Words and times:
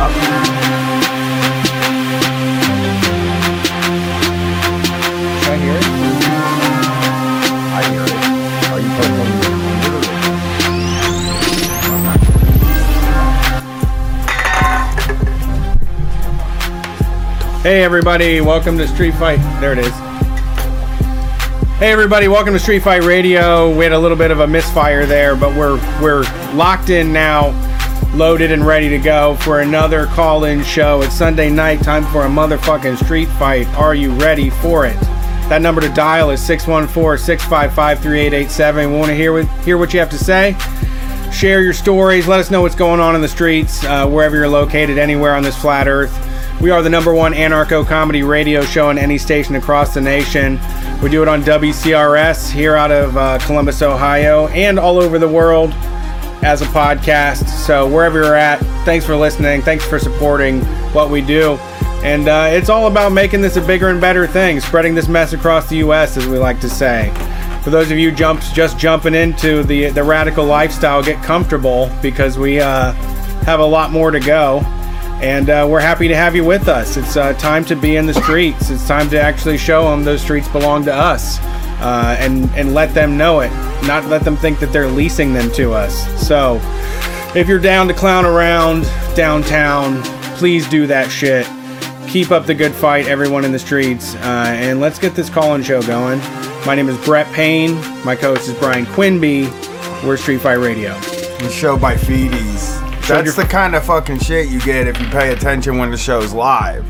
Are 0.00 0.08
you 0.08 0.10
Hey 17.62 17.84
everybody, 17.84 18.40
welcome 18.40 18.78
to 18.78 18.88
Street 18.88 19.12
Fight. 19.12 19.36
There 19.60 19.74
it 19.74 19.80
is. 19.80 19.92
Hey 21.78 21.92
everybody, 21.92 22.26
welcome 22.28 22.54
to 22.54 22.58
Street 22.58 22.82
Fight 22.82 23.02
Radio. 23.02 23.68
We 23.76 23.84
had 23.84 23.92
a 23.92 23.98
little 23.98 24.16
bit 24.16 24.30
of 24.30 24.40
a 24.40 24.46
misfire 24.46 25.04
there, 25.04 25.36
but 25.36 25.54
we're 25.54 25.76
we're 26.02 26.22
locked 26.54 26.88
in 26.88 27.12
now, 27.12 27.50
loaded 28.14 28.52
and 28.52 28.66
ready 28.66 28.88
to 28.88 28.98
go 28.98 29.36
for 29.36 29.60
another 29.60 30.06
call-in 30.06 30.64
show. 30.64 31.02
It's 31.02 31.14
Sunday 31.14 31.50
night, 31.50 31.82
time 31.82 32.04
for 32.06 32.22
a 32.22 32.28
motherfucking 32.28 33.04
street 33.04 33.28
fight. 33.30 33.66
Are 33.76 33.94
you 33.94 34.12
ready 34.12 34.50
for 34.50 34.86
it? 34.86 34.98
That 35.48 35.62
number 35.62 35.80
to 35.80 35.88
dial 35.88 36.30
is 36.30 36.40
614-655-3887. 36.42 38.90
We 38.90 38.96
want 38.96 39.08
to 39.08 39.14
hear 39.14 39.32
what 39.32 39.46
hear 39.64 39.78
what 39.78 39.92
you 39.92 40.00
have 40.00 40.10
to 40.10 40.18
say. 40.18 40.56
Share 41.32 41.62
your 41.62 41.72
stories. 41.72 42.28
Let 42.28 42.40
us 42.40 42.50
know 42.50 42.62
what's 42.62 42.74
going 42.74 43.00
on 43.00 43.14
in 43.14 43.20
the 43.20 43.28
streets, 43.28 43.84
uh, 43.84 44.08
wherever 44.08 44.36
you're 44.36 44.48
located, 44.48 44.98
anywhere 44.98 45.34
on 45.34 45.42
this 45.42 45.56
flat 45.56 45.88
earth. 45.88 46.12
We 46.60 46.70
are 46.70 46.82
the 46.82 46.90
number 46.90 47.14
one 47.14 47.32
anarcho 47.32 47.86
comedy 47.86 48.22
radio 48.22 48.62
show 48.62 48.90
on 48.90 48.98
any 48.98 49.16
station 49.16 49.56
across 49.56 49.94
the 49.94 50.00
nation. 50.00 50.60
We 51.02 51.08
do 51.08 51.22
it 51.22 51.28
on 51.28 51.42
WCRS 51.42 52.50
here 52.50 52.76
out 52.76 52.90
of 52.90 53.16
uh, 53.16 53.38
Columbus, 53.38 53.80
Ohio, 53.80 54.48
and 54.48 54.78
all 54.78 54.98
over 54.98 55.18
the 55.18 55.28
world 55.28 55.72
as 56.42 56.62
a 56.62 56.66
podcast. 56.66 57.48
So, 57.48 57.88
wherever 57.88 58.22
you're 58.22 58.34
at, 58.34 58.60
thanks 58.84 59.04
for 59.04 59.16
listening. 59.16 59.62
Thanks 59.62 59.84
for 59.84 59.98
supporting 59.98 60.62
what 60.92 61.10
we 61.10 61.20
do. 61.20 61.56
And 62.02 62.28
uh, 62.28 62.48
it's 62.50 62.68
all 62.68 62.86
about 62.86 63.12
making 63.12 63.42
this 63.42 63.56
a 63.56 63.60
bigger 63.60 63.88
and 63.88 64.00
better 64.00 64.26
thing, 64.26 64.60
spreading 64.60 64.94
this 64.94 65.08
mess 65.08 65.32
across 65.32 65.68
the 65.68 65.76
U.S., 65.78 66.16
as 66.16 66.26
we 66.26 66.38
like 66.38 66.60
to 66.60 66.68
say. 66.70 67.12
For 67.62 67.70
those 67.70 67.90
of 67.90 67.98
you 67.98 68.10
jumps 68.10 68.52
just 68.52 68.78
jumping 68.78 69.14
into 69.14 69.62
the 69.62 69.90
the 69.90 70.02
radical 70.02 70.46
lifestyle, 70.46 71.02
get 71.02 71.22
comfortable 71.22 71.90
because 72.00 72.38
we 72.38 72.58
uh, 72.58 72.92
have 73.42 73.60
a 73.60 73.66
lot 73.66 73.90
more 73.90 74.10
to 74.10 74.20
go 74.20 74.64
and 75.20 75.50
uh, 75.50 75.66
we're 75.68 75.80
happy 75.80 76.08
to 76.08 76.16
have 76.16 76.34
you 76.34 76.44
with 76.44 76.66
us. 76.66 76.96
It's 76.96 77.16
uh, 77.16 77.34
time 77.34 77.64
to 77.66 77.76
be 77.76 77.96
in 77.96 78.06
the 78.06 78.14
streets. 78.14 78.70
It's 78.70 78.86
time 78.88 79.10
to 79.10 79.20
actually 79.20 79.58
show 79.58 79.90
them 79.90 80.02
those 80.02 80.22
streets 80.22 80.48
belong 80.48 80.84
to 80.86 80.94
us, 80.94 81.38
uh, 81.80 82.16
and 82.18 82.50
and 82.50 82.74
let 82.74 82.94
them 82.94 83.16
know 83.16 83.40
it. 83.40 83.50
Not 83.86 84.06
let 84.06 84.22
them 84.22 84.36
think 84.36 84.60
that 84.60 84.72
they're 84.72 84.88
leasing 84.88 85.32
them 85.32 85.50
to 85.52 85.72
us. 85.72 85.94
So, 86.26 86.60
if 87.34 87.48
you're 87.48 87.58
down 87.58 87.88
to 87.88 87.94
clown 87.94 88.24
around 88.24 88.84
downtown, 89.14 90.02
please 90.36 90.68
do 90.68 90.86
that 90.86 91.10
shit. 91.10 91.46
Keep 92.08 92.30
up 92.30 92.44
the 92.46 92.54
good 92.54 92.72
fight, 92.72 93.06
everyone 93.06 93.44
in 93.44 93.52
the 93.52 93.58
streets, 93.58 94.14
uh, 94.16 94.52
and 94.56 94.80
let's 94.80 94.98
get 94.98 95.14
this 95.14 95.30
call-in 95.30 95.62
show 95.62 95.80
going. 95.82 96.18
My 96.66 96.74
name 96.74 96.88
is 96.88 96.98
Brett 97.04 97.32
Payne. 97.32 97.74
My 98.04 98.16
co-host 98.16 98.48
is 98.48 98.58
Brian 98.58 98.84
Quinby. 98.86 99.44
We're 100.04 100.16
Street 100.16 100.40
Fight 100.40 100.54
Radio. 100.54 100.98
The 101.38 101.50
show 101.50 101.78
by 101.78 101.94
Feedies. 101.94 102.80
That's 103.06 103.36
the 103.36 103.44
kind 103.44 103.74
of 103.74 103.84
fucking 103.84 104.18
shit 104.18 104.48
you 104.48 104.60
get 104.60 104.86
if 104.86 105.00
you 105.00 105.06
pay 105.08 105.32
attention 105.32 105.78
when 105.78 105.90
the 105.90 105.96
show's 105.96 106.32
live. 106.32 106.84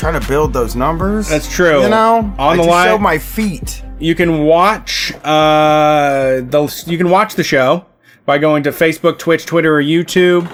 Trying 0.00 0.18
to 0.18 0.26
build 0.26 0.54
those 0.54 0.74
numbers. 0.74 1.28
That's 1.28 1.52
true. 1.54 1.82
You 1.82 1.90
know, 1.90 2.34
On 2.38 2.54
I 2.54 2.56
the 2.56 2.62
live- 2.62 2.88
show 2.88 2.98
my 2.98 3.18
feet. 3.18 3.82
you 3.98 4.14
can 4.14 4.44
watch 4.44 5.12
uh 5.24 6.40
the 6.40 6.84
you 6.86 6.96
can 6.96 7.10
watch 7.10 7.34
the 7.34 7.44
show 7.44 7.84
by 8.24 8.38
going 8.38 8.62
to 8.62 8.70
Facebook, 8.70 9.18
Twitch, 9.18 9.44
Twitter, 9.44 9.76
or 9.76 9.82
YouTube, 9.82 10.46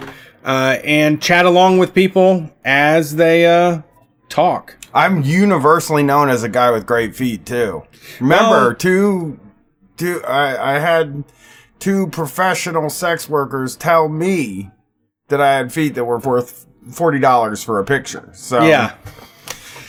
uh, 0.44 0.78
and 0.82 1.22
chat 1.22 1.46
along 1.46 1.78
with 1.78 1.94
people 1.94 2.50
as 2.64 3.14
they 3.14 3.46
uh 3.46 3.82
talk. 4.28 4.76
I'm 4.92 5.22
universally 5.22 6.02
known 6.02 6.28
as 6.28 6.42
a 6.42 6.48
guy 6.48 6.72
with 6.72 6.84
great 6.84 7.14
feet 7.14 7.46
too. 7.46 7.84
Remember, 8.18 8.50
Well- 8.50 8.74
two, 8.74 9.38
two. 9.96 10.24
I, 10.24 10.74
I 10.76 10.78
had 10.80 11.22
two 11.78 12.08
professional 12.08 12.90
sex 12.90 13.28
workers 13.28 13.76
tell 13.76 14.08
me 14.08 14.70
that 15.28 15.40
I 15.40 15.52
had 15.56 15.72
feet 15.72 15.94
that 15.94 16.04
were 16.04 16.18
worth 16.18 16.66
forty 16.90 17.20
dollars 17.20 17.62
for 17.62 17.78
a 17.78 17.84
picture. 17.84 18.28
So 18.32 18.64
Yeah, 18.66 18.94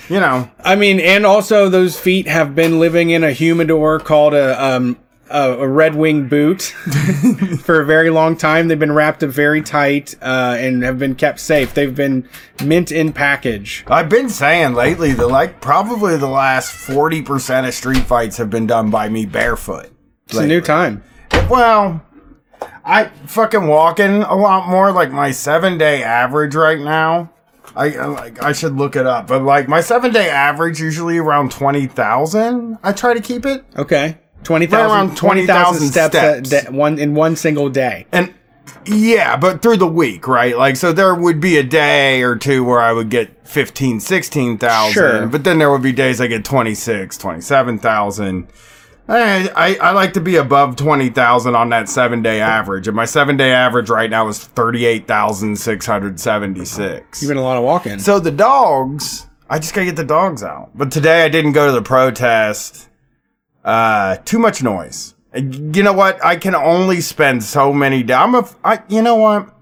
you 0.09 0.19
know, 0.19 0.50
I 0.63 0.75
mean, 0.75 1.00
and 1.00 1.25
also 1.25 1.69
those 1.69 2.00
feet 2.00 2.28
have 2.28 2.56
been 2.56 2.79
living 2.79 3.09
in 3.09 3.23
a 3.23 3.31
humidor 3.31 4.00
called 4.00 4.34
a 4.34 4.63
um 4.63 4.97
a, 5.29 5.51
a 5.53 5.68
red 5.68 5.95
wing 5.95 6.28
boot 6.28 6.62
for 7.62 7.81
a 7.81 7.85
very 7.85 8.09
long 8.09 8.38
time. 8.38 8.67
They've 8.67 8.79
been 8.79 8.94
wrapped 8.94 9.23
up 9.23 9.29
very 9.29 9.62
tight 9.62 10.16
uh, 10.22 10.56
and 10.57 10.84
have 10.84 11.00
been 11.00 11.16
kept 11.16 11.40
safe. 11.40 11.73
They've 11.73 11.96
been 11.96 12.28
mint 12.63 12.91
in 12.91 13.13
package. 13.13 13.84
I've 13.88 14.09
been 14.09 14.29
saying 14.29 14.73
lately 14.73 15.13
that 15.13 15.28
like 15.28 15.62
probably 15.62 16.17
the 16.17 16.28
last 16.28 16.72
forty 16.72 17.22
percent 17.22 17.67
of 17.67 17.73
street 17.73 18.03
fights 18.03 18.38
have 18.38 18.50
been 18.50 18.67
done 18.67 18.90
by 18.90 19.09
me 19.09 19.25
barefoot. 19.25 19.91
It's 20.28 20.38
a 20.38 20.47
new 20.47 20.62
time. 20.62 21.03
Well, 21.50 22.01
I 22.84 23.06
fucking 23.25 23.67
walking 23.67 24.23
a 24.23 24.35
lot 24.35 24.67
more. 24.69 24.91
Like 24.91 25.12
my 25.12 25.31
seven 25.31 25.78
day 25.78 26.03
average 26.03 26.56
right 26.56 26.79
now. 26.79 27.31
I 27.77 27.91
I- 27.93 28.05
like 28.07 28.43
I 28.43 28.51
should 28.51 28.75
look 28.75 28.95
it 28.95 29.05
up, 29.05 29.27
but 29.27 29.41
like 29.43 29.67
my 29.67 29.81
seven 29.81 30.11
day 30.11 30.29
average 30.29 30.79
usually 30.81 31.17
around 31.17 31.51
twenty 31.51 31.88
thousand. 31.88 32.77
I 32.83 32.91
try 32.91 33.13
to 33.13 33.21
keep 33.21 33.45
it, 33.45 33.63
Okay. 33.77 34.17
20,000 34.43 34.79
Right 34.79 34.95
around 34.95 35.17
20,000 35.17 35.47
20,000 35.47 35.87
steps, 35.89 36.16
a 36.16 36.45
steps. 36.45 36.71
one 36.71 36.99
in 36.99 37.16
one 37.16 37.35
single 37.35 37.69
day. 37.69 38.05
and 38.11 38.33
yeah, 38.85 39.35
but 39.35 39.61
through 39.61 39.77
the 39.77 39.87
week, 39.87 40.27
right? 40.27 40.57
Like 40.57 40.75
so, 40.77 40.93
there 40.93 41.13
would 41.16 41.39
be 41.41 41.57
a 41.57 41.63
day 41.63 42.21
or 42.21 42.35
two 42.35 42.63
where 42.63 42.79
I 42.79 42.93
would 42.93 43.09
get 43.09 43.45
15, 43.47 43.99
16,000. 43.99 44.93
Sure. 44.93 45.25
but 45.27 45.43
then 45.43 45.57
there 45.57 45.69
would 45.71 45.81
be 45.81 45.91
days 45.91 46.21
I 46.21 46.27
get 46.27 46.45
26, 46.45 47.17
27,000. 47.17 48.47
I, 49.09 49.50
I, 49.56 49.75
I 49.78 49.91
like 49.91 50.13
to 50.13 50.22
be 50.22 50.35
above 50.35 50.75
20,000 50.75 51.56
on 51.56 51.69
that 51.69 51.88
seven 51.88 52.22
day 52.22 52.41
average. 52.41 52.88
And 52.88 52.95
my 52.95 53.06
seven 53.06 53.38
day 53.38 53.51
average 53.51 53.90
right 53.90 54.09
now 54.09 54.28
is 54.28 54.44
38,676. 54.44 57.22
You've 57.22 57.29
been 57.29 57.38
a 57.38 57.41
lot 57.41 57.57
of 57.57 57.63
walking. 57.63 58.00
So 58.00 58.19
the 58.19 58.31
dogs, 58.31 59.28
I 59.50 59.59
just 59.59 59.73
gotta 59.73 59.85
get 59.85 59.96
the 59.96 60.03
dogs 60.03 60.44
out. 60.44 60.72
But 60.75 60.91
today 60.91 61.23
I 61.23 61.29
didn't 61.29 61.53
go 61.53 61.67
to 61.67 61.72
the 61.72 61.81
protest. 61.81 62.90
Uh, 63.63 64.17
too 64.17 64.40
much 64.40 64.62
noise. 64.62 65.13
You 65.35 65.84
know 65.84 65.94
what? 65.94 66.23
I 66.25 66.35
can 66.38 66.56
only 66.56 67.01
spend 67.01 67.44
so 67.44 67.72
many 67.73 68.01
days. 68.03 68.17
I'm 68.17 68.35
a, 68.35 68.47
I, 68.63 68.81
you 68.90 69.01
know 69.01 69.16
what? 69.16 69.53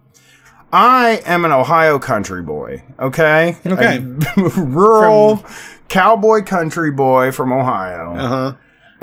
I 0.71 1.21
am 1.25 1.45
an 1.45 1.51
Ohio 1.51 1.99
country 1.99 2.41
boy. 2.41 2.83
Okay. 2.99 3.57
Okay. 3.65 3.97
A 3.97 3.99
rural 4.57 5.45
cowboy 5.87 6.43
country 6.43 6.91
boy 6.91 7.31
from 7.31 7.53
Ohio. 7.53 8.15
uh 8.15 8.27
huh. 8.27 8.53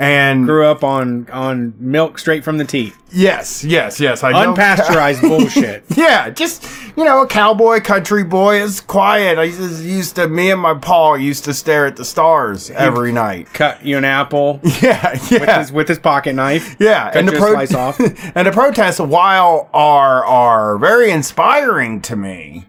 And 0.03 0.45
Grew 0.45 0.65
up 0.65 0.83
on 0.83 1.29
on 1.31 1.73
milk 1.79 2.19
straight 2.19 2.43
from 2.43 2.57
the 2.57 2.65
teat. 2.65 2.93
yes, 3.11 3.63
yes, 3.63 3.99
yes. 3.99 4.23
I 4.23 4.31
know- 4.31 4.53
Unpasteurized 4.53 5.21
bullshit. 5.29 5.83
Yeah, 5.95 6.29
just 6.29 6.65
you 6.97 7.05
know, 7.05 7.21
a 7.23 7.27
cowboy 7.27 7.79
country 7.81 8.23
boy 8.23 8.61
is 8.61 8.81
quiet. 8.81 9.39
I 9.39 9.47
just 9.49 9.83
used 9.83 10.15
to 10.17 10.27
me 10.27 10.51
and 10.51 10.61
my 10.61 10.73
paw 10.73 11.15
used 11.15 11.45
to 11.45 11.53
stare 11.53 11.85
at 11.87 11.95
the 11.95 12.05
stars 12.05 12.69
every 12.71 13.11
night. 13.11 13.47
Cut 13.53 13.83
you 13.85 13.97
an 13.97 14.05
apple 14.05 14.59
Yeah, 14.81 15.11
with 15.13 15.31
yeah. 15.31 15.59
his 15.59 15.71
with 15.71 15.87
his 15.87 15.99
pocket 15.99 16.33
knife. 16.33 16.75
yeah, 16.79 17.11
and 17.13 17.27
the 17.27 17.31
pro- 17.33 17.53
slice 17.53 17.73
off. 17.73 17.99
and 18.35 18.45
the 18.47 18.51
protests, 18.51 18.99
while 18.99 19.69
are 19.73 20.25
are 20.25 20.77
very 20.77 21.09
inspiring 21.11 22.01
to 22.01 22.15
me, 22.15 22.65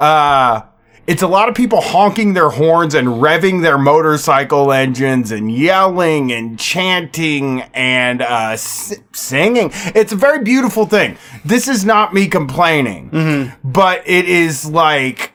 uh, 0.00 0.62
it's 1.06 1.22
a 1.22 1.26
lot 1.26 1.48
of 1.48 1.54
people 1.54 1.80
honking 1.80 2.34
their 2.34 2.50
horns 2.50 2.94
and 2.94 3.08
revving 3.08 3.62
their 3.62 3.78
motorcycle 3.78 4.72
engines 4.72 5.30
and 5.32 5.50
yelling 5.50 6.30
and 6.32 6.58
chanting 6.58 7.62
and 7.74 8.22
uh, 8.22 8.50
s- 8.52 8.94
singing. 9.12 9.70
It's 9.94 10.12
a 10.12 10.16
very 10.16 10.42
beautiful 10.44 10.86
thing. 10.86 11.16
This 11.44 11.66
is 11.68 11.84
not 11.84 12.14
me 12.14 12.28
complaining, 12.28 13.10
Mm-hmm. 13.10 13.68
but 13.70 14.02
it 14.06 14.26
is 14.28 14.66
like 14.70 15.32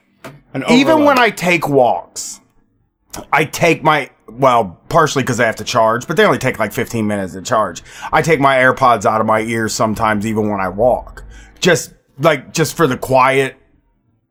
An 0.53 0.63
even 0.69 1.03
when 1.03 1.19
I 1.19 1.29
take 1.29 1.67
walks, 1.67 2.39
I 3.33 3.45
take 3.45 3.83
my 3.83 4.09
well, 4.27 4.81
partially 4.89 5.23
because 5.23 5.39
I 5.39 5.45
have 5.45 5.55
to 5.57 5.63
charge, 5.63 6.07
but 6.07 6.17
they 6.17 6.25
only 6.25 6.39
take 6.39 6.57
like 6.59 6.73
15 6.73 7.05
minutes 7.05 7.33
to 7.33 7.41
charge. 7.41 7.83
I 8.11 8.21
take 8.21 8.39
my 8.39 8.55
AirPods 8.57 9.05
out 9.05 9.21
of 9.21 9.27
my 9.27 9.41
ears 9.41 9.73
sometimes, 9.73 10.25
even 10.25 10.49
when 10.49 10.59
I 10.59 10.67
walk, 10.69 11.23
just 11.59 11.93
like 12.19 12.53
just 12.53 12.75
for 12.75 12.87
the 12.87 12.97
quiet, 12.97 13.55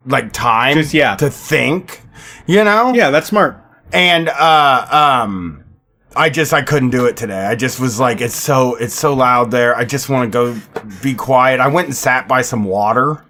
like 0.07 0.33
time, 0.33 0.77
Just, 0.77 0.95
yeah. 0.95 1.17
to 1.17 1.31
think, 1.31 2.03
you 2.47 2.63
know, 2.65 2.93
yeah, 2.95 3.11
that's 3.11 3.29
smart. 3.29 3.57
and 3.93 4.29
uh 4.29 4.87
um 5.25 5.65
I 6.17 6.31
just 6.31 6.53
I 6.53 6.63
couldn't 6.63 6.91
do 6.91 7.07
it 7.07 7.17
today. 7.17 7.45
I 7.47 7.55
just 7.57 7.81
was 7.81 7.99
like 7.99 8.21
it's 8.21 8.37
so 8.37 8.77
it's 8.77 8.95
so 8.95 9.15
loud 9.15 9.51
there. 9.51 9.75
I 9.77 9.85
just 9.85 10.09
want 10.09 10.33
to 10.33 10.55
go 10.55 10.89
be 11.03 11.15
quiet. 11.15 11.59
I 11.61 11.67
went 11.69 11.89
and 11.89 11.97
sat 11.97 12.29
by 12.29 12.43
some 12.43 12.65
water. 12.65 13.25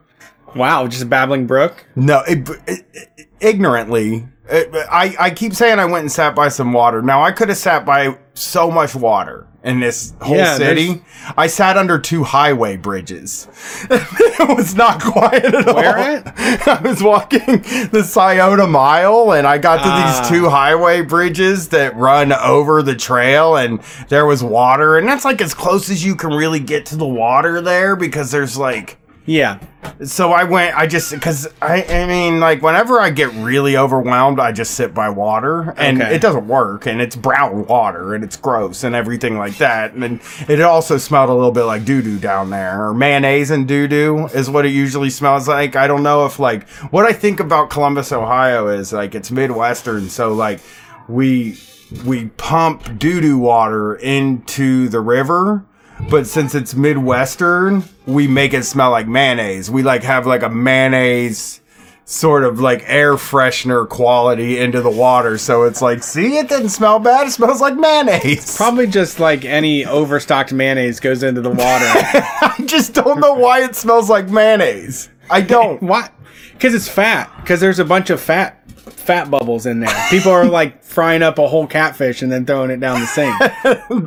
Wow, 0.54 0.86
just 0.86 1.02
a 1.02 1.06
babbling 1.06 1.46
brook. 1.46 1.84
No, 1.96 2.20
it, 2.28 2.48
it, 2.66 2.86
it- 2.92 3.28
ignorantly 3.40 4.26
I, 4.50 5.17
I 5.19 5.31
keep 5.31 5.55
saying 5.55 5.79
I 5.79 5.85
went 5.87 6.02
and 6.02 6.12
sat 6.12 6.35
by 6.35 6.49
some 6.49 6.73
water. 6.73 7.00
Now 7.02 7.23
I 7.23 7.32
could 7.32 7.49
have 7.49 7.58
sat 7.58 7.87
by 7.87 8.19
so 8.35 8.70
much 8.70 8.94
water 8.94 9.46
in 9.62 9.81
this 9.81 10.12
whole 10.20 10.37
Yeah, 10.37 10.56
city. 10.58 11.02
I 11.38 11.46
sat 11.46 11.79
under 11.79 11.99
two 11.99 12.23
highway 12.25 12.76
bridges. 12.76 13.49
it 13.91 14.55
was 14.56 14.75
not 14.75 15.00
quiet 15.02 15.46
at 15.46 15.67
all. 15.67 15.76
Where? 15.76 16.23
I 16.37 16.81
was 16.85 17.02
walking 17.02 17.62
the 17.91 18.02
Scioto 18.06 18.67
Mile 18.67 19.32
and 19.32 19.46
I 19.46 19.56
got 19.56 19.76
to 19.76 19.82
Ah. 19.87 20.20
these 20.20 20.29
two 20.29 20.50
highway 20.50 21.00
bridges 21.00 21.69
that 21.70 21.96
run 21.96 22.31
over 22.35 22.82
the 22.82 22.94
trail 22.94 23.56
and 23.56 23.81
there 24.11 24.26
was 24.26 24.44
water 24.44 24.99
and 24.99 25.08
that's 25.08 25.25
like 25.25 25.41
as 25.41 25.55
close 25.55 25.88
as 25.88 26.05
you 26.05 26.14
can 26.17 26.31
really 26.35 26.61
get 26.61 26.85
to 26.87 26.96
the 26.96 27.08
water 27.08 27.62
there 27.62 27.96
because 27.96 28.31
there's 28.31 28.58
like 28.58 28.99
Yeah. 29.26 29.58
so 30.04 30.32
I 30.32 30.44
went. 30.44 30.76
I 30.76 30.86
just 30.86 31.10
because 31.12 31.48
I. 31.62 31.82
I 31.84 32.06
mean, 32.06 32.40
like 32.40 32.60
whenever 32.60 33.00
I 33.00 33.08
get 33.08 33.32
really 33.34 33.74
overwhelmed, 33.76 34.38
I 34.38 34.52
just 34.52 34.74
sit 34.74 34.92
by 34.92 35.08
water, 35.08 35.72
and 35.78 36.02
Okay. 36.02 36.14
it 36.16 36.20
doesn't 36.20 36.46
work, 36.46 36.84
and 36.86 37.00
it's 37.00 37.16
brown 37.16 37.64
water, 37.66 38.14
and 38.14 38.22
it's 38.22 38.36
gross, 38.36 38.84
and 38.84 38.94
everything 38.94 39.38
like 39.38 39.56
that. 39.58 39.94
And 39.94 40.02
then 40.02 40.20
it 40.46 40.60
also 40.60 40.98
smelled 40.98 41.30
a 41.30 41.34
little 41.34 41.52
bit 41.52 41.64
like 41.64 41.86
doo 41.86 42.02
doo 42.02 42.18
down 42.18 42.50
there, 42.50 42.86
or 42.86 42.92
mayonnaise 42.92 43.50
and 43.50 43.66
doo 43.66 43.88
doo 43.88 44.26
is 44.34 44.50
what 44.50 44.66
it 44.66 44.70
usually 44.72 45.08
smells 45.10 45.48
like. 45.48 45.74
I 45.74 45.86
don't 45.86 46.02
know 46.02 46.26
if 46.26 46.38
like 46.38 46.68
what 46.90 47.06
I 47.06 47.14
think 47.14 47.40
about 47.40 47.70
Columbus, 47.70 48.12
Ohio 48.12 48.68
is 48.68 48.92
like 48.92 49.14
it's 49.14 49.30
midwestern, 49.30 50.10
so 50.10 50.34
like 50.34 50.60
we 51.08 51.58
we 52.04 52.26
pump 52.36 52.98
doo 52.98 53.20
doo 53.22 53.38
water 53.38 53.94
into 53.94 54.88
the 54.90 55.00
river. 55.00 55.64
But 56.11 56.26
since 56.26 56.55
it's 56.55 56.75
Midwestern, 56.75 57.85
we 58.06 58.26
make 58.26 58.52
it 58.52 58.64
smell 58.64 58.91
like 58.91 59.06
mayonnaise. 59.06 59.70
We 59.70 59.82
like 59.82 60.02
have 60.02 60.26
like 60.26 60.43
a 60.43 60.50
mayonnaise 60.50 61.61
sort 62.06 62.44
of 62.44 62.61
like 62.61 62.82
air 62.87 63.14
freshener 63.14 63.88
quality 63.88 64.58
into 64.58 64.82
the 64.82 64.91
water. 64.91 65.38
So 65.38 65.62
it's 65.62 65.81
like, 65.81 66.02
see, 66.02 66.37
it 66.37 66.49
doesn't 66.49 66.69
smell 66.70 66.99
bad. 66.99 67.29
It 67.29 67.31
smells 67.31 67.61
like 67.61 67.76
mayonnaise. 67.76 68.56
Probably 68.56 68.87
just 68.87 69.20
like 69.20 69.44
any 69.44 69.87
overstocked 69.87 70.52
mayonnaise 70.52 71.00
goes 71.00 71.23
into 71.23 71.41
the 71.41 71.50
water. 71.50 71.61
I 71.87 72.62
just 72.67 72.93
don't 72.93 73.20
know 73.20 73.35
why 73.35 73.64
it 73.64 73.75
smells 73.75 74.11
like 74.11 74.29
mayonnaise. 74.29 75.08
I 75.31 75.41
don't. 75.41 75.82
Why? 75.94 76.11
Because 76.52 76.75
it's 76.75 76.88
fat. 76.88 77.32
Because 77.41 77.61
there's 77.61 77.79
a 77.79 77.85
bunch 77.85 78.11
of 78.11 78.20
fat 78.20 78.61
fat 78.90 79.31
bubbles 79.31 79.66
in 79.66 79.81
there. 79.81 79.94
People 80.10 80.32
are 80.32 80.44
like 80.44 80.82
frying 80.94 81.22
up 81.22 81.38
a 81.38 81.46
whole 81.48 81.66
catfish 81.66 82.22
and 82.22 82.31
then 82.31 82.46
throwing 82.46 82.70
it 82.70 82.78
down 82.81 83.00
the 83.00 83.06
sink. 83.06 83.34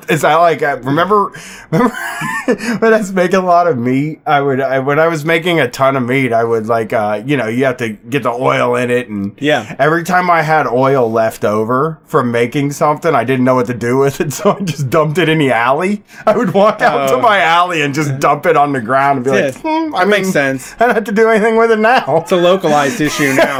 Is 0.09 0.21
that 0.21 0.35
like 0.35 0.61
uh, 0.63 0.79
remember 0.83 1.31
remember 1.71 1.93
when 2.79 2.93
I 2.93 2.97
was 2.99 3.11
making 3.11 3.35
a 3.39 3.45
lot 3.45 3.67
of 3.67 3.77
meat? 3.77 4.21
I 4.25 4.41
would 4.41 4.61
I, 4.61 4.79
when 4.79 4.99
I 4.99 5.07
was 5.07 5.25
making 5.25 5.59
a 5.59 5.69
ton 5.69 5.95
of 5.95 6.03
meat, 6.03 6.31
I 6.33 6.43
would 6.43 6.67
like 6.67 6.93
uh 6.93 7.21
you 7.25 7.35
know 7.37 7.47
you 7.47 7.65
have 7.65 7.77
to 7.77 7.89
get 7.89 8.23
the 8.23 8.29
oil 8.31 8.75
in 8.75 8.89
it 8.89 9.09
and 9.09 9.35
Yeah. 9.39 9.75
Every 9.79 10.03
time 10.03 10.29
I 10.29 10.41
had 10.43 10.65
oil 10.67 11.11
left 11.11 11.43
over 11.43 11.99
from 12.05 12.31
making 12.31 12.71
something, 12.71 13.13
I 13.13 13.23
didn't 13.23 13.45
know 13.45 13.55
what 13.55 13.67
to 13.67 13.73
do 13.73 13.97
with 13.97 14.21
it, 14.21 14.31
so 14.33 14.51
I 14.57 14.59
just 14.63 14.89
dumped 14.89 15.17
it 15.17 15.27
in 15.29 15.39
the 15.39 15.51
alley. 15.51 16.03
I 16.25 16.37
would 16.37 16.53
walk 16.53 16.81
out 16.81 17.07
to 17.09 17.15
Oh. 17.15 17.21
my 17.21 17.39
alley 17.39 17.81
and 17.81 17.93
just 17.93 18.19
dump 18.19 18.45
it 18.45 18.55
on 18.55 18.71
the 18.73 18.81
ground 18.81 19.17
and 19.17 19.25
be 19.25 19.31
like, 19.31 19.55
hmm, 19.55 19.93
I 19.95 19.99
that 20.05 20.07
makes 20.07 20.29
sense. 20.29 20.73
I 20.79 20.85
don't 20.85 20.95
have 20.95 21.03
to 21.05 21.11
do 21.11 21.27
anything 21.29 21.57
with 21.57 21.71
it 21.71 21.79
now. 21.79 22.17
It's 22.17 22.31
a 22.31 22.35
localized 22.37 23.01
issue 23.01 23.33
now. 23.33 23.57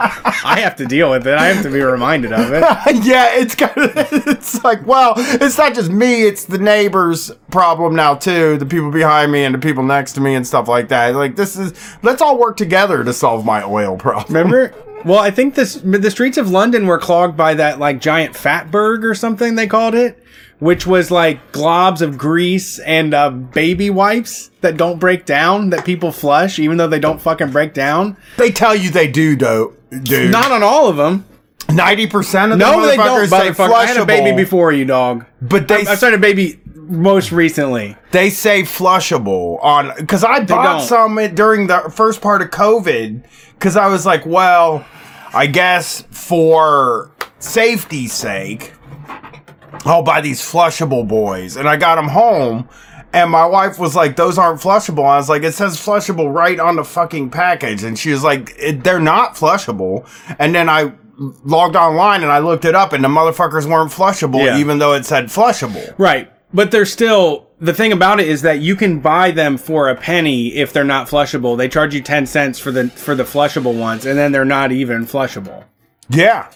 I 0.00 0.60
have 0.60 0.76
to 0.76 0.86
deal 0.86 1.10
with 1.10 1.26
it. 1.26 1.34
I 1.34 1.46
have 1.46 1.62
to 1.62 1.70
be 1.70 1.80
reminded 1.80 2.32
of 2.32 2.52
it. 2.52 2.60
yeah, 3.04 3.34
it's 3.34 3.54
kind 3.54 3.76
of 3.76 3.92
it's 4.26 4.62
like, 4.64 4.86
well, 4.86 5.14
it's 5.16 5.58
not 5.58 5.74
just 5.74 5.90
me, 5.90 6.22
it's 6.24 6.44
the 6.44 6.58
neighbors' 6.58 7.30
problem 7.50 7.94
now 7.94 8.14
too, 8.14 8.58
the 8.58 8.66
people 8.66 8.90
behind 8.90 9.32
me 9.32 9.44
and 9.44 9.54
the 9.54 9.58
people 9.58 9.82
next 9.82 10.12
to 10.14 10.20
me 10.20 10.34
and 10.34 10.46
stuff 10.46 10.68
like 10.68 10.88
that. 10.88 11.14
Like 11.14 11.36
this 11.36 11.56
is 11.56 11.72
let's 12.02 12.22
all 12.22 12.38
work 12.38 12.56
together 12.56 13.04
to 13.04 13.12
solve 13.12 13.44
my 13.44 13.62
oil 13.62 13.96
problem. 13.96 14.34
Remember? 14.34 14.74
Well, 15.04 15.20
I 15.20 15.30
think 15.30 15.54
this 15.54 15.74
the 15.74 16.10
streets 16.10 16.38
of 16.38 16.50
London 16.50 16.86
were 16.86 16.98
clogged 16.98 17.36
by 17.36 17.54
that 17.54 17.78
like 17.78 18.00
giant 18.00 18.34
fatberg 18.34 19.04
or 19.04 19.14
something 19.14 19.54
they 19.54 19.68
called 19.68 19.94
it, 19.94 20.20
which 20.58 20.86
was 20.88 21.10
like 21.10 21.52
globs 21.52 22.02
of 22.02 22.18
grease 22.18 22.80
and 22.80 23.14
uh, 23.14 23.30
baby 23.30 23.90
wipes 23.90 24.50
that 24.60 24.76
don't 24.76 24.98
break 24.98 25.24
down 25.24 25.70
that 25.70 25.84
people 25.84 26.10
flush 26.10 26.58
even 26.58 26.78
though 26.78 26.88
they 26.88 26.98
don't 26.98 27.20
fucking 27.20 27.52
break 27.52 27.74
down. 27.74 28.16
They 28.38 28.50
tell 28.50 28.74
you 28.74 28.90
they 28.90 29.08
do 29.08 29.36
though, 29.36 29.74
dude. 29.90 30.30
Not 30.30 30.52
on 30.52 30.62
all 30.62 30.88
of 30.88 30.96
them. 30.96 31.24
ninety 31.70 32.06
percent 32.06 32.52
of 32.52 32.58
them 32.58 32.70
No, 32.70 32.86
they 32.86 32.96
don't. 32.96 33.26
say 33.28 33.50
Motherfucker. 33.50 33.72
I 33.72 33.86
had 33.86 33.96
a 33.96 34.06
baby 34.06 34.36
before 34.36 34.72
you, 34.72 34.84
dog. 34.84 35.26
but 35.42 35.68
they 35.68 35.86
I 35.86 35.94
started 35.94 36.16
a 36.18 36.20
baby 36.20 36.60
most 36.74 37.32
recently. 37.32 37.96
they 38.12 38.30
say 38.30 38.62
flushable 38.62 39.62
on 39.62 39.92
because 39.98 40.24
I 40.24 40.40
bought 40.44 40.82
some 40.82 41.16
during 41.34 41.66
the 41.66 41.92
first 41.94 42.20
part 42.22 42.40
of 42.42 42.48
COVID 42.50 43.24
because 43.54 43.76
I 43.76 43.88
was 43.88 44.06
like, 44.06 44.24
well, 44.24 44.86
I 45.34 45.46
guess 45.46 46.02
for 46.10 47.10
safety's 47.40 48.12
sake, 48.14 48.72
I'll 49.84 50.02
buy 50.02 50.20
these 50.22 50.40
flushable 50.40 51.06
boys, 51.06 51.56
and 51.56 51.68
I 51.68 51.76
got 51.76 51.96
them 51.96 52.08
home. 52.08 52.68
And 53.12 53.30
my 53.30 53.46
wife 53.46 53.78
was 53.78 53.96
like, 53.96 54.16
"Those 54.16 54.36
aren't 54.38 54.60
flushable." 54.60 55.04
I 55.08 55.16
was 55.16 55.28
like, 55.28 55.42
"It 55.42 55.54
says 55.54 55.76
flushable 55.76 56.32
right 56.32 56.60
on 56.60 56.76
the 56.76 56.84
fucking 56.84 57.30
package," 57.30 57.82
and 57.82 57.98
she 57.98 58.10
was 58.10 58.22
like, 58.22 58.54
it, 58.58 58.84
"They're 58.84 59.00
not 59.00 59.34
flushable." 59.34 60.06
And 60.38 60.54
then 60.54 60.68
I 60.68 60.92
logged 61.44 61.74
online 61.74 62.22
and 62.22 62.30
I 62.30 62.38
looked 62.38 62.64
it 62.64 62.74
up, 62.74 62.92
and 62.92 63.02
the 63.02 63.08
motherfuckers 63.08 63.66
weren't 63.66 63.90
flushable, 63.92 64.44
Yeah. 64.44 64.58
even 64.58 64.78
though 64.78 64.92
it 64.92 65.06
said 65.06 65.26
flushable. 65.26 65.94
Right. 65.98 66.30
But 66.52 66.70
they're 66.70 66.86
still 66.86 67.46
the 67.60 67.74
thing 67.74 67.92
about 67.92 68.20
it 68.20 68.28
is 68.28 68.42
that 68.42 68.60
you 68.60 68.76
can 68.76 69.00
buy 69.00 69.30
them 69.32 69.56
for 69.58 69.88
a 69.88 69.94
penny 69.96 70.54
if 70.54 70.72
they're 70.72 70.84
not 70.84 71.08
flushable. 71.08 71.58
They 71.58 71.68
charge 71.68 71.92
you 71.94 72.00
10 72.00 72.24
cents 72.26 72.58
for 72.58 72.70
the 72.70 72.88
for 72.88 73.14
the 73.16 73.24
flushable 73.24 73.74
ones 73.74 74.06
and 74.06 74.16
then 74.18 74.30
they're 74.32 74.44
not 74.44 74.70
even 74.70 75.04
flushable. 75.06 75.64
Yeah. 76.08 76.46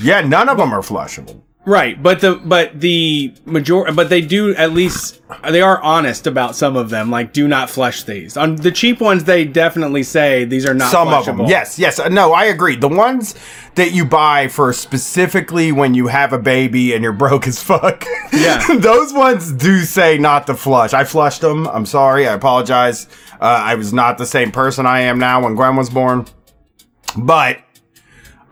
Yeah, 0.00 0.20
none 0.20 0.48
of 0.48 0.56
them 0.56 0.72
are 0.72 0.80
flushable. 0.80 1.40
Right, 1.64 2.02
but 2.02 2.20
the 2.20 2.34
but 2.44 2.80
the 2.80 3.32
major 3.46 3.84
but 3.92 4.08
they 4.08 4.20
do 4.20 4.52
at 4.56 4.72
least 4.72 5.20
they 5.48 5.60
are 5.62 5.80
honest 5.80 6.26
about 6.26 6.56
some 6.56 6.76
of 6.76 6.90
them. 6.90 7.08
Like, 7.08 7.32
do 7.32 7.46
not 7.46 7.70
flush 7.70 8.02
these. 8.02 8.36
On 8.36 8.56
the 8.56 8.72
cheap 8.72 9.00
ones, 9.00 9.22
they 9.24 9.44
definitely 9.44 10.02
say 10.02 10.44
these 10.44 10.66
are 10.66 10.74
not 10.74 10.90
Some 10.90 11.06
flushable. 11.06 11.28
of 11.30 11.36
them. 11.38 11.46
Yes, 11.46 11.78
yes. 11.78 12.00
Uh, 12.00 12.08
No, 12.08 12.32
I 12.32 12.46
agree. 12.46 12.74
The 12.74 12.88
ones 12.88 13.36
that 13.76 13.92
you 13.92 14.04
buy 14.04 14.48
for 14.48 14.72
specifically 14.72 15.70
when 15.70 15.94
you 15.94 16.08
have 16.08 16.32
a 16.32 16.38
baby 16.38 16.94
and 16.94 17.02
you're 17.04 17.12
broke 17.24 17.46
as 17.46 17.62
fuck. 17.62 18.04
Yeah. 18.32 18.66
those 18.78 19.12
ones 19.12 19.52
do 19.52 19.82
say 19.82 20.18
not 20.18 20.48
to 20.48 20.54
flush. 20.54 20.92
I 20.92 21.04
flushed 21.04 21.42
them. 21.42 21.68
I'm 21.68 21.86
sorry. 21.86 22.26
I 22.26 22.32
apologize. 22.34 23.06
Uh, 23.40 23.44
I 23.44 23.76
was 23.76 23.92
not 23.92 24.18
the 24.18 24.26
same 24.26 24.50
person 24.50 24.84
I 24.84 25.02
am 25.02 25.20
now 25.20 25.44
when 25.44 25.54
Gwen 25.54 25.76
was 25.76 25.90
born. 25.90 26.26
But 27.16 27.58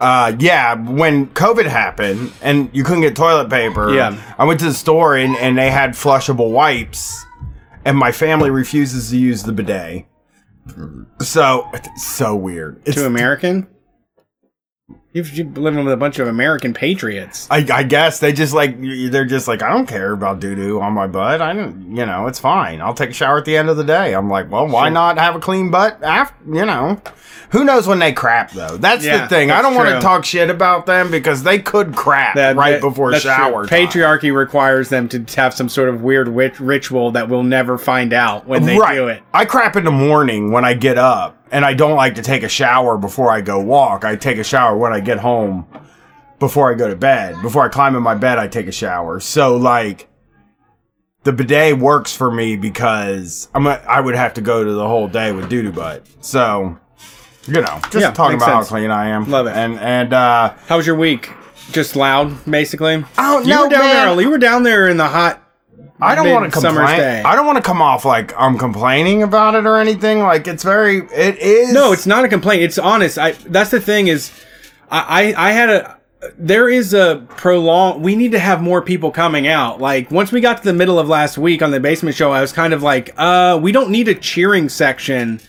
uh, 0.00 0.32
yeah, 0.38 0.74
when 0.74 1.26
COVID 1.28 1.66
happened 1.66 2.32
and 2.42 2.70
you 2.72 2.84
couldn't 2.84 3.02
get 3.02 3.14
toilet 3.16 3.50
paper, 3.50 3.92
Yeah. 3.94 4.20
I 4.38 4.44
went 4.44 4.60
to 4.60 4.66
the 4.66 4.74
store 4.74 5.16
and, 5.16 5.36
and 5.36 5.58
they 5.58 5.70
had 5.70 5.90
flushable 5.90 6.50
wipes, 6.50 7.24
and 7.84 7.96
my 7.96 8.12
family 8.12 8.50
refuses 8.50 9.10
to 9.10 9.18
use 9.18 9.42
the 9.42 9.52
bidet. 9.52 10.06
So 11.20 11.68
it's 11.74 12.02
so 12.02 12.34
weird. 12.36 12.80
It's, 12.84 12.96
To 12.96 13.06
American? 13.06 13.66
You've 15.12 15.36
you're 15.36 15.46
living 15.48 15.84
with 15.84 15.92
a 15.92 15.96
bunch 15.96 16.20
of 16.20 16.28
American 16.28 16.72
patriots. 16.72 17.48
I, 17.50 17.66
I 17.72 17.82
guess 17.82 18.20
they 18.20 18.32
just 18.32 18.54
like 18.54 18.80
they're 18.80 19.24
just 19.24 19.48
like 19.48 19.60
I 19.60 19.70
don't 19.70 19.86
care 19.86 20.12
about 20.12 20.38
doo 20.38 20.54
doo 20.54 20.80
on 20.80 20.92
my 20.92 21.08
butt. 21.08 21.42
I 21.42 21.52
don't, 21.52 21.96
you 21.96 22.06
know, 22.06 22.28
it's 22.28 22.38
fine. 22.38 22.80
I'll 22.80 22.94
take 22.94 23.10
a 23.10 23.12
shower 23.12 23.38
at 23.38 23.44
the 23.44 23.56
end 23.56 23.68
of 23.68 23.76
the 23.76 23.82
day. 23.82 24.14
I'm 24.14 24.30
like, 24.30 24.48
well, 24.52 24.68
why 24.68 24.88
not 24.88 25.18
have 25.18 25.34
a 25.34 25.40
clean 25.40 25.68
butt 25.72 26.00
after? 26.04 26.36
You 26.54 26.64
know, 26.64 27.02
who 27.50 27.64
knows 27.64 27.88
when 27.88 27.98
they 27.98 28.12
crap 28.12 28.52
though? 28.52 28.76
That's 28.76 29.04
Yeah, 29.04 29.22
the 29.22 29.28
thing. 29.28 29.50
I 29.50 29.62
don't 29.62 29.74
want 29.74 29.88
to 29.88 29.98
talk 30.00 30.24
shit 30.24 30.48
about 30.48 30.86
them 30.86 31.10
because 31.10 31.42
they 31.42 31.58
could 31.58 31.96
crap 31.96 32.36
That- 32.36 32.54
right 32.54 32.72
that- 32.74 32.80
before 32.80 33.12
shower. 33.16 33.66
Patriarchy 33.66 34.32
requires 34.32 34.90
them 34.90 35.08
to 35.08 35.24
have 35.36 35.54
some 35.54 35.68
sort 35.68 35.88
of 35.88 36.02
weird 36.02 36.28
wit- 36.28 36.60
ritual 36.60 37.10
that 37.12 37.28
we'll 37.28 37.42
never 37.42 37.78
find 37.78 38.12
out 38.12 38.46
when 38.46 38.64
they 38.64 38.78
right. 38.78 38.94
do 38.94 39.08
it. 39.08 39.24
I 39.34 39.44
crap 39.44 39.74
in 39.74 39.82
the 39.82 39.90
morning 39.90 40.52
when 40.52 40.64
I 40.64 40.74
get 40.74 40.98
up, 40.98 41.36
and 41.50 41.64
I 41.64 41.74
don't 41.74 41.96
like 41.96 42.14
to 42.14 42.22
take 42.22 42.44
a 42.44 42.48
shower 42.48 42.96
before 42.96 43.32
I 43.32 43.40
go 43.40 43.58
walk. 43.58 44.04
I 44.04 44.14
take 44.14 44.38
a 44.38 44.44
shower 44.44 44.76
when 44.76 44.92
I 44.92 44.99
get 45.00 45.18
home 45.18 45.66
before 46.38 46.70
I 46.70 46.74
go 46.74 46.88
to 46.88 46.96
bed. 46.96 47.40
Before 47.42 47.64
I 47.64 47.68
climb 47.68 47.94
in 47.96 48.02
my 48.02 48.14
bed, 48.14 48.38
I 48.38 48.48
take 48.48 48.66
a 48.66 48.72
shower. 48.72 49.20
So 49.20 49.56
like 49.56 50.08
the 51.24 51.32
bidet 51.32 51.78
works 51.78 52.14
for 52.16 52.30
me 52.30 52.56
because 52.56 53.48
I'm 53.54 53.66
a, 53.66 53.72
I 53.86 54.00
would 54.00 54.14
have 54.14 54.34
to 54.34 54.40
go 54.40 54.64
to 54.64 54.72
the 54.72 54.86
whole 54.88 55.08
day 55.08 55.32
with 55.32 55.48
doo 55.50 55.62
doo 55.62 55.72
butt. 55.72 56.06
So 56.20 56.78
you 57.46 57.54
know, 57.60 57.80
just 57.90 57.96
Yeah, 57.96 58.10
talking 58.12 58.36
about 58.36 58.46
sense. 58.46 58.68
how 58.68 58.76
clean 58.76 58.90
I 58.90 59.08
am. 59.08 59.30
Love 59.30 59.46
it. 59.46 59.56
And 59.56 59.78
and 59.80 60.12
uh 60.12 60.54
How 60.66 60.76
was 60.76 60.86
your 60.86 60.96
week? 60.96 61.30
Just 61.72 61.94
loud, 61.94 62.36
basically. 62.50 63.04
Oh, 63.16 63.40
you 63.40 63.46
no, 63.48 63.64
were 63.64 63.68
down 63.68 63.80
man. 63.80 64.16
there. 64.16 64.24
You 64.24 64.30
were 64.30 64.38
down 64.38 64.62
there 64.64 64.88
in 64.88 64.96
the 64.96 65.06
hot. 65.06 65.42
I 66.02 66.14
don't 66.14 66.30
want 66.30 66.46
to 66.46 66.60
complain. 66.60 67.26
I 67.26 67.36
don't 67.36 67.44
want 67.46 67.56
to 67.56 67.62
come 67.62 67.82
off 67.82 68.06
like 68.06 68.32
I'm 68.38 68.56
complaining 68.56 69.22
about 69.22 69.54
it 69.54 69.66
or 69.66 69.76
anything. 69.78 70.20
Like 70.20 70.48
it's 70.48 70.64
very 70.64 70.98
it 71.12 71.36
is 71.38 71.72
No, 71.74 71.92
it's 71.92 72.06
not 72.06 72.24
a 72.24 72.28
complaint. 72.28 72.62
It's 72.62 72.78
honest. 72.78 73.18
I. 73.18 73.32
That's 73.32 73.70
the 73.70 73.80
thing 73.80 74.08
is, 74.08 74.32
I. 74.90 75.34
I, 75.36 75.52
had 75.52 75.70
a. 75.70 75.98
There 76.38 76.68
is 76.68 76.92
a 76.92 77.26
prolonged. 77.36 78.02
We 78.02 78.16
need 78.16 78.32
to 78.32 78.38
have 78.38 78.60
more 78.60 78.82
people 78.82 79.10
coming 79.10 79.46
out. 79.46 79.80
Like 79.80 80.10
once 80.10 80.32
we 80.32 80.40
got 80.40 80.58
to 80.58 80.64
the 80.64 80.72
middle 80.72 80.98
of 80.98 81.08
last 81.08 81.38
week 81.38 81.62
on 81.62 81.70
the 81.70 81.80
basement 81.80 82.16
show, 82.16 82.30
I 82.30 82.40
was 82.40 82.52
kind 82.52 82.74
of 82.74 82.82
like, 82.82 83.14
uh, 83.16 83.58
we 83.60 83.72
don't 83.72 83.90
need 83.90 84.08
a 84.08 84.14
cheering 84.14 84.68
section. 84.68 85.40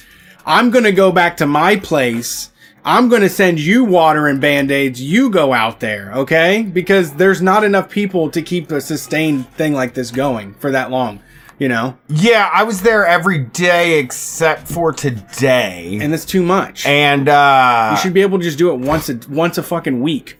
I'm 0.46 0.70
gonna 0.70 0.92
go 0.92 1.12
back 1.12 1.38
to 1.38 1.46
my 1.46 1.76
place 1.76 2.52
I'm 2.84 3.10
to 3.10 3.30
send 3.30 3.60
you 3.60 3.84
water 3.84 4.26
and 4.28 4.42
band 4.42 4.72
aids. 4.72 5.00
You 5.00 5.30
go 5.30 5.54
out 5.54 5.80
there, 5.82 6.12
okay? 6.16 6.64
Because 6.64 7.14
there's 7.14 7.42
not 7.42 7.64
enough 7.64 7.90
people 7.90 8.32
to 8.32 8.42
keep 8.42 8.72
a 8.72 8.82
sustained 8.82 9.48
thing 9.54 9.74
like 9.74 9.94
this 9.94 10.10
going 10.10 10.56
for 10.56 10.72
that 10.72 10.90
long, 10.90 11.22
you 11.62 11.68
know? 11.68 11.96
Yeah, 12.10 12.50
I 12.52 12.64
was 12.64 12.82
there 12.82 13.06
every 13.06 13.38
day 13.38 14.00
except 14.00 14.68
for 14.68 14.92
today. 14.92 16.00
And 16.02 16.12
it's 16.12 16.26
too 16.26 16.42
much. 16.42 16.88
And 16.88 17.30
uh 17.30 17.92
you 17.92 18.02
should 18.02 18.16
be 18.16 18.24
able 18.24 18.40
to 18.40 18.44
just 18.44 18.58
do 18.58 18.72
it 18.72 18.80
once 18.80 19.10
a 19.10 19.20
once 19.30 19.60
a 19.60 19.64
fucking 19.64 20.02
week. 20.02 20.40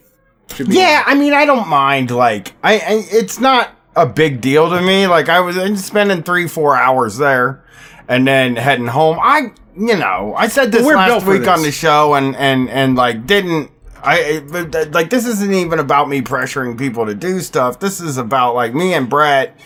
Should 0.52 0.68
be 0.68 0.74
Yeah, 0.74 1.04
I 1.06 1.14
mean, 1.14 1.32
I 1.32 1.46
don't 1.46 1.68
mind. 1.68 2.10
Like, 2.10 2.54
I, 2.64 2.74
I 2.74 3.06
it's 3.12 3.38
not 3.38 3.70
a 3.94 4.04
big 4.04 4.40
deal 4.40 4.68
to 4.70 4.82
me. 4.82 5.06
Like, 5.06 5.28
I 5.28 5.38
was 5.38 5.84
spending 5.84 6.24
three, 6.24 6.48
four 6.48 6.76
hours 6.76 7.18
there, 7.18 7.64
and 8.08 8.26
then 8.26 8.56
heading 8.56 8.88
home. 8.88 9.20
I, 9.22 9.52
you 9.78 9.96
know, 9.96 10.34
I 10.36 10.48
said 10.48 10.72
this 10.72 10.84
last 10.84 11.24
week 11.24 11.46
on 11.46 11.62
the 11.62 11.70
show, 11.70 12.14
and 12.14 12.34
and 12.34 12.68
and 12.68 12.96
like 12.96 13.28
didn't. 13.28 13.70
I 14.02 14.42
like 14.90 15.10
this 15.10 15.24
isn't 15.26 15.54
even 15.54 15.78
about 15.78 16.08
me 16.08 16.20
pressuring 16.20 16.76
people 16.76 17.06
to 17.06 17.14
do 17.14 17.38
stuff. 17.38 17.78
This 17.78 18.00
is 18.00 18.18
about 18.18 18.56
like 18.56 18.74
me 18.74 18.92
and 18.94 19.08
Brett 19.08 19.56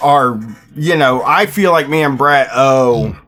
are, 0.00 0.40
you 0.76 0.96
know, 0.96 1.22
I 1.24 1.46
feel 1.46 1.72
like 1.72 1.88
me 1.88 2.02
and 2.02 2.16
Brett 2.16 2.48
owe. 2.52 3.18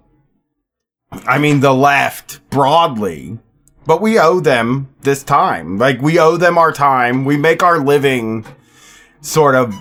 I 1.11 1.39
mean, 1.39 1.61
the 1.61 1.73
left 1.73 2.49
broadly 2.51 3.39
but 3.89 4.03
we 4.03 4.19
owe 4.19 4.39
them 4.39 4.95
this 5.01 5.23
time. 5.23 5.79
Like 5.79 6.03
we 6.03 6.19
owe 6.19 6.37
them 6.37 6.59
our 6.59 6.73
time. 6.73 7.25
We 7.25 7.39
make 7.39 7.63
our 7.63 7.79
living 7.79 8.45
sort 9.23 9.55
of 9.55 9.75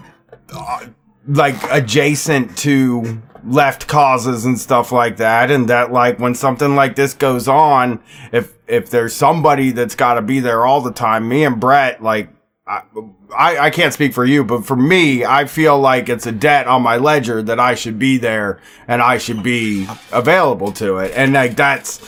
uh, 0.49 0.85
like 1.27 1.61
adjacent 1.69 2.57
to 2.59 3.21
left 3.43 3.89
causes 3.89 4.45
and 4.45 4.57
stuff 4.57 4.93
like 4.93 5.17
that 5.17 5.51
and 5.51 5.69
that 5.69 5.91
like 5.91 6.19
when 6.19 6.35
something 6.35 6.73
like 6.73 6.95
this 6.95 7.13
goes 7.13 7.49
on 7.49 8.01
if 8.31 8.53
if 8.67 8.89
there's 8.89 9.13
somebody 9.13 9.71
that's 9.71 9.95
got 9.95 10.15
to 10.15 10.21
be 10.21 10.39
there 10.39 10.65
all 10.65 10.81
the 10.81 10.91
time 10.91 11.27
me 11.27 11.43
and 11.43 11.59
Brett 11.59 12.01
like 12.01 12.29
I, 12.67 13.57
I 13.57 13.69
can't 13.69 13.93
speak 13.93 14.13
for 14.13 14.25
you 14.25 14.43
but 14.43 14.65
for 14.65 14.75
me 14.75 15.23
I 15.23 15.45
feel 15.45 15.79
like 15.79 16.09
it's 16.09 16.25
a 16.25 16.31
debt 16.31 16.67
on 16.67 16.81
my 16.81 16.97
ledger 16.97 17.41
that 17.43 17.59
I 17.59 17.75
should 17.75 17.97
be 17.97 18.17
there 18.17 18.59
and 18.87 19.01
I 19.01 19.17
should 19.19 19.41
be 19.41 19.87
available 20.11 20.71
to 20.73 20.97
it 20.97 21.13
and 21.15 21.33
like 21.33 21.55
that's 21.55 22.01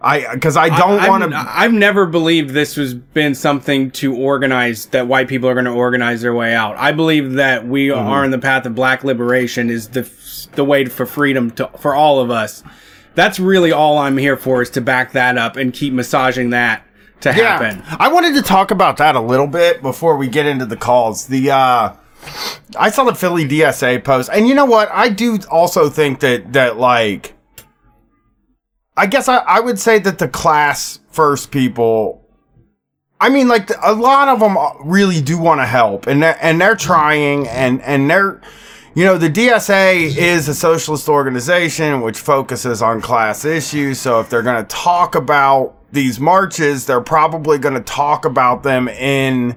I 0.00 0.34
because 0.34 0.56
I 0.56 0.68
don't 0.68 1.08
want 1.08 1.30
to 1.32 1.36
I've 1.36 1.72
never 1.72 2.04
believed 2.06 2.50
this 2.50 2.76
has 2.76 2.92
been 2.94 3.34
something 3.34 3.90
to 3.92 4.14
organize 4.14 4.86
that 4.86 5.08
white 5.08 5.28
people 5.28 5.48
are 5.48 5.54
going 5.54 5.64
to 5.64 5.70
organize 5.72 6.20
their 6.20 6.34
way 6.34 6.54
out. 6.54 6.76
I 6.76 6.92
believe 6.92 7.32
that 7.34 7.66
we 7.66 7.88
Mm-hmm. 7.88 8.06
are 8.06 8.22
in 8.24 8.30
the 8.30 8.38
path 8.38 8.66
of 8.66 8.74
black 8.74 9.02
liberation 9.02 9.70
is 9.70 9.88
the 9.88 10.08
the 10.56 10.64
way 10.64 10.84
for 10.84 11.06
freedom 11.06 11.50
to, 11.52 11.68
for 11.78 11.94
all 11.94 12.20
of 12.20 12.30
us. 12.30 12.62
That's 13.14 13.40
really 13.40 13.72
all 13.72 13.96
I'm 13.96 14.18
here 14.18 14.36
for 14.36 14.60
is 14.60 14.68
to 14.70 14.80
back 14.82 15.12
that 15.12 15.38
up 15.38 15.56
and 15.56 15.72
keep 15.72 15.94
massaging 15.94 16.50
that 16.50 16.84
to 17.24 17.32
happen. 17.32 17.82
I 17.98 18.12
wanted 18.12 18.34
to 18.34 18.42
talk 18.42 18.70
about 18.70 18.96
that 18.98 19.16
a 19.16 19.20
little 19.20 19.46
bit 19.46 19.82
before 19.82 20.16
we 20.16 20.28
get 20.28 20.46
into 20.46 20.66
the 20.66 20.76
calls. 20.76 21.26
The 21.26 21.50
uh 21.50 21.96
I 22.78 22.90
saw 22.90 23.04
the 23.04 23.14
Philly 23.14 23.46
DSA 23.46 24.02
post, 24.02 24.30
and 24.32 24.48
you 24.48 24.54
know 24.54 24.64
what? 24.64 24.88
I 24.90 25.10
do 25.10 25.38
also 25.50 25.90
think 25.90 26.20
that 26.20 26.52
that 26.54 26.78
like 26.78 27.34
I 28.96 29.06
guess 29.06 29.28
I, 29.28 29.38
I 29.38 29.60
would 29.60 29.78
say 29.78 29.98
that 29.98 30.18
the 30.18 30.28
class 30.28 31.00
first 31.10 31.50
people 31.50 32.24
I 33.20 33.30
mean, 33.30 33.48
like 33.48 33.70
a 33.82 33.94
lot 33.94 34.28
of 34.28 34.40
them 34.40 34.56
really 34.84 35.22
do 35.22 35.38
want 35.38 35.60
to 35.60 35.66
help, 35.66 36.06
and 36.06 36.22
they're, 36.22 36.36
and 36.42 36.60
they're 36.60 36.76
trying, 36.76 37.48
and 37.48 37.80
and 37.82 38.10
they're, 38.10 38.40
you 38.94 39.04
know, 39.04 39.16
the 39.16 39.30
DSA 39.30 40.14
is 40.16 40.46
a 40.48 40.54
socialist 40.54 41.08
organization 41.08 42.02
which 42.02 42.18
focuses 42.18 42.82
on 42.82 43.00
class 43.00 43.44
issues. 43.46 44.00
So 44.00 44.20
if 44.20 44.28
they're 44.28 44.42
going 44.42 44.62
to 44.62 44.68
talk 44.68 45.14
about 45.14 45.74
these 45.94 46.20
marches, 46.20 46.86
they're 46.86 47.00
probably 47.00 47.58
going 47.58 47.74
to 47.74 47.80
talk 47.80 48.24
about 48.24 48.62
them 48.62 48.88
in 48.88 49.56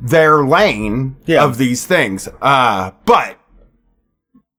their 0.00 0.44
lane 0.44 1.16
Yeah. 1.26 1.44
of 1.44 1.58
these 1.58 1.86
things. 1.86 2.28
Uh, 2.40 2.90
but 3.04 3.38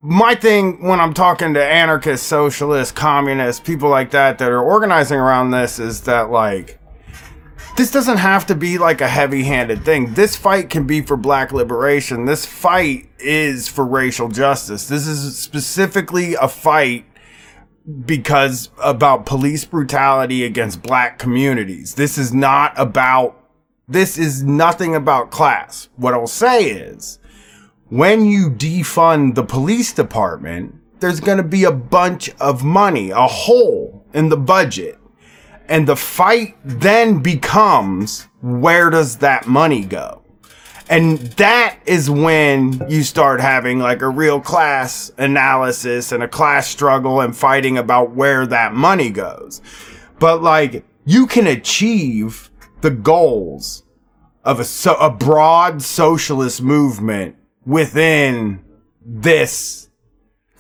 my 0.02 0.36
thing 0.36 0.86
when 0.88 1.00
I'm 1.00 1.14
talking 1.14 1.54
to 1.54 1.64
anarchists, 1.64 2.26
socialists, 2.28 2.92
communists, 2.92 3.62
people 3.62 3.90
like 3.90 4.12
that 4.12 4.38
that 4.40 4.52
are 4.52 4.62
organizing 4.62 5.18
around 5.20 5.52
this 5.52 5.80
is 5.80 6.02
that 6.02 6.30
like 6.30 6.80
this 7.78 7.90
doesn't 7.90 8.18
have 8.18 8.46
to 8.48 8.56
be 8.56 8.78
like 8.78 9.02
a 9.02 9.08
heavy-handed 9.08 9.84
thing. 9.84 10.14
This 10.14 10.36
fight 10.36 10.70
can 10.70 10.86
be 10.86 11.02
for 11.02 11.18
black 11.18 11.52
liberation. 11.52 12.26
This 12.26 12.46
fight 12.46 13.10
is 13.18 13.68
for 13.68 13.84
racial 13.86 14.28
justice. 14.30 14.88
This 14.88 15.08
is 15.08 15.38
specifically 15.40 16.36
a 16.36 16.48
fight 16.48 17.06
because 18.06 18.70
about 18.82 19.26
police 19.26 19.66
brutality 19.66 20.46
against 20.46 20.82
black 20.82 21.20
communities. 21.20 21.96
This 21.96 22.18
is 22.18 22.34
not 22.34 22.74
about 22.80 23.40
this 23.88 24.18
is 24.18 24.44
nothing 24.44 24.96
about 24.96 25.32
class. 25.32 25.90
What 25.98 26.14
I'll 26.14 26.26
say 26.26 26.66
is 26.66 27.20
when 27.90 28.26
you 28.26 28.50
defund 28.50 29.36
the 29.36 29.44
police 29.44 29.92
department, 29.92 30.76
there's 31.00 31.20
going 31.20 31.38
to 31.38 31.44
be 31.44 31.66
a 31.66 31.72
bunch 31.72 32.30
of 32.40 32.64
money, 32.64 33.12
a 33.12 33.28
hole 33.28 34.06
in 34.14 34.30
the 34.30 34.38
budget. 34.38 34.98
And 35.68 35.88
the 35.88 35.96
fight 35.96 36.56
then 36.64 37.22
becomes 37.22 38.28
where 38.42 38.90
does 38.90 39.18
that 39.18 39.48
money 39.48 39.84
go? 39.84 40.23
And 40.94 41.18
that 41.38 41.80
is 41.88 42.08
when 42.08 42.88
you 42.88 43.02
start 43.02 43.42
having 43.42 43.80
like 43.80 44.04
a 44.04 44.10
real 44.10 44.40
class 44.40 45.12
analysis 45.18 46.12
and 46.12 46.22
a 46.22 46.28
class 46.28 46.68
struggle 46.68 47.20
and 47.20 47.36
fighting 47.36 47.80
about 47.80 48.12
where 48.12 48.46
that 48.46 48.76
money 48.76 49.10
goes. 49.10 49.60
But 50.20 50.44
like 50.44 50.86
you 51.04 51.26
can 51.26 51.48
achieve 51.48 52.52
the 52.82 52.92
goals 52.92 53.82
of 54.44 54.60
a 54.60 54.64
so 54.64 54.94
a 54.98 55.10
broad 55.10 55.82
socialist 55.82 56.62
movement 56.62 57.38
within 57.66 58.64
this 59.04 59.90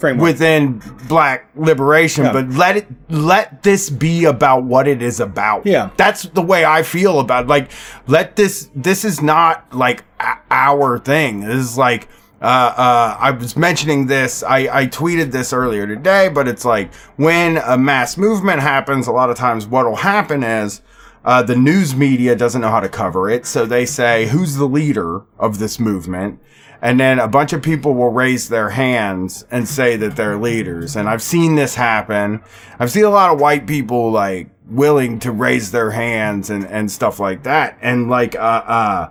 Framework. 0.04 0.24
within 0.34 0.82
black 1.08 1.48
liberation 1.56 2.26
Yeah. 2.26 2.34
but 2.34 2.50
let 2.50 2.76
it 2.76 2.88
let 3.10 3.64
this 3.64 3.90
be 3.90 4.26
about 4.26 4.64
what 4.64 4.86
it 4.88 5.02
is 5.02 5.22
about 5.22 5.66
Yeah. 5.66 5.92
that's 5.96 6.24
the 6.24 6.42
way 6.42 6.66
i 6.66 6.84
feel 6.84 7.22
about 7.22 7.46
it. 7.46 7.48
like 7.48 7.72
let 8.08 8.36
this 8.36 8.70
this 8.76 9.06
is 9.06 9.22
not 9.22 9.74
like 9.74 10.04
a- 10.20 10.38
our 10.52 11.00
thing 11.00 11.40
this 11.42 11.56
is 11.72 11.78
like 11.78 12.10
uh, 12.42 12.46
uh, 12.46 13.18
I 13.22 13.32
was 13.32 13.56
mentioning 13.56 14.08
this. 14.08 14.44
I, 14.44 14.82
I 14.82 14.88
tweeted 14.88 15.32
this 15.32 15.54
earlier 15.54 15.88
today, 15.88 16.28
but 16.28 16.46
it's 16.46 16.66
like 16.66 16.94
when 17.16 17.56
a 17.56 17.78
mass 17.78 18.18
movement 18.18 18.60
happens, 18.60 19.08
a 19.08 19.14
lot 19.14 19.30
of 19.30 19.38
times 19.38 19.66
what 19.66 19.86
will 19.86 19.96
happen 19.96 20.44
is 20.44 20.82
uh, 21.24 21.42
the 21.42 21.56
news 21.56 21.96
media 21.96 22.36
doesn't 22.36 22.60
know 22.60 22.70
how 22.70 22.82
to 22.82 22.90
cover 22.90 23.30
it. 23.30 23.46
So 23.46 23.66
they 23.66 23.86
say, 23.86 24.26
who's 24.28 24.58
the 24.58 24.66
leader 24.68 25.22
of 25.40 25.60
this 25.60 25.80
movement? 25.80 26.42
And 26.84 27.00
then 27.00 27.18
a 27.18 27.30
bunch 27.30 27.54
of 27.54 27.62
people 27.62 27.94
will 27.94 28.10
raise 28.10 28.50
their 28.50 28.72
hands 28.72 29.46
and 29.50 29.70
say 29.70 29.96
that 29.96 30.18
they're 30.18 30.38
leaders. 30.38 30.98
And 30.98 31.08
I've 31.08 31.24
seen 31.24 31.56
this 31.56 31.76
happen. 31.76 32.44
I've 32.78 32.92
seen 32.92 33.06
a 33.06 33.10
lot 33.10 33.34
of 33.34 33.40
white 33.40 33.66
people 33.66 34.12
like 34.12 34.50
willing 34.68 35.20
to 35.20 35.32
raise 35.32 35.72
their 35.72 35.92
hands 35.92 36.50
and, 36.50 36.68
and 36.68 36.92
stuff 36.92 37.22
like 37.22 37.44
that. 37.44 37.78
And 37.82 38.10
like, 38.10 38.36
uh, 38.36 38.64
uh, 38.68 39.10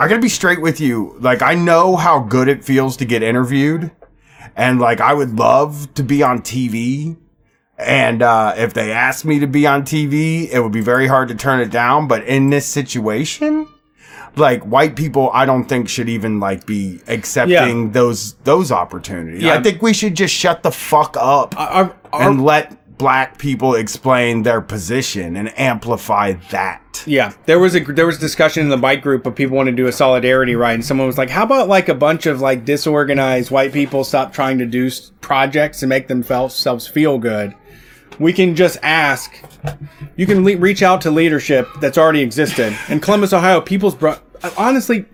I 0.00 0.08
gotta 0.08 0.22
be 0.22 0.30
straight 0.30 0.62
with 0.62 0.80
you. 0.80 1.14
Like, 1.20 1.42
I 1.42 1.54
know 1.54 1.96
how 1.96 2.20
good 2.20 2.48
it 2.48 2.64
feels 2.64 2.96
to 2.96 3.04
get 3.04 3.22
interviewed. 3.22 3.90
And 4.56 4.80
like, 4.80 5.02
I 5.02 5.12
would 5.12 5.38
love 5.38 5.92
to 5.92 6.02
be 6.02 6.22
on 6.22 6.40
TV. 6.40 7.18
And 7.76 8.22
uh, 8.22 8.54
if 8.56 8.72
they 8.72 8.90
asked 8.90 9.26
me 9.26 9.38
to 9.40 9.46
be 9.46 9.66
on 9.66 9.82
TV, 9.82 10.48
it 10.50 10.60
would 10.60 10.72
be 10.72 10.80
very 10.80 11.08
hard 11.08 11.28
to 11.28 11.34
turn 11.34 11.60
it 11.60 11.70
down. 11.70 12.08
But 12.08 12.24
in 12.24 12.48
this 12.48 12.64
situation, 12.64 13.68
like 14.36 14.62
white 14.62 14.96
people, 14.96 15.30
I 15.32 15.44
don't 15.46 15.64
think 15.64 15.88
should 15.88 16.08
even 16.08 16.40
like 16.40 16.66
be 16.66 17.00
accepting 17.08 17.92
those 17.92 18.34
those 18.44 18.72
opportunities. 18.72 19.42
Yeah. 19.42 19.54
I 19.54 19.62
think 19.62 19.82
we 19.82 19.92
should 19.92 20.14
just 20.14 20.34
shut 20.34 20.62
the 20.62 20.70
fuck 20.72 21.16
up 21.18 21.58
Our- 21.58 21.94
our- 22.12 22.22
and 22.30 22.44
let 22.44 22.78
black 22.98 23.36
people 23.38 23.74
explain 23.74 24.42
their 24.44 24.60
position 24.60 25.34
and 25.36 25.52
amplify 25.58 26.34
that. 26.50 26.78
Yeah, 27.06 27.32
there 27.46 27.58
was 27.58 27.74
a 27.74 27.80
there 27.80 28.06
was 28.06 28.18
discussion 28.18 28.62
in 28.62 28.68
the 28.68 28.76
bike 28.76 29.02
group 29.02 29.26
of 29.26 29.34
people 29.34 29.56
want 29.56 29.66
to 29.68 29.72
do 29.74 29.86
a 29.86 29.92
solidarity 29.92 30.54
ride, 30.54 30.74
and 30.74 30.84
someone 30.84 31.06
was 31.08 31.18
like, 31.18 31.30
"How 31.30 31.42
about 31.42 31.66
like 31.68 31.88
a 31.88 31.94
bunch 31.94 32.26
of 32.26 32.40
like 32.40 32.64
disorganized 32.64 33.50
white 33.50 33.72
people 33.72 34.04
stop 34.04 34.32
trying 34.32 34.58
to 34.58 34.66
do 34.66 34.88
projects 35.20 35.82
and 35.82 35.88
make 35.88 36.06
themselves 36.08 36.86
feel 36.86 37.18
good? 37.18 37.54
We 38.22 38.32
can 38.32 38.54
just 38.54 38.78
ask. 38.82 39.34
You 40.14 40.26
can 40.26 40.44
le- 40.44 40.56
reach 40.56 40.80
out 40.80 41.00
to 41.00 41.10
leadership 41.10 41.68
that's 41.80 41.98
already 41.98 42.20
existed 42.20 42.72
in 42.88 43.00
Columbus, 43.00 43.32
Ohio. 43.32 43.60
People's 43.60 43.96
Bro- 43.96 44.18
honestly, 44.56 45.06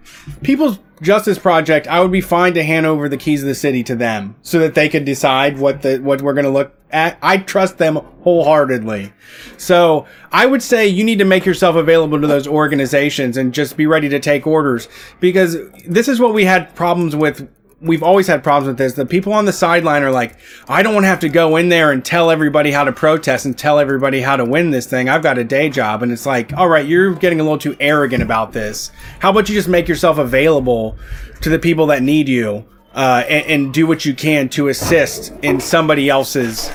People's 0.42 0.78
Justice 1.00 1.38
Project. 1.38 1.86
I 1.86 2.00
would 2.00 2.12
be 2.12 2.20
fine 2.20 2.52
to 2.52 2.62
hand 2.62 2.84
over 2.84 3.08
the 3.08 3.16
keys 3.16 3.42
of 3.42 3.48
the 3.48 3.54
city 3.54 3.82
to 3.84 3.96
them 3.96 4.36
so 4.42 4.58
that 4.58 4.74
they 4.74 4.90
could 4.90 5.06
decide 5.06 5.58
what 5.58 5.80
the 5.80 5.98
what 5.98 6.20
we're 6.20 6.34
going 6.34 6.44
to 6.44 6.50
look 6.50 6.74
at. 6.90 7.16
I 7.22 7.38
trust 7.38 7.78
them 7.78 7.96
wholeheartedly. 7.96 9.14
So 9.56 10.06
I 10.30 10.44
would 10.44 10.62
say 10.62 10.86
you 10.86 11.02
need 11.02 11.18
to 11.20 11.24
make 11.24 11.46
yourself 11.46 11.76
available 11.76 12.20
to 12.20 12.26
those 12.26 12.46
organizations 12.46 13.38
and 13.38 13.54
just 13.54 13.78
be 13.78 13.86
ready 13.86 14.10
to 14.10 14.20
take 14.20 14.46
orders 14.46 14.88
because 15.18 15.56
this 15.86 16.08
is 16.08 16.20
what 16.20 16.34
we 16.34 16.44
had 16.44 16.74
problems 16.74 17.16
with 17.16 17.48
we've 17.80 18.02
always 18.02 18.26
had 18.26 18.42
problems 18.42 18.68
with 18.68 18.78
this. 18.78 18.94
The 18.94 19.06
people 19.06 19.32
on 19.32 19.44
the 19.44 19.52
sideline 19.52 20.02
are 20.02 20.10
like, 20.10 20.36
I 20.68 20.82
don't 20.82 20.94
want 20.94 21.04
to 21.04 21.08
have 21.08 21.20
to 21.20 21.28
go 21.28 21.56
in 21.56 21.68
there 21.68 21.92
and 21.92 22.04
tell 22.04 22.30
everybody 22.30 22.70
how 22.70 22.84
to 22.84 22.92
protest 22.92 23.46
and 23.46 23.56
tell 23.56 23.78
everybody 23.78 24.20
how 24.20 24.36
to 24.36 24.44
win 24.44 24.70
this 24.70 24.86
thing. 24.86 25.08
I've 25.08 25.22
got 25.22 25.38
a 25.38 25.44
day 25.44 25.70
job. 25.70 26.02
And 26.02 26.10
it's 26.10 26.26
like, 26.26 26.52
all 26.52 26.68
right, 26.68 26.86
you're 26.86 27.14
getting 27.14 27.40
a 27.40 27.42
little 27.42 27.58
too 27.58 27.76
arrogant 27.78 28.22
about 28.22 28.52
this. 28.52 28.90
How 29.20 29.30
about 29.30 29.48
you 29.48 29.54
just 29.54 29.68
make 29.68 29.88
yourself 29.88 30.18
available 30.18 30.96
to 31.42 31.50
the 31.50 31.58
people 31.58 31.86
that 31.86 32.02
need 32.02 32.28
you 32.28 32.66
uh, 32.94 33.24
and, 33.28 33.46
and 33.46 33.74
do 33.74 33.86
what 33.86 34.04
you 34.04 34.14
can 34.14 34.48
to 34.48 34.68
assist 34.68 35.32
in 35.42 35.60
somebody 35.60 36.08
else's 36.08 36.70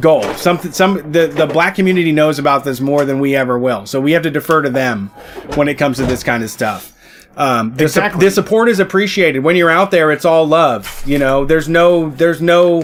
goal. 0.00 0.22
Something, 0.34 0.72
some 0.72 1.12
the 1.12 1.26
the 1.26 1.46
black 1.46 1.74
community 1.74 2.12
knows 2.12 2.38
about 2.38 2.64
this 2.64 2.80
more 2.80 3.04
than 3.04 3.18
we 3.20 3.36
ever 3.36 3.58
will. 3.58 3.86
So 3.86 4.00
we 4.00 4.12
have 4.12 4.22
to 4.22 4.30
defer 4.30 4.62
to 4.62 4.70
them 4.70 5.08
when 5.54 5.68
it 5.68 5.74
comes 5.74 5.98
to 5.98 6.06
this 6.06 6.22
kind 6.22 6.42
of 6.42 6.50
stuff. 6.50 6.91
Um, 7.36 7.74
the, 7.74 7.88
su- 7.88 8.10
the 8.18 8.30
support 8.30 8.68
is 8.68 8.78
appreciated. 8.80 9.40
When 9.40 9.56
you're 9.56 9.70
out 9.70 9.90
there, 9.90 10.10
it's 10.12 10.24
all 10.24 10.46
love. 10.46 11.02
You 11.06 11.18
know, 11.18 11.44
there's 11.44 11.68
no, 11.68 12.10
there's 12.10 12.42
no, 12.42 12.82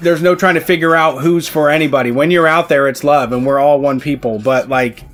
there's 0.00 0.22
no 0.22 0.34
trying 0.34 0.54
to 0.54 0.60
figure 0.60 0.96
out 0.96 1.20
who's 1.22 1.48
for 1.48 1.70
anybody. 1.70 2.10
When 2.10 2.30
you're 2.30 2.46
out 2.46 2.68
there, 2.68 2.88
it's 2.88 3.04
love, 3.04 3.32
and 3.32 3.44
we're 3.46 3.58
all 3.58 3.80
one 3.80 4.00
people. 4.00 4.38
But 4.38 4.68
like, 4.68 5.04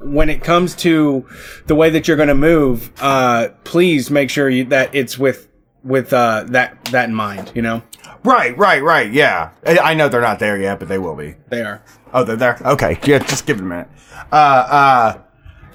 when 0.00 0.28
it 0.30 0.42
comes 0.42 0.74
to 0.76 1.26
the 1.66 1.74
way 1.74 1.90
that 1.90 2.08
you're 2.08 2.16
going 2.16 2.28
to 2.28 2.34
move, 2.34 2.90
uh, 3.00 3.48
please 3.64 4.10
make 4.10 4.30
sure 4.30 4.48
you, 4.48 4.64
that 4.66 4.94
it's 4.94 5.18
with 5.18 5.48
with 5.82 6.12
uh, 6.12 6.44
that 6.48 6.84
that 6.86 7.08
in 7.08 7.14
mind. 7.14 7.52
You 7.54 7.62
know, 7.62 7.82
Right, 8.22 8.56
right, 8.58 8.82
right. 8.82 9.10
Yeah, 9.10 9.50
I 9.66 9.78
I 9.78 9.94
know 9.94 10.08
they're 10.08 10.20
not 10.20 10.38
there 10.38 10.58
yet, 10.60 10.78
but 10.78 10.88
they 10.88 10.98
will 10.98 11.16
be. 11.16 11.36
they 11.48 11.62
are. 11.62 11.82
Oh, 12.12 12.24
they're 12.24 12.36
there. 12.36 12.58
Okay, 12.64 12.98
yeah. 13.04 13.18
Just 13.18 13.46
give 13.46 13.58
it 13.58 13.62
a 13.62 13.66
minute. 13.66 13.88
Uh, 14.32 14.34
uh, 14.34 15.18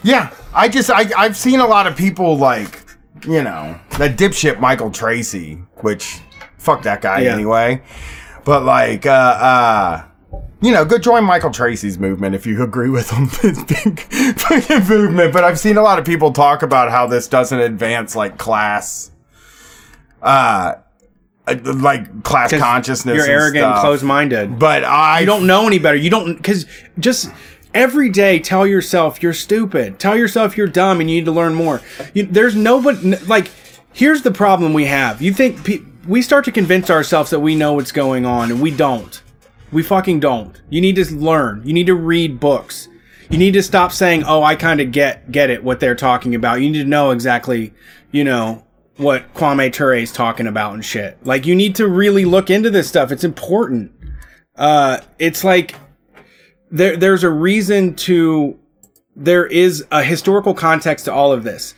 yeah. 0.05 0.33
I 0.53 0.69
just 0.69 0.89
I 0.89 1.09
I've 1.17 1.35
seen 1.35 1.59
a 1.59 1.67
lot 1.67 1.87
of 1.87 1.97
people 1.97 2.37
like 2.37 2.81
you 3.27 3.43
know 3.43 3.77
that 3.97 4.17
dipshit 4.17 4.59
Michael 4.59 4.91
Tracey, 4.91 5.55
which 5.81 6.19
fuck 6.57 6.83
that 6.83 7.01
guy 7.01 7.21
Yeah. 7.21 7.33
anyway. 7.33 7.81
But 8.45 8.63
like 8.63 9.05
uh 9.05 9.09
uh. 9.09 10.03
You 10.61 10.71
know, 10.71 10.83
go 10.83 10.97
join 10.97 11.23
Michael 11.25 11.51
Tracey's 11.51 11.99
movement 11.99 12.33
if 12.33 12.45
you 12.47 12.63
agree 12.63 12.89
with 12.89 13.09
him. 13.11 13.27
His 13.41 13.63
big 13.65 13.99
fucking 14.39 14.87
movement. 14.87 15.31
But 15.33 15.43
I've 15.43 15.59
seen 15.59 15.77
a 15.77 15.81
lot 15.83 15.99
of 15.99 16.05
people 16.05 16.31
talk 16.33 16.63
about 16.63 16.89
how 16.89 17.05
this 17.07 17.27
doesn't 17.27 17.59
advance 17.59 18.15
like 18.15 18.37
class, 18.39 19.11
uh, 20.23 20.75
uh, 21.47 21.55
like 21.63 22.23
class 22.23 22.51
consciousness. 22.51 23.15
You're 23.17 23.27
arrogant 23.27 23.65
and 23.65 23.73
stuff. 23.75 23.81
closed-minded. 23.83 24.57
But 24.57 24.83
I 24.83 25.19
you 25.19 25.25
don't 25.25 25.45
know 25.45 25.67
any 25.67 25.77
better. 25.77 25.97
You 25.97 26.09
don't 26.09 26.35
because 26.35 26.65
just 26.99 27.29
every 27.75 28.09
day 28.09 28.39
tell 28.39 28.65
yourself 28.65 29.21
you're 29.21 29.33
stupid. 29.33 29.99
Tell 29.99 30.17
yourself 30.17 30.57
you're 30.57 30.65
dumb 30.65 31.01
and 31.01 31.09
you 31.09 31.17
need 31.17 31.25
to 31.25 31.31
learn 31.31 31.53
more. 31.53 31.81
You, 32.15 32.25
there's 32.25 32.55
nobody 32.55 33.17
like. 33.27 33.51
Here's 33.93 34.23
the 34.23 34.31
problem 34.31 34.73
we 34.73 34.85
have. 34.85 35.21
You 35.21 35.33
think 35.33 35.63
pe- 35.63 35.83
we 36.07 36.21
start 36.21 36.43
to 36.45 36.51
convince 36.51 36.89
ourselves 36.89 37.29
that 37.29 37.39
we 37.39 37.55
know 37.55 37.73
what's 37.73 37.93
going 37.93 38.25
on 38.25 38.51
and 38.51 38.61
we 38.61 38.71
don't. 38.71 39.21
We 39.71 39.83
fucking 39.83 40.19
don't. 40.19 40.59
You 40.69 40.81
need 40.81 40.95
to 40.95 41.05
learn. 41.15 41.61
You 41.63 41.73
need 41.73 41.87
to 41.87 41.95
read 41.95 42.39
books. 42.39 42.89
You 43.29 43.37
need 43.37 43.53
to 43.53 43.63
stop 43.63 43.91
saying, 43.91 44.23
"Oh, 44.25 44.43
I 44.43 44.55
kind 44.55 44.81
of 44.81 44.91
get 44.91 45.31
get 45.31 45.49
it 45.49 45.63
what 45.63 45.79
they're 45.79 45.95
talking 45.95 46.35
about." 46.35 46.61
You 46.61 46.69
need 46.69 46.83
to 46.83 46.89
know 46.89 47.11
exactly, 47.11 47.73
you 48.11 48.23
know, 48.23 48.65
what 48.97 49.33
Kwame 49.33 49.71
Ture 49.71 49.95
is 49.95 50.11
talking 50.11 50.47
about 50.47 50.73
and 50.73 50.85
shit. 50.85 51.17
Like 51.25 51.45
you 51.45 51.55
need 51.55 51.75
to 51.75 51.87
really 51.87 52.25
look 52.25 52.49
into 52.49 52.69
this 52.69 52.87
stuff. 52.87 53.11
It's 53.11 53.23
important. 53.23 53.91
Uh 54.55 54.99
it's 55.19 55.43
like 55.43 55.75
there 56.75 56.97
there's 56.97 57.23
a 57.23 57.29
reason 57.29 57.95
to 57.95 58.59
there 59.15 59.45
is 59.45 59.85
a 59.91 60.03
historical 60.03 60.53
context 60.53 61.05
to 61.05 61.13
all 61.13 61.31
of 61.31 61.43
this. 61.43 61.73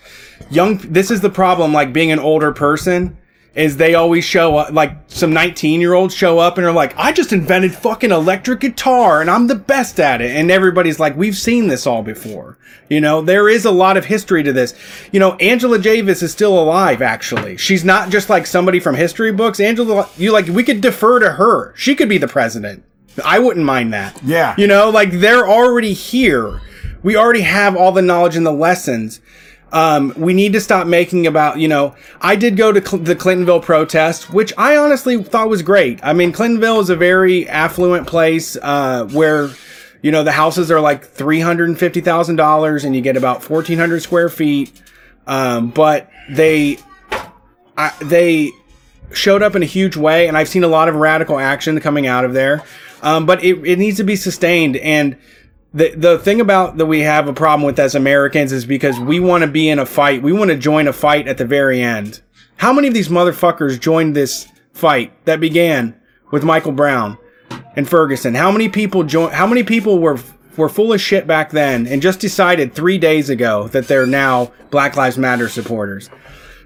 Young 0.50 0.77
this 0.77 1.12
is 1.12 1.22
the 1.22 1.30
problem 1.30 1.72
like 1.72 1.94
being 1.94 2.12
an 2.12 2.20
older 2.20 2.51
person 2.51 3.18
is 3.54 3.77
they 3.77 3.96
always 3.96 4.24
show 4.24 4.56
up 4.58 4.72
like 4.72 4.96
some 5.08 5.34
19 5.34 5.82
year 5.82 5.94
olds 5.94 6.13
show 6.16 6.39
up 6.39 6.58
and 6.58 6.66
are 6.66 6.72
like 6.72 6.96
I 6.98 7.12
just 7.12 7.32
invented 7.32 7.75
fucking 7.75 8.12
electric 8.12 8.60
guitar 8.60 9.22
and 9.22 9.30
I'm 9.30 9.48
the 9.48 9.56
best 9.56 10.00
at 10.00 10.22
it 10.22 10.36
and 10.36 10.50
everybody's 10.50 11.00
like 11.00 11.16
we've 11.16 11.38
seen 11.38 11.68
this 11.68 11.86
all 11.86 12.01
before. 12.01 12.58
You 12.89 13.01
know, 13.01 13.22
there 13.22 13.50
is 13.50 13.66
a 13.66 13.72
lot 13.72 13.98
of 13.98 14.06
history 14.06 14.42
to 14.44 14.54
this. 14.54 14.74
You 15.12 15.20
know, 15.20 15.36
Angela 15.36 15.77
Davis 15.77 16.24
is 16.24 16.32
still 16.32 16.58
alive 16.58 17.04
actually. 17.04 17.58
She's 17.58 17.86
not 17.86 18.10
just 18.10 18.32
like 18.32 18.48
somebody 18.48 18.80
from 18.80 18.96
history 18.96 19.32
books. 19.32 19.60
Angela 19.60 20.10
you 20.18 20.32
like 20.32 20.48
we 20.48 20.63
could 20.63 20.82
defer 20.82 21.20
to 21.20 21.34
her. 21.34 21.75
She 21.75 21.94
could 21.94 22.10
be 22.10 22.18
the 22.18 22.27
president. 22.27 22.84
I 23.24 23.39
wouldn't 23.39 23.65
mind 23.65 23.93
that. 23.93 24.19
Yeah. 24.24 24.55
You 24.57 24.67
know, 24.67 24.89
like 24.89 25.12
they're 25.12 25.47
already 25.47 25.93
here. 25.93 26.62
We 27.03 27.15
already 27.15 27.41
have 27.41 27.75
all 27.75 27.91
the 27.91 28.01
knowledge 28.01 28.36
and 28.36 28.45
the 28.45 28.51
lessons. 28.51 29.21
Um, 29.71 30.13
we 30.15 30.33
need 30.33 30.53
to 30.53 30.61
stop 30.61 30.87
making 30.87 31.27
about, 31.27 31.59
you 31.59 31.68
know, 31.68 31.94
I 32.22 32.35
did 32.35 32.55
go 32.55 32.72
to 32.72 32.85
Cl- 32.85 33.03
the 33.03 33.15
Clintonville 33.15 33.61
protest, 33.61 34.33
which 34.33 34.53
I 34.57 34.77
honestly 34.77 35.22
thought 35.22 35.50
was 35.50 35.61
great. 35.61 36.00
I 36.03 36.13
mean, 36.13 36.31
Clintonville 36.31 36.81
is 36.81 36.89
a 36.89 36.96
very 36.96 37.48
affluent 37.50 38.07
place, 38.07 38.57
uh, 38.61 39.05
where, 39.11 39.50
you 40.01 40.11
know, 40.11 40.24
the 40.24 40.31
houses 40.31 40.72
are 40.72 40.79
like 40.79 41.13
$350,000 41.13 42.83
and 42.85 42.96
you 42.96 43.01
get 43.01 43.18
about 43.18 43.48
1,400 43.48 44.01
square 44.01 44.29
feet. 44.29 44.81
Um, 45.25 45.70
but 45.70 46.09
they, 46.29 46.77
I, 47.77 47.92
they 48.01 48.51
showed 49.11 49.42
up 49.44 49.55
in 49.55 49.63
a 49.63 49.65
huge 49.65 49.98
way, 49.98 50.27
and 50.27 50.37
I've 50.37 50.50
seen 50.50 50.63
a 50.63 50.68
lot 50.68 50.87
of 50.87 50.96
radical 50.96 51.39
action 51.39 51.79
coming 51.79 52.07
out 52.07 52.25
of 52.25 52.33
there. 52.33 52.63
Um, 53.01 53.25
but 53.25 53.44
it, 53.44 53.57
it 53.66 53.79
needs 53.79 53.98
to 53.98 54.03
be 54.03 54.16
sustained. 54.16 54.77
And 54.77 55.18
the 55.74 55.94
the 55.96 56.20
thing 56.20 56.42
about 56.42 56.77
that 56.77 56.86
we 56.86 57.01
have 57.01 57.27
a 57.27 57.33
problem 57.33 57.66
with 57.66 57.79
as 57.79 57.96
Americans 57.96 58.51
is 58.51 58.66
because 58.66 59.00
we 59.00 59.20
want 59.20 59.44
to 59.44 59.48
be 59.48 59.70
in 59.70 59.79
a 59.79 59.86
fight. 59.86 60.24
We 60.24 60.33
want 60.33 60.50
to 60.51 60.57
join 60.57 60.88
a 60.88 60.94
fight 60.94 61.27
at 61.27 61.38
the 61.38 61.46
very 61.46 61.81
end. 61.81 62.22
How 62.57 62.74
many 62.74 62.88
of 62.88 62.94
these 62.94 63.10
motherfuckers 63.10 63.79
joined 63.79 64.16
this 64.16 64.48
fight 64.74 65.14
that 65.25 65.40
began 65.40 65.96
with 66.31 66.44
Michael 66.44 66.72
Brown 66.72 67.18
and 67.75 67.88
Ferguson? 67.88 68.33
How 68.33 68.51
many 68.51 68.70
people 68.70 69.03
joined? 69.03 69.33
How 69.33 69.46
many 69.46 69.64
people 69.64 70.00
were 70.00 70.20
were 70.55 70.70
full 70.70 70.92
of 70.92 71.00
shit 71.00 71.27
back 71.27 71.51
then 71.51 71.86
and 71.86 72.01
just 72.01 72.20
decided 72.20 72.74
three 72.74 72.98
days 72.98 73.29
ago 73.29 73.68
that 73.70 73.88
they're 73.88 74.07
now 74.07 74.51
Black 74.72 74.96
Lives 74.96 75.18
Matter 75.18 75.50
supporters? 75.50 76.10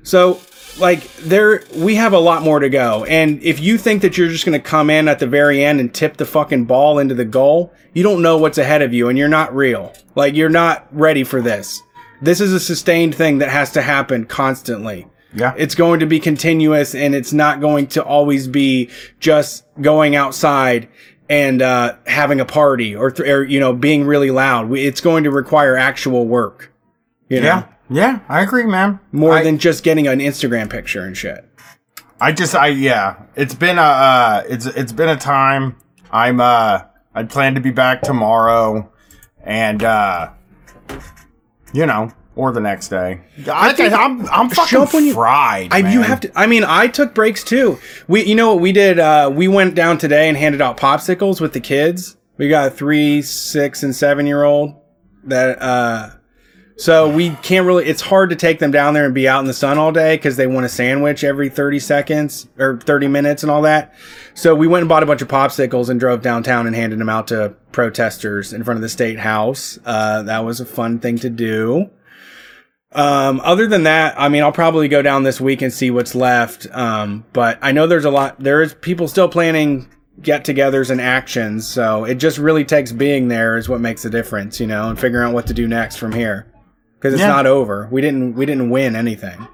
So, 0.03 0.39
like, 0.79 1.11
there, 1.17 1.63
we 1.75 1.95
have 1.95 2.13
a 2.13 2.19
lot 2.19 2.43
more 2.43 2.59
to 2.59 2.69
go. 2.69 3.05
And 3.05 3.41
if 3.43 3.59
you 3.59 3.77
think 3.77 4.01
that 4.01 4.17
you're 4.17 4.29
just 4.29 4.45
going 4.45 4.59
to 4.59 4.65
come 4.65 4.89
in 4.89 5.07
at 5.07 5.19
the 5.19 5.27
very 5.27 5.63
end 5.63 5.79
and 5.79 5.93
tip 5.93 6.17
the 6.17 6.25
fucking 6.25 6.65
ball 6.65 6.99
into 6.99 7.15
the 7.15 7.25
goal, 7.25 7.73
you 7.93 8.03
don't 8.03 8.21
know 8.21 8.37
what's 8.37 8.57
ahead 8.57 8.81
of 8.81 8.93
you 8.93 9.09
and 9.09 9.17
you're 9.17 9.27
not 9.27 9.55
real. 9.55 9.93
Like, 10.15 10.35
you're 10.35 10.49
not 10.49 10.87
ready 10.91 11.23
for 11.23 11.41
this. 11.41 11.81
This 12.21 12.39
is 12.39 12.53
a 12.53 12.59
sustained 12.59 13.15
thing 13.15 13.39
that 13.39 13.49
has 13.49 13.71
to 13.71 13.81
happen 13.81 14.25
constantly. 14.25 15.07
Yeah. 15.33 15.53
It's 15.57 15.75
going 15.75 16.01
to 16.01 16.05
be 16.05 16.19
continuous 16.19 16.93
and 16.93 17.15
it's 17.15 17.33
not 17.33 17.61
going 17.61 17.87
to 17.87 18.03
always 18.03 18.47
be 18.47 18.89
just 19.19 19.63
going 19.81 20.15
outside 20.15 20.89
and 21.29 21.61
uh, 21.61 21.95
having 22.05 22.39
a 22.39 22.45
party 22.45 22.95
or, 22.95 23.09
th- 23.11 23.29
or, 23.29 23.43
you 23.43 23.59
know, 23.59 23.73
being 23.73 24.05
really 24.05 24.31
loud. 24.31 24.71
It's 24.75 25.01
going 25.01 25.23
to 25.23 25.31
require 25.31 25.77
actual 25.77 26.27
work. 26.27 26.73
You 27.29 27.39
know? 27.39 27.47
Yeah. 27.47 27.67
Yeah, 27.91 28.19
I 28.29 28.41
agree, 28.41 28.65
man. 28.65 28.99
more 29.11 29.33
I, 29.33 29.43
than 29.43 29.57
just 29.57 29.83
getting 29.83 30.07
an 30.07 30.19
Instagram 30.19 30.69
picture 30.69 31.01
and 31.01 31.15
shit. 31.15 31.45
I 32.21 32.31
just 32.31 32.55
I 32.55 32.67
yeah. 32.67 33.15
It's 33.35 33.53
been 33.55 33.77
a 33.77 33.81
uh 33.81 34.43
it's 34.47 34.65
it's 34.65 34.91
been 34.93 35.09
a 35.09 35.17
time. 35.17 35.75
I'm 36.11 36.39
uh 36.39 36.83
I 37.13 37.23
plan 37.23 37.55
to 37.55 37.61
be 37.61 37.71
back 37.71 38.01
tomorrow 38.01 38.89
and 39.43 39.83
uh 39.83 40.29
you 41.73 41.85
know, 41.85 42.11
or 42.35 42.51
the 42.51 42.59
next 42.59 42.89
day. 42.89 43.21
I, 43.51 43.73
think- 43.73 43.93
I'm 43.93 44.27
I'm 44.29 44.49
fucking 44.49 45.05
you- 45.05 45.13
fried. 45.13 45.73
I, 45.73 45.91
you 45.91 46.01
have 46.01 46.19
to. 46.21 46.31
I 46.35 46.45
mean, 46.47 46.63
I 46.63 46.87
took 46.87 47.13
breaks 47.13 47.43
too. 47.43 47.79
We, 48.07 48.23
you 48.23 48.35
know 48.35 48.53
what 48.53 48.61
we 48.61 48.71
did? 48.71 48.99
Uh, 48.99 49.31
we 49.33 49.47
went 49.47 49.73
down 49.75 49.97
today 49.97 50.27
and 50.29 50.37
handed 50.37 50.61
out 50.61 50.77
popsicles 50.77 51.39
with 51.41 51.53
the 51.53 51.59
kids. 51.59 52.17
We 52.37 52.49
got 52.49 52.67
a 52.67 52.71
three, 52.71 53.21
six, 53.21 53.83
and 53.83 53.95
seven 53.95 54.25
year 54.27 54.43
old 54.43 54.75
that. 55.25 55.61
uh 55.61 56.09
So 56.81 57.07
we 57.07 57.29
can't 57.43 57.67
really. 57.67 57.85
It's 57.85 58.01
hard 58.01 58.31
to 58.31 58.35
take 58.35 58.57
them 58.57 58.71
down 58.71 58.95
there 58.95 59.05
and 59.05 59.13
be 59.13 59.27
out 59.27 59.39
in 59.39 59.45
the 59.45 59.53
sun 59.53 59.77
all 59.77 59.91
day 59.91 60.15
because 60.15 60.35
they 60.35 60.47
want 60.47 60.65
a 60.65 60.69
sandwich 60.69 61.23
every 61.23 61.47
thirty 61.47 61.77
seconds 61.77 62.49
or 62.57 62.79
thirty 62.79 63.07
minutes 63.07 63.43
and 63.43 63.51
all 63.51 63.61
that. 63.61 63.93
So 64.33 64.55
we 64.55 64.65
went 64.65 64.81
and 64.81 64.89
bought 64.89 65.03
a 65.03 65.05
bunch 65.05 65.21
of 65.21 65.27
popsicles 65.27 65.89
and 65.89 65.99
drove 65.99 66.23
downtown 66.23 66.65
and 66.65 66.75
handed 66.75 66.97
them 66.97 67.07
out 67.07 67.27
to 67.27 67.53
protesters 67.71 68.51
in 68.51 68.63
front 68.63 68.79
of 68.79 68.81
the 68.81 68.89
state 68.89 69.19
house. 69.19 69.77
Uh, 69.85 70.23
that 70.23 70.39
was 70.43 70.59
a 70.59 70.65
fun 70.65 70.97
thing 70.97 71.19
to 71.19 71.29
do. 71.29 71.91
Um, 72.93 73.41
other 73.43 73.67
than 73.67 73.83
that, 73.83 74.19
I 74.19 74.29
mean, 74.29 74.41
I'll 74.41 74.51
probably 74.51 74.87
go 74.87 75.03
down 75.03 75.21
this 75.21 75.39
week 75.39 75.61
and 75.61 75.71
see 75.71 75.91
what's 75.91 76.15
left. 76.15 76.65
Um, 76.71 77.25
but 77.31 77.59
I 77.61 77.73
know 77.73 77.85
there's 77.85 78.05
a 78.05 78.09
lot, 78.09 78.39
there 78.39 78.63
is 78.63 78.73
people 78.73 79.07
still 79.07 79.29
planning 79.29 79.87
get 80.19 80.45
togethers 80.45 80.89
and 80.89 80.99
actions. 80.99 81.67
So 81.67 82.05
it 82.05 82.15
just 82.15 82.39
really 82.39 82.65
takes 82.65 82.91
being 82.91 83.27
there 83.27 83.55
is 83.55 83.69
what 83.69 83.81
makes 83.81 84.01
the 84.01 84.09
difference, 84.09 84.59
you 84.59 84.65
know, 84.65 84.89
and 84.89 84.99
figuring 84.99 85.27
out 85.27 85.33
what 85.35 85.45
to 85.45 85.53
do 85.53 85.67
next 85.67 85.97
from 85.97 86.11
here. 86.11 86.50
Cause 87.01 87.13
it's 87.13 87.21
Yeah. 87.21 87.27
not 87.29 87.47
over. 87.47 87.87
We 87.91 87.99
didn't, 88.01 88.35
we 88.35 88.45
didn't 88.45 88.69
win 88.69 88.95
anything. 88.95 89.47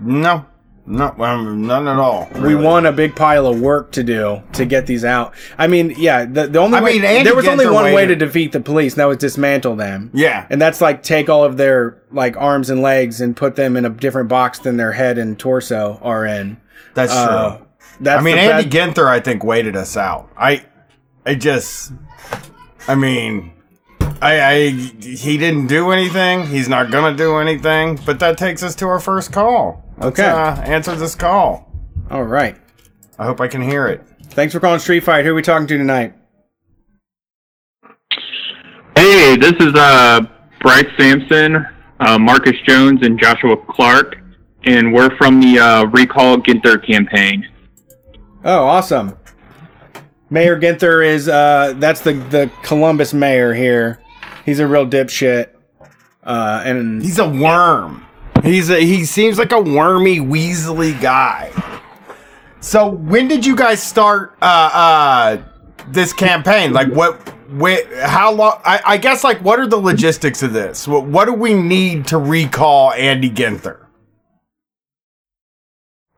No. 0.00 0.46
No, 0.88 1.12
um, 1.18 1.66
none 1.66 1.88
at 1.88 1.98
all. 1.98 2.28
We 2.40 2.54
won 2.54 2.86
a 2.86 2.92
big 2.92 3.16
pile 3.16 3.48
of 3.48 3.60
work 3.60 3.90
to 3.92 4.04
do 4.04 4.40
to 4.52 4.64
get 4.64 4.86
these 4.86 5.04
out. 5.04 5.34
I 5.58 5.66
mean, 5.66 5.92
yeah, 5.98 6.24
the, 6.26 6.46
the 6.46 6.60
only 6.60 6.78
I 6.78 6.80
way, 6.82 6.92
mean, 6.92 7.04
Andy 7.04 7.24
there 7.24 7.34
was 7.34 7.48
only 7.48 7.66
one 7.68 7.86
way 7.86 7.92
waited- 7.94 8.20
to 8.20 8.26
defeat 8.26 8.52
the 8.52 8.60
police, 8.60 8.92
and 8.92 9.00
that 9.00 9.06
was 9.06 9.16
dismantle 9.16 9.74
them. 9.74 10.10
Yeah. 10.14 10.46
And 10.48 10.62
that's 10.62 10.80
like 10.80 11.02
take 11.02 11.28
all 11.28 11.42
of 11.42 11.56
their 11.56 12.00
like 12.12 12.36
arms 12.36 12.70
and 12.70 12.82
legs 12.82 13.20
and 13.20 13.36
put 13.36 13.56
them 13.56 13.76
in 13.76 13.84
a 13.84 13.90
different 13.90 14.28
box 14.28 14.60
than 14.60 14.76
their 14.76 14.92
head 14.92 15.18
and 15.18 15.36
torso 15.36 15.98
are 16.02 16.24
in. 16.24 16.56
That's 16.94 17.12
Uh, 17.12 17.56
true. 17.56 17.66
that's 18.02 18.20
I 18.20 18.24
mean, 18.24 18.38
Andy 18.38 18.68
best- 18.70 18.94
Ginther, 18.94 19.08
I 19.08 19.18
think, 19.18 19.42
waited 19.42 19.74
us 19.74 19.96
out. 19.96 20.28
I, 20.38 20.64
I 21.26 21.34
just, 21.34 21.92
I 22.86 22.94
mean, 22.94 23.50
I, 24.22 24.40
I, 24.40 24.70
he 24.70 25.36
didn't 25.36 25.66
do 25.66 25.90
anything. 25.90 26.46
He's 26.46 26.68
not 26.68 26.90
gonna 26.90 27.16
do 27.16 27.36
anything. 27.36 27.98
But 28.06 28.18
that 28.20 28.38
takes 28.38 28.62
us 28.62 28.74
to 28.76 28.86
our 28.88 29.00
first 29.00 29.32
call. 29.32 29.84
Let's, 29.98 30.18
Okay. 30.18 30.28
uh, 30.28 30.56
answer 30.62 30.94
this 30.96 31.14
call. 31.14 31.70
All 32.10 32.24
right. 32.24 32.56
I 33.18 33.24
hope 33.26 33.40
I 33.40 33.48
can 33.48 33.62
hear 33.62 33.86
it. 33.86 34.02
Thanks 34.30 34.52
for 34.54 34.60
calling 34.60 34.78
Street 34.80 35.00
Fight. 35.04 35.24
Who 35.24 35.32
are 35.32 35.34
we 35.34 35.42
talking 35.42 35.66
to 35.66 35.78
tonight? 35.78 36.14
Hey, 38.96 39.36
this 39.36 39.52
is 39.60 39.74
uh, 39.74 40.20
Bryce 40.60 40.86
Sampson, 40.98 41.66
uh, 42.00 42.18
Marcus 42.18 42.56
Jones, 42.66 43.00
and 43.02 43.18
Joshua 43.20 43.56
Clark, 43.56 44.16
and 44.64 44.92
we're 44.92 45.14
from 45.16 45.40
the 45.40 45.58
uh, 45.58 45.84
Recall 45.86 46.38
Ginther 46.38 46.84
campaign. 46.84 47.46
Oh, 48.44 48.64
awesome. 48.64 49.16
Mayor 50.28 50.58
Ginther 50.60 51.06
is 51.06 51.28
uh 51.28 51.74
that's 51.76 52.00
the 52.00 52.12
the 52.14 52.50
Columbus 52.64 53.14
mayor 53.14 53.54
here. 53.54 54.00
He's 54.46 54.60
a 54.60 54.66
real 54.66 54.86
dipshit. 54.86 55.50
Uh 56.22 56.62
and 56.64 57.02
He's 57.02 57.18
a 57.18 57.28
worm. 57.28 58.06
He's 58.42 58.70
a, 58.70 58.78
he 58.80 59.04
seems 59.04 59.38
like 59.38 59.52
a 59.52 59.60
wormy, 59.60 60.18
weaselly 60.18 60.98
guy. 61.00 61.50
So 62.60 62.88
when 62.88 63.28
did 63.28 63.44
you 63.46 63.56
guys 63.56 63.82
start 63.82 64.36
uh, 64.42 64.70
uh, 64.72 65.42
this 65.88 66.12
campaign? 66.12 66.72
Like 66.72 66.88
what? 66.88 67.16
Wh- 67.60 68.00
how 68.00 68.32
long? 68.32 68.60
I, 68.64 68.80
I 68.84 68.96
guess 68.96 69.22
like 69.24 69.38
what 69.40 69.58
are 69.58 69.66
the 69.66 69.76
logistics 69.76 70.42
of 70.42 70.52
this? 70.52 70.86
What, 70.88 71.04
what 71.06 71.26
do 71.26 71.32
we 71.32 71.54
need 71.54 72.06
to 72.08 72.18
recall 72.18 72.92
Andy 72.92 73.30
Ginther? 73.30 73.86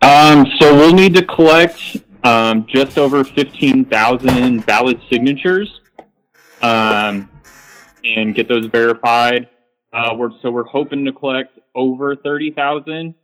Um, 0.03 0.47
so 0.59 0.75
we'll 0.75 0.95
need 0.95 1.15
to 1.15 1.25
collect 1.25 1.99
um, 2.25 2.67
just 2.67 2.99
over 2.99 3.25
15,000 3.25 4.65
ballot 4.65 4.99
signatures 5.11 5.81
um, 6.63 7.29
and 8.17 8.35
get 8.35 8.49
those 8.49 8.67
verified. 8.67 9.49
Uh, 9.93 10.15
we're, 10.17 10.31
so 10.43 10.51
we're 10.51 10.65
hoping 10.65 11.05
to 11.05 11.13
collect 11.13 11.59
over 11.75 12.17
30,000 12.17 13.15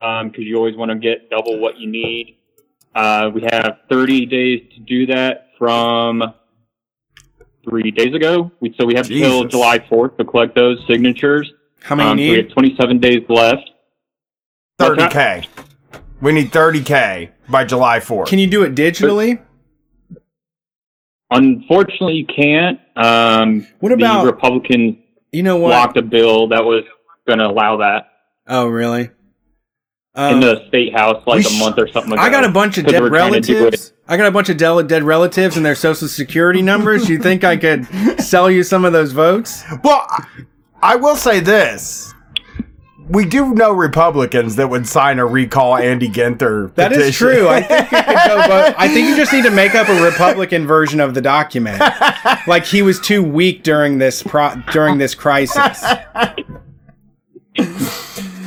because 0.00 0.44
you 0.44 0.56
always 0.56 0.76
want 0.76 0.90
to 0.90 0.98
get 0.98 1.30
double 1.30 1.58
what 1.58 1.78
you 1.78 1.90
need. 1.90 2.36
Uh, 2.94 3.30
we 3.32 3.42
have 3.52 3.78
30 3.88 4.26
days 4.26 4.62
to 4.74 4.80
do 4.80 5.06
that 5.06 5.48
from 5.58 6.22
three 7.68 7.90
days 7.90 8.14
ago. 8.14 8.50
We, 8.60 8.74
so 8.78 8.86
we 8.86 8.94
have 8.94 9.06
till 9.06 9.44
Jesus. 9.44 9.50
July 9.52 9.78
4th 9.78 10.16
to 10.18 10.24
collect 10.24 10.54
those 10.54 10.82
signatures. 10.88 11.52
how 11.80 11.94
many 11.94 12.10
Um, 12.10 12.18
so 12.18 12.32
we 12.32 12.36
have 12.38 12.48
27 12.48 12.98
days 12.98 13.22
left. 13.28 13.70
30K. 14.80 15.46
We 16.20 16.32
need 16.32 16.52
thirty 16.52 16.82
k 16.82 17.30
by 17.48 17.64
July 17.64 18.00
fourth. 18.00 18.28
Can 18.28 18.40
you 18.40 18.48
do 18.48 18.64
it 18.64 18.74
digitally? 18.74 19.40
Unfortunately, 21.30 22.14
you 22.14 22.26
can't. 22.26 22.80
Um, 22.96 23.66
What 23.80 23.92
about- 23.92 24.22
the 24.24 24.32
Republicans 24.32 24.96
You 25.32 25.42
know 25.42 25.56
what? 25.56 25.68
blocked 25.70 25.96
a 25.98 26.02
bill 26.02 26.48
that 26.48 26.64
was 26.64 26.84
going 27.26 27.38
to 27.38 27.46
allow 27.46 27.76
that 27.78 28.06
Oh, 28.48 28.66
really? 28.66 29.10
in 30.16 30.24
Um, 30.24 30.40
the 30.40 30.64
state 30.68 30.96
house 30.96 31.22
like 31.26 31.40
we 31.40 31.40
a 31.44 31.48
sh- 31.48 31.60
month 31.60 31.78
or 31.78 31.86
something 31.92 32.12
ago. 32.14 32.22
I 32.22 32.30
got 32.30 32.44
a 32.44 32.48
bunch 32.48 32.78
of 32.78 32.86
dead 32.86 33.02
we're 33.02 33.10
trying 33.10 33.34
to 33.34 33.40
do 33.40 33.52
it. 33.52 33.58
relatives. 33.60 33.92
I 34.08 34.16
got 34.16 34.26
a 34.26 34.30
bunch 34.30 34.48
of 34.48 34.56
del- 34.56 34.82
dead 34.82 35.02
relatives 35.04 35.56
and 35.58 35.64
their 35.66 35.74
social 35.74 36.08
security 36.08 36.62
numbers. 36.62 37.08
you 37.10 37.18
think 37.18 37.44
I 37.44 37.56
could 37.56 37.86
sell 38.20 38.50
you 38.50 38.62
some 38.62 38.84
of 38.86 38.92
those 38.94 39.12
votes? 39.12 39.62
Well, 39.84 40.06
I- 40.08 40.24
I 40.80 40.96
will 40.96 41.16
say 41.16 41.40
this. 41.40 42.14
We 43.08 43.24
do 43.24 43.54
know 43.54 43.72
Republicans 43.72 44.56
that 44.56 44.68
would 44.68 44.86
sign 44.86 45.18
a 45.18 45.24
recall 45.26 45.76
Andy 45.76 46.08
Ginther. 46.08 46.74
That 46.74 46.92
is 46.92 46.98
petition. 46.98 47.26
true. 47.28 47.48
I 47.48 47.62
think 47.62 47.90
you 47.90 47.98
could 47.98 48.06
go 48.26 48.36
vote. 48.48 48.74
I 48.76 48.88
think 48.88 49.08
you 49.08 49.16
just 49.16 49.32
need 49.32 49.44
to 49.44 49.50
make 49.50 49.74
up 49.74 49.88
a 49.88 50.02
Republican 50.04 50.66
version 50.66 51.00
of 51.00 51.14
the 51.14 51.22
document. 51.22 51.80
Like 52.46 52.64
he 52.66 52.82
was 52.82 53.00
too 53.00 53.22
weak 53.22 53.62
during 53.62 53.98
this 53.98 54.22
pro- 54.22 54.56
during 54.72 54.98
this 54.98 55.14
crisis. 55.14 55.82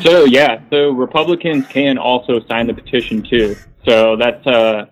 So 0.01 0.25
yeah, 0.25 0.61
so 0.71 0.91
Republicans 0.91 1.67
can 1.67 1.97
also 1.97 2.39
sign 2.47 2.67
the 2.67 2.73
petition 2.73 3.21
too. 3.21 3.55
So 3.85 4.15
that's 4.15 4.45
uh, 4.47 4.85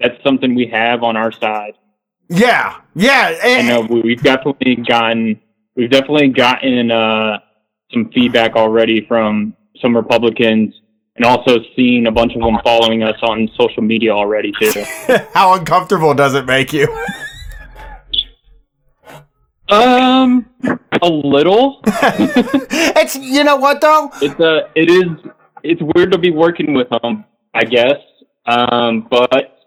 that's 0.00 0.22
something 0.24 0.54
we 0.54 0.66
have 0.66 1.02
on 1.02 1.16
our 1.16 1.30
side. 1.32 1.74
yeah, 2.28 2.80
yeah. 2.94 3.38
I 3.42 3.62
know 3.62 3.80
we- 3.82 4.00
we've 4.02 4.22
definitely 4.22 4.76
gotten 4.76 5.40
we've 5.76 5.90
definitely 5.90 6.28
gotten 6.28 6.90
uh, 6.90 7.38
some 7.92 8.10
feedback 8.12 8.56
already 8.56 9.04
from 9.06 9.54
some 9.80 9.96
Republicans, 9.96 10.74
and 11.16 11.24
also 11.24 11.58
seeing 11.76 12.06
a 12.06 12.10
bunch 12.12 12.34
of 12.34 12.40
them 12.40 12.58
following 12.64 13.02
us 13.02 13.16
on 13.22 13.48
social 13.58 13.82
media 13.82 14.10
already 14.10 14.52
too. 14.60 14.84
How 15.34 15.54
uncomfortable 15.54 16.14
does 16.14 16.34
it 16.34 16.46
make 16.46 16.72
you? 16.72 16.86
um, 19.68 20.46
a 21.02 21.08
little. 21.08 21.80
it's 21.86 23.16
you 23.16 23.44
know 23.44 23.56
what 23.56 23.80
though. 23.80 24.10
It's 24.22 24.38
uh, 24.40 24.68
it 24.74 24.90
is 24.90 25.32
it's 25.62 25.80
weird 25.94 26.12
to 26.12 26.18
be 26.18 26.30
working 26.30 26.74
with 26.74 26.88
him, 27.02 27.24
I 27.54 27.64
guess. 27.64 27.98
Um, 28.46 29.06
but 29.10 29.58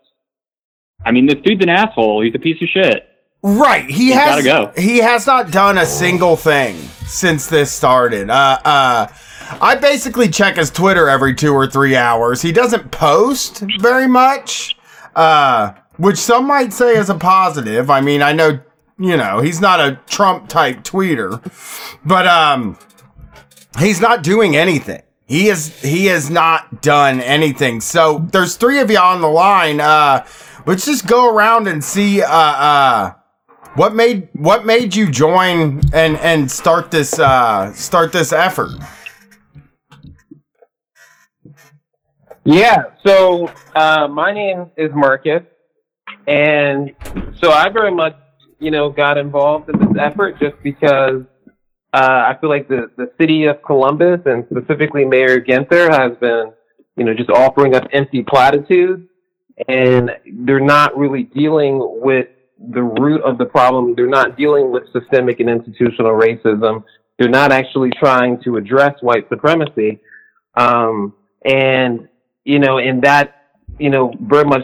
I 1.06 1.12
mean, 1.12 1.26
this 1.26 1.38
dude's 1.44 1.64
an 1.64 1.70
asshole. 1.70 2.24
He's 2.24 2.36
a 2.36 2.40
piece 2.40 2.62
of 2.62 2.70
shit. 2.70 3.08
Right, 3.46 3.90
he 3.90 4.06
He's 4.06 4.14
has 4.16 4.44
go. 4.46 4.72
he 4.78 5.00
has 5.00 5.28
not 5.28 5.52
done 5.52 5.78
a 5.78 5.86
single 5.86 6.38
thing 6.38 6.78
since 7.06 7.46
this 7.48 7.70
started. 7.74 8.30
Uh, 8.30 8.58
uh, 8.64 9.08
I 9.60 9.76
basically 9.76 10.30
check 10.30 10.56
his 10.56 10.72
Twitter 10.72 11.10
every 11.10 11.36
two 11.36 11.54
or 11.54 11.68
three 11.68 11.98
hours. 11.98 12.42
He 12.42 12.54
doesn't 12.54 12.90
post 12.92 13.62
very 13.80 14.08
much, 14.08 14.78
uh, 15.14 15.74
which 15.98 16.18
some 16.18 16.48
might 16.48 16.72
say 16.72 16.96
is 16.96 17.10
a 17.10 17.16
positive. 17.16 17.90
I 17.90 18.00
mean, 18.00 18.22
I 18.22 18.32
know 18.32 18.60
you 18.98 19.18
know 19.18 19.42
he's 19.42 19.60
not 19.60 19.82
a 19.82 20.00
Trump 20.08 20.48
type 20.48 20.84
tweeter, 20.86 21.42
but 22.06 22.26
um, 22.26 22.78
he's 23.78 24.00
not 24.00 24.24
doing 24.24 24.56
anything. 24.56 25.02
He 25.26 25.50
is 25.50 25.82
he 25.82 26.06
has 26.06 26.30
not 26.30 26.82
done 26.82 27.20
anything. 27.20 27.82
So 27.82 28.20
there's 28.32 28.56
three 28.56 28.80
of 28.80 28.90
you 28.90 29.00
on 29.00 29.20
the 29.20 29.28
line. 29.28 29.82
Uh, 29.82 30.26
let's 30.66 30.86
just 30.86 31.08
go 31.08 31.28
around 31.36 31.68
and 31.68 31.84
see. 31.84 32.22
Uh, 32.22 32.30
uh, 32.32 33.14
what 33.76 33.96
made 33.96 34.28
what 34.34 34.66
made 34.66 34.96
you 34.96 35.10
join 35.10 35.82
and 35.94 36.18
and 36.18 36.50
start 36.50 36.92
this 36.92 37.20
uh 37.20 37.74
start 37.74 38.12
this 38.12 38.32
effort? 38.32 38.72
Yeah, 42.46 42.84
so 43.06 43.50
uh, 43.74 44.10
my 44.10 44.34
name 44.34 44.70
is 44.76 44.92
Marcus, 44.94 45.44
and 46.28 46.92
so 47.42 47.52
I 47.52 47.70
very 47.70 47.92
much, 47.92 48.18
you 48.60 48.70
know, 48.70 48.90
got 48.90 49.18
involved 49.18 49.70
in 49.70 49.80
this 49.80 49.98
effort 49.98 50.40
just 50.42 50.62
because 50.62 51.24
uh, 51.94 51.98
I 52.28 52.38
feel 52.42 52.50
like 52.50 52.68
the, 52.68 52.92
the 52.98 53.10
city 53.18 53.46
of 53.46 53.64
Columbus 53.64 54.20
and 54.26 54.46
specifically 54.52 55.06
Mayor 55.06 55.40
Ginther 55.40 55.90
has 55.90 56.18
been, 56.18 56.52
you 56.98 57.06
know, 57.06 57.14
just 57.14 57.30
offering 57.30 57.76
us 57.76 57.86
empty 57.94 58.24
platitudes, 58.24 59.08
and 59.70 60.12
they're 60.40 60.60
not 60.60 60.98
really 60.98 61.24
dealing 61.24 61.80
with 62.02 62.28
the 62.71 62.84
root 62.84 63.21
of 63.23 63.38
the 63.38 63.45
problem. 63.45 63.93
They're 63.95 64.08
not 64.08 64.38
dealing 64.38 64.71
with 64.71 64.84
systemic 64.93 65.39
and 65.39 65.49
institutional 65.49 66.12
racism. 66.12 66.84
They're 67.17 67.30
not 67.30 67.52
actually 67.52 67.91
trying 67.99 68.41
to 68.43 68.58
address 68.58 68.95
white 69.02 69.28
supremacy. 69.30 69.99
Um, 70.56 71.13
and 71.45 72.08
you 72.45 72.60
know, 72.60 72.78
and 72.78 73.02
that, 73.04 73.36
you 73.80 73.89
know, 73.89 74.13
very 74.21 74.43
much 74.43 74.63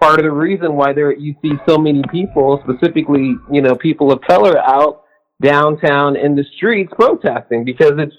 part 0.00 0.18
of 0.18 0.24
the 0.24 0.30
reason 0.30 0.74
why 0.74 0.92
there 0.92 1.12
you 1.12 1.34
see 1.42 1.52
so 1.68 1.78
many 1.78 2.02
people, 2.10 2.62
specifically, 2.64 3.34
you 3.50 3.62
know, 3.62 3.74
people 3.76 4.12
of 4.12 4.20
color 4.22 4.58
out 4.58 5.04
downtown 5.42 6.16
in 6.16 6.34
the 6.34 6.44
streets 6.56 6.92
protesting 6.94 7.64
because 7.64 7.92
it's 7.96 8.14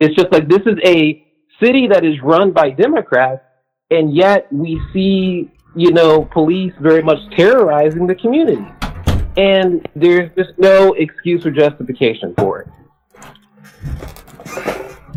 it's 0.00 0.14
just 0.16 0.32
like 0.32 0.48
this 0.48 0.62
is 0.66 0.76
a 0.84 1.24
city 1.62 1.86
that 1.86 2.04
is 2.04 2.14
run 2.22 2.52
by 2.52 2.70
Democrats 2.70 3.42
and 3.90 4.14
yet 4.14 4.52
we 4.52 4.80
see, 4.92 5.50
you 5.74 5.92
know, 5.92 6.24
police 6.32 6.72
very 6.80 7.02
much 7.02 7.18
terrorizing 7.36 8.06
the 8.06 8.14
community. 8.14 8.64
And 9.36 9.86
there's 9.96 10.30
just 10.36 10.56
no 10.58 10.92
excuse 10.94 11.44
or 11.44 11.50
justification 11.50 12.34
for 12.38 12.60
it. 12.60 12.68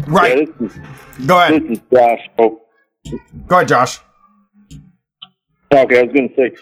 Right. 0.08 0.48
Yeah, 0.60 0.65
is 0.67 0.80
Go 1.26 1.39
ahead. 1.39 1.63
this 1.63 1.78
is 1.78 1.84
Josh. 1.93 2.20
Oh, 2.39 2.62
Go 3.48 3.56
ahead, 3.58 3.67
Josh. 3.67 4.00
okay. 5.74 6.00
I 6.00 6.04
was 6.04 6.13
going 6.13 6.30
to 6.30 6.36
say, 6.36 6.56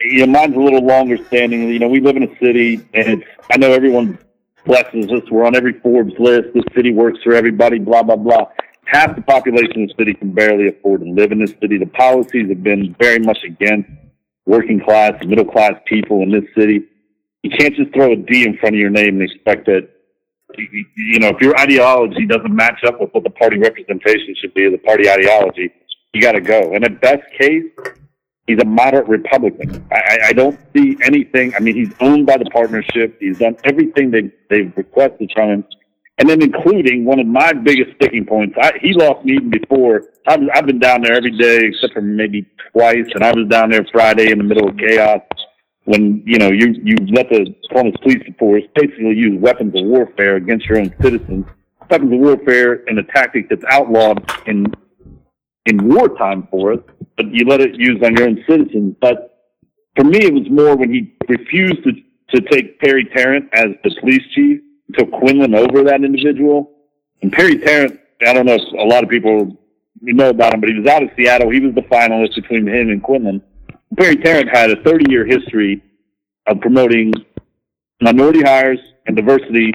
you 0.00 0.26
know, 0.26 0.32
mine's 0.32 0.56
a 0.56 0.60
little 0.60 0.84
longer 0.84 1.16
standing. 1.26 1.68
You 1.68 1.78
know, 1.78 1.88
we 1.88 2.00
live 2.00 2.16
in 2.16 2.22
a 2.22 2.38
city, 2.38 2.74
and 2.94 3.08
it's, 3.08 3.24
I 3.50 3.56
know 3.58 3.72
everyone 3.72 4.18
blesses 4.64 5.10
us. 5.10 5.22
We're 5.30 5.44
on 5.44 5.56
every 5.56 5.78
Forbes 5.80 6.14
list. 6.18 6.48
This 6.54 6.64
city 6.74 6.92
works 6.92 7.18
for 7.24 7.34
everybody. 7.34 7.78
Blah 7.78 8.02
blah 8.04 8.16
blah. 8.16 8.46
Half 8.90 9.14
the 9.14 9.22
population 9.22 9.84
of 9.84 9.88
the 9.88 9.94
city 9.98 10.14
can 10.14 10.32
barely 10.32 10.66
afford 10.66 11.02
to 11.02 11.10
live 11.10 11.30
in 11.30 11.38
this 11.38 11.54
city. 11.60 11.78
The 11.78 11.86
policies 11.86 12.48
have 12.48 12.64
been 12.64 12.96
very 12.98 13.20
much 13.20 13.38
against 13.44 13.88
working 14.46 14.80
class, 14.80 15.12
middle 15.24 15.44
class 15.44 15.74
people 15.86 16.22
in 16.22 16.30
this 16.32 16.44
city. 16.58 16.82
You 17.44 17.50
can't 17.56 17.74
just 17.76 17.94
throw 17.94 18.12
a 18.12 18.16
D 18.16 18.44
in 18.44 18.56
front 18.58 18.74
of 18.74 18.80
your 18.80 18.90
name 18.90 19.20
and 19.20 19.22
expect 19.22 19.66
that 19.66 19.88
you- 20.58 21.20
know, 21.20 21.28
if 21.28 21.40
your 21.40 21.56
ideology 21.58 22.26
doesn't 22.26 22.54
match 22.54 22.82
up 22.84 23.00
with 23.00 23.14
what 23.14 23.22
the 23.22 23.30
party 23.30 23.58
representation 23.58 24.34
should 24.40 24.52
be, 24.54 24.68
the 24.68 24.78
party 24.78 25.08
ideology, 25.08 25.70
you 26.12 26.20
got 26.20 26.32
to 26.32 26.40
go. 26.40 26.72
And 26.74 26.84
at 26.84 27.00
best 27.00 27.22
case, 27.38 27.64
he's 28.48 28.58
a 28.60 28.64
moderate 28.64 29.06
Republican. 29.06 29.86
I, 29.92 30.18
I, 30.28 30.32
don't 30.32 30.58
see 30.74 30.96
anything. 31.04 31.54
I 31.54 31.60
mean, 31.60 31.76
he's 31.76 31.92
owned 32.00 32.26
by 32.26 32.36
the 32.36 32.46
partnership. 32.46 33.16
He's 33.20 33.38
done 33.38 33.56
everything 33.64 34.10
they 34.10 34.32
they've 34.48 34.72
requested 34.76 35.30
from 35.32 35.50
him, 35.50 35.64
and 36.20 36.28
then 36.28 36.42
including 36.42 37.06
one 37.06 37.18
of 37.18 37.26
my 37.26 37.52
biggest 37.54 37.96
sticking 37.96 38.26
points. 38.26 38.54
I, 38.60 38.72
he 38.80 38.92
lost 38.92 39.24
me 39.24 39.36
even 39.36 39.50
before. 39.50 40.02
I've, 40.28 40.40
I've 40.54 40.66
been 40.66 40.78
down 40.78 41.00
there 41.00 41.14
every 41.14 41.30
day 41.30 41.60
except 41.62 41.94
for 41.94 42.02
maybe 42.02 42.46
twice, 42.72 43.06
and 43.14 43.24
I 43.24 43.32
was 43.32 43.48
down 43.48 43.70
there 43.70 43.86
Friday 43.90 44.30
in 44.30 44.36
the 44.36 44.44
middle 44.44 44.68
of 44.68 44.76
chaos 44.76 45.22
when 45.84 46.22
you 46.26 46.38
know 46.38 46.50
you 46.50 46.74
you 46.84 46.94
let 47.10 47.30
the 47.30 47.54
Columbus 47.70 47.98
Police 48.02 48.22
Force 48.38 48.62
basically 48.74 49.16
use 49.16 49.40
weapons 49.40 49.74
of 49.74 49.86
warfare 49.86 50.36
against 50.36 50.66
your 50.66 50.78
own 50.78 50.94
citizens. 51.00 51.46
Weapons 51.90 52.12
of 52.12 52.20
warfare 52.20 52.84
and 52.86 52.98
a 52.98 53.02
tactic 53.02 53.48
that's 53.48 53.64
outlawed 53.70 54.22
in 54.46 54.66
in 55.64 55.88
wartime 55.88 56.46
for 56.50 56.74
us, 56.74 56.80
but 57.16 57.26
you 57.32 57.46
let 57.46 57.62
it 57.62 57.74
use 57.76 57.98
on 58.04 58.14
your 58.14 58.28
own 58.28 58.44
citizens. 58.46 58.94
But 59.00 59.38
for 59.96 60.04
me, 60.04 60.18
it 60.18 60.34
was 60.34 60.48
more 60.50 60.76
when 60.76 60.92
he 60.92 61.16
refused 61.28 61.82
to 61.84 61.92
to 62.36 62.40
take 62.50 62.78
Perry 62.78 63.06
Tarrant 63.06 63.48
as 63.54 63.68
the 63.82 63.96
police 64.00 64.22
chief, 64.34 64.60
took 64.94 65.10
Quinlan 65.10 65.54
over 65.54 65.84
that 65.84 66.02
individual. 66.04 66.70
And 67.22 67.32
Perry 67.32 67.58
Tarrant, 67.58 67.98
I 68.26 68.32
don't 68.32 68.46
know 68.46 68.54
if 68.54 68.72
a 68.72 68.84
lot 68.84 69.02
of 69.02 69.10
people 69.10 69.56
know 70.02 70.30
about 70.30 70.54
him, 70.54 70.60
but 70.60 70.70
he 70.70 70.78
was 70.78 70.86
out 70.86 71.02
of 71.02 71.10
Seattle. 71.16 71.50
He 71.50 71.60
was 71.60 71.74
the 71.74 71.82
finalist 71.82 72.34
between 72.34 72.66
him 72.66 72.90
and 72.90 73.02
Quinlan. 73.02 73.42
Perry 73.96 74.16
Tarrant 74.16 74.48
had 74.48 74.70
a 74.70 74.82
30 74.82 75.10
year 75.10 75.26
history 75.26 75.82
of 76.46 76.60
promoting 76.60 77.12
minority 78.00 78.42
hires 78.42 78.78
and 79.06 79.16
diversity, 79.16 79.72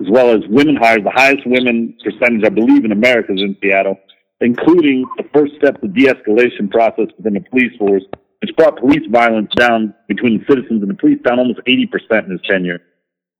as 0.00 0.06
well 0.10 0.30
as 0.30 0.40
women 0.48 0.76
hires, 0.76 1.04
the 1.04 1.10
highest 1.10 1.46
women 1.46 1.96
percentage, 2.02 2.44
I 2.44 2.48
believe, 2.48 2.84
in 2.84 2.92
America 2.92 3.32
is 3.32 3.40
in 3.40 3.56
Seattle, 3.62 3.96
including 4.40 5.04
the 5.16 5.24
first 5.32 5.54
step 5.56 5.82
of 5.82 5.94
de 5.94 6.06
escalation 6.06 6.70
process 6.70 7.06
within 7.16 7.34
the 7.34 7.40
police 7.40 7.76
force, 7.78 8.02
which 8.40 8.56
brought 8.56 8.78
police 8.78 9.06
violence 9.10 9.50
down 9.56 9.94
between 10.08 10.44
citizens 10.48 10.82
and 10.82 10.90
the 10.90 10.94
police 10.94 11.18
down 11.24 11.38
almost 11.38 11.60
80% 11.66 12.24
in 12.24 12.30
his 12.32 12.40
tenure. 12.48 12.80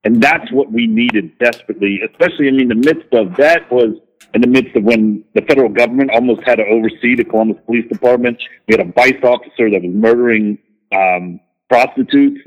And 0.04 0.22
that's 0.22 0.52
what 0.52 0.70
we 0.70 0.86
needed 0.86 1.38
desperately, 1.38 2.00
especially, 2.10 2.48
I 2.48 2.50
mean, 2.50 2.68
the 2.68 2.74
midst 2.74 3.12
of 3.14 3.36
that 3.36 3.70
was 3.72 3.96
in 4.34 4.40
the 4.40 4.46
midst 4.46 4.76
of 4.76 4.84
when 4.84 5.24
the 5.34 5.42
federal 5.42 5.68
government 5.68 6.10
almost 6.12 6.42
had 6.44 6.56
to 6.56 6.64
oversee 6.66 7.14
the 7.14 7.24
Columbus 7.24 7.56
Police 7.64 7.88
Department. 7.88 8.36
We 8.68 8.76
had 8.76 8.86
a 8.86 8.92
vice 8.92 9.22
officer 9.22 9.70
that 9.70 9.82
was 9.82 9.94
murdering 9.94 10.58
um, 10.94 11.40
prostitutes. 11.68 12.40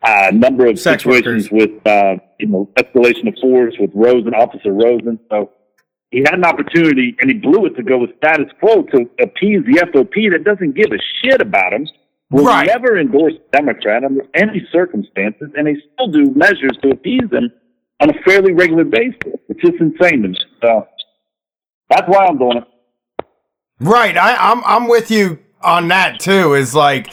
Uh, 0.00 0.28
a 0.28 0.32
number 0.32 0.66
of 0.66 0.78
Sex 0.78 1.02
situations 1.02 1.50
with 1.50 1.84
uh, 1.84 2.16
you 2.38 2.46
know 2.46 2.70
escalation 2.76 3.26
of 3.26 3.34
force 3.40 3.74
with 3.80 3.90
Rosen, 3.94 4.32
Officer 4.32 4.72
Rosen. 4.72 5.18
So 5.28 5.50
he 6.10 6.20
had 6.20 6.34
an 6.34 6.44
opportunity 6.44 7.16
and 7.20 7.28
he 7.28 7.36
blew 7.36 7.66
it 7.66 7.74
to 7.76 7.82
go 7.82 7.98
with 7.98 8.16
status 8.16 8.46
quo 8.60 8.82
to 8.82 9.10
appease 9.20 9.64
the 9.66 9.80
FOP 9.92 10.30
that 10.30 10.44
doesn't 10.44 10.74
give 10.74 10.92
a 10.92 10.98
shit 11.22 11.40
about 11.40 11.72
him. 11.72 11.88
Will 12.30 12.44
Right. 12.44 12.66
never 12.66 12.98
endorse 12.98 13.34
a 13.34 13.56
Democrat 13.56 14.04
under 14.04 14.22
any 14.34 14.66
circumstances, 14.70 15.50
and 15.56 15.66
they 15.66 15.76
still 15.94 16.08
do 16.08 16.30
measures 16.34 16.76
to 16.82 16.90
appease 16.90 17.28
them 17.30 17.50
on 18.00 18.10
a 18.10 18.22
fairly 18.22 18.52
regular 18.52 18.84
basis. 18.84 19.40
It's 19.48 19.60
just 19.60 19.80
insane 19.80 20.22
to 20.22 20.28
me. 20.28 20.38
So 20.62 20.86
that's 21.88 22.06
why 22.06 22.26
I'm 22.26 22.38
doing 22.38 22.58
it. 22.58 22.64
Right. 23.80 24.16
I, 24.16 24.36
I'm 24.36 24.62
I'm 24.64 24.88
with 24.88 25.10
you 25.10 25.38
on 25.62 25.88
that 25.88 26.20
too. 26.20 26.54
Is 26.54 26.74
like 26.74 27.10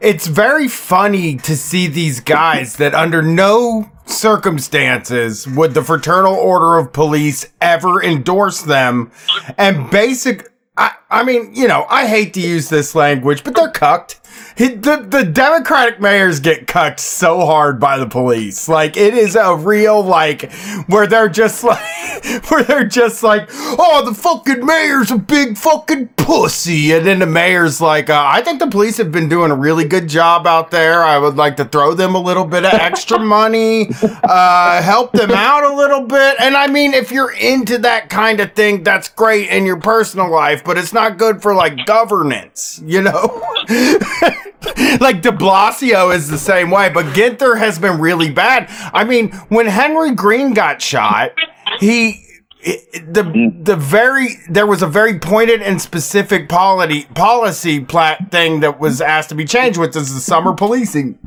it's 0.00 0.26
very 0.26 0.66
funny 0.66 1.36
to 1.36 1.56
see 1.56 1.86
these 1.86 2.20
guys 2.20 2.76
that 2.76 2.94
under 2.94 3.22
no 3.22 3.90
circumstances 4.06 5.46
would 5.46 5.74
the 5.74 5.82
fraternal 5.82 6.34
order 6.34 6.78
of 6.78 6.92
police 6.92 7.46
ever 7.60 8.02
endorse 8.02 8.62
them 8.62 9.10
and 9.58 9.90
basic 9.90 10.48
I, 10.76 10.92
I 11.10 11.24
mean, 11.24 11.54
you 11.54 11.66
know, 11.66 11.86
I 11.88 12.06
hate 12.06 12.34
to 12.34 12.40
use 12.40 12.68
this 12.68 12.94
language, 12.94 13.42
but 13.44 13.54
they're 13.54 13.70
cucked. 13.70 14.20
He, 14.56 14.68
the, 14.68 15.06
the 15.06 15.22
Democratic 15.22 16.00
mayors 16.00 16.40
get 16.40 16.66
cucked 16.66 17.00
so 17.00 17.44
hard 17.44 17.78
by 17.78 17.98
the 17.98 18.06
police. 18.06 18.68
Like, 18.68 18.96
it 18.96 19.12
is 19.12 19.36
a 19.36 19.54
real, 19.54 20.02
like, 20.02 20.50
where 20.86 21.06
they're 21.06 21.28
just 21.28 21.62
like, 21.62 21.84
where 22.48 22.64
they're 22.64 22.88
just 22.88 23.22
like, 23.22 23.48
oh, 23.52 24.02
the 24.06 24.14
fucking 24.14 24.64
mayor's 24.64 25.10
a 25.10 25.18
big 25.18 25.58
fucking 25.58 26.08
pussy. 26.16 26.92
And 26.92 27.06
then 27.06 27.18
the 27.18 27.26
mayor's 27.26 27.82
like, 27.82 28.08
uh, 28.08 28.24
I 28.26 28.40
think 28.40 28.58
the 28.58 28.66
police 28.66 28.96
have 28.96 29.12
been 29.12 29.28
doing 29.28 29.50
a 29.50 29.54
really 29.54 29.84
good 29.84 30.08
job 30.08 30.46
out 30.46 30.70
there. 30.70 31.02
I 31.02 31.18
would 31.18 31.36
like 31.36 31.56
to 31.58 31.66
throw 31.66 31.92
them 31.92 32.14
a 32.14 32.20
little 32.20 32.46
bit 32.46 32.64
of 32.64 32.72
extra 32.72 33.18
money, 33.26 33.90
uh, 34.24 34.82
help 34.82 35.12
them 35.12 35.32
out 35.32 35.64
a 35.64 35.76
little 35.76 36.02
bit. 36.02 36.36
And 36.40 36.56
I 36.56 36.66
mean, 36.66 36.94
if 36.94 37.12
you're 37.12 37.32
into 37.32 37.76
that 37.78 38.08
kind 38.08 38.40
of 38.40 38.54
thing, 38.54 38.82
that's 38.82 39.08
great 39.10 39.50
in 39.50 39.66
your 39.66 39.78
personal 39.80 40.30
life, 40.30 40.64
but 40.64 40.78
it's 40.78 40.94
not 40.94 41.18
good 41.18 41.42
for 41.42 41.54
like 41.54 41.84
governance, 41.84 42.80
you 42.84 43.02
know? 43.02 43.42
like 45.00 45.22
de 45.22 45.30
Blasio 45.30 46.14
is 46.14 46.28
the 46.28 46.38
same 46.38 46.70
way, 46.70 46.88
but 46.88 47.06
Ginther 47.06 47.58
has 47.58 47.78
been 47.78 48.00
really 48.00 48.30
bad. 48.30 48.66
I 48.92 49.04
mean, 49.04 49.32
when 49.48 49.66
Henry 49.66 50.14
Green 50.14 50.54
got 50.54 50.80
shot, 50.80 51.32
he 51.80 52.22
the 52.66 53.52
the 53.62 53.76
very 53.76 54.28
there 54.48 54.66
was 54.66 54.82
a 54.82 54.86
very 54.86 55.18
pointed 55.18 55.62
and 55.62 55.80
specific 55.80 56.48
policy 56.48 57.06
policy 57.14 57.80
plat 57.80 58.30
thing 58.32 58.60
that 58.60 58.80
was 58.80 59.00
asked 59.00 59.28
to 59.28 59.34
be 59.34 59.44
changed, 59.44 59.78
which 59.78 59.94
is 59.94 60.12
the 60.14 60.20
summer 60.20 60.52
policing 60.52 61.18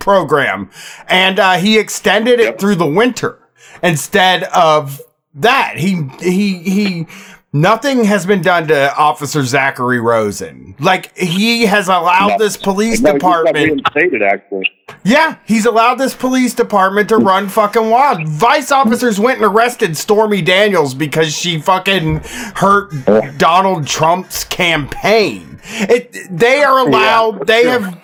program, 0.00 0.70
and 1.06 1.38
uh, 1.38 1.54
he 1.54 1.78
extended 1.78 2.40
it 2.40 2.58
through 2.58 2.74
the 2.74 2.86
winter 2.86 3.38
instead 3.82 4.44
of 4.44 5.00
that. 5.34 5.78
He 5.78 6.08
he 6.20 6.58
he. 6.58 7.06
Nothing 7.54 8.04
has 8.04 8.24
been 8.24 8.40
done 8.40 8.68
to 8.68 8.96
Officer 8.96 9.44
Zachary 9.44 10.00
Rosen. 10.00 10.74
Like 10.80 11.14
he 11.16 11.66
has 11.66 11.88
allowed 11.88 12.38
this 12.38 12.56
police 12.56 13.00
No, 13.00 13.12
he 13.12 13.18
just 13.18 13.22
got 13.22 13.54
department. 13.54 14.22
actually. 14.22 14.70
Yeah, 15.04 15.36
he's 15.44 15.66
allowed 15.66 15.96
this 15.96 16.14
police 16.14 16.54
department 16.54 17.10
to 17.10 17.18
run 17.18 17.48
fucking 17.50 17.90
wild. 17.90 18.26
Vice 18.26 18.72
officers 18.72 19.20
went 19.20 19.42
and 19.42 19.44
arrested 19.44 19.98
Stormy 19.98 20.40
Daniels 20.40 20.94
because 20.94 21.36
she 21.36 21.60
fucking 21.60 22.20
hurt 22.54 22.90
Donald 23.36 23.86
Trump's 23.86 24.44
campaign. 24.44 25.60
It 25.64 26.16
they 26.30 26.62
are 26.62 26.78
allowed 26.78 27.46
they 27.46 27.64
have 27.64 28.00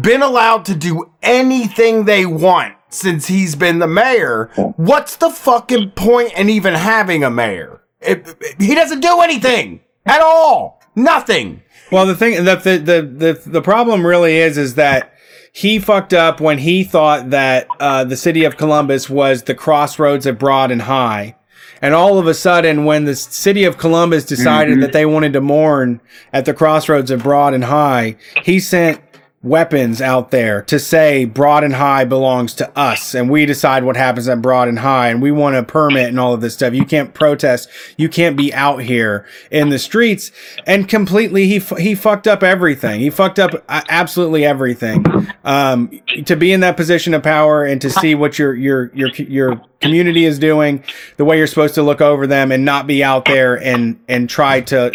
been 0.00 0.22
allowed 0.22 0.64
to 0.66 0.76
do 0.76 1.10
anything 1.22 2.04
they 2.04 2.24
want 2.24 2.74
since 2.88 3.26
he's 3.26 3.56
been 3.56 3.80
the 3.80 3.88
mayor. 3.88 4.50
What's 4.76 5.16
the 5.16 5.30
fucking 5.30 5.90
point 5.92 6.34
in 6.34 6.48
even 6.48 6.74
having 6.74 7.24
a 7.24 7.30
mayor? 7.30 7.81
It- 8.04 8.36
he 8.58 8.74
doesn't 8.74 9.00
do 9.00 9.20
anything 9.20 9.80
at 10.06 10.20
all. 10.20 10.80
Nothing. 10.94 11.62
Well, 11.90 12.06
the 12.06 12.14
thing 12.14 12.44
that 12.44 12.64
the, 12.64 12.78
the 12.78 13.02
the 13.02 13.50
the 13.50 13.62
problem 13.62 14.06
really 14.06 14.36
is 14.38 14.56
is 14.58 14.74
that 14.76 15.12
he 15.52 15.78
fucked 15.78 16.14
up 16.14 16.40
when 16.40 16.58
he 16.58 16.82
thought 16.84 17.30
that 17.30 17.66
uh, 17.80 18.04
the 18.04 18.16
city 18.16 18.44
of 18.44 18.56
Columbus 18.56 19.10
was 19.10 19.42
the 19.42 19.54
crossroads 19.54 20.24
of 20.26 20.38
Broad 20.38 20.70
and 20.70 20.82
High. 20.82 21.36
And 21.82 21.94
all 21.94 22.18
of 22.18 22.26
a 22.28 22.34
sudden, 22.34 22.84
when 22.84 23.04
the 23.06 23.16
city 23.16 23.64
of 23.64 23.76
Columbus 23.76 24.24
decided 24.24 24.80
that 24.82 24.92
they 24.92 25.04
wanted 25.04 25.32
to 25.34 25.40
mourn 25.40 26.00
at 26.32 26.44
the 26.44 26.54
crossroads 26.54 27.10
of 27.10 27.22
Broad 27.24 27.54
and 27.54 27.64
High, 27.64 28.16
he 28.44 28.60
sent 28.60 29.00
weapons 29.42 30.00
out 30.00 30.30
there 30.30 30.62
to 30.62 30.78
say 30.78 31.24
Broad 31.24 31.64
and 31.64 31.74
High 31.74 32.04
belongs 32.04 32.54
to 32.54 32.78
us 32.78 33.12
and 33.12 33.28
we 33.28 33.44
decide 33.44 33.82
what 33.82 33.96
happens 33.96 34.28
at 34.28 34.40
Broad 34.40 34.68
and 34.68 34.78
High 34.78 35.08
and 35.08 35.20
we 35.20 35.32
want 35.32 35.56
a 35.56 35.64
permit 35.64 36.08
and 36.08 36.20
all 36.20 36.32
of 36.32 36.40
this 36.40 36.54
stuff. 36.54 36.74
You 36.74 36.84
can't 36.84 37.12
protest. 37.12 37.68
You 37.96 38.08
can't 38.08 38.36
be 38.36 38.54
out 38.54 38.82
here 38.82 39.26
in 39.50 39.70
the 39.70 39.80
streets 39.80 40.30
and 40.64 40.88
completely 40.88 41.48
he 41.48 41.58
he 41.80 41.96
fucked 41.96 42.28
up 42.28 42.44
everything. 42.44 43.00
He 43.00 43.10
fucked 43.10 43.40
up 43.40 43.64
uh, 43.68 43.82
absolutely 43.88 44.44
everything. 44.44 45.04
Um 45.44 45.90
to 46.24 46.36
be 46.36 46.52
in 46.52 46.60
that 46.60 46.76
position 46.76 47.12
of 47.12 47.24
power 47.24 47.64
and 47.64 47.80
to 47.80 47.90
see 47.90 48.14
what 48.14 48.38
your 48.38 48.54
your 48.54 48.92
your 48.94 49.10
your 49.10 49.60
community 49.80 50.24
is 50.24 50.38
doing, 50.38 50.84
the 51.16 51.24
way 51.24 51.36
you're 51.36 51.48
supposed 51.48 51.74
to 51.74 51.82
look 51.82 52.00
over 52.00 52.28
them 52.28 52.52
and 52.52 52.64
not 52.64 52.86
be 52.86 53.02
out 53.02 53.24
there 53.24 53.60
and 53.60 53.98
and 54.08 54.30
try 54.30 54.60
to 54.60 54.92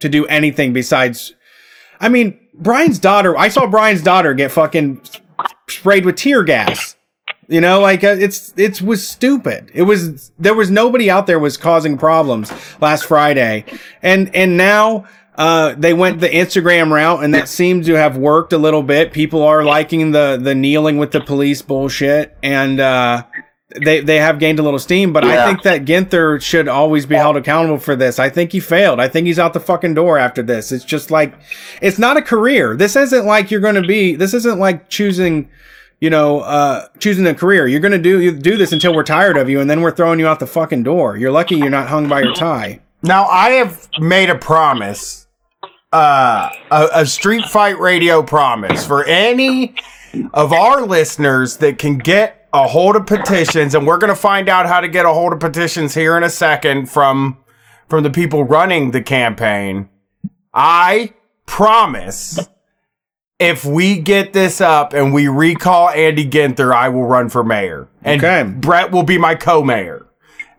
to 0.00 0.08
do 0.08 0.26
anything 0.26 0.72
besides 0.72 1.34
I 2.00 2.08
mean, 2.08 2.38
Brian's 2.58 2.98
daughter. 2.98 3.36
I 3.36 3.48
saw 3.48 3.66
Brian's 3.66 4.02
daughter 4.02 4.34
get 4.34 4.50
fucking 4.50 5.00
sprayed 5.68 6.04
with 6.04 6.16
tear 6.16 6.42
gas. 6.42 6.96
You 7.48 7.62
know, 7.62 7.80
like 7.80 8.04
uh, 8.04 8.16
it's 8.18 8.52
it 8.58 8.82
was 8.82 9.06
stupid. 9.06 9.70
It 9.72 9.82
was 9.82 10.30
there 10.38 10.54
was 10.54 10.70
nobody 10.70 11.10
out 11.10 11.26
there 11.26 11.38
was 11.38 11.56
causing 11.56 11.96
problems 11.96 12.52
last 12.78 13.06
Friday, 13.06 13.64
and 14.02 14.34
and 14.34 14.58
now 14.58 15.06
uh, 15.34 15.74
they 15.78 15.94
went 15.94 16.20
the 16.20 16.28
Instagram 16.28 16.90
route, 16.90 17.24
and 17.24 17.32
that 17.32 17.48
seemed 17.48 17.86
to 17.86 17.94
have 17.94 18.18
worked 18.18 18.52
a 18.52 18.58
little 18.58 18.82
bit. 18.82 19.12
People 19.12 19.42
are 19.44 19.64
liking 19.64 20.10
the 20.10 20.38
the 20.38 20.54
kneeling 20.54 20.98
with 20.98 21.12
the 21.12 21.22
police 21.22 21.62
bullshit, 21.62 22.36
and 22.42 22.80
uh, 22.80 23.22
they 23.76 24.00
they 24.00 24.16
have 24.16 24.38
gained 24.38 24.58
a 24.58 24.62
little 24.62 24.78
steam. 24.78 25.12
But 25.12 25.24
I 25.24 25.46
think 25.46 25.62
that 25.62 25.84
Ginther 25.84 26.40
should 26.40 26.68
always 26.68 27.06
be 27.06 27.16
held 27.16 27.36
accountable 27.36 27.78
for 27.78 27.94
this. 27.96 28.18
I 28.18 28.30
think 28.30 28.52
he 28.52 28.60
failed. 28.60 29.00
I 29.00 29.08
think 29.08 29.26
he's 29.26 29.38
out 29.38 29.52
the 29.52 29.60
fucking 29.60 29.94
door 29.94 30.18
after 30.18 30.42
this. 30.42 30.72
It's 30.72 30.84
just 30.84 31.10
like 31.10 31.34
it's 31.82 31.98
not 31.98 32.16
a 32.16 32.22
career. 32.22 32.76
This 32.76 32.96
isn't 32.96 33.26
like 33.26 33.50
you're 33.50 33.60
going 33.60 33.74
to 33.74 33.86
be. 33.86 34.14
This 34.14 34.34
isn't 34.34 34.58
like 34.58 34.88
choosing 34.88 35.50
you 36.00 36.10
know, 36.10 36.40
uh, 36.40 36.86
choosing 37.00 37.26
a 37.26 37.34
career. 37.34 37.66
You're 37.66 37.80
gonna 37.80 37.98
do 37.98 38.20
you 38.20 38.32
do 38.32 38.56
this 38.56 38.70
until 38.72 38.94
we're 38.94 39.02
tired 39.02 39.36
of 39.36 39.50
you, 39.50 39.60
and 39.60 39.68
then 39.68 39.80
we're 39.80 39.90
throwing 39.90 40.20
you 40.20 40.28
out 40.28 40.38
the 40.38 40.46
fucking 40.46 40.84
door. 40.84 41.16
You're 41.16 41.32
lucky 41.32 41.56
you're 41.56 41.70
not 41.70 41.88
hung 41.88 42.08
by 42.08 42.22
your 42.22 42.34
tie. 42.34 42.80
Now 43.02 43.26
I 43.26 43.50
have 43.50 43.88
made 43.98 44.30
a 44.30 44.38
promise 44.38 45.26
uh, 45.92 46.50
a, 46.70 46.88
a 46.94 47.06
street 47.06 47.44
fight 47.46 47.78
radio 47.78 48.22
promise 48.22 48.86
for 48.86 49.04
any 49.04 49.74
of 50.34 50.52
our 50.52 50.82
listeners 50.82 51.56
that 51.58 51.78
can 51.78 51.98
get 51.98 52.37
a 52.52 52.66
hold 52.66 52.96
of 52.96 53.06
petitions, 53.06 53.74
and 53.74 53.86
we're 53.86 53.98
going 53.98 54.12
to 54.12 54.16
find 54.20 54.48
out 54.48 54.66
how 54.66 54.80
to 54.80 54.88
get 54.88 55.04
a 55.06 55.12
hold 55.12 55.32
of 55.32 55.40
petitions 55.40 55.94
here 55.94 56.16
in 56.16 56.22
a 56.22 56.30
second 56.30 56.86
from 56.90 57.38
from 57.88 58.02
the 58.02 58.10
people 58.10 58.44
running 58.44 58.90
the 58.90 59.02
campaign. 59.02 59.88
I 60.52 61.14
promise 61.46 62.48
if 63.38 63.64
we 63.64 63.98
get 63.98 64.32
this 64.32 64.60
up 64.60 64.92
and 64.92 65.14
we 65.14 65.28
recall 65.28 65.88
Andy 65.90 66.28
Ginther, 66.28 66.74
I 66.74 66.88
will 66.90 67.04
run 67.04 67.28
for 67.28 67.42
mayor. 67.44 67.88
And 68.02 68.22
Okay. 68.22 68.42
Brett 68.50 68.90
will 68.90 69.04
be 69.04 69.16
my 69.16 69.34
co-mayor. 69.34 70.04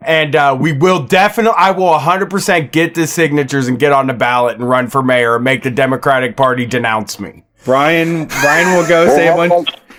And 0.01 0.35
uh, 0.35 0.57
we 0.59 0.71
will 0.71 1.03
definitely, 1.03 1.57
I 1.57 1.71
will 1.71 1.91
100% 1.91 2.71
get 2.71 2.95
the 2.95 3.05
signatures 3.05 3.67
and 3.67 3.77
get 3.77 3.91
on 3.91 4.07
the 4.07 4.13
ballot 4.13 4.55
and 4.55 4.67
run 4.67 4.87
for 4.87 5.03
mayor 5.03 5.35
and 5.35 5.43
make 5.43 5.61
the 5.63 5.71
Democratic 5.71 6.37
Party 6.37 6.65
denounce 6.65 7.19
me. 7.19 7.43
Brian 7.65 8.25
Brian 8.41 8.77
will 8.77 8.87
go 8.87 9.07
say 9.09 9.27
a 9.27 9.35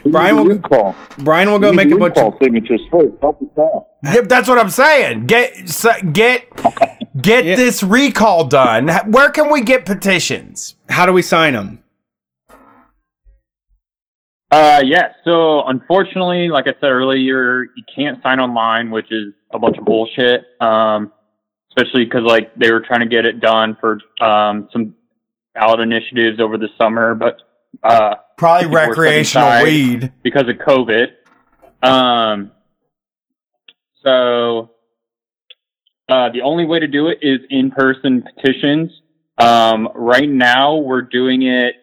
how 0.04 0.10
bunch. 0.10 0.10
about- 0.10 0.10
we 0.10 0.10
Brian 0.12 0.36
will- 0.36 0.46
recall. 0.46 0.94
Brian 1.18 1.50
will 1.50 1.58
go 1.58 1.70
need 1.70 1.76
make 1.76 1.90
a 1.92 1.96
bunch. 1.96 2.16
recall 2.16 2.32
Of, 2.32 2.38
signatures 2.42 2.80
first. 2.90 3.14
Help 3.20 3.40
us 3.42 3.48
out. 3.58 3.86
Yep, 4.14 4.28
that's 4.28 4.48
what 4.48 4.58
I'm 4.58 4.70
saying. 4.70 5.26
Get 5.26 5.52
get 6.12 6.44
get 7.20 7.44
Yeah. 7.44 7.56
this 7.56 7.82
recall 7.82 8.44
done. 8.44 8.88
Where 9.10 9.30
can 9.30 9.50
we 9.50 9.60
get 9.62 9.84
petitions? 9.86 10.76
how 10.88 11.06
do 11.06 11.12
we 11.12 11.22
sign 11.22 11.52
them? 11.54 11.78
Uh, 14.50 14.82
yeah. 14.84 15.12
So 15.24 15.62
unfortunately, 15.66 16.48
like 16.48 16.66
I 16.66 16.72
said 16.80 16.88
earlier, 16.90 17.62
you 17.76 17.84
can't 17.94 18.20
sign 18.22 18.40
online, 18.40 18.90
which 18.90 19.06
is 19.12 19.32
a 19.52 19.58
bunch 19.58 19.78
of 19.78 19.84
bullshit. 19.84 20.44
Um, 20.60 21.12
especially 21.76 22.04
because 22.04 22.24
like 22.24 22.52
they 22.56 22.72
were 22.72 22.80
trying 22.80 23.00
to 23.00 23.06
get 23.06 23.24
it 23.24 23.38
done 23.40 23.76
for 23.80 24.00
um 24.20 24.68
some 24.72 24.94
ballot 25.54 25.78
initiatives 25.80 26.40
over 26.40 26.58
the 26.58 26.68
summer, 26.76 27.14
but 27.14 27.36
uh 27.84 28.14
Probably 28.40 28.68
recreational 28.68 29.62
weed. 29.62 30.10
because 30.22 30.48
of 30.48 30.56
COVID. 30.56 31.08
Um, 31.82 32.50
so 34.02 34.70
uh, 36.08 36.30
the 36.30 36.40
only 36.42 36.64
way 36.64 36.78
to 36.78 36.86
do 36.86 37.08
it 37.08 37.18
is 37.20 37.40
in-person 37.50 38.24
petitions. 38.34 38.92
Um, 39.36 39.90
right 39.94 40.28
now, 40.28 40.76
we're 40.76 41.02
doing 41.02 41.42
it 41.42 41.74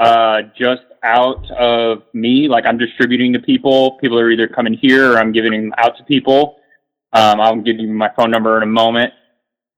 uh, 0.00 0.42
just 0.58 0.82
out 1.04 1.48
of 1.52 2.02
me. 2.12 2.48
Like 2.48 2.66
I'm 2.66 2.78
distributing 2.78 3.32
to 3.34 3.38
people. 3.38 3.92
People 3.98 4.18
are 4.18 4.32
either 4.32 4.48
coming 4.48 4.74
here 4.74 5.12
or 5.12 5.18
I'm 5.18 5.30
giving 5.30 5.52
them 5.52 5.72
out 5.78 5.96
to 5.98 6.02
people. 6.02 6.56
Um, 7.12 7.40
I'll 7.40 7.60
give 7.60 7.78
you 7.78 7.86
my 7.86 8.10
phone 8.16 8.32
number 8.32 8.56
in 8.56 8.64
a 8.64 8.66
moment. 8.66 9.12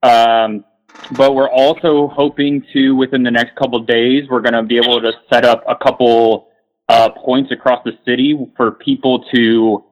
Um, 0.02 0.64
but 1.12 1.34
we're 1.34 1.50
also 1.50 2.08
hoping 2.08 2.64
to, 2.72 2.92
within 2.96 3.22
the 3.22 3.30
next 3.30 3.56
couple 3.56 3.78
of 3.78 3.86
days, 3.86 4.24
we're 4.28 4.40
going 4.40 4.54
to 4.54 4.62
be 4.62 4.76
able 4.76 5.00
to 5.00 5.12
set 5.32 5.44
up 5.44 5.62
a 5.68 5.76
couple 5.76 6.48
uh, 6.88 7.10
points 7.10 7.50
across 7.52 7.82
the 7.84 7.92
city 8.04 8.38
for 8.56 8.72
people 8.72 9.24
to. 9.34 9.84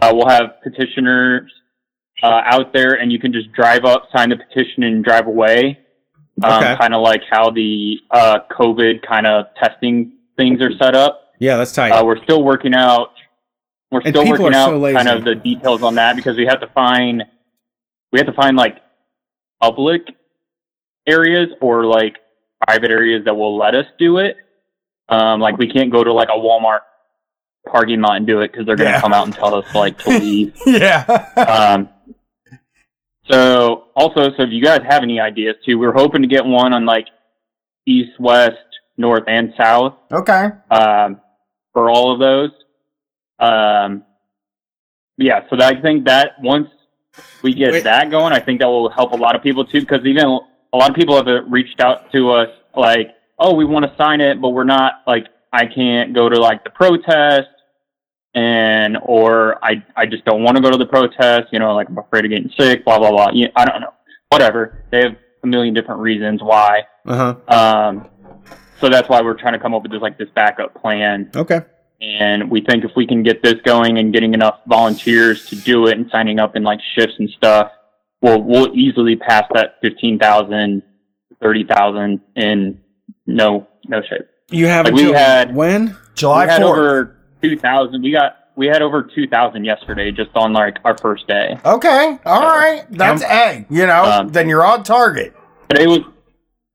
Uh, 0.00 0.12
we'll 0.12 0.28
have 0.28 0.60
petitioners 0.62 1.50
uh, 2.22 2.42
out 2.44 2.72
there, 2.72 2.94
and 2.94 3.12
you 3.12 3.18
can 3.18 3.32
just 3.32 3.52
drive 3.52 3.84
up, 3.84 4.08
sign 4.14 4.30
the 4.30 4.36
petition, 4.36 4.82
and 4.82 5.04
drive 5.04 5.26
away. 5.26 5.78
Um, 6.42 6.52
Okay. 6.52 6.76
Kind 6.80 6.94
of 6.94 7.02
like 7.02 7.22
how 7.30 7.50
the 7.50 7.98
uh, 8.10 8.40
COVID 8.50 9.06
kind 9.06 9.26
of 9.26 9.46
testing 9.62 10.12
things 10.36 10.60
are 10.60 10.72
set 10.78 10.94
up. 10.96 11.32
Yeah, 11.38 11.56
that's 11.56 11.72
tight. 11.72 11.90
Uh, 11.90 12.04
we're 12.04 12.22
still 12.24 12.42
working 12.42 12.74
out. 12.74 13.10
We're 13.90 14.00
And 14.00 14.08
still 14.14 14.28
working 14.28 14.54
out 14.54 14.70
so 14.70 14.92
kind 14.92 15.08
of 15.08 15.24
the 15.24 15.36
details 15.36 15.82
on 15.82 15.94
that 15.96 16.16
because 16.16 16.36
we 16.36 16.46
have 16.46 16.60
to 16.60 16.66
find 16.68 17.22
we 18.12 18.18
have 18.18 18.26
to 18.26 18.32
find 18.32 18.56
like 18.56 18.78
public 19.62 20.02
areas 21.06 21.48
or 21.60 21.84
like 21.84 22.16
private 22.66 22.90
areas 22.90 23.24
that 23.24 23.34
will 23.34 23.56
let 23.56 23.74
us 23.74 23.86
do 23.98 24.18
it. 24.18 24.36
Um, 25.08 25.40
like 25.40 25.58
we 25.58 25.68
can't 25.68 25.92
go 25.92 26.02
to 26.02 26.12
like 26.12 26.28
a 26.28 26.38
Walmart 26.38 26.80
parking 27.66 28.00
lot 28.00 28.16
and 28.16 28.26
do 28.26 28.40
it 28.40 28.52
because 28.52 28.66
they're 28.66 28.76
gonna 28.76 28.90
Yeah. 28.90 29.00
come 29.00 29.12
out 29.12 29.26
and 29.26 29.34
tell 29.34 29.54
us 29.54 29.74
like 29.74 29.98
to 29.98 30.10
leave. 30.10 30.54
yeah. 30.66 31.04
um, 31.36 31.88
so 33.30 33.84
also, 33.96 34.30
so 34.36 34.42
if 34.42 34.50
you 34.50 34.62
guys 34.62 34.80
have 34.88 35.02
any 35.02 35.20
ideas 35.20 35.56
too, 35.64 35.78
we're 35.78 35.92
hoping 35.92 36.22
to 36.22 36.28
get 36.28 36.44
one 36.44 36.72
on 36.72 36.84
like 36.84 37.06
east, 37.86 38.18
west, 38.18 38.56
north, 38.96 39.24
and 39.26 39.52
south 39.58 39.94
okay. 40.12 40.50
um, 40.70 41.20
for 41.72 41.90
all 41.90 42.12
of 42.12 42.20
those. 42.20 42.50
Um, 43.38 44.04
yeah, 45.16 45.40
so 45.48 45.56
that, 45.56 45.76
I 45.76 45.80
think 45.80 46.04
that 46.06 46.32
once 46.40 46.68
we 47.42 47.54
get 47.54 47.72
Wait. 47.72 47.84
that 47.84 48.10
going, 48.10 48.32
I 48.32 48.40
think 48.40 48.60
that 48.60 48.66
will 48.66 48.90
help 48.90 49.12
a 49.12 49.16
lot 49.16 49.36
of 49.36 49.42
people 49.42 49.64
too, 49.64 49.80
because 49.80 50.04
even 50.04 50.40
a 50.74 50.76
lot 50.76 50.90
of 50.90 50.96
people 50.96 51.16
have 51.16 51.26
reached 51.48 51.80
out 51.80 52.10
to 52.10 52.32
us 52.32 52.48
like, 52.76 53.14
oh, 53.38 53.54
we 53.54 53.64
want 53.64 53.84
to 53.84 53.94
sign 53.96 54.20
it, 54.20 54.40
but 54.40 54.50
we're 54.50 54.64
not 54.64 55.02
like, 55.06 55.28
I 55.52 55.66
can't 55.66 56.12
go 56.12 56.28
to 56.28 56.40
like 56.40 56.64
the 56.64 56.70
protest 56.70 57.48
and, 58.34 58.98
or 59.02 59.64
I, 59.64 59.84
I 59.94 60.06
just 60.06 60.24
don't 60.24 60.42
want 60.42 60.56
to 60.56 60.62
go 60.62 60.72
to 60.72 60.76
the 60.76 60.86
protest, 60.86 61.52
you 61.52 61.60
know, 61.60 61.74
like 61.76 61.88
I'm 61.88 61.96
afraid 61.96 62.24
of 62.24 62.32
getting 62.32 62.50
sick, 62.58 62.84
blah, 62.84 62.98
blah, 62.98 63.12
blah. 63.12 63.30
Yeah, 63.32 63.48
I 63.54 63.64
don't 63.64 63.82
know. 63.82 63.94
Whatever. 64.30 64.84
They 64.90 65.02
have 65.02 65.16
a 65.44 65.46
million 65.46 65.74
different 65.74 66.00
reasons 66.00 66.42
why. 66.42 66.82
Uh 67.06 67.36
huh. 67.46 67.56
Um, 67.56 68.08
so 68.80 68.88
that's 68.88 69.08
why 69.08 69.22
we're 69.22 69.38
trying 69.38 69.52
to 69.52 69.60
come 69.60 69.74
up 69.74 69.82
with 69.82 69.92
this 69.92 70.02
like 70.02 70.18
this 70.18 70.28
backup 70.34 70.74
plan. 70.74 71.30
Okay. 71.36 71.60
And 72.00 72.50
we 72.50 72.60
think 72.62 72.84
if 72.84 72.90
we 72.96 73.06
can 73.06 73.22
get 73.22 73.44
this 73.44 73.54
going 73.64 73.98
and 73.98 74.12
getting 74.12 74.34
enough 74.34 74.58
volunteers 74.66 75.46
to 75.50 75.56
do 75.56 75.86
it 75.86 75.96
and 75.96 76.10
signing 76.10 76.40
up 76.40 76.56
in 76.56 76.64
like 76.64 76.80
shifts 76.96 77.14
and 77.20 77.30
stuff, 77.30 77.70
we'll 78.24 78.42
we'll 78.42 78.74
easily 78.74 79.16
pass 79.16 79.44
that 79.54 79.76
15,000, 79.82 80.82
30,000 81.42 82.20
in 82.36 82.80
no 83.26 83.66
no 83.86 84.00
shape. 84.02 84.26
You 84.50 84.66
have 84.66 84.86
Like, 84.86 84.94
we 84.94 85.02
until 85.02 85.14
had- 85.18 85.54
when? 85.54 85.96
July 86.14 86.44
we 86.46 86.50
had 86.52 86.62
4th. 86.62 86.70
over 86.70 87.16
2,000. 87.42 88.02
We 88.02 88.12
got 88.12 88.36
we 88.56 88.66
had 88.66 88.82
over 88.82 89.02
2,000 89.02 89.64
yesterday 89.64 90.10
just 90.12 90.30
on 90.36 90.52
like 90.52 90.78
our 90.84 90.96
first 90.98 91.26
day. 91.26 91.58
Okay. 91.64 92.18
All 92.24 92.42
right. 92.42 92.84
That's 92.90 93.22
A. 93.24 93.66
You 93.68 93.86
know, 93.86 94.04
Um, 94.04 94.28
then 94.28 94.48
you're 94.48 94.64
on 94.64 94.84
target. 94.84 95.34
Today 95.68 95.86
was 95.86 96.00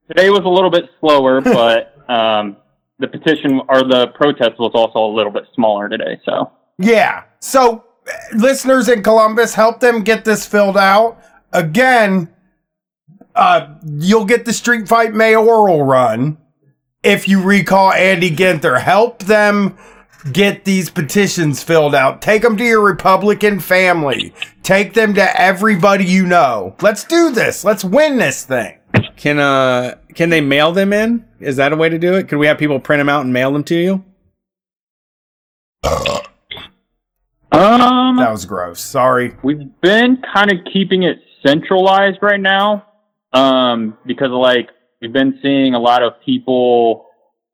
today 0.09 0.29
was 0.29 0.41
a 0.45 0.49
little 0.49 0.69
bit 0.69 0.89
slower, 0.99 1.39
but 1.59 1.95
um, 2.09 2.57
the 2.99 3.07
petition 3.07 3.61
or 3.69 3.83
the 3.83 4.07
protest 4.13 4.59
was 4.59 4.71
also 4.73 4.99
a 4.99 5.13
little 5.15 5.31
bit 5.31 5.45
smaller 5.55 5.87
today. 5.89 6.19
So 6.25 6.51
Yeah. 6.77 7.23
So, 7.39 7.85
listeners 8.35 8.89
in 8.89 9.01
Columbus, 9.01 9.53
help 9.53 9.79
them 9.79 10.01
get 10.03 10.25
this 10.25 10.45
filled 10.45 10.75
out. 10.77 11.18
Again, 11.51 12.33
uh, 13.35 13.75
you'll 13.85 14.25
get 14.25 14.45
the 14.45 14.53
Street 14.53 14.87
Fight 14.87 15.13
mayoral 15.13 15.83
run 15.83 16.37
if 17.03 17.27
you 17.27 17.41
recall 17.41 17.91
Andy 17.93 18.29
Ginther. 18.31 18.79
Help 18.81 19.23
them 19.23 19.77
get 20.33 20.65
these 20.65 20.89
petitions 20.89 21.63
filled 21.63 21.95
out. 21.95 22.21
Take 22.21 22.41
them 22.41 22.57
to 22.57 22.63
your 22.63 22.81
Republican 22.83 23.59
family. 23.59 24.33
Take 24.63 24.93
them 24.93 25.13
to 25.13 25.41
everybody 25.41 26.05
you 26.05 26.25
know. 26.25 26.75
Let's 26.81 27.03
do 27.05 27.31
this. 27.31 27.63
Let's 27.63 27.83
win 27.83 28.17
this 28.17 28.43
thing. 28.45 28.75
Can 29.15 29.39
uh 29.39 29.95
can 30.15 30.29
they 30.29 30.41
mail 30.41 30.71
them 30.71 30.91
in? 30.93 31.25
Is 31.39 31.55
that 31.55 31.71
a 31.71 31.75
way 31.75 31.89
to 31.89 31.97
do 31.97 32.15
it? 32.15 32.27
Could 32.27 32.37
we 32.39 32.47
have 32.47 32.57
people 32.57 32.79
print 32.79 32.99
them 32.99 33.09
out 33.09 33.23
and 33.23 33.31
mail 33.33 33.51
them 33.53 33.63
to 33.65 33.75
you? 33.75 34.03
um, 37.51 38.17
That 38.17 38.31
was 38.31 38.45
gross. 38.45 38.81
Sorry. 38.81 39.35
we've 39.43 39.69
been 39.81 40.21
kind 40.33 40.51
of 40.51 40.57
keeping 40.71 41.03
it 41.03 41.17
centralized 41.45 42.19
right 42.21 42.39
now 42.39 42.85
um, 43.33 43.97
because 44.05 44.29
like 44.29 44.69
we've 45.01 45.13
been 45.13 45.39
seeing 45.41 45.73
a 45.73 45.79
lot 45.79 46.03
of 46.03 46.13
people 46.25 47.07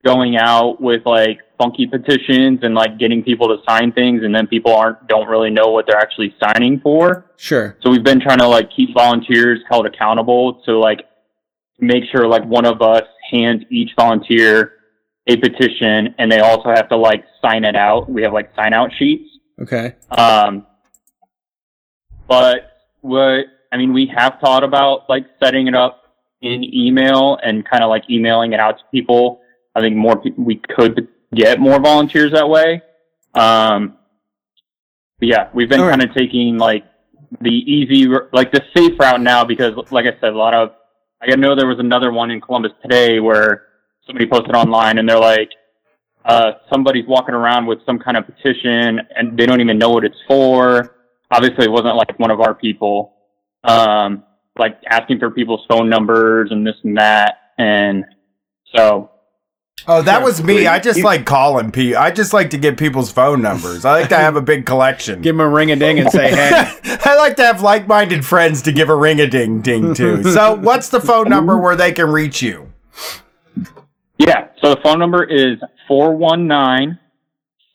going 0.03 0.37
out 0.37 0.79
with 0.79 1.05
like 1.05 1.39
funky 1.57 1.87
petitions 1.87 2.59
and 2.61 2.75
like 2.75 2.97
getting 2.99 3.23
people 3.23 3.47
to 3.47 3.57
sign 3.67 3.91
things 3.91 4.23
and 4.23 4.35
then 4.35 4.45
people 4.45 4.73
aren't 4.73 5.07
don't 5.07 5.27
really 5.27 5.49
know 5.49 5.67
what 5.67 5.85
they're 5.87 5.99
actually 5.99 6.35
signing 6.39 6.79
for 6.79 7.25
Sure. 7.37 7.77
So 7.81 7.89
we've 7.89 8.03
been 8.03 8.19
trying 8.19 8.39
to 8.39 8.47
like 8.47 8.69
keep 8.75 8.93
volunteers 8.93 9.59
held 9.69 9.85
accountable 9.85 10.61
to 10.65 10.77
like 10.77 11.01
make 11.79 12.03
sure 12.11 12.27
like 12.27 12.45
one 12.45 12.65
of 12.65 12.81
us 12.81 13.03
hands 13.29 13.63
each 13.69 13.91
volunteer 13.97 14.73
a 15.27 15.35
petition 15.37 16.13
and 16.17 16.31
they 16.31 16.39
also 16.39 16.69
have 16.69 16.87
to 16.89 16.97
like 16.97 17.25
sign 17.41 17.65
it 17.65 17.75
out. 17.75 18.09
We 18.09 18.21
have 18.23 18.33
like 18.33 18.55
sign 18.55 18.73
out 18.73 18.91
sheets. 18.97 19.29
Okay. 19.61 19.95
Um, 20.11 20.65
but 22.27 22.87
what 23.01 23.45
I 23.71 23.77
mean, 23.77 23.93
we 23.93 24.11
have 24.15 24.37
thought 24.41 24.63
about 24.63 25.09
like 25.09 25.25
setting 25.41 25.67
it 25.67 25.75
up 25.75 26.03
in 26.41 26.63
email 26.63 27.37
and 27.43 27.67
kind 27.67 27.83
of 27.83 27.89
like 27.89 28.03
emailing 28.09 28.53
it 28.53 28.59
out 28.59 28.77
to 28.77 28.83
people. 28.91 29.41
I 29.75 29.81
think 29.81 29.95
more 29.95 30.19
people 30.19 30.43
we 30.43 30.61
could 30.75 31.07
get 31.33 31.59
more 31.59 31.79
volunteers 31.79 32.31
that 32.31 32.47
way. 32.47 32.81
Um, 33.33 33.97
yeah, 35.19 35.49
we've 35.53 35.69
been 35.69 35.81
right. 35.81 35.89
kind 35.89 36.03
of 36.03 36.15
taking 36.15 36.57
like 36.57 36.85
the 37.41 37.49
easy, 37.49 38.07
like 38.31 38.51
the 38.51 38.61
safe 38.75 38.97
route 38.99 39.21
now 39.21 39.43
because, 39.43 39.73
like 39.91 40.05
I 40.05 40.19
said, 40.21 40.33
a 40.33 40.37
lot 40.37 40.53
of 40.53 40.71
I 41.21 41.35
know 41.35 41.55
there 41.55 41.67
was 41.67 41.79
another 41.79 42.11
one 42.11 42.31
in 42.31 42.41
Columbus 42.41 42.71
today 42.81 43.19
where 43.19 43.67
somebody 44.05 44.27
posted 44.27 44.53
online 44.55 44.99
and 44.99 45.09
they're 45.09 45.19
like, 45.19 45.49
uh, 46.25 46.53
somebody's 46.71 47.07
walking 47.07 47.35
around 47.35 47.65
with 47.65 47.79
some 47.85 47.99
kind 47.99 48.17
of 48.17 48.25
petition 48.25 49.01
and 49.15 49.37
they 49.37 49.45
don't 49.45 49.61
even 49.61 49.77
know 49.77 49.89
what 49.89 50.03
it's 50.03 50.17
for. 50.27 50.95
Obviously, 51.31 51.65
it 51.65 51.71
wasn't 51.71 51.95
like 51.95 52.17
one 52.19 52.31
of 52.31 52.41
our 52.41 52.53
people, 52.53 53.14
um, 53.65 54.23
like 54.57 54.79
asking 54.89 55.19
for 55.19 55.31
people's 55.31 55.65
phone 55.69 55.89
numbers 55.89 56.49
and 56.51 56.65
this 56.65 56.75
and 56.83 56.97
that. 56.97 57.37
And 57.57 58.05
So 58.75 59.11
Oh, 59.87 60.01
that 60.01 60.23
was 60.23 60.41
me. 60.41 60.65
I 60.65 60.79
just 60.79 61.03
like 61.03 61.25
calling 61.25 61.71
people. 61.71 61.99
I 61.99 62.09
just 62.09 62.33
like 62.33 62.49
to 62.51 62.57
get 62.57 62.77
people's 62.77 63.11
phone 63.11 63.41
numbers. 63.41 63.85
I 63.85 63.91
like 63.91 64.09
to 64.09 64.17
have 64.17 64.35
a 64.35 64.41
big 64.41 64.65
collection. 64.65 65.21
Give 65.21 65.35
them 65.35 65.45
a 65.45 65.49
ring 65.49 65.69
a 65.71 65.75
ding 65.75 65.99
and 65.99 66.09
say, 66.09 66.31
hey. 66.31 66.97
I 67.05 67.15
like 67.17 67.35
to 67.35 67.43
have 67.43 67.61
like-minded 67.61 68.25
friends 68.25 68.63
to 68.63 68.71
give 68.71 68.89
a 68.89 68.95
ring 68.95 69.21
a 69.21 69.27
ding 69.27 69.61
ding 69.61 69.93
to. 69.95 70.23
So, 70.35 70.55
what's 70.55 70.89
the 70.89 70.99
phone 70.99 71.29
number 71.29 71.57
where 71.57 71.75
they 71.75 71.91
can 71.91 72.09
reach 72.09 72.41
you? 72.41 72.73
yeah, 74.17 74.47
so 74.61 74.73
the 74.73 74.81
phone 74.81 74.99
number 74.99 75.23
is 75.23 75.57
419 75.87 76.97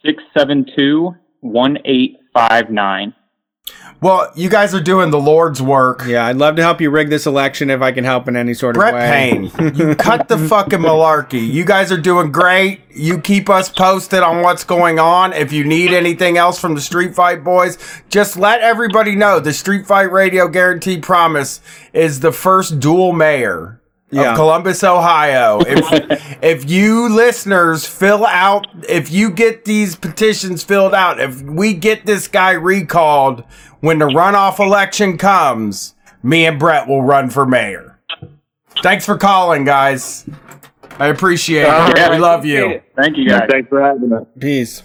672 0.05 1.15
1859. 1.41 3.15
Well, 4.03 4.33
you 4.35 4.49
guys 4.49 4.75
are 4.75 4.81
doing 4.81 5.11
the 5.11 5.21
Lord's 5.21 5.61
work. 5.61 6.05
Yeah, 6.07 6.25
I'd 6.25 6.37
love 6.37 6.57
to 6.57 6.63
help 6.63 6.81
you 6.81 6.91
rig 6.91 7.11
this 7.11 7.27
election 7.27 7.69
if 7.69 7.83
I 7.83 7.93
can 7.93 8.05
help 8.05 8.29
in 8.29 8.37
any 8.37 8.55
sort 8.55 8.77
of 8.77 8.83
way. 8.83 8.91
Brett. 8.91 9.13
Payne, 9.13 9.75
you 9.75 9.95
cut 9.99 10.29
the 10.29 10.39
fucking 10.39 10.79
malarkey. 10.79 11.47
You 11.47 11.67
guys 11.67 11.93
are 11.93 12.01
doing 12.01 12.33
great. 12.33 12.81
You 12.95 13.21
keep 13.21 13.51
us 13.51 13.69
posted 13.69 14.21
on 14.21 14.43
what's 14.43 14.65
going 14.65 14.99
on. 14.99 15.35
If 15.35 15.53
you 15.53 15.65
need 15.65 15.93
anything 15.93 16.39
else 16.39 16.59
from 16.59 16.75
the 16.75 16.81
Street 16.81 17.15
Fight 17.15 17.45
Boys, 17.45 17.77
just 18.09 18.39
let 18.39 18.63
everybody 18.63 19.15
know 19.15 19.39
the 19.39 19.53
Street 19.53 19.87
Fight 19.87 20.11
Radio 20.11 20.49
Guarantee 20.49 20.99
Promise 20.99 21.61
is 21.93 22.21
the 22.21 22.33
first 22.33 22.81
dual 22.81 23.13
mayor 23.13 23.80
Yeah. 24.13 24.31
of 24.33 24.37
Columbus, 24.37 24.83
Ohio. 24.83 25.61
If 25.61 26.39
if 26.43 26.69
you 26.71 27.09
listeners 27.09 27.87
fill 27.87 28.27
out, 28.27 28.67
if 28.89 29.11
you 29.11 29.31
get 29.31 29.65
these 29.65 29.95
petitions 29.97 30.65
filled 30.65 30.95
out, 30.95 31.21
if 31.21 31.41
we 31.43 31.75
get 31.75 32.07
this 32.07 32.27
guy 32.29 32.53
recalled 32.53 33.45
when 33.81 33.99
the 33.99 34.07
runoff 34.07 34.59
election 34.59 35.17
comes, 35.17 35.95
me 36.23 36.45
and 36.47 36.59
Brett 36.59 36.89
will 36.89 37.03
run 37.03 37.31
for 37.31 37.47
mayor. 37.47 37.99
Thanks 38.83 39.05
for 39.07 39.17
calling, 39.17 39.65
guys. 39.65 40.27
I 40.99 41.07
appreciate 41.07 41.63
it. 41.63 41.97
Yeah, 41.97 42.11
we 42.11 42.19
love 42.19 42.45
you. 42.45 42.69
it. 42.69 42.85
Thank 42.97 43.17
you 43.17 43.29
guys. 43.29 43.49
Thanks 43.51 43.69
for 43.69 43.81
having 43.81 44.13
us. 44.13 44.27
Peace. 44.39 44.83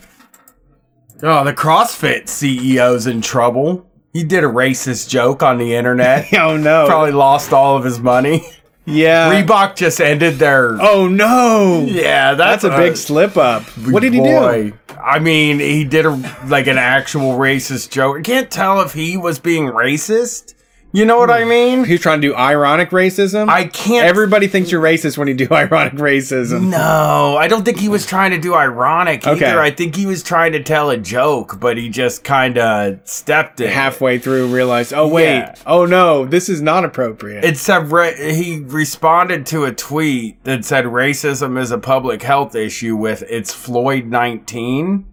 Oh, 1.24 1.44
the 1.44 1.54
CrossFit 1.54 2.24
CEO's 2.26 3.08
in 3.08 3.22
trouble. 3.22 3.86
He 4.14 4.24
did 4.24 4.44
a 4.44 4.48
racist 4.48 5.10
joke 5.10 5.44
on 5.44 5.58
the 5.58 5.74
internet. 5.76 6.28
Oh, 6.34 6.56
no. 6.58 6.86
Probably 6.88 7.12
lost 7.12 7.52
all 7.54 7.78
of 7.78 7.84
his 7.84 8.00
money. 8.00 8.46
yeah. 8.86 9.32
Reebok 9.32 9.76
just 9.76 10.00
ended 10.02 10.36
their. 10.36 10.78
oh, 10.82 11.08
no. 11.08 11.86
Yeah, 11.88 12.34
That's 12.34 12.64
that's, 12.64 12.76
a 12.76 12.78
big 12.78 12.98
slip 12.98 13.38
up. 13.38 13.64
What 13.90 14.02
did 14.02 14.14
he 14.14 14.20
do? 14.22 14.74
I 15.06 15.20
mean, 15.20 15.60
he 15.60 15.84
did 15.84 16.08
a 16.08 16.12
like 16.48 16.66
an 16.66 16.80
actual 16.80 17.34
racist 17.34 17.92
joke. 17.92 18.18
I 18.18 18.22
can't 18.22 18.50
tell 18.50 18.82
if 18.82 18.94
he 18.94 19.18
was 19.18 19.38
being 19.38 19.66
racist. 19.66 20.55
You 20.96 21.04
know 21.04 21.18
what 21.18 21.30
I 21.30 21.44
hmm. 21.44 21.50
mean? 21.50 21.84
He's 21.84 22.00
trying 22.00 22.22
to 22.22 22.28
do 22.30 22.34
ironic 22.34 22.92
racism? 22.92 23.50
I 23.50 23.66
can't. 23.66 24.08
Everybody 24.08 24.48
thinks 24.48 24.72
you're 24.72 24.82
racist 24.82 25.18
when 25.18 25.28
you 25.28 25.34
do 25.34 25.46
ironic 25.52 25.96
racism. 25.96 26.70
no, 26.70 27.36
I 27.38 27.50
don't 27.50 27.66
think 27.66 27.80
he 27.80 27.90
was 27.90 28.06
trying 28.06 28.32
to 28.32 28.38
do 28.38 28.56
ironic 28.56 29.28
Okay. 29.28 29.46
either. 29.46 29.60
I 29.60 29.72
think 29.72 29.98
he 29.98 30.06
was 30.06 30.24
trying 30.24 30.54
to 30.54 30.64
tell 30.64 30.90
a 30.90 30.96
joke, 30.96 31.60
but 31.60 31.76
he 31.76 31.90
just 31.90 32.24
kind 32.24 32.58
of 32.58 33.02
stepped 33.04 33.60
in. 33.60 33.72
Halfway 33.72 34.20
through, 34.20 34.48
realized, 34.48 34.94
oh, 34.94 35.06
wait. 35.06 35.26
Yeah. 35.26 35.56
Oh, 35.66 35.86
no. 35.86 36.26
This 36.26 36.48
is 36.48 36.62
not 36.62 36.86
appropriate. 36.86 37.44
It 37.44 37.58
said 37.58 37.92
ra- 37.92 38.14
he 38.14 38.62
responded 38.62 39.46
to 39.48 39.66
a 39.66 39.74
tweet 39.74 40.42
that 40.46 40.64
said 40.64 40.86
racism 40.86 41.60
is 41.60 41.72
a 41.72 41.78
public 41.78 42.22
health 42.22 42.56
issue 42.56 42.96
with 42.96 43.22
it's 43.24 43.54
Floyd 43.54 44.06
19, 44.06 45.06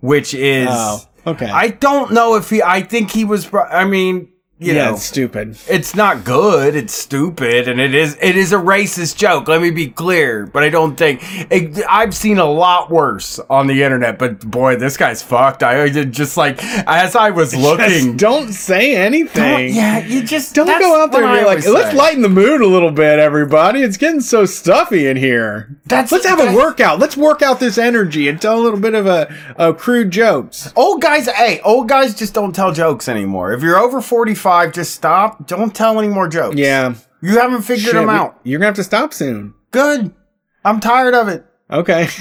which 0.00 0.32
is 0.32 0.68
oh, 0.70 1.06
okay. 1.26 1.50
I 1.50 1.68
don't 1.68 2.12
know 2.12 2.36
if 2.36 2.48
he 2.48 2.62
I 2.62 2.80
think 2.80 3.10
he 3.10 3.26
was 3.26 3.52
I 3.52 3.84
mean, 3.84 4.32
you 4.60 4.74
yeah, 4.74 4.86
know, 4.86 4.94
it's 4.94 5.04
stupid. 5.04 5.56
it's 5.68 5.94
not 5.94 6.24
good, 6.24 6.74
it's 6.74 6.92
stupid 6.92 7.68
and 7.68 7.80
it 7.80 7.94
is 7.94 8.16
it 8.20 8.36
is 8.36 8.52
a 8.52 8.56
racist 8.56 9.16
joke, 9.16 9.46
let 9.46 9.62
me 9.62 9.70
be 9.70 9.86
clear, 9.88 10.46
but 10.46 10.62
I 10.64 10.68
don't 10.68 10.96
think 10.96 11.20
it, 11.50 11.84
I've 11.88 12.14
seen 12.14 12.38
a 12.38 12.44
lot 12.44 12.90
worse 12.90 13.38
on 13.48 13.68
the 13.68 13.82
internet, 13.84 14.18
but 14.18 14.40
boy, 14.40 14.76
this 14.76 14.96
guy's 14.96 15.22
fucked. 15.22 15.62
I 15.62 15.88
just 15.88 16.36
like 16.36 16.62
as 16.88 17.14
I 17.14 17.30
was 17.30 17.54
looking 17.68 17.88
Just 17.88 18.16
don't 18.16 18.52
say 18.52 18.96
anything. 18.96 19.68
Don't- 19.68 19.68
yeah, 19.74 19.98
you 20.04 20.22
just 20.24 20.54
Don't 20.54 20.66
go 20.66 21.02
out 21.02 21.12
there 21.12 21.24
and 21.24 21.38
be 21.38 21.44
like, 21.44 21.64
let's 21.66 21.90
say. 21.90 21.96
lighten 21.96 22.22
the 22.22 22.28
mood 22.28 22.60
a 22.60 22.66
little 22.66 22.90
bit, 22.90 23.18
everybody. 23.18 23.82
It's 23.82 23.96
getting 23.96 24.20
so 24.20 24.44
stuffy 24.44 25.06
in 25.06 25.16
here. 25.16 25.76
That's- 25.86 26.10
let's 26.10 26.26
have 26.26 26.40
a 26.40 26.54
workout. 26.56 26.98
Let's 26.98 27.16
work 27.16 27.42
out 27.42 27.60
this 27.60 27.78
energy 27.78 28.28
and 28.28 28.40
tell 28.40 28.58
a 28.60 28.62
little 28.62 28.80
bit 28.80 28.94
of 28.94 29.06
a, 29.06 29.32
a 29.56 29.72
crude 29.72 30.10
jokes. 30.10 30.72
Old 30.74 31.00
guys, 31.00 31.28
hey, 31.28 31.60
old 31.60 31.88
guys 31.88 32.14
just 32.14 32.34
don't 32.34 32.52
tell 32.54 32.72
jokes 32.72 33.08
anymore. 33.08 33.52
If 33.52 33.62
you're 33.62 33.78
over 33.78 34.00
45, 34.48 34.72
just 34.72 34.94
stop. 34.94 35.46
Don't 35.46 35.74
tell 35.74 35.98
any 35.98 36.08
more 36.08 36.26
jokes. 36.28 36.56
Yeah. 36.56 36.94
You 37.20 37.38
haven't 37.38 37.62
figured 37.62 37.84
Shit, 37.86 37.94
them 37.94 38.06
we- 38.06 38.14
out. 38.14 38.38
You're 38.44 38.58
gonna 38.58 38.66
have 38.68 38.76
to 38.76 38.84
stop 38.84 39.12
soon. 39.12 39.52
Good. 39.72 40.14
I'm 40.64 40.80
tired 40.80 41.14
of 41.14 41.28
it. 41.28 41.44
Okay. 41.70 42.08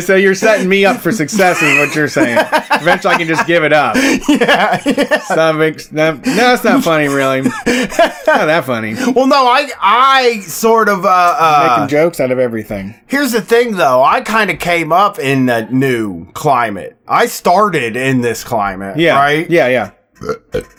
So 0.00 0.16
you're 0.16 0.34
setting 0.34 0.68
me 0.68 0.84
up 0.84 0.98
for 1.00 1.12
success, 1.12 1.62
is 1.62 1.78
what 1.78 1.94
you're 1.94 2.08
saying. 2.08 2.36
Eventually, 2.72 3.14
I 3.14 3.18
can 3.18 3.26
just 3.26 3.46
give 3.46 3.64
it 3.64 3.72
up. 3.72 3.96
Yeah. 4.28 4.80
yeah. 4.84 5.22
That, 5.28 6.20
no, 6.26 6.52
it's 6.54 6.64
not 6.64 6.84
funny, 6.84 7.08
really. 7.08 7.42
Not 7.42 7.54
that 7.66 8.64
funny. 8.66 8.94
Well, 8.94 9.26
no, 9.26 9.46
I, 9.46 9.70
I 9.80 10.40
sort 10.40 10.88
of, 10.88 11.04
uh, 11.04 11.08
uh, 11.08 11.76
Making 11.78 11.88
jokes 11.88 12.20
out 12.20 12.30
of 12.30 12.38
everything. 12.38 12.94
here's 13.06 13.32
the 13.32 13.40
thing 13.40 13.76
though. 13.76 14.02
I 14.02 14.20
kind 14.20 14.50
of 14.50 14.58
came 14.58 14.92
up 14.92 15.18
in 15.18 15.46
the 15.46 15.62
new 15.70 16.30
climate. 16.32 16.96
I 17.06 17.26
started 17.26 17.96
in 17.96 18.20
this 18.20 18.44
climate. 18.44 18.98
Yeah. 18.98 19.16
Right? 19.18 19.48
Yeah, 19.50 19.68
yeah. 19.68 19.90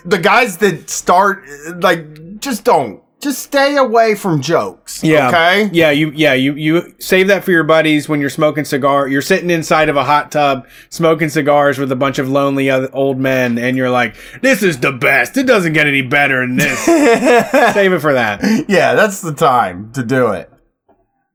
The 0.06 0.20
guys 0.22 0.58
that 0.58 0.90
start, 0.90 1.44
like, 1.78 2.40
just 2.40 2.64
don't. 2.64 3.02
Just 3.20 3.40
stay 3.44 3.76
away 3.76 4.16
from 4.16 4.42
jokes. 4.42 5.04
Yeah. 5.04 5.28
Okay? 5.28 5.70
Yeah, 5.74 5.92
you 5.92 6.12
yeah, 6.12 6.34
you 6.34 6.54
you 6.54 6.96
save 7.00 7.28
that 7.28 7.44
for 7.44 7.52
your 7.52 7.66
buddies 7.66 8.08
when 8.08 8.22
you're 8.22 8.30
smoking 8.30 8.64
cigar. 8.64 9.10
You're 9.10 9.22
sitting 9.22 9.50
inside 9.50 9.90
of 9.90 9.98
a 9.98 10.06
hot 10.06 10.32
tub 10.32 10.66
smoking 10.90 11.28
cigars 11.28 11.78
with 11.78 11.92
a 11.92 11.98
bunch 11.98 12.18
of 12.18 12.30
lonely 12.30 12.72
old 12.72 13.18
men 13.20 13.58
and 13.58 13.76
you're 13.76 13.90
like, 13.90 14.16
"This 14.42 14.64
is 14.64 14.80
the 14.80 14.94
best. 14.94 15.36
It 15.36 15.48
doesn't 15.48 15.74
get 15.74 15.86
any 15.86 16.02
better 16.02 16.48
than 16.48 16.56
this." 16.56 16.80
save 16.86 17.92
it 17.92 18.00
for 18.00 18.14
that. 18.14 18.42
Yeah, 18.70 18.94
that's 18.96 19.20
the 19.22 19.34
time 19.34 19.92
to 19.94 20.04
do 20.04 20.28
it. 20.32 20.50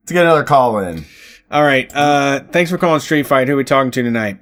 Let's 0.02 0.12
get 0.12 0.24
another 0.24 0.44
call 0.44 0.78
in. 0.78 1.04
All 1.50 1.62
right. 1.62 1.90
Uh 1.94 2.40
thanks 2.50 2.70
for 2.70 2.78
calling 2.78 3.00
Street 3.00 3.26
Fight. 3.26 3.46
Who 3.48 3.54
are 3.54 3.58
we 3.58 3.64
talking 3.64 3.90
to 3.90 4.02
tonight? 4.02 4.38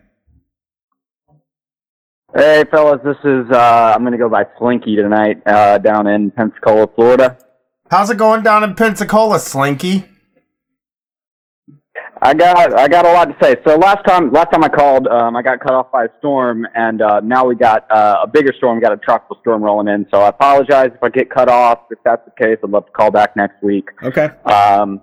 Hey, 2.34 2.64
fellas, 2.70 2.98
this 3.04 3.18
is, 3.24 3.44
uh, 3.50 3.92
I'm 3.94 4.00
going 4.00 4.12
to 4.12 4.18
go 4.18 4.28
by 4.30 4.46
Slinky 4.58 4.96
tonight, 4.96 5.42
uh, 5.44 5.76
down 5.76 6.06
in 6.06 6.30
Pensacola, 6.30 6.86
Florida. 6.94 7.36
How's 7.90 8.08
it 8.08 8.16
going 8.16 8.42
down 8.42 8.64
in 8.64 8.74
Pensacola, 8.74 9.38
Slinky? 9.38 10.06
I 12.22 12.32
got, 12.32 12.72
I 12.78 12.88
got 12.88 13.04
a 13.04 13.12
lot 13.12 13.26
to 13.26 13.36
say. 13.42 13.56
So 13.66 13.76
last 13.76 14.06
time, 14.06 14.32
last 14.32 14.50
time 14.50 14.64
I 14.64 14.70
called, 14.70 15.08
um, 15.08 15.36
I 15.36 15.42
got 15.42 15.60
cut 15.60 15.74
off 15.74 15.92
by 15.92 16.04
a 16.04 16.08
storm, 16.20 16.66
and, 16.74 17.02
uh, 17.02 17.20
now 17.20 17.44
we 17.44 17.54
got, 17.54 17.90
uh, 17.90 18.20
a 18.22 18.26
bigger 18.26 18.54
storm, 18.56 18.76
we 18.76 18.80
got 18.80 18.94
a 18.94 18.96
tropical 18.96 19.36
storm 19.42 19.62
rolling 19.62 19.88
in. 19.88 20.06
So 20.10 20.22
I 20.22 20.28
apologize 20.28 20.90
if 20.94 21.02
I 21.02 21.10
get 21.10 21.28
cut 21.28 21.50
off. 21.50 21.80
If 21.90 21.98
that's 22.02 22.22
the 22.24 22.42
case, 22.42 22.56
I'd 22.64 22.70
love 22.70 22.86
to 22.86 22.92
call 22.92 23.10
back 23.10 23.36
next 23.36 23.62
week. 23.62 23.90
Okay. 24.02 24.30
Um, 24.46 25.02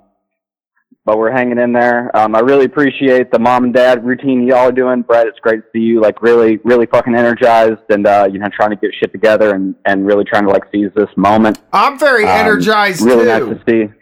but 1.10 1.18
we're 1.18 1.32
hanging 1.32 1.57
in 1.57 1.74
there. 1.74 2.16
Um, 2.16 2.36
I 2.36 2.39
really 2.41 2.66
appreciate 2.66 3.32
the 3.32 3.39
mom 3.39 3.64
and 3.64 3.74
dad 3.74 4.05
routine 4.05 4.45
y'all 4.45 4.68
are 4.68 4.72
doing. 4.72 5.01
Brett, 5.01 5.26
it's 5.26 5.39
great 5.39 5.57
to 5.62 5.64
see 5.74 5.80
you 5.80 5.99
like 5.99 6.22
really, 6.22 6.57
really 6.64 6.86
fucking 6.86 7.16
energized 7.16 7.82
and, 7.89 8.05
uh, 8.05 8.30
you 8.32 8.38
know, 8.38 8.47
trying 8.55 8.70
to 8.70 8.76
get 8.76 8.91
shit 8.93 9.12
together 9.12 9.55
and, 9.55 9.74
and 9.86 10.05
really 10.05 10.24
trying 10.24 10.43
to 10.43 10.51
like 10.51 10.66
seize 10.72 10.91
this 10.95 11.10
moment. 11.16 11.62
I'm 11.74 11.97
very 11.97 12.26
Um, 12.26 12.30
energized 12.30 13.01
really 13.03 13.24
too. 13.24 13.47
nice 13.49 13.57
to 13.66 13.88
see. 13.89 13.93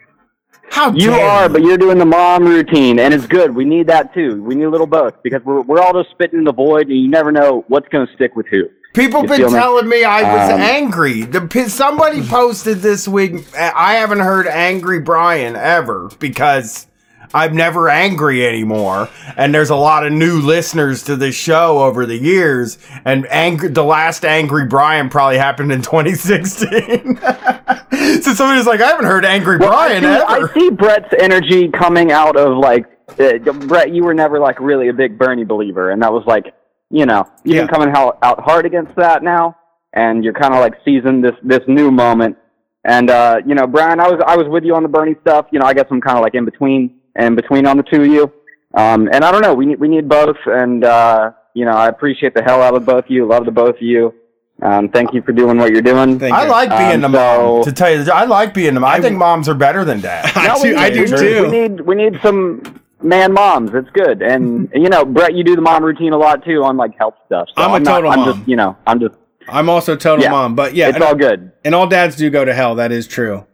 How 0.70 0.92
You 0.92 1.12
are, 1.12 1.48
but 1.48 1.62
you're 1.62 1.78
doing 1.78 1.96
the 1.96 2.04
mom 2.04 2.44
routine, 2.44 2.98
and 2.98 3.14
it's 3.14 3.26
good. 3.26 3.54
We 3.54 3.64
need 3.64 3.86
that 3.86 4.12
too. 4.12 4.42
We 4.42 4.54
need 4.54 4.64
a 4.64 4.68
little 4.70 4.86
both 4.86 5.14
because 5.22 5.40
we're 5.46 5.62
we're 5.62 5.80
all 5.80 5.94
just 5.94 6.10
spitting 6.10 6.40
in 6.40 6.44
the 6.44 6.52
void, 6.52 6.88
and 6.88 7.00
you 7.00 7.08
never 7.08 7.32
know 7.32 7.64
what's 7.68 7.88
going 7.88 8.06
to 8.06 8.12
stick 8.12 8.36
with 8.36 8.44
who. 8.48 8.64
People 8.92 9.22
You 9.22 9.28
been 9.28 9.36
feel 9.38 9.50
me? 9.50 9.58
telling 9.58 9.88
me 9.88 10.04
I 10.04 10.22
was 10.22 10.52
Um, 10.52 10.60
angry. 10.60 11.22
The 11.22 11.68
somebody 11.70 12.20
posted 12.28 12.78
this 12.78 13.08
week. 13.08 13.46
I 13.56 13.94
haven't 13.94 14.18
heard 14.20 14.46
angry 14.46 15.00
Brian 15.00 15.56
ever 15.56 16.10
because 16.18 16.86
I'm 17.34 17.54
never 17.56 17.88
angry 17.88 18.46
anymore. 18.46 19.08
And 19.36 19.54
there's 19.54 19.70
a 19.70 19.76
lot 19.76 20.06
of 20.06 20.12
new 20.12 20.40
listeners 20.40 21.02
to 21.04 21.16
this 21.16 21.34
show 21.34 21.78
over 21.82 22.06
the 22.06 22.16
years. 22.16 22.78
And 23.04 23.26
angry, 23.30 23.68
the 23.68 23.84
last 23.84 24.24
angry 24.24 24.66
Brian 24.66 25.08
probably 25.10 25.38
happened 25.38 25.72
in 25.72 25.82
2016. 25.82 27.16
so 28.22 28.34
somebody's 28.34 28.66
like, 28.66 28.80
I 28.80 28.88
haven't 28.88 29.06
heard 29.06 29.24
angry 29.24 29.58
Brian 29.58 30.04
I 30.04 30.16
see, 30.18 30.22
ever. 30.34 30.50
I 30.50 30.54
see 30.54 30.70
Brett's 30.70 31.14
energy 31.18 31.68
coming 31.68 32.12
out 32.12 32.36
of 32.36 32.56
like 32.58 32.86
uh, 33.18 33.38
Brett. 33.66 33.92
You 33.92 34.04
were 34.04 34.14
never 34.14 34.38
like 34.38 34.60
really 34.60 34.88
a 34.88 34.92
big 34.92 35.18
Bernie 35.18 35.44
believer, 35.44 35.90
and 35.90 36.02
that 36.02 36.12
was 36.12 36.24
like 36.26 36.54
you 36.90 37.04
know 37.06 37.28
you've 37.44 37.56
Yeah. 37.56 37.62
been 37.62 37.68
coming 37.74 37.94
out, 37.94 38.18
out 38.22 38.40
hard 38.40 38.64
against 38.66 38.94
that 38.96 39.22
now, 39.22 39.56
and 39.92 40.24
you're 40.24 40.32
kind 40.34 40.54
of 40.54 40.60
like 40.60 40.74
seizing 40.84 41.20
this 41.20 41.34
this 41.42 41.60
new 41.66 41.90
moment. 41.90 42.36
And 42.84 43.10
uh, 43.10 43.40
you 43.44 43.54
know, 43.54 43.66
Brian, 43.66 44.00
I 44.00 44.08
was 44.08 44.20
I 44.26 44.36
was 44.36 44.46
with 44.48 44.64
you 44.64 44.74
on 44.74 44.82
the 44.82 44.88
Bernie 44.88 45.16
stuff. 45.22 45.46
You 45.50 45.58
know, 45.58 45.66
I 45.66 45.74
guess 45.74 45.86
I'm 45.90 46.00
kind 46.00 46.16
of 46.16 46.22
like 46.22 46.34
in 46.34 46.44
between 46.44 46.97
and 47.18 47.36
between 47.36 47.66
on 47.66 47.76
the 47.76 47.82
two 47.82 48.00
of 48.02 48.06
you. 48.08 48.32
Um, 48.74 49.08
and 49.12 49.24
I 49.24 49.30
don't 49.32 49.42
know, 49.42 49.54
we 49.54 49.66
need 49.66 49.80
we 49.80 49.88
need 49.88 50.08
both, 50.08 50.36
and 50.46 50.84
uh, 50.84 51.32
you 51.54 51.64
know, 51.64 51.72
I 51.72 51.88
appreciate 51.88 52.34
the 52.34 52.42
hell 52.42 52.62
out 52.62 52.74
of 52.74 52.86
both 52.86 53.04
of 53.06 53.10
you, 53.10 53.26
love 53.26 53.44
the 53.44 53.50
both 53.50 53.76
of 53.76 53.82
you. 53.82 54.14
Um, 54.62 54.88
thank 54.88 55.14
you 55.14 55.22
for 55.22 55.32
doing 55.32 55.56
what 55.56 55.70
you're 55.72 55.82
doing. 55.82 56.18
Thank 56.18 56.34
I 56.34 56.44
you. 56.44 56.50
like 56.50 56.68
being 56.70 56.94
Um, 57.04 57.12
the 57.12 57.18
mom. 57.18 57.62
so- 57.62 57.64
To 57.64 57.72
tell 57.72 57.90
you, 57.90 57.98
the 57.98 58.04
truth. 58.06 58.16
I 58.16 58.24
like 58.24 58.52
being 58.54 58.74
the 58.74 58.80
mom. 58.80 58.90
I 58.90 59.00
think 59.00 59.16
moms 59.16 59.48
are 59.48 59.54
better 59.54 59.84
than 59.84 60.00
dads. 60.00 60.32
I 60.36 60.48
No, 60.48 60.62
do, 60.62 60.76
I 60.76 60.90
do 60.90 61.00
we- 61.02 61.06
too. 61.06 61.42
We 61.44 61.50
need 61.50 61.80
we 61.82 61.94
need 61.94 62.18
some 62.22 62.80
man 63.02 63.32
moms. 63.32 63.70
It's 63.74 63.88
good, 63.90 64.20
and 64.22 64.68
you 64.74 64.88
know, 64.88 65.04
Brett, 65.04 65.34
you 65.34 65.44
do 65.44 65.54
the 65.56 65.62
mom 65.62 65.84
routine 65.84 66.12
a 66.12 66.18
lot 66.18 66.44
too 66.44 66.62
on 66.64 66.76
like 66.76 66.96
health 66.98 67.14
stuff. 67.26 67.48
So 67.56 67.62
I'm 67.62 67.74
a 67.74 67.80
not- 67.80 67.94
total 67.96 68.10
I'm 68.10 68.18
mom. 68.20 68.34
just 68.36 68.48
you 68.48 68.56
know, 68.56 68.76
I'm 68.86 68.98
just 69.00 69.14
I'm 69.48 69.68
also 69.70 69.96
total 69.96 70.24
Yeah. 70.24 70.30
mom, 70.32 70.54
but 70.56 70.74
yeah, 70.74 70.88
it's 70.88 70.96
and, 70.96 71.04
all 71.04 71.14
good. 71.14 71.52
and 71.64 71.74
all 71.74 71.86
dads 71.86 72.16
do 72.16 72.28
go 72.28 72.44
to 72.44 72.52
hell. 72.52 72.74
That 72.74 72.92
is 72.92 73.06
true. 73.06 73.46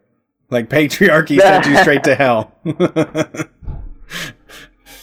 Like 0.49 0.69
patriarchy 0.69 1.39
sent 1.39 1.65
you 1.65 1.77
straight 1.77 2.03
to 2.05 2.15
hell. 2.15 2.51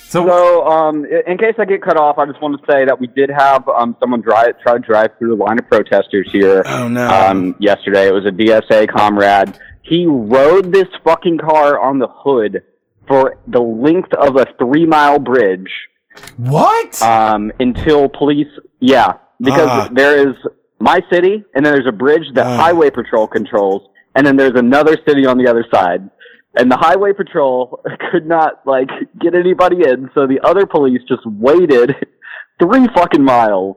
So, 0.08 0.26
So, 0.26 0.66
um, 0.68 1.06
in 1.06 1.38
case 1.38 1.54
I 1.58 1.64
get 1.64 1.80
cut 1.80 1.96
off, 1.96 2.18
I 2.18 2.26
just 2.26 2.38
want 2.42 2.60
to 2.60 2.66
say 2.70 2.84
that 2.84 3.00
we 3.00 3.06
did 3.06 3.30
have 3.30 3.66
um, 3.68 3.96
someone 3.98 4.20
drive 4.20 4.60
try 4.60 4.74
to 4.74 4.78
drive 4.78 5.12
through 5.18 5.36
the 5.36 5.42
line 5.42 5.58
of 5.58 5.66
protesters 5.70 6.28
here 6.30 6.62
oh 6.66 6.86
no. 6.86 7.08
um, 7.08 7.56
yesterday. 7.58 8.08
It 8.08 8.12
was 8.12 8.26
a 8.26 8.30
DSA 8.30 8.88
comrade. 8.94 9.58
He 9.80 10.04
rode 10.06 10.70
this 10.70 10.86
fucking 11.02 11.38
car 11.38 11.80
on 11.80 11.98
the 11.98 12.08
hood 12.08 12.62
for 13.08 13.38
the 13.46 13.60
length 13.62 14.12
of 14.12 14.36
a 14.36 14.44
three 14.58 14.84
mile 14.84 15.18
bridge 15.18 15.70
what? 16.36 17.00
um, 17.00 17.50
until 17.58 18.10
police. 18.10 18.48
Yeah, 18.80 19.14
because 19.40 19.66
Ah. 19.70 19.88
there 19.92 20.28
is 20.28 20.34
my 20.78 21.00
city, 21.10 21.42
and 21.54 21.64
then 21.64 21.72
there's 21.72 21.86
a 21.86 21.92
bridge 21.92 22.26
that 22.34 22.44
Ah. 22.46 22.56
highway 22.58 22.90
patrol 22.90 23.26
controls, 23.26 23.88
and 24.14 24.26
then 24.26 24.36
there's 24.36 24.54
another 24.58 24.96
city 25.08 25.26
on 25.26 25.38
the 25.38 25.48
other 25.48 25.64
side. 25.72 26.08
And 26.54 26.70
the 26.70 26.76
highway 26.76 27.12
patrol 27.14 27.82
could 28.10 28.26
not 28.26 28.60
like 28.66 28.88
get 29.20 29.34
anybody 29.34 29.78
in, 29.88 30.10
so 30.14 30.26
the 30.26 30.40
other 30.44 30.66
police 30.66 31.00
just 31.08 31.22
waited 31.26 31.94
three 32.60 32.86
fucking 32.94 33.24
miles 33.24 33.76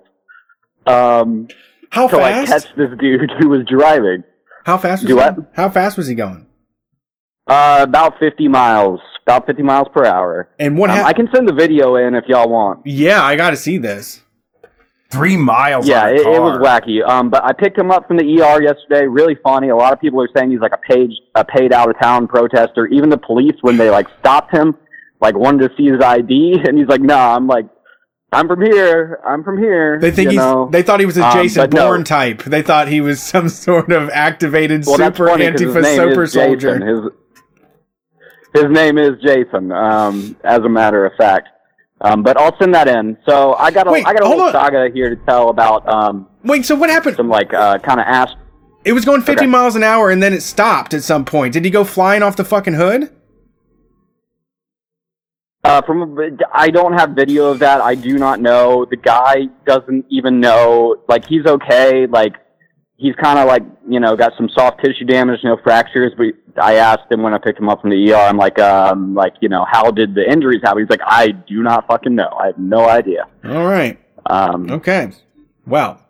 um, 0.86 1.48
How 1.90 2.08
to 2.08 2.18
like 2.18 2.48
fast? 2.48 2.68
catch 2.68 2.76
this 2.76 2.90
dude 3.00 3.32
who 3.40 3.50
was 3.50 3.62
driving. 3.68 4.24
How 4.66 4.78
fast 4.78 5.04
was 5.04 5.08
Do 5.10 5.16
he? 5.16 5.22
what? 5.22 5.52
How 5.54 5.70
fast 5.70 5.98
was 5.98 6.08
he 6.08 6.16
going? 6.16 6.48
Uh, 7.48 7.86
about 7.88 8.18
50 8.20 8.48
miles, 8.48 9.00
about 9.26 9.46
50 9.46 9.62
miles 9.64 9.88
per 9.94 10.04
hour. 10.04 10.50
And 10.60 10.78
what 10.78 10.90
Um, 10.90 11.06
I 11.06 11.14
can 11.14 11.30
send 11.34 11.48
the 11.48 11.54
video 11.54 11.96
in 11.96 12.16
if 12.16 12.26
y'all 12.28 12.50
want. 12.50 12.82
Yeah, 12.86 13.24
I 13.24 13.36
got 13.36 13.52
to 13.52 13.56
see 13.56 13.78
this. 13.78 14.22
Three 15.16 15.38
miles. 15.38 15.88
Yeah, 15.88 16.10
it, 16.10 16.22
it 16.22 16.42
was 16.42 16.60
wacky. 16.60 17.08
Um, 17.08 17.30
but 17.30 17.44
I 17.44 17.54
picked 17.54 17.78
him 17.78 17.90
up 17.92 18.08
from 18.08 18.18
the 18.18 18.24
ER 18.24 18.62
yesterday. 18.62 19.08
Really 19.08 19.36
funny. 19.44 19.70
A 19.70 19.76
lot 19.76 19.94
of 19.94 20.02
people 20.02 20.22
are 20.22 20.30
saying 20.36 20.52
he's 20.52 20.60
like 20.60 20.74
a 20.74 20.78
paid, 20.78 21.10
a 21.36 21.46
paid 21.46 21.72
out 21.72 21.90
of 21.90 22.00
town 22.00 22.28
protester. 22.28 22.88
Even 22.88 23.10
the 23.10 23.18
police, 23.18 23.56
when 23.62 23.78
they 23.78 23.90
like 23.90 24.08
stopped 24.20 24.54
him, 24.54 24.76
like 25.22 25.36
wanted 25.36 25.70
to 25.70 25.76
see 25.78 25.86
his 25.86 26.02
ID, 26.02 26.60
and 26.68 26.78
he's 26.78 26.88
like, 26.88 27.02
"Nah, 27.02 27.36
I'm 27.36 27.48
like, 27.48 27.66
I'm 28.32 28.48
from 28.48 28.62
here. 28.62 29.20
I'm 29.26 29.44
from 29.44 29.58
here." 29.58 30.00
They 30.00 30.12
think 30.12 30.32
he's. 30.32 30.38
know? 30.38 30.68
They 30.72 30.84
thought 30.84 31.00
he 31.00 31.06
was 31.06 31.18
a 31.18 31.26
Um, 31.26 31.34
Jason 31.34 31.70
no. 31.70 31.88
Bourne 31.88 32.04
type. 32.04 32.44
They 32.44 32.62
thought 32.62 32.88
he 32.88 33.02
was 33.02 33.22
some 33.34 33.50
sort 33.50 33.92
of 33.92 34.10
activated 34.10 34.86
well, 34.86 34.98
super 34.98 35.28
funny 35.28 35.46
Antifa 35.46 35.96
super 35.96 36.28
soldier. 36.28 36.86
His 36.86 37.12
his 38.54 38.72
name 38.72 38.98
is 38.98 39.12
Jason. 39.24 39.72
Um, 39.72 40.36
as 40.44 40.60
a 40.60 40.70
matter 40.70 41.06
of 41.06 41.14
fact. 41.18 41.50
Um, 42.02 42.24
but 42.24 42.38
I'll 42.38 42.56
send 42.60 42.74
that 42.76 42.88
in. 42.88 43.18
So 43.28 43.54
I 43.54 43.72
got 43.72 43.88
a 43.88 43.92
Wait, 43.92 44.06
I 44.06 44.14
got 44.14 44.24
a 44.24 44.28
whole 44.28 44.42
on. 44.42 44.52
saga 44.52 44.90
here 44.94 45.10
to 45.10 45.16
tell 45.26 45.50
about 45.50 45.88
um 45.88 46.28
Wait, 46.44 46.66
so 46.66 46.76
what 46.76 46.90
happened? 46.90 47.16
some 47.16 47.30
like 47.30 47.54
uh 47.54 47.78
kind 47.80 48.00
of 48.00 48.06
ask 48.06 48.34
It 48.84 48.94
was 48.94 49.06
going 49.06 49.22
50 49.22 49.34
Okay. 49.34 49.46
miles 49.46 49.76
an 49.76 49.84
hour 49.84 50.10
and 50.12 50.22
then 50.22 50.34
it 50.34 50.42
stopped 50.42 50.94
at 50.94 51.04
some 51.04 51.24
point. 51.26 51.54
Did 51.54 51.64
he 51.64 51.72
go 51.72 51.84
flying 51.86 52.22
off 52.22 52.36
the 52.36 52.44
fucking 52.44 52.74
hood? 52.74 53.12
Uh, 55.64 55.82
from 55.82 56.20
I 56.54 56.70
don't 56.70 56.94
have 56.94 57.12
video 57.12 57.46
of 57.48 57.58
that. 57.60 57.82
I 57.82 57.96
do 57.96 58.20
not 58.20 58.40
know. 58.40 58.86
The 58.86 58.98
guy 58.98 59.46
doesn't 59.66 60.06
even 60.10 60.40
know. 60.40 60.98
Like 61.08 61.26
he's 61.28 61.46
okay. 61.48 62.06
Like 62.06 62.36
he's 62.98 63.16
kind 63.16 63.40
of 63.40 63.48
like 63.48 63.64
you 63.90 64.00
know 64.00 64.16
got 64.16 64.34
some 64.38 64.48
soft 64.50 64.84
tissue 64.84 65.06
damage, 65.06 65.40
no 65.44 65.58
fractures. 65.64 66.12
But 66.16 66.28
I 66.62 66.76
asked 66.76 67.12
him 67.12 67.22
when 67.22 67.34
I 67.34 67.38
picked 67.38 67.60
him 67.60 67.68
up 67.70 67.82
from 67.82 67.90
the 67.90 68.12
ER. 68.14 68.16
I'm 68.16 68.38
like, 68.38 68.58
um, 68.60 69.14
like 69.14 69.34
you 69.42 69.50
know, 69.50 69.66
how 69.70 69.92
did 69.92 70.16
the 70.16 70.30
injuries 70.30 70.62
happen? 70.64 70.80
He's 70.84 70.90
like, 70.90 71.02
I 71.06 71.30
do 71.32 71.62
not 71.64 71.88
fucking 71.88 72.16
know. 72.16 72.30
I 72.40 72.48
have 72.48 72.58
no 72.58 72.88
idea. 72.88 73.28
All 73.44 73.66
right. 73.66 74.00
Um, 74.28 74.70
Okay. 74.72 75.12
Well, 75.68 76.02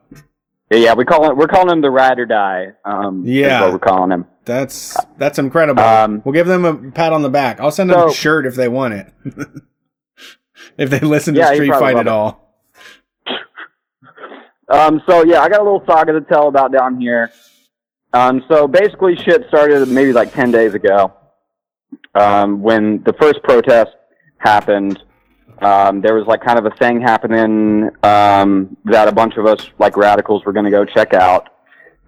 yeah, 0.72 0.94
we 0.94 1.06
call 1.06 1.30
it. 1.30 1.38
We're 1.38 1.48
calling 1.48 1.70
him 1.70 1.82
the 1.82 1.90
ride 1.92 2.20
or 2.20 2.26
die. 2.26 2.74
Um, 2.84 3.24
Yeah. 3.26 3.62
what 3.62 3.74
we're 3.74 3.80
calling 3.80 4.12
him. 4.12 4.26
that's 4.46 4.98
that's 5.18 5.40
incredible. 5.40 5.82
Um, 5.84 6.22
we'll 6.26 6.34
give 6.34 6.48
them 6.48 6.66
a 6.66 6.92
pat 6.92 7.14
on 7.14 7.22
the 7.22 7.30
back. 7.30 7.60
I'll 7.60 7.72
send 7.72 7.90
them 7.90 8.10
a 8.10 8.14
shirt 8.14 8.46
if 8.46 8.56
they 8.56 8.68
want 8.68 8.94
it. 8.94 9.14
if 10.78 10.90
they 10.90 11.00
listen 11.00 11.34
to 11.36 11.40
Yeah, 11.40 11.54
Street 11.54 11.72
Fight 11.72 11.96
at 11.98 12.02
it. 12.02 12.08
all. 12.08 12.42
Um, 14.68 15.00
so 15.08 15.24
yeah, 15.24 15.42
I 15.42 15.50
got 15.50 15.60
a 15.60 15.64
little 15.64 15.84
saga 15.86 16.14
to 16.14 16.22
tell 16.22 16.48
about 16.48 16.72
down 16.72 17.00
here. 17.00 17.30
Um, 18.16 18.46
so 18.50 18.66
basically, 18.66 19.18
shit 19.18 19.46
started 19.50 19.90
maybe 19.90 20.14
like 20.14 20.34
ten 20.34 20.50
days 20.50 20.74
ago 20.74 21.14
um, 22.14 22.62
when 22.62 23.04
the 23.04 23.12
first 23.20 23.44
protest 23.44 23.92
happened. 24.38 25.04
Um, 25.62 26.00
there 26.00 26.16
was 26.16 26.26
like 26.26 26.42
kind 26.42 26.58
of 26.58 26.66
a 26.66 26.72
thing 26.78 27.02
happening 27.02 27.90
um, 28.04 28.78
that 28.86 29.10
a 29.10 29.12
bunch 29.12 29.36
of 29.36 29.46
us 29.46 29.70
like 29.80 29.98
radicals 29.98 30.46
were 30.46 30.54
going 30.54 30.64
to 30.64 30.72
go 30.72 30.86
check 30.86 31.14
out, 31.14 31.50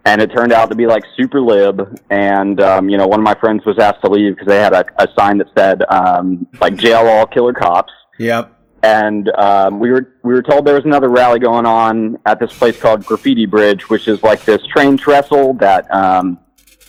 and 0.05 0.21
it 0.21 0.27
turned 0.27 0.53
out 0.53 0.69
to 0.69 0.75
be 0.75 0.87
like 0.87 1.03
super 1.17 1.41
lib. 1.41 1.99
And 2.09 2.61
um, 2.61 2.87
you 2.87 2.97
know, 2.97 3.05
one 3.07 3.19
of 3.19 3.25
my 3.25 3.35
friends 3.35 3.65
was 3.65 3.77
asked 3.77 4.01
to 4.05 4.09
leave 4.09 4.35
because 4.35 4.47
they 4.47 4.59
had 4.59 4.71
a, 4.71 4.85
a 4.99 5.09
sign 5.19 5.39
that 5.39 5.47
said 5.57 5.83
um, 5.89 6.47
like 6.61 6.77
"Jail 6.77 7.05
all 7.05 7.25
killer 7.25 7.53
cops." 7.53 7.91
Yep. 8.17 8.56
And 8.84 9.30
um, 9.38 9.80
we 9.80 9.91
were 9.91 10.15
we 10.23 10.34
were 10.34 10.43
told 10.43 10.65
there 10.65 10.75
was 10.75 10.86
another 10.86 11.09
rally 11.09 11.39
going 11.39 11.65
on 11.65 12.17
at 12.25 12.39
this 12.39 12.55
place 12.57 12.80
called 12.80 13.05
Graffiti 13.05 13.45
Bridge, 13.45 13.89
which 13.89 14.07
is 14.07 14.21
like 14.23 14.43
this 14.45 14.65
train 14.67 14.97
trestle 14.97 15.53
that 15.55 15.91
um, 15.93 16.39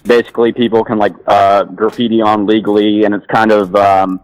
basically 0.04 0.52
people 0.52 0.84
can 0.84 0.98
like 0.98 1.14
uh, 1.26 1.64
graffiti 1.64 2.20
on 2.20 2.46
legally, 2.46 3.04
and 3.04 3.14
it's 3.14 3.26
kind 3.26 3.52
of 3.52 3.74
um, 3.74 4.20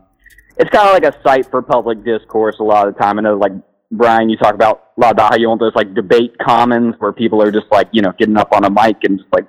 it's 0.57 0.71
kind 0.71 0.89
of 0.89 0.95
like 0.95 1.05
a 1.05 1.23
site 1.23 1.47
for 1.51 1.63
public 1.63 2.05
discourse. 2.05 2.57
A 2.61 2.63
lot 2.63 2.87
of 2.87 2.95
the 2.95 3.01
time, 3.01 3.19
I 3.19 3.23
know 3.23 3.37
like 3.37 3.53
Brian, 3.91 4.29
you 4.29 4.37
talk 4.37 4.55
about 4.55 4.91
a 4.97 5.01
lot 5.01 5.41
you 5.41 5.49
want 5.49 5.61
those 5.61 5.75
like 5.75 5.95
debate 5.95 6.37
commons 6.39 6.95
where 6.99 7.13
people 7.13 7.43
are 7.43 7.51
just 7.51 7.67
like 7.71 7.89
you 7.93 8.03
know 8.03 8.13
getting 8.19 8.37
up 8.37 8.53
on 8.53 8.65
a 8.65 8.71
mic 8.71 9.05
and 9.05 9.19
just 9.19 9.33
like 9.33 9.47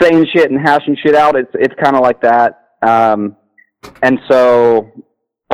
saying 0.00 0.26
shit 0.32 0.50
and 0.50 0.60
hashing 0.60 0.96
shit 1.02 1.14
out. 1.14 1.36
It's 1.36 1.50
it's 1.54 1.74
kind 1.82 1.96
of 1.96 2.02
like 2.02 2.20
that. 2.22 2.68
Um, 2.82 3.36
and 4.02 4.20
so 4.28 4.90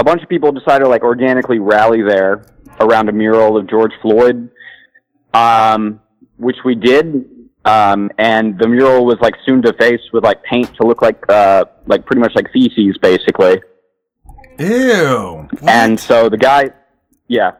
a 0.01 0.05
bunch 0.05 0.23
of 0.23 0.29
people 0.31 0.51
decided 0.51 0.85
to 0.85 0.91
like 0.91 1.03
organically 1.03 1.59
rally 1.59 2.03
there 2.03 2.47
around 2.81 3.11
a 3.11 3.13
mural 3.13 3.59
of 3.59 3.69
George 3.69 3.93
Floyd, 4.01 4.51
um, 5.35 6.01
which 6.39 6.57
we 6.65 6.75
did. 6.75 7.27
Um, 7.67 8.11
and 8.17 8.59
the 8.59 8.67
mural 8.67 9.05
was 9.05 9.19
like 9.21 9.35
soon 9.45 9.61
defaced 9.61 10.15
with 10.15 10.25
like 10.25 10.43
paint 10.43 10.75
to 10.77 10.87
look 10.87 11.03
like 11.03 11.23
uh, 11.29 11.67
like 11.87 12.07
pretty 12.07 12.21
much 12.21 12.33
like 12.35 12.51
feces, 12.51 12.97
basically. 12.97 13.61
Ew. 14.59 15.47
And 15.69 16.01
so 16.01 16.31
the 16.31 16.39
guy, 16.39 16.71
yeah. 17.29 17.53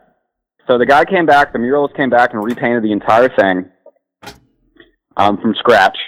So 0.67 0.79
the 0.79 0.87
guy 0.87 1.05
came 1.05 1.27
back, 1.27 1.53
the 1.53 1.59
muralist 1.59 1.95
came 1.95 2.09
back 2.09 2.33
and 2.33 2.43
repainted 2.43 2.83
the 2.83 2.93
entire 2.93 3.29
thing 3.29 3.71
um, 5.19 5.37
from 5.43 5.55
scratch. 5.57 5.99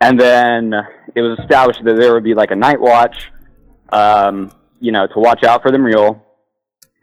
And 0.00 0.18
then 0.18 0.72
it 1.14 1.20
was 1.20 1.38
established 1.40 1.84
that 1.84 1.96
there 1.96 2.14
would 2.14 2.24
be 2.24 2.34
like 2.34 2.50
a 2.50 2.56
night 2.56 2.80
watch, 2.80 3.30
um, 3.90 4.50
you 4.84 4.92
know, 4.92 5.06
to 5.06 5.18
watch 5.18 5.44
out 5.44 5.62
for 5.62 5.70
the 5.70 5.78
mural. 5.78 6.20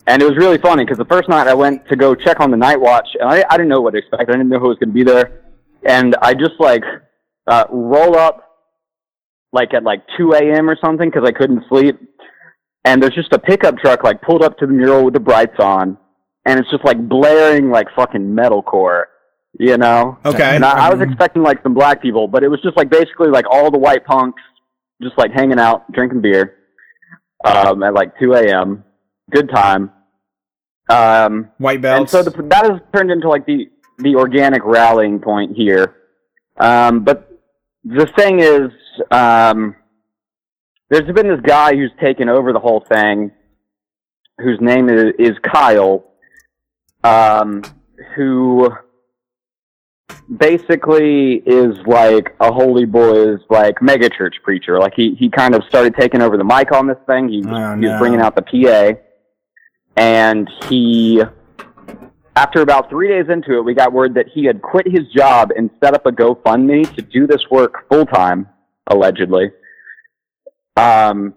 And 0.07 0.21
it 0.21 0.25
was 0.25 0.37
really 0.37 0.57
funny 0.57 0.83
because 0.83 0.97
the 0.97 1.05
first 1.05 1.29
night 1.29 1.47
I 1.47 1.53
went 1.53 1.87
to 1.89 1.95
go 1.95 2.15
check 2.15 2.39
on 2.39 2.51
the 2.51 2.57
night 2.57 2.79
watch, 2.79 3.07
and 3.19 3.29
I, 3.29 3.43
I 3.49 3.57
didn't 3.57 3.69
know 3.69 3.81
what 3.81 3.91
to 3.91 3.99
expect. 3.99 4.29
I 4.29 4.33
didn't 4.33 4.49
know 4.49 4.59
who 4.59 4.69
was 4.69 4.77
going 4.77 4.89
to 4.89 4.93
be 4.93 5.03
there. 5.03 5.41
And 5.83 6.15
I 6.21 6.33
just 6.33 6.59
like 6.59 6.83
uh, 7.47 7.65
roll 7.69 8.17
up 8.17 8.47
like 9.53 9.73
at 9.73 9.83
like 9.83 10.01
2 10.17 10.33
a.m. 10.33 10.69
or 10.69 10.77
something 10.83 11.09
because 11.09 11.27
I 11.27 11.31
couldn't 11.31 11.63
sleep 11.69 11.99
and 12.83 13.01
there's 13.01 13.15
just 13.15 13.33
a 13.33 13.39
pickup 13.39 13.77
truck 13.77 14.03
like 14.03 14.21
pulled 14.21 14.43
up 14.43 14.57
to 14.57 14.65
the 14.65 14.73
mural 14.73 15.05
with 15.05 15.13
the 15.13 15.19
brights 15.19 15.59
on, 15.59 15.97
and 16.45 16.59
it's 16.59 16.69
just 16.71 16.83
like 16.83 16.97
blaring 17.07 17.69
like 17.69 17.87
fucking 17.95 18.21
metalcore, 18.21 19.05
you 19.59 19.77
know. 19.77 20.17
Okay. 20.25 20.55
And 20.55 20.65
I, 20.65 20.87
I 20.87 20.93
was 20.93 21.01
expecting 21.01 21.43
like 21.43 21.61
some 21.63 21.73
black 21.73 22.01
people, 22.01 22.27
but 22.27 22.43
it 22.43 22.47
was 22.47 22.61
just 22.61 22.77
like 22.77 22.89
basically 22.89 23.29
like 23.29 23.45
all 23.49 23.69
the 23.69 23.77
white 23.77 24.05
punks 24.05 24.41
just 25.01 25.17
like 25.17 25.31
hanging 25.31 25.59
out, 25.59 25.91
drinking 25.91 26.21
beer, 26.21 26.57
um, 27.43 27.83
at 27.83 27.93
like 27.93 28.17
2 28.19 28.33
a.m. 28.33 28.83
Good 29.29 29.49
time. 29.49 29.91
Um, 30.89 31.49
White 31.57 31.83
and 31.85 32.09
so 32.09 32.21
the, 32.21 32.31
that 32.49 32.69
has 32.69 32.81
turned 32.93 33.11
into 33.11 33.29
like 33.29 33.45
the 33.45 33.69
the 33.99 34.15
organic 34.15 34.61
rallying 34.65 35.19
point 35.19 35.55
here. 35.55 35.95
Um, 36.57 37.03
but 37.03 37.31
the 37.83 38.07
thing 38.17 38.39
is, 38.39 38.71
um, 39.09 39.75
there's 40.89 41.09
been 41.13 41.27
this 41.27 41.41
guy 41.43 41.75
who's 41.75 41.91
taken 42.01 42.29
over 42.29 42.51
the 42.51 42.59
whole 42.59 42.83
thing, 42.91 43.31
whose 44.37 44.59
name 44.59 44.89
is, 44.89 45.13
is 45.17 45.31
Kyle, 45.43 46.03
um, 47.03 47.63
who 48.15 48.69
basically 50.37 51.35
is 51.45 51.75
like 51.85 52.35
a 52.39 52.51
holy 52.51 52.85
boys 52.85 53.39
like 53.49 53.75
megachurch 53.79 54.33
preacher. 54.43 54.79
Like 54.79 54.93
he 54.95 55.15
he 55.15 55.29
kind 55.29 55.55
of 55.55 55.63
started 55.65 55.95
taking 55.95 56.21
over 56.21 56.37
the 56.37 56.43
mic 56.43 56.71
on 56.71 56.87
this 56.87 56.97
thing. 57.07 57.29
He 57.29 57.39
was, 57.39 57.47
Oh, 57.47 57.75
he 57.75 57.85
was 57.87 57.99
bringing 57.99 58.21
out 58.21 58.35
the 58.35 58.41
PA, 58.41 58.99
and 59.97 60.49
he 60.69 61.21
after 62.35 62.61
about 62.61 62.89
three 62.89 63.09
days 63.09 63.25
into 63.29 63.57
it, 63.57 63.61
we 63.61 63.73
got 63.73 63.91
word 63.91 64.13
that 64.15 64.27
he 64.33 64.45
had 64.45 64.61
quit 64.61 64.87
his 64.87 65.07
job 65.15 65.51
and 65.55 65.69
set 65.83 65.93
up 65.93 66.05
a 66.05 66.11
GoFundMe 66.11 66.93
to 66.95 67.01
do 67.01 67.27
this 67.27 67.41
work 67.51 67.87
full 67.89 68.05
time, 68.05 68.47
allegedly. 68.87 69.51
Um, 70.77 71.33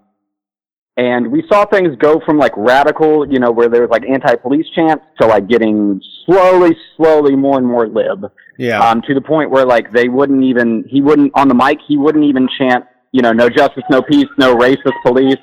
and 0.96 1.30
we 1.32 1.42
saw 1.48 1.64
things 1.66 1.96
go 1.98 2.20
from 2.24 2.38
like 2.38 2.52
radical, 2.56 3.26
you 3.30 3.40
know, 3.40 3.50
where 3.50 3.68
there 3.68 3.80
was 3.82 3.90
like 3.90 4.04
anti-police 4.08 4.66
chants 4.76 5.04
to 5.20 5.26
like 5.26 5.48
getting 5.48 6.00
slowly, 6.24 6.76
slowly 6.96 7.34
more 7.34 7.58
and 7.58 7.66
more 7.66 7.88
lib. 7.88 8.30
Yeah. 8.58 8.78
Um, 8.78 9.02
to 9.02 9.14
the 9.14 9.20
point 9.20 9.50
where 9.50 9.64
like 9.66 9.90
they 9.92 10.08
wouldn't 10.08 10.44
even, 10.44 10.84
he 10.88 11.00
wouldn't 11.00 11.32
on 11.34 11.48
the 11.48 11.54
mic, 11.54 11.78
he 11.86 11.96
wouldn't 11.96 12.24
even 12.24 12.48
chant, 12.58 12.84
you 13.10 13.22
know, 13.22 13.32
no 13.32 13.48
justice, 13.48 13.82
no 13.90 14.02
peace, 14.02 14.28
no 14.38 14.54
racist 14.54 14.92
police. 15.04 15.36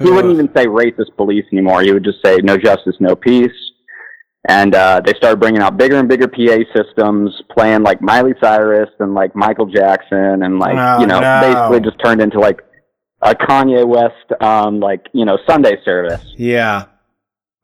He 0.00 0.10
wouldn't 0.10 0.32
even 0.34 0.48
say 0.56 0.66
racist 0.66 1.16
police 1.16 1.44
anymore. 1.52 1.82
He 1.82 1.92
would 1.92 2.04
just 2.04 2.18
say 2.24 2.36
no 2.38 2.56
justice, 2.56 2.94
no 3.00 3.16
peace. 3.16 3.50
And 4.48 4.74
uh, 4.74 5.00
they 5.04 5.12
started 5.14 5.40
bringing 5.40 5.60
out 5.60 5.76
bigger 5.76 5.96
and 5.96 6.08
bigger 6.08 6.28
PA 6.28 6.58
systems, 6.74 7.34
playing 7.50 7.82
like 7.82 8.00
Miley 8.00 8.34
Cyrus 8.40 8.88
and 9.00 9.12
like 9.14 9.34
Michael 9.34 9.66
Jackson, 9.66 10.42
and 10.44 10.58
like 10.60 10.76
Oh, 10.76 11.00
you 11.00 11.06
know, 11.06 11.20
no. 11.20 11.40
basically 11.42 11.80
just 11.80 12.02
turned 12.02 12.20
into 12.20 12.38
like 12.38 12.60
a 13.20 13.34
Kanye 13.34 13.86
West, 13.86 14.40
um, 14.40 14.80
like 14.80 15.06
you 15.12 15.24
know, 15.24 15.38
Sunday 15.46 15.76
service. 15.84 16.24
yeah. 16.36 16.86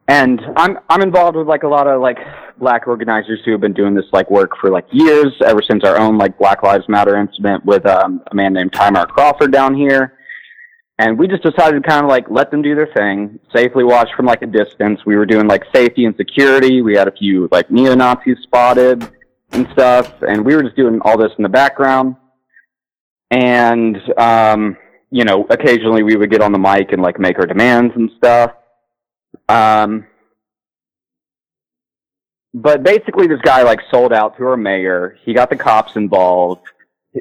And 0.07 0.41
I'm 0.57 0.79
I'm 0.91 1.01
involved 1.01 1.35
with 1.37 1.47
like 1.47 1.63
a 1.63 1.69
lot 1.69 1.87
of 1.87 2.03
like 2.03 2.19
black 2.59 2.87
organizers 2.87 3.41
who 3.45 3.53
have 3.53 3.61
been 3.63 3.73
doing 3.73 3.95
this 3.95 4.05
like 4.13 4.31
work 4.31 4.51
for 4.61 4.71
like 4.71 4.85
years, 4.93 5.33
ever 5.47 5.63
since 5.63 5.83
our 5.83 5.99
own 5.99 6.19
like 6.19 6.39
Black 6.39 6.63
Lives 6.63 6.87
Matter 6.89 7.17
incident 7.17 7.65
with 7.65 7.87
um, 7.87 8.23
a 8.31 8.35
man 8.35 8.53
named 8.53 8.73
Tymar 8.73 9.09
Crawford 9.09 9.51
down 9.51 9.75
here. 9.75 10.19
And 10.99 11.19
we 11.19 11.27
just 11.27 11.43
decided 11.43 11.83
to 11.83 11.89
kind 11.89 12.05
of 12.05 12.09
like 12.11 12.27
let 12.29 12.51
them 12.51 12.61
do 12.61 12.75
their 12.75 12.87
thing, 12.95 13.41
safely 13.55 13.83
watch 13.83 14.09
from 14.15 14.27
like 14.27 14.43
a 14.43 14.47
distance. 14.47 15.01
We 15.07 15.17
were 15.17 15.27
doing 15.27 15.49
like 15.49 15.65
safety 15.75 16.05
and 16.05 16.15
security. 16.17 16.83
We 16.83 16.95
had 16.95 17.09
a 17.09 17.13
few 17.13 17.49
like 17.51 17.71
neo 17.71 17.95
Nazis 17.95 18.37
spotted 18.43 19.11
and 19.53 19.67
stuff, 19.73 20.23
and 20.23 20.45
we 20.45 20.55
were 20.55 20.63
just 20.63 20.77
doing 20.77 21.01
all 21.01 21.17
this 21.17 21.33
in 21.39 21.43
the 21.43 21.49
background. 21.49 22.17
And 23.31 23.97
um, 24.19 24.77
you 25.15 25.25
know, 25.25 25.47
occasionally 25.49 26.03
we 26.03 26.17
would 26.17 26.29
get 26.29 26.43
on 26.43 26.51
the 26.51 26.59
mic 26.59 26.91
and 26.91 27.01
like 27.01 27.21
make 27.21 27.39
our 27.39 27.47
demands 27.47 27.95
and 27.95 28.11
stuff. 28.17 28.51
Um, 29.49 30.07
but 32.53 32.83
basically, 32.83 33.29
this 33.29 33.41
guy 33.43 33.63
like 33.63 33.79
sold 33.93 34.13
out 34.13 34.37
to 34.39 34.45
our 34.49 34.57
mayor. 34.57 35.17
He 35.25 35.33
got 35.33 35.51
the 35.51 35.57
cops 35.57 35.95
involved, 35.95 36.67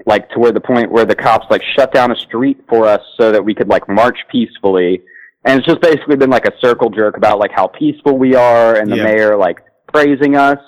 like 0.08 0.28
to 0.32 0.40
where 0.40 0.52
the 0.52 0.60
point 0.60 0.92
where 0.92 1.06
the 1.06 1.14
cops 1.14 1.46
like 1.52 1.62
shut 1.76 1.94
down 1.94 2.12
a 2.12 2.16
street 2.16 2.64
for 2.68 2.88
us 2.88 3.02
so 3.16 3.32
that 3.32 3.46
we 3.46 3.54
could 3.54 3.68
like 3.70 3.88
march 3.88 4.18
peacefully. 4.32 5.04
And 5.46 5.60
it's 5.60 5.68
just 5.68 5.82
basically 5.82 6.16
been 6.16 6.32
like 6.32 6.48
a 6.48 6.58
circle 6.62 6.90
jerk 6.90 7.16
about 7.16 7.38
like 7.38 7.52
how 7.52 7.68
peaceful 7.68 8.18
we 8.18 8.34
are, 8.34 8.76
and 8.76 8.92
the 8.92 8.98
Yeah. 8.98 9.04
mayor 9.04 9.38
like 9.38 9.60
praising 9.94 10.36
us. 10.36 10.60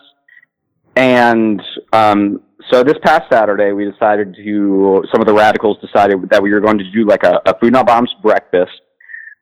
And 0.96 1.60
um, 1.92 2.42
so 2.72 2.84
this 2.84 2.98
past 3.04 3.24
Saturday, 3.32 3.72
we 3.72 3.90
decided 3.90 4.36
to. 4.36 5.04
Some 5.12 5.22
of 5.22 5.28
the 5.28 5.34
radicals 5.34 5.78
decided 5.82 6.30
that 6.30 6.42
we 6.42 6.52
were 6.52 6.60
going 6.60 6.78
to 6.78 6.92
do 6.92 7.06
like 7.06 7.24
a, 7.24 7.42
a 7.46 7.58
food 7.60 7.74
not 7.74 7.88
bombs 7.88 8.14
breakfast 8.22 8.72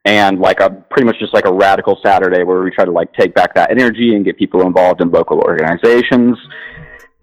and 0.04 0.38
like 0.38 0.60
a 0.60 0.70
pretty 0.90 1.06
much 1.06 1.18
just 1.18 1.32
like 1.32 1.46
a 1.46 1.52
radical 1.52 1.98
Saturday 2.04 2.42
where 2.44 2.62
we 2.62 2.70
try 2.70 2.84
to 2.84 2.90
like 2.90 3.12
take 3.14 3.34
back 3.34 3.54
that 3.54 3.70
energy 3.70 4.14
and 4.14 4.24
get 4.24 4.36
people 4.36 4.66
involved 4.66 5.00
in 5.00 5.10
local 5.10 5.38
organizations. 5.38 6.36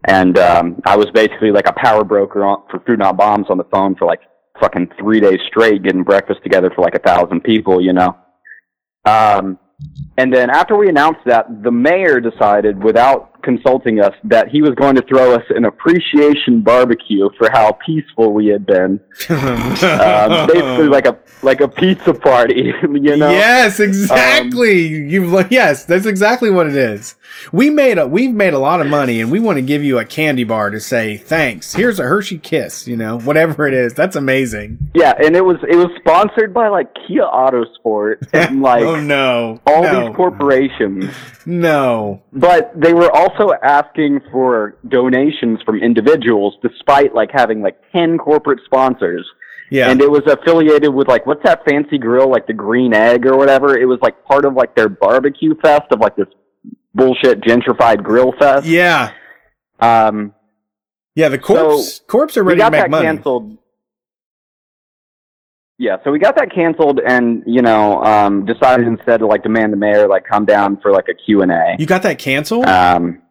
And 0.07 0.39
um, 0.39 0.81
I 0.85 0.97
was 0.97 1.07
basically 1.13 1.51
like 1.51 1.67
a 1.67 1.73
power 1.73 2.03
broker 2.03 2.43
on, 2.43 2.63
for 2.71 2.79
Food 2.79 2.99
Not 2.99 3.17
Bombs 3.17 3.47
on 3.49 3.57
the 3.57 3.65
phone 3.65 3.95
for 3.95 4.05
like 4.05 4.21
fucking 4.59 4.89
three 4.99 5.19
days 5.19 5.39
straight, 5.47 5.83
getting 5.83 6.03
breakfast 6.03 6.41
together 6.43 6.71
for 6.75 6.81
like 6.81 6.95
a 6.95 6.99
thousand 6.99 7.41
people, 7.43 7.79
you 7.79 7.93
know. 7.93 8.17
Um, 9.05 9.59
and 10.17 10.33
then 10.33 10.49
after 10.49 10.75
we 10.75 10.89
announced 10.89 11.21
that, 11.25 11.63
the 11.63 11.71
mayor 11.71 12.19
decided, 12.19 12.83
without 12.83 13.30
consulting 13.43 13.99
us, 13.99 14.13
that 14.23 14.47
he 14.49 14.61
was 14.61 14.71
going 14.75 14.95
to 14.95 15.01
throw 15.03 15.33
us 15.33 15.43
an 15.49 15.65
appreciation 15.65 16.61
barbecue 16.61 17.29
for 17.37 17.49
how 17.51 17.73
peaceful 17.85 18.33
we 18.33 18.47
had 18.47 18.65
been. 18.65 18.99
Um, 19.81 20.47
basically, 20.47 20.87
like 20.87 21.05
a 21.05 21.17
like 21.41 21.61
a 21.61 21.67
pizza 21.67 22.13
party, 22.13 22.73
you 22.81 23.17
know. 23.17 23.29
yes, 23.29 23.79
exactly. 23.79 24.87
You've 24.87 25.51
yes, 25.51 25.85
that's 25.85 26.05
exactly 26.05 26.49
what 26.49 26.67
it 26.67 26.75
is. 26.75 27.15
We 27.51 27.69
made 27.69 27.97
a 27.97 28.07
we've 28.07 28.33
made 28.33 28.53
a 28.53 28.59
lot 28.59 28.81
of 28.81 28.87
money, 28.87 29.21
and 29.21 29.31
we 29.31 29.39
want 29.39 29.57
to 29.57 29.61
give 29.61 29.83
you 29.83 29.99
a 29.99 30.05
candy 30.05 30.43
bar 30.43 30.69
to 30.69 30.79
say 30.79 31.17
thanks. 31.17 31.73
Here's 31.73 31.99
a 31.99 32.03
Hershey 32.03 32.37
Kiss, 32.37 32.87
you 32.87 32.95
know, 32.95 33.19
whatever 33.19 33.67
it 33.67 33.73
is. 33.73 33.93
That's 33.93 34.15
amazing. 34.15 34.91
Yeah, 34.93 35.13
and 35.23 35.35
it 35.35 35.43
was 35.43 35.57
it 35.67 35.75
was 35.75 35.89
sponsored 35.99 36.53
by 36.53 36.67
like 36.69 36.87
Kia 37.07 37.23
Autosport 37.23 38.27
and 38.33 38.61
like 38.61 38.83
oh 38.83 38.99
no, 38.99 39.59
all 39.65 39.83
no, 39.83 40.07
these 40.07 40.15
corporations. 40.15 41.05
no. 41.45 42.21
But 42.33 42.71
they 42.79 42.93
were 42.93 43.11
also 43.11 43.51
asking 43.63 44.21
for 44.31 44.77
donations 44.87 45.61
from 45.65 45.77
individuals, 45.81 46.55
despite 46.61 47.13
like 47.13 47.29
having 47.31 47.61
like 47.61 47.77
ten 47.91 48.17
corporate 48.17 48.59
sponsors. 48.65 49.27
Yeah, 49.69 49.89
And 49.89 50.01
it 50.01 50.11
was 50.11 50.23
affiliated 50.27 50.93
with 50.93 51.07
like 51.07 51.25
what's 51.25 51.43
that 51.43 51.63
fancy 51.63 51.97
grill, 51.97 52.29
like 52.29 52.45
the 52.45 52.53
Green 52.53 52.93
Egg 52.93 53.25
or 53.25 53.37
whatever. 53.37 53.77
It 53.77 53.85
was 53.85 53.99
like 54.01 54.21
part 54.25 54.43
of 54.43 54.53
like 54.53 54.75
their 54.75 54.89
barbecue 54.89 55.55
fest 55.61 55.83
of 55.91 56.01
like 56.01 56.17
this 56.17 56.27
bullshit 56.93 57.41
gentrified 57.41 58.03
grill 58.03 58.33
fest. 58.39 58.65
yeah, 58.65 59.11
Um, 59.79 60.33
yeah. 61.15 61.29
The 61.29 61.37
corpse 61.37 62.01
corpse 62.07 62.37
are 62.37 62.43
ready 62.43 62.57
to 62.57 62.63
got 62.63 62.71
make 62.71 62.81
that 62.81 62.89
money. 62.89 63.05
canceled. 63.05 63.57
Yeah, 65.77 65.97
so 66.03 66.11
we 66.11 66.19
got 66.19 66.35
that 66.35 66.53
canceled, 66.53 66.99
and 67.03 67.41
you 67.47 67.63
know, 67.63 68.03
um, 68.03 68.45
decided 68.45 68.85
instead 68.87 69.17
to 69.17 69.25
like 69.25 69.41
demand 69.41 69.73
the 69.73 69.77
mayor 69.77 70.07
like 70.07 70.25
come 70.25 70.45
down 70.45 70.77
for 70.79 70.91
like 70.91 71.05
a 71.09 71.13
Q 71.15 71.41
and 71.41 71.51
A. 71.51 71.75
You 71.79 71.87
got 71.87 72.03
that 72.03 72.19
canceled? 72.19 72.65
Um, 72.67 73.21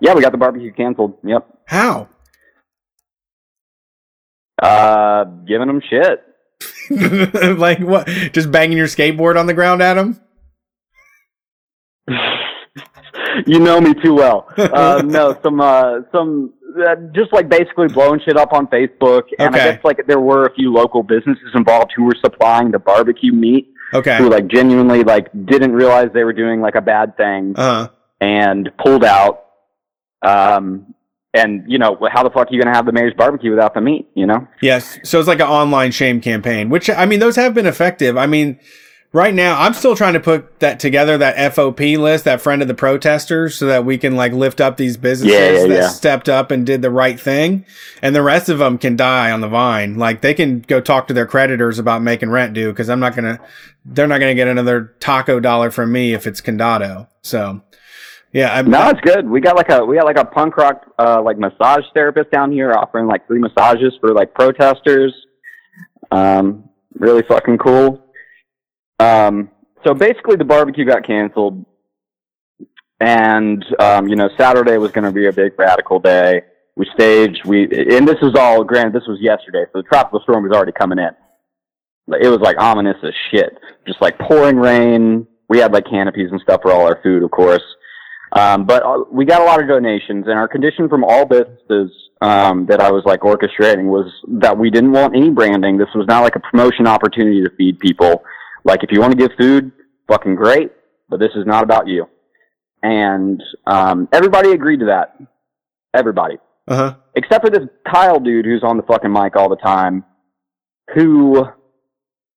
yeah, 0.00 0.12
we 0.12 0.20
got 0.20 0.32
the 0.32 0.38
barbecue 0.38 0.72
canceled. 0.72 1.16
Yep. 1.24 1.46
How? 1.64 2.08
Uh, 4.62 5.24
giving 5.46 5.68
them 5.68 5.80
shit. 5.88 6.22
like 7.58 7.78
what? 7.80 8.06
Just 8.32 8.50
banging 8.50 8.76
your 8.78 8.86
skateboard 8.86 9.38
on 9.38 9.46
the 9.46 9.54
ground 9.54 9.82
at 9.82 9.96
him? 9.96 10.20
you 13.46 13.58
know 13.60 13.80
me 13.80 13.94
too 13.94 14.14
well. 14.14 14.48
Uh, 14.56 15.02
no, 15.06 15.38
some 15.42 15.60
uh, 15.60 16.00
some 16.12 16.52
uh, 16.86 16.94
just 17.14 17.32
like 17.32 17.48
basically 17.48 17.88
blowing 17.88 18.20
shit 18.24 18.36
up 18.36 18.52
on 18.52 18.66
Facebook, 18.68 19.22
and 19.38 19.54
I 19.54 19.58
guess 19.72 19.84
like 19.84 20.06
there 20.06 20.20
were 20.20 20.46
a 20.46 20.54
few 20.54 20.72
local 20.72 21.02
businesses 21.02 21.50
involved 21.54 21.92
who 21.96 22.04
were 22.04 22.16
supplying 22.24 22.70
the 22.70 22.78
barbecue 22.78 23.32
meat, 23.32 23.68
Okay. 23.94 24.18
who 24.18 24.28
like 24.28 24.46
genuinely 24.48 25.02
like 25.04 25.28
didn't 25.46 25.72
realize 25.72 26.08
they 26.12 26.24
were 26.24 26.32
doing 26.32 26.60
like 26.60 26.74
a 26.74 26.80
bad 26.82 27.16
thing 27.16 27.54
Uh 27.56 27.62
huh. 27.86 27.88
and 28.20 28.70
pulled 28.78 29.04
out. 29.04 29.42
Um, 30.22 30.94
and 31.34 31.64
you 31.70 31.78
know 31.78 31.98
how 32.10 32.22
the 32.22 32.30
fuck 32.30 32.50
are 32.50 32.54
you 32.54 32.62
gonna 32.62 32.74
have 32.74 32.86
the 32.86 32.92
mayor's 32.92 33.12
barbecue 33.16 33.50
without 33.50 33.74
the 33.74 33.80
meat? 33.80 34.08
You 34.14 34.26
know. 34.26 34.46
Yes. 34.62 34.98
So 35.04 35.18
it's 35.18 35.28
like 35.28 35.40
an 35.40 35.46
online 35.48 35.90
shame 35.92 36.20
campaign, 36.20 36.70
which 36.70 36.88
I 36.88 37.04
mean, 37.06 37.20
those 37.20 37.36
have 37.36 37.52
been 37.54 37.66
effective. 37.66 38.16
I 38.16 38.26
mean, 38.26 38.58
right 39.16 39.34
now 39.34 39.58
I'm 39.58 39.72
still 39.72 39.96
trying 39.96 40.12
to 40.12 40.20
put 40.20 40.60
that 40.60 40.78
together, 40.78 41.16
that 41.16 41.54
FOP 41.54 41.96
list, 41.98 42.24
that 42.24 42.42
friend 42.42 42.60
of 42.60 42.68
the 42.68 42.74
protesters, 42.74 43.54
so 43.54 43.66
that 43.66 43.84
we 43.84 43.96
can 43.96 44.14
like 44.14 44.32
lift 44.32 44.60
up 44.60 44.76
these 44.76 44.98
businesses 44.98 45.34
Yeah, 45.34 45.50
yeah, 45.50 45.66
that 45.66 45.82
yeah. 45.82 45.88
stepped 45.88 46.28
up 46.28 46.50
and 46.50 46.66
did 46.66 46.82
the 46.82 46.90
right 46.90 47.18
thing. 47.18 47.64
And 48.02 48.14
the 48.14 48.22
rest 48.22 48.50
of 48.50 48.58
them 48.58 48.76
can 48.76 48.94
die 48.94 49.30
on 49.30 49.40
the 49.40 49.48
vine. 49.48 49.96
Like 49.96 50.20
they 50.20 50.34
can 50.34 50.60
go 50.60 50.80
talk 50.80 51.08
to 51.08 51.14
their 51.14 51.26
creditors 51.26 51.78
about 51.78 52.02
making 52.02 52.28
rent 52.28 52.52
due 52.52 52.70
because 52.70 52.90
I'm 52.90 53.00
not 53.00 53.16
going 53.16 53.36
to, 53.36 53.42
they're 53.86 54.06
not 54.06 54.18
going 54.18 54.30
to 54.30 54.34
get 54.34 54.48
another 54.48 54.94
taco 55.00 55.40
dollar 55.40 55.70
from 55.70 55.90
me 55.90 56.12
if 56.12 56.26
it's 56.26 56.42
Condado. 56.42 57.08
So 57.22 57.62
yeah. 58.32 58.54
I'm, 58.54 58.70
No, 58.70 58.90
it's 58.90 59.00
good. 59.00 59.26
We 59.28 59.40
got 59.40 59.56
like 59.56 59.70
a 59.70 59.82
we 59.82 59.96
got 59.96 60.04
like 60.04 60.18
a 60.18 60.26
punk 60.26 60.58
rock 60.58 60.82
uh 60.98 61.22
like 61.22 61.38
massage 61.38 61.84
therapist 61.94 62.30
down 62.30 62.52
here 62.52 62.72
offering 62.74 63.06
like 63.06 63.26
free 63.26 63.38
massages 63.38 63.94
for 63.98 64.12
like 64.12 64.34
protesters. 64.34 65.14
Um 66.10 66.68
really 66.98 67.22
fucking 67.22 67.56
cool. 67.58 68.05
Um 68.98 69.50
so 69.84 69.94
basically 69.94 70.36
the 70.36 70.44
barbecue 70.44 70.84
got 70.84 71.06
canceled 71.06 71.64
and 73.00 73.64
um 73.78 74.08
you 74.08 74.16
know 74.16 74.28
Saturday 74.38 74.78
was 74.78 74.90
going 74.90 75.04
to 75.04 75.12
be 75.12 75.26
a 75.26 75.32
big 75.32 75.58
radical 75.58 75.98
day. 75.98 76.42
We 76.76 76.86
staged 76.94 77.44
we 77.44 77.64
and 77.64 78.06
this 78.06 78.20
was 78.20 78.34
all 78.36 78.64
granted 78.64 78.94
this 78.94 79.06
was 79.06 79.18
yesterday 79.20 79.64
so 79.72 79.82
the 79.82 79.88
tropical 79.88 80.20
storm 80.20 80.44
was 80.44 80.52
already 80.52 80.72
coming 80.72 80.98
in. 80.98 81.10
It 82.20 82.28
was 82.28 82.40
like 82.40 82.56
ominous 82.58 82.96
as 83.02 83.14
shit. 83.30 83.58
Just 83.86 84.00
like 84.00 84.18
pouring 84.18 84.56
rain. 84.56 85.26
We 85.48 85.58
had 85.58 85.72
like 85.72 85.84
canopies 85.86 86.30
and 86.30 86.40
stuff 86.40 86.62
for 86.62 86.72
all 86.72 86.86
our 86.86 87.00
food, 87.02 87.22
of 87.22 87.30
course. 87.30 87.62
Um, 88.32 88.64
but 88.66 88.82
uh, 88.82 89.04
we 89.10 89.24
got 89.24 89.40
a 89.40 89.44
lot 89.44 89.60
of 89.60 89.68
donations, 89.68 90.26
and 90.26 90.38
our 90.38 90.48
condition 90.48 90.88
from 90.88 91.04
all 91.04 91.24
businesses 91.24 91.90
um, 92.20 92.66
that 92.66 92.80
I 92.80 92.90
was 92.90 93.04
like 93.04 93.20
orchestrating 93.20 93.86
was 93.86 94.12
that 94.40 94.56
we 94.56 94.70
didn't 94.70 94.92
want 94.92 95.14
any 95.14 95.30
branding. 95.30 95.78
This 95.78 95.88
was 95.94 96.06
not 96.08 96.22
like 96.22 96.36
a 96.36 96.40
promotion 96.40 96.86
opportunity 96.86 97.42
to 97.42 97.50
feed 97.56 97.78
people. 97.78 98.24
Like, 98.66 98.82
if 98.82 98.90
you 98.92 99.00
want 99.00 99.12
to 99.12 99.18
give 99.18 99.36
food, 99.38 99.72
fucking 100.08 100.34
great, 100.34 100.72
but 101.08 101.20
this 101.20 101.30
is 101.36 101.46
not 101.46 101.62
about 101.62 101.86
you. 101.88 102.06
And 102.82 103.42
um, 103.66 104.08
everybody 104.12 104.52
agreed 104.52 104.80
to 104.80 104.86
that. 104.86 105.16
Everybody 105.94 106.36
uh 106.68 106.76
huh. 106.76 106.94
except 107.14 107.44
for 107.44 107.50
this 107.50 107.66
Kyle 107.90 108.20
dude 108.20 108.44
who's 108.44 108.62
on 108.62 108.76
the 108.76 108.82
fucking 108.82 109.10
mic 109.10 109.34
all 109.34 109.48
the 109.48 109.56
time, 109.56 110.04
who 110.94 111.46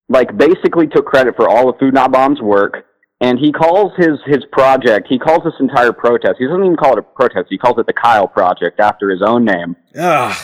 like 0.07 0.37
basically 0.37 0.87
took 0.87 1.05
credit 1.05 1.35
for 1.35 1.49
all 1.49 1.69
of 1.69 1.77
Food 1.77 1.93
Not 1.93 2.13
Bomb's 2.13 2.39
work 2.39 2.85
and 3.21 3.37
he 3.37 3.51
calls 3.51 3.91
his 3.97 4.19
his 4.25 4.45
project. 4.51 5.07
He 5.09 5.19
calls 5.19 5.43
this 5.43 5.53
entire 5.59 5.91
protest. 5.91 6.35
He 6.39 6.45
doesn't 6.45 6.63
even 6.63 6.77
call 6.77 6.93
it 6.93 6.99
a 6.99 7.01
protest. 7.01 7.47
He 7.49 7.57
calls 7.57 7.77
it 7.77 7.85
the 7.85 7.93
Kyle 7.93 8.27
Project 8.27 8.79
after 8.79 9.09
his 9.09 9.21
own 9.21 9.45
name. 9.45 9.75
Ugh. 9.97 10.35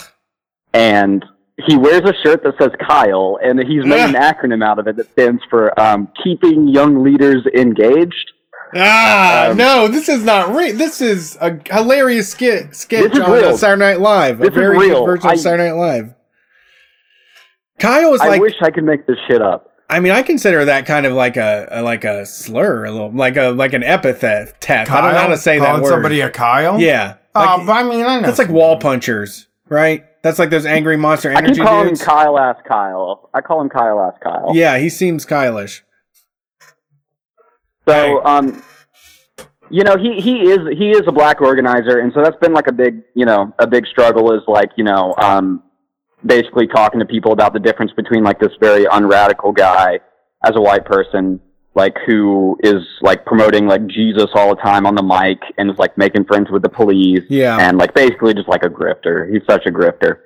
And 0.73 1.23
he 1.67 1.77
wears 1.77 2.01
a 2.01 2.13
shirt 2.23 2.43
that 2.43 2.53
says 2.59 2.71
Kyle, 2.85 3.39
and 3.41 3.59
he's 3.63 3.85
made 3.85 4.01
an 4.03 4.13
acronym 4.15 4.63
out 4.63 4.77
of 4.79 4.87
it 4.87 4.97
that 4.97 5.11
stands 5.11 5.41
for 5.49 5.77
um, 5.79 6.09
"Keeping 6.23 6.67
Young 6.67 7.03
Leaders 7.03 7.45
Engaged." 7.55 8.31
Ah, 8.75 9.49
Um, 9.51 9.57
no, 9.57 9.87
this 9.87 10.09
is 10.09 10.23
not 10.23 10.53
real. 10.53 10.75
This 10.75 10.99
is 10.99 11.37
a 11.39 11.57
hilarious 11.71 12.29
skit 12.29 12.75
sketch 12.75 13.03
This 13.11 13.13
is 13.13 13.19
on 13.19 13.31
real. 13.31 13.45
uh, 13.49 13.57
Saturday 13.57 13.79
Night 13.85 14.01
Live. 14.01 14.39
This 14.39 14.47
a 14.49 14.51
is 14.51 14.55
very 14.57 14.77
real. 14.77 15.05
good 15.05 15.11
version 15.21 15.29
I- 15.29 15.33
of 15.33 15.39
Saturday 15.39 15.69
Night 15.69 15.77
Live. 15.77 16.13
Kyle 17.79 18.13
is 18.13 18.21
I 18.21 18.27
like, 18.29 18.37
I 18.39 18.41
wish 18.41 18.53
I 18.61 18.71
could 18.71 18.83
make 18.85 19.05
this 19.05 19.17
shit 19.27 19.41
up. 19.41 19.71
I 19.89 19.99
mean, 19.99 20.11
I 20.13 20.23
consider 20.23 20.65
that 20.65 20.85
kind 20.85 21.05
of 21.05 21.13
like 21.13 21.37
a, 21.37 21.67
a 21.71 21.81
like 21.83 22.03
a 22.05 22.25
slur, 22.25 22.85
a 22.85 22.91
little 22.91 23.11
like 23.11 23.37
a 23.37 23.49
like 23.49 23.73
an 23.73 23.83
epithet. 23.83 24.59
Test. 24.59 24.91
I 24.91 25.01
don't 25.01 25.13
know 25.13 25.19
how 25.19 25.27
to 25.27 25.37
say 25.37 25.59
that 25.59 25.65
Calling 25.65 25.83
word. 25.83 25.89
somebody 25.89 26.21
a 26.21 26.29
Kyle? 26.29 26.79
yeah, 26.79 27.15
Oh, 27.35 27.39
like, 27.57 27.67
but 27.67 27.73
I 27.73 27.83
mean, 27.83 28.05
I 28.05 28.15
know. 28.19 28.21
that's 28.25 28.39
like 28.39 28.49
wall 28.49 28.77
punchers, 28.79 29.47
right? 29.69 30.05
That's 30.25 30.39
like 30.39 30.49
those 30.49 30.65
angry 30.65 30.97
monster 30.97 31.29
I 31.29 31.35
keep 31.35 31.43
energy 31.43 31.61
calling 31.61 31.89
dudes. 31.89 32.01
him 32.01 32.07
Kyle 32.07 32.39
Ass 32.39 32.55
Kyle. 32.67 33.29
I 33.31 33.41
call 33.41 33.61
him 33.61 33.69
Kyle 33.69 33.99
Ass 34.01 34.15
Kyle. 34.23 34.55
yeah, 34.55 34.79
he 34.79 34.89
seems 34.89 35.23
Kylish. 35.23 35.81
So, 37.87 38.25
um, 38.25 38.63
you 39.69 39.83
know, 39.83 39.95
he 39.97 40.19
he 40.19 40.49
is 40.49 40.61
he 40.75 40.89
is 40.89 41.03
a 41.05 41.11
black 41.11 41.41
organizer, 41.41 41.99
and 41.99 42.11
so 42.11 42.23
that's 42.23 42.37
been 42.37 42.53
like 42.53 42.65
a 42.65 42.71
big 42.71 43.03
you 43.13 43.25
know 43.25 43.53
a 43.59 43.67
big 43.67 43.85
struggle 43.85 44.33
is 44.33 44.41
like 44.47 44.71
you 44.77 44.83
know 44.83 45.13
um, 45.19 45.61
basically 46.25 46.65
talking 46.65 46.99
to 46.99 47.05
people 47.05 47.31
about 47.31 47.53
the 47.53 47.59
difference 47.59 47.91
between 47.95 48.23
like 48.23 48.39
this 48.39 48.53
very 48.59 48.87
unradical 48.91 49.51
guy 49.51 49.99
as 50.43 50.55
a 50.55 50.59
white 50.59 50.85
person 50.85 51.39
like 51.75 51.95
who 52.07 52.57
is 52.63 52.81
like 53.01 53.25
promoting 53.25 53.67
like 53.67 53.85
Jesus 53.87 54.27
all 54.33 54.55
the 54.55 54.61
time 54.61 54.85
on 54.85 54.95
the 54.95 55.03
mic 55.03 55.39
and 55.57 55.69
is 55.69 55.77
like 55.77 55.97
making 55.97 56.23
friends 56.25 56.49
with 56.49 56.61
the 56.63 56.69
police 56.69 57.23
Yeah. 57.29 57.57
and 57.59 57.77
like 57.77 57.93
basically 57.93 58.33
just 58.33 58.47
like 58.47 58.63
a 58.63 58.69
grifter. 58.69 59.31
He's 59.31 59.43
such 59.49 59.65
a 59.65 59.71
grifter. 59.71 60.19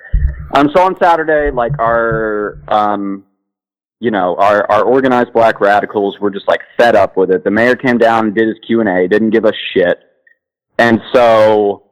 Um, 0.54 0.70
so 0.76 0.84
on 0.84 0.96
Saturday, 1.00 1.50
like 1.52 1.78
our 1.80 2.60
um, 2.68 3.26
you 4.00 4.12
know, 4.12 4.36
our, 4.38 4.66
our 4.72 4.84
organized 4.84 5.34
black 5.34 5.60
radicals 5.60 6.20
were 6.20 6.30
just 6.32 6.48
like 6.48 6.62
fed 6.78 6.96
up 6.96 7.18
with 7.18 7.32
it. 7.32 7.44
The 7.44 7.52
mayor 7.52 7.76
came 7.76 7.98
down 7.98 8.28
and 8.28 8.36
did 8.36 8.48
his 8.48 8.58
Q 8.66 8.80
and 8.80 8.88
A, 8.88 9.08
didn't 9.10 9.32
give 9.32 9.44
a 9.44 9.52
shit. 9.74 10.00
And 10.78 11.02
so, 11.12 11.89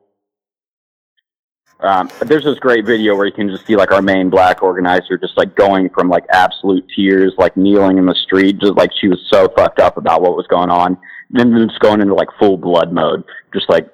um, 1.80 2.10
there's 2.26 2.44
this 2.44 2.58
great 2.58 2.86
video 2.86 3.16
where 3.16 3.28
you 3.28 3.32
can 3.32 3.50
just 3.50 3.66
see 3.68 3.76
like 3.76 3.92
our 3.92 4.02
main 4.02 4.30
black 4.30 4.64
organizer 4.64 5.18
just 5.18 5.38
like 5.38 5.56
going 5.56 5.90
from 5.90 6.10
like 6.10 6.26
absolute 6.32 6.84
tears, 6.96 7.34
like 7.38 7.56
kneeling 7.56 7.98
in 7.98 8.06
the 8.06 8.16
street, 8.16 8.60
just 8.60 8.74
like 8.74 8.92
she 9.00 9.08
was 9.08 9.20
so 9.30 9.48
fucked 9.56 9.80
up 9.80 9.98
about 9.98 10.22
what 10.22 10.36
was 10.36 10.48
going 10.48 10.70
on. 10.70 10.98
Then 11.30 11.54
just 11.68 11.80
going 11.80 12.02
into 12.02 12.16
like 12.16 12.30
full 12.40 12.58
blood 12.58 12.92
mode, 12.92 13.24
just 13.54 13.70
like 13.70 13.88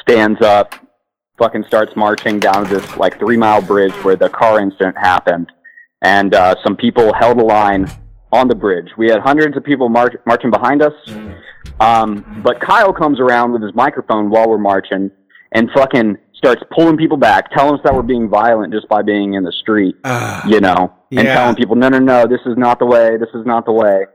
stands 0.00 0.40
up, 0.40 0.74
fucking 1.38 1.64
starts 1.66 1.94
marching 1.94 2.40
down 2.40 2.68
this 2.68 2.96
like 2.96 3.18
three 3.18 3.36
mile 3.36 3.62
bridge 3.62 3.92
where 4.04 4.16
the 4.16 4.28
car 4.28 4.58
incident 4.60 4.96
happened 4.98 5.50
and 6.02 6.34
uh, 6.34 6.54
some 6.62 6.76
people 6.76 7.12
held 7.14 7.38
a 7.38 7.44
line 7.44 7.90
on 8.32 8.48
the 8.48 8.54
bridge. 8.54 8.88
We 8.98 9.08
had 9.08 9.20
hundreds 9.20 9.56
of 9.56 9.64
people 9.64 9.88
march- 9.88 10.16
marching 10.26 10.50
behind 10.50 10.82
us, 10.82 10.92
um, 11.80 12.42
but 12.42 12.60
Kyle 12.60 12.92
comes 12.92 13.20
around 13.20 13.52
with 13.52 13.62
his 13.62 13.74
microphone 13.74 14.30
while 14.30 14.48
we're 14.48 14.58
marching 14.58 15.10
and 15.52 15.70
fucking 15.72 16.18
starts 16.42 16.62
pulling 16.76 16.96
people 16.96 17.16
back, 17.16 17.50
telling 17.52 17.74
us 17.74 17.80
that 17.84 17.94
we're 17.94 18.02
being 18.02 18.28
violent 18.28 18.72
just 18.72 18.88
by 18.88 19.00
being 19.00 19.34
in 19.34 19.44
the 19.44 19.52
street, 19.52 19.94
Ah, 20.04 20.40
you 20.44 20.60
know, 20.60 20.92
and 21.12 21.28
Yeah. 21.28 21.34
telling 21.34 21.54
people, 21.54 21.76
no, 21.76 21.88
no, 21.88 22.00
no, 22.00 22.26
this 22.26 22.40
is 22.46 22.56
not 22.56 22.80
the 22.80 22.86
way, 22.86 23.16
this 23.16 23.28
is 23.32 23.46
not 23.46 23.64
the 23.64 23.72
way. 23.72 24.06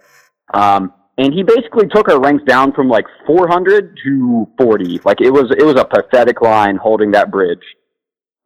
Um, 0.54 0.92
and 1.18 1.34
he 1.34 1.44
basically 1.44 1.88
took 1.88 2.10
our 2.10 2.20
ranks 2.20 2.44
down 2.44 2.74
from 2.74 2.90
like 2.90 3.06
400 3.26 3.98
to 4.04 4.48
40. 4.60 5.00
Like 5.06 5.22
it 5.22 5.32
was, 5.32 5.46
it 5.58 5.64
was 5.64 5.76
a 5.80 5.86
pathetic 5.86 6.42
line 6.42 6.76
holding 6.76 7.12
that 7.12 7.32
bridge. 7.32 7.64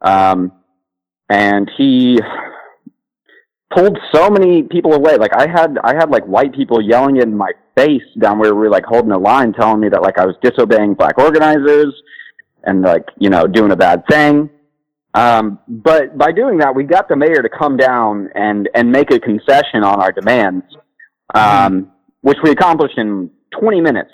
Um, 0.01 0.51
and 1.29 1.69
he 1.75 2.19
pulled 3.75 3.97
so 4.13 4.29
many 4.29 4.63
people 4.63 4.93
away. 4.93 5.17
Like 5.17 5.35
I 5.35 5.49
had, 5.49 5.77
I 5.83 5.95
had 5.95 6.11
like 6.11 6.25
white 6.25 6.53
people 6.53 6.81
yelling 6.81 7.17
in 7.17 7.35
my 7.35 7.51
face 7.75 8.03
down 8.19 8.37
where 8.37 8.53
we 8.53 8.61
were 8.61 8.69
like 8.69 8.85
holding 8.85 9.11
a 9.11 9.17
line, 9.17 9.53
telling 9.53 9.79
me 9.79 9.89
that 9.89 10.03
like 10.03 10.19
I 10.19 10.25
was 10.25 10.35
disobeying 10.43 10.93
black 10.93 11.17
organizers 11.17 11.93
and 12.63 12.81
like 12.81 13.05
you 13.17 13.29
know 13.29 13.47
doing 13.47 13.71
a 13.71 13.75
bad 13.75 14.03
thing. 14.09 14.49
Um, 15.13 15.59
but 15.67 16.17
by 16.17 16.31
doing 16.31 16.57
that, 16.59 16.73
we 16.73 16.83
got 16.83 17.09
the 17.09 17.15
mayor 17.15 17.41
to 17.41 17.49
come 17.49 17.77
down 17.77 18.29
and 18.35 18.69
and 18.73 18.91
make 18.91 19.11
a 19.11 19.19
concession 19.19 19.83
on 19.83 20.01
our 20.01 20.11
demands, 20.11 20.65
um, 21.33 21.91
which 22.21 22.37
we 22.43 22.51
accomplished 22.51 22.97
in 22.97 23.29
20 23.59 23.81
minutes. 23.81 24.13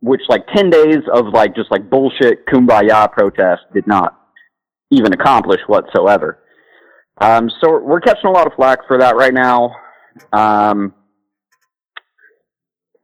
Which 0.00 0.20
like 0.28 0.46
10 0.54 0.70
days 0.70 0.98
of 1.12 1.28
like 1.32 1.56
just 1.56 1.70
like 1.70 1.88
bullshit 1.88 2.46
kumbaya 2.46 3.10
protest 3.10 3.62
did 3.72 3.86
not 3.86 4.14
even 4.90 5.12
accomplish 5.12 5.60
whatsoever. 5.66 6.42
Um, 7.18 7.50
so 7.60 7.78
we're 7.78 8.00
catching 8.00 8.26
a 8.26 8.30
lot 8.30 8.46
of 8.46 8.52
flack 8.54 8.80
for 8.86 8.98
that 8.98 9.16
right 9.16 9.32
now. 9.32 9.74
Um, 10.32 10.94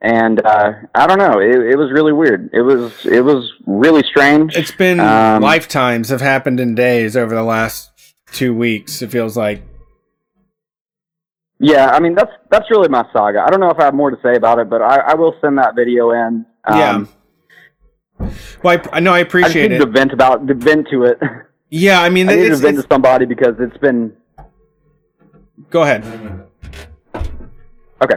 and 0.03 0.45
uh, 0.45 0.73
I 0.95 1.07
don't 1.07 1.19
know. 1.19 1.39
It, 1.41 1.73
it 1.73 1.77
was 1.77 1.91
really 1.93 2.13
weird. 2.13 2.51
It 2.53 2.63
was 2.63 3.07
it 3.07 3.21
was 3.25 3.51
really 3.67 4.03
strange. 4.03 4.55
it's 4.57 4.73
been 4.73 5.01
Um, 5.01 5.43
lifetimes 5.43 6.09
have 6.11 6.21
happened 6.21 6.59
in 6.61 6.75
days 6.75 7.17
over 7.17 7.35
the 7.35 7.43
last 7.45 7.91
two 8.33 8.53
weeks. 8.55 9.01
It 9.01 9.11
feels 9.11 9.37
like. 9.37 9.63
Yeah, 11.61 11.91
I 11.91 12.01
mean 12.01 12.15
that's 12.17 12.33
that's 12.51 12.69
really 12.71 12.89
my 12.89 13.05
saga. 13.13 13.41
I 13.47 13.51
don't 13.51 13.61
know 13.61 13.71
if 13.71 13.79
I 13.79 13.85
have 13.85 13.95
more 13.95 14.11
to 14.11 14.17
say 14.23 14.35
about 14.35 14.59
it, 14.59 14.69
but 14.69 14.83
I, 14.83 15.13
I 15.13 15.15
will 15.15 15.35
send 15.41 15.57
that 15.59 15.77
video 15.77 16.11
in. 16.11 16.45
Um, 16.65 17.09
Well, 18.65 18.79
I, 18.93 18.97
I 18.97 19.01
know 19.01 19.13
I 19.13 19.19
I 19.19 19.21
appreciate 19.21 19.71
needed 19.71 19.81
it. 19.83 19.85
to 19.87 19.91
vent 19.91 20.13
about 20.13 20.47
to 20.49 20.55
vent 20.55 20.89
to 20.91 21.05
it. 21.05 21.19
yeah, 21.71 22.03
I 22.03 22.09
mean, 22.09 22.29
I 22.29 22.35
needed 22.35 22.49
to 22.49 22.53
it's, 22.55 22.61
vent 22.63 22.79
it's, 22.79 22.87
to 22.89 22.93
somebody 22.93 23.27
because 23.27 23.55
it's 23.61 23.77
been 23.79 24.13
go 25.71 25.83
ahead. 25.83 26.05
okay. 28.03 28.17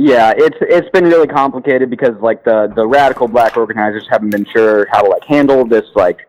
Yeah, 0.00 0.32
it's 0.34 0.56
it's 0.62 0.88
been 0.90 1.04
really 1.04 1.26
complicated 1.26 1.90
because 1.90 2.14
like 2.22 2.42
the 2.44 2.72
the 2.74 2.86
radical 2.86 3.28
black 3.28 3.58
organizers 3.58 4.06
haven't 4.10 4.30
been 4.30 4.46
sure 4.46 4.86
how 4.90 5.02
to 5.02 5.10
like 5.10 5.24
handle 5.24 5.66
this 5.66 5.84
like 5.94 6.26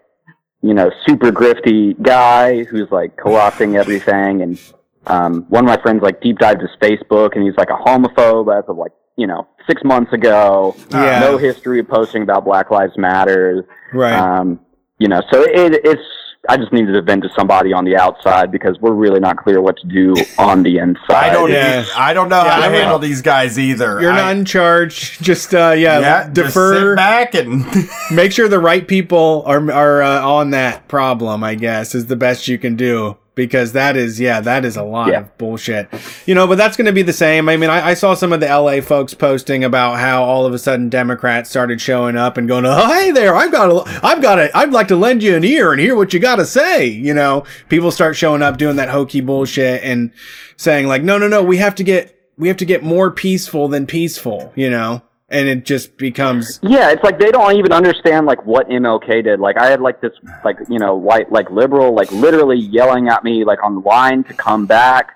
you 0.61 0.73
know 0.73 0.91
super 1.07 1.31
grifty 1.31 1.99
guy 2.01 2.63
who's 2.65 2.91
like 2.91 3.15
co-opting 3.15 3.79
everything 3.79 4.41
and 4.41 4.59
um 5.07 5.45
one 5.47 5.63
of 5.63 5.69
my 5.69 5.81
friends 5.81 6.01
like 6.01 6.19
deep 6.21 6.37
dived 6.37 6.61
his 6.61 6.69
Facebook 6.81 7.35
and 7.35 7.45
he's 7.45 7.55
like 7.55 7.69
a 7.69 7.77
homophobe 7.77 8.53
as 8.53 8.67
of 8.67 8.75
like 8.75 8.91
you 9.15 9.25
know 9.25 9.47
six 9.67 9.81
months 9.83 10.11
ago. 10.11 10.75
Yeah. 10.91 11.19
No 11.21 11.37
history 11.37 11.79
of 11.79 11.87
posting 11.87 12.23
about 12.23 12.43
Black 12.43 12.71
Lives 12.71 12.97
Matter. 12.97 13.65
Right. 13.93 14.13
Um, 14.13 14.59
you 14.99 15.07
know, 15.07 15.21
so 15.31 15.41
it, 15.41 15.81
it's. 15.83 16.01
I 16.49 16.57
just 16.57 16.73
needed 16.73 16.93
to 16.93 17.01
vent 17.03 17.21
to 17.23 17.29
somebody 17.37 17.71
on 17.71 17.85
the 17.85 17.95
outside 17.95 18.51
because 18.51 18.75
we're 18.79 18.93
really 18.93 19.19
not 19.19 19.37
clear 19.37 19.61
what 19.61 19.77
to 19.77 19.85
do 19.87 20.15
on 20.39 20.63
the 20.63 20.79
inside. 20.79 21.29
I 21.29 21.29
don't. 21.31 21.51
Yeah. 21.51 21.85
I 21.95 22.13
don't 22.13 22.29
know 22.29 22.43
Yeah, 22.43 22.49
how 22.49 22.61
I 22.61 22.65
to 22.65 22.71
mean- 22.71 22.81
handle 22.81 22.97
these 22.99 23.21
guys 23.21 23.59
either. 23.59 24.01
You're 24.01 24.11
I- 24.11 24.17
not 24.17 24.35
in 24.37 24.45
charge. 24.45 25.19
Just 25.21 25.53
uh, 25.53 25.73
yeah, 25.77 25.99
Yeah, 25.99 26.23
just 26.23 26.33
defer. 26.33 26.91
sit 26.93 26.95
back 26.95 27.35
and 27.35 27.63
Make 28.11 28.31
sure 28.31 28.47
the 28.47 28.59
right 28.59 28.87
people 28.87 29.43
are 29.45 29.71
are 29.71 30.01
uh, 30.01 30.21
on 30.27 30.49
that 30.49 30.87
problem. 30.87 31.43
I 31.43 31.53
guess 31.53 31.93
is 31.93 32.07
the 32.07 32.15
best 32.15 32.47
you 32.47 32.57
can 32.57 32.75
do 32.75 33.17
because 33.33 33.71
that 33.73 33.95
is 33.95 34.19
yeah 34.19 34.41
that 34.41 34.65
is 34.65 34.75
a 34.75 34.83
lot 34.83 35.07
Yeah. 35.09 35.19
of 35.21 35.37
bullshit. 35.37 35.87
You 36.25 36.35
know, 36.35 36.47
but 36.47 36.57
that's 36.57 36.75
going 36.77 36.85
to 36.87 36.91
be 36.91 37.01
the 37.01 37.13
same. 37.13 37.47
I 37.49 37.57
mean, 37.57 37.69
I, 37.69 37.89
I 37.89 37.93
saw 37.93 38.13
some 38.13 38.33
of 38.33 38.39
the 38.39 38.47
LA 38.47 38.81
folks 38.81 39.13
posting 39.13 39.63
about 39.63 39.99
how 39.99 40.23
all 40.23 40.45
of 40.45 40.53
a 40.53 40.59
sudden 40.59 40.89
Democrats 40.89 41.49
started 41.49 41.79
showing 41.81 42.15
up 42.17 42.37
and 42.37 42.47
going, 42.47 42.65
"Oh, 42.65 42.87
hey 42.93 43.11
there, 43.11 43.35
I've 43.35 43.51
got 43.51 43.69
a, 43.69 43.99
I've 44.05 44.21
got 44.21 44.39
a, 44.39 44.55
I'd 44.57 44.71
like 44.71 44.87
to 44.89 44.95
lend 44.95 45.23
you 45.23 45.35
an 45.35 45.43
ear 45.43 45.71
and 45.71 45.79
hear 45.81 45.95
what 45.95 46.13
you 46.13 46.19
got 46.19 46.35
to 46.37 46.45
say." 46.45 46.85
You 46.85 47.13
know, 47.13 47.45
people 47.69 47.91
start 47.91 48.15
showing 48.15 48.41
up 48.41 48.57
doing 48.57 48.75
that 48.75 48.89
hokey 48.89 49.21
bullshit 49.21 49.83
and 49.83 50.11
saying 50.57 50.87
like, 50.87 51.03
"No, 51.03 51.17
no, 51.17 51.27
no, 51.27 51.41
we 51.43 51.57
have 51.57 51.75
to 51.75 51.83
get." 51.83 52.17
We 52.37 52.47
have 52.47 52.57
to 52.57 52.65
get 52.65 52.81
more 52.81 53.11
peaceful 53.11 53.67
than 53.67 53.85
peaceful, 53.85 54.51
you 54.55 54.67
know, 54.71 55.03
and 55.31 55.47
it 55.47 55.65
just 55.65 55.97
becomes 55.97 56.59
Yeah, 56.61 56.91
it's 56.91 57.03
like 57.03 57.17
they 57.17 57.31
don't 57.31 57.55
even 57.55 57.71
understand 57.71 58.25
like 58.25 58.45
what 58.45 58.69
MLK 58.69 59.23
did. 59.23 59.39
Like 59.39 59.57
I 59.57 59.67
had 59.69 59.81
like 59.81 60.01
this 60.01 60.11
like 60.43 60.57
you 60.69 60.77
know 60.77 60.95
white 60.95 61.31
like 61.31 61.49
liberal 61.49 61.95
like 61.95 62.11
literally 62.11 62.59
yelling 62.59 63.07
at 63.07 63.23
me 63.23 63.43
like 63.43 63.63
on 63.63 63.75
the 63.75 63.81
line 63.81 64.23
to 64.25 64.33
come 64.33 64.65
back, 64.65 65.15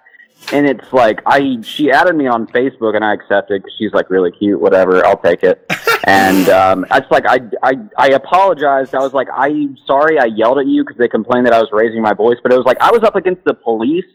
and 0.54 0.66
it's 0.66 0.92
like 0.94 1.22
I 1.26 1.62
she 1.62 1.92
added 1.92 2.16
me 2.16 2.28
on 2.28 2.48
Facebook 2.48 2.96
and 2.96 3.04
I 3.04 3.14
accepted 3.14 3.62
because 3.62 3.76
she's 3.78 3.92
like 3.92 4.10
really 4.10 4.32
cute. 4.32 4.60
Whatever, 4.60 5.06
I'll 5.06 5.22
take 5.22 5.44
it. 5.44 5.66
and 6.08 6.48
um, 6.50 6.86
it's 6.92 7.12
like 7.12 7.26
I 7.28 7.40
I 7.62 7.74
I 7.98 8.08
apologized. 8.10 8.96
I 8.96 9.00
was 9.00 9.14
like 9.14 9.28
I'm 9.36 9.78
sorry 9.86 10.18
I 10.18 10.26
yelled 10.26 10.60
at 10.60 10.68
you 10.68 10.84
because 10.84 10.98
they 10.98 11.10
complained 11.10 11.46
that 11.46 11.54
I 11.54 11.60
was 11.60 11.70
raising 11.74 12.02
my 12.02 12.14
voice, 12.14 12.38
but 12.42 12.54
it 12.54 12.58
was 12.58 12.66
like 12.66 12.80
I 12.80 12.90
was 12.90 13.04
up 13.04 13.18
against 13.18 13.44
the 13.44 13.54
police, 13.54 14.06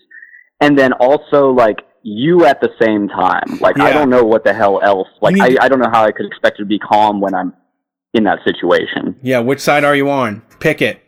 and 0.60 0.78
then 0.78 0.94
also 0.94 1.50
like 1.50 1.84
you 2.02 2.44
at 2.46 2.60
the 2.60 2.70
same 2.80 3.08
time. 3.08 3.58
Like 3.60 3.78
I 3.78 3.92
don't 3.92 4.10
know 4.10 4.24
what 4.24 4.44
the 4.44 4.52
hell 4.52 4.80
else. 4.82 5.08
Like 5.20 5.38
I, 5.40 5.56
I 5.60 5.68
don't 5.68 5.80
know 5.80 5.90
how 5.90 6.04
I 6.04 6.12
could 6.12 6.26
expect 6.26 6.58
to 6.58 6.64
be 6.64 6.78
calm 6.78 7.20
when 7.20 7.34
I'm 7.34 7.52
in 8.14 8.24
that 8.24 8.38
situation. 8.44 9.16
Yeah, 9.22 9.40
which 9.40 9.60
side 9.60 9.84
are 9.84 9.94
you 9.94 10.10
on? 10.10 10.42
Pick 10.58 10.82
it. 10.82 11.02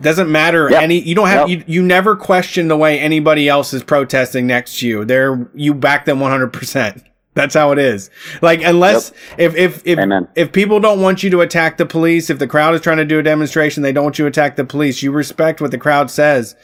Doesn't 0.00 0.30
matter 0.30 0.70
Yep. 0.70 0.82
any. 0.82 1.00
You 1.00 1.14
don't 1.14 1.28
have. 1.28 1.48
Yep. 1.48 1.58
You, 1.68 1.74
you 1.80 1.82
never 1.82 2.16
question 2.16 2.68
the 2.68 2.76
way 2.76 2.98
anybody 3.00 3.48
else 3.48 3.72
is 3.72 3.82
protesting 3.82 4.46
next 4.46 4.78
to 4.80 4.86
you. 4.88 5.04
They're 5.04 5.50
you 5.54 5.74
back 5.74 6.04
them 6.04 6.20
one 6.20 6.30
hundred 6.30 6.52
percent. 6.52 7.02
That's 7.34 7.54
how 7.54 7.72
it 7.72 7.78
is. 7.78 8.08
Like 8.40 8.62
unless 8.62 9.12
if 9.36 9.54
if 9.56 9.86
if 9.86 9.98
Amen. 9.98 10.28
if 10.34 10.52
people 10.52 10.80
don't 10.80 11.00
want 11.00 11.22
you 11.22 11.30
to 11.30 11.40
attack 11.42 11.76
the 11.76 11.84
police, 11.86 12.30
if 12.30 12.38
the 12.38 12.46
crowd 12.46 12.74
is 12.74 12.80
trying 12.80 12.96
to 12.96 13.04
do 13.04 13.18
a 13.18 13.22
demonstration, 13.22 13.82
they 13.82 13.92
don't 13.92 14.04
want 14.04 14.18
you 14.18 14.24
to 14.24 14.28
attack 14.28 14.56
the 14.56 14.64
police. 14.64 15.02
You 15.02 15.12
respect 15.12 15.60
what 15.60 15.70
the 15.70 15.78
crowd 15.78 16.10
says. 16.10 16.56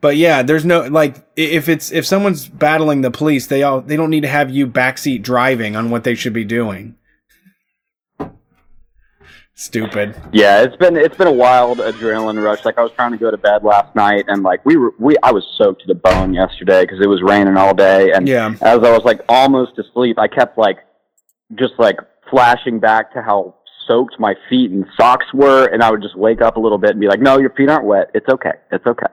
But 0.00 0.16
yeah, 0.16 0.42
there's 0.42 0.64
no 0.64 0.82
like 0.82 1.16
if 1.36 1.68
it's 1.68 1.92
if 1.92 2.06
someone's 2.06 2.48
battling 2.48 3.02
the 3.02 3.10
police, 3.10 3.46
they 3.46 3.62
all 3.62 3.80
they 3.82 3.96
don't 3.96 4.10
need 4.10 4.22
to 4.22 4.28
have 4.28 4.50
you 4.50 4.66
backseat 4.66 5.22
driving 5.22 5.76
on 5.76 5.90
what 5.90 6.04
they 6.04 6.14
should 6.14 6.32
be 6.32 6.44
doing. 6.44 6.96
Stupid. 9.54 10.16
Yeah, 10.32 10.62
it's 10.62 10.76
been 10.76 10.96
it's 10.96 11.16
been 11.18 11.26
a 11.26 11.32
wild 11.32 11.80
adrenaline 11.80 12.42
rush. 12.42 12.64
Like 12.64 12.78
I 12.78 12.82
was 12.82 12.92
trying 12.92 13.12
to 13.12 13.18
go 13.18 13.30
to 13.30 13.36
bed 13.36 13.62
last 13.62 13.94
night, 13.94 14.24
and 14.26 14.42
like 14.42 14.64
we 14.64 14.76
were 14.76 14.94
we 14.98 15.16
I 15.22 15.32
was 15.32 15.44
soaked 15.58 15.82
to 15.82 15.86
the 15.86 15.94
bone 15.94 16.32
yesterday 16.32 16.80
because 16.80 16.98
it 17.02 17.06
was 17.08 17.20
raining 17.22 17.58
all 17.58 17.74
day. 17.74 18.12
And 18.12 18.26
Yeah. 18.26 18.54
as 18.62 18.78
I 18.78 18.90
was 18.90 19.02
like 19.04 19.20
almost 19.28 19.78
asleep, 19.78 20.18
I 20.18 20.28
kept 20.28 20.56
like 20.56 20.78
just 21.58 21.74
like 21.78 21.96
flashing 22.30 22.80
back 22.80 23.12
to 23.12 23.20
how 23.20 23.56
soaked 23.86 24.18
my 24.18 24.34
feet 24.48 24.70
and 24.70 24.86
socks 24.96 25.26
were, 25.34 25.66
and 25.66 25.82
I 25.82 25.90
would 25.90 26.00
just 26.00 26.16
wake 26.16 26.40
up 26.40 26.56
a 26.56 26.60
little 26.60 26.78
bit 26.78 26.92
and 26.92 27.00
be 27.00 27.08
like, 27.08 27.20
"No, 27.20 27.38
your 27.38 27.50
feet 27.50 27.68
aren't 27.68 27.84
wet. 27.84 28.10
It's 28.14 28.28
okay. 28.30 28.52
It's 28.72 28.86
okay." 28.86 29.06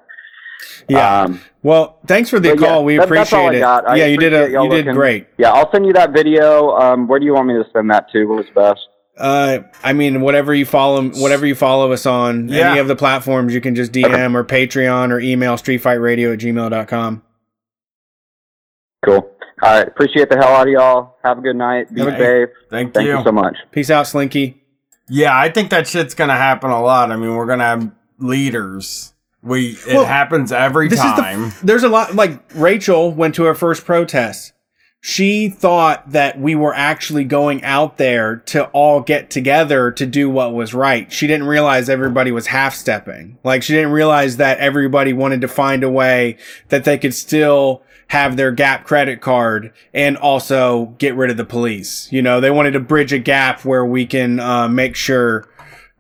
Yeah. 0.88 1.22
Um, 1.24 1.42
well, 1.64 2.00
thanks 2.08 2.30
for 2.30 2.40
the 2.40 2.50
but 2.52 2.60
yeah, 2.62 2.68
call. 2.68 2.86
we 2.86 2.98
that- 2.98 3.04
appreciate 3.06 3.20
that's 3.24 3.34
all 3.34 3.50
I 3.50 3.54
it. 3.56 3.60
got. 3.60 3.88
I 3.90 3.96
yeah, 3.98 4.06
you 4.06 4.18
did 4.18 4.34
a 4.34 4.38
appreciate 4.38 4.54
y'all 4.54 4.76
you 4.78 4.84
did 4.84 4.94
great. 4.94 5.28
yeah, 5.38 5.52
I'll 5.52 5.70
send 5.72 5.86
you 5.86 5.94
that 5.94 6.12
video. 6.12 6.72
Um, 6.78 7.08
where 7.08 7.20
do 7.20 7.26
you 7.26 7.34
want 7.34 7.48
me 7.48 7.54
to 7.56 7.66
send 7.74 7.90
that 7.92 8.10
to? 8.12 8.26
What's 8.26 8.50
best? 8.52 8.80
Uh, 9.18 9.60
I 9.84 9.94
mean, 9.94 10.22
whatever 10.22 10.54
you 10.54 10.66
follow, 10.66 11.04
whatever 11.10 11.46
you 11.48 11.56
follow 11.56 11.92
us 11.92 12.06
on, 12.06 12.50
Yeah. 12.50 12.70
any 12.72 12.80
of 12.80 12.88
the 12.88 12.96
platforms, 12.96 13.54
you 13.54 13.62
can 13.62 13.74
just 13.74 13.92
DM 13.92 14.36
or 14.36 14.44
Patreon 14.44 15.12
or 15.12 15.20
email 15.20 15.56
streetfightradio 15.56 16.34
at 16.34 16.40
gmail.com. 16.40 17.24
Cool. 19.06 19.16
All 19.16 19.74
right. 19.80 19.88
Appreciate 19.88 20.30
the 20.30 20.36
hell 20.38 20.50
out 20.56 20.68
of 20.68 20.72
y'all. 20.74 21.16
Have 21.24 21.40
a 21.40 21.42
good 21.42 21.56
night. 21.56 21.92
Be 21.94 22.02
Have 22.02 22.14
a- 22.14 22.18
safe. 22.18 22.50
Thank, 22.70 22.94
Thank 22.94 23.08
you. 23.08 23.18
you 23.18 23.24
so 23.24 23.32
much. 23.32 23.56
Peace 23.72 23.90
out, 23.90 24.06
Slinky. 24.08 24.62
Yeah, 25.10 25.36
I 25.38 25.50
think 25.50 25.70
that 25.72 25.88
shit's 25.88 26.14
gonna 26.14 26.36
happen 26.36 26.70
a 26.70 26.82
lot. 26.82 27.12
I 27.12 27.16
mean, 27.16 27.34
we're 27.36 27.46
gonna 27.46 27.64
have 27.64 27.90
leaders. 28.20 29.14
We 29.48 29.72
it 29.88 29.96
Well, 29.96 30.06
happens 30.06 30.52
every 30.52 30.90
time. 30.90 31.50
the. 31.50 31.66
There's 31.66 31.84
a 31.84 31.90
lot. 31.90 32.16
Like 32.16 32.40
Rachel 32.54 33.12
went 33.12 33.36
to 33.36 33.44
her 33.44 33.56
first 33.56 33.86
protest. 33.86 34.54
She 35.00 35.48
thought 35.50 36.12
that 36.12 36.40
we 36.40 36.56
were 36.56 36.74
actually 36.74 37.24
going 37.24 37.64
out 37.64 37.98
there 37.98 38.38
to 38.48 38.66
all 38.70 39.00
get 39.02 39.30
together 39.30 39.92
to 39.92 40.06
do 40.06 40.30
what 40.30 40.54
was 40.54 40.74
right. 40.74 41.10
She 41.12 41.28
didn't 41.28 41.48
realize 41.48 41.88
everybody 41.88 42.32
was 42.32 42.48
half 42.48 42.74
stepping. 42.74 43.38
Like 43.44 43.62
she 43.64 43.74
didn't 43.74 43.92
realize 43.92 44.38
that 44.38 44.58
everybody 44.58 45.14
wanted 45.14 45.42
to 45.42 45.48
find 45.48 45.84
a 45.84 45.90
way 45.90 46.38
that 46.70 46.84
they 46.84 46.98
could 46.98 47.14
still 47.14 47.84
have 48.08 48.38
their 48.38 48.52
Gap 48.52 48.86
credit 48.86 49.22
card 49.22 49.72
and 49.94 50.18
also 50.18 50.96
get 50.98 51.16
rid 51.16 51.30
of 51.30 51.38
the 51.38 51.46
police. 51.46 52.12
You 52.12 52.22
know, 52.22 52.42
they 52.42 52.52
wanted 52.52 52.72
to 52.72 52.80
bridge 52.80 53.14
a 53.14 53.20
gap 53.20 53.64
where 53.66 53.86
we 53.86 54.06
can 54.06 54.40
uh, 54.40 54.68
make 54.68 54.96
sure 54.96 55.48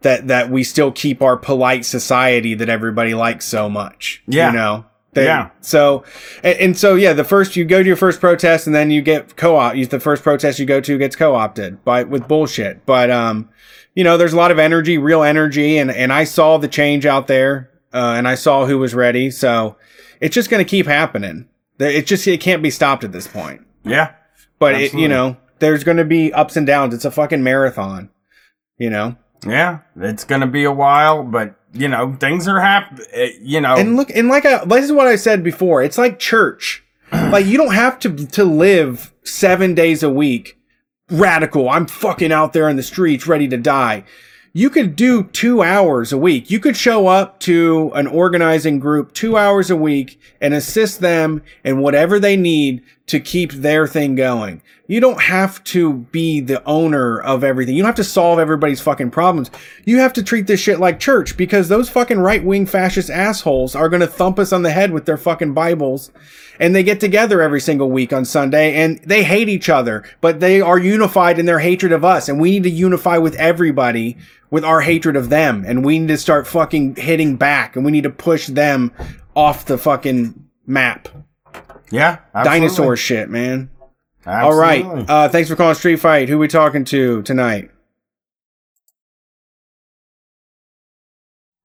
that 0.01 0.27
that 0.27 0.49
we 0.49 0.63
still 0.63 0.91
keep 0.91 1.21
our 1.21 1.37
polite 1.37 1.85
society 1.85 2.53
that 2.55 2.69
everybody 2.69 3.13
likes 3.13 3.45
so 3.45 3.69
much. 3.69 4.23
Yeah. 4.27 4.51
You 4.51 4.57
know. 4.57 4.85
They, 5.13 5.25
Yeah. 5.25 5.49
So, 5.61 6.03
and, 6.43 6.59
and 6.59 6.77
so, 6.77 6.93
yeah, 6.93 7.13
the 7.13 7.23
first 7.23 7.55
you 7.55 7.65
go 7.65 7.81
to 7.81 7.87
your 7.87 7.95
first 7.95 8.19
protest, 8.19 8.67
and 8.67 8.75
then 8.75 8.91
you 8.91 9.01
get 9.01 9.35
co-op. 9.35 9.75
You, 9.75 9.87
the 9.87 9.99
first 9.99 10.21
protest 10.21 10.59
you 10.59 10.65
go 10.65 10.79
to 10.79 10.97
gets 10.97 11.15
co-opted 11.15 11.83
by 11.83 12.03
with 12.03 12.27
bullshit. 12.27 12.85
But 12.85 13.09
um, 13.09 13.49
you 13.95 14.03
know, 14.03 14.17
there's 14.17 14.33
a 14.33 14.37
lot 14.37 14.51
of 14.51 14.59
energy, 14.59 14.99
real 14.99 15.23
energy, 15.23 15.77
and 15.79 15.89
and 15.89 16.13
I 16.13 16.23
saw 16.23 16.57
the 16.57 16.67
change 16.67 17.07
out 17.07 17.25
there, 17.25 17.71
uh, 17.93 18.13
and 18.15 18.27
I 18.27 18.35
saw 18.35 18.67
who 18.67 18.77
was 18.77 18.93
ready. 18.93 19.31
So, 19.31 19.77
it's 20.21 20.35
just 20.35 20.51
going 20.51 20.63
to 20.63 20.69
keep 20.69 20.85
happening. 20.85 21.47
It 21.79 22.05
just 22.05 22.27
it 22.27 22.39
can't 22.39 22.61
be 22.61 22.69
stopped 22.69 23.03
at 23.03 23.11
this 23.11 23.27
point. 23.27 23.61
yeah. 23.83 24.13
But 24.59 24.75
it, 24.75 24.93
you 24.93 25.07
know, 25.07 25.37
there's 25.59 25.83
going 25.83 25.97
to 25.97 26.05
be 26.05 26.33
ups 26.33 26.55
and 26.57 26.67
downs. 26.67 26.93
It's 26.93 27.05
a 27.05 27.11
fucking 27.11 27.43
marathon. 27.43 28.09
You 28.77 28.91
know. 28.91 29.15
Yeah. 29.45 29.79
It's 29.97 30.23
gonna 30.23 30.47
be 30.47 30.63
a 30.63 30.71
while, 30.71 31.23
but 31.23 31.55
you 31.73 31.87
know, 31.87 32.15
things 32.19 32.47
are 32.47 32.59
hap 32.59 32.99
eh, 33.11 33.31
you 33.41 33.61
know 33.61 33.75
And 33.75 33.95
look, 33.95 34.09
and 34.09 34.29
like 34.29 34.45
I, 34.45 34.65
this 34.65 34.85
is 34.85 34.91
what 34.91 35.07
I 35.07 35.15
said 35.15 35.43
before. 35.43 35.83
It's 35.83 35.97
like 35.97 36.19
church. 36.19 36.83
like 37.11 37.45
you 37.45 37.57
don't 37.57 37.73
have 37.73 37.99
to 37.99 38.27
to 38.27 38.43
live 38.43 39.13
seven 39.23 39.73
days 39.75 40.03
a 40.03 40.09
week. 40.09 40.57
Radical. 41.09 41.69
I'm 41.69 41.87
fucking 41.87 42.31
out 42.31 42.53
there 42.53 42.67
in 42.67 42.75
the 42.75 42.83
streets, 42.83 43.27
ready 43.27 43.47
to 43.47 43.57
die. 43.57 44.03
You 44.53 44.69
could 44.69 44.95
do 44.95 45.23
two 45.23 45.61
hours 45.61 46.11
a 46.11 46.17
week. 46.17 46.49
You 46.49 46.59
could 46.59 46.75
show 46.75 47.07
up 47.07 47.39
to 47.41 47.91
an 47.93 48.07
organizing 48.07 48.79
group 48.79 49.13
two 49.13 49.37
hours 49.37 49.69
a 49.69 49.75
week 49.75 50.19
and 50.41 50.53
assist 50.53 50.99
them 50.99 51.43
in 51.63 51.79
whatever 51.79 52.19
they 52.19 52.35
need 52.35 52.81
to 53.07 53.21
keep 53.21 53.53
their 53.53 53.87
thing 53.87 54.15
going. 54.15 54.61
You 54.87 54.99
don't 54.99 55.21
have 55.21 55.63
to 55.65 55.93
be 55.93 56.41
the 56.41 56.63
owner 56.65 57.19
of 57.19 57.43
everything. 57.43 57.75
You 57.75 57.81
don't 57.81 57.89
have 57.89 57.95
to 57.95 58.03
solve 58.03 58.37
everybody's 58.37 58.81
fucking 58.81 59.11
problems. 59.11 59.49
You 59.85 59.99
have 59.99 60.13
to 60.13 60.23
treat 60.23 60.47
this 60.47 60.59
shit 60.59 60.79
like 60.79 60.99
church 60.99 61.37
because 61.37 61.67
those 61.67 61.89
fucking 61.89 62.19
right 62.19 62.43
wing 62.43 62.65
fascist 62.65 63.09
assholes 63.09 63.75
are 63.75 63.89
going 63.89 64.01
to 64.01 64.07
thump 64.07 64.39
us 64.39 64.51
on 64.51 64.63
the 64.63 64.71
head 64.71 64.91
with 64.91 65.05
their 65.05 65.17
fucking 65.17 65.53
Bibles. 65.53 66.11
And 66.59 66.75
they 66.75 66.83
get 66.83 66.99
together 66.99 67.41
every 67.41 67.61
single 67.61 67.89
week 67.89 68.11
on 68.11 68.25
Sunday 68.25 68.75
and 68.75 68.97
they 68.99 69.23
hate 69.23 69.47
each 69.47 69.69
other, 69.69 70.03
but 70.21 70.39
they 70.39 70.59
are 70.59 70.79
unified 70.79 71.39
in 71.39 71.45
their 71.45 71.59
hatred 71.59 71.91
of 71.91 72.03
us. 72.03 72.27
And 72.27 72.39
we 72.39 72.51
need 72.51 72.63
to 72.63 72.69
unify 72.69 73.17
with 73.17 73.35
everybody 73.35 74.17
with 74.49 74.65
our 74.65 74.81
hatred 74.81 75.15
of 75.15 75.29
them. 75.29 75.63
And 75.65 75.85
we 75.85 75.99
need 75.99 76.07
to 76.07 76.17
start 76.17 76.47
fucking 76.47 76.95
hitting 76.95 77.37
back 77.37 77.75
and 77.75 77.85
we 77.85 77.91
need 77.91 78.03
to 78.03 78.09
push 78.09 78.47
them 78.47 78.91
off 79.35 79.65
the 79.65 79.77
fucking 79.77 80.47
map. 80.65 81.09
Yeah, 81.91 82.19
absolutely. 82.33 82.59
Dinosaur 82.67 82.97
shit, 82.97 83.29
man. 83.29 83.69
Absolutely. 84.25 84.83
All 84.83 84.95
right. 84.95 85.09
Uh, 85.09 85.29
thanks 85.29 85.49
for 85.49 85.55
calling 85.55 85.75
Street 85.75 85.97
Fight. 85.97 86.27
Who 86.29 86.37
we 86.37 86.47
talking 86.47 86.83
to 86.85 87.21
tonight? 87.23 87.71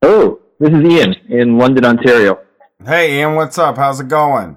Oh, 0.02 0.40
this 0.58 0.70
is 0.70 0.84
Ian 0.84 1.14
in 1.28 1.58
London, 1.58 1.84
Ontario. 1.84 2.40
hey 2.84 3.18
Ian, 3.18 3.34
what's 3.34 3.58
up? 3.58 3.76
How's 3.76 4.00
it 4.00 4.08
going? 4.08 4.56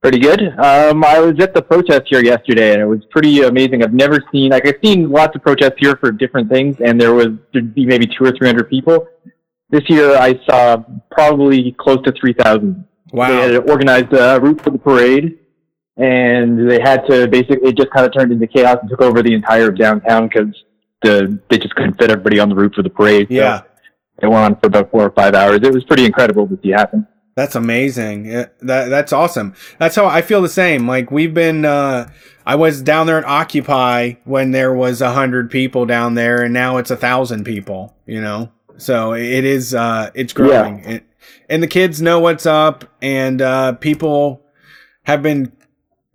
Pretty 0.00 0.20
good. 0.20 0.40
Um, 0.58 1.04
I 1.04 1.18
was 1.18 1.40
at 1.40 1.54
the 1.54 1.62
protest 1.62 2.02
here 2.06 2.22
yesterday, 2.22 2.72
and 2.72 2.80
it 2.80 2.86
was 2.86 3.04
pretty 3.10 3.42
amazing. 3.42 3.82
I've 3.82 3.92
never 3.92 4.22
seen 4.30 4.50
like 4.50 4.66
I've 4.66 4.78
seen 4.82 5.10
lots 5.10 5.34
of 5.34 5.42
protests 5.42 5.74
here 5.78 5.96
for 5.96 6.12
different 6.12 6.48
things, 6.48 6.76
and 6.80 7.00
there 7.00 7.14
was 7.14 7.28
there'd 7.52 7.74
be 7.74 7.84
maybe 7.84 8.06
two 8.06 8.24
or 8.24 8.32
three 8.32 8.46
hundred 8.46 8.70
people. 8.70 9.06
This 9.70 9.82
year, 9.88 10.16
I 10.16 10.38
saw 10.48 10.82
probably 11.10 11.74
close 11.78 11.98
to 12.04 12.12
three 12.12 12.32
thousand. 12.32 12.84
They 13.12 13.54
had 13.54 13.68
organized 13.70 14.12
a 14.12 14.38
route 14.40 14.60
for 14.62 14.70
the 14.70 14.78
parade, 14.78 15.38
and 15.96 16.70
they 16.70 16.80
had 16.80 17.06
to 17.08 17.26
basically 17.28 17.72
just 17.72 17.90
kind 17.90 18.06
of 18.06 18.12
turned 18.12 18.32
into 18.32 18.46
chaos 18.46 18.78
and 18.80 18.90
took 18.90 19.00
over 19.00 19.22
the 19.22 19.34
entire 19.34 19.70
downtown 19.70 20.28
because 20.28 20.54
the 21.02 21.38
they 21.48 21.58
just 21.58 21.74
couldn't 21.74 21.98
fit 21.98 22.10
everybody 22.10 22.38
on 22.38 22.48
the 22.48 22.54
route 22.54 22.74
for 22.74 22.82
the 22.82 22.90
parade. 22.90 23.28
So 23.28 23.34
Yeah. 23.34 23.62
it 24.22 24.26
went 24.26 24.44
on 24.44 24.56
for 24.56 24.66
about 24.66 24.90
four 24.90 25.04
or 25.04 25.10
five 25.10 25.34
hours. 25.34 25.60
It 25.62 25.72
was 25.72 25.84
pretty 25.84 26.04
incredible 26.04 26.46
to 26.48 26.58
see 26.62 26.70
happen. 26.70 27.06
That's 27.36 27.54
amazing. 27.54 28.24
Yeah, 28.26 28.46
that 28.62 28.88
that's 28.88 29.12
awesome. 29.12 29.54
That's 29.78 29.94
how 29.94 30.06
I 30.06 30.22
feel 30.22 30.42
the 30.42 30.48
same. 30.48 30.88
Like 30.88 31.10
we've 31.12 31.32
been 31.34 31.64
uh 31.64 32.10
I 32.44 32.56
was 32.56 32.82
down 32.82 33.06
there 33.06 33.18
at 33.18 33.24
Occupy 33.24 34.14
when 34.24 34.50
there 34.50 34.72
was 34.74 35.00
a 35.00 35.12
hundred 35.12 35.50
people 35.50 35.86
down 35.86 36.14
there 36.14 36.42
and 36.42 36.52
now 36.52 36.78
it's 36.78 36.90
a 36.90 36.96
thousand 36.96 37.44
people, 37.44 37.94
you 38.06 38.20
know? 38.20 38.50
So 38.76 39.12
it 39.14 39.44
is 39.44 39.72
uh 39.74 40.10
it's 40.14 40.32
growing. 40.32 40.80
It, 40.80 41.04
and 41.48 41.62
the 41.62 41.66
kids 41.66 42.02
know 42.02 42.20
what's 42.20 42.46
up 42.46 42.84
and 43.00 43.40
uh 43.40 43.72
people 43.72 44.42
have 45.04 45.22
been 45.22 45.52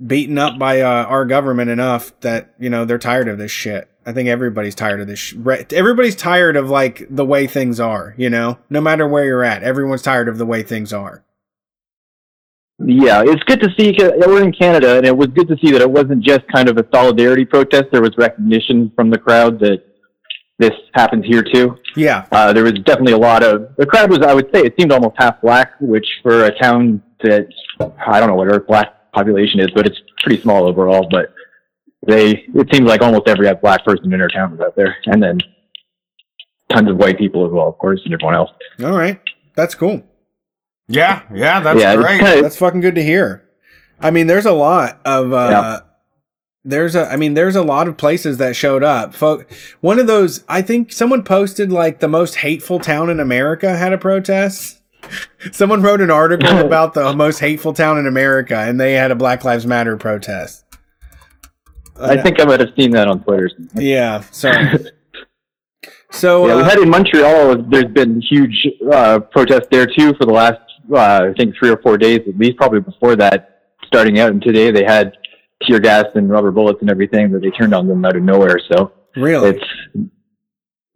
beaten 0.06 0.38
up 0.38 0.60
by 0.60 0.82
uh, 0.82 1.06
our 1.06 1.26
government 1.26 1.70
enough 1.70 2.18
that, 2.22 2.54
you 2.60 2.70
know, 2.70 2.86
they're 2.86 2.98
tired 2.98 3.28
of 3.28 3.38
this 3.38 3.52
shit. 3.52 3.90
I 4.06 4.12
think 4.12 4.28
everybody's 4.28 4.76
tired 4.76 5.00
of 5.00 5.08
this. 5.08 5.20
Sh- 5.20 5.36
everybody's 5.72 6.16
tired 6.16 6.58
of 6.58 6.70
like 6.70 7.08
the 7.10 7.26
way 7.26 7.48
things 7.48 7.80
are, 7.80 8.14
you 8.18 8.30
know? 8.30 8.60
No 8.70 8.82
matter 8.82 9.08
where 9.08 9.26
you're 9.26 9.44
at, 9.44 9.64
everyone's 9.64 10.02
tired 10.02 10.28
of 10.28 10.38
the 10.38 10.46
way 10.46 10.62
things 10.62 10.92
are. 10.92 11.24
Yeah, 12.80 13.24
it's 13.26 13.44
good 13.44 13.62
to 13.62 13.70
see. 13.78 13.96
We're 13.98 14.44
in 14.44 14.52
Canada, 14.52 14.98
and 14.98 15.06
it 15.06 15.16
was 15.16 15.28
good 15.28 15.48
to 15.48 15.58
see 15.58 15.72
that 15.72 15.82
it 15.82 15.90
wasn't 15.90 16.22
just 16.22 16.46
kind 16.54 16.68
of 16.68 16.78
a 16.78 16.86
solidarity 16.94 17.46
protest. 17.46 17.86
There 17.92 18.02
was 18.02 18.18
recognition 18.18 18.92
from 18.96 19.10
the 19.10 19.18
crowd 19.18 19.60
that 19.60 19.84
this 20.60 20.72
happens 20.94 21.26
here 21.26 21.44
too. 21.44 21.78
Yeah. 21.96 22.26
Uh, 22.32 22.54
there 22.54 22.64
was 22.64 22.74
definitely 22.74 23.14
a 23.14 23.18
lot 23.18 23.44
of 23.44 23.76
the 23.78 23.86
crowd 23.86 24.10
was. 24.10 24.20
I 24.20 24.34
would 24.34 24.50
say 24.54 24.62
it 24.62 24.76
seemed 24.80 24.92
almost 24.92 25.16
half 25.18 25.42
black, 25.42 25.74
which 25.82 26.06
for 26.22 26.46
a 26.46 26.58
town 26.60 27.02
that 27.24 27.48
I 28.06 28.20
don't 28.20 28.30
know 28.30 28.36
what 28.36 28.50
our 28.52 28.60
black 28.60 29.12
population 29.14 29.60
is, 29.60 29.68
but 29.76 29.86
it's 29.86 30.00
pretty 30.24 30.42
small 30.42 30.68
overall. 30.68 31.08
But 31.10 31.34
they, 32.06 32.46
it 32.54 32.68
seems 32.74 32.88
like 32.88 33.02
almost 33.02 33.28
every 33.28 33.52
black 33.56 33.84
person 33.86 34.14
in 34.14 34.22
our 34.22 34.28
town 34.28 34.52
was 34.52 34.60
out 34.60 34.76
there, 34.76 34.98
and 35.06 35.22
then 35.22 35.40
tons 36.70 36.90
of 36.90 36.98
white 36.98 37.18
people 37.18 37.46
as 37.46 37.52
well, 37.52 37.68
of 37.68 37.78
course, 37.78 38.02
and 38.06 38.14
everyone 38.14 38.36
else. 38.36 38.52
All 38.84 38.98
right. 38.98 39.20
That's 39.56 39.76
cool. 39.76 40.04
Yeah, 40.88 41.24
yeah, 41.34 41.62
that's 41.62 41.80
yeah, 41.80 41.96
great. 41.96 42.20
kind 42.20 42.36
of 42.38 42.44
That's 42.44 42.58
fucking 42.58 42.82
good 42.82 42.96
to 42.96 43.04
hear. 43.04 43.48
I 44.00 44.12
mean, 44.12 44.28
there's 44.28 44.46
a 44.46 44.52
lot 44.52 45.00
of 45.06 45.32
uh 45.32 45.48
Yeah. 45.50 45.80
There's 46.64 46.96
a 46.96 47.12
I 47.12 47.18
mean, 47.18 47.34
there's 47.34 47.56
a 47.56 47.64
lot 47.64 47.88
of 47.88 47.98
places 47.98 48.38
that 48.38 48.56
showed 48.56 48.84
up. 48.84 49.14
Folk 49.14 49.52
one 49.82 50.00
of 50.00 50.08
those 50.08 50.44
I 50.48 50.62
think 50.62 50.92
someone 50.92 51.24
posted 51.24 51.72
like 51.72 52.00
the 52.00 52.08
most 52.08 52.36
hateful 52.36 52.80
town 52.80 53.10
in 53.10 53.20
America 53.20 53.76
had 53.76 53.94
a 53.94 53.98
protest. 53.98 54.80
Someone 55.52 55.82
wrote 55.82 56.00
an 56.00 56.10
article 56.10 56.60
about 56.66 56.94
the 56.94 57.14
most 57.14 57.40
hateful 57.40 57.74
town 57.74 57.98
in 57.98 58.08
America 58.08 58.56
and 58.56 58.80
they 58.80 58.94
had 58.94 59.12
a 59.12 59.16
Black 59.16 59.44
Lives 59.44 59.66
Matter 59.66 59.98
protest. 59.98 60.64
I 62.00 62.22
think 62.22 62.40
I 62.40 62.46
might 62.46 62.62
have 62.62 62.70
seen 62.78 62.92
that 62.92 63.08
on 63.08 63.22
Twitter. 63.24 63.50
Yeah. 63.76 64.22
Sorry. 64.32 64.90
So 66.14 66.46
Yeah, 66.46 66.58
we 66.58 66.62
uh, 66.62 66.66
had 66.66 66.78
in 66.78 66.90
Montreal. 66.92 67.64
There's 67.64 67.92
been 67.92 68.22
huge 68.22 68.68
uh, 68.92 69.20
protests 69.20 69.68
there 69.72 69.88
too 69.88 70.14
for 70.14 70.26
the 70.26 70.32
last, 70.32 70.62
uh, 70.94 71.30
I 71.30 71.34
think, 71.36 71.56
three 71.58 71.72
or 71.72 71.78
four 71.78 71.98
days 71.98 72.20
at 72.28 72.38
least. 72.38 72.56
Probably 72.56 72.82
before 72.82 73.16
that, 73.16 73.64
starting 73.88 74.20
out. 74.20 74.30
And 74.30 74.40
today 74.40 74.70
they 74.70 74.84
had 74.84 75.18
tear 75.68 75.80
gas 75.80 76.06
and 76.16 76.30
rubber 76.30 76.52
bullets 76.52 76.80
and 76.82 76.90
everything 76.90 77.32
that 77.32 77.42
they 77.42 77.50
turned 77.52 77.74
on 77.74 77.88
them 77.88 78.04
out 78.06 78.16
of 78.16 78.24
nowhere. 78.24 78.60
So 78.72 78.92
really, 79.16 79.50
it's 79.52 80.10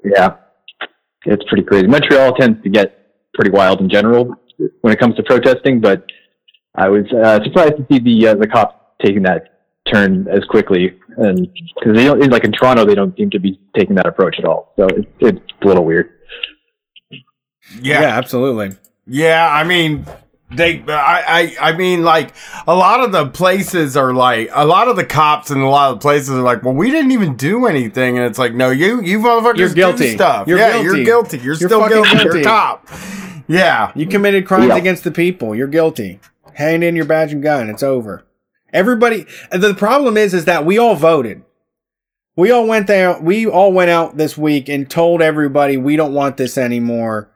yeah, 0.03 0.35
it's 1.25 1.43
pretty 1.49 1.63
crazy. 1.63 1.87
Montreal 1.87 2.33
tends 2.35 2.61
to 2.63 2.69
get 2.69 2.93
pretty 3.33 3.51
wild 3.51 3.81
in 3.81 3.89
general 3.89 4.33
when 4.81 4.93
it 4.93 4.99
comes 4.99 5.15
to 5.15 5.23
protesting, 5.23 5.79
but 5.79 6.05
I 6.75 6.89
was 6.89 7.05
uh, 7.11 7.43
surprised 7.43 7.77
to 7.77 7.85
see 7.91 7.99
the 7.99 8.27
uh, 8.29 8.35
the 8.35 8.47
cops 8.47 8.75
taking 9.03 9.23
that 9.23 9.53
turn 9.91 10.27
as 10.27 10.43
quickly, 10.49 10.97
and 11.17 11.47
because 11.75 11.95
they 11.95 12.05
don't 12.05 12.19
like 12.31 12.43
in 12.43 12.51
Toronto, 12.51 12.85
they 12.85 12.95
don't 12.95 13.15
seem 13.17 13.29
to 13.31 13.39
be 13.39 13.59
taking 13.77 13.95
that 13.95 14.05
approach 14.07 14.35
at 14.39 14.45
all. 14.45 14.73
So 14.77 14.85
it's 14.87 15.07
it's 15.19 15.39
a 15.61 15.65
little 15.67 15.85
weird. 15.85 16.09
yeah, 17.81 18.01
Yeah. 18.01 18.17
absolutely. 18.17 18.77
Yeah, 19.05 19.49
I 19.51 19.63
mean, 19.63 20.05
they, 20.49 20.81
I, 20.87 21.55
I, 21.59 21.71
I 21.71 21.77
mean, 21.77 22.03
like 22.03 22.33
a 22.67 22.73
lot 22.75 23.01
of 23.01 23.11
the 23.11 23.27
places 23.27 23.97
are 23.97 24.13
like 24.13 24.49
a 24.53 24.65
lot 24.65 24.87
of 24.87 24.95
the 24.95 25.03
cops 25.05 25.51
and 25.51 25.61
a 25.61 25.67
lot 25.67 25.91
of 25.91 25.97
the 25.99 26.01
places 26.01 26.29
are 26.29 26.41
like, 26.41 26.63
well, 26.63 26.73
we 26.73 26.89
didn't 26.89 27.11
even 27.11 27.35
do 27.35 27.65
anything, 27.65 28.17
and 28.17 28.25
it's 28.25 28.39
like, 28.39 28.53
no, 28.53 28.69
you, 28.69 29.01
you 29.01 29.19
motherfuckers 29.19 29.57
You're 29.57 29.69
do 29.69 29.75
guilty. 29.75 30.15
stuff. 30.15 30.47
You're 30.47 30.57
yeah, 30.59 30.71
guilty. 30.81 30.85
you're 30.85 31.05
guilty. 31.05 31.37
You're, 31.37 31.45
You're 31.55 31.69
still 31.69 31.81
fucking 31.81 32.03
guilty. 32.03 32.23
You're 32.23 32.37
a 32.39 32.43
cop. 32.43 32.87
Yeah, 33.49 33.91
You 33.95 34.07
committed 34.07 34.45
crimes 34.45 34.67
Yeah. 34.67 34.77
against 34.77 35.03
the 35.03 35.11
people. 35.11 35.55
You're 35.55 35.67
guilty. 35.67 36.19
Hand 36.53 36.83
in 36.83 36.95
your 36.95 37.05
badge 37.05 37.31
and 37.33 37.41
gun. 37.43 37.69
It's 37.69 37.83
over. 37.83 38.25
Everybody. 38.73 39.25
The 39.51 39.73
problem 39.73 40.17
is, 40.17 40.33
is 40.33 40.45
that 40.45 40.65
we 40.65 40.77
all 40.77 40.95
voted. 40.95 41.43
We 42.35 42.51
all 42.51 42.67
went 42.67 42.87
there. 42.87 43.19
We 43.19 43.47
all 43.47 43.71
went 43.71 43.89
out 43.89 44.17
this 44.17 44.37
week 44.37 44.69
and 44.69 44.89
told 44.89 45.21
everybody 45.21 45.77
we 45.77 45.95
don't 45.95 46.13
want 46.13 46.37
this 46.37 46.57
anymore, 46.57 47.29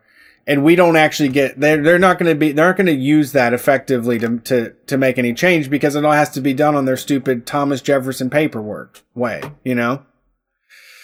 and 0.47 0.63
we 0.63 0.75
don't 0.75 0.95
actually 0.95 1.29
get. 1.29 1.59
They're 1.59 1.81
they're 1.81 1.99
not 1.99 2.17
going 2.19 2.29
to 2.31 2.35
be. 2.35 2.51
They're 2.51 2.67
not 2.67 2.77
going 2.77 2.87
to 2.87 2.93
use 2.93 3.31
that 3.33 3.53
effectively 3.53 4.19
to 4.19 4.37
to 4.39 4.73
to 4.87 4.97
make 4.97 5.17
any 5.17 5.33
change 5.33 5.69
because 5.69 5.95
it 5.95 6.03
all 6.05 6.11
has 6.11 6.29
to 6.31 6.41
be 6.41 6.53
done 6.53 6.75
on 6.75 6.85
their 6.85 6.97
stupid 6.97 7.45
Thomas 7.45 7.81
Jefferson 7.81 8.29
paperwork 8.29 9.01
way. 9.15 9.41
You 9.63 9.75
know. 9.75 10.03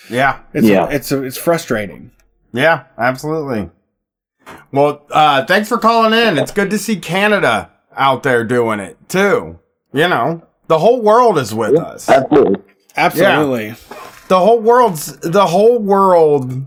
yeah, 0.10 0.40
It's 0.54 0.68
Yeah. 0.68 0.88
it's 0.90 1.12
it's 1.12 1.38
frustrating. 1.38 2.12
yeah, 2.54 2.84
absolutely. 2.98 3.70
Well, 4.72 5.06
uh, 5.12 5.46
thanks 5.46 5.68
for 5.68 5.78
calling 5.78 6.14
in. 6.14 6.38
It's 6.38 6.52
good 6.52 6.70
to 6.70 6.78
see 6.80 6.96
Canada 6.98 7.70
out 7.96 8.24
there 8.24 8.44
doing 8.46 8.80
it 8.80 8.98
too. 9.10 9.60
You 9.94 10.08
know, 10.08 10.44
the 10.68 10.80
whole 10.80 11.02
world 11.02 11.38
is 11.38 11.54
with 11.54 11.78
us. 11.78 12.10
Absolutely. 12.10 12.62
Absolutely. 12.96 13.66
yeah. 13.68 13.76
the 14.30 14.40
whole 14.40 14.60
world's 14.60 15.18
the 15.20 15.48
whole 15.48 15.80
world 15.80 16.66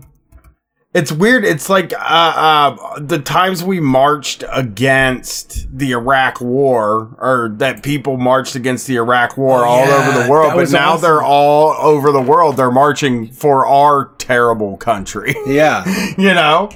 it's 0.93 1.11
weird 1.11 1.45
it's 1.45 1.69
like 1.69 1.93
uh, 1.93 1.97
uh 1.97 2.99
the 2.99 3.17
times 3.19 3.63
we 3.63 3.79
marched 3.79 4.43
against 4.51 5.67
the 5.77 5.91
iraq 5.91 6.41
war 6.41 7.15
or 7.19 7.53
that 7.57 7.81
people 7.83 8.17
marched 8.17 8.55
against 8.55 8.87
the 8.87 8.95
iraq 8.97 9.37
war 9.37 9.59
Oh, 9.65 9.69
all 9.69 9.85
yeah, 9.87 9.95
over 10.09 10.23
the 10.23 10.29
world 10.29 10.53
but 10.55 10.69
now 10.71 10.91
awesome. 10.93 11.01
they're 11.01 11.23
all 11.23 11.69
over 11.79 12.11
the 12.11 12.21
world 12.21 12.57
they're 12.57 12.71
marching 12.71 13.31
for 13.31 13.65
our 13.65 14.13
terrible 14.17 14.75
country 14.77 15.33
Yeah. 15.47 15.85
you 16.17 16.33
know 16.33 16.69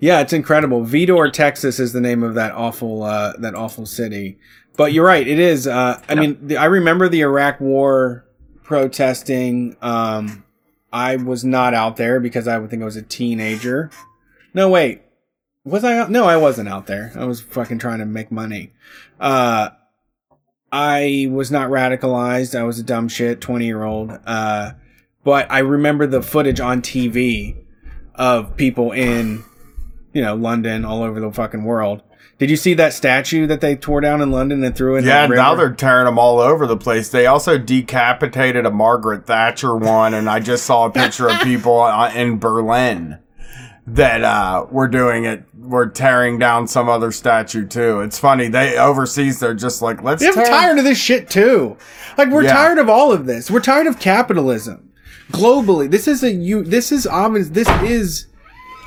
Yeah, 0.00 0.20
it's 0.20 0.32
incredible. 0.32 0.82
Vidor, 0.84 1.32
Texas 1.32 1.80
is 1.80 1.92
the 1.92 2.00
name 2.00 2.22
of 2.22 2.34
that 2.34 2.52
awful 2.52 3.02
uh, 3.02 3.32
that 3.38 3.56
awful 3.56 3.84
city. 3.84 4.38
But 4.76 4.92
you're 4.92 5.04
right, 5.04 5.26
it 5.26 5.40
is. 5.40 5.66
Uh, 5.66 6.00
I 6.08 6.14
mean, 6.14 6.38
the, 6.40 6.56
I 6.56 6.66
remember 6.66 7.08
the 7.08 7.22
Iraq 7.22 7.58
War 7.60 8.24
protesting. 8.62 9.76
Um, 9.82 10.44
I 10.92 11.16
was 11.16 11.44
not 11.44 11.74
out 11.74 11.96
there 11.96 12.20
because 12.20 12.48
I 12.48 12.58
would 12.58 12.70
think 12.70 12.82
I 12.82 12.86
was 12.86 12.96
a 12.96 13.02
teenager. 13.02 13.90
No, 14.54 14.70
wait, 14.70 15.02
was 15.64 15.84
I? 15.84 15.98
Out? 15.98 16.10
No, 16.10 16.24
I 16.24 16.36
wasn't 16.36 16.68
out 16.68 16.86
there. 16.86 17.12
I 17.14 17.24
was 17.24 17.40
fucking 17.40 17.78
trying 17.78 17.98
to 17.98 18.06
make 18.06 18.32
money. 18.32 18.72
Uh, 19.20 19.70
I 20.72 21.28
was 21.30 21.50
not 21.50 21.70
radicalized. 21.70 22.58
I 22.58 22.64
was 22.64 22.78
a 22.78 22.82
dumb 22.82 23.08
shit, 23.08 23.40
twenty 23.40 23.66
year 23.66 23.84
old. 23.84 24.18
Uh, 24.26 24.72
but 25.24 25.50
I 25.50 25.58
remember 25.58 26.06
the 26.06 26.22
footage 26.22 26.60
on 26.60 26.80
TV 26.82 27.56
of 28.14 28.56
people 28.56 28.92
in 28.92 29.44
you 30.12 30.22
know, 30.22 30.34
London, 30.34 30.84
all 30.84 31.02
over 31.02 31.20
the 31.20 31.32
fucking 31.32 31.64
world. 31.64 32.02
Did 32.38 32.50
you 32.50 32.56
see 32.56 32.74
that 32.74 32.92
statue 32.92 33.46
that 33.48 33.60
they 33.60 33.74
tore 33.74 34.00
down 34.00 34.20
in 34.22 34.30
London 34.30 34.62
and 34.62 34.76
threw 34.76 34.94
in? 34.96 35.04
yeah 35.04 35.26
the 35.26 35.34
now 35.34 35.54
they're 35.56 35.72
tearing 35.72 36.04
them 36.06 36.18
all 36.18 36.38
over 36.38 36.66
the 36.66 36.76
place 36.76 37.08
they 37.08 37.26
also 37.26 37.58
decapitated 37.58 38.64
a 38.64 38.70
margaret 38.70 39.26
thatcher 39.26 39.76
one 39.76 40.14
and 40.14 40.28
i 40.30 40.38
just 40.38 40.64
saw 40.64 40.86
a 40.86 40.90
picture 40.90 41.28
of 41.28 41.40
people 41.40 41.80
uh, 41.80 42.10
in 42.14 42.38
berlin 42.38 43.18
that 43.86 44.22
uh 44.22 44.64
were 44.70 44.86
doing 44.86 45.24
it 45.24 45.42
were 45.58 45.86
tearing 45.88 46.38
down 46.38 46.68
some 46.68 46.88
other 46.88 47.10
statue 47.10 47.66
too 47.66 48.00
it's 48.00 48.18
funny 48.18 48.46
they 48.48 48.78
overseas 48.78 49.40
they're 49.40 49.52
just 49.54 49.82
like 49.82 50.02
let's 50.02 50.22
I'm 50.22 50.34
tired 50.34 50.78
of 50.78 50.84
this 50.84 50.98
shit 50.98 51.28
too. 51.28 51.76
Like 52.16 52.28
we're 52.28 52.44
Yeah. 52.44 52.52
tired 52.54 52.78
of 52.78 52.88
all 52.88 53.12
of 53.12 53.26
this. 53.26 53.50
We're 53.50 53.60
tired 53.60 53.86
of 53.86 53.98
capitalism 54.00 54.90
globally. 55.32 55.90
This 55.90 56.06
is 56.08 56.22
a 56.22 56.30
you. 56.32 56.62
This 56.62 56.90
is 56.92 57.06
obvious. 57.06 57.50
This 57.50 57.68
is 57.82 58.26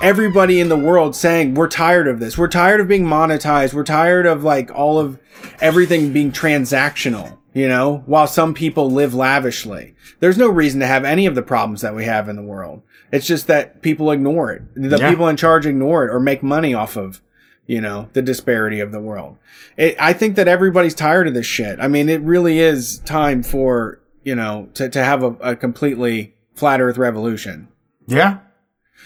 everybody 0.02 0.60
in 0.60 0.70
the 0.70 0.78
world 0.78 1.16
saying 1.16 1.54
we're 1.54 1.68
tired 1.68 2.08
of 2.08 2.20
this. 2.20 2.38
We're 2.38 2.48
tired 2.48 2.80
of 2.80 2.88
being 2.88 3.06
monetized. 3.06 3.74
We're 3.74 3.84
tired 3.84 4.26
of 4.26 4.44
like 4.44 4.72
all 4.74 5.00
of 5.00 5.20
everything 5.60 6.12
being 6.14 6.32
transactional. 6.32 7.38
You 7.54 7.68
know, 7.68 8.04
while 8.06 8.28
some 8.28 8.54
people 8.54 8.90
live 8.92 9.14
lavishly, 9.14 9.94
there's 10.22 10.38
no 10.38 10.48
reason 10.48 10.80
to 10.80 10.88
have 10.88 11.04
any 11.04 11.26
of 11.26 11.36
the 11.36 11.42
problems 11.44 11.82
that 11.82 11.94
we 11.94 12.06
have 12.06 12.30
in 12.30 12.38
the 12.38 12.42
world. 12.42 12.82
It's 13.12 13.28
just 13.28 13.48
that 13.48 13.82
people 13.82 14.10
ignore 14.12 14.52
it. 14.54 14.62
The 14.76 14.98
Yeah. 14.98 15.10
people 15.10 15.28
in 15.28 15.36
charge 15.36 15.66
ignore 15.66 16.06
it 16.06 16.12
or 16.14 16.20
make 16.22 16.42
money 16.44 16.74
off 16.74 16.96
of 16.96 17.22
you 17.68 17.80
know, 17.80 18.10
the 18.14 18.22
disparity 18.22 18.82
of 18.82 18.92
the 18.92 19.00
world. 19.00 19.38
It, 19.78 19.96
I 19.98 20.12
think 20.12 20.36
that 20.36 20.48
everybody's 20.48 20.96
tired 20.96 21.28
of 21.28 21.34
this 21.34 21.46
shit. 21.46 21.80
I 21.80 21.88
mean, 21.88 22.10
it 22.10 22.20
really 22.22 22.60
is 22.60 22.98
time 23.00 23.44
for, 23.44 24.02
you 24.24 24.36
know, 24.36 24.68
to, 24.74 24.90
to 24.90 25.02
have 25.04 25.24
a, 25.24 25.28
a 25.42 25.56
completely 25.56 26.34
flat 26.54 26.82
earth 26.82 26.98
revolution. 26.98 27.70
yeah 28.08 28.40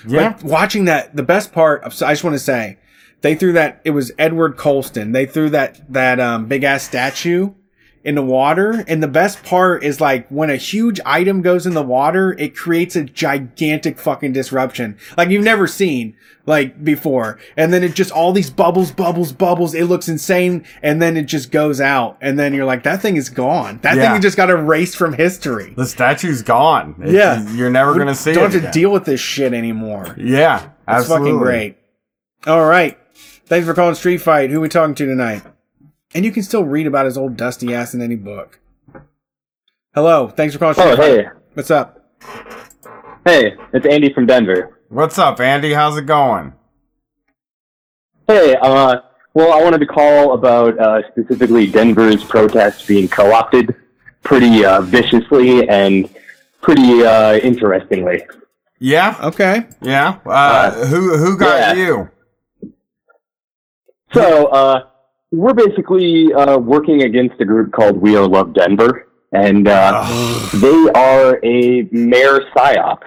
yeah 0.07 0.27
Like 0.27 0.43
watching 0.43 0.85
that, 0.85 1.15
the 1.15 1.23
best 1.23 1.51
part 1.51 1.83
of, 1.83 1.91
I 2.03 2.13
just 2.13 2.23
want 2.23 2.35
to 2.35 2.39
say, 2.39 2.77
they 3.21 3.35
threw 3.35 3.53
that, 3.53 3.81
it 3.83 3.91
was 3.91 4.11
Edward 4.17 4.57
Colston. 4.57 5.11
They 5.11 5.25
threw 5.25 5.49
that, 5.49 5.81
that, 5.91 6.19
um, 6.19 6.47
big 6.47 6.63
ass 6.63 6.83
statue 6.83 7.53
in 8.05 8.15
the 8.15 8.21
water. 8.21 8.83
And 8.87 9.03
the 9.03 9.07
best 9.07 9.43
part 9.43 9.83
is 9.83 9.99
like 9.99 10.27
when 10.29 10.49
a 10.49 10.55
huge 10.55 10.99
item 11.05 11.41
goes 11.41 11.65
in 11.65 11.73
the 11.73 11.83
water, 11.83 12.33
it 12.39 12.55
creates 12.55 12.95
a 12.95 13.03
gigantic 13.03 13.99
fucking 13.99 14.31
disruption. 14.31 14.97
Like 15.17 15.29
you've 15.29 15.43
never 15.43 15.67
seen 15.67 16.15
like 16.45 16.83
before. 16.83 17.39
And 17.57 17.73
then 17.73 17.83
it 17.83 17.95
just 17.95 18.11
all 18.11 18.31
these 18.31 18.51
bubbles, 18.51 18.91
bubbles, 18.91 19.33
bubbles. 19.33 19.73
It 19.73 19.85
looks 19.85 20.07
insane. 20.07 20.63
And 20.83 21.01
then 21.01 21.17
it 21.17 21.23
just 21.23 21.51
goes 21.51 21.81
out. 21.81 22.17
And 22.21 22.37
then 22.39 22.53
you're 22.53 22.65
like, 22.65 22.83
that 22.83 23.01
thing 23.01 23.17
is 23.17 23.29
gone. 23.29 23.79
That 23.81 23.97
Yeah. 23.97 24.13
thing 24.13 24.21
just 24.21 24.37
got 24.37 24.49
erased 24.51 24.95
from 24.95 25.13
history. 25.13 25.73
the 25.75 25.85
statue's 25.87 26.43
gone 26.43 26.95
It's- 27.03 27.13
Yeah. 27.13 27.51
you're 27.55 27.71
never 27.71 27.97
gonna 27.97 28.13
see 28.15 28.33
Don't 28.33 28.53
it 28.53 28.61
have 28.61 28.71
to 28.71 28.79
deal 28.79 28.91
with 28.91 29.05
this 29.05 29.19
shit 29.19 29.53
anymore. 29.53 30.15
yeah 30.17 30.57
It's 30.57 30.65
absolutely 30.87 31.31
fucking 31.31 31.39
great. 31.39 31.77
All 32.45 32.65
right. 32.67 32.97
Thanks 33.47 33.65
for 33.67 33.73
calling 33.73 33.95
Street 33.95 34.17
Fight. 34.21 34.51
Who 34.51 34.61
we 34.61 34.69
talking 34.69 34.93
to 34.95 35.05
tonight? 35.07 35.41
And 36.15 36.23
you 36.25 36.31
can 36.31 36.41
still 36.43 36.63
read 36.63 36.87
about 36.87 37.05
his 37.05 37.17
old 37.17 37.35
dusty 37.37 37.73
ass 37.73 37.93
in 37.93 38.01
any 38.01 38.15
book. 38.15 38.59
Hello. 39.93 40.29
Thanks 40.29 40.53
for 40.55 40.59
calling 40.59 40.75
Oh, 40.79 40.95
Fight. 40.95 41.05
hey, 41.05 41.25
What's 41.53 41.69
up? 41.69 42.01
hey, 43.25 43.53
it's 43.73 43.85
Andy 43.85 44.13
from 44.13 44.25
Denver. 44.25 44.79
what's 44.89 45.17
up 45.19 45.39
andy 45.39 45.73
how's 45.73 45.97
it 45.97 46.05
going 46.05 46.53
Hey, 48.27 48.55
uh, 48.61 48.97
well, 49.33 49.51
I 49.53 49.63
wanted 49.63 49.79
to 49.79 49.85
call 49.87 50.33
about 50.33 50.77
uh, 50.79 51.01
specifically 51.11 51.65
Denver's 51.67 52.23
protests 52.23 52.85
being 52.85 53.07
co-opted 53.07 53.75
pretty 54.23 54.63
uh, 54.65 54.81
viciously 54.81 55.67
and 55.69 56.09
pretty 56.61 57.03
uh, 57.05 57.35
interestingly. 57.37 58.23
yeah 58.79 59.17
Okay. 59.23 59.67
yeah 59.81 60.19
uh, 60.25 60.85
who 60.85 61.17
who 61.17 61.37
got 61.37 61.75
yeah. 61.75 61.83
you 61.83 62.09
So 64.13 64.47
uh, 64.47 64.83
we're 65.35 65.53
basically 65.53 66.33
uh, 66.33 66.57
working 66.57 67.03
against 67.03 67.39
a 67.41 67.45
group 67.45 67.71
called 67.71 67.97
We 67.97 68.15
Are 68.15 68.27
Love 68.27 68.53
Denver, 68.53 69.07
and 69.31 69.67
uh, 69.67 70.03
they 70.53 70.89
are 70.95 71.39
a 71.43 71.87
mayor 71.91 72.39
psyop. 72.55 73.01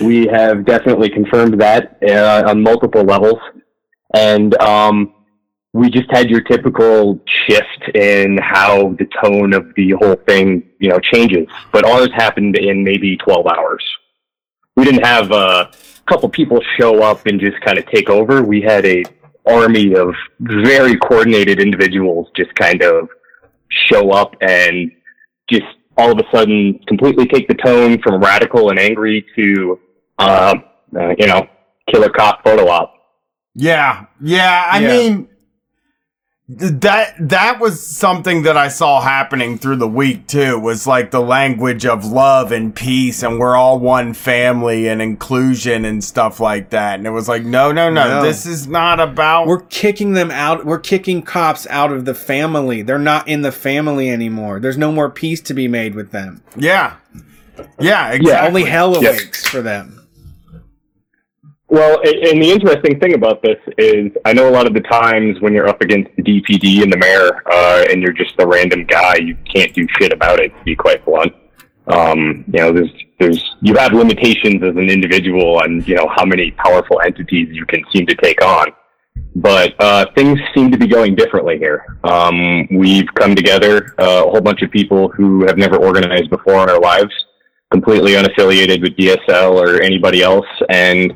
We 0.00 0.26
have 0.26 0.64
definitely 0.64 1.10
confirmed 1.10 1.60
that 1.60 1.98
uh, 2.02 2.44
on 2.48 2.62
multiple 2.62 3.02
levels, 3.02 3.40
and 4.14 4.54
um, 4.60 5.14
we 5.72 5.90
just 5.90 6.10
had 6.10 6.30
your 6.30 6.40
typical 6.42 7.20
shift 7.46 7.96
in 7.96 8.38
how 8.38 8.94
the 8.98 9.08
tone 9.22 9.52
of 9.54 9.74
the 9.74 9.94
whole 10.00 10.16
thing, 10.28 10.70
you 10.78 10.88
know, 10.88 11.00
changes. 11.00 11.48
But 11.72 11.84
ours 11.84 12.10
happened 12.14 12.56
in 12.56 12.84
maybe 12.84 13.16
twelve 13.16 13.46
hours. 13.46 13.84
We 14.76 14.84
didn't 14.84 15.04
have 15.04 15.32
uh, 15.32 15.68
a 15.70 16.10
couple 16.10 16.28
people 16.28 16.60
show 16.78 17.02
up 17.02 17.26
and 17.26 17.40
just 17.40 17.60
kind 17.60 17.78
of 17.78 17.86
take 17.86 18.08
over. 18.08 18.42
We 18.42 18.60
had 18.60 18.84
a 18.86 19.04
army 19.46 19.94
of 19.94 20.14
very 20.40 20.96
coordinated 20.96 21.60
individuals 21.60 22.28
just 22.36 22.54
kind 22.54 22.82
of 22.82 23.08
show 23.90 24.10
up 24.10 24.34
and 24.40 24.90
just 25.50 25.64
all 25.96 26.10
of 26.10 26.18
a 26.18 26.36
sudden 26.36 26.78
completely 26.88 27.26
take 27.26 27.46
the 27.48 27.54
tone 27.54 28.00
from 28.02 28.20
radical 28.20 28.70
and 28.70 28.78
angry 28.78 29.24
to, 29.36 29.78
uh, 30.18 30.54
uh, 30.98 31.08
you 31.18 31.26
know, 31.26 31.46
killer 31.92 32.08
cop 32.08 32.42
photo 32.42 32.68
op. 32.68 32.92
Yeah, 33.54 34.06
yeah. 34.20 34.66
I 34.70 34.80
Yeah. 34.80 34.88
mean, 34.88 35.16
th- 35.26 35.28
that 36.46 37.14
that 37.18 37.58
was 37.58 37.84
something 37.84 38.42
that 38.42 38.54
I 38.54 38.68
saw 38.68 39.00
happening 39.00 39.56
through 39.56 39.76
the 39.76 39.88
week 39.88 40.26
too. 40.26 40.58
Was 40.58 40.86
like 40.86 41.10
the 41.10 41.22
language 41.22 41.86
of 41.86 42.04
love 42.04 42.52
and 42.52 42.74
peace, 42.76 43.22
and 43.22 43.38
we're 43.38 43.56
all 43.56 43.78
one 43.78 44.12
family 44.12 44.86
and 44.88 45.00
inclusion 45.00 45.86
and 45.86 46.04
stuff 46.04 46.40
like 46.40 46.68
that. 46.70 46.98
And 46.98 47.06
it 47.06 47.10
was 47.12 47.28
like, 47.28 47.44
no, 47.44 47.72
no, 47.72 47.88
no, 47.88 48.08
No. 48.08 48.22
this 48.22 48.44
is 48.44 48.66
not 48.68 49.00
about. 49.00 49.46
We're 49.46 49.62
kicking 49.62 50.12
them 50.12 50.30
out. 50.30 50.66
We're 50.66 50.78
kicking 50.80 51.22
cops 51.22 51.66
out 51.68 51.92
of 51.92 52.04
the 52.04 52.14
family. 52.14 52.82
They're 52.82 52.98
not 52.98 53.26
in 53.26 53.40
the 53.40 53.52
family 53.52 54.10
anymore. 54.10 54.60
There's 54.60 54.76
no 54.78 54.92
more 54.92 55.08
peace 55.08 55.40
to 55.42 55.54
be 55.54 55.66
made 55.66 55.94
with 55.94 56.10
them. 56.10 56.42
yeah, 56.56 56.96
yeah, 57.80 58.10
exactly. 58.12 58.46
Only 58.48 58.64
hell 58.70 59.02
Yeah. 59.02 59.10
awaits 59.10 59.48
for 59.48 59.62
them. 59.62 60.03
Well, 61.74 61.98
and 62.04 62.40
the 62.40 62.52
interesting 62.52 63.00
thing 63.00 63.14
about 63.14 63.42
this 63.42 63.58
is, 63.78 64.12
I 64.24 64.32
know 64.32 64.48
a 64.48 64.54
lot 64.54 64.68
of 64.68 64.74
the 64.74 64.80
times 64.82 65.40
when 65.40 65.52
you're 65.52 65.66
up 65.66 65.80
against 65.80 66.14
the 66.14 66.22
DPD 66.22 66.84
and 66.84 66.92
the 66.92 66.96
mayor, 66.96 67.42
uh, 67.50 67.84
and 67.90 68.00
you're 68.00 68.12
just 68.12 68.36
a 68.38 68.46
random 68.46 68.84
guy, 68.84 69.16
you 69.16 69.36
can't 69.52 69.74
do 69.74 69.84
shit 69.98 70.12
about 70.12 70.38
it. 70.38 70.56
To 70.56 70.62
be 70.62 70.76
quite 70.76 71.04
blunt, 71.04 71.34
um, 71.88 72.44
you 72.46 72.60
know, 72.60 72.72
there's 72.72 72.92
there's 73.18 73.56
you 73.60 73.74
have 73.74 73.92
limitations 73.92 74.62
as 74.62 74.76
an 74.76 74.88
individual 74.88 75.56
on 75.56 75.82
you 75.84 75.96
know 75.96 76.06
how 76.14 76.24
many 76.24 76.52
powerful 76.52 77.00
entities 77.00 77.48
you 77.50 77.66
can 77.66 77.82
seem 77.92 78.06
to 78.06 78.14
take 78.14 78.40
on. 78.44 78.68
But 79.34 79.74
uh, 79.80 80.06
things 80.14 80.38
seem 80.54 80.70
to 80.70 80.78
be 80.78 80.86
going 80.86 81.16
differently 81.16 81.58
here. 81.58 81.98
Um, 82.04 82.68
we've 82.70 83.12
come 83.16 83.34
together, 83.34 83.96
uh, 83.98 84.26
a 84.26 84.30
whole 84.30 84.40
bunch 84.40 84.62
of 84.62 84.70
people 84.70 85.08
who 85.08 85.44
have 85.46 85.58
never 85.58 85.76
organized 85.76 86.30
before 86.30 86.62
in 86.62 86.70
our 86.70 86.78
lives, 86.78 87.12
completely 87.72 88.12
unaffiliated 88.12 88.80
with 88.80 88.96
DSL 88.96 89.56
or 89.56 89.82
anybody 89.82 90.22
else, 90.22 90.46
and 90.68 91.12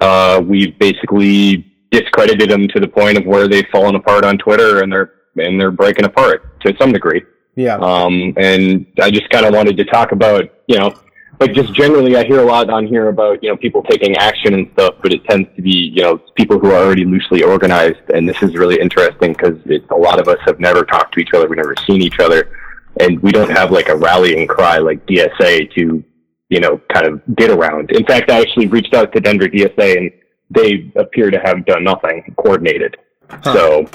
uh, 0.00 0.42
we've 0.44 0.78
basically 0.78 1.70
discredited 1.90 2.50
them 2.50 2.66
to 2.68 2.80
the 2.80 2.88
point 2.88 3.18
of 3.18 3.24
where 3.24 3.48
they've 3.48 3.68
fallen 3.70 3.94
apart 3.94 4.24
on 4.24 4.38
Twitter 4.38 4.82
and 4.82 4.92
they're 4.92 5.12
and 5.36 5.60
they're 5.60 5.70
breaking 5.70 6.04
apart 6.04 6.60
to 6.60 6.74
some 6.80 6.92
degree. 6.92 7.22
Yeah. 7.56 7.76
Um, 7.76 8.34
and 8.36 8.86
I 9.00 9.10
just 9.10 9.28
kind 9.30 9.46
of 9.46 9.54
wanted 9.54 9.76
to 9.76 9.84
talk 9.84 10.12
about, 10.12 10.44
you 10.66 10.78
know, 10.78 10.94
like 11.40 11.52
just 11.52 11.74
generally, 11.74 12.16
I 12.16 12.24
hear 12.24 12.40
a 12.40 12.44
lot 12.44 12.70
on 12.70 12.86
here 12.86 13.08
about 13.08 13.42
you 13.42 13.48
know 13.48 13.56
people 13.56 13.82
taking 13.82 14.16
action 14.16 14.54
and 14.54 14.70
stuff, 14.74 14.94
but 15.02 15.12
it 15.12 15.24
tends 15.24 15.48
to 15.56 15.62
be 15.62 15.92
you 15.94 16.02
know 16.02 16.18
people 16.36 16.58
who 16.58 16.70
are 16.70 16.84
already 16.84 17.04
loosely 17.04 17.42
organized, 17.42 18.08
and 18.14 18.28
this 18.28 18.40
is 18.42 18.54
really 18.54 18.80
interesting 18.80 19.32
because 19.32 19.58
a 19.90 19.96
lot 19.96 20.20
of 20.20 20.28
us 20.28 20.38
have 20.46 20.60
never 20.60 20.84
talked 20.84 21.14
to 21.14 21.20
each 21.20 21.30
other, 21.34 21.48
we've 21.48 21.56
never 21.56 21.74
seen 21.86 22.02
each 22.02 22.20
other, 22.20 22.56
and 23.00 23.20
we 23.20 23.32
don't 23.32 23.50
have 23.50 23.72
like 23.72 23.88
a 23.88 23.96
rallying 23.96 24.46
cry 24.46 24.78
like 24.78 25.04
DSA 25.06 25.72
to 25.74 26.04
you 26.48 26.60
know 26.60 26.80
kind 26.92 27.06
of 27.06 27.22
get 27.36 27.50
around. 27.50 27.90
In 27.92 28.04
fact, 28.04 28.30
I 28.30 28.40
actually 28.40 28.66
reached 28.66 28.94
out 28.94 29.12
to 29.12 29.20
Denver 29.20 29.46
DSA, 29.46 29.96
and 29.98 30.10
they 30.50 30.92
appear 30.96 31.30
to 31.30 31.38
have 31.38 31.64
done 31.64 31.84
nothing 31.84 32.34
coordinated. 32.36 32.96
So 33.42 33.88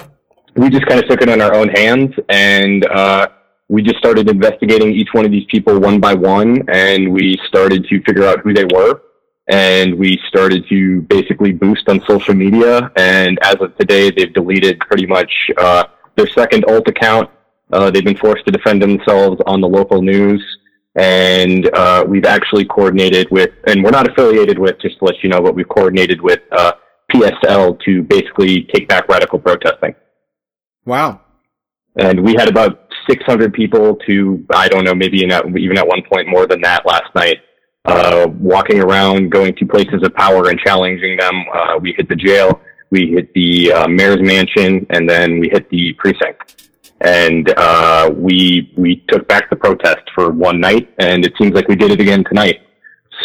we 0.56 0.70
just 0.70 0.86
kind 0.88 1.02
of 1.02 1.10
took 1.10 1.22
it 1.22 1.30
in 1.30 1.42
our 1.42 1.54
own 1.54 1.70
hands 1.70 2.14
and 2.28 2.86
uh, 2.88 3.30
we 3.68 3.82
just 3.82 3.98
started 3.98 4.30
investigating 4.30 4.92
each 4.92 5.10
one 5.14 5.26
of 5.26 5.32
these 5.32 5.46
people 5.50 5.80
one 5.80 6.00
by 6.00 6.14
one 6.14 6.64
and 6.70 7.12
we 7.12 7.38
started 7.48 7.86
to 7.86 8.02
figure 8.04 8.26
out 8.26 8.40
who 8.42 8.54
they 8.54 8.66
were 8.66 9.02
and 9.48 9.98
we 9.98 10.20
started 10.28 10.68
to 10.68 11.02
basically 11.04 11.52
boost 11.52 11.88
on 11.88 12.02
social 12.08 12.34
media 12.34 12.92
and 12.98 13.40
as 13.44 13.56
of 13.62 13.76
today 13.78 14.12
they've 14.12 14.34
deleted 14.34 14.80
pretty 14.80 15.06
much 15.06 15.32
uh, 15.58 15.84
their 16.16 16.28
second 16.28 16.66
alt 16.66 16.88
account 16.88 17.30
uh, 17.72 17.92
they've 17.92 18.04
been 18.04 18.18
forced 18.18 18.44
to 18.46 18.52
defend 18.52 18.82
themselves 18.82 19.40
on 19.46 19.62
the 19.62 19.68
local 19.68 20.02
news 20.02 20.44
and 21.00 21.74
uh, 21.74 22.04
we've 22.06 22.26
actually 22.26 22.66
coordinated 22.66 23.26
with 23.32 23.52
and 23.68 23.82
we're 23.82 23.90
not 23.90 24.10
affiliated 24.10 24.60
with 24.60 24.78
just 24.82 25.00
to 25.00 25.06
let 25.06 25.16
you 25.24 25.30
know 25.30 25.42
but 25.42 25.56
we've 25.56 25.70
coordinated 25.70 26.22
with 26.22 26.42
uh, 26.52 26.74
psl 27.12 27.80
to 27.86 28.04
basically 28.04 28.68
take 28.74 28.88
back 28.90 29.08
radical 29.08 29.40
protesting. 29.40 29.96
Wow. 30.86 31.22
and 31.96 32.22
we 32.22 32.34
had 32.34 32.50
about 32.50 32.90
600 33.10 33.54
people 33.54 33.96
to 34.08 34.46
I 34.50 34.68
don't 34.68 34.84
know 34.84 34.94
maybe 34.94 35.24
at, 35.26 35.46
even 35.58 35.78
at 35.78 35.88
one 35.88 36.02
point 36.12 36.28
more 36.28 36.46
than 36.46 36.62
that 36.62 36.86
last 36.86 37.16
night 37.16 37.38
uh, 37.86 38.28
walking 38.38 38.82
around 38.82 39.30
going 39.32 39.56
to 39.56 39.66
places 39.66 40.04
of 40.04 40.14
power 40.14 40.50
and 40.50 40.60
challenging 40.60 41.18
them. 41.18 41.46
Uh, 41.54 41.80
we 41.82 41.94
hit 41.96 42.10
the 42.10 42.16
jail 42.16 42.60
we 42.92 43.12
hit 43.12 43.34
the 43.34 43.72
uh, 43.72 43.88
mayor's 43.88 44.22
mansion 44.22 44.86
and 44.90 45.10
then 45.10 45.40
we 45.40 45.48
hit 45.50 45.70
the 45.70 45.94
precinct 45.94 46.69
and 47.02 47.54
uh, 47.58 48.12
we 48.16 48.72
we 48.78 49.04
took 49.08 49.28
back 49.28 49.50
the 49.50 49.56
protest 49.56 50.02
for 50.16 50.32
one 50.32 50.60
night 50.60 50.90
and 51.00 51.26
it 51.26 51.34
seems 51.40 51.54
like 51.54 51.68
we 51.68 51.76
did 51.76 51.92
it 51.92 52.00
again 52.02 52.24
tonight 52.26 52.60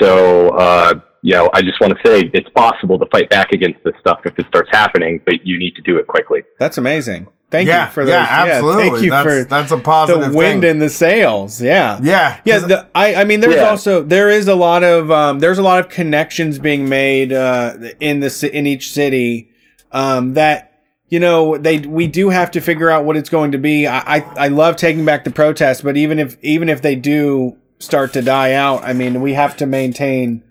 so 0.01 0.49
uh, 0.51 0.95
you 1.22 1.35
know 1.35 1.51
I 1.53 1.62
just 1.62 1.81
want 1.81 1.93
to 1.97 1.99
say 2.09 2.31
it's 2.33 2.49
possible 2.51 2.99
to 2.99 3.07
fight 3.07 3.31
back 3.31 3.53
against 3.53 3.83
this 3.85 3.95
stuff 4.01 4.20
if 4.25 4.39
it 4.39 4.47
starts 4.47 4.70
happening 4.72 5.20
but 5.25 5.45
you 5.47 5.59
need 5.59 5.75
to 5.77 5.83
do 5.83 5.99
it 5.99 6.07
quickly 6.07 6.43
That's 6.59 6.79
amazing. 6.79 7.29
Thank 7.51 7.68
yeah, 7.68 7.87
you 7.87 7.93
for 7.93 8.05
those. 8.05 8.11
yeah, 8.12 8.27
absolutely. 8.29 8.91
thank 8.91 9.03
you 9.05 9.11
that's, 9.11 9.29
for 9.29 9.45
that's 9.45 9.70
a 9.70 9.79
positive 9.79 10.33
the 10.33 10.37
wind 10.37 10.62
thing. 10.62 10.70
in 10.72 10.79
the 10.81 10.89
sails. 10.91 11.62
Yeah. 11.62 12.01
yeah, 12.03 12.41
Yeah, 12.45 12.59
'cause- 12.59 12.68
the, 12.68 12.89
I, 12.97 13.14
I 13.16 13.25
mean, 13.25 13.39
there's 13.41 13.55
Yeah. 13.55 13.68
also 13.70 14.03
there 14.03 14.29
is 14.29 14.49
a 14.49 14.57
lot 14.57 14.83
of 14.83 15.09
um, 15.12 15.39
there's 15.39 15.59
a 15.59 15.62
lot 15.62 15.79
of 15.79 15.89
connections 15.89 16.59
being 16.59 16.89
made 16.89 17.33
uh, 17.33 17.75
in 18.01 18.18
the 18.18 18.51
in 18.53 18.66
each 18.66 18.91
city 18.91 19.51
um, 19.93 20.35
that 20.35 20.74
you 21.15 21.21
know 21.21 21.57
they 21.57 21.79
we 21.79 22.09
do 22.09 22.29
have 22.31 22.51
to 22.51 22.61
figure 22.61 22.91
out 22.91 23.05
what 23.05 23.17
it's 23.17 23.29
going 23.29 23.53
to 23.53 23.59
be. 23.59 23.87
I, 23.87 24.17
I 24.17 24.21
I 24.37 24.49
love 24.49 24.75
taking 24.75 25.05
back 25.05 25.23
the 25.23 25.31
protest, 25.31 25.85
but 25.85 25.97
even 25.97 26.19
if 26.19 26.37
even 26.43 26.69
if 26.69 26.83
they 26.83 26.97
do 26.97 27.57
start 27.79 28.12
to 28.15 28.21
die 28.21 28.55
out, 28.55 28.83
I 28.83 28.95
mean, 28.95 29.21
we 29.21 29.35
have 29.35 29.57
to 29.59 29.67
maintain 29.67 30.43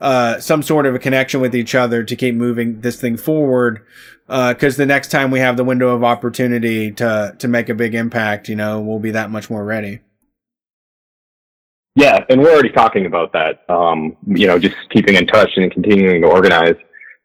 uh, 0.00 0.38
some 0.38 0.62
sort 0.62 0.86
of 0.86 0.94
a 0.94 1.00
connection 1.00 1.40
with 1.40 1.56
each 1.56 1.74
other 1.74 2.04
to 2.04 2.14
keep 2.14 2.36
moving 2.36 2.82
this 2.82 3.00
thing 3.00 3.16
forward. 3.16 3.84
Because 4.28 4.76
the 4.76 4.86
next 4.86 5.10
time 5.10 5.32
we 5.32 5.40
have 5.40 5.56
the 5.56 5.64
window 5.64 5.88
of 5.88 6.04
opportunity 6.04 6.92
to 6.92 7.34
to 7.36 7.48
make 7.48 7.68
a 7.68 7.74
big 7.74 7.92
impact, 7.92 8.48
you 8.48 8.54
know, 8.54 8.80
we'll 8.80 9.00
be 9.00 9.10
that 9.10 9.28
much 9.28 9.50
more 9.50 9.64
ready. 9.64 10.02
Yeah, 11.96 12.24
and 12.28 12.40
we're 12.40 12.52
already 12.52 12.70
talking 12.70 13.06
about 13.06 13.32
that. 13.32 13.68
Um, 13.68 14.16
you 14.28 14.46
know, 14.46 14.60
just 14.60 14.76
keeping 14.90 15.16
in 15.16 15.26
touch 15.26 15.50
and 15.56 15.68
continuing 15.72 16.22
to 16.22 16.28
organize. 16.28 16.76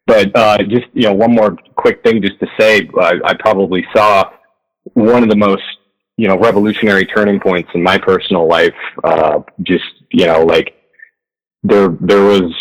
But 0.08 0.36
uh, 0.36 0.58
just 0.64 0.88
you 0.93 1.03
know, 1.03 1.14
one 1.14 1.36
more 1.36 1.55
quick 1.76 2.01
thing, 2.03 2.22
just 2.22 2.39
to 2.39 2.47
say, 2.58 2.89
I, 2.99 3.20
I 3.26 3.34
probably 3.39 3.86
saw 3.93 4.32
one 4.93 5.22
of 5.22 5.30
the 5.30 5.36
most 5.36 5.64
you 6.16 6.28
know 6.28 6.38
revolutionary 6.39 7.05
turning 7.05 7.39
points 7.39 7.70
in 7.76 7.84
my 7.84 7.97
personal 7.97 8.47
life. 8.47 8.74
Uh, 9.03 9.41
just 9.64 9.84
you 10.12 10.26
know, 10.26 10.43
like 10.43 10.76
there 11.62 11.89
there 11.99 12.24
was 12.24 12.53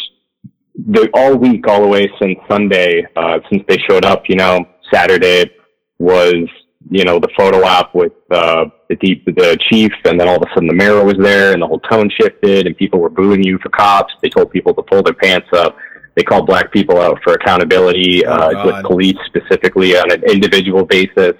the 0.74 1.08
all 1.14 1.36
week, 1.36 1.66
all 1.68 1.82
the 1.82 1.88
way 1.88 2.10
since 2.20 2.36
Sunday, 2.48 3.06
uh, 3.14 3.38
since 3.50 3.62
they 3.68 3.78
showed 3.78 4.04
up. 4.04 4.24
You 4.28 4.36
know, 4.36 4.66
Saturday 4.92 5.50
was 5.98 6.48
you 6.90 7.04
know 7.04 7.20
the 7.20 7.28
photo 7.36 7.64
op 7.64 7.94
with 7.94 8.12
uh, 8.32 8.66
the 8.88 8.96
deep 8.96 9.24
the 9.24 9.56
chief, 9.70 9.92
and 10.04 10.18
then 10.20 10.28
all 10.28 10.36
of 10.36 10.42
a 10.42 10.52
sudden 10.52 10.66
the 10.66 10.74
mayor 10.74 11.04
was 11.04 11.16
there, 11.18 11.52
and 11.52 11.62
the 11.62 11.66
whole 11.66 11.80
tone 11.80 12.10
shifted, 12.20 12.66
and 12.66 12.76
people 12.76 12.98
were 12.98 13.08
booing 13.08 13.42
you 13.42 13.58
for 13.62 13.68
cops. 13.68 14.12
They 14.20 14.28
told 14.28 14.50
people 14.50 14.74
to 14.74 14.82
pull 14.82 15.02
their 15.02 15.14
pants 15.14 15.48
up. 15.52 15.76
They 16.16 16.22
called 16.22 16.46
black 16.46 16.72
people 16.72 17.00
out 17.00 17.18
for 17.22 17.34
accountability 17.34 18.26
Oh, 18.26 18.32
uh, 18.32 18.62
with 18.64 18.84
police 18.84 19.16
specifically 19.26 19.96
on 19.96 20.10
an 20.10 20.22
individual 20.24 20.84
basis. 20.84 21.34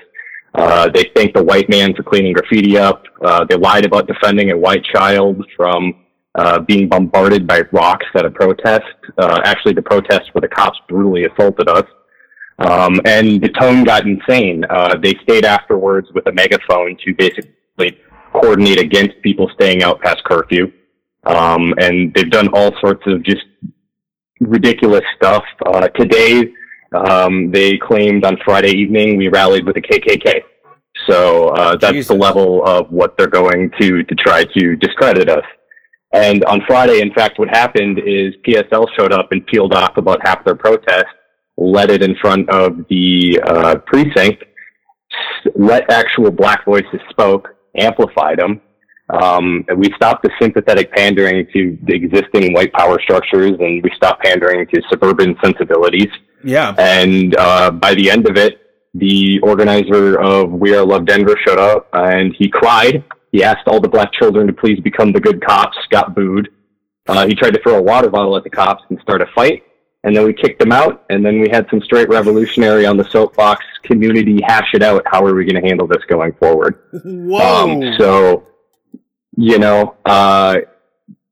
Uh, 0.55 0.89
they 0.89 1.11
thanked 1.15 1.35
the 1.35 1.43
white 1.43 1.69
man 1.69 1.95
for 1.95 2.03
cleaning 2.03 2.33
graffiti 2.33 2.79
up. 2.79 3.05
Uh, 3.23 3.45
they 3.49 3.57
lied 3.57 3.85
about 3.85 4.07
defending 4.07 4.51
a 4.51 4.57
white 4.57 4.85
child 4.85 5.45
from 5.57 6.05
uh, 6.35 6.61
being 6.61 6.89
bombarded 6.89 7.47
by 7.47 7.63
rocks 7.73 8.07
at 8.15 8.25
a 8.25 8.31
protest. 8.31 8.85
Uh, 9.19 9.41
actually, 9.45 9.73
the 9.73 9.83
protest 9.83 10.23
where 10.33 10.41
the 10.41 10.49
cops 10.49 10.79
brutally 10.89 11.25
assaulted 11.25 11.69
us. 11.69 11.85
Um, 12.59 13.01
and 13.05 13.41
the 13.43 13.51
tone 13.51 13.85
got 13.85 14.07
insane. 14.07 14.65
Uh, 14.69 14.95
they 15.03 15.15
stayed 15.23 15.45
afterwards 15.45 16.09
with 16.15 16.27
a 16.27 16.33
megaphone 16.33 16.97
to 17.05 17.15
basically 17.15 17.99
coordinate 18.33 18.79
against 18.79 19.21
people 19.23 19.51
staying 19.55 19.83
out 19.83 20.01
past 20.01 20.23
curfew. 20.25 20.73
Um, 21.25 21.75
and 21.79 22.15
they've 22.15 22.31
done 22.31 22.49
all 22.55 22.73
sorts 22.81 23.03
of 23.07 23.23
just 23.23 23.45
ridiculous 24.41 25.05
stuff. 25.17 25.45
Uh, 25.65 25.89
today, 25.89 26.53
um, 26.95 27.51
they 27.51 27.79
claimed 27.79 28.25
on 28.25 28.39
Friday 28.45 28.71
evening 28.71 29.17
we 29.17 29.29
rallied 29.29 29.67
with 29.67 29.75
the 29.75 29.83
KKK. 29.83 30.43
So 31.07 31.49
uh, 31.51 31.77
that's 31.77 31.93
Jesus. 31.93 32.09
the 32.09 32.15
level 32.15 32.65
of 32.67 32.91
what 32.91 33.17
they're 33.17 33.27
going 33.27 33.71
to 33.81 34.03
to 34.03 34.15
try 34.15 34.45
to 34.45 34.77
discredit 34.77 35.29
us. 35.29 35.45
And 36.13 36.45
on 36.45 36.63
Friday, 36.67 37.01
in 37.01 37.13
fact, 37.13 37.39
what 37.39 37.49
happened 37.49 37.99
is 37.99 38.35
PSL 38.47 38.87
showed 38.97 39.13
up 39.13 39.33
and 39.33 39.47
peeled 39.47 39.75
off 39.75 39.97
about 39.97 40.27
half 40.27 40.45
their 40.45 40.55
protest, 40.55 41.07
led 41.57 41.91
it 41.91 42.03
in 42.03 42.17
front 42.17 42.49
of 42.49 42.79
the 42.89 43.41
uh, 43.45 43.77
precinct, 43.87 44.45
let 45.55 45.91
actual 45.91 46.31
black 46.31 46.65
voices 46.65 47.01
spoke, 47.11 47.49
amplified 47.77 48.39
them. 48.39 48.61
Um, 49.09 49.65
and 49.69 49.79
we 49.79 49.93
stopped 49.95 50.25
the 50.25 50.31
sympathetic 50.41 50.93
pandering 50.93 51.47
to 51.53 51.79
the 51.85 51.95
existing 51.95 52.53
white 52.53 52.73
power 52.73 53.01
structures, 53.01 53.53
and 53.61 53.83
we 53.83 53.91
stopped 53.97 54.25
pandering 54.25 54.67
to 54.67 54.83
suburban 54.91 55.37
sensibilities. 55.43 56.09
Yeah. 56.43 56.75
And 56.79 57.37
uh, 57.37 57.71
by 57.71 57.95
the 57.95 58.11
end 58.11 58.29
of 58.29 58.37
it, 58.37 58.61
the 58.99 59.41
organizer 59.41 60.19
of 60.21 60.51
We 60.51 60.75
Are 60.75 60.85
Love 60.85 61.05
Denver 61.05 61.37
showed 61.47 61.59
up 61.59 61.89
and 61.93 62.35
he 62.39 62.49
cried 62.49 63.05
He 63.31 63.45
asked 63.45 63.67
all 63.67 63.81
the 63.81 63.89
black 63.89 64.13
children 64.13 64.47
to 64.47 64.53
please 64.53 64.81
become 64.81 65.13
the 65.13 65.21
good 65.21 65.45
cops, 65.45 65.77
got 65.91 66.15
booed. 66.15 66.49
Uh, 67.07 67.27
he 67.27 67.35
tried 67.35 67.53
to 67.53 67.63
throw 67.63 67.77
a 67.77 67.83
water 67.83 68.09
bottle 68.09 68.37
at 68.37 68.45
the 68.45 68.51
cops 68.51 68.83
and 68.89 68.99
start 69.01 69.21
a 69.21 69.27
fight. 69.35 69.63
And 70.03 70.17
then 70.17 70.25
we 70.25 70.33
kicked 70.33 70.63
him 70.63 70.73
out. 70.73 71.05
And 71.11 71.25
then 71.25 71.41
we 71.41 71.49
had 71.51 71.67
some 71.69 71.81
straight 71.83 72.09
revolutionary 72.09 72.87
on 72.87 72.97
the 72.97 73.05
soapbox 73.11 73.65
community 73.83 74.41
hash 74.47 74.69
it 74.73 74.83
out. 74.83 75.03
How 75.07 75.25
are 75.25 75.35
we 75.35 75.45
going 75.45 75.61
to 75.61 75.69
handle 75.69 75.87
this 75.87 76.05
going 76.09 76.33
forward? 76.35 76.81
Whoa. 77.05 77.39
Um, 77.39 77.95
so, 77.99 78.47
you 79.37 79.59
know, 79.59 79.97
uh, 80.05 80.57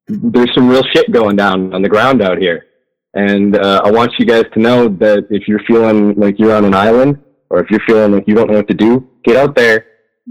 there's 0.07 0.55
some 0.55 0.69
real 0.69 0.85
shit 0.93 1.11
going 1.11 1.37
down 1.37 1.73
on 1.75 1.83
the 1.83 1.89
ground 1.89 2.23
out 2.23 2.39
here. 2.39 2.67
And 3.15 3.57
uh, 3.57 3.83
I 3.85 3.91
want 3.91 4.13
you 4.19 4.27
guys 4.27 4.45
to 4.55 4.61
know 4.61 4.89
that 4.89 5.27
if 5.31 5.49
you're 5.49 5.63
feeling 5.67 6.15
like 6.15 6.39
you're 6.39 6.55
on 6.55 6.65
an 6.65 6.75
island 6.75 7.23
or 7.49 7.61
if 7.61 7.71
you're 7.71 7.83
feeling 7.87 8.13
like 8.13 8.25
you 8.27 8.35
don't 8.35 8.51
know 8.51 8.57
what 8.57 8.69
to 8.69 8.75
do, 8.75 9.09
get 9.25 9.37
out 9.37 9.55
there 9.55 9.87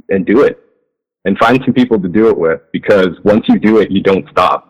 and 0.09 0.25
do 0.25 0.41
it. 0.43 0.59
And 1.25 1.37
find 1.37 1.61
some 1.63 1.73
people 1.73 1.99
to 2.01 2.09
do 2.09 2.27
it 2.27 2.37
with 2.37 2.59
because 2.73 3.17
once 3.23 3.45
you 3.47 3.57
do 3.57 3.79
it, 3.79 3.89
you 3.89 4.03
don't 4.03 4.29
stop. 4.29 4.69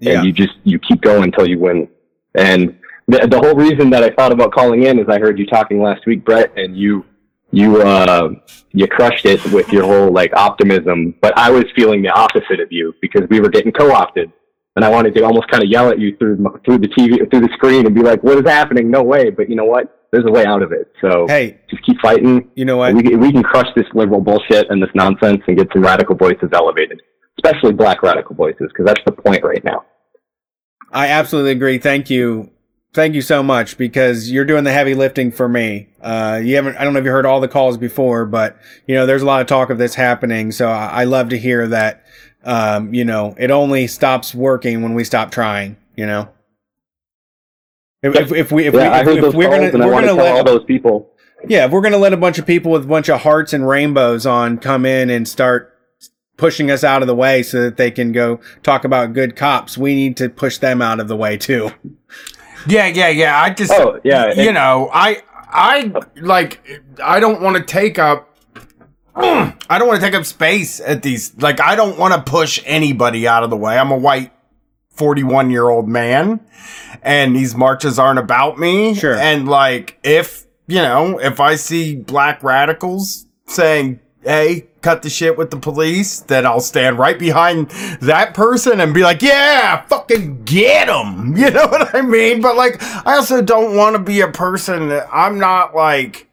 Yeah. 0.00 0.18
And 0.18 0.26
you 0.26 0.32
just, 0.32 0.52
you 0.62 0.78
keep 0.78 1.00
going 1.00 1.24
until 1.24 1.48
you 1.48 1.58
win. 1.58 1.88
And 2.34 2.78
the, 3.08 3.26
the 3.26 3.38
whole 3.38 3.54
reason 3.54 3.88
that 3.90 4.02
I 4.04 4.10
thought 4.10 4.30
about 4.30 4.52
calling 4.52 4.84
in 4.84 4.98
is 4.98 5.06
I 5.08 5.18
heard 5.18 5.38
you 5.38 5.46
talking 5.46 5.80
last 5.80 6.06
week, 6.06 6.24
Brett, 6.24 6.52
and 6.58 6.76
you, 6.76 7.06
you, 7.56 7.80
uh, 7.82 8.30
you 8.72 8.86
crushed 8.86 9.24
it 9.26 9.44
with 9.52 9.68
your 9.72 9.84
whole 9.84 10.12
like 10.12 10.32
optimism, 10.34 11.14
but 11.20 11.36
I 11.38 11.50
was 11.50 11.64
feeling 11.76 12.02
the 12.02 12.10
opposite 12.10 12.60
of 12.60 12.68
you 12.70 12.94
because 13.00 13.22
we 13.30 13.40
were 13.40 13.48
getting 13.48 13.72
co-opted 13.72 14.32
and 14.76 14.84
I 14.84 14.90
wanted 14.90 15.14
to 15.14 15.22
almost 15.24 15.48
kind 15.48 15.62
of 15.62 15.70
yell 15.70 15.88
at 15.90 15.98
you 15.98 16.16
through 16.16 16.36
through 16.64 16.78
the 16.78 16.88
TV 16.88 17.18
through 17.30 17.40
the 17.40 17.50
screen 17.54 17.86
and 17.86 17.94
be 17.94 18.02
like, 18.02 18.22
"What 18.24 18.38
is 18.38 18.44
happening? 18.50 18.90
No 18.90 19.02
way!" 19.02 19.30
But 19.30 19.48
you 19.48 19.56
know 19.56 19.64
what? 19.64 20.06
There's 20.10 20.24
a 20.26 20.30
way 20.30 20.44
out 20.46 20.62
of 20.62 20.72
it. 20.72 20.90
So 21.00 21.26
Hey. 21.28 21.58
just 21.70 21.84
keep 21.84 22.00
fighting. 22.00 22.48
You 22.54 22.64
know 22.64 22.76
what? 22.76 22.94
We 22.94 23.02
can- 23.02 23.20
we 23.20 23.32
can 23.32 23.42
crush 23.42 23.68
this 23.76 23.86
liberal 23.94 24.20
bullshit 24.20 24.70
and 24.70 24.82
this 24.82 24.90
nonsense 24.94 25.42
and 25.46 25.56
get 25.56 25.68
some 25.72 25.82
radical 25.82 26.14
voices 26.16 26.50
elevated, 26.52 27.00
especially 27.42 27.72
black 27.72 28.02
radical 28.02 28.34
voices, 28.34 28.68
because 28.72 28.86
that's 28.86 29.00
the 29.06 29.12
point 29.12 29.44
right 29.44 29.62
now. 29.64 29.84
I 30.92 31.08
absolutely 31.08 31.52
agree. 31.52 31.78
Thank 31.78 32.10
you. 32.10 32.50
Thank 32.94 33.16
you 33.16 33.22
so 33.22 33.42
much 33.42 33.76
because 33.76 34.30
you're 34.30 34.44
doing 34.44 34.62
the 34.62 34.70
heavy 34.70 34.94
lifting 34.94 35.32
for 35.32 35.48
me. 35.48 35.88
Uh, 36.00 36.40
you 36.42 36.54
haven't, 36.54 36.76
I 36.76 36.84
don't 36.84 36.92
know 36.92 37.00
if 37.00 37.04
you 37.04 37.10
heard 37.10 37.26
all 37.26 37.40
the 37.40 37.48
calls 37.48 37.76
before, 37.76 38.24
but 38.24 38.56
you 38.86 38.94
know, 38.94 39.04
there's 39.04 39.22
a 39.22 39.26
lot 39.26 39.40
of 39.40 39.48
talk 39.48 39.68
of 39.70 39.78
this 39.78 39.96
happening. 39.96 40.52
So 40.52 40.68
I, 40.68 40.86
I 41.00 41.04
love 41.04 41.30
to 41.30 41.38
hear 41.38 41.66
that, 41.66 42.04
um, 42.44 42.94
you 42.94 43.04
know, 43.04 43.34
it 43.36 43.50
only 43.50 43.88
stops 43.88 44.32
working 44.32 44.80
when 44.80 44.94
we 44.94 45.02
stop 45.02 45.32
trying, 45.32 45.76
you 45.96 46.06
know? 46.06 46.28
If, 48.04 48.14
if, 48.14 48.32
if 48.32 48.52
we, 48.52 48.66
if 48.66 48.74
yeah, 48.74 49.04
we, 49.04 49.18
if, 49.18 49.24
if 49.24 49.34
we're 49.34 49.50
gonna, 49.50 49.66
and 49.66 49.82
I 49.82 49.86
we're 49.86 49.92
gonna 49.92 50.06
tell 50.14 50.36
all 50.36 50.44
those 50.44 50.64
people. 50.64 51.10
yeah, 51.48 51.64
if 51.64 51.72
we're 51.72 51.80
gonna 51.80 51.98
let 51.98 52.12
a 52.12 52.16
bunch 52.16 52.38
of 52.38 52.46
people 52.46 52.70
with 52.70 52.84
a 52.84 52.88
bunch 52.88 53.08
of 53.08 53.22
hearts 53.22 53.52
and 53.52 53.66
rainbows 53.66 54.24
on 54.24 54.58
come 54.58 54.86
in 54.86 55.10
and 55.10 55.26
start 55.26 55.76
pushing 56.36 56.70
us 56.70 56.84
out 56.84 57.02
of 57.02 57.08
the 57.08 57.14
way 57.14 57.42
so 57.42 57.62
that 57.62 57.76
they 57.76 57.90
can 57.90 58.12
go 58.12 58.38
talk 58.62 58.84
about 58.84 59.14
good 59.14 59.34
cops, 59.34 59.76
we 59.76 59.96
need 59.96 60.16
to 60.18 60.28
push 60.28 60.58
them 60.58 60.80
out 60.80 61.00
of 61.00 61.08
the 61.08 61.16
way 61.16 61.36
too. 61.36 61.72
Yeah, 62.66 62.86
yeah, 62.86 63.08
yeah. 63.08 63.40
I 63.40 63.50
just, 63.50 63.72
Oh, 63.72 64.00
yeah, 64.04 64.32
you 64.34 64.50
it- 64.50 64.52
know, 64.52 64.90
I, 64.92 65.22
I 65.48 65.92
like, 66.16 66.82
I 67.02 67.20
don't 67.20 67.40
want 67.42 67.56
to 67.56 67.62
take 67.62 67.98
up. 67.98 68.30
I 69.16 69.78
don't 69.78 69.86
want 69.86 70.00
to 70.00 70.06
take 70.06 70.14
up 70.14 70.24
space 70.24 70.80
at 70.80 71.02
these. 71.02 71.36
Like, 71.36 71.60
I 71.60 71.76
don't 71.76 71.98
want 71.98 72.14
to 72.14 72.30
push 72.30 72.60
anybody 72.64 73.28
out 73.28 73.44
of 73.44 73.50
the 73.50 73.56
way. 73.56 73.78
I'm 73.78 73.90
a 73.92 73.96
white 73.96 74.32
41 74.90 75.50
year 75.50 75.68
old 75.68 75.88
man, 75.88 76.40
and 77.02 77.34
these 77.36 77.54
marches 77.54 77.98
aren't 77.98 78.18
about 78.18 78.58
me. 78.58 78.94
Sure. 78.94 79.14
And, 79.14 79.48
like, 79.48 79.98
if, 80.02 80.46
you 80.66 80.82
know, 80.82 81.18
if 81.18 81.38
I 81.40 81.54
see 81.56 81.94
black 81.96 82.42
radicals 82.42 83.26
saying, 83.46 84.00
hey, 84.22 84.66
cut 84.84 85.00
the 85.02 85.08
shit 85.10 85.38
with 85.38 85.50
the 85.50 85.56
police, 85.56 86.20
then 86.20 86.44
I'll 86.44 86.60
stand 86.60 86.98
right 86.98 87.18
behind 87.18 87.70
that 88.02 88.34
person 88.34 88.80
and 88.80 88.92
be 88.92 89.02
like, 89.02 89.22
yeah, 89.22 89.82
fucking 89.86 90.44
get 90.44 90.86
them. 90.88 91.34
You 91.44 91.50
know 91.50 91.66
what 91.66 91.94
I 91.94 92.02
mean? 92.02 92.40
But, 92.42 92.54
like, 92.56 92.82
I 93.06 93.16
also 93.16 93.40
don't 93.42 93.74
want 93.76 93.96
to 93.96 93.98
be 93.98 94.20
a 94.20 94.28
person 94.30 94.88
that 94.90 95.08
I'm 95.12 95.38
not 95.38 95.74
like, 95.74 96.28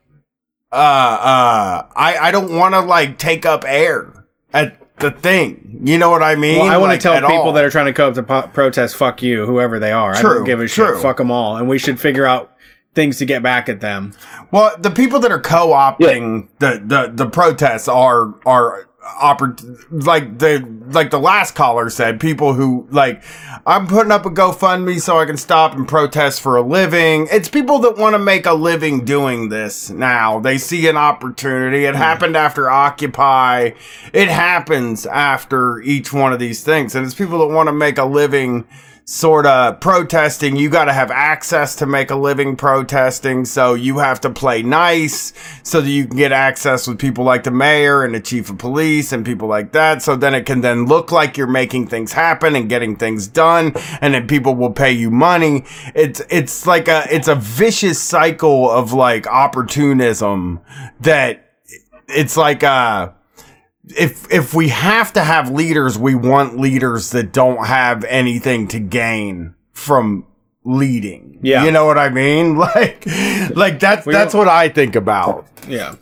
uh, 0.72 0.76
uh, 0.76 1.88
I, 1.96 2.18
I 2.22 2.32
don't 2.32 2.56
want 2.56 2.76
to 2.76 2.82
like 2.82 3.18
take 3.18 3.46
up 3.46 3.64
air 3.66 4.26
at 4.54 4.78
the 5.00 5.12
thing. 5.12 5.80
You 5.84 5.98
know 5.98 6.10
what 6.10 6.22
I 6.24 6.36
mean? 6.36 6.60
Well, 6.60 6.70
I 6.72 6.78
want 6.78 6.92
Like, 6.92 7.00
to 7.00 7.04
tell 7.04 7.16
people 7.22 7.36
all. 7.36 7.54
that 7.54 7.66
are 7.66 7.70
trying 7.70 7.88
to 7.88 7.94
come 7.94 8.10
up 8.10 8.16
to 8.16 8.24
po- 8.24 8.48
protest, 8.54 8.96
fuck 8.96 9.22
you, 9.24 9.46
whoever 9.46 9.80
they 9.80 9.92
are. 9.92 10.16
I 10.16 10.22
don't 10.22 10.44
give 10.44 10.60
a 10.62 10.68
true. 10.68 10.94
shit. 10.94 11.02
Fuck 11.02 11.18
them 11.18 11.32
all. 11.32 11.58
And 11.58 11.68
we 11.68 11.78
should 11.78 12.00
figure 12.00 12.26
out 12.26 12.51
things 12.94 13.18
to 13.20 13.26
get 13.26 13.42
back 13.42 13.70
at 13.70 13.82
them. 13.82 14.14
Well, 14.52 14.76
the 14.78 14.92
people 14.92 15.20
that 15.20 15.32
are 15.32 15.42
co-opting 15.42 16.50
the, 16.60 16.82
the, 16.86 17.12
the 17.14 17.30
protests 17.30 17.88
are, 17.88 18.34
are, 18.46 18.90
oppor- 19.02 19.58
like 20.06 20.38
the, 20.40 20.60
like 20.92 21.10
the 21.10 21.20
last 21.20 21.56
caller 21.56 21.90
said, 21.90 22.20
people 22.20 22.54
who, 22.54 22.88
like, 22.92 23.24
I'm 23.66 23.88
putting 23.88 24.12
up 24.12 24.26
a 24.26 24.30
GoFundMe 24.30 25.02
so 25.02 25.18
I 25.18 25.26
can 25.26 25.38
stop 25.38 25.74
and 25.74 25.88
protest 25.88 26.42
for 26.42 26.58
a 26.58 26.62
living. 26.62 27.28
It's 27.32 27.50
people 27.50 27.80
that 27.80 27.98
want 27.98 28.14
to 28.14 28.20
make 28.20 28.46
a 28.46 28.54
living 28.54 29.06
doing 29.06 29.50
this 29.50 29.90
now. 29.90 30.40
They 30.40 30.58
see 30.58 30.88
an 30.88 30.98
opportunity. 30.98 31.86
It 31.86 31.96
happened 31.96 32.36
after 32.36 32.70
Occupy. 32.70 33.72
It 34.14 34.28
happens 34.28 35.06
after 35.06 35.80
each 35.82 36.14
one 36.14 36.34
of 36.34 36.40
these 36.40 36.64
things. 36.64 36.94
And 36.94 37.06
it's 37.06 37.16
people 37.16 37.40
that 37.40 37.54
want 37.54 37.68
to 37.68 37.74
make 37.74 37.98
a 37.98 38.06
living 38.06 38.68
sort 39.06 39.46
of 39.46 39.80
protesting. 39.80 40.56
You 40.56 40.70
got 40.70 40.86
to 40.86 40.94
have 40.94 41.12
access 41.12 41.76
to 41.78 41.86
make 41.86 42.12
a 42.12 42.16
living 42.16 42.56
protesting. 42.56 43.46
So 43.46 43.74
you 43.74 43.98
have 43.98 44.22
to 44.22 44.30
play 44.30 44.62
nice 44.62 45.34
so 45.64 45.82
that 45.82 45.90
you 45.90 46.06
can 46.08 46.18
get 46.18 46.32
access 46.32 46.88
with 46.88 47.00
people 47.00 47.24
like 47.24 47.44
the 47.44 47.52
mayor 47.52 48.04
and 48.04 48.14
the 48.14 48.20
chief 48.20 48.50
of 48.50 48.58
police 48.58 49.12
and 49.12 49.26
people 49.26 49.48
like 49.48 49.72
that. 49.74 50.02
So 50.02 50.16
then 50.16 50.34
it 50.34 50.46
can 50.46 50.62
then 50.62 50.86
look 50.86 51.12
like 51.12 51.38
you're 51.38 51.48
making 51.48 51.88
things 51.88 52.14
happen 52.14 52.56
and 52.56 52.70
getting 52.70 52.96
things 52.96 53.28
done. 53.28 53.74
And 54.02 54.14
then 54.14 54.28
people 54.28 54.56
will 54.56 54.72
pay 54.72 54.92
you 54.92 55.10
money. 55.10 55.66
It's, 55.96 56.22
it's 56.30 56.66
like 56.66 56.88
a, 56.88 57.06
it's 57.14 57.28
a 57.28 57.36
vicious 57.36 58.02
cycle 58.02 58.70
of 58.70 58.94
like 58.94 59.28
opportunism 59.28 60.60
that 61.00 61.50
it's 62.08 62.38
like, 62.38 62.64
uh, 62.64 63.12
if 63.88 64.32
if 64.32 64.54
we 64.54 64.70
have 64.70 65.14
to 65.14 65.24
have 65.24 65.50
leaders, 65.50 65.98
we 65.98 66.16
want 66.16 66.60
leaders 66.60 67.12
that 67.12 67.32
don't 67.32 67.66
have 67.66 68.04
anything 68.06 68.68
to 68.70 68.80
gain 68.80 69.56
from 69.74 70.26
leading. 70.64 71.40
Yeah. 71.42 71.66
You 71.66 71.72
know 71.72 71.86
what 71.86 71.98
I 71.98 72.10
mean? 72.10 72.56
Like 72.62 73.06
like 73.56 73.80
that's 73.80 74.06
We 74.06 74.14
that's 74.14 74.34
what 74.34 74.48
I 74.48 74.70
think 74.70 74.96
about. 74.96 75.48
Yeah. 75.68 75.96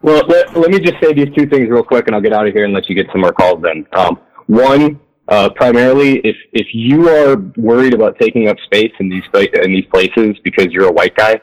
Well, 0.00 0.26
let, 0.26 0.56
let 0.56 0.70
me 0.70 0.80
just 0.80 1.00
say 1.00 1.12
these 1.12 1.32
two 1.36 1.46
things 1.46 1.68
real 1.70 1.84
quick, 1.84 2.08
and 2.08 2.16
I'll 2.16 2.20
get 2.20 2.32
out 2.32 2.46
of 2.46 2.52
here 2.52 2.64
and 2.64 2.74
let 2.74 2.88
you 2.88 2.96
get 2.96 3.06
some 3.12 3.20
more 3.20 3.32
calls. 3.32 3.62
Then, 3.62 3.86
um, 3.92 4.18
one, 4.46 4.98
uh, 5.28 5.50
primarily, 5.50 6.18
if 6.24 6.36
if 6.52 6.66
you 6.72 7.08
are 7.08 7.36
worried 7.56 7.94
about 7.94 8.18
taking 8.18 8.48
up 8.48 8.56
space 8.64 8.92
in 8.98 9.08
these 9.08 9.22
in 9.34 9.72
these 9.72 9.86
places 9.86 10.36
because 10.42 10.66
you're 10.70 10.88
a 10.88 10.92
white 10.92 11.14
guy, 11.14 11.40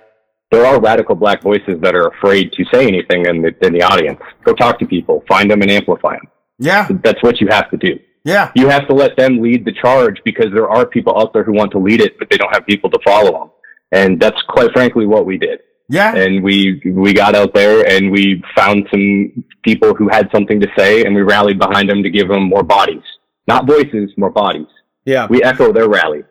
there 0.52 0.66
are 0.66 0.80
radical 0.82 1.16
black 1.16 1.42
voices 1.44 1.80
that 1.82 1.96
are 1.96 2.08
afraid 2.08 2.52
to 2.54 2.66
say 2.74 2.88
anything 2.88 3.26
in 3.26 3.42
the 3.42 3.56
in 3.66 3.74
the 3.74 3.84
audience. 3.84 4.20
Go 4.44 4.54
talk 4.54 4.80
to 4.80 4.86
people, 4.86 5.24
find 5.28 5.50
them, 5.52 5.62
and 5.62 5.70
amplify 5.72 6.14
them. 6.14 6.28
Yeah. 6.58 6.88
That's 7.04 7.22
what 7.24 7.40
you 7.40 7.48
have 7.50 7.70
to 7.72 7.78
do. 7.78 8.00
Yeah. 8.26 8.52
You 8.56 8.68
have 8.68 8.88
to 8.88 8.94
let 8.94 9.16
them 9.16 9.42
lead 9.42 9.64
the 9.66 9.72
charge 9.72 10.18
because 10.26 10.48
there 10.54 10.70
are 10.70 10.86
people 10.86 11.18
out 11.20 11.34
there 11.34 11.44
who 11.44 11.54
want 11.54 11.72
to 11.72 11.80
lead 11.80 12.02
it, 12.02 12.18
but 12.20 12.30
they 12.30 12.38
don't 12.38 12.54
have 12.54 12.66
people 12.66 12.90
to 12.90 13.00
follow 13.06 13.32
them. 13.32 13.50
And 13.92 14.20
that's 14.20 14.42
quite 14.50 14.72
frankly 14.74 15.06
what 15.08 15.26
we 15.26 15.38
did 15.38 15.62
Yeah. 15.88 16.14
and 16.16 16.44
we 16.44 16.82
we 16.86 17.14
got 17.14 17.34
out 17.34 17.54
there 17.56 17.88
and 17.92 18.12
we 18.12 18.44
found 18.56 18.88
some 18.92 19.44
people 19.64 19.96
who 19.96 20.10
had 20.10 20.30
something 20.34 20.60
to 20.60 20.68
say 20.78 21.04
and 21.06 21.16
we 21.16 21.22
rallied 21.22 21.58
behind 21.60 21.90
them 21.90 22.04
to 22.04 22.10
give 22.10 22.28
them 22.28 22.44
more 22.44 22.62
bodies 22.64 23.02
not 23.48 23.66
voices 23.66 24.12
more 24.16 24.30
bodies 24.30 24.68
Yeah. 25.06 25.26
we 25.28 25.42
echo 25.42 25.74
their 25.74 25.90
rally 25.90 26.24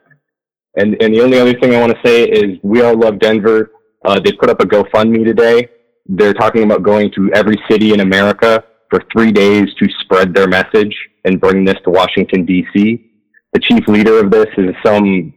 and 0.77 0.97
and 1.03 1.13
the 1.15 1.21
only 1.21 1.39
other 1.43 1.55
thing 1.59 1.75
i 1.75 1.81
want 1.81 1.93
to 1.97 2.03
say 2.09 2.25
is 2.43 2.59
we 2.63 2.81
all 2.83 2.97
love 2.97 3.19
denver 3.19 3.73
uh, 4.09 4.19
they 4.21 4.33
put 4.33 4.51
up 4.51 4.61
a 4.61 4.65
gofundme 4.65 5.25
today 5.25 5.69
they're 6.07 6.35
talking 6.35 6.63
about 6.63 6.83
going 6.83 7.11
to 7.13 7.31
every 7.35 7.59
city 7.71 7.93
in 7.93 8.01
america 8.01 8.65
for 8.91 9.03
three 9.13 9.33
days 9.33 9.67
to 9.79 9.87
spread 10.01 10.35
their 10.35 10.49
message 10.49 10.97
and 11.25 11.41
bring 11.41 11.65
this 11.65 11.77
to 11.85 11.91
washington 11.91 12.45
d.c 12.45 13.09
the 13.53 13.61
chief 13.61 13.87
leader 13.89 14.23
of 14.23 14.31
this 14.31 14.49
is 14.59 14.75
some, 14.85 15.33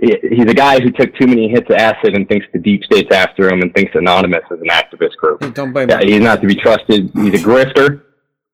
he's 0.00 0.46
a 0.46 0.54
guy 0.54 0.80
who 0.80 0.90
took 0.90 1.14
too 1.16 1.26
many 1.26 1.48
hits 1.48 1.68
of 1.68 1.76
acid 1.76 2.14
and 2.14 2.26
thinks 2.28 2.46
the 2.52 2.58
deep 2.58 2.82
state's 2.84 3.14
after 3.14 3.50
him 3.50 3.60
and 3.60 3.74
thinks 3.74 3.94
anonymous 3.94 4.42
is 4.50 4.60
an 4.60 4.68
activist 4.68 5.16
group 5.16 5.40
Don't 5.54 5.72
blame 5.72 5.90
yeah, 5.90 6.00
he's 6.00 6.20
not 6.20 6.40
to 6.40 6.46
be 6.46 6.54
trusted. 6.54 7.10
He's 7.14 7.42
a 7.42 7.44
grifter. 7.44 8.02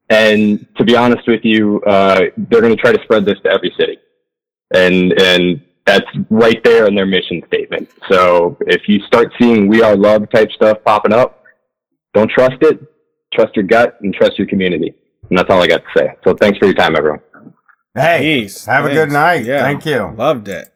And 0.08 0.66
to 0.76 0.84
be 0.84 0.96
honest 0.96 1.28
with 1.28 1.44
you, 1.44 1.80
uh, 1.82 2.22
they're 2.36 2.60
going 2.60 2.74
to 2.74 2.82
try 2.82 2.92
to 2.92 3.00
spread 3.04 3.24
this 3.24 3.38
to 3.44 3.50
every 3.50 3.72
city. 3.78 3.96
And, 4.74 5.12
and 5.20 5.62
that's 5.86 6.06
right 6.30 6.62
there 6.64 6.86
in 6.86 6.94
their 6.94 7.06
mission 7.06 7.42
statement. 7.46 7.88
So 8.10 8.56
if 8.66 8.82
you 8.88 9.00
start 9.06 9.32
seeing 9.40 9.68
we 9.68 9.82
are 9.82 9.96
love 9.96 10.30
type 10.30 10.50
stuff 10.52 10.78
popping 10.84 11.12
up, 11.12 11.42
don't 12.14 12.30
trust 12.30 12.56
it. 12.62 12.80
Trust 13.32 13.54
your 13.56 13.64
gut 13.64 13.98
and 14.02 14.12
trust 14.14 14.38
your 14.38 14.46
community. 14.46 14.94
And 15.28 15.38
that's 15.38 15.48
all 15.50 15.62
I 15.62 15.66
got 15.66 15.78
to 15.82 15.98
say. 15.98 16.14
So 16.24 16.34
thanks 16.34 16.58
for 16.58 16.66
your 16.66 16.74
time, 16.74 16.96
everyone. 16.96 17.20
Hey. 17.94 18.44
Jeez, 18.44 18.66
have 18.66 18.84
a 18.84 18.92
good 18.92 19.10
night. 19.10 19.44
Yeah. 19.44 19.62
Thank 19.62 19.86
you. 19.86 20.12
Loved 20.16 20.48
it. 20.48 20.72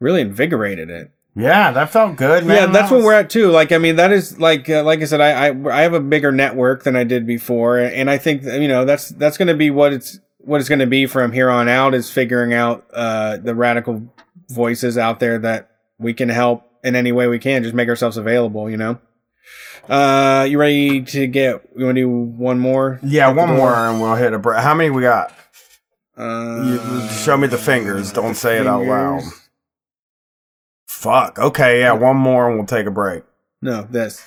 Really 0.00 0.20
invigorated 0.22 0.90
it. 0.90 1.10
Yeah, 1.36 1.70
that 1.72 1.90
felt 1.90 2.16
good, 2.16 2.44
man. 2.44 2.56
yeah, 2.56 2.66
that's 2.66 2.88
That 2.88 2.90
what 2.90 2.96
was- 2.98 3.04
we're 3.04 3.12
at 3.14 3.30
too. 3.30 3.50
Like, 3.50 3.70
I 3.70 3.78
mean, 3.78 3.96
that 3.96 4.10
is 4.12 4.38
like, 4.40 4.68
uh, 4.68 4.82
like 4.82 5.00
I 5.00 5.04
said, 5.04 5.20
I, 5.20 5.48
I, 5.48 5.78
I 5.78 5.82
have 5.82 5.94
a 5.94 6.00
bigger 6.00 6.32
network 6.32 6.82
than 6.82 6.96
I 6.96 7.04
did 7.04 7.24
before, 7.26 7.78
and 7.78 8.10
I 8.10 8.18
think 8.18 8.42
you 8.42 8.66
know 8.66 8.84
that's 8.84 9.10
that's 9.10 9.38
going 9.38 9.48
to 9.48 9.54
be 9.54 9.70
what 9.70 9.92
it's 9.92 10.18
what 10.38 10.58
it's 10.60 10.68
going 10.68 10.80
to 10.80 10.86
be 10.88 11.06
from 11.06 11.30
here 11.32 11.48
on 11.48 11.68
out 11.68 11.94
is 11.94 12.10
figuring 12.10 12.52
out 12.52 12.84
uh, 12.92 13.36
the 13.36 13.54
radical 13.54 14.02
voices 14.50 14.98
out 14.98 15.20
there 15.20 15.38
that 15.38 15.70
we 15.98 16.12
can 16.14 16.28
help 16.28 16.64
in 16.84 16.94
any 16.96 17.12
way 17.12 17.26
we 17.28 17.38
can. 17.38 17.62
Just 17.62 17.74
make 17.74 17.88
ourselves 17.88 18.16
available, 18.16 18.68
you 18.70 18.76
know. 18.76 18.98
Uh, 19.88 20.46
you 20.48 20.58
ready 20.58 21.02
to 21.02 21.26
get? 21.26 21.62
You 21.76 21.86
want 21.86 21.96
to 21.96 22.02
do 22.02 22.08
one 22.08 22.58
more? 22.58 23.00
Yeah, 23.02 23.28
one 23.32 23.48
more 23.56 23.74
and 23.74 24.00
we'll 24.00 24.14
hit 24.14 24.32
a 24.32 24.38
break. 24.38 24.60
How 24.60 24.74
many 24.74 24.90
we 24.90 25.02
got? 25.02 25.32
Uh, 26.16 26.78
You, 27.02 27.08
show 27.08 27.36
me 27.36 27.46
the 27.48 27.58
fingers. 27.58 28.12
Don't 28.12 28.34
say 28.34 28.58
it 28.58 28.66
out 28.66 28.84
loud. 28.84 29.22
Fuck. 30.86 31.38
Okay, 31.38 31.80
yeah, 31.80 31.92
one 31.92 32.16
more 32.16 32.48
and 32.48 32.58
we'll 32.58 32.66
take 32.66 32.86
a 32.86 32.90
break. 32.90 33.24
No, 33.62 33.82
this. 33.90 34.24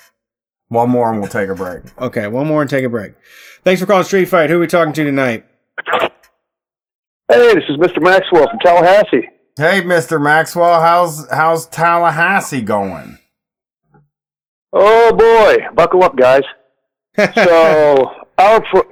One 0.68 0.90
more 0.90 1.10
and 1.10 1.20
we'll 1.20 1.28
take 1.30 1.48
a 1.48 1.54
break. 1.54 1.82
Okay, 2.00 2.26
one 2.26 2.46
more 2.46 2.60
and 2.62 2.70
take 2.70 2.84
a 2.84 2.88
break. 2.88 3.12
Thanks 3.62 3.80
for 3.80 3.86
calling 3.86 4.04
Street 4.04 4.24
Fight. 4.26 4.50
Who 4.50 4.56
are 4.56 4.60
we 4.60 4.66
talking 4.66 4.92
to 4.92 5.04
tonight? 5.04 5.46
Hey, 7.28 7.54
this 7.54 7.64
is 7.68 7.76
Mr. 7.78 8.02
Maxwell 8.02 8.48
from 8.50 8.58
Tallahassee. 8.58 9.28
Hey, 9.56 9.82
Mr. 9.82 10.20
Maxwell, 10.20 10.80
how's 10.80 11.30
how's 11.30 11.66
Tallahassee 11.66 12.60
going? 12.60 13.18
Oh 14.72 15.12
boy, 15.12 15.66
buckle 15.74 16.02
up, 16.02 16.16
guys. 16.16 16.42
So 17.34 18.10
our 18.38 18.60
pro- 18.60 18.90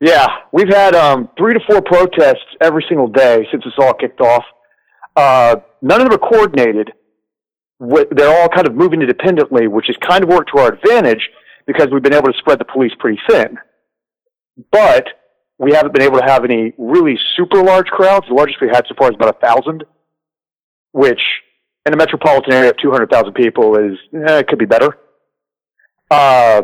yeah, 0.00 0.26
we've 0.52 0.68
had 0.72 0.94
um, 0.94 1.28
three 1.36 1.52
to 1.52 1.60
four 1.68 1.82
protests 1.82 2.46
every 2.62 2.82
single 2.88 3.08
day 3.08 3.46
since 3.50 3.64
this 3.64 3.74
all 3.78 3.92
kicked 3.92 4.22
off. 4.22 4.44
Uh, 5.14 5.56
none 5.82 6.00
of 6.00 6.08
them 6.08 6.14
are 6.14 6.30
coordinated. 6.30 6.92
They're 7.78 8.40
all 8.40 8.48
kind 8.48 8.66
of 8.66 8.74
moving 8.74 9.02
independently, 9.02 9.66
which 9.68 9.88
has 9.88 9.96
kind 9.98 10.24
of 10.24 10.30
worked 10.30 10.50
to 10.54 10.60
our 10.62 10.72
advantage 10.72 11.28
because 11.66 11.88
we've 11.92 12.02
been 12.02 12.14
able 12.14 12.32
to 12.32 12.38
spread 12.38 12.58
the 12.58 12.64
police 12.64 12.92
pretty 12.98 13.20
thin. 13.28 13.58
But 14.72 15.08
we 15.58 15.72
haven't 15.72 15.92
been 15.94 16.02
able 16.02 16.18
to 16.18 16.24
have 16.26 16.44
any 16.44 16.72
really 16.78 17.18
super 17.36 17.62
large 17.62 17.86
crowds. 17.86 18.26
The 18.28 18.34
largest 18.34 18.58
we 18.60 18.68
had 18.68 18.84
so 18.88 18.94
far 18.98 19.10
is 19.10 19.14
about 19.16 19.36
a 19.36 19.46
thousand, 19.46 19.84
which 20.92 21.20
in 21.86 21.94
a 21.94 21.96
metropolitan 21.96 22.52
area 22.52 22.70
of 22.70 22.76
200,000 22.82 23.32
people 23.34 23.76
is, 23.76 23.96
eh, 24.14 24.38
it 24.38 24.48
could 24.48 24.58
be 24.58 24.64
better. 24.66 24.96
Uh, 26.10 26.62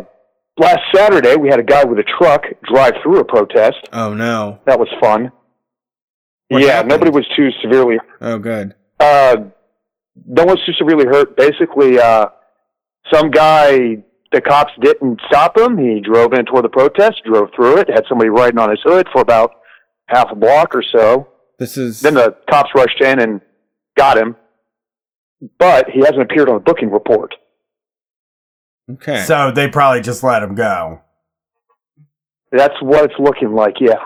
last 0.59 0.81
Saturday, 0.94 1.36
we 1.36 1.48
had 1.48 1.59
a 1.60 1.62
guy 1.64 1.85
with 1.85 1.98
a 1.98 2.05
truck 2.19 2.43
drive 2.73 2.93
through 3.02 3.20
a 3.20 3.24
protest. 3.24 3.77
Oh 3.93 4.14
no. 4.14 4.59
That 4.66 4.78
was 4.78 4.89
fun. 5.01 5.32
What 6.48 6.62
yeah, 6.62 6.73
happened? 6.74 6.90
nobody 6.90 7.10
was 7.10 7.27
too 7.35 7.48
severely, 7.62 7.97
Oh 8.20 8.39
good. 8.39 8.74
uh, 9.01 9.36
no 10.27 10.44
one's 10.44 10.60
too 10.66 10.73
severely 10.78 11.06
hurt. 11.06 11.35
Basically, 11.36 11.98
uh, 11.98 12.27
some 13.10 13.31
guy, 13.31 14.05
the 14.33 14.41
cops 14.41 14.73
didn't 14.81 15.21
stop 15.29 15.57
him. 15.59 15.77
He 15.79 16.01
drove 16.01 16.33
in 16.33 16.45
toward 16.47 16.65
the 16.65 16.69
protest, 16.71 17.23
drove 17.25 17.51
through 17.55 17.79
it, 17.79 17.89
had 17.89 18.05
somebody 18.09 18.31
riding 18.31 18.59
on 18.59 18.71
his 18.71 18.81
hood 18.83 19.07
for 19.13 19.21
about 19.21 19.53
half 20.07 20.29
a 20.31 20.35
block 20.35 20.75
or 20.75 20.83
so. 20.83 21.29
This 21.59 21.77
is 21.77 22.01
Then 22.01 22.15
the 22.15 22.37
cops 22.51 22.71
rushed 22.75 23.01
in 23.01 23.21
and 23.21 23.41
got 23.97 24.17
him, 24.19 24.37
but 25.59 25.91
he 25.91 26.01
hasn't 26.01 26.23
appeared 26.23 26.49
on 26.49 26.55
the 26.57 26.61
booking 26.61 26.91
report. 26.91 27.35
okay. 28.91 29.23
So 29.25 29.51
they 29.53 29.69
probably 29.69 30.01
just 30.01 30.23
let 30.23 30.43
him 30.43 30.55
go. 30.55 31.01
That's 32.51 32.75
what 32.83 33.05
it's 33.05 33.19
looking 33.19 33.55
like, 33.55 33.75
yeah. 33.81 34.05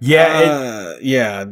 Yeah, 0.00 0.40
it, 0.40 0.48
Uh, 0.48 0.94
yeah. 1.02 1.44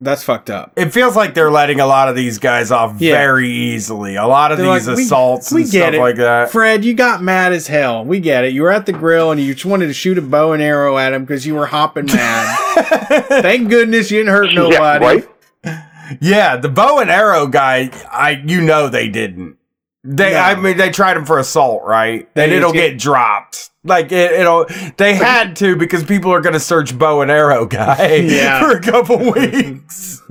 That's 0.00 0.22
fucked 0.22 0.50
up. 0.50 0.72
it 0.76 0.90
feels 0.90 1.16
like 1.16 1.32
they're 1.32 1.50
letting 1.50 1.80
a 1.80 1.86
lot 1.86 2.10
of 2.10 2.14
these 2.16 2.38
guys 2.38 2.70
off 2.70 3.00
Yeah. 3.00 3.12
very 3.14 3.48
easily. 3.50 4.16
A 4.16 4.26
lot 4.26 4.52
of 4.52 4.58
They're 4.58 4.70
these 4.74 4.86
like, 4.86 4.98
assaults 4.98 5.50
we 5.50 5.62
and 5.62 5.70
get 5.72 5.78
stuff 5.84 5.94
it. 5.94 6.00
like 6.00 6.16
that. 6.16 6.50
Fred, 6.50 6.84
you 6.84 6.92
got 6.92 7.22
mad 7.22 7.54
as 7.54 7.66
hell. 7.66 8.04
We 8.04 8.20
get 8.20 8.44
it. 8.44 8.52
You 8.52 8.62
were 8.62 8.70
at 8.72 8.84
the 8.84 8.92
grill 8.92 9.30
and 9.30 9.40
you 9.40 9.54
just 9.54 9.64
wanted 9.64 9.86
to 9.86 9.94
shoot 9.94 10.18
a 10.18 10.22
bow 10.22 10.52
and 10.52 10.62
arrow 10.62 10.98
at 10.98 11.14
him 11.14 11.24
because 11.24 11.46
you 11.46 11.54
were 11.54 11.64
hopping 11.66 12.06
mad. 12.06 12.58
Thank 13.28 13.70
goodness 13.70 14.10
you 14.10 14.18
didn't 14.18 14.34
hurt 14.34 14.52
nobody. 14.52 15.24
Yeah, 15.64 15.70
right? 15.72 16.18
Yeah, 16.20 16.56
the 16.56 16.68
bow 16.68 16.98
and 16.98 17.10
arrow 17.10 17.46
guy, 17.46 17.90
I 18.10 18.42
you 18.44 18.60
know 18.60 18.88
they 18.88 19.08
didn't. 19.08 19.56
They, 20.04 20.32
No. 20.32 20.38
I 20.38 20.54
mean, 20.54 20.76
they 20.76 20.90
tried 20.90 21.16
him 21.16 21.24
for 21.24 21.38
assault, 21.38 21.82
right? 21.84 22.32
They 22.34 22.44
and 22.44 22.52
it'll 22.52 22.72
get- 22.72 22.90
get, 22.92 22.98
dropped. 23.00 23.70
Like 23.86 24.12
it, 24.12 24.32
it'll. 24.32 24.66
They 24.96 25.14
had 25.14 25.56
to 25.56 25.76
because 25.76 26.04
people 26.04 26.32
are 26.32 26.40
going 26.40 26.52
to 26.54 26.60
search 26.60 26.96
bow 26.98 27.20
and 27.22 27.30
arrow 27.30 27.66
guy 27.66 28.14
Yeah. 28.16 28.60
for 28.60 28.70
a 28.76 28.80
couple 28.80 29.18
weeks. 29.32 30.22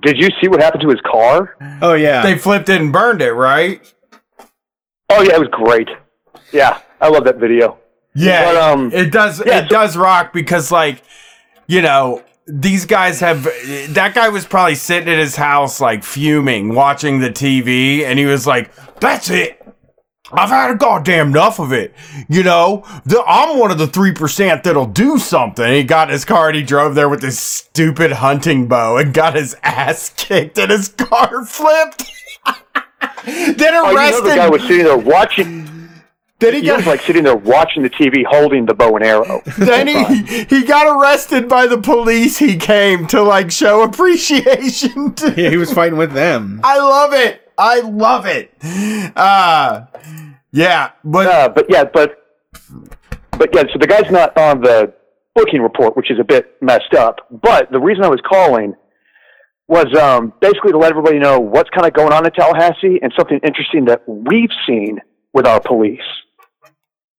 Did 0.00 0.16
you 0.16 0.28
see 0.40 0.48
what 0.48 0.60
happened 0.62 0.82
to 0.82 0.88
his 0.88 1.00
car? 1.02 1.56
Oh 1.82 1.92
yeah. 1.94 2.22
they 2.22 2.38
flipped 2.38 2.68
it 2.68 2.80
and 2.80 2.92
burned 2.92 3.20
it, 3.20 3.32
right? 3.32 3.80
Oh, 5.10 5.22
yeah, 5.22 5.34
it 5.34 5.40
was 5.40 5.48
great. 5.50 5.88
Yeah, 6.52 6.78
I 7.00 7.08
love 7.08 7.24
that 7.24 7.36
video. 7.36 7.78
Yeah, 8.14 8.44
But, 8.52 8.56
um, 8.56 8.92
it 8.92 9.10
does. 9.12 9.42
yeah, 9.44 9.58
it 9.58 9.62
so- 9.64 9.68
does 9.68 9.96
rock 9.96 10.32
because, 10.32 10.72
like, 10.72 11.02
you 11.66 11.82
know, 11.82 12.22
these 12.46 12.86
guys 12.86 13.20
have. 13.20 13.44
That 13.90 14.12
guy 14.14 14.28
was 14.30 14.46
probably 14.46 14.74
sitting 14.74 15.12
in 15.12 15.18
his 15.18 15.36
house, 15.36 15.80
like 15.80 16.02
fuming, 16.02 16.74
watching 16.74 17.20
the 17.20 17.28
TV, 17.30 18.04
and 18.04 18.18
he 18.18 18.24
was 18.26 18.46
like, 18.46 18.70
"That's 19.00 19.30
it. 19.30 19.61
I've 20.32 20.48
had 20.48 20.70
a 20.70 20.74
goddamn 20.74 21.28
enough 21.28 21.58
of 21.58 21.72
it. 21.72 21.94
You 22.28 22.42
know, 22.42 22.84
the, 23.04 23.22
I'm 23.26 23.58
one 23.58 23.70
of 23.70 23.78
the 23.78 23.86
three 23.86 24.12
percent 24.12 24.64
that'll 24.64 24.86
do 24.86 25.18
something." 25.18 25.72
He 25.72 25.84
got 25.84 26.08
in 26.08 26.12
his 26.12 26.24
car 26.24 26.48
and 26.48 26.56
he 26.56 26.62
drove 26.62 26.94
there 26.94 27.08
with 27.08 27.20
this 27.20 27.38
stupid 27.38 28.12
hunting 28.12 28.66
bow 28.68 28.96
and 28.96 29.12
got 29.12 29.34
his 29.34 29.56
ass 29.62 30.10
kicked 30.16 30.58
and 30.58 30.70
his 30.70 30.88
car 30.88 31.44
flipped. 31.46 32.10
then 33.24 33.74
arrested. 33.74 33.84
Oh, 33.84 33.94
you 33.94 34.10
know 34.12 34.22
the 34.22 34.34
guy 34.36 34.48
was 34.48 34.62
sitting 34.62 34.84
there 34.84 34.96
watching. 34.98 35.68
then 36.40 36.54
he 36.54 36.60
He 36.60 36.66
got 36.66 36.78
was 36.78 36.86
like 36.86 37.00
sitting 37.02 37.22
there 37.24 37.36
watching 37.36 37.82
the 37.82 37.90
TV, 37.90 38.24
holding 38.24 38.66
the 38.66 38.74
bow 38.74 38.96
and 38.96 39.04
arrow. 39.04 39.42
then 39.58 39.86
he 39.86 40.44
he 40.44 40.64
got 40.64 40.86
arrested 40.86 41.48
by 41.48 41.66
the 41.66 41.78
police. 41.78 42.38
He 42.38 42.56
came 42.56 43.06
to 43.08 43.22
like 43.22 43.50
show 43.52 43.82
appreciation. 43.82 45.14
To, 45.14 45.34
yeah, 45.36 45.50
he 45.50 45.56
was 45.56 45.72
fighting 45.72 45.98
with 45.98 46.12
them. 46.12 46.60
I 46.64 46.78
love 46.78 47.12
it. 47.12 47.48
I 47.58 47.80
love 47.80 48.26
it. 48.26 48.52
Uh 49.16 49.84
yeah, 50.52 50.90
but 51.04 51.26
Uh, 51.26 51.48
but 51.48 51.66
yeah, 51.68 51.84
but 51.84 52.18
but 53.38 53.50
yeah. 53.54 53.62
So 53.72 53.78
the 53.80 53.86
guy's 53.86 54.10
not 54.10 54.36
on 54.36 54.60
the 54.60 54.92
booking 55.34 55.62
report, 55.62 55.96
which 55.96 56.10
is 56.10 56.18
a 56.20 56.24
bit 56.24 56.56
messed 56.60 56.94
up. 56.94 57.26
But 57.30 57.70
the 57.72 57.80
reason 57.80 58.04
I 58.04 58.08
was 58.08 58.20
calling 58.28 58.74
was 59.68 59.86
um, 59.98 60.32
basically 60.40 60.72
to 60.72 60.78
let 60.78 60.90
everybody 60.90 61.18
know 61.18 61.38
what's 61.40 61.70
kind 61.70 61.86
of 61.86 61.94
going 61.94 62.12
on 62.12 62.26
in 62.26 62.32
Tallahassee 62.32 62.98
and 63.00 63.12
something 63.16 63.40
interesting 63.42 63.86
that 63.86 64.02
we've 64.06 64.50
seen 64.66 64.98
with 65.32 65.46
our 65.46 65.60
police. 65.60 66.00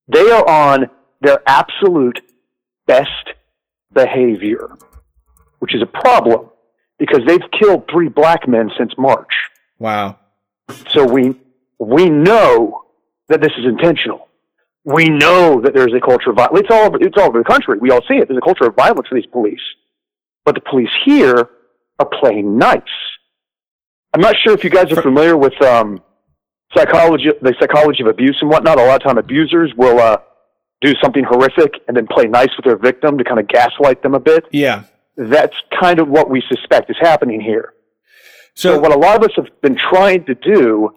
They 0.08 0.30
are 0.30 0.48
on 0.48 0.90
their 1.22 1.42
absolute 1.48 2.20
best 2.86 3.34
behavior, 3.92 4.78
which 5.60 5.74
is 5.74 5.82
a 5.82 5.86
problem 5.86 6.50
because 7.00 7.22
they've 7.26 7.42
killed 7.60 7.90
three 7.90 8.10
black 8.10 8.48
men 8.48 8.70
since 8.78 8.94
March. 8.98 9.34
Wow. 9.80 10.20
So 10.92 11.06
we 11.06 11.36
we 11.80 12.10
know 12.10 12.83
that 13.30 13.42
this 13.42 13.52
is 13.58 13.66
intentional. 13.66 14.28
We 14.86 15.10
know 15.10 15.62
that 15.62 15.74
there's 15.74 15.94
a 15.94 16.02
culture 16.02 16.32
of 16.32 16.36
violence. 16.36 16.62
It's 16.62 16.72
all 16.72 16.88
over, 16.88 16.98
it's 17.00 17.18
all 17.18 17.28
over 17.30 17.40
the 17.40 17.46
country. 17.46 17.78
We 17.80 17.92
all 17.92 18.02
see 18.02 18.16
it. 18.16 18.28
There's 18.28 18.38
a 18.38 18.46
culture 18.46 18.66
of 18.66 18.76
violence 18.76 19.08
for 19.08 19.16
these 19.16 19.26
police, 19.28 19.62
but 20.44 20.56
the 20.56 20.62
police 20.62 20.90
here 21.06 21.50
are 22.00 22.10
playing 22.20 22.58
nice. 22.58 22.82
I'm 24.14 24.22
not 24.22 24.36
sure 24.44 24.54
if 24.54 24.64
you 24.64 24.70
guys 24.70 24.92
are 24.92 25.02
familiar 25.02 25.38
with 25.38 25.60
um, 25.64 26.02
psychology, 26.76 27.32
the 27.42 27.56
psychology 27.60 28.04
of 28.04 28.08
abuse 28.08 28.38
and 28.42 28.50
whatnot. 28.50 28.78
A 28.80 28.84
lot 28.84 29.02
of 29.02 29.04
time, 29.04 29.18
abusers 29.18 29.72
will 29.76 30.00
uh, 30.00 30.18
do 30.82 30.94
something 31.02 31.24
horrific 31.24 31.76
and 31.88 31.96
then 31.96 32.08
play 32.08 32.26
nice 32.26 32.50
with 32.58 32.66
their 32.66 32.78
victim 32.78 33.18
to 33.18 33.24
kind 33.24 33.40
of 33.40 33.48
gaslight 33.48 34.04
them 34.04 34.14
a 34.14 34.20
bit. 34.20 34.46
Yeah. 34.52 34.84
That's 35.16 35.56
kind 35.80 36.00
of 36.00 36.10
what 36.10 36.30
we 36.30 36.44
suspect 36.48 36.90
is 36.90 36.98
happening 37.00 37.40
here. 37.40 37.74
So 38.56 38.74
So 38.74 38.80
what 38.80 38.94
a 38.94 38.98
lot 38.98 39.16
of 39.16 39.24
us 39.24 39.36
have 39.36 39.62
been 39.62 39.78
trying 39.78 40.26
to 40.26 40.36
do 40.36 40.90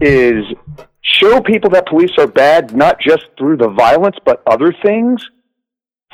is 0.00 0.44
show 1.12 1.40
people 1.40 1.70
that 1.70 1.86
police 1.86 2.12
are 2.18 2.26
bad, 2.26 2.74
not 2.76 3.00
just 3.00 3.24
through 3.38 3.56
the 3.56 3.68
violence, 3.68 4.16
but 4.24 4.42
other 4.46 4.74
things. 4.82 5.22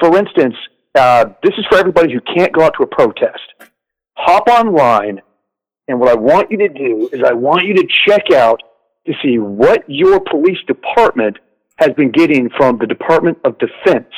For 0.01 0.17
instance, 0.17 0.55
uh, 0.95 1.27
this 1.43 1.53
is 1.59 1.65
for 1.71 1.79
everybody 1.79 2.13
who 2.13 2.21
can't 2.21 2.53
go 2.53 2.63
out 2.63 2.75
to 2.79 2.85
a 2.85 2.87
protest. 2.87 3.43
Hop 4.17 4.49
online, 4.49 5.21
and 5.89 5.99
what 5.99 6.09
I 6.11 6.15
want 6.15 6.51
you 6.51 6.59
to 6.59 6.69
do 6.69 7.09
is 7.13 7.23
I 7.25 7.33
want 7.33 7.67
you 7.67 7.75
to 7.75 7.87
check 8.07 8.31
out 8.31 8.63
to 9.07 9.13
see 9.23 9.39
what 9.39 9.85
your 9.89 10.21
police 10.21 10.59
department 10.67 11.39
has 11.77 11.91
been 11.97 12.11
getting 12.11 12.49
from 12.57 12.79
the 12.79 12.87
Department 12.87 13.39
of 13.45 13.59
Defense. 13.59 14.13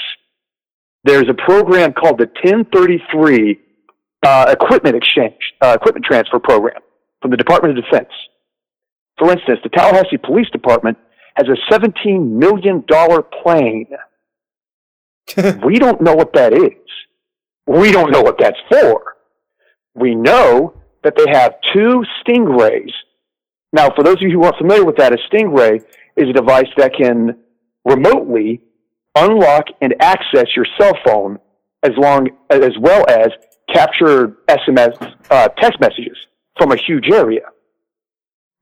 There's 1.04 1.28
a 1.28 1.34
program 1.34 1.92
called 1.92 2.18
the 2.18 2.26
1033 2.42 3.58
uh, 4.24 4.46
equipment 4.48 4.96
exchange, 4.96 5.38
uh, 5.62 5.76
equipment 5.80 6.04
transfer 6.04 6.38
program 6.38 6.80
from 7.22 7.30
the 7.30 7.36
Department 7.36 7.78
of 7.78 7.84
Defense. 7.84 8.10
For 9.18 9.30
instance, 9.32 9.60
the 9.62 9.70
Tallahassee 9.70 10.18
Police 10.18 10.50
Department 10.50 10.98
has 11.36 11.46
a 11.48 11.72
$17 11.72 12.30
million 12.32 12.82
plane. 13.42 13.88
we 15.64 15.78
don't 15.78 16.00
know 16.00 16.14
what 16.14 16.32
that 16.34 16.52
is. 16.52 16.72
We 17.66 17.92
don't 17.92 18.12
know 18.12 18.22
what 18.22 18.38
that's 18.38 18.58
for. 18.70 19.16
We 19.94 20.14
know 20.14 20.74
that 21.02 21.14
they 21.16 21.26
have 21.30 21.54
two 21.74 22.04
Stingrays. 22.22 22.92
Now, 23.72 23.90
for 23.94 24.04
those 24.04 24.16
of 24.16 24.22
you 24.22 24.30
who 24.30 24.44
aren't 24.44 24.56
familiar 24.56 24.84
with 24.84 24.96
that, 24.96 25.12
a 25.12 25.18
Stingray 25.30 25.82
is 26.16 26.28
a 26.28 26.32
device 26.32 26.68
that 26.76 26.94
can 26.94 27.36
remotely 27.84 28.62
unlock 29.14 29.66
and 29.80 29.94
access 30.00 30.46
your 30.54 30.66
cell 30.78 30.96
phone 31.04 31.38
as 31.82 31.92
long 31.96 32.28
as 32.50 32.72
well 32.80 33.04
as 33.08 33.28
capture 33.72 34.36
SMS 34.48 35.14
uh, 35.30 35.48
text 35.60 35.80
messages 35.80 36.16
from 36.58 36.72
a 36.72 36.76
huge 36.76 37.08
area. 37.12 37.42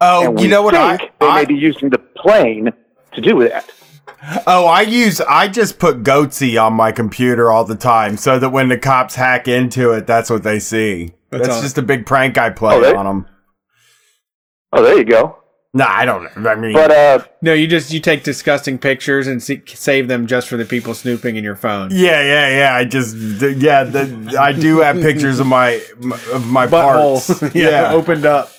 Oh, 0.00 0.28
and 0.30 0.38
you 0.38 0.44
we 0.46 0.50
know 0.50 0.62
what 0.62 0.74
I, 0.74 0.96
think 0.96 1.12
they 1.20 1.26
I 1.26 1.40
may 1.40 1.44
be 1.46 1.54
using 1.54 1.88
the 1.90 1.98
plane 1.98 2.72
to 3.12 3.20
do 3.20 3.48
that. 3.48 3.70
Oh, 4.46 4.66
I 4.66 4.82
use 4.82 5.20
I 5.20 5.48
just 5.48 5.78
put 5.78 6.02
Goatse 6.02 6.60
on 6.60 6.72
my 6.74 6.92
computer 6.92 7.50
all 7.50 7.64
the 7.64 7.76
time 7.76 8.16
so 8.16 8.38
that 8.38 8.50
when 8.50 8.68
the 8.68 8.78
cops 8.78 9.14
hack 9.14 9.48
into 9.48 9.92
it, 9.92 10.06
that's 10.06 10.30
what 10.30 10.42
they 10.42 10.58
see. 10.58 11.12
That's 11.30 11.48
That's, 11.48 11.60
just 11.60 11.78
a 11.78 11.82
big 11.82 12.06
prank 12.06 12.38
I 12.38 12.50
play 12.50 12.74
Oh, 12.76 12.80
they- 12.80 12.94
on 12.94 13.04
them. 13.06 13.26
Oh, 14.72 14.82
there 14.82 14.98
you 14.98 15.04
go. 15.04 15.38
Nah, 15.76 15.86
I 15.88 16.04
don't 16.04 16.22
know. 16.40 16.48
I 16.50 16.54
mean, 16.54 16.72
But 16.72 16.90
uh, 16.92 17.24
No, 17.42 17.52
you 17.52 17.66
just 17.66 17.92
you 17.92 17.98
take 17.98 18.22
disgusting 18.22 18.78
pictures 18.78 19.26
and 19.26 19.42
see, 19.42 19.60
save 19.66 20.06
them 20.06 20.26
just 20.28 20.46
for 20.48 20.56
the 20.56 20.64
people 20.64 20.94
snooping 20.94 21.34
in 21.34 21.42
your 21.42 21.56
phone. 21.56 21.90
yeah, 21.92 22.22
yeah, 22.22 22.48
yeah. 22.58 22.76
I 22.76 22.84
just 22.84 23.16
yeah, 23.16 23.82
the, 23.82 24.36
I 24.40 24.52
do 24.52 24.78
have 24.80 24.96
pictures 24.96 25.40
of 25.40 25.46
my 25.48 25.80
of 26.32 26.46
my 26.46 26.66
parts. 26.68 27.28
Butthole, 27.28 27.54
yeah, 27.54 27.92
opened 27.92 28.24
up. 28.24 28.50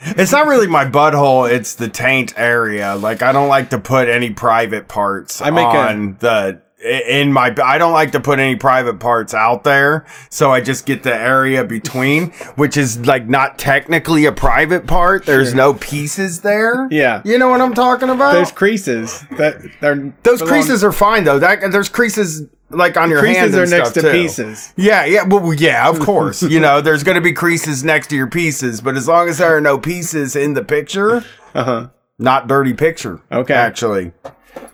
It's 0.00 0.32
not 0.32 0.46
really 0.46 0.66
my 0.66 0.84
butthole; 0.84 1.50
it's 1.50 1.74
the 1.74 1.88
taint 1.88 2.34
area. 2.36 2.96
Like 2.96 3.22
I 3.22 3.32
don't 3.32 3.48
like 3.48 3.70
to 3.70 3.78
put 3.78 4.08
any 4.08 4.30
private 4.30 4.88
parts 4.88 5.40
I 5.40 5.50
make 5.50 5.64
a- 5.66 5.68
on 5.88 6.16
the 6.20 6.60
in 6.84 7.32
my. 7.32 7.52
I 7.64 7.78
don't 7.78 7.94
like 7.94 8.12
to 8.12 8.20
put 8.20 8.38
any 8.38 8.54
private 8.56 9.00
parts 9.00 9.32
out 9.32 9.64
there, 9.64 10.04
so 10.28 10.52
I 10.52 10.60
just 10.60 10.84
get 10.84 11.02
the 11.02 11.14
area 11.14 11.64
between, 11.64 12.30
which 12.56 12.76
is 12.76 13.06
like 13.06 13.26
not 13.26 13.58
technically 13.58 14.26
a 14.26 14.32
private 14.32 14.86
part. 14.86 15.24
There's 15.24 15.54
no 15.54 15.72
pieces 15.74 16.42
there. 16.42 16.86
Yeah. 16.90 17.22
you 17.24 17.38
know 17.38 17.48
what 17.48 17.62
I'm 17.62 17.74
talking 17.74 18.10
about. 18.10 18.32
There's 18.34 18.52
creases 18.52 19.24
that 19.32 19.56
they're 19.80 20.12
Those 20.22 20.40
belong- 20.40 20.52
creases 20.52 20.84
are 20.84 20.92
fine 20.92 21.24
though. 21.24 21.38
That 21.38 21.72
there's 21.72 21.88
creases 21.88 22.42
like 22.70 22.96
on 22.96 23.10
your 23.10 23.20
creases 23.20 23.38
hands 23.40 23.54
are 23.56 23.62
and 23.62 23.70
next 23.70 23.90
stuff, 23.90 24.02
to 24.04 24.10
too. 24.10 24.22
pieces. 24.22 24.72
Yeah, 24.76 25.04
yeah, 25.04 25.24
well, 25.24 25.52
yeah, 25.54 25.88
of 25.88 26.00
course. 26.10 26.42
you 26.42 26.60
know, 26.60 26.80
there's 26.80 27.02
going 27.04 27.14
to 27.16 27.20
be 27.20 27.32
creases 27.32 27.84
next 27.84 28.08
to 28.08 28.16
your 28.16 28.26
pieces, 28.28 28.80
but 28.80 28.96
as 28.96 29.06
long 29.08 29.28
as 29.28 29.38
there 29.38 29.56
are 29.56 29.60
no 29.60 29.78
pieces 29.78 30.34
in 30.36 30.54
the 30.54 30.64
picture, 30.64 31.24
Uh 31.54 31.64
huh. 31.64 31.88
not 32.18 32.48
dirty 32.48 32.72
picture. 32.74 33.20
Okay. 33.30 33.54
actually, 33.54 34.12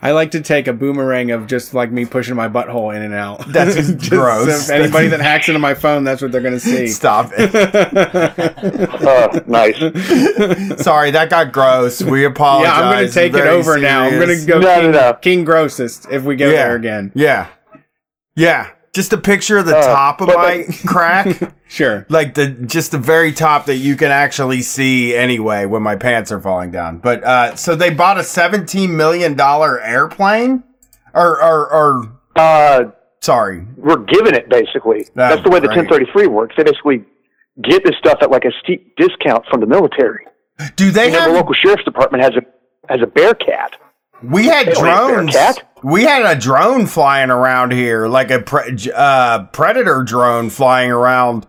I 0.01 0.13
like 0.13 0.31
to 0.33 0.41
take 0.41 0.69
a 0.69 0.73
boomerang 0.73 1.31
of 1.33 1.47
just 1.49 1.75
like 1.75 1.91
me 1.93 2.05
pushing 2.05 2.35
my 2.37 2.49
butthole 2.49 2.95
in 2.95 3.03
and 3.03 3.13
out. 3.15 3.45
That's 3.49 3.75
just 3.99 4.11
gross. 4.11 4.67
so 4.69 4.75
anybody 4.75 5.09
that 5.09 5.21
hacks 5.21 5.49
into 5.49 5.59
my 5.59 5.75
phone, 5.75 6.03
that's 6.05 6.23
what 6.23 6.33
they're 6.33 6.41
gonna 6.41 6.61
see. 6.61 6.87
stop 6.89 7.31
it. 7.37 7.53
uh, 8.37 9.41
nice. 9.47 9.77
Sorry, 10.83 11.11
that 11.13 11.29
got 11.31 11.53
gross. 11.53 12.03
We 12.03 12.25
apologize. 12.25 12.69
Yeah, 12.73 12.81
I'm 12.81 12.93
gonna 12.95 13.09
take 13.11 13.33
it 13.33 13.37
Very 13.39 13.49
over 13.51 13.79
now. 13.79 14.05
I'm 14.05 14.19
gonna 14.19 14.45
go 14.45 14.59
No, 14.61 14.67
no, 14.77 14.81
king, 14.81 14.91
no. 14.93 15.13
king 15.21 15.45
grossest 15.45 16.07
if 16.11 16.23
we 16.23 16.37
go 16.37 16.47
Yeah. 16.47 16.53
there 16.65 16.77
again. 16.77 17.13
Yeah, 17.15 17.49
yeah. 18.37 18.71
Just 18.93 19.11
a 19.15 19.17
picture 19.17 19.57
of 19.57 19.65
the 19.65 19.75
Uh, 19.77 19.87
top 19.87 20.21
of 20.21 20.29
my 20.29 20.65
crack. 20.87 21.55
Sure. 21.73 22.05
like 22.11 22.35
the 22.35 22.49
just 22.49 22.91
the 22.91 22.99
very 22.99 23.33
top 23.33 23.65
that 23.65 23.77
you 23.77 23.97
can 23.97 24.11
actually 24.11 24.61
see 24.61 25.17
anyway 25.17 25.65
when 25.65 25.83
my 25.83 25.97
pants 25.97 26.31
are 26.31 26.39
falling 26.39 26.71
down. 26.71 26.99
But 26.99 27.25
uh 27.25 27.57
so 27.57 27.75
they 27.75 27.89
bought 27.89 28.19
a 28.19 28.23
17 28.25 28.95
million 28.95 29.33
dollar 29.35 29.81
airplane 29.81 30.65
or 31.15 31.43
or 31.43 31.73
or 31.73 32.13
Uh, 32.37 32.91
sorry. 33.23 33.67
we're 33.79 33.97
giving 34.05 34.35
it 34.35 34.51
basically. 34.51 35.05
That 35.15 35.31
That's 35.31 35.43
the 35.43 35.49
way 35.49 35.61
the 35.61 35.69
1033 35.69 36.27
works. 36.27 36.55
They 36.59 36.65
basically 36.65 37.07
get 37.63 37.83
this 37.85 37.97
stuff 37.99 38.19
at 38.21 38.31
like 38.31 38.45
a 38.45 38.53
steep 38.63 38.95
discount 38.97 39.47
from 39.51 39.61
the 39.61 39.67
military. 39.67 40.27
Do 40.77 40.91
they 40.91 41.09
the 41.11 41.21
have 41.21 41.33
local 41.33 41.55
sheriff's 41.55 41.85
department 41.85 42.23
has 42.23 42.35
a 42.37 42.43
has 42.93 43.01
a 43.01 43.07
BearCat. 43.07 43.71
We 44.23 44.47
had 44.47 44.69
They 44.69 44.73
drones. 44.75 45.37
We 45.83 46.05
had 46.05 46.25
a 46.25 46.39
drone 46.39 46.87
flying 46.87 47.31
around 47.31 47.73
here 47.73 48.07
like 48.07 48.31
a 48.31 48.41
pre- 48.41 48.79
uh 48.95 49.45
predator 49.47 50.03
drone 50.05 50.49
flying 50.51 50.91
around 50.93 51.47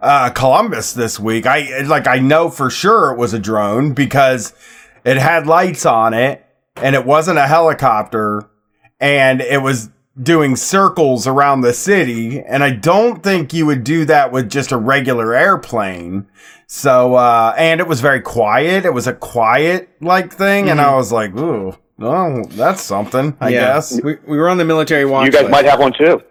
uh 0.00 0.30
Columbus 0.30 0.92
this 0.92 1.20
week. 1.20 1.46
I 1.46 1.80
like 1.82 2.06
I 2.08 2.18
know 2.18 2.50
for 2.50 2.68
sure 2.70 3.12
it 3.12 3.18
was 3.18 3.32
a 3.32 3.38
drone 3.38 3.92
because 3.92 4.52
it 5.04 5.16
had 5.18 5.46
lights 5.46 5.86
on 5.86 6.14
it 6.14 6.44
and 6.76 6.94
it 6.96 7.06
wasn't 7.06 7.38
a 7.38 7.46
helicopter 7.46 8.48
and 9.00 9.40
it 9.40 9.62
was 9.62 9.90
doing 10.20 10.56
circles 10.56 11.26
around 11.26 11.60
the 11.60 11.74
city 11.74 12.40
and 12.40 12.64
I 12.64 12.70
don't 12.70 13.22
think 13.22 13.52
you 13.52 13.66
would 13.66 13.84
do 13.84 14.04
that 14.06 14.32
with 14.32 14.50
just 14.50 14.72
a 14.72 14.76
regular 14.76 15.34
airplane. 15.34 16.26
So 16.66 17.14
uh 17.14 17.54
and 17.56 17.80
it 17.80 17.86
was 17.86 18.00
very 18.00 18.20
quiet. 18.20 18.84
It 18.84 18.92
was 18.94 19.06
a 19.06 19.14
quiet 19.14 19.90
like 20.00 20.32
thing 20.32 20.68
and 20.68 20.80
I 20.80 20.94
was 20.96 21.12
like, 21.12 21.36
"Ooh, 21.36 21.76
oh, 22.00 22.44
that's 22.50 22.82
something, 22.82 23.36
I 23.40 23.48
Yeah. 23.50 23.60
guess." 23.74 24.00
We, 24.02 24.16
we 24.26 24.36
were 24.38 24.48
on 24.48 24.58
the 24.58 24.64
military 24.64 25.04
watch. 25.04 25.26
You 25.26 25.32
guys 25.32 25.42
list. 25.42 25.50
might 25.52 25.64
have 25.64 25.80
one 25.80 25.92
too. 25.92 26.22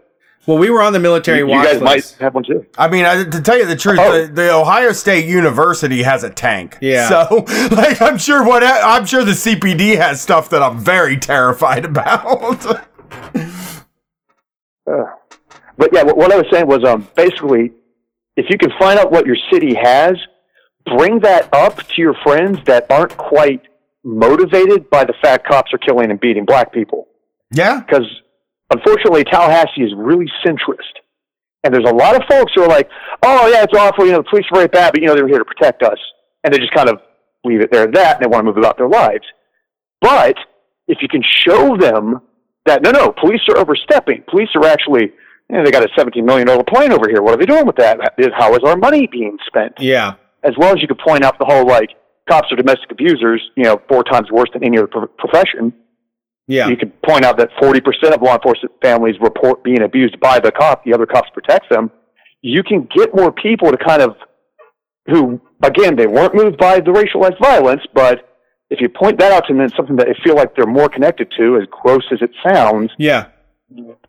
Well, 0.47 0.59
we 0.59 0.69
were 0.69 0.83
on 0.83 0.93
the 0.93 0.99
military 0.99 1.39
You, 1.39 1.45
you 1.47 1.51
watch 1.53 1.65
guys 1.71 1.81
might 1.81 2.15
have 2.19 2.35
one 2.35 2.43
too. 2.43 2.67
I 2.77 2.87
mean, 2.87 3.03
I, 3.03 3.23
to 3.23 3.41
tell 3.41 3.57
you 3.57 3.65
the 3.65 3.75
truth, 3.75 3.97
Oh. 3.99 4.27
the, 4.27 4.31
the 4.31 4.53
Ohio 4.53 4.91
State 4.91 5.25
University 5.25 6.03
has 6.03 6.23
a 6.23 6.29
tank. 6.29 6.77
Yeah. 6.81 7.09
So, 7.09 7.45
like, 7.71 7.99
I'm 7.99 8.19
sure 8.19 8.45
what 8.45 8.63
I'm 8.63 9.07
sure 9.07 9.23
the 9.23 9.31
CPD 9.31 9.97
has 9.97 10.21
stuff 10.21 10.49
that 10.51 10.61
I'm 10.61 10.77
very 10.77 11.17
terrified 11.17 11.83
about. 11.91 12.63
Uh, 14.87 15.05
but 15.77 15.89
yeah, 15.93 16.03
what, 16.03 16.15
what 16.17 16.31
I 16.31 16.37
was 16.37 16.45
saying 16.51 16.67
was 16.67 16.83
um, 16.83 17.07
basically, 17.15 17.71
if 18.37 18.45
you 18.49 18.57
can 18.57 18.69
find 18.77 18.99
out 18.99 19.11
what 19.11 19.25
your 19.25 19.37
city 19.51 19.73
has, 19.73 20.15
bring 20.97 21.19
that 21.21 21.51
up 21.53 21.77
to 21.87 22.01
your 22.01 22.13
friends 22.23 22.59
that 22.65 22.85
aren't 22.91 23.17
quite 23.17 23.63
motivated 24.05 24.89
by 24.89 25.03
the 25.03 25.13
fact 25.21 25.47
cops 25.47 25.73
are 25.73 25.79
killing 25.79 26.11
and 26.11 26.19
beating 26.19 26.45
black 26.45 26.71
people. 26.71 27.07
yeah. 27.51 27.81
Because 27.81 28.05
unfortunately, 28.71 29.23
Tallahassee 29.23 29.81
is 29.81 29.93
really 29.97 30.27
centrist. 30.45 31.01
And 31.63 31.73
there's 31.73 31.89
a 31.89 31.93
lot 31.93 32.15
of 32.15 32.21
folks 32.29 32.51
who 32.55 32.61
are 32.61 32.67
like, 32.67 32.87
oh, 33.23 33.47
yeah, 33.47 33.63
it's 33.63 33.73
awful. 33.73 34.05
You 34.05 34.11
know, 34.11 34.19
the 34.19 34.29
police 34.29 34.45
are 34.51 34.57
very 34.57 34.67
bad, 34.67 34.93
but, 34.93 35.01
you 35.01 35.07
know, 35.07 35.15
they're 35.15 35.27
here 35.27 35.39
to 35.39 35.45
protect 35.45 35.81
us. 35.81 35.97
And 36.43 36.53
they 36.53 36.59
just 36.59 36.73
kind 36.73 36.89
of 36.89 36.99
leave 37.43 37.61
it 37.61 37.71
there 37.71 37.83
at 37.83 37.93
that, 37.93 38.17
and 38.17 38.23
they 38.23 38.27
want 38.27 38.41
to 38.41 38.45
move 38.45 38.57
about 38.57 38.77
their 38.77 38.87
lives. 38.87 39.23
But 39.99 40.35
if 40.87 40.99
you 41.01 41.07
can 41.07 41.23
show 41.23 41.75
them 41.75 42.21
that, 42.67 42.83
no, 42.83 42.91
no, 42.91 43.11
police 43.11 43.41
are 43.49 43.57
overstepping. 43.57 44.23
Police 44.29 44.49
are 44.55 44.65
actually, 44.67 45.11
you 45.49 45.57
know, 45.57 45.63
they 45.63 45.71
got 45.71 45.83
a 45.83 45.89
$17 45.99 46.23
million 46.23 46.47
plane 46.65 46.91
over 46.91 47.09
here. 47.09 47.23
What 47.23 47.33
are 47.33 47.37
they 47.37 47.47
doing 47.47 47.65
with 47.65 47.77
that? 47.77 47.99
How 48.37 48.53
is 48.53 48.59
our 48.63 48.77
money 48.77 49.07
being 49.11 49.37
spent? 49.47 49.73
Yeah. 49.79 50.13
As 50.43 50.53
well 50.59 50.71
as 50.71 50.81
you 50.83 50.87
could 50.87 50.99
point 50.99 51.23
out 51.23 51.39
the 51.39 51.45
whole, 51.45 51.65
like, 51.65 51.89
cops 52.29 52.51
are 52.51 52.55
domestic 52.55 52.91
abusers, 52.91 53.41
you 53.55 53.63
know, 53.63 53.79
four 53.87 54.03
times 54.03 54.31
worse 54.31 54.49
than 54.53 54.63
any 54.63 54.77
other 54.77 54.87
pro- 54.87 55.07
profession 55.07 55.73
Yeah. 56.47 56.67
you 56.67 56.77
could 56.77 56.99
point 57.01 57.23
out 57.25 57.37
that 57.37 57.49
40% 57.61 58.13
of 58.13 58.21
law 58.21 58.35
enforcement 58.35 58.73
families 58.81 59.15
report 59.19 59.63
being 59.63 59.81
abused 59.81 60.19
by 60.19 60.39
the 60.39 60.51
cop. 60.51 60.83
The 60.83 60.93
other 60.93 61.05
cops 61.05 61.29
protect 61.33 61.69
them. 61.69 61.91
You 62.41 62.63
can 62.63 62.87
get 62.95 63.15
more 63.15 63.31
people 63.31 63.71
to 63.71 63.77
kind 63.77 64.01
of, 64.01 64.15
who, 65.07 65.39
again, 65.63 65.95
they 65.95 66.07
weren't 66.07 66.35
moved 66.35 66.57
by 66.57 66.79
the 66.79 66.91
racialized 66.91 67.39
violence, 67.39 67.81
but 67.93 68.29
if 68.69 68.81
you 68.81 68.89
point 68.89 69.19
that 69.19 69.31
out 69.31 69.45
to 69.47 69.53
them, 69.53 69.61
it's 69.61 69.75
something 69.75 69.95
that 69.97 70.07
they 70.07 70.15
feel 70.23 70.35
like 70.35 70.55
they're 70.55 70.65
more 70.65 70.89
connected 70.89 71.31
to, 71.37 71.57
as 71.57 71.67
gross 71.69 72.03
as 72.11 72.21
it 72.21 72.31
sounds. 72.47 72.91
Yeah. 72.97 73.27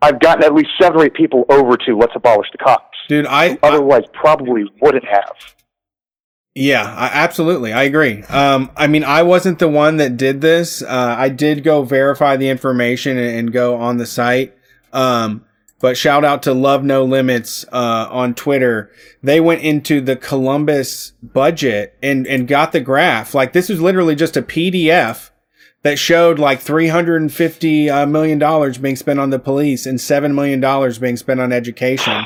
I've 0.01 0.19
gotten 0.19 0.43
at 0.43 0.53
least 0.53 0.69
seven 0.79 1.01
or 1.01 1.05
eight 1.05 1.13
people 1.13 1.45
over 1.49 1.77
to 1.77 1.97
let's 1.97 2.13
abolish 2.15 2.47
the 2.51 2.57
cops. 2.59 2.97
Dude, 3.09 3.25
I, 3.25 3.51
I 3.51 3.59
Otherwise, 3.63 4.03
probably 4.13 4.65
wouldn't 4.81 5.05
have. 5.05 5.35
Yeah, 6.59 6.91
I, 6.91 7.09
absolutely. 7.13 7.71
I 7.71 7.83
agree. 7.83 8.23
Um, 8.23 8.71
I 8.75 8.87
mean, 8.87 9.03
I 9.03 9.21
wasn't 9.21 9.59
the 9.59 9.67
one 9.67 9.97
that 9.97 10.17
did 10.17 10.41
this. 10.41 10.81
Uh, 10.81 11.15
I 11.15 11.29
did 11.29 11.63
go 11.63 11.83
verify 11.83 12.35
the 12.35 12.49
information 12.49 13.15
and, 13.19 13.37
and 13.37 13.53
go 13.53 13.75
on 13.75 13.97
the 13.97 14.07
site. 14.07 14.57
Um, 14.91 15.45
but 15.79 15.97
shout 15.97 16.25
out 16.25 16.41
to 16.43 16.55
Love 16.55 16.83
No 16.83 17.03
Limits 17.03 17.63
uh, 17.71 18.07
on 18.09 18.33
Twitter. 18.33 18.89
They 19.21 19.39
went 19.39 19.61
into 19.61 20.01
the 20.01 20.15
Columbus 20.15 21.13
budget 21.21 21.95
and 22.01 22.25
and 22.25 22.47
got 22.47 22.71
the 22.71 22.79
graph. 22.79 23.35
Like 23.35 23.53
this 23.53 23.69
was 23.69 23.79
literally 23.79 24.15
just 24.15 24.35
a 24.35 24.41
PDF 24.41 25.29
that 25.83 25.99
showed 25.99 26.39
like 26.39 26.59
three 26.59 26.87
hundred 26.87 27.21
and 27.21 27.31
fifty 27.31 27.87
uh, 27.87 28.07
million 28.07 28.39
dollars 28.39 28.79
being 28.79 28.95
spent 28.95 29.19
on 29.19 29.29
the 29.29 29.37
police 29.37 29.85
and 29.85 30.01
seven 30.01 30.33
million 30.33 30.59
dollars 30.59 30.97
being 30.97 31.17
spent 31.17 31.39
on 31.39 31.53
education. 31.53 32.25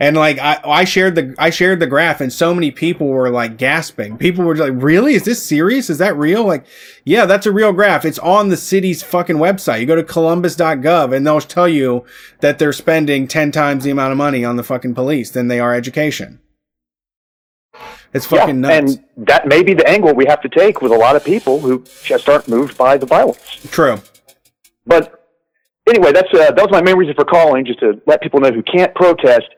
And 0.00 0.16
like 0.16 0.38
I, 0.38 0.60
I 0.64 0.84
shared 0.84 1.16
the 1.16 1.34
I 1.38 1.50
shared 1.50 1.80
the 1.80 1.86
graph, 1.86 2.20
and 2.20 2.32
so 2.32 2.54
many 2.54 2.70
people 2.70 3.08
were 3.08 3.30
like 3.30 3.56
gasping. 3.56 4.16
People 4.16 4.44
were 4.44 4.54
like, 4.54 4.72
"Really? 4.76 5.14
Is 5.14 5.24
this 5.24 5.42
serious? 5.42 5.90
Is 5.90 5.98
that 5.98 6.16
real?" 6.16 6.44
Like, 6.44 6.66
yeah, 7.04 7.26
that's 7.26 7.46
a 7.46 7.52
real 7.52 7.72
graph. 7.72 8.04
It's 8.04 8.18
on 8.20 8.48
the 8.48 8.56
city's 8.56 9.02
fucking 9.02 9.36
website. 9.36 9.80
You 9.80 9.86
go 9.86 9.96
to 9.96 10.04
columbus.gov, 10.04 11.14
and 11.14 11.26
they'll 11.26 11.40
tell 11.40 11.68
you 11.68 12.04
that 12.40 12.58
they're 12.58 12.72
spending 12.72 13.26
ten 13.26 13.50
times 13.50 13.84
the 13.84 13.90
amount 13.90 14.12
of 14.12 14.18
money 14.18 14.44
on 14.44 14.56
the 14.56 14.62
fucking 14.62 14.94
police 14.94 15.30
than 15.30 15.48
they 15.48 15.58
are 15.58 15.74
education. 15.74 16.40
It's 18.14 18.26
fucking 18.26 18.62
yeah, 18.62 18.80
nuts. 18.80 18.94
and 19.16 19.26
that 19.26 19.46
may 19.46 19.62
be 19.62 19.74
the 19.74 19.86
angle 19.86 20.14
we 20.14 20.26
have 20.26 20.40
to 20.42 20.48
take 20.48 20.80
with 20.80 20.92
a 20.92 20.96
lot 20.96 21.16
of 21.16 21.24
people 21.24 21.60
who 21.60 21.84
just 22.02 22.28
aren't 22.28 22.48
moved 22.48 22.78
by 22.78 22.96
the 22.96 23.04
violence. 23.04 23.60
True. 23.70 24.00
But 24.86 25.28
anyway, 25.86 26.12
that's 26.12 26.32
uh, 26.32 26.52
that 26.52 26.56
was 26.56 26.70
my 26.70 26.80
main 26.80 26.96
reason 26.96 27.14
for 27.14 27.24
calling, 27.24 27.66
just 27.66 27.80
to 27.80 28.00
let 28.06 28.22
people 28.22 28.40
know 28.40 28.50
who 28.50 28.62
can't 28.62 28.94
protest. 28.94 29.48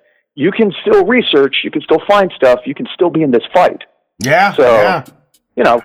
You 0.40 0.50
can 0.50 0.72
still 0.82 1.04
research, 1.06 1.56
you 1.64 1.70
can 1.70 1.82
still 1.82 2.00
find 2.08 2.32
stuff, 2.34 2.60
you 2.64 2.74
can 2.74 2.86
still 2.94 3.10
be 3.10 3.22
in 3.22 3.30
this 3.30 3.42
fight. 3.52 3.82
Yeah. 4.18 4.54
So, 4.54 4.62
yeah. 4.64 5.04
You 5.56 5.64
know, 5.64 5.82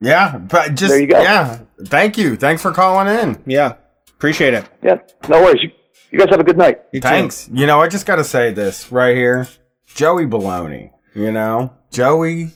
Yeah. 0.00 0.38
But 0.38 0.74
just 0.74 0.90
There 0.92 1.00
you 1.00 1.06
go. 1.08 1.20
yeah. 1.20 1.58
Thank 1.86 2.16
you. 2.16 2.36
Thanks 2.36 2.62
for 2.62 2.72
calling 2.72 3.08
in. 3.08 3.42
Yeah. 3.46 3.74
Appreciate 4.10 4.54
it. 4.54 4.64
yeah, 4.82 4.96
no 5.28 5.42
worries. 5.42 5.60
You, 5.64 5.70
you 6.12 6.18
guys 6.18 6.28
have 6.30 6.38
a 6.40 6.44
good 6.44 6.56
night. 6.58 6.80
You 6.92 7.00
too. 7.00 7.08
Thanks. 7.08 7.48
You 7.52 7.66
know, 7.66 7.80
I 7.80 7.88
just 7.88 8.06
got 8.06 8.16
to 8.16 8.24
say 8.24 8.52
this 8.52 8.92
right 8.92 9.16
here. 9.16 9.48
Joey 9.86 10.26
Baloney. 10.26 10.90
You 11.14 11.32
know, 11.32 11.72
Joey 11.90 12.50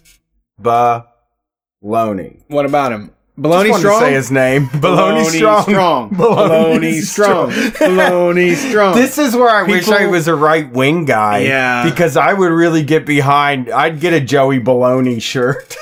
Baloney. 0.62 2.42
What 2.48 2.66
about 2.66 2.92
him? 2.92 3.10
Just 3.38 3.48
Baloney 3.48 3.78
strong. 3.78 4.00
to 4.00 4.06
say 4.06 4.14
his 4.14 4.30
name. 4.30 4.66
Baloney, 4.68 5.26
strong. 5.26 5.62
strong. 5.64 6.10
Baloney 6.14 6.46
Baloney 6.78 7.02
strong. 7.02 7.50
Baloney 7.50 8.54
strong. 8.54 8.94
This 8.94 9.18
is 9.18 9.36
where 9.36 9.50
I 9.50 9.62
wish 9.64 9.88
I 9.88 10.06
was 10.06 10.26
a 10.26 10.34
right 10.34 10.70
wing 10.70 11.04
guy. 11.04 11.40
Yeah. 11.40 11.84
Because 11.88 12.16
I 12.16 12.32
would 12.32 12.50
really 12.50 12.82
get 12.82 13.04
behind. 13.04 13.68
I'd 13.68 14.00
get 14.00 14.14
a 14.14 14.20
Joey 14.20 14.58
Baloney 14.58 15.20
shirt. 15.20 15.76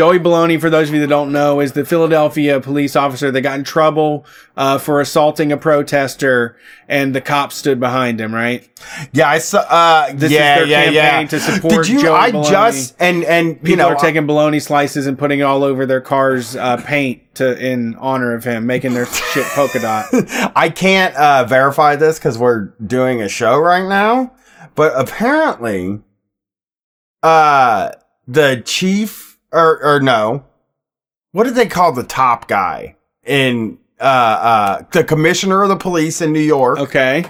Joey 0.00 0.18
Baloney, 0.18 0.58
for 0.58 0.70
those 0.70 0.88
of 0.88 0.94
you 0.94 1.00
that 1.02 1.08
don't 1.08 1.30
know, 1.30 1.60
is 1.60 1.72
the 1.72 1.84
Philadelphia 1.84 2.58
police 2.58 2.96
officer 2.96 3.30
that 3.30 3.42
got 3.42 3.58
in 3.58 3.64
trouble 3.64 4.24
uh, 4.56 4.78
for 4.78 4.98
assaulting 4.98 5.52
a 5.52 5.58
protester, 5.58 6.56
and 6.88 7.14
the 7.14 7.20
cops 7.20 7.56
stood 7.56 7.78
behind 7.78 8.18
him. 8.18 8.34
Right? 8.34 8.66
yeah, 9.12 9.28
I 9.28 9.36
saw. 9.36 9.58
Uh, 9.58 10.10
This 10.14 10.32
yeah, 10.32 10.60
is 10.62 10.68
their 10.70 10.90
yeah, 10.90 11.10
campaign 11.10 11.22
yeah. 11.24 11.26
to 11.28 11.40
support 11.40 11.84
Did 11.84 11.88
you? 11.88 12.00
Joey 12.00 12.16
I 12.18 12.30
Baloney. 12.32 12.48
just 12.50 12.96
and 12.98 13.24
and 13.24 13.62
People 13.62 13.76
know 13.76 13.88
are 13.90 13.96
taking 13.96 14.26
bologna 14.26 14.58
slices 14.58 15.06
and 15.06 15.18
putting 15.18 15.40
it 15.40 15.42
all 15.42 15.62
over 15.62 15.84
their 15.84 16.00
cars' 16.00 16.56
uh, 16.56 16.78
paint 16.78 17.34
to 17.34 17.62
in 17.62 17.94
honor 17.96 18.32
of 18.34 18.42
him, 18.42 18.64
making 18.64 18.94
their 18.94 19.04
shit 19.34 19.44
polka 19.48 19.80
dot. 19.80 20.06
I 20.56 20.70
can't 20.70 21.14
uh, 21.14 21.44
verify 21.44 21.96
this 21.96 22.18
because 22.18 22.38
we're 22.38 22.72
doing 22.86 23.20
a 23.20 23.28
show 23.28 23.58
right 23.58 23.86
now, 23.86 24.32
but 24.74 24.98
apparently, 24.98 26.00
uh, 27.22 27.90
the 28.26 28.62
chief 28.64 29.29
or 29.52 29.82
or 29.84 30.00
no, 30.00 30.44
what 31.32 31.44
did 31.44 31.54
they 31.54 31.66
call 31.66 31.92
the 31.92 32.02
top 32.04 32.48
guy 32.48 32.96
in 33.24 33.78
uh 34.00 34.04
uh 34.04 34.82
the 34.92 35.04
commissioner 35.04 35.62
of 35.62 35.68
the 35.68 35.76
police 35.76 36.20
in 36.20 36.32
New 36.32 36.40
York? 36.40 36.78
Okay, 36.78 37.24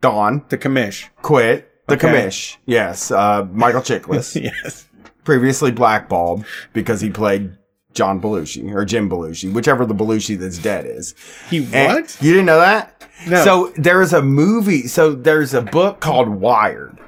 Don 0.00 0.44
the 0.48 0.58
commish. 0.58 1.08
quit. 1.22 1.70
The 1.86 1.94
Okay. 1.96 2.08
commish, 2.08 2.56
yes, 2.64 3.10
uh, 3.10 3.46
Michael 3.52 3.82
Chiklis, 3.82 4.40
yes. 4.64 4.86
previously 5.22 5.70
blackballed 5.70 6.46
because 6.72 7.02
he 7.02 7.10
played 7.10 7.58
John 7.92 8.22
Belushi 8.22 8.74
or 8.74 8.86
Jim 8.86 9.10
Belushi, 9.10 9.52
whichever 9.52 9.84
the 9.84 9.94
Belushi 9.94 10.38
that's 10.38 10.56
dead 10.56 10.86
is. 10.86 11.14
He 11.50 11.58
And- 11.74 11.92
what? 11.92 12.16
you 12.22 12.32
didn't 12.32 12.46
know 12.46 12.58
that? 12.60 13.06
No. 13.28 13.44
So 13.44 13.72
there's 13.76 14.14
a 14.14 14.22
movie. 14.22 14.86
So 14.86 15.12
there's 15.14 15.52
a 15.52 15.60
book 15.60 16.00
called 16.00 16.28
Wired, 16.28 16.98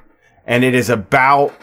and 0.47 0.63
it 0.63 0.75
is 0.75 0.91
about 0.91 1.55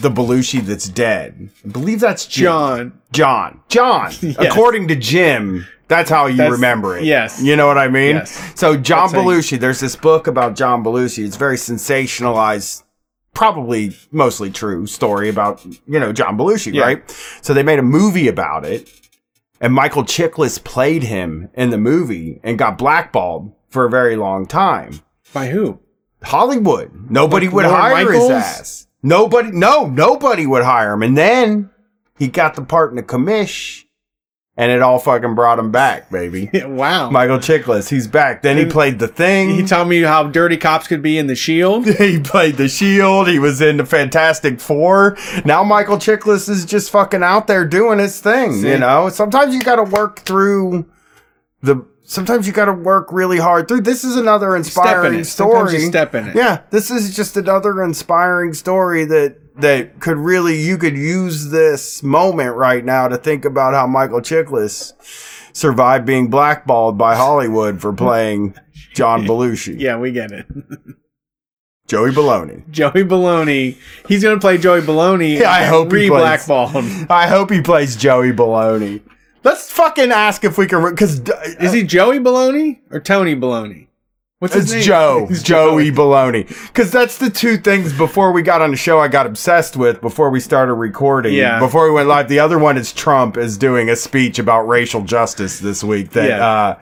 the 0.00 0.10
Belushi 0.10 0.60
that's 0.64 0.88
dead. 0.88 1.50
I 1.64 1.68
believe 1.68 2.00
that's. 2.00 2.26
John. 2.26 3.00
John. 3.12 3.60
John. 3.68 4.12
According 4.38 4.88
to 4.88 4.96
Jim, 4.96 5.66
that's 5.88 6.10
how 6.10 6.26
you 6.26 6.36
That's- 6.36 6.52
remember 6.52 6.96
it. 6.98 7.04
yes. 7.04 7.42
You 7.42 7.56
know 7.56 7.66
what 7.66 7.78
I 7.78 7.88
mean? 7.88 8.16
Yes. 8.16 8.52
So 8.58 8.76
John 8.76 9.04
That's 9.10 9.12
how 9.14 9.20
you- 9.30 9.38
Belushi, 9.38 9.58
there's 9.60 9.80
this 9.80 9.96
book 9.96 10.26
about 10.26 10.56
John 10.56 10.82
Belushi. 10.84 11.24
It's 11.24 11.36
very 11.36 11.56
sensationalized, 11.56 12.82
probably 13.34 13.96
mostly 14.10 14.50
true 14.50 14.86
story 14.86 15.28
about, 15.28 15.64
you 15.86 16.00
know, 16.00 16.12
John 16.12 16.36
Belushi, 16.36 16.74
Yeah. 16.74 16.82
right? 16.82 17.16
So 17.42 17.54
they 17.54 17.62
made 17.62 17.78
a 17.78 17.82
movie 17.82 18.28
about 18.28 18.64
it. 18.64 18.90
And 19.60 19.72
Michael 19.72 20.04
Chiklis 20.04 20.62
played 20.62 21.04
him 21.04 21.48
in 21.54 21.70
the 21.70 21.78
movie 21.78 22.40
and 22.42 22.58
got 22.58 22.76
blackballed 22.76 23.52
for 23.70 23.86
a 23.86 23.90
very 23.90 24.16
long 24.16 24.46
time. 24.46 25.00
By 25.32 25.46
who? 25.48 25.80
Hollywood. 26.22 27.10
Nobody 27.10 27.46
Like 27.46 27.54
would 27.54 27.64
Lorne 27.66 27.74
hire 27.80 28.04
Michaels? 28.04 28.22
his 28.22 28.30
ass. 28.30 28.85
Nobody, 29.06 29.52
no, 29.52 29.86
nobody 29.86 30.46
would 30.46 30.64
hire 30.64 30.92
him. 30.92 31.02
And 31.02 31.16
then 31.16 31.70
he 32.18 32.26
got 32.26 32.56
the 32.56 32.62
part 32.62 32.90
in 32.90 32.96
the 32.96 33.02
commish 33.02 33.84
and 34.56 34.72
it 34.72 34.82
all 34.82 34.98
fucking 34.98 35.34
brought 35.34 35.58
him 35.58 35.70
back, 35.70 36.10
baby. 36.10 36.50
wow. 36.64 37.10
Michael 37.10 37.38
Chiklis, 37.38 37.88
he's 37.90 38.08
back. 38.08 38.42
Then 38.42 38.56
he 38.56 38.64
played 38.64 38.98
the 38.98 39.06
thing. 39.06 39.50
he 39.50 39.64
told 39.64 39.88
me 39.88 40.00
how 40.02 40.24
dirty 40.24 40.56
cops 40.56 40.88
could 40.88 41.02
be 41.02 41.18
in 41.18 41.26
the 41.26 41.36
Shield. 41.36 41.86
he 41.98 42.18
played 42.18 42.56
the 42.56 42.68
Shield. 42.68 43.28
He 43.28 43.38
was 43.38 43.60
in 43.60 43.76
the 43.76 43.86
Fantastic 43.86 44.60
Four. 44.60 45.16
Now 45.44 45.62
Michael 45.62 45.98
Chiklis 45.98 46.48
is 46.48 46.64
just 46.64 46.90
fucking 46.90 47.22
out 47.22 47.46
there 47.46 47.64
doing 47.64 47.98
his 47.98 48.20
thing. 48.20 48.54
See? 48.54 48.70
You 48.70 48.78
know, 48.78 49.08
sometimes 49.10 49.54
you 49.54 49.60
got 49.60 49.76
to 49.76 49.84
work 49.84 50.20
through 50.20 50.90
the. 51.62 51.84
Sometimes 52.08 52.46
you 52.46 52.52
got 52.52 52.66
to 52.66 52.72
work 52.72 53.08
really 53.12 53.38
hard 53.38 53.66
through. 53.66 53.80
This 53.80 54.04
is 54.04 54.16
another 54.16 54.54
inspiring 54.54 55.18
it. 55.20 55.24
Sometimes 55.24 55.70
story. 55.70 55.82
you 55.82 55.88
step 55.88 56.14
in 56.14 56.28
it. 56.28 56.36
Yeah, 56.36 56.62
this 56.70 56.90
is 56.90 57.14
just 57.16 57.36
another 57.36 57.82
inspiring 57.82 58.54
story 58.54 59.04
that 59.06 59.36
that 59.56 59.98
could 60.00 60.16
really 60.16 60.60
you 60.60 60.78
could 60.78 60.96
use 60.96 61.50
this 61.50 62.02
moment 62.02 62.54
right 62.54 62.84
now 62.84 63.08
to 63.08 63.16
think 63.16 63.44
about 63.44 63.74
how 63.74 63.86
Michael 63.88 64.20
Chiklis 64.20 64.92
survived 65.52 66.06
being 66.06 66.28
blackballed 66.28 66.96
by 66.96 67.16
Hollywood 67.16 67.80
for 67.80 67.92
playing 67.92 68.54
John 68.94 69.24
Belushi. 69.26 69.80
Yeah, 69.80 69.98
we 69.98 70.12
get 70.12 70.30
it. 70.30 70.46
Joey 71.88 72.10
Baloney. 72.10 72.68
Joey 72.70 73.04
Baloney. 73.04 73.78
He's 74.08 74.22
gonna 74.22 74.40
play 74.40 74.58
Joey 74.58 74.80
Baloney. 74.80 75.40
Yeah, 75.40 75.50
I 75.50 75.64
hope 75.64 75.92
he 75.92 76.08
plays. 76.08 76.20
blackballed. 76.20 76.84
I 77.10 77.26
hope 77.28 77.50
he 77.50 77.62
plays 77.62 77.96
Joey 77.96 78.32
Baloney. 78.32 79.02
Let's 79.46 79.70
fucking 79.70 80.10
ask 80.10 80.42
if 80.42 80.58
we 80.58 80.66
can 80.66 80.82
because 80.90 81.20
Is 81.60 81.72
he 81.72 81.84
Joey 81.84 82.18
Baloney 82.18 82.80
or 82.90 82.98
Tony 82.98 83.36
Baloney? 83.36 83.86
What's 84.40 84.54
his 84.54 84.64
It's 84.64 84.72
name? 84.72 84.82
Joe, 84.82 85.26
It's 85.30 85.42
Joey 85.44 85.92
Baloney. 85.92 86.48
Because 86.66 86.90
that's 86.90 87.18
the 87.18 87.30
two 87.30 87.56
things 87.56 87.92
before 87.96 88.32
we 88.32 88.42
got 88.42 88.60
on 88.60 88.72
the 88.72 88.76
show 88.76 88.98
I 88.98 89.06
got 89.06 89.24
obsessed 89.24 89.76
with 89.76 90.00
before 90.00 90.30
we 90.30 90.40
started 90.40 90.74
recording. 90.74 91.32
Yeah. 91.34 91.60
Before 91.60 91.84
we 91.86 91.92
went 91.94 92.08
live. 92.08 92.28
The 92.28 92.40
other 92.40 92.58
one 92.58 92.76
is 92.76 92.92
Trump 92.92 93.36
is 93.36 93.56
doing 93.56 93.88
a 93.88 93.94
speech 93.94 94.40
about 94.40 94.62
racial 94.66 95.02
justice 95.02 95.60
this 95.60 95.84
week. 95.84 96.10
That, 96.10 96.28
Yeah. 96.28 96.44
uh, 96.46 96.78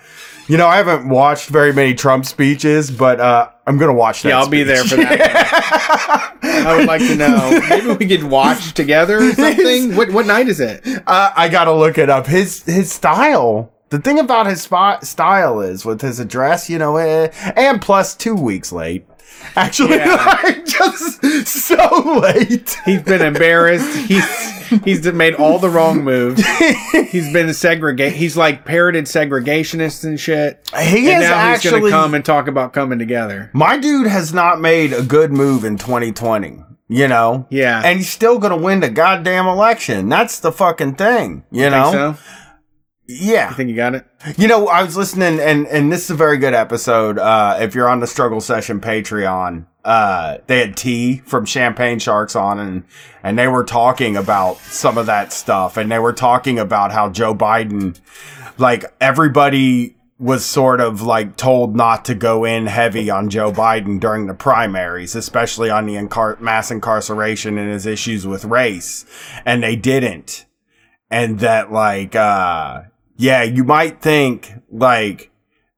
you 0.46 0.56
know, 0.56 0.66
I 0.66 0.76
haven't 0.76 1.08
watched 1.08 1.48
very 1.48 1.72
many 1.72 1.94
Trump 1.94 2.26
speeches, 2.26 2.90
but 2.90 3.20
uh, 3.20 3.50
I'm 3.66 3.78
going 3.78 3.88
to 3.90 3.94
watch 3.94 4.22
that. 4.22 4.30
Yeah, 4.30 4.38
I'll 4.38 4.48
be 4.48 4.62
there 4.62 4.84
for 4.84 4.96
that. 4.96 6.38
I 6.42 6.76
would 6.76 6.86
like 6.86 7.00
to 7.00 7.16
know. 7.16 7.60
Maybe 7.68 7.92
we 7.92 8.06
could 8.06 8.24
watch 8.24 8.72
together 8.74 9.18
or 9.18 9.32
something. 9.32 9.96
What 9.96 10.10
what 10.10 10.26
night 10.26 10.48
is 10.48 10.60
it? 10.60 10.86
Uh, 11.06 11.32
I 11.34 11.48
gotta 11.48 11.72
look 11.72 11.98
it 11.98 12.08
up. 12.10 12.26
His 12.26 12.62
his 12.64 12.92
style. 12.92 13.72
The 13.90 13.98
thing 13.98 14.18
about 14.18 14.46
his 14.46 14.62
spot 14.62 15.06
style 15.06 15.60
is 15.60 15.84
with 15.84 16.00
his 16.00 16.18
address, 16.18 16.68
you 16.68 16.78
know, 16.78 16.96
eh, 16.96 17.28
and 17.56 17.80
plus 17.80 18.14
two 18.14 18.34
weeks 18.34 18.72
late. 18.72 19.06
Actually, 19.56 19.96
Yeah. 19.96 20.14
like, 20.42 20.64
just 20.66 21.46
so 21.46 22.18
late. 22.20 22.76
He's 22.84 23.02
been 23.02 23.22
embarrassed. 23.22 23.96
He's 24.06 24.24
he's 24.84 25.04
made 25.12 25.34
all 25.34 25.58
the 25.58 25.68
wrong 25.68 26.02
moves. 26.02 26.42
He's 27.10 27.32
been 27.32 27.52
segregate. 27.54 28.14
He's 28.14 28.36
like 28.36 28.64
parroted 28.64 29.04
segregationists 29.04 30.04
and 30.04 30.18
shit. 30.18 30.68
He 30.76 31.10
and 31.12 31.22
is 31.22 31.28
now 31.28 31.48
he's 31.50 31.56
actually 31.58 31.80
gonna 31.90 31.90
come 32.02 32.14
and 32.14 32.24
talk 32.24 32.48
about 32.48 32.72
coming 32.72 32.98
together. 32.98 33.50
my 33.52 33.76
dude 33.76 34.06
has 34.06 34.32
not 34.34 34.60
made 34.60 34.92
a 34.92 35.02
good 35.02 35.30
move 35.32 35.64
in 35.64 35.78
2020. 35.78 36.60
You 36.88 37.08
know, 37.08 37.46
Yeah. 37.50 37.80
and 37.84 37.98
he's 37.98 38.10
still 38.10 38.38
gonna 38.38 38.56
win 38.58 38.80
the 38.80 38.90
goddamn 38.90 39.46
election. 39.46 40.08
That's 40.08 40.40
the 40.40 40.52
fucking 40.52 40.94
thing. 40.96 41.44
You 41.50 41.70
know, 41.70 41.90
Think 41.90 42.16
so? 42.16 42.22
Yeah. 43.06 43.48
I 43.50 43.54
think 43.54 43.68
you 43.68 43.76
got 43.76 43.94
it. 43.94 44.06
You 44.36 44.48
know, 44.48 44.68
I 44.68 44.82
was 44.82 44.96
listening, 44.96 45.40
and 45.40 45.66
and 45.66 45.92
this 45.92 46.04
is 46.04 46.10
a 46.10 46.14
very 46.14 46.38
good 46.38 46.54
episode. 46.54 47.18
Uh, 47.18 47.58
if 47.60 47.74
you're 47.74 47.88
on 47.88 48.00
the 48.00 48.06
Struggle 48.06 48.40
Session 48.40 48.80
Patreon, 48.80 49.66
uh, 49.84 50.38
they 50.46 50.60
had 50.60 50.76
T 50.76 51.18
from 51.26 51.44
Champagne 51.44 51.98
Sharks 51.98 52.34
on, 52.34 52.58
and 52.58 52.84
and 53.22 53.38
they 53.38 53.48
were 53.48 53.64
talking 53.64 54.16
about 54.16 54.58
some 54.58 54.96
of 54.96 55.06
that 55.06 55.32
stuff, 55.32 55.76
and 55.76 55.90
they 55.90 55.98
were 55.98 56.12
talking 56.12 56.58
about 56.58 56.92
how 56.92 57.10
Joe 57.10 57.34
Biden, 57.34 57.98
like 58.58 58.84
everybody 59.00 59.96
was 60.18 60.46
sort 60.46 60.80
of 60.80 61.02
like 61.02 61.36
told 61.36 61.76
not 61.76 62.04
to 62.06 62.14
go 62.14 62.44
in 62.44 62.66
heavy 62.66 63.10
on 63.10 63.28
Joe 63.28 63.52
Biden 63.52 64.00
during 64.00 64.26
the 64.26 64.34
primaries, 64.34 65.14
especially 65.14 65.68
on 65.68 65.86
the 65.86 65.94
incar- 65.94 66.40
mass 66.40 66.70
incarceration 66.70 67.58
and 67.58 67.70
his 67.70 67.84
issues 67.84 68.26
with 68.26 68.44
race, 68.44 69.04
and 69.44 69.62
they 69.62 69.76
didn't 69.76 70.46
and 71.10 71.38
that 71.40 71.70
like 71.70 72.16
uh 72.16 72.82
yeah 73.16 73.42
you 73.42 73.64
might 73.64 74.00
think 74.00 74.52
like 74.70 75.30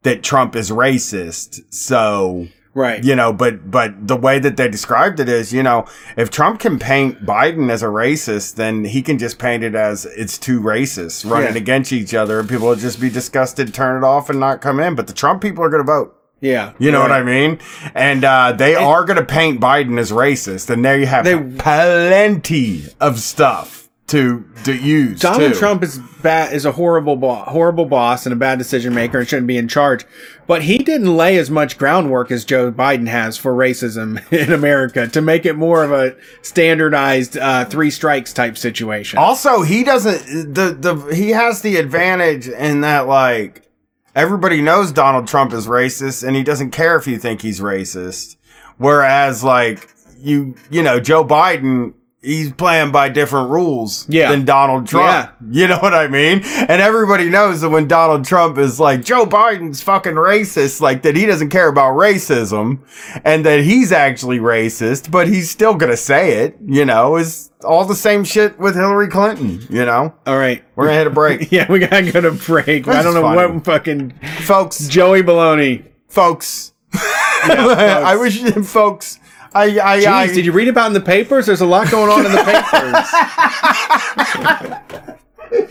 that 0.02 0.22
trump 0.22 0.54
is 0.56 0.70
racist 0.70 1.60
so 1.72 2.48
Right. 2.74 3.02
you 3.02 3.16
know 3.16 3.32
but 3.32 3.70
but 3.70 4.06
the 4.06 4.16
way 4.16 4.38
that 4.38 4.58
they 4.58 4.68
described 4.68 5.18
it 5.18 5.30
is 5.30 5.50
you 5.50 5.62
know 5.62 5.86
if 6.18 6.30
trump 6.30 6.60
can 6.60 6.78
paint 6.78 7.24
biden 7.24 7.70
as 7.70 7.82
a 7.82 7.86
racist 7.86 8.56
then 8.56 8.84
he 8.84 9.00
can 9.00 9.16
just 9.16 9.38
paint 9.38 9.64
it 9.64 9.74
as 9.74 10.04
it's 10.04 10.36
two 10.36 10.60
racists 10.60 11.28
running 11.28 11.52
Yeah. 11.54 11.58
against 11.62 11.90
each 11.90 12.12
other 12.12 12.38
and 12.38 12.46
people 12.48 12.68
will 12.68 12.76
just 12.76 13.00
be 13.00 13.08
disgusted 13.08 13.72
turn 13.72 14.02
it 14.02 14.06
off 14.06 14.28
and 14.28 14.38
not 14.38 14.60
come 14.60 14.78
in 14.78 14.94
but 14.94 15.06
the 15.06 15.14
trump 15.14 15.40
people 15.40 15.64
are 15.64 15.70
going 15.70 15.82
to 15.86 15.90
vote 15.90 16.14
Yeah. 16.42 16.74
you 16.78 16.90
know 16.92 17.00
what 17.00 17.12
I 17.12 17.22
mean? 17.22 17.58
And 17.94 18.22
uh, 18.22 18.52
they 18.52 18.74
are 18.74 19.04
going 19.06 19.16
to 19.18 19.24
paint 19.24 19.58
Biden 19.58 19.98
as 19.98 20.12
racist, 20.12 20.68
and 20.68 20.84
there 20.84 20.98
you 20.98 21.06
have 21.06 21.24
They- 21.24 21.38
plenty 21.40 22.84
of 23.00 23.18
stuff 23.20 23.75
to 24.08 24.44
to 24.64 24.76
use. 24.76 25.20
Donald 25.20 25.52
too. 25.52 25.58
Trump 25.58 25.82
is 25.82 25.98
bad 26.22 26.52
is 26.52 26.64
a 26.64 26.72
horrible 26.72 27.16
bo- 27.16 27.34
horrible 27.34 27.86
boss 27.86 28.24
and 28.24 28.32
a 28.32 28.36
bad 28.36 28.58
decision 28.58 28.94
maker 28.94 29.18
and 29.18 29.28
shouldn't 29.28 29.48
be 29.48 29.56
in 29.56 29.66
charge. 29.66 30.04
But 30.46 30.62
he 30.62 30.78
didn't 30.78 31.16
lay 31.16 31.38
as 31.38 31.50
much 31.50 31.76
groundwork 31.76 32.30
as 32.30 32.44
Joe 32.44 32.70
Biden 32.70 33.08
has 33.08 33.36
for 33.36 33.52
racism 33.52 34.20
in 34.32 34.52
America 34.52 35.08
to 35.08 35.20
make 35.20 35.44
it 35.44 35.54
more 35.54 35.82
of 35.82 35.90
a 35.90 36.16
standardized 36.42 37.36
uh, 37.36 37.64
three 37.64 37.90
strikes 37.90 38.32
type 38.32 38.56
situation. 38.56 39.18
Also, 39.18 39.62
he 39.62 39.82
doesn't 39.82 40.54
the 40.54 40.76
the 40.78 41.14
he 41.14 41.30
has 41.30 41.62
the 41.62 41.76
advantage 41.76 42.48
in 42.48 42.82
that 42.82 43.08
like 43.08 43.68
everybody 44.14 44.62
knows 44.62 44.92
Donald 44.92 45.26
Trump 45.26 45.52
is 45.52 45.66
racist 45.66 46.26
and 46.26 46.36
he 46.36 46.44
doesn't 46.44 46.70
care 46.70 46.96
if 46.96 47.08
you 47.08 47.18
think 47.18 47.42
he's 47.42 47.60
racist. 47.60 48.36
Whereas 48.78 49.42
like 49.42 49.88
you 50.16 50.54
you 50.70 50.84
know, 50.84 51.00
Joe 51.00 51.24
Biden 51.24 51.94
He's 52.26 52.50
playing 52.52 52.90
by 52.90 53.08
different 53.08 53.50
rules 53.50 54.04
Yeah. 54.08 54.30
than 54.32 54.44
Donald 54.44 54.88
Trump. 54.88 55.06
Yeah. 55.06 55.26
You 55.48 55.68
know 55.68 55.78
what 55.78 55.94
I 55.94 56.08
mean? 56.08 56.40
And 56.44 56.82
everybody 56.82 57.30
knows 57.30 57.60
that 57.60 57.70
when 57.70 57.86
Donald 57.86 58.24
Trump 58.24 58.58
is 58.58 58.80
like, 58.80 59.04
Joe 59.04 59.24
Biden's 59.24 59.80
fucking 59.80 60.14
racist, 60.14 60.80
like 60.80 61.02
that 61.02 61.14
he 61.14 61.24
doesn't 61.24 61.50
care 61.50 61.68
about 61.68 61.94
racism 61.96 62.80
and 63.24 63.46
that 63.46 63.60
he's 63.60 63.92
actually 63.92 64.38
racist, 64.40 65.10
but 65.12 65.28
he's 65.28 65.48
still 65.50 65.74
gonna 65.74 65.96
say 65.96 66.42
it, 66.44 66.56
you 66.66 66.84
know, 66.84 67.14
is 67.16 67.52
all 67.64 67.84
the 67.84 67.94
same 67.94 68.24
shit 68.24 68.58
with 68.58 68.74
Hillary 68.74 69.06
Clinton, 69.08 69.64
you 69.70 69.84
know? 69.84 70.12
All 70.26 70.36
right. 70.36 70.64
We're 70.74 70.86
gonna 70.86 70.98
hit 70.98 71.06
a 71.06 71.10
break. 71.10 71.50
Yeah, 71.52 71.70
we 71.70 71.78
gotta 71.78 72.10
go 72.10 72.20
to 72.22 72.32
break. 72.32 72.88
I 72.88 73.02
don't 73.02 73.14
know 73.14 73.22
funny. 73.22 73.52
what 73.54 73.64
fucking 73.64 74.10
folks. 74.42 74.88
Joey 74.88 75.22
Baloney. 75.22 75.84
Folks. 76.08 76.72
Yeah, 76.92 77.00
folks. 77.46 77.80
I 77.80 78.16
wish 78.16 78.40
folks 78.66 79.20
I 79.56 79.78
I, 79.78 79.94
I 79.94 80.26
Jeez, 80.28 80.34
did 80.34 80.44
you 80.44 80.52
read 80.52 80.68
about 80.68 80.84
it 80.84 80.88
in 80.88 80.92
the 80.94 81.00
papers? 81.00 81.46
There's 81.46 81.60
a 81.60 81.66
lot 81.66 81.90
going 81.90 82.10
on 82.10 82.26
in 82.26 82.32
the 82.32 82.44
papers. 82.44 83.06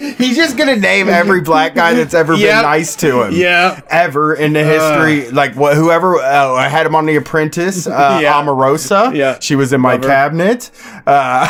He's 0.17 0.35
just 0.37 0.57
gonna 0.57 0.77
name 0.77 1.09
every 1.09 1.41
black 1.41 1.75
guy 1.75 1.93
that's 1.93 2.13
ever 2.13 2.33
Yep. 2.33 2.41
been 2.55 2.61
nice 2.63 2.95
to 2.97 3.23
him. 3.23 3.33
Yeah. 3.33 3.81
Ever 3.89 4.33
in 4.33 4.53
the 4.53 4.63
history, 4.63 5.29
like 5.31 5.55
what? 5.55 5.75
Whoever 5.75 6.15
uh, 6.17 6.53
I 6.53 6.69
had 6.69 6.85
him 6.85 6.95
on 6.95 7.05
The 7.05 7.17
Apprentice, 7.17 7.85
uh, 7.85 8.19
Yeah. 8.21 8.33
Omarosa. 8.41 9.13
Yeah. 9.15 9.37
she 9.39 9.55
was 9.55 9.73
in 9.73 9.81
my 9.81 9.93
Love 9.93 10.03
her. 10.03 10.07
cabinet. 10.09 10.71
Uh, 11.05 11.47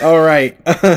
All 0.02 0.20
right. 0.20 0.56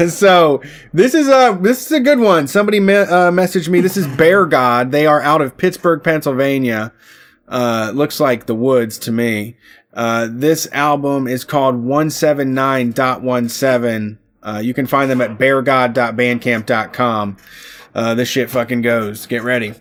so 0.09 0.61
this 0.93 1.13
is 1.13 1.27
a 1.27 1.57
this 1.61 1.85
is 1.85 1.91
a 1.91 1.99
good 1.99 2.19
one. 2.19 2.47
Somebody 2.47 2.79
me- 2.79 2.93
uh, 2.95 3.31
messaged 3.31 3.67
me. 3.67 3.81
This 3.81 3.97
is 3.97 4.07
Bear 4.07 4.45
God. 4.45 4.91
They 4.91 5.05
are 5.05 5.21
out 5.21 5.41
of 5.41 5.57
Pittsburgh, 5.57 6.01
Pennsylvania. 6.03 6.93
Uh, 7.47 7.91
looks 7.93 8.19
like 8.21 8.45
the 8.45 8.55
woods 8.55 8.97
to 8.99 9.11
me. 9.11 9.57
Uh, 9.93 10.27
this 10.29 10.67
album 10.71 11.27
is 11.27 11.43
called 11.43 11.75
179.17. 11.75 14.17
Uh, 14.43 14.59
you 14.63 14.73
can 14.73 14.87
find 14.87 15.11
them 15.11 15.19
at 15.21 15.37
beargod.bandcamp.com. 15.37 17.37
Uh, 17.93 18.15
this 18.15 18.29
shit 18.29 18.49
fucking 18.49 18.81
goes. 18.81 19.25
Get 19.25 19.43
ready. 19.43 19.73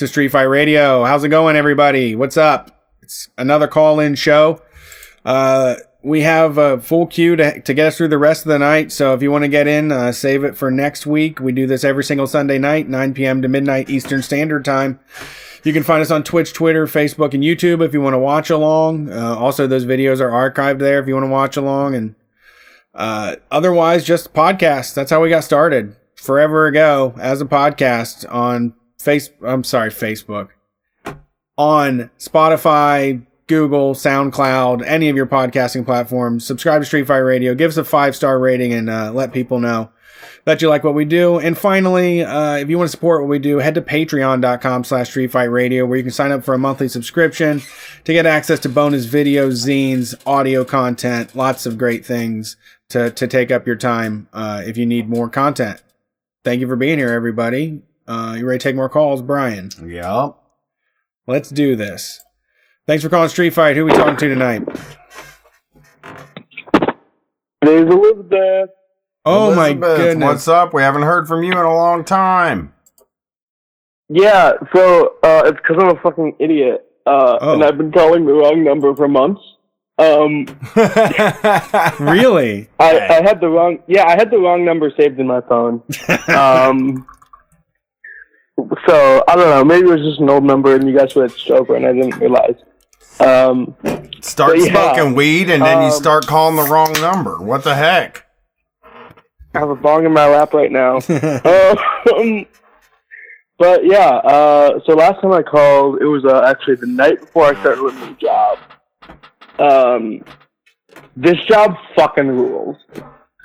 To 0.00 0.08
Street 0.08 0.28
Fight 0.28 0.44
Radio. 0.44 1.04
How's 1.04 1.24
it 1.24 1.28
going, 1.28 1.56
everybody? 1.56 2.16
What's 2.16 2.38
up? 2.38 2.86
It's 3.02 3.28
another 3.36 3.68
call 3.68 4.00
in 4.00 4.14
show. 4.14 4.62
Uh, 5.26 5.74
we 6.02 6.22
have 6.22 6.56
a 6.56 6.80
full 6.80 7.06
queue 7.06 7.36
to, 7.36 7.60
to 7.60 7.74
get 7.74 7.86
us 7.86 7.98
through 7.98 8.08
the 8.08 8.16
rest 8.16 8.46
of 8.46 8.48
the 8.48 8.58
night. 8.58 8.92
So 8.92 9.12
if 9.12 9.20
you 9.20 9.30
want 9.30 9.44
to 9.44 9.48
get 9.48 9.66
in, 9.66 9.92
uh, 9.92 10.12
save 10.12 10.42
it 10.42 10.56
for 10.56 10.70
next 10.70 11.04
week. 11.04 11.38
We 11.38 11.52
do 11.52 11.66
this 11.66 11.84
every 11.84 12.02
single 12.02 12.26
Sunday 12.26 12.56
night, 12.56 12.88
9 12.88 13.12
p.m. 13.12 13.42
to 13.42 13.48
midnight 13.48 13.90
Eastern 13.90 14.22
Standard 14.22 14.64
Time. 14.64 14.98
You 15.64 15.74
can 15.74 15.82
find 15.82 16.00
us 16.00 16.10
on 16.10 16.22
Twitch, 16.22 16.54
Twitter, 16.54 16.86
Facebook, 16.86 17.34
and 17.34 17.44
YouTube 17.44 17.84
if 17.84 17.92
you 17.92 18.00
want 18.00 18.14
to 18.14 18.18
watch 18.18 18.48
along. 18.48 19.12
Uh, 19.12 19.36
also, 19.36 19.66
those 19.66 19.84
videos 19.84 20.18
are 20.18 20.30
archived 20.30 20.78
there 20.78 20.98
if 20.98 21.08
you 21.08 21.12
want 21.12 21.24
to 21.24 21.30
watch 21.30 21.58
along. 21.58 21.94
And 21.94 22.14
uh, 22.94 23.36
otherwise, 23.50 24.02
just 24.02 24.32
podcast. 24.32 24.94
That's 24.94 25.10
how 25.10 25.20
we 25.20 25.28
got 25.28 25.44
started 25.44 25.94
forever 26.14 26.66
ago 26.66 27.14
as 27.18 27.42
a 27.42 27.46
podcast 27.46 28.24
on 28.32 28.72
face. 29.02 29.30
I'm 29.44 29.64
sorry, 29.64 29.90
Facebook, 29.90 30.48
on 31.56 32.10
Spotify, 32.18 33.26
Google, 33.46 33.94
SoundCloud, 33.94 34.86
any 34.86 35.08
of 35.08 35.16
your 35.16 35.26
podcasting 35.26 35.84
platforms. 35.84 36.46
Subscribe 36.46 36.82
to 36.82 36.86
Street 36.86 37.06
Fight 37.06 37.18
Radio. 37.18 37.54
Give 37.54 37.68
us 37.68 37.76
a 37.76 37.84
five 37.84 38.14
star 38.14 38.38
rating 38.38 38.72
and 38.72 38.88
uh, 38.88 39.12
let 39.12 39.32
people 39.32 39.58
know 39.58 39.90
that 40.44 40.62
you 40.62 40.68
like 40.68 40.84
what 40.84 40.94
we 40.94 41.04
do. 41.04 41.38
And 41.38 41.56
finally, 41.56 42.22
uh, 42.22 42.56
if 42.56 42.70
you 42.70 42.78
want 42.78 42.88
to 42.88 42.92
support 42.92 43.22
what 43.22 43.28
we 43.28 43.38
do, 43.38 43.58
head 43.58 43.74
to 43.74 43.82
patreon.com 43.82 44.84
slash 44.84 45.10
Street 45.10 45.30
Fight 45.30 45.44
Radio, 45.44 45.84
where 45.84 45.96
you 45.96 46.04
can 46.04 46.12
sign 46.12 46.32
up 46.32 46.44
for 46.44 46.54
a 46.54 46.58
monthly 46.58 46.88
subscription 46.88 47.60
to 48.04 48.12
get 48.12 48.26
access 48.26 48.60
to 48.60 48.68
bonus 48.68 49.06
videos, 49.06 49.66
zines, 49.66 50.14
audio 50.26 50.64
content, 50.64 51.34
lots 51.34 51.66
of 51.66 51.76
great 51.76 52.04
things 52.04 52.56
to, 52.88 53.10
to 53.10 53.26
take 53.26 53.50
up 53.50 53.66
your 53.66 53.76
time 53.76 54.28
uh, 54.32 54.62
if 54.64 54.76
you 54.76 54.86
need 54.86 55.08
more 55.08 55.28
content. 55.28 55.82
Thank 56.44 56.60
you 56.60 56.66
for 56.66 56.76
being 56.76 56.98
here, 56.98 57.12
everybody. 57.12 57.82
Uh, 58.10 58.34
you 58.36 58.44
ready 58.44 58.58
to 58.58 58.62
take 58.62 58.74
more 58.74 58.88
calls, 58.88 59.22
Brian? 59.22 59.70
Yep. 59.80 60.34
Let's 61.28 61.48
do 61.48 61.76
this. 61.76 62.18
Thanks 62.88 63.04
for 63.04 63.08
calling 63.08 63.28
Street 63.28 63.50
Fight. 63.50 63.76
Who 63.76 63.82
are 63.82 63.84
we 63.84 63.92
talking 63.92 64.16
to 64.16 64.28
tonight? 64.28 64.62
It 67.62 67.68
is 67.68 67.88
Elizabeth. 67.88 68.70
Oh 69.24 69.54
my 69.54 69.68
Elizabeth, 69.68 69.96
goodness. 69.98 70.26
What's 70.26 70.48
up? 70.48 70.74
We 70.74 70.82
haven't 70.82 71.02
heard 71.02 71.28
from 71.28 71.44
you 71.44 71.52
in 71.52 71.58
a 71.58 71.72
long 71.72 72.04
time. 72.04 72.72
Yeah, 74.08 74.54
so 74.74 75.14
uh, 75.22 75.42
it's 75.44 75.58
because 75.58 75.76
I'm 75.78 75.96
a 75.96 76.00
fucking 76.00 76.34
idiot, 76.40 76.84
uh, 77.06 77.38
Oh. 77.40 77.54
and 77.54 77.62
I've 77.62 77.78
been 77.78 77.92
calling 77.92 78.26
the 78.26 78.32
wrong 78.32 78.64
number 78.64 78.92
for 78.96 79.06
months. 79.06 79.40
Um, 79.98 80.46
really? 82.00 82.68
I, 82.80 82.98
I 82.98 83.22
had 83.22 83.40
the 83.40 83.48
wrong. 83.48 83.78
Yeah, 83.86 84.04
I 84.08 84.16
had 84.16 84.32
the 84.32 84.38
wrong 84.38 84.64
number 84.64 84.90
saved 84.98 85.20
in 85.20 85.28
my 85.28 85.42
phone. 85.42 85.80
um, 86.28 87.06
so 88.86 89.24
I 89.28 89.36
don't 89.36 89.50
know. 89.50 89.64
Maybe 89.64 89.88
it 89.88 89.92
was 89.92 90.02
just 90.02 90.20
an 90.20 90.30
old 90.30 90.44
number, 90.44 90.74
and 90.74 90.88
you 90.88 90.96
guys 90.96 91.12
switched 91.12 91.50
over, 91.50 91.76
and 91.76 91.86
I 91.86 91.92
didn't 91.92 92.18
realize. 92.18 92.56
Um, 93.20 93.76
Start 94.22 94.58
yeah, 94.58 94.70
smoking 94.70 95.14
weed 95.14 95.50
and 95.50 95.62
then 95.62 95.80
you 95.80 95.88
um, 95.88 95.92
start 95.92 96.26
calling 96.26 96.56
the 96.56 96.70
wrong 96.70 96.92
number. 97.00 97.38
What 97.38 97.64
the 97.64 97.74
heck? 97.74 98.26
I 99.54 99.58
have 99.58 99.70
a 99.70 99.74
bong 99.74 100.06
in 100.06 100.12
my 100.12 100.26
lap 100.26 100.54
right 100.54 100.70
now. 100.70 100.96
um, 101.08 102.46
but 103.58 103.84
yeah, 103.84 104.08
uh, 104.24 104.80
so 104.86 104.94
last 104.94 105.20
time 105.20 105.32
I 105.32 105.42
called, 105.42 106.00
it 106.00 106.06
was 106.06 106.24
uh, 106.24 106.42
actually 106.46 106.76
the 106.76 106.86
night 106.86 107.20
before 107.20 107.46
I 107.46 107.60
started 107.60 107.84
a 107.84 108.06
new 108.06 108.14
job. 108.16 108.58
Um, 109.58 110.24
this 111.16 111.36
job 111.46 111.76
fucking 111.96 112.28
rules. 112.28 112.76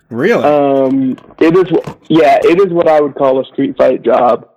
Really? 0.09 0.43
Um, 0.43 1.17
it 1.39 1.55
is, 1.55 1.71
yeah, 2.07 2.39
it 2.43 2.61
is 2.61 2.71
what 2.71 2.87
I 2.87 3.01
would 3.01 3.15
call 3.15 3.41
a 3.41 3.45
street 3.45 3.75
fight 3.77 4.03
job. 4.03 4.49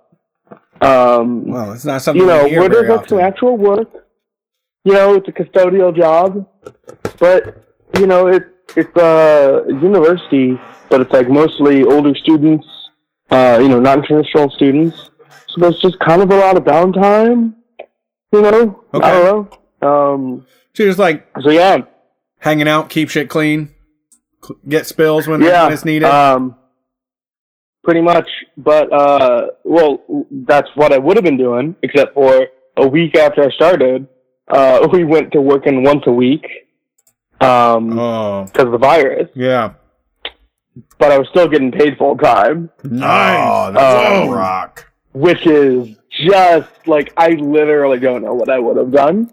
Um, 0.81 1.45
well, 1.47 1.73
it's 1.73 1.85
not 1.85 2.01
something 2.01 2.21
you 2.21 2.27
know, 2.27 2.47
hear 2.47 2.61
where 2.61 2.69
there's 2.69 3.09
some 3.09 3.19
actual 3.19 3.57
work. 3.57 3.89
You 4.85 4.93
know, 4.93 5.15
it's 5.15 5.27
a 5.27 5.31
custodial 5.31 5.95
job, 5.95 6.47
but 7.19 7.63
you 7.97 8.07
know, 8.07 8.27
it 8.27 8.43
it's 8.75 8.95
a 8.97 9.63
university, 9.67 10.59
but 10.89 11.01
it's 11.01 11.11
like 11.11 11.29
mostly 11.29 11.83
older 11.83 12.15
students. 12.15 12.67
Uh, 13.29 13.59
you 13.61 13.69
know, 13.69 13.79
not 13.79 14.03
traditional 14.05 14.49
students. 14.49 15.11
So 15.47 15.61
there's 15.61 15.79
just 15.79 15.99
kind 15.99 16.21
of 16.21 16.31
a 16.31 16.35
lot 16.35 16.57
of 16.57 16.63
downtime. 16.63 17.53
You 18.31 18.41
know, 18.41 18.83
I 18.93 18.99
don't 18.99 19.49
know. 19.81 19.87
Um, 19.87 20.47
so 20.73 20.85
just 20.85 20.99
like 20.99 21.27
so 21.41 21.49
yeah, 21.49 21.79
hanging 22.39 22.67
out, 22.67 22.89
keep 22.89 23.09
shit 23.09 23.29
clean, 23.29 23.73
get 24.67 24.87
spills 24.87 25.27
when, 25.27 25.41
yeah, 25.41 25.65
when 25.65 25.73
it's 25.73 25.85
needed. 25.85 26.07
Um, 26.07 26.55
pretty 27.83 28.01
much, 28.01 28.27
but 28.57 28.91
uh, 28.91 29.47
well, 29.63 30.01
that's 30.47 30.69
what 30.75 30.91
I 30.93 30.97
would 30.97 31.15
have 31.17 31.23
been 31.23 31.37
doing, 31.37 31.75
except 31.83 32.13
for 32.13 32.47
a 32.77 32.87
week 32.87 33.17
after 33.17 33.43
I 33.43 33.49
started, 33.51 34.07
uh, 34.49 34.87
we 34.93 35.03
went 35.03 35.31
to 35.33 35.41
working 35.41 35.83
once 35.83 36.03
a 36.07 36.11
week, 36.11 36.45
um, 37.41 37.89
because 38.45 38.65
of 38.65 38.71
the 38.71 38.77
virus. 38.77 39.27
Oh, 39.29 39.31
Yeah, 39.35 39.73
but 40.97 41.11
I 41.11 41.17
was 41.17 41.27
still 41.29 41.47
getting 41.47 41.71
paid 41.71 41.97
full 41.97 42.17
time. 42.17 42.69
Oh, 42.85 43.71
that's 43.73 44.27
a 44.29 44.31
rock. 44.31 44.85
Which 45.13 45.45
is 45.47 45.97
just 46.27 46.69
like 46.87 47.13
I 47.17 47.29
literally 47.29 47.99
don't 47.99 48.23
know 48.23 48.33
what 48.33 48.49
I 48.49 48.59
would 48.59 48.77
have 48.77 48.91
done. 48.91 49.31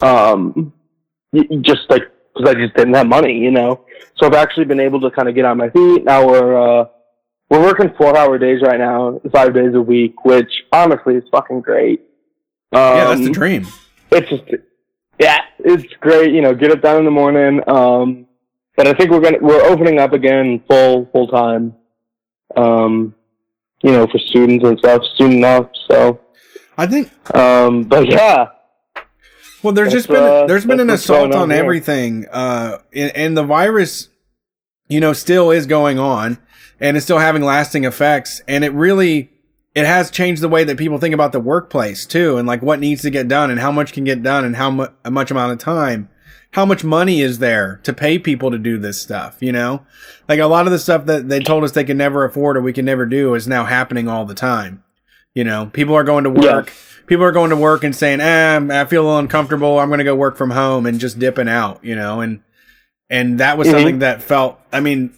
Um, 0.00 0.72
y- 1.32 1.44
y- 1.50 1.58
just 1.60 1.82
like 1.90 2.02
because 2.34 2.48
I 2.50 2.54
just 2.54 2.74
didn't 2.74 2.94
have 2.94 3.06
money, 3.06 3.36
you 3.38 3.50
know. 3.50 3.84
So 4.16 4.26
I've 4.26 4.34
actually 4.34 4.64
been 4.64 4.80
able 4.80 5.00
to 5.00 5.10
kind 5.10 5.28
of 5.28 5.34
get 5.34 5.44
on 5.44 5.58
my 5.58 5.70
feet. 5.70 6.04
Now 6.04 6.26
we're 6.26 6.56
uh, 6.56 6.84
we're 7.52 7.60
working 7.60 7.92
four 7.98 8.16
hour 8.16 8.38
days 8.38 8.62
right 8.62 8.78
now, 8.78 9.20
five 9.30 9.52
days 9.52 9.74
a 9.74 9.80
week, 9.80 10.24
which 10.24 10.50
honestly 10.72 11.16
is 11.16 11.24
fucking 11.30 11.60
great. 11.60 12.00
Um, 12.72 12.96
yeah, 12.96 13.04
that's 13.04 13.20
the 13.20 13.30
dream. 13.30 13.66
It's 14.10 14.30
just 14.30 14.44
yeah, 15.20 15.36
it's 15.58 15.84
great. 16.00 16.32
You 16.32 16.40
know, 16.40 16.54
get 16.54 16.70
it 16.70 16.80
done 16.80 17.00
in 17.00 17.04
the 17.04 17.10
morning. 17.10 17.60
Um, 17.68 18.26
but 18.74 18.86
I 18.86 18.94
think 18.94 19.10
we're 19.10 19.20
gonna 19.20 19.36
we're 19.42 19.60
opening 19.60 19.98
up 19.98 20.14
again 20.14 20.62
full 20.66 21.10
full 21.12 21.28
time. 21.28 21.74
Um, 22.56 23.14
you 23.82 23.92
know, 23.92 24.06
for 24.06 24.18
students 24.18 24.64
and 24.64 24.78
stuff, 24.78 25.02
soon 25.18 25.32
enough. 25.32 25.68
So 25.90 26.20
I 26.78 26.86
think. 26.86 27.10
Um, 27.36 27.82
but 27.82 28.10
yeah. 28.10 28.46
Well, 29.62 29.74
there's 29.74 29.92
just 29.92 30.08
been 30.08 30.16
uh, 30.16 30.46
there's 30.46 30.64
been 30.64 30.80
an 30.80 30.88
assault 30.88 31.34
on 31.34 31.38
on 31.38 31.52
everything, 31.52 32.26
uh, 32.30 32.78
and, 32.94 33.14
and 33.14 33.36
the 33.36 33.44
virus, 33.44 34.08
you 34.88 35.00
know, 35.00 35.12
still 35.12 35.50
is 35.50 35.66
going 35.66 35.98
on, 35.98 36.38
and 36.82 36.96
it's 36.98 37.04
still 37.06 37.18
having 37.18 37.40
lasting 37.42 37.84
effects, 37.84 38.42
and 38.46 38.62
it 38.64 38.72
really 38.74 39.30
it 39.74 39.86
has 39.86 40.10
changed 40.10 40.42
the 40.42 40.48
way 40.50 40.64
that 40.64 40.76
people 40.76 40.98
think 40.98 41.14
about 41.14 41.32
the 41.32 41.40
workplace 41.40 42.04
too, 42.04 42.36
and 42.36 42.46
like 42.46 42.60
what 42.60 42.78
needs 42.80 43.00
to 43.00 43.10
get 43.10 43.26
done, 43.28 43.50
and 43.50 43.58
how 43.60 43.72
much 43.72 43.94
can 43.94 44.04
get 44.04 44.22
done, 44.22 44.44
and 44.44 44.56
how 44.56 44.70
mu- 44.70 44.86
a 45.04 45.10
much 45.10 45.30
amount 45.30 45.52
of 45.52 45.58
time, 45.58 46.10
how 46.50 46.66
much 46.66 46.84
money 46.84 47.22
is 47.22 47.38
there 47.38 47.80
to 47.84 47.94
pay 47.94 48.18
people 48.18 48.50
to 48.50 48.58
do 48.58 48.76
this 48.76 49.00
stuff, 49.00 49.36
you 49.40 49.50
know, 49.52 49.86
like 50.28 50.40
a 50.40 50.46
lot 50.46 50.66
of 50.66 50.72
the 50.72 50.78
stuff 50.78 51.06
that 51.06 51.30
they 51.30 51.40
told 51.40 51.64
us 51.64 51.72
they 51.72 51.84
could 51.84 51.96
never 51.96 52.24
afford 52.26 52.58
or 52.58 52.60
we 52.60 52.74
can 52.74 52.84
never 52.84 53.06
do 53.06 53.32
is 53.34 53.48
now 53.48 53.64
happening 53.64 54.08
all 54.08 54.26
the 54.26 54.34
time. 54.34 54.82
You 55.34 55.44
know, 55.44 55.70
people 55.72 55.94
are 55.94 56.04
going 56.04 56.24
to 56.24 56.30
work. 56.30 56.70
People 57.06 57.24
are 57.24 57.32
going 57.32 57.48
to 57.50 57.56
work 57.56 57.82
and 57.84 57.96
saying, 57.96 58.20
"Ah, 58.20 58.56
I 58.80 58.84
feel 58.84 59.02
a 59.02 59.06
little 59.06 59.18
uncomfortable. 59.18 59.78
I'm 59.78 59.88
going 59.88 59.98
to 59.98 60.04
go 60.04 60.14
work 60.14 60.36
from 60.36 60.50
home," 60.50 60.84
and 60.84 61.00
just 61.00 61.18
dipping 61.18 61.48
out. 61.48 61.82
You 61.82 61.96
know, 61.96 62.20
and 62.20 62.40
and 63.08 63.38
that 63.40 63.56
was 63.56 63.68
Mhm. 63.68 63.70
something 63.70 63.98
that 64.00 64.22
felt. 64.22 64.58
I 64.72 64.80
mean, 64.80 65.10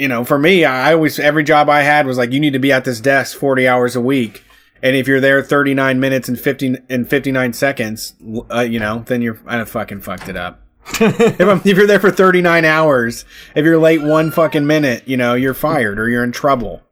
you 0.00 0.08
know, 0.08 0.24
for 0.24 0.38
me, 0.38 0.64
I 0.64 0.94
always 0.94 1.18
every 1.18 1.44
job 1.44 1.68
I 1.68 1.82
had 1.82 2.06
was 2.06 2.16
like, 2.16 2.32
you 2.32 2.40
need 2.40 2.54
to 2.54 2.58
be 2.58 2.72
at 2.72 2.86
this 2.86 3.00
desk 3.00 3.36
40 3.36 3.68
hours 3.68 3.94
a 3.94 4.00
week, 4.00 4.42
and 4.82 4.96
if 4.96 5.06
you're 5.06 5.20
there 5.20 5.42
39 5.42 6.00
minutes 6.00 6.26
and 6.26 6.40
50 6.40 6.78
and 6.88 7.08
59 7.08 7.52
seconds, 7.52 8.14
uh, 8.50 8.60
you 8.60 8.80
know, 8.80 9.00
then 9.06 9.20
you're 9.20 9.38
I 9.46 9.62
fucking 9.62 10.00
fucked 10.00 10.30
it 10.30 10.36
up. 10.36 10.62
if, 11.00 11.40
I'm, 11.40 11.58
if 11.58 11.76
you're 11.76 11.86
there 11.86 12.00
for 12.00 12.10
39 12.10 12.64
hours, 12.64 13.26
if 13.54 13.62
you're 13.62 13.78
late 13.78 14.00
one 14.00 14.30
fucking 14.30 14.66
minute, 14.66 15.06
you 15.06 15.18
know, 15.18 15.34
you're 15.34 15.52
fired 15.52 16.00
or 16.00 16.08
you're 16.08 16.24
in 16.24 16.32
trouble. 16.32 16.82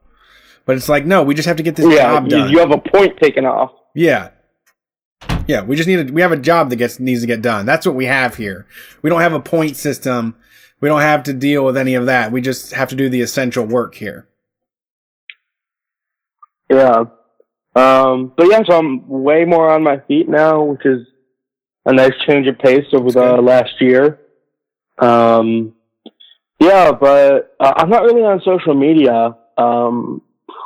But 0.67 0.77
it's 0.77 0.91
like, 0.91 1.07
no, 1.07 1.23
we 1.23 1.35
just 1.35 1.49
have 1.49 1.57
to 1.57 1.63
get 1.63 1.77
this 1.77 1.87
yeah, 1.87 2.03
job 2.03 2.29
done. 2.29 2.51
you 2.51 2.59
have 2.59 2.73
a 2.73 2.79
point 2.79 3.17
taken 3.17 3.47
off. 3.47 3.73
Yeah. 3.95 4.31
Yeah, 5.47 5.63
we 5.63 5.77
just 5.77 5.89
need 5.89 6.11
a, 6.11 6.13
we 6.13 6.21
have 6.21 6.31
a 6.31 6.37
job 6.37 6.69
that 6.69 6.77
gets 6.77 7.01
needs 7.01 7.23
to 7.23 7.27
get 7.27 7.41
done. 7.41 7.65
That's 7.65 7.87
what 7.87 7.95
we 7.95 8.05
have 8.05 8.37
here. 8.37 8.67
We 9.01 9.09
don't 9.09 9.23
have 9.23 9.33
a 9.33 9.41
point 9.41 9.77
system. 9.77 10.37
We 10.81 10.89
don't 10.89 11.01
have 11.01 11.23
to 11.25 11.33
deal 11.33 11.65
with 11.65 11.77
any 11.77 11.95
of 11.95 12.07
that. 12.07 12.31
We 12.31 12.41
just 12.41 12.73
have 12.73 12.89
to 12.91 12.97
do 12.97 13.09
the 13.09 13.21
essential 13.21 13.65
work 13.65 13.95
here. 13.95 14.29
Yeah. 16.71 17.05
Um, 17.75 18.33
but 18.37 18.49
yeah, 18.49 18.63
so 18.67 18.79
I'm 18.79 19.09
way 19.09 19.45
more 19.45 19.71
on 19.71 19.83
my 19.83 20.01
feet 20.07 20.29
now, 20.29 20.63
which 20.63 20.85
is 20.85 21.07
a 21.87 21.93
nice 21.93 22.13
change 22.27 22.47
of 22.47 22.59
pace 22.59 22.87
over 22.93 23.11
the 23.11 23.41
last 23.43 23.73
year. 23.81 24.21
Um, 24.99 25.75
yeah, 26.61 26.93
but 26.93 27.55
uh, 27.61 27.73
I'm 27.77 27.89
not 27.89 28.03
really 28.03 28.23
on 28.23 28.41
social 28.45 28.75
media. 28.75 29.37
Um, 29.57 30.23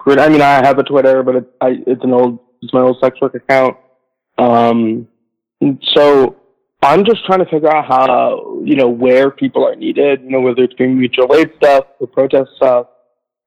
I 0.06 0.28
mean, 0.28 0.40
I 0.40 0.64
have 0.66 0.78
a 0.78 0.82
Twitter, 0.82 1.22
but 1.22 1.36
it, 1.36 1.44
I, 1.60 1.76
it's 1.86 2.02
an 2.02 2.12
old, 2.12 2.38
it's 2.60 2.72
my 2.72 2.80
old 2.80 2.98
sex 3.00 3.20
work 3.20 3.34
account. 3.34 3.76
Um, 4.38 5.08
so 5.94 6.36
I'm 6.82 7.04
just 7.04 7.24
trying 7.26 7.38
to 7.38 7.46
figure 7.46 7.70
out 7.72 7.86
how, 7.86 8.60
you 8.64 8.74
know, 8.76 8.88
where 8.88 9.30
people 9.30 9.64
are 9.66 9.76
needed, 9.76 10.22
you 10.22 10.30
know, 10.30 10.40
whether 10.40 10.62
it's 10.64 10.74
doing 10.74 10.98
mutual 10.98 11.32
aid 11.34 11.52
stuff 11.56 11.84
or 12.00 12.06
protest 12.08 12.50
stuff, 12.56 12.86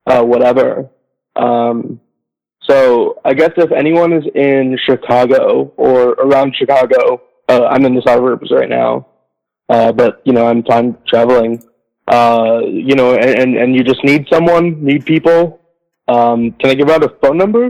uh, 0.07 0.23
whatever. 0.23 0.89
Um, 1.35 1.99
So 2.61 3.19
I 3.23 3.33
guess 3.35 3.51
if 3.57 3.71
anyone 3.71 4.11
is 4.13 4.25
in 4.33 4.77
Chicago 4.87 5.71
or 5.77 6.11
around 6.13 6.55
Chicago, 6.55 7.21
uh, 7.47 7.65
I'm 7.65 7.85
in 7.85 7.93
the 7.93 8.01
suburbs 8.01 8.49
right 8.49 8.69
now, 8.69 9.05
uh, 9.69 9.91
but 9.91 10.21
you 10.25 10.33
know 10.33 10.47
I'm 10.47 10.63
time 10.63 10.97
traveling. 11.07 11.61
Uh, 12.07 12.61
you 12.65 12.95
know, 12.95 13.13
and, 13.13 13.33
and 13.41 13.51
and 13.57 13.75
you 13.75 13.83
just 13.83 14.03
need 14.03 14.25
someone, 14.33 14.83
need 14.83 15.05
people. 15.05 15.59
Um, 16.07 16.53
can 16.59 16.71
I 16.71 16.75
give 16.75 16.89
out 16.89 17.03
a 17.03 17.09
phone 17.21 17.37
number? 17.37 17.69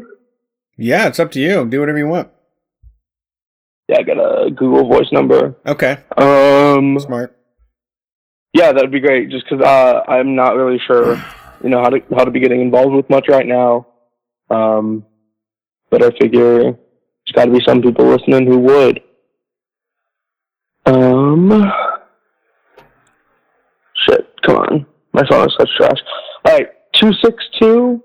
Yeah, 0.78 1.08
it's 1.08 1.20
up 1.20 1.32
to 1.32 1.40
you. 1.42 1.66
Do 1.66 1.80
whatever 1.82 1.98
you 1.98 2.08
want. 2.08 2.30
Yeah, 3.88 3.98
I 4.00 4.04
got 4.04 4.18
a 4.18 4.50
Google 4.50 4.88
Voice 4.88 5.12
number. 5.12 5.56
Okay. 5.66 5.98
Um, 6.18 7.00
Smart. 7.00 7.38
Yeah, 8.54 8.72
that'd 8.72 8.92
be 8.92 9.00
great. 9.00 9.30
Just 9.30 9.46
because 9.50 9.64
uh, 9.64 10.10
I'm 10.10 10.36
not 10.36 10.56
really 10.56 10.80
sure, 10.88 11.16
you 11.64 11.70
know, 11.70 11.82
how 11.82 11.90
to 11.90 12.00
how 12.16 12.24
to 12.24 12.32
be 12.32 12.40
getting 12.40 12.62
involved 12.62 12.96
with 12.96 13.10
much 13.10 13.28
right 13.28 13.46
now. 13.46 13.88
Um, 14.50 15.06
but 15.90 16.04
I 16.04 16.12
figure 16.20 16.62
there's 16.62 17.34
got 17.34 17.46
to 17.46 17.52
be 17.52 17.64
some 17.66 17.82
people 17.82 18.06
listening 18.06 18.48
who 18.48 18.60
would. 18.60 19.02
Um, 20.88 21.72
shit, 24.06 24.30
come 24.46 24.58
on, 24.58 24.86
my 25.14 25.24
phone 25.30 25.48
is 25.48 25.56
such 25.60 25.70
trash. 25.78 25.98
All 26.46 26.54
right, 26.54 26.68
two 26.94 27.12
six 27.24 27.44
two 27.60 28.04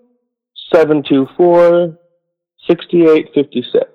seven 0.73 1.03
two 1.09 1.27
four 1.37 1.99
sixty 2.67 3.05
eight 3.05 3.29
fifty 3.35 3.63
six. 3.73 3.91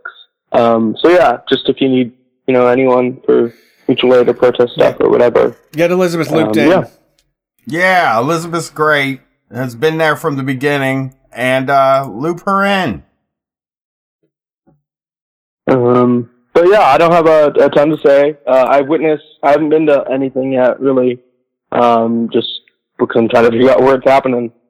Um, 0.52 0.96
so 1.02 1.10
yeah, 1.10 1.38
just 1.50 1.68
if 1.68 1.82
you 1.82 1.90
need, 1.90 2.14
you 2.48 2.54
know, 2.54 2.68
anyone 2.68 3.22
for 3.26 3.54
mutual 3.88 4.16
aid 4.16 4.28
or 4.30 4.34
protest 4.34 4.74
stuff 4.74 4.98
or 5.00 5.10
whatever. 5.10 5.56
Get 5.74 5.92
Elizabeth 5.92 6.32
looped 6.32 6.58
Um, 6.58 6.64
in. 6.64 6.70
yeah. 6.70 6.84
Yeah, 7.68 8.20
Elizabeth's 8.20 8.70
great. 8.70 9.22
Has 9.52 9.76
been 9.76 9.98
there 9.98 10.16
from 10.16 10.38
the 10.38 10.44
beginning, 10.44 11.16
and 11.32 11.70
uh, 11.70 12.08
loop 12.12 12.42
her 12.46 12.64
in. 12.66 13.04
Um, 15.68 16.30
but 16.54 16.68
yeah, 16.68 16.82
I 16.82 16.98
don't 16.98 17.12
have 17.12 17.28
a, 17.28 17.48
a 17.60 17.70
ton 17.70 17.90
to 17.90 17.98
say. 18.06 18.38
Uh, 18.48 18.66
I've 18.70 18.88
witnessed, 18.88 19.24
I 19.44 19.52
haven't 19.52 19.70
been 19.70 19.86
to 19.88 20.04
anything 20.12 20.54
yet, 20.54 20.80
really. 20.80 21.20
Um, 21.72 22.30
just 22.32 22.48
because 22.98 23.16
I'm 23.18 23.30
trying 23.30 23.46
to 23.46 23.52
figure 23.52 23.72
out 23.72 23.82
where 23.82 23.96
it's 23.96 24.08
happening. 24.10 24.52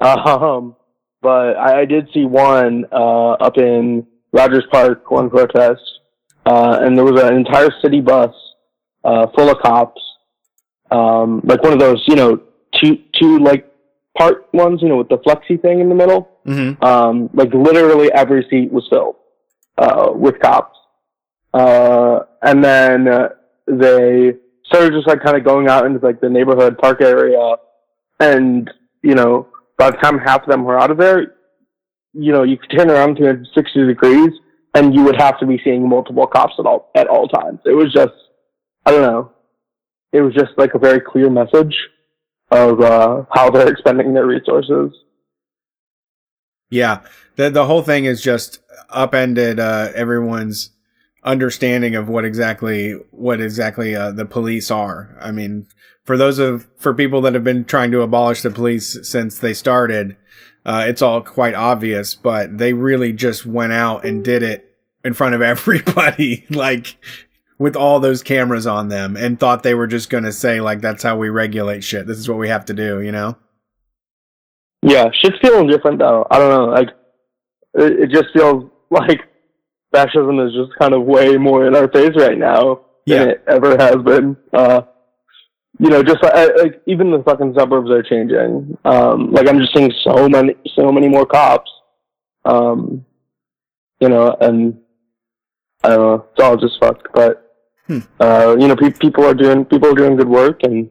Um, 0.00 0.76
but 1.22 1.56
I, 1.56 1.80
I 1.82 1.84
did 1.86 2.08
see 2.12 2.24
one, 2.26 2.84
uh, 2.92 3.30
up 3.32 3.56
in 3.56 4.06
Rogers 4.34 4.64
Park, 4.70 5.10
one 5.10 5.30
protest. 5.30 5.82
Uh, 6.44 6.80
and 6.82 6.96
there 6.96 7.04
was 7.04 7.22
an 7.22 7.34
entire 7.34 7.70
city 7.80 8.00
bus, 8.00 8.34
uh, 9.04 9.28
full 9.34 9.48
of 9.48 9.58
cops. 9.62 10.02
Um, 10.90 11.40
like 11.44 11.62
one 11.62 11.72
of 11.72 11.78
those, 11.78 12.02
you 12.06 12.16
know, 12.16 12.40
two, 12.74 12.98
two, 13.18 13.38
like, 13.38 13.70
part 14.18 14.46
ones, 14.52 14.82
you 14.82 14.88
know, 14.88 14.96
with 14.96 15.08
the 15.08 15.18
flexi 15.18 15.60
thing 15.60 15.80
in 15.80 15.88
the 15.88 15.94
middle. 15.94 16.28
Mm-hmm. 16.46 16.84
Um, 16.84 17.30
like 17.32 17.52
literally 17.54 18.12
every 18.12 18.46
seat 18.50 18.70
was 18.70 18.86
filled 18.90 19.16
uh, 19.78 20.10
with 20.12 20.38
cops. 20.40 20.78
Uh, 21.54 22.20
and 22.42 22.62
then 22.62 23.08
uh, 23.08 23.28
they 23.66 24.34
started 24.66 24.92
just 24.92 25.06
like 25.06 25.22
kind 25.22 25.36
of 25.36 25.44
going 25.44 25.68
out 25.68 25.86
into 25.86 26.04
like 26.04 26.20
the 26.20 26.28
neighborhood 26.28 26.76
park 26.78 27.00
area, 27.00 27.56
and 28.18 28.70
you 29.02 29.14
know, 29.14 29.46
by 29.78 29.90
the 29.90 29.96
time 29.98 30.18
half 30.18 30.42
of 30.42 30.48
them 30.48 30.64
were 30.64 30.78
out 30.78 30.90
of 30.90 30.98
there, 30.98 31.33
you 32.14 32.32
know, 32.32 32.42
you 32.42 32.56
could 32.56 32.70
turn 32.70 32.90
around 32.90 33.16
360 33.16 33.86
degrees, 33.86 34.30
and 34.74 34.94
you 34.94 35.02
would 35.02 35.20
have 35.20 35.38
to 35.40 35.46
be 35.46 35.60
seeing 35.64 35.88
multiple 35.88 36.26
cops 36.26 36.54
at 36.58 36.66
all 36.66 36.90
at 36.94 37.08
all 37.08 37.28
times. 37.28 37.60
It 37.64 37.74
was 37.74 37.92
just, 37.92 38.12
I 38.86 38.90
don't 38.90 39.02
know, 39.02 39.32
it 40.12 40.20
was 40.20 40.32
just 40.34 40.52
like 40.56 40.74
a 40.74 40.78
very 40.78 41.00
clear 41.00 41.28
message 41.28 41.76
of 42.50 42.80
uh, 42.80 43.24
how 43.32 43.50
they're 43.50 43.70
expending 43.70 44.14
their 44.14 44.26
resources. 44.26 44.92
Yeah, 46.70 47.00
the 47.36 47.50
the 47.50 47.66
whole 47.66 47.82
thing 47.82 48.04
is 48.04 48.22
just 48.22 48.60
upended 48.90 49.58
uh, 49.58 49.90
everyone's 49.94 50.70
understanding 51.24 51.96
of 51.96 52.08
what 52.08 52.24
exactly 52.24 52.92
what 53.10 53.40
exactly 53.40 53.96
uh, 53.96 54.12
the 54.12 54.24
police 54.24 54.70
are. 54.70 55.16
I 55.20 55.32
mean, 55.32 55.66
for 56.04 56.16
those 56.16 56.38
of 56.38 56.68
for 56.76 56.94
people 56.94 57.20
that 57.22 57.34
have 57.34 57.44
been 57.44 57.64
trying 57.64 57.90
to 57.92 58.02
abolish 58.02 58.42
the 58.42 58.50
police 58.50 58.98
since 59.08 59.38
they 59.38 59.54
started, 59.54 60.16
uh, 60.64 60.84
it's 60.88 61.02
all 61.02 61.20
quite 61.20 61.54
obvious. 61.54 62.14
But 62.14 62.58
they 62.58 62.72
really 62.72 63.12
just 63.12 63.44
went 63.46 63.72
out 63.72 64.04
and 64.04 64.24
did 64.24 64.42
it 64.42 64.74
in 65.04 65.12
front 65.14 65.34
of 65.34 65.42
everybody, 65.42 66.44
like 66.50 66.96
with 67.58 67.76
all 67.76 68.00
those 68.00 68.22
cameras 68.22 68.66
on 68.66 68.88
them, 68.88 69.16
and 69.16 69.38
thought 69.38 69.62
they 69.62 69.74
were 69.74 69.86
just 69.86 70.10
going 70.10 70.24
to 70.24 70.32
say 70.32 70.60
like, 70.60 70.80
"That's 70.80 71.02
how 71.02 71.16
we 71.16 71.28
regulate 71.28 71.84
shit. 71.84 72.06
This 72.06 72.18
is 72.18 72.28
what 72.28 72.38
we 72.38 72.48
have 72.48 72.64
to 72.66 72.74
do," 72.74 73.00
you 73.00 73.12
know. 73.12 73.36
Yeah, 74.82 75.10
shit's 75.22 75.38
feeling 75.40 75.66
different 75.68 75.98
though. 75.98 76.26
I 76.30 76.38
don't 76.38 76.50
know. 76.50 76.72
Like, 76.74 76.88
it, 77.74 78.00
it 78.00 78.10
just 78.10 78.26
feels 78.34 78.70
like 78.90 79.20
fascism 79.92 80.40
is 80.40 80.52
just 80.52 80.78
kind 80.78 80.92
of 80.94 81.04
way 81.04 81.36
more 81.36 81.66
in 81.66 81.74
our 81.74 81.88
face 81.88 82.10
right 82.16 82.36
now 82.36 82.80
Yeah. 83.06 83.18
than 83.20 83.28
it 83.30 83.44
ever 83.46 83.76
has 83.78 83.96
been. 84.04 84.36
Uh, 84.52 84.82
you 85.78 85.90
know, 85.90 86.02
just 86.02 86.22
like, 86.22 86.34
like 86.56 86.82
even 86.86 87.10
the 87.10 87.22
fucking 87.24 87.54
suburbs 87.58 87.90
are 87.90 88.02
changing. 88.02 88.76
Um, 88.84 89.32
like 89.32 89.48
I'm 89.48 89.58
just 89.58 89.74
seeing 89.74 89.92
so 90.04 90.28
many, 90.28 90.54
so 90.74 90.92
many 90.92 91.08
more 91.08 91.26
cops. 91.26 91.70
Um, 92.44 93.04
you 94.00 94.08
know, 94.08 94.36
and 94.40 94.78
I 95.82 95.88
don't 95.90 95.98
know. 95.98 96.26
It's 96.32 96.42
all 96.42 96.56
just 96.56 96.78
fucked. 96.80 97.08
But 97.14 97.40
Hmm. 97.86 97.98
uh, 98.18 98.56
you 98.58 98.66
know, 98.68 98.76
pe- 98.76 98.92
people 98.92 99.24
are 99.24 99.34
doing 99.34 99.64
people 99.66 99.88
are 99.90 99.94
doing 99.94 100.16
good 100.16 100.28
work, 100.28 100.62
and 100.62 100.88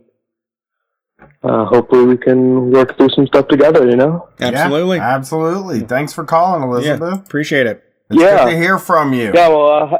uh, 1.43 1.65
hopefully 1.65 2.05
we 2.05 2.17
can 2.17 2.69
work 2.71 2.97
through 2.97 3.09
some 3.09 3.25
stuff 3.27 3.47
together. 3.47 3.89
You 3.89 3.95
know. 3.95 4.29
Absolutely. 4.39 4.97
Yeah, 4.97 5.15
absolutely. 5.15 5.79
Thanks 5.81 6.13
for 6.13 6.23
calling, 6.23 6.63
Elizabeth. 6.63 7.13
Yeah, 7.13 7.19
appreciate 7.19 7.67
it. 7.67 7.83
It's 8.09 8.21
Yeah. 8.21 8.45
good 8.45 8.51
to 8.51 8.57
hear 8.57 8.77
from 8.77 9.13
you. 9.13 9.31
Yeah. 9.33 9.47
Well, 9.49 9.67
uh, 9.93 9.97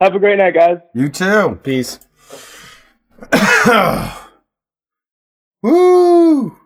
have 0.00 0.14
a 0.14 0.18
great 0.18 0.38
night, 0.38 0.54
guys. 0.54 0.78
You 0.94 1.08
too. 1.08 1.58
Peace. 1.62 1.98
Woo! 5.62 6.56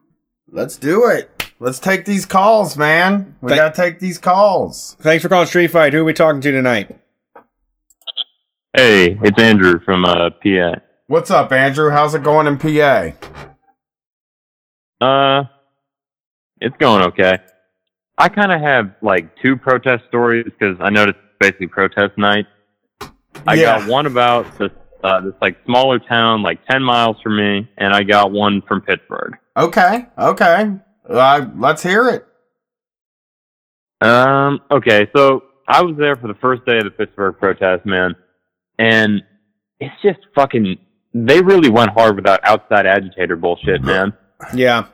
Let's 0.50 0.76
do 0.76 1.06
it. 1.08 1.30
Let's 1.58 1.78
take 1.78 2.04
these 2.04 2.26
calls, 2.26 2.76
man. 2.76 3.36
We 3.40 3.50
Thank- 3.50 3.60
gotta 3.60 3.74
take 3.76 3.98
these 4.00 4.18
calls. 4.18 4.96
Thanks 5.00 5.22
for 5.22 5.28
calling 5.28 5.46
Street 5.46 5.68
Fight. 5.68 5.92
Who 5.92 6.00
are 6.00 6.04
we 6.04 6.12
talking 6.12 6.40
to 6.40 6.50
tonight? 6.52 6.98
Hey, 8.76 9.18
it's 9.22 9.40
Andrew 9.40 9.78
from 9.84 10.04
uh, 10.04 10.30
PA. 10.30 10.74
What's 11.06 11.30
up, 11.30 11.52
Andrew? 11.52 11.90
How's 11.90 12.14
it 12.14 12.22
going 12.24 12.46
in 12.46 12.58
PA? 12.58 13.12
Uh, 15.00 15.44
it's 16.60 16.76
going 16.78 17.02
okay. 17.04 17.38
I 18.18 18.28
kind 18.28 18.52
of 18.52 18.60
have 18.60 18.94
like 19.02 19.36
two 19.42 19.56
protest 19.56 20.04
stories 20.08 20.44
because 20.44 20.76
I 20.80 20.90
noticed 20.90 21.18
it's 21.18 21.36
basically 21.40 21.66
protest 21.68 22.16
night. 22.18 22.46
I 23.46 23.54
Yeah. 23.54 23.78
got 23.78 23.88
one 23.88 24.06
about 24.06 24.58
this 24.58 24.70
uh, 25.04 25.20
this 25.20 25.34
like 25.40 25.56
smaller 25.66 25.98
town, 26.00 26.42
like 26.42 26.66
ten 26.66 26.82
miles 26.82 27.16
from 27.22 27.36
me, 27.36 27.68
and 27.78 27.94
I 27.94 28.02
got 28.02 28.32
one 28.32 28.62
from 28.66 28.80
Pittsburgh. 28.80 29.36
Okay, 29.56 30.06
okay. 30.18 30.70
Uh, 31.08 31.46
let's 31.56 31.82
hear 31.82 32.08
it. 32.08 32.26
Um, 34.00 34.60
okay, 34.70 35.08
so 35.16 35.44
I 35.68 35.82
was 35.82 35.96
there 35.98 36.16
for 36.16 36.28
the 36.28 36.34
first 36.34 36.64
day 36.66 36.78
of 36.78 36.84
the 36.84 36.90
Pittsburgh 36.90 37.36
protest, 37.38 37.86
man, 37.86 38.14
and 38.78 39.22
it's 39.80 39.94
just 40.02 40.18
fucking. 40.34 40.78
They 41.14 41.40
really 41.40 41.70
went 41.70 41.90
hard 41.90 42.16
with 42.16 42.24
that 42.24 42.40
outside 42.42 42.86
agitator 42.86 43.36
bullshit, 43.36 43.82
man. 43.82 44.12
Yeah. 44.52 44.86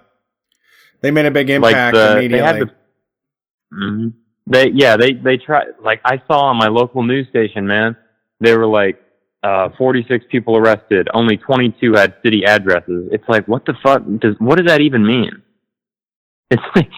They 1.00 1.10
made 1.10 1.24
a 1.24 1.30
big 1.30 1.48
impact 1.48 1.94
the- 1.94 2.00
they 2.00 2.18
immediately. 2.26 2.46
had 2.46 2.60
the- 2.60 2.74
Mhm. 3.74 4.12
They 4.46 4.68
yeah 4.74 4.96
they 4.98 5.12
they 5.14 5.38
try 5.38 5.64
like 5.82 6.00
I 6.04 6.20
saw 6.26 6.40
on 6.50 6.56
my 6.58 6.68
local 6.68 7.02
news 7.04 7.26
station, 7.28 7.66
man. 7.66 7.96
They 8.40 8.54
were 8.56 8.66
like 8.66 9.00
uh 9.42 9.70
46 9.78 10.26
people 10.30 10.56
arrested, 10.56 11.08
only 11.14 11.36
22 11.36 11.94
had 11.94 12.14
city 12.22 12.44
addresses. 12.44 13.08
It's 13.12 13.28
like 13.28 13.46
what 13.48 13.64
the 13.64 13.74
fuck 13.82 14.02
does 14.18 14.34
what 14.38 14.56
does 14.58 14.66
that 14.66 14.80
even 14.80 15.06
mean? 15.06 15.42
It's 16.50 16.62
like 16.74 16.90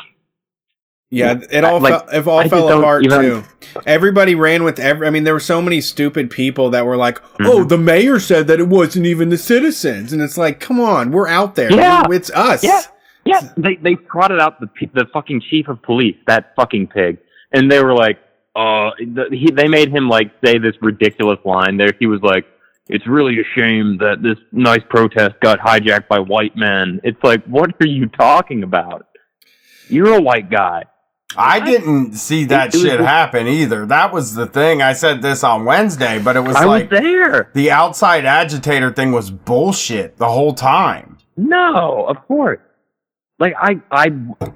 yeah, 1.11 1.39
it 1.51 1.63
all 1.63 1.79
like, 1.79 2.09
fell, 2.09 2.21
it 2.21 2.27
all 2.27 2.39
I 2.39 2.49
fell 2.49 2.79
apart 2.81 3.05
even- 3.05 3.21
too. 3.21 3.45
Everybody 3.85 4.35
ran 4.35 4.65
with 4.65 4.79
every. 4.81 5.07
I 5.07 5.11
mean, 5.11 5.25
there 5.25 5.35
were 5.35 5.41
so 5.41 5.61
many 5.61 5.83
stupid 5.83 6.31
people 6.31 6.71
that 6.71 6.87
were 6.87 6.97
like, 6.97 7.19
Mm-hmm. 7.23 7.47
"Oh, 7.47 7.65
the 7.65 7.77
mayor 7.77 8.19
said 8.19 8.47
that 8.47 8.61
it 8.61 8.69
wasn't 8.69 9.05
even 9.05 9.29
the 9.29 9.37
citizens," 9.37 10.15
and 10.15 10.23
it's 10.23 10.39
like, 10.39 10.59
"Come 10.59 10.81
on, 10.81 11.11
we're 11.13 11.29
out 11.29 11.55
there. 11.55 11.71
Yeah. 11.71 12.05
it's 12.11 12.31
us." 12.31 12.65
Yeah. 12.65 12.81
Yeah, 13.27 13.53
they 13.59 13.77
they 13.77 13.95
trotted 14.11 14.41
out 14.41 14.59
the 14.59 14.69
the 14.95 15.05
fucking 15.13 15.43
chief 15.51 15.69
of 15.69 15.83
police, 15.83 16.17
that 16.27 16.55
fucking 16.57 16.87
pig, 16.89 17.19
and 17.53 17.71
they 17.71 17.85
were 17.85 17.93
like, 17.95 18.19
uh, 18.55 18.91
he 19.31 19.51
they 19.51 19.69
made 19.69 19.91
him 19.91 20.09
like 20.09 20.31
say 20.45 20.59
this 20.59 20.75
ridiculous 20.81 21.39
line. 21.45 21.77
There, 21.77 21.93
he 21.99 22.07
was 22.07 22.21
like, 22.23 22.45
"It's 22.89 23.07
really 23.07 23.39
a 23.41 23.45
shame 23.55 23.99
that 23.99 24.23
this 24.23 24.37
nice 24.53 24.83
protest 24.89 25.37
got 25.41 25.59
hijacked 25.59 26.09
by 26.09 26.19
white 26.19 26.57
men." 26.57 27.01
It's 27.03 27.23
like, 27.23 27.45
what 27.45 27.71
are 27.81 27.87
you 27.87 28.07
talking 28.07 28.63
about? 28.63 29.07
You're 29.89 30.15
a 30.15 30.21
white 30.21 30.51
guy. 30.51 30.85
I 31.37 31.61
didn't 31.61 32.15
see 32.15 32.45
that 32.47 32.75
shit 32.75 33.01
happen 33.01 33.47
either. 33.47 33.87
That 33.87 34.13
was 34.13 34.35
the 34.35 34.47
thing. 34.47 34.83
I 34.83 34.93
said 34.93 35.23
this 35.23 35.43
on 35.43 35.65
Wednesday, 35.65 36.21
but 36.23 36.37
it 36.37 36.41
was 36.41 36.57
I 36.57 36.65
like 36.65 36.91
was 36.91 37.01
there. 37.01 37.51
the 37.55 37.71
outside 37.71 38.25
agitator 38.27 38.93
thing 38.93 39.13
was 39.13 39.31
bullshit 39.31 40.19
the 40.19 40.29
whole 40.29 40.53
time. 40.53 41.19
No, 41.37 42.05
of 42.07 42.17
course. 42.27 42.61
Like 43.39 43.55
I, 43.59 43.81
I, 43.91 44.07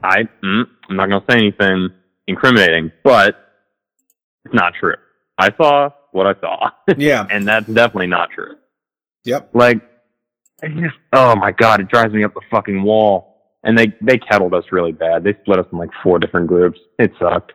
I, 0.03 0.23
mm, 0.45 0.65
I'm 0.89 0.97
not 0.97 1.09
gonna 1.09 1.25
say 1.29 1.39
anything, 1.39 1.89
incriminating, 2.27 2.93
but 3.03 3.46
it's 4.47 4.55
not 4.55 4.73
true. 4.79 4.95
I 5.39 5.51
saw 5.57 5.91
what 6.13 6.27
I 6.27 6.35
saw, 6.41 6.71
Yeah. 6.97 7.27
and 7.31 7.47
that's 7.47 7.67
definitely 7.67 8.07
not 8.07 8.31
true. 8.31 8.55
Yep. 9.25 9.51
Like, 9.55 9.81
I 10.63 10.69
just, 10.69 10.95
oh 11.13 11.37
my 11.37 11.53
god, 11.53 11.81
it 11.81 11.89
drives 11.89 12.15
me 12.15 12.25
up 12.25 12.33
the 12.35 12.41
fucking 12.51 12.83
wall. 12.83 13.35
And 13.65 13.77
they 13.77 13.93
they 14.01 14.17
kettled 14.17 14.55
us 14.55 14.63
really 14.71 14.93
bad. 14.93 15.25
They 15.25 15.35
split 15.43 15.59
us 15.59 15.67
in 15.73 15.79
like 15.79 15.91
four 16.03 16.21
different 16.21 16.47
groups. 16.47 16.79
It 17.01 17.11
sucked. 17.19 17.53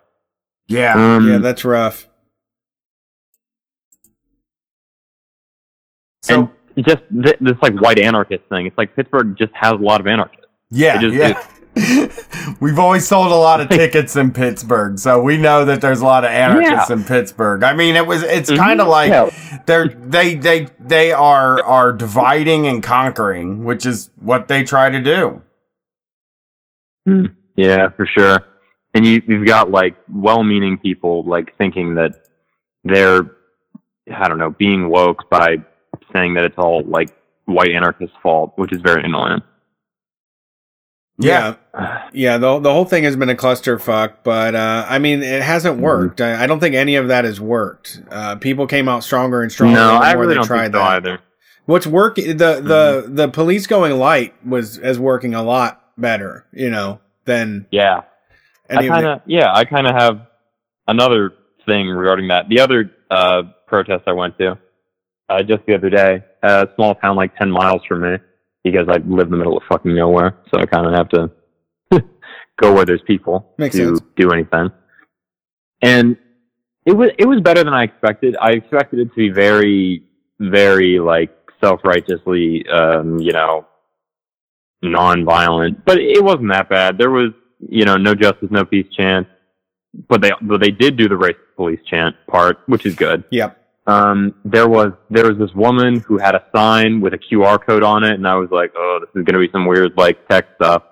Yeah. 0.68 0.93
Um, 1.15 1.26
Yeah, 1.30 1.38
that's 1.38 1.63
rough. 1.63 2.05
So 6.23 6.51
and 6.76 6.85
just 6.85 7.01
th- 7.23 7.38
this 7.39 7.55
like 7.61 7.80
white 7.81 7.97
anarchist 7.99 8.43
thing. 8.49 8.65
It's 8.68 8.77
like 8.77 8.95
Pittsburgh 8.95 9.35
just 9.38 9.53
has 9.53 9.73
a 9.73 9.76
lot 9.77 10.01
of 10.01 10.07
anarchists. 10.07 10.45
yeah, 10.69 10.97
it 10.97 11.01
just- 11.01 11.15
yeah. 11.15 11.47
We've 12.60 12.77
always 12.80 13.07
sold 13.07 13.31
a 13.31 13.35
lot 13.35 13.61
of 13.61 13.69
tickets 13.69 14.15
in 14.15 14.31
Pittsburgh, 14.31 14.99
so 14.99 15.22
we 15.22 15.38
know 15.38 15.64
that 15.65 15.80
there's 15.81 16.02
a 16.02 16.06
lot 16.06 16.26
of 16.26 16.31
anarchists 16.31 16.89
in 16.89 17.03
Pittsburgh. 17.03 17.64
I 17.64 17.73
mean, 17.73 17.95
it 17.95 18.06
was 18.06 18.23
it's 18.23 18.52
Mhm. 18.52 18.57
kind 18.57 18.81
of 18.81 18.88
like 18.88 19.10
Yeah. 19.10 19.30
they're 19.65 19.88
they 19.88 20.35
they 20.35 20.68
they 20.80 21.11
are 21.14 21.64
are 21.64 21.93
dividing 21.93 22.68
and 22.68 22.84
conquering, 22.84 23.64
which 23.64 23.85
is 23.85 24.10
what 24.19 24.48
they 24.49 24.64
try 24.64 24.89
to 24.89 24.99
do. 25.02 25.41
Yeah, 27.56 27.89
for 27.89 28.06
sure. 28.06 28.39
And 28.93 29.06
you 29.06 29.22
you've 29.27 29.48
got 29.48 29.72
like 29.72 29.95
well-meaning 30.11 30.77
people 30.77 31.23
like 31.23 31.56
thinking 31.57 31.95
that 31.95 32.26
they're 32.84 33.22
I 34.14 34.27
don't 34.27 34.39
know 34.39 34.49
being 34.52 34.89
woke 34.89 35.30
by 35.30 35.57
saying 36.14 36.34
that 36.34 36.43
it's 36.43 36.57
all 36.57 36.84
like 36.85 37.10
white 37.45 37.72
anarchists' 37.72 38.15
fault, 38.22 38.53
which 38.57 38.73
is 38.73 38.81
very 38.81 39.03
annoying. 39.03 39.41
Yeah. 41.17 41.55
Yeah, 42.13 42.38
the 42.38 42.59
the 42.59 42.71
whole 42.71 42.85
thing 42.85 43.03
has 43.03 43.15
been 43.15 43.29
a 43.29 43.35
clusterfuck, 43.35 44.15
but 44.23 44.55
uh, 44.55 44.85
I 44.89 44.99
mean, 44.99 45.21
it 45.23 45.41
hasn't 45.41 45.75
Mm-hmm. 45.75 45.83
worked. 45.83 46.21
I, 46.21 46.43
I 46.43 46.47
don't 46.47 46.59
think 46.59 46.75
any 46.75 46.95
of 46.95 47.07
that 47.09 47.25
has 47.25 47.39
worked. 47.39 48.01
Uh, 48.09 48.35
people 48.35 48.67
came 48.67 48.88
out 48.89 49.03
stronger 49.03 49.41
and 49.41 49.51
stronger. 49.51 49.75
no, 49.75 49.88
the 49.88 49.93
I 49.93 50.13
more 50.13 50.21
really 50.23 50.33
they 50.33 50.38
don't 50.39 50.47
tried 50.47 50.71
that. 50.73 50.81
either. 50.81 51.19
What's 51.65 51.85
working? 51.88 52.25
The 52.38 52.61
the 52.61 53.03
Mm-hmm. 53.05 53.15
the 53.15 53.27
police 53.29 53.67
going 53.67 53.97
light 53.97 54.33
was 54.45 54.77
is 54.77 54.99
working 54.99 55.33
a 55.35 55.43
lot 55.43 55.81
better, 55.97 56.45
you 56.53 56.69
know, 56.69 56.99
than 57.25 57.67
Yeah, 57.71 58.01
I 58.69 58.73
any 58.77 58.88
of 58.88 58.93
kind 58.93 59.05
the. 59.05 59.11
of 59.13 59.21
yeah, 59.27 59.53
I 59.53 59.63
kind 59.65 59.88
of 59.88 59.95
have 59.95 60.27
another 60.88 61.33
thing 61.65 61.88
regarding 61.88 62.27
that. 62.29 62.49
The 62.49 62.59
other 62.59 62.91
uh, 63.11 63.43
protest 63.67 64.03
I 64.07 64.13
went 64.13 64.38
to 64.39 64.57
uh, 65.29 65.43
just 65.43 65.65
the 65.67 65.75
other 65.75 65.89
day, 65.89 66.23
a 66.43 66.67
small 66.75 66.95
town 66.95 67.15
like 67.15 67.35
ten 67.38 67.49
miles 67.51 67.81
from 67.88 68.01
me, 68.01 68.17
because 68.63 68.88
I 68.89 68.97
live 68.97 69.27
in 69.27 69.31
the 69.31 69.38
middle 69.38 69.57
of 69.57 69.63
fucking 69.69 69.95
nowhere, 69.95 70.38
so 70.51 70.59
I 70.59 70.65
kind 70.65 70.88
of 70.88 70.93
have 70.93 71.09
to 71.09 71.31
go 72.61 72.73
where 72.73 72.85
there's 72.85 73.01
people 73.05 73.53
Makes 73.57 73.75
to 73.75 73.97
sense. 73.97 74.01
do 74.15 74.31
anything. 74.31 74.71
And 75.81 76.17
it 76.85 76.93
was 76.93 77.09
it 77.17 77.25
was 77.25 77.41
better 77.41 77.63
than 77.63 77.73
I 77.73 77.83
expected. 77.83 78.35
I 78.39 78.51
expected 78.51 78.99
it 78.99 79.09
to 79.09 79.15
be 79.15 79.29
very 79.29 80.03
very 80.39 80.99
like 80.99 81.35
self 81.59 81.81
righteously, 81.83 82.67
um, 82.69 83.19
you 83.19 83.33
know, 83.33 83.67
non-violent, 84.81 85.85
but 85.85 85.99
it 85.99 86.23
wasn't 86.23 86.49
that 86.51 86.69
bad. 86.69 86.97
There 86.97 87.11
was, 87.11 87.31
you 87.59 87.85
know, 87.85 87.97
no 87.97 88.15
justice, 88.15 88.49
no 88.51 88.65
peace 88.65 88.88
chant, 88.95 89.27
but 90.07 90.21
they 90.21 90.31
but 90.41 90.59
they 90.61 90.71
did 90.71 90.97
do 90.97 91.07
the 91.07 91.17
race 91.17 91.35
police 91.55 91.79
chant 91.85 92.15
part, 92.27 92.59
which 92.65 92.85
is 92.85 92.95
good. 92.95 93.23
Yep. 93.31 93.57
Um, 93.88 94.36
there 94.45 94.68
was 94.70 94.91
there 95.10 95.28
was 95.28 95.38
this 95.40 95.53
woman 95.56 95.99
who 96.02 96.18
had 96.18 96.36
a 96.36 96.44
sign 96.56 97.02
with 97.02 97.14
a 97.14 97.18
QR 97.18 97.60
code 97.66 97.84
on 97.84 98.03
it, 98.03 98.14
and 98.14 98.28
I 98.28 98.36
was 98.36 98.49
like, 98.52 98.72
oh, 98.76 98.99
this 99.02 99.10
is 99.10 99.26
going 99.26 99.34
to 99.41 99.45
be 99.45 99.52
some 99.52 99.66
weird 99.66 99.94
like 99.98 100.28
tech 100.28 100.45
stuff. 100.56 100.84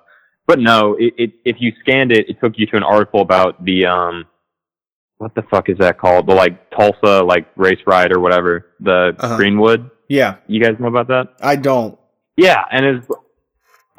But 0.47 0.59
no, 0.59 0.95
it, 0.99 1.13
it 1.17 1.31
if 1.45 1.57
you 1.59 1.71
scanned 1.81 2.11
it, 2.11 2.27
it 2.29 2.37
took 2.41 2.53
you 2.57 2.65
to 2.67 2.75
an 2.77 2.83
article 2.83 3.21
about 3.21 3.63
the 3.63 3.85
um, 3.85 4.25
what 5.17 5.35
the 5.35 5.43
fuck 5.43 5.69
is 5.69 5.77
that 5.77 5.99
called? 5.99 6.25
The 6.27 6.33
like 6.33 6.71
Tulsa 6.71 7.21
like 7.23 7.47
race 7.55 7.79
ride 7.85 8.11
or 8.11 8.19
whatever, 8.19 8.67
the 8.79 9.15
Uh-huh. 9.19 9.37
Greenwood. 9.37 9.91
Yeah, 10.07 10.37
You 10.47 10.59
guys 10.59 10.75
know 10.79 10.87
about 10.87 11.07
that? 11.09 11.35
I 11.39 11.55
don't. 11.55 11.99
Yeah, 12.35 12.63
and 12.71 12.83
it's 12.83 13.07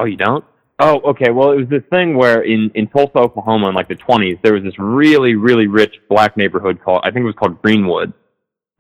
oh, 0.00 0.04
you 0.06 0.16
don't? 0.16 0.44
Oh, 0.80 0.98
okay. 1.10 1.30
Well, 1.30 1.52
it 1.52 1.56
was 1.56 1.68
this 1.68 1.84
thing 1.90 2.16
where 2.16 2.40
in 2.42 2.72
in 2.74 2.88
Tulsa, 2.88 3.18
Oklahoma, 3.18 3.68
in 3.68 3.74
like 3.76 3.86
the 3.86 3.94
twenties, 3.94 4.38
there 4.42 4.54
was 4.54 4.64
this 4.64 4.76
really 4.78 5.36
really 5.36 5.68
rich 5.68 5.94
black 6.08 6.36
neighborhood 6.36 6.80
called 6.82 7.02
I 7.04 7.12
think 7.12 7.22
it 7.22 7.26
was 7.26 7.36
called 7.36 7.62
Greenwood, 7.62 8.12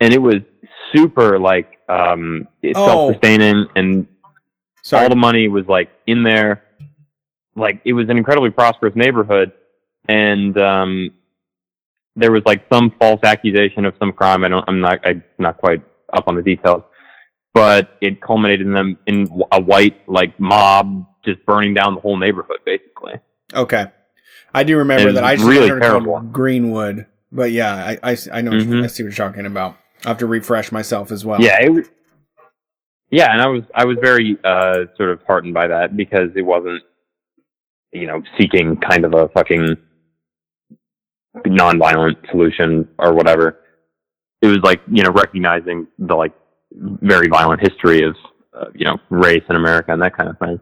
and 0.00 0.12
it 0.14 0.18
was 0.18 0.36
super 0.92 1.38
like 1.38 1.78
um 1.88 2.46
Oh. 2.64 2.86
self-sustaining, 2.86 3.66
and 3.76 4.06
Sorry. 4.82 5.02
all 5.04 5.08
the 5.10 5.16
money 5.16 5.48
was 5.48 5.66
like 5.66 5.90
in 6.06 6.22
there. 6.22 6.62
Like 7.56 7.80
it 7.84 7.92
was 7.92 8.08
an 8.08 8.16
incredibly 8.16 8.50
prosperous 8.50 8.94
neighborhood, 8.96 9.52
and 10.08 10.56
um 10.58 11.10
there 12.16 12.32
was 12.32 12.42
like 12.44 12.64
some 12.72 12.92
false 12.98 13.20
accusation 13.22 13.84
of 13.84 13.94
some 13.98 14.12
crime. 14.12 14.44
I 14.44 14.48
don't. 14.48 14.64
I'm 14.68 14.80
not. 14.80 14.98
I'm 15.06 15.22
not 15.38 15.58
quite 15.58 15.82
up 16.12 16.26
on 16.26 16.34
the 16.36 16.42
details 16.42 16.82
but 17.52 17.96
it 18.00 18.20
culminated 18.20 18.64
in 18.64 18.72
them 18.72 18.96
in 19.06 19.28
a 19.50 19.60
white 19.60 20.08
like 20.08 20.38
mob 20.38 21.04
just 21.24 21.44
burning 21.46 21.74
down 21.74 21.96
the 21.96 22.00
whole 22.00 22.16
neighborhood 22.16 22.58
basically 22.64 23.14
Okay, 23.52 23.86
I 24.54 24.62
do 24.62 24.76
remember 24.76 25.10
that. 25.12 25.24
I 25.24 25.34
just 25.34 25.48
really 25.48 25.68
terrible. 25.80 26.20
Greenwood, 26.20 27.06
but 27.32 27.50
yeah, 27.50 27.74
I 27.74 28.12
I, 28.12 28.16
I 28.32 28.40
know 28.40 28.52
Mhm. 28.52 28.84
I 28.84 28.86
see 28.86 29.02
what 29.02 29.08
you're 29.18 29.28
talking 29.28 29.46
about. 29.46 29.76
I 30.04 30.08
have 30.08 30.18
to 30.18 30.26
refresh 30.26 30.72
myself 30.72 31.10
as 31.10 31.24
well. 31.24 31.40
yeah 31.40 31.58
it 31.60 31.88
yeah 33.10 33.32
and 33.32 33.42
i 33.42 33.46
was 33.46 33.62
i 33.74 33.84
was 33.84 33.96
very 34.00 34.38
uh 34.44 34.84
sort 34.96 35.10
of 35.10 35.20
heartened 35.26 35.54
by 35.54 35.66
that 35.66 35.96
because 35.96 36.30
it 36.36 36.42
wasn't 36.42 36.82
you 37.92 38.06
know 38.06 38.22
seeking 38.38 38.76
kind 38.76 39.04
of 39.04 39.14
a 39.14 39.28
fucking 39.28 39.76
non-violent 41.46 42.18
solution 42.30 42.88
or 42.98 43.12
whatever 43.12 43.60
it 44.42 44.46
was 44.46 44.58
like 44.62 44.80
you 44.90 45.02
know 45.02 45.10
recognizing 45.10 45.86
the 45.98 46.14
like 46.14 46.32
very 46.72 47.28
violent 47.28 47.60
history 47.60 48.02
of 48.02 48.16
uh, 48.54 48.66
you 48.74 48.84
know 48.84 48.98
race 49.10 49.42
in 49.48 49.56
america 49.56 49.92
and 49.92 50.02
that 50.02 50.16
kind 50.16 50.28
of 50.28 50.38
thing 50.38 50.60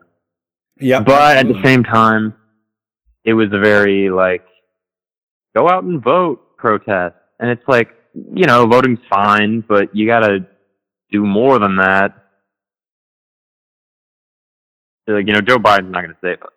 Yeah, 0.81 1.01
But 1.01 1.37
at 1.39 1.49
the 1.49 1.61
same 1.65 1.83
time, 1.83 2.35
it 3.25 3.35
was 3.35 3.49
a 3.53 3.59
very 3.59 4.11
like 4.11 4.47
go 5.57 5.69
out 5.69 5.83
and 5.83 6.01
vote 6.03 6.57
protest. 6.57 7.17
And 7.41 7.51
it's 7.51 7.67
like, 7.67 7.91
you 8.35 8.47
know, 8.47 8.67
voting's 8.67 9.01
fine, 9.09 9.65
but 9.67 9.95
you 9.95 10.07
gotta 10.07 10.47
do 11.11 11.25
more 11.25 11.59
than 11.59 11.77
that. 11.77 12.15
Like, 15.07 15.27
you 15.27 15.33
know, 15.33 15.41
Joe 15.41 15.59
Biden's 15.59 15.91
not 15.91 16.03
gonna 16.03 16.17
save 16.23 16.43
us. 16.43 16.51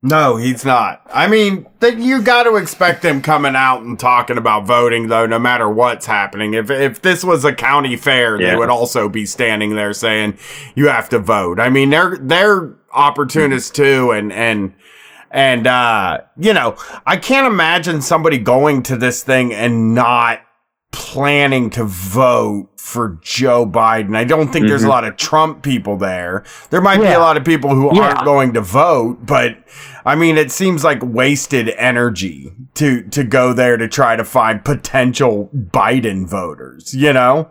No, 0.00 0.36
he's 0.36 0.64
not. 0.64 1.02
I 1.12 1.26
mean, 1.26 1.66
th- 1.80 1.98
you 1.98 2.22
got 2.22 2.44
to 2.44 2.54
expect 2.54 3.04
him 3.04 3.20
coming 3.20 3.56
out 3.56 3.82
and 3.82 3.98
talking 3.98 4.38
about 4.38 4.64
voting, 4.64 5.08
though, 5.08 5.26
no 5.26 5.40
matter 5.40 5.68
what's 5.68 6.06
happening. 6.06 6.54
If 6.54 6.70
if 6.70 7.02
this 7.02 7.24
was 7.24 7.44
a 7.44 7.52
county 7.52 7.96
fair, 7.96 8.38
they 8.38 8.54
would 8.54 8.68
also 8.68 9.08
be 9.08 9.26
standing 9.26 9.74
there 9.74 9.92
saying 9.92 10.38
you 10.76 10.86
have 10.86 11.08
to 11.08 11.18
vote. 11.18 11.58
I 11.58 11.68
mean, 11.68 11.90
they're 11.90 12.16
they're 12.16 12.74
opportunists 12.92 13.70
too, 13.70 14.12
and 14.12 14.32
and 14.32 14.72
and 15.32 15.66
uh, 15.66 16.18
you 16.36 16.54
know, 16.54 16.76
I 17.04 17.16
can't 17.16 17.48
imagine 17.48 18.00
somebody 18.00 18.38
going 18.38 18.84
to 18.84 18.96
this 18.96 19.24
thing 19.24 19.52
and 19.52 19.96
not 19.96 20.40
planning 20.92 21.70
to 21.70 21.84
vote 21.84 22.68
for 22.76 23.18
Joe 23.22 23.66
Biden. 23.66 24.16
I 24.16 24.24
don't 24.24 24.48
think 24.52 24.66
there's 24.66 24.82
a 24.82 24.86
Mhm. 24.86 24.90
lot 24.90 25.04
of 25.04 25.16
Trump 25.16 25.62
people 25.62 25.96
there. 25.96 26.42
There 26.70 26.80
might 26.80 26.98
be 27.00 27.06
a 27.06 27.18
lot 27.18 27.36
of 27.36 27.44
people 27.44 27.74
who 27.74 27.94
Yeah. 27.94 28.02
aren't 28.08 28.24
going 28.24 28.54
to 28.54 28.60
vote, 28.60 29.18
but 29.26 29.56
I 30.06 30.14
mean, 30.14 30.38
it 30.38 30.50
seems 30.50 30.84
like 30.84 31.00
wasted 31.02 31.68
energy 31.76 32.52
to 32.74 33.02
to 33.02 33.24
go 33.24 33.52
there 33.52 33.76
to 33.76 33.86
try 33.88 34.16
to 34.16 34.24
find 34.24 34.64
potential 34.64 35.50
Biden 35.54 36.26
voters. 36.28 36.94
You 36.94 37.12
know? 37.12 37.48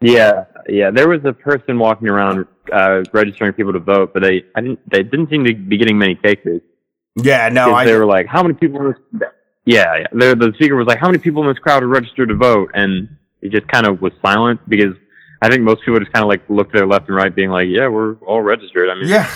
Yeah, 0.00 0.44
yeah. 0.68 0.90
There 0.90 1.08
was 1.08 1.24
a 1.24 1.32
person 1.32 1.78
walking 1.78 2.08
around 2.08 2.46
uh, 2.72 3.02
registering 3.12 3.52
people 3.52 3.72
to 3.72 3.78
vote, 3.78 4.12
but 4.14 4.22
they 4.22 4.44
I 4.54 4.60
didn't 4.60 4.78
they 4.90 5.02
didn't 5.02 5.28
seem 5.30 5.44
to 5.44 5.54
be 5.54 5.76
getting 5.76 5.98
many 5.98 6.14
takers. 6.14 6.60
Yeah, 7.16 7.48
no, 7.48 7.74
I 7.74 7.84
they 7.84 7.96
were 7.96 8.06
like, 8.06 8.26
"How 8.26 8.42
many 8.42 8.54
people?" 8.54 8.94
This? 9.12 9.28
Yeah, 9.66 9.96
yeah. 9.98 10.06
The, 10.12 10.34
the 10.36 10.52
speaker 10.56 10.76
was 10.76 10.86
like, 10.86 10.98
"How 10.98 11.06
many 11.06 11.18
people 11.18 11.42
in 11.42 11.48
this 11.48 11.58
crowd 11.58 11.82
are 11.82 11.88
registered 11.88 12.28
to 12.28 12.34
vote?" 12.34 12.70
And 12.74 13.08
it 13.40 13.50
just 13.52 13.66
kind 13.68 13.86
of 13.86 14.00
was 14.02 14.12
silent 14.24 14.60
because 14.68 14.94
I 15.42 15.48
think 15.48 15.62
most 15.62 15.82
people 15.84 15.98
just 16.00 16.12
kind 16.12 16.22
of 16.22 16.28
like 16.28 16.42
looked 16.50 16.72
to 16.72 16.78
their 16.78 16.86
left 16.86 17.08
and 17.08 17.16
right, 17.16 17.34
being 17.34 17.50
like, 17.50 17.68
"Yeah, 17.68 17.88
we're 17.88 18.14
all 18.26 18.42
registered." 18.42 18.90
I 18.90 18.94
mean, 18.94 19.08
yeah. 19.08 19.30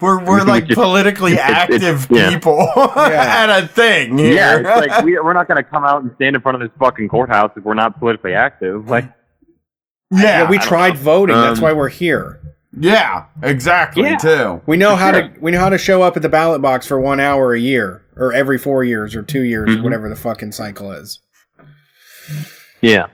We're 0.00 0.18
we're 0.24 0.44
We 0.44 0.50
like 0.50 0.66
just- 0.66 0.80
politically 0.80 1.34
it's- 1.34 1.68
it's- 1.70 1.82
active 1.84 2.08
yeah. 2.16 2.30
people 2.30 2.58
Yeah. 2.76 3.46
at 3.48 3.62
a 3.62 3.68
thing. 3.68 4.18
Here. 4.18 4.34
yeah. 4.34 4.58
It's 4.78 4.86
like 4.88 5.04
we, 5.04 5.18
we're 5.20 5.32
not 5.32 5.46
going 5.46 5.62
to 5.62 5.68
come 5.68 5.84
out 5.84 6.02
and 6.02 6.10
stand 6.16 6.34
in 6.34 6.42
front 6.42 6.60
of 6.60 6.68
this 6.68 6.76
fucking 6.80 7.08
courthouse 7.08 7.52
if 7.56 7.62
we're 7.64 7.74
not 7.74 7.98
politically 8.00 8.34
active. 8.34 8.88
Like, 8.88 9.04
yeah, 10.10 10.20
Yeah, 10.42 10.50
we 10.50 10.56
I 10.56 10.60
don't 10.60 10.68
tried 10.68 10.96
voting. 10.98 11.36
That's 11.36 11.58
Um, 11.58 11.62
why 11.62 11.72
we're 11.72 11.88
here. 11.88 12.40
Yeah, 12.78 13.24
exactly 13.42 14.04
Yeah. 14.04 14.16
too. 14.16 14.62
We 14.66 14.76
know 14.76 14.96
how 14.96 15.10
to 15.12 15.30
we 15.40 15.50
know 15.50 15.60
how 15.60 15.68
to 15.68 15.78
show 15.78 16.02
up 16.02 16.16
at 16.16 16.22
the 16.22 16.28
ballot 16.28 16.62
box 16.62 16.86
for 16.86 16.98
one 17.00 17.20
hour 17.20 17.52
a 17.54 17.58
year, 17.60 18.02
or 18.16 18.32
every 18.32 18.58
four 18.58 18.82
years, 18.84 19.14
or 19.14 19.22
two 19.22 19.42
years, 19.42 19.70
or 19.70 19.78
Mhm. 19.78 19.82
whatever 19.82 20.08
the 20.08 20.16
fucking 20.16 20.52
cycle 20.52 20.90
is. 20.92 21.20
Yeah. 22.80 23.06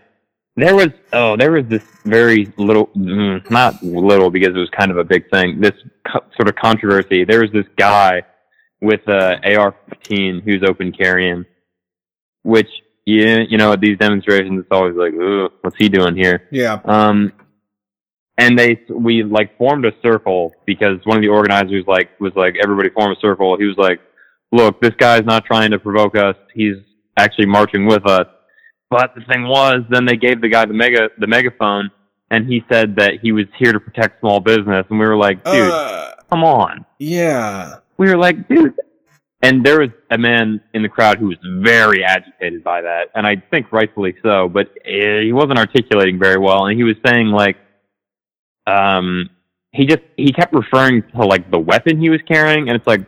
There 0.56 0.74
was 0.74 0.88
oh 1.12 1.36
there 1.36 1.52
was 1.52 1.66
this 1.68 1.84
very 2.04 2.52
little 2.56 2.88
mm, 2.96 3.48
not 3.50 3.80
little 3.82 4.30
because 4.30 4.48
it 4.48 4.58
was 4.58 4.70
kind 4.76 4.90
of 4.90 4.96
a 4.96 5.04
big 5.04 5.30
thing 5.30 5.60
this 5.60 5.74
co- 6.10 6.24
sort 6.36 6.48
of 6.48 6.56
controversy 6.56 7.22
there 7.24 7.40
was 7.42 7.50
this 7.52 7.66
guy 7.76 8.22
with 8.80 9.00
a 9.08 9.38
AR-15 9.56 10.42
who's 10.42 10.62
open 10.68 10.90
carrying 10.92 11.44
which 12.42 12.68
yeah, 13.06 13.38
you 13.48 13.56
know, 13.56 13.72
at 13.72 13.80
these 13.80 13.96
demonstrations, 13.96 14.60
it's 14.60 14.68
always 14.70 14.94
like, 14.94 15.14
Ooh, 15.14 15.48
what's 15.62 15.76
he 15.78 15.88
doing 15.88 16.14
here? 16.14 16.42
Yeah. 16.52 16.78
Um, 16.84 17.32
and 18.38 18.58
they 18.58 18.80
we 18.88 19.22
like 19.24 19.56
formed 19.58 19.84
a 19.84 19.92
circle 20.02 20.52
because 20.64 20.98
one 21.04 21.16
of 21.16 21.22
the 21.22 21.28
organizers 21.28 21.84
like 21.86 22.18
was 22.20 22.32
like 22.36 22.54
everybody 22.62 22.88
form 22.90 23.12
a 23.12 23.16
circle. 23.20 23.56
He 23.58 23.64
was 23.64 23.76
like, 23.76 24.00
look, 24.52 24.80
this 24.80 24.94
guy's 24.96 25.24
not 25.24 25.44
trying 25.44 25.70
to 25.72 25.78
provoke 25.78 26.16
us. 26.16 26.36
He's 26.54 26.76
actually 27.16 27.46
marching 27.46 27.86
with 27.86 28.06
us. 28.06 28.26
But 28.90 29.14
the 29.14 29.20
thing 29.30 29.42
was, 29.46 29.82
then 29.90 30.06
they 30.06 30.16
gave 30.16 30.40
the 30.40 30.48
guy 30.48 30.64
the 30.64 30.72
mega 30.72 31.10
the 31.18 31.26
megaphone, 31.26 31.90
and 32.30 32.46
he 32.46 32.64
said 32.70 32.96
that 32.96 33.14
he 33.20 33.32
was 33.32 33.44
here 33.58 33.72
to 33.72 33.80
protect 33.80 34.20
small 34.20 34.40
business, 34.40 34.86
and 34.88 34.98
we 34.98 35.06
were 35.06 35.16
like, 35.16 35.44
dude, 35.44 35.70
Uh, 35.70 36.12
come 36.30 36.42
on. 36.44 36.86
yeah. 36.98 37.74
We 37.98 38.08
were 38.08 38.16
like, 38.16 38.48
dude. 38.48 38.74
And 39.42 39.64
there 39.64 39.78
was 39.80 39.90
a 40.10 40.18
man 40.18 40.60
in 40.74 40.82
the 40.82 40.88
crowd 40.88 41.18
who 41.18 41.26
was 41.28 41.36
very 41.44 42.02
agitated 42.04 42.64
by 42.64 42.80
that, 42.82 43.04
and 43.14 43.24
I 43.26 43.36
think 43.50 43.70
rightfully 43.72 44.14
so. 44.22 44.48
But 44.48 44.68
eh, 44.84 45.20
he 45.22 45.32
wasn't 45.32 45.58
articulating 45.58 46.18
very 46.18 46.38
well, 46.38 46.66
and 46.66 46.76
he 46.76 46.82
was 46.84 46.96
saying 47.06 47.26
like, 47.28 47.56
um, 48.68 49.30
he 49.72 49.86
just 49.86 50.02
he 50.16 50.32
kept 50.32 50.52
referring 50.52 51.02
to 51.14 51.24
like 51.24 51.50
the 51.50 51.58
weapon 51.58 52.00
he 52.00 52.10
was 52.10 52.20
carrying, 52.26 52.68
and 52.68 52.76
it's 52.76 52.86
like, 52.86 53.00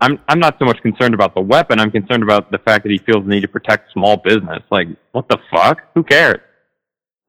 I'm 0.00 0.18
I'm 0.28 0.38
not 0.38 0.58
so 0.58 0.64
much 0.64 0.80
concerned 0.82 1.14
about 1.14 1.34
the 1.34 1.40
weapon. 1.40 1.80
I'm 1.80 1.90
concerned 1.90 2.22
about 2.22 2.50
the 2.50 2.58
fact 2.58 2.84
that 2.84 2.90
he 2.90 2.98
feels 2.98 3.24
the 3.24 3.30
need 3.30 3.40
to 3.42 3.48
protect 3.48 3.92
small 3.92 4.16
business. 4.16 4.62
Like, 4.70 4.88
what 5.12 5.28
the 5.28 5.38
fuck? 5.50 5.82
Who 5.94 6.02
cares? 6.04 6.40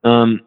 Um, 0.03 0.41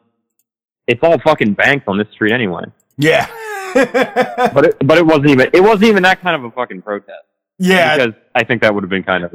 it's 0.86 1.00
all 1.02 1.18
fucking 1.20 1.54
banks 1.54 1.84
on 1.88 1.98
this 1.98 2.08
street 2.12 2.32
anyway. 2.32 2.64
Yeah. 2.98 3.26
But 3.74 4.66
it, 4.66 4.76
but 4.86 4.98
it 4.98 5.06
wasn't 5.06 5.30
even 5.30 5.48
it 5.54 5.62
wasn't 5.62 5.84
even 5.84 6.02
that 6.02 6.20
kind 6.20 6.36
of 6.36 6.44
a 6.44 6.50
fucking 6.50 6.82
protest. 6.82 7.24
Yeah. 7.58 7.96
because 7.96 8.14
I 8.34 8.44
think 8.44 8.60
that 8.60 8.74
would 8.74 8.82
have 8.84 8.90
been 8.90 9.02
kind 9.02 9.24
of 9.24 9.32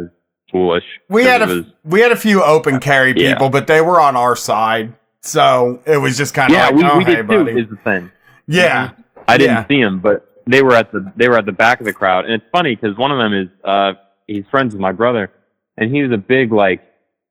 foolish. 0.51 0.83
We 1.09 1.23
had 1.23 1.41
a 1.41 1.47
was, 1.47 1.65
we 1.83 2.01
had 2.01 2.11
a 2.11 2.15
few 2.15 2.43
open 2.43 2.79
carry 2.79 3.13
Yeah. 3.17 3.33
people, 3.33 3.49
but 3.49 3.65
they 3.65 3.81
were 3.81 3.99
on 3.99 4.15
our 4.15 4.35
side, 4.35 4.93
so 5.27 5.81
it 5.85 5.97
was 5.97 6.17
just 6.17 6.33
kind 6.33 6.51
of 6.51 6.57
yeah, 6.57 6.65
like, 6.67 6.75
we, 6.75 6.83
oh, 6.85 6.97
we 6.97 7.03
hey, 7.03 7.15
did 7.15 7.29
too. 7.29 7.43
buddy. 7.43 7.59
Is 7.61 7.69
the 7.69 7.75
thing. 7.77 8.11
Yeah, 8.47 8.91
I 9.27 9.37
didn't 9.37 9.55
Yeah. 9.55 9.67
see 9.67 9.79
him, 9.79 9.99
but 9.99 10.41
they 10.47 10.61
were 10.63 10.73
at 10.73 10.91
the 10.91 11.11
they 11.15 11.27
were 11.29 11.37
at 11.37 11.45
the 11.45 11.51
back 11.51 11.79
of 11.79 11.85
the 11.85 11.93
crowd, 11.93 12.25
and 12.25 12.33
it's 12.33 12.45
funny 12.51 12.75
because 12.75 12.97
one 12.97 13.11
of 13.11 13.17
them 13.17 13.33
is 13.33 13.49
uh 13.63 13.93
he's 14.27 14.45
friends 14.49 14.73
with 14.73 14.81
my 14.81 14.91
brother, 14.91 15.31
and 15.77 15.93
he 15.93 16.01
was 16.03 16.11
a 16.11 16.17
big 16.17 16.51
like 16.51 16.81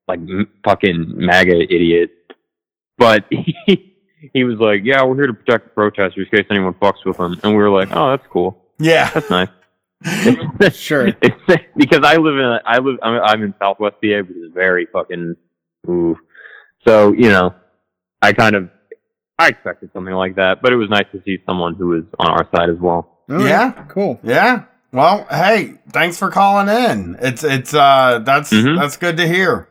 like 0.07 0.19
m- 0.19 0.49
fucking 0.63 1.13
MAGA 1.17 1.63
idiot, 1.73 2.11
but 2.97 3.25
he 3.31 3.93
he 4.33 4.43
was 4.43 4.57
like, 4.59 4.81
yeah, 4.83 5.03
we're 5.03 5.15
here 5.15 5.27
to 5.27 5.33
protect 5.33 5.65
the 5.65 5.69
protesters 5.71 6.27
in 6.31 6.37
case 6.37 6.47
anyone 6.49 6.73
fucks 6.75 7.05
with 7.05 7.17
them, 7.17 7.39
and 7.43 7.51
we 7.53 7.57
were 7.61 7.69
like, 7.69 7.89
oh, 7.91 8.11
that's 8.11 8.27
cool, 8.27 8.57
yeah, 8.79 9.09
that's 9.09 9.29
nice. 9.29 9.49
Sure. 10.73 11.07
It's 11.21 11.63
because 11.75 12.01
I 12.03 12.17
live 12.17 12.35
in 12.37 12.43
a, 12.45 12.61
I 12.65 12.77
live 12.77 12.99
I'm, 13.01 13.19
I'm 13.23 13.43
in 13.43 13.53
Southwest 13.59 13.95
PA, 13.95 14.19
which 14.27 14.37
is 14.37 14.51
very 14.53 14.85
fucking 14.93 15.35
ooh. 15.89 16.15
So 16.87 17.13
you 17.13 17.29
know, 17.29 17.53
I 18.21 18.33
kind 18.33 18.55
of 18.55 18.69
I 19.39 19.49
expected 19.49 19.91
something 19.93 20.13
like 20.13 20.35
that, 20.35 20.61
but 20.61 20.73
it 20.73 20.75
was 20.77 20.89
nice 20.89 21.05
to 21.11 21.21
see 21.23 21.37
someone 21.45 21.75
who 21.75 21.87
was 21.89 22.03
on 22.19 22.27
our 22.31 22.47
side 22.55 22.69
as 22.69 22.77
well. 22.79 23.19
All 23.29 23.37
right. 23.37 23.45
Yeah. 23.47 23.85
Cool. 23.89 24.19
yeah. 24.23 24.63
Well, 24.91 25.27
hey, 25.29 25.75
thanks 25.91 26.17
for 26.17 26.29
calling 26.31 26.69
in. 26.69 27.17
It's 27.21 27.43
it's 27.43 27.73
uh 27.73 28.19
that's 28.25 28.51
Mhm. 28.51 28.79
that's 28.79 28.97
good 28.97 29.17
to 29.17 29.27
hear. 29.27 29.69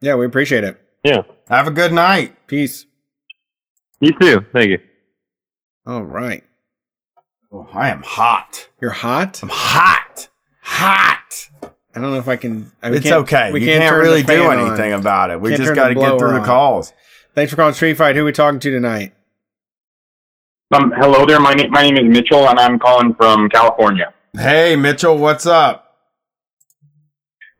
Yeah, 0.00 0.14
we 0.14 0.24
appreciate 0.24 0.64
it. 0.64 0.80
Yeah, 1.04 1.22
Have 1.48 1.66
a 1.66 1.70
good 1.72 1.92
night. 1.92 2.46
Peace. 2.46 2.86
you 4.00 4.12
too. 4.20 4.44
Thank 4.52 4.70
you. 4.70 4.78
All 5.86 6.02
right. 6.04 6.44
Oh, 7.52 7.68
I 7.72 7.88
am 7.90 8.02
hot. 8.02 8.68
You're 8.80 8.92
hot. 8.92 9.42
I'm 9.42 9.50
hot. 9.52 10.28
Hot. 10.62 11.48
I 11.94 12.00
don't 12.00 12.12
know 12.12 12.18
if 12.18 12.28
I 12.28 12.36
can. 12.36 12.70
I, 12.82 12.90
It's 12.92 13.06
okay. 13.10 13.52
We 13.52 13.60
you 13.60 13.66
can't, 13.66 13.82
can't 13.82 13.96
really 13.96 14.22
the 14.22 14.28
fan 14.28 14.38
do 14.38 14.46
on. 14.46 14.68
anything 14.68 14.92
about 14.92 15.30
it. 15.30 15.40
We 15.40 15.50
Can't 15.50 15.62
just 15.62 15.74
got 15.74 15.88
to 15.88 15.94
get 15.94 16.08
through 16.08 16.18
blower 16.18 16.38
the 16.40 16.46
calls. 16.46 16.92
Thanks 17.34 17.50
for 17.50 17.56
calling 17.56 17.74
Street 17.74 17.94
Fight. 17.94 18.14
Who 18.14 18.22
are 18.22 18.26
we 18.26 18.32
talking 18.32 18.60
to 18.60 18.70
tonight? 18.70 19.14
Um, 20.74 20.92
hello 20.94 21.24
there. 21.24 21.40
My, 21.40 21.54
na- 21.54 21.68
my 21.68 21.82
name 21.82 21.96
is 21.96 22.04
Mitchell, 22.04 22.46
and 22.48 22.58
I'm 22.58 22.78
calling 22.78 23.14
from 23.14 23.48
California. 23.48 24.12
Hey, 24.34 24.76
Mitchell, 24.76 25.16
what's 25.16 25.46
up? 25.46 25.96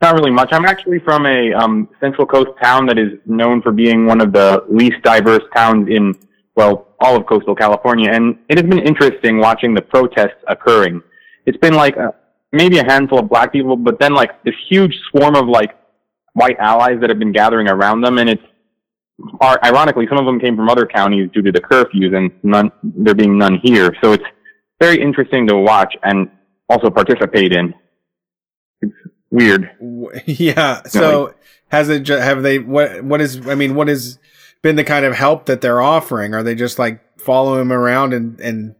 Not 0.01 0.15
really 0.15 0.31
much. 0.31 0.49
I'm 0.51 0.65
actually 0.65 0.99
from 0.99 1.25
a 1.25 1.53
um, 1.53 1.89
Central 1.99 2.27
Coast 2.27 2.51
town 2.61 2.85
that 2.87 2.99
is 2.99 3.13
known 3.25 3.61
for 3.61 3.71
being 3.71 4.05
one 4.05 4.21
of 4.21 4.31
the 4.31 4.63
least 4.69 5.01
diverse 5.01 5.43
towns 5.55 5.87
in, 5.89 6.13
well, 6.55 6.89
all 6.99 7.15
of 7.15 7.25
coastal 7.25 7.55
California. 7.55 8.11
And 8.11 8.37
it 8.49 8.57
has 8.57 8.67
been 8.69 8.79
interesting 8.79 9.39
watching 9.39 9.73
the 9.73 9.81
protests 9.81 10.43
occurring. 10.47 11.01
It's 11.45 11.57
been 11.57 11.73
like 11.73 11.97
uh, 11.97 12.11
maybe 12.51 12.77
a 12.77 12.83
handful 12.85 13.19
of 13.19 13.29
black 13.29 13.51
people, 13.51 13.75
but 13.75 13.99
then 13.99 14.13
like 14.13 14.43
this 14.43 14.55
huge 14.69 14.93
swarm 15.09 15.35
of 15.35 15.47
like 15.47 15.75
white 16.33 16.57
allies 16.59 16.99
that 17.01 17.09
have 17.09 17.19
been 17.19 17.31
gathering 17.31 17.67
around 17.67 18.01
them. 18.01 18.19
And 18.19 18.29
it's, 18.29 18.43
are, 19.39 19.59
ironically, 19.63 20.07
some 20.07 20.17
of 20.17 20.25
them 20.25 20.39
came 20.39 20.55
from 20.55 20.69
other 20.69 20.85
counties 20.85 21.29
due 21.33 21.41
to 21.41 21.51
the 21.51 21.61
curfews 21.61 22.15
and 22.15 22.31
none, 22.43 22.71
there 22.83 23.13
being 23.15 23.37
none 23.37 23.59
here. 23.63 23.95
So 24.03 24.13
it's 24.13 24.23
very 24.81 25.01
interesting 25.01 25.47
to 25.47 25.55
watch 25.55 25.95
and 26.03 26.29
also 26.69 26.89
participate 26.89 27.53
in. 27.53 27.73
It's 28.81 28.93
weird. 29.31 29.69
Yeah. 30.25 30.83
So 30.83 31.33
has 31.69 31.89
it? 31.89 32.07
Have 32.07 32.43
they? 32.43 32.59
What? 32.59 33.03
What 33.03 33.21
is? 33.21 33.47
I 33.47 33.55
mean, 33.55 33.75
what 33.75 33.87
has 33.87 34.19
been 34.61 34.75
the 34.75 34.83
kind 34.83 35.05
of 35.05 35.15
help 35.15 35.45
that 35.47 35.61
they're 35.61 35.81
offering? 35.81 36.33
Are 36.33 36.43
they 36.43 36.55
just 36.55 36.77
like 36.79 37.01
following 37.19 37.61
him 37.61 37.73
around 37.73 38.13
and 38.13 38.39
and 38.39 38.75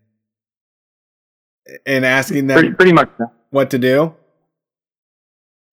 and 1.85 2.05
asking 2.05 2.47
Pretty, 2.47 2.68
them 2.68 2.76
pretty 2.76 2.93
much, 2.93 3.10
what 3.49 3.69
to 3.72 3.80
do? 3.80 4.15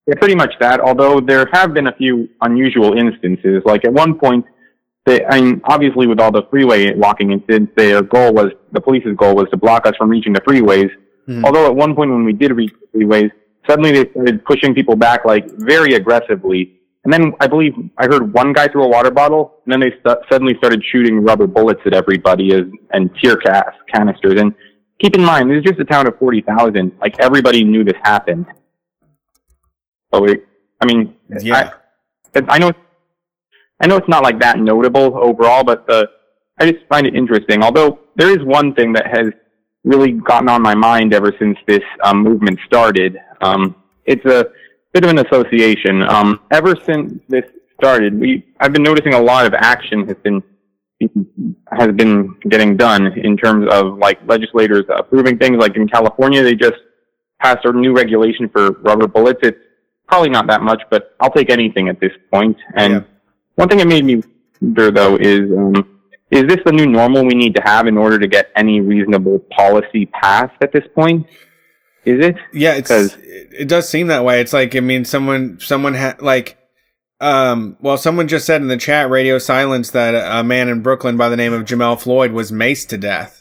Yeah, 0.07 0.15
pretty 0.19 0.35
much 0.35 0.55
that. 0.61 0.81
Although 0.81 1.21
there 1.21 1.47
have 1.53 1.75
been 1.75 1.87
a 1.87 1.93
few 1.95 2.29
unusual 2.41 2.95
instances. 2.97 3.63
Like 3.65 3.85
at 3.85 3.93
one 3.93 4.19
point, 4.19 4.45
they, 5.07 5.25
I 5.25 5.41
mean, 5.41 5.61
obviously 5.65 6.07
with 6.07 6.21
all 6.21 6.31
the 6.33 6.43
freeway 6.51 6.95
walking 6.95 7.33
incidents, 7.33 7.73
their 7.77 8.03
goal 8.03 8.33
was 8.33 8.53
the 8.73 8.81
police's 8.81 9.17
goal 9.17 9.35
was 9.35 9.49
to 9.51 9.57
block 9.57 9.87
us 9.87 9.95
from 9.97 10.11
reaching 10.11 10.33
the 10.33 10.41
freeways. 10.43 10.91
Mhm. 11.29 11.45
Although 11.45 11.67
at 11.67 11.75
one 11.75 11.95
point 11.95 12.11
when 12.11 12.25
we 12.25 12.33
did 12.33 12.53
reach 12.53 12.73
the 12.81 12.99
freeways, 12.99 13.31
suddenly 13.69 13.93
they 13.93 14.11
started 14.11 14.45
pushing 14.45 14.75
people 14.75 14.97
back 14.97 15.25
like 15.25 15.51
very 15.59 15.95
aggressively. 15.95 16.77
And 17.05 17.13
then 17.13 17.33
I 17.41 17.47
believe 17.47 17.73
I 17.97 18.07
heard 18.07 18.33
one 18.35 18.53
guy 18.53 18.69
throw 18.69 18.85
a 18.85 18.89
water 18.89 19.11
bottle, 19.11 19.55
and 19.65 19.73
then 19.73 19.81
they 19.81 19.93
st- 20.05 20.19
suddenly 20.31 20.55
started 20.59 20.83
shooting 20.85 21.23
rubber 21.23 21.47
bullets 21.47 21.81
at 21.87 21.95
everybody 21.95 22.53
as, 22.53 22.63
and 22.93 23.11
tear 23.23 23.37
gas 23.37 23.71
canisters. 23.93 24.39
And 24.39 24.55
keep 25.01 25.15
in 25.15 25.25
mind, 25.25 25.51
this 25.51 25.59
is 25.59 25.65
just 25.65 25.81
a 25.81 25.85
town 25.85 26.07
of 26.07 26.19
40,000. 26.19 26.93
Like 27.01 27.19
everybody 27.21 27.65
knew 27.65 27.85
this 27.85 27.97
happened. 28.03 28.45
So 30.13 30.21
we, 30.21 30.39
I 30.81 30.87
mean, 30.87 31.17
Yeah. 31.41 31.73
I, 32.35 32.43
I 32.49 32.59
know, 32.59 32.73
I 33.81 33.87
know 33.87 33.97
it's 33.97 34.09
not 34.09 34.23
like 34.23 34.41
that 34.41 34.59
notable 34.59 35.17
overall, 35.19 35.65
but 35.65 35.87
the, 35.87 36.09
I 36.59 36.71
just 36.71 36.87
find 36.89 37.07
it 37.07 37.15
interesting. 37.15 37.63
Although 37.63 38.01
there 38.17 38.31
is 38.31 38.45
one 38.45 38.75
thing 38.75 38.93
that 38.93 39.07
has 39.07 39.33
really 39.85 40.13
gotten 40.13 40.49
on 40.49 40.63
my 40.63 40.75
mind 40.75 41.15
ever 41.15 41.33
since 41.39 41.57
this 41.67 41.83
um, 42.05 42.23
movement 42.23 42.59
started. 42.67 43.17
Um, 43.41 43.77
it's 44.05 44.25
a 44.27 44.47
bit 44.93 45.05
of 45.05 45.11
an 45.11 45.19
association. 45.27 46.03
Um, 46.03 46.41
ever 46.51 46.75
since 46.85 47.21
this 47.29 47.45
started, 47.79 48.19
we 48.19 48.45
I've 48.61 48.73
been 48.73 48.83
noticing 48.83 49.15
a 49.15 49.21
lot 49.21 49.47
of 49.47 49.55
action 49.55 50.07
has 50.07 50.17
been 50.23 50.43
has 51.73 51.93
been 51.93 52.37
getting 52.49 52.77
done 52.77 53.07
in 53.07 53.37
terms 53.37 53.67
of 53.73 53.99
like 53.99 54.19
legislators 54.27 54.85
approving 54.95 55.39
things. 55.39 55.57
Like 55.57 55.77
in 55.77 55.89
California, 55.89 56.43
they 56.43 56.55
just 56.55 56.77
passed 57.41 57.65
a 57.65 57.73
new 57.73 57.97
regulation 57.97 58.49
for 58.51 58.73
rubber 58.83 59.07
bullets. 59.07 59.41
It's 59.43 59.59
probably 60.11 60.31
not 60.31 60.47
that 60.49 60.63
much, 60.63 60.83
but 60.91 61.15
I'll 61.21 61.31
take 61.31 61.51
anything 61.51 61.89
at 61.89 62.01
this 62.01 62.13
point. 62.33 62.57
And 62.75 62.93
Yeah. 62.93 63.01
one 63.55 63.69
thing 63.69 63.79
that 63.79 63.89
made 63.89 64.05
me 64.05 64.23
wonder 64.61 64.91
though 64.91 65.17
is, 65.17 65.51
um, 65.57 65.87
is 66.31 66.45
this 66.45 66.59
the 66.65 66.73
new 66.73 66.87
normal 66.87 67.25
we 67.25 67.35
need 67.35 67.55
to 67.57 67.63
have 67.63 67.87
in 67.87 67.97
order 67.97 68.19
to 68.19 68.27
get 68.27 68.51
any 68.57 68.81
reasonable 68.81 69.39
policy 69.51 70.07
passed 70.07 70.55
at 70.61 70.73
this 70.73 70.85
point? 70.95 71.27
Is 72.05 72.25
it? 72.25 72.37
Yeah, 72.53 72.75
it's 72.75 72.91
it 72.91 73.69
does 73.69 73.89
seem 73.89 74.07
that 74.07 74.25
way. 74.25 74.41
It's 74.41 74.53
like 74.53 74.75
I 74.75 74.81
mean, 74.81 75.05
someone 75.05 75.59
someone 75.61 75.95
had 75.95 76.23
like, 76.23 76.57
um, 77.21 77.77
well, 77.81 77.99
someone 77.99 78.27
just 78.27 78.47
said 78.47 78.63
in 78.63 78.69
the 78.69 78.79
chat, 78.79 79.11
radio 79.11 79.39
silence, 79.39 79.91
that 79.91 80.15
a 80.15 80.43
man 80.43 80.69
in 80.69 80.81
Brooklyn 80.81 81.17
by 81.19 81.29
the 81.29 81.37
name 81.37 81.53
of 81.53 81.65
Jamel 81.67 82.01
Floyd 82.01 82.33
was 82.33 82.51
maced 82.51 82.89
to 82.89 82.97
death. 82.99 83.40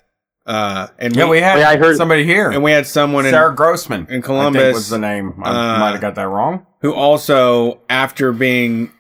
Uh, 0.49 0.87
and 0.97 1.15
Yeah, 1.15 1.29
we 1.29 1.39
had 1.41 1.59
Yeah, 1.59 1.69
I 1.69 1.77
heard- 1.77 1.95
somebody 1.95 2.23
here. 2.25 2.49
and 2.49 2.63
we 2.63 2.71
had 2.71 2.87
someone 2.87 3.25
in 3.25 3.31
Sarah 3.31 3.53
Grossman 3.55 4.07
in 4.09 4.17
I 4.17 4.21
Columbus, 4.21 4.61
think 4.63 4.73
was 4.73 4.89
the 4.89 4.97
name. 4.97 5.35
I 5.43 5.49
uh, 5.75 5.79
might 5.79 5.91
have 5.91 6.01
got 6.01 6.15
that 6.15 6.27
wrong. 6.27 6.65
who 6.81 6.91
also 6.93 7.79
after 7.89 8.31
being 8.31 8.91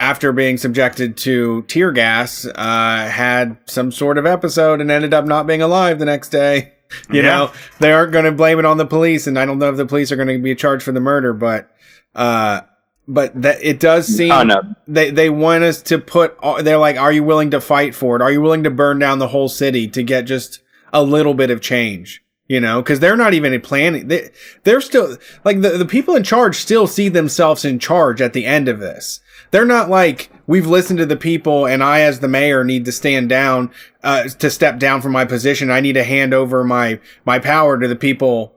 after 0.00 0.32
being 0.32 0.56
subjected 0.56 1.16
to 1.18 1.62
tear 1.68 1.92
gas 1.92 2.46
uh 2.54 3.06
had 3.08 3.56
some 3.66 3.92
sort 3.92 4.18
of 4.18 4.24
episode 4.26 4.80
and 4.80 4.90
ended 4.90 5.12
up 5.14 5.24
not 5.26 5.46
being 5.46 5.62
alive 5.62 5.98
the 5.98 6.04
next 6.04 6.30
day 6.30 6.72
you 7.10 7.20
Yeah. 7.22 7.22
know 7.22 7.50
they 7.80 7.92
aren't 7.92 8.12
going 8.12 8.24
to 8.24 8.32
blame 8.32 8.58
it 8.58 8.64
on 8.64 8.76
the 8.76 8.86
police 8.86 9.26
and 9.28 9.38
i 9.38 9.44
don't 9.46 9.58
know 9.60 9.68
if 9.70 9.76
the 9.76 9.86
police 9.86 10.10
are 10.10 10.16
going 10.16 10.28
to 10.28 10.38
be 10.38 10.54
charged 10.56 10.82
for 10.84 10.90
the 10.92 11.00
murder 11.00 11.32
but 11.32 11.70
uh 12.16 12.62
but 13.06 13.40
that 13.42 13.58
it 13.62 13.78
does 13.78 14.06
seem 14.08 14.32
Oh 14.32 14.42
no. 14.42 14.62
they 14.88 15.10
they 15.10 15.30
want 15.30 15.62
us 15.62 15.80
to 15.82 15.98
put 15.98 16.36
they're 16.62 16.76
like 16.78 16.96
are 16.96 17.12
you 17.12 17.22
willing 17.22 17.50
to 17.52 17.60
fight 17.60 17.94
for 17.94 18.16
it 18.16 18.22
are 18.22 18.32
you 18.32 18.40
willing 18.40 18.64
to 18.64 18.70
burn 18.70 18.98
down 18.98 19.20
the 19.20 19.28
whole 19.28 19.48
city 19.48 19.86
to 19.88 20.02
get 20.02 20.22
just 20.22 20.60
a 20.94 21.02
little 21.02 21.34
bit 21.34 21.50
of 21.50 21.60
change 21.60 22.22
You 22.46 22.60
know, 22.60 22.80
because 22.80 23.00
they're 23.00 23.16
not 23.16 23.34
even 23.34 23.60
planning. 23.60 24.08
They, 24.08 24.30
they're 24.62 24.80
still 24.80 25.18
like 25.44 25.60
the, 25.60 25.70
the 25.70 25.84
people 25.84 26.14
in 26.14 26.22
charge 26.22 26.56
still 26.56 26.86
see 26.86 27.08
themselves 27.08 27.64
in 27.64 27.78
charge 27.78 28.22
at 28.22 28.32
the 28.32 28.46
end 28.46 28.68
of 28.68 28.80
this. 28.80 29.20
They're 29.50 29.64
not 29.64 29.90
like 29.90 30.30
we've 30.46 30.66
listened 30.66 30.98
to 30.98 31.06
the 31.06 31.16
people, 31.16 31.66
and 31.66 31.82
I, 31.82 32.00
as 32.00 32.20
the 32.20 32.28
mayor, 32.28 32.64
need 32.64 32.84
to 32.84 32.92
stand 32.92 33.28
down 33.28 33.70
uh, 34.02 34.24
to 34.24 34.50
step 34.50 34.78
down 34.78 35.00
from 35.00 35.12
my 35.12 35.24
position. 35.24 35.70
I 35.70 35.80
need 35.80 35.94
to 35.94 36.04
hand 36.04 36.34
over 36.34 36.64
my 36.64 37.00
my 37.24 37.38
power 37.38 37.78
to 37.78 37.88
the 37.88 37.96
people 37.96 38.54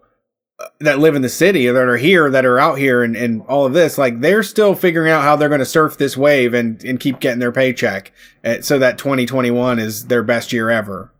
uh, 0.59 0.65
that 0.79 0.99
live 0.99 1.15
in 1.15 1.21
the 1.21 1.29
city 1.29 1.67
that 1.67 1.75
are 1.75 1.97
here, 1.97 2.29
that 2.29 2.45
are 2.45 2.59
out 2.59 2.77
here, 2.77 3.03
and, 3.03 3.15
and 3.15 3.41
all 3.43 3.65
of 3.65 3.73
this. 3.73 3.97
Like 3.97 4.19
they're 4.19 4.43
still 4.43 4.75
figuring 4.75 5.11
out 5.11 5.23
how 5.23 5.35
they're 5.35 5.49
going 5.49 5.59
to 5.59 5.65
surf 5.65 5.97
this 5.97 6.17
wave 6.17 6.53
and 6.53 6.83
and 6.83 6.99
keep 6.99 7.19
getting 7.19 7.39
their 7.39 7.53
paycheck, 7.53 8.11
uh, 8.43 8.61
so 8.61 8.77
that 8.79 8.97
2021 8.97 9.79
is 9.79 10.07
their 10.07 10.23
best 10.23 10.51
year 10.51 10.69
ever. 10.69 11.11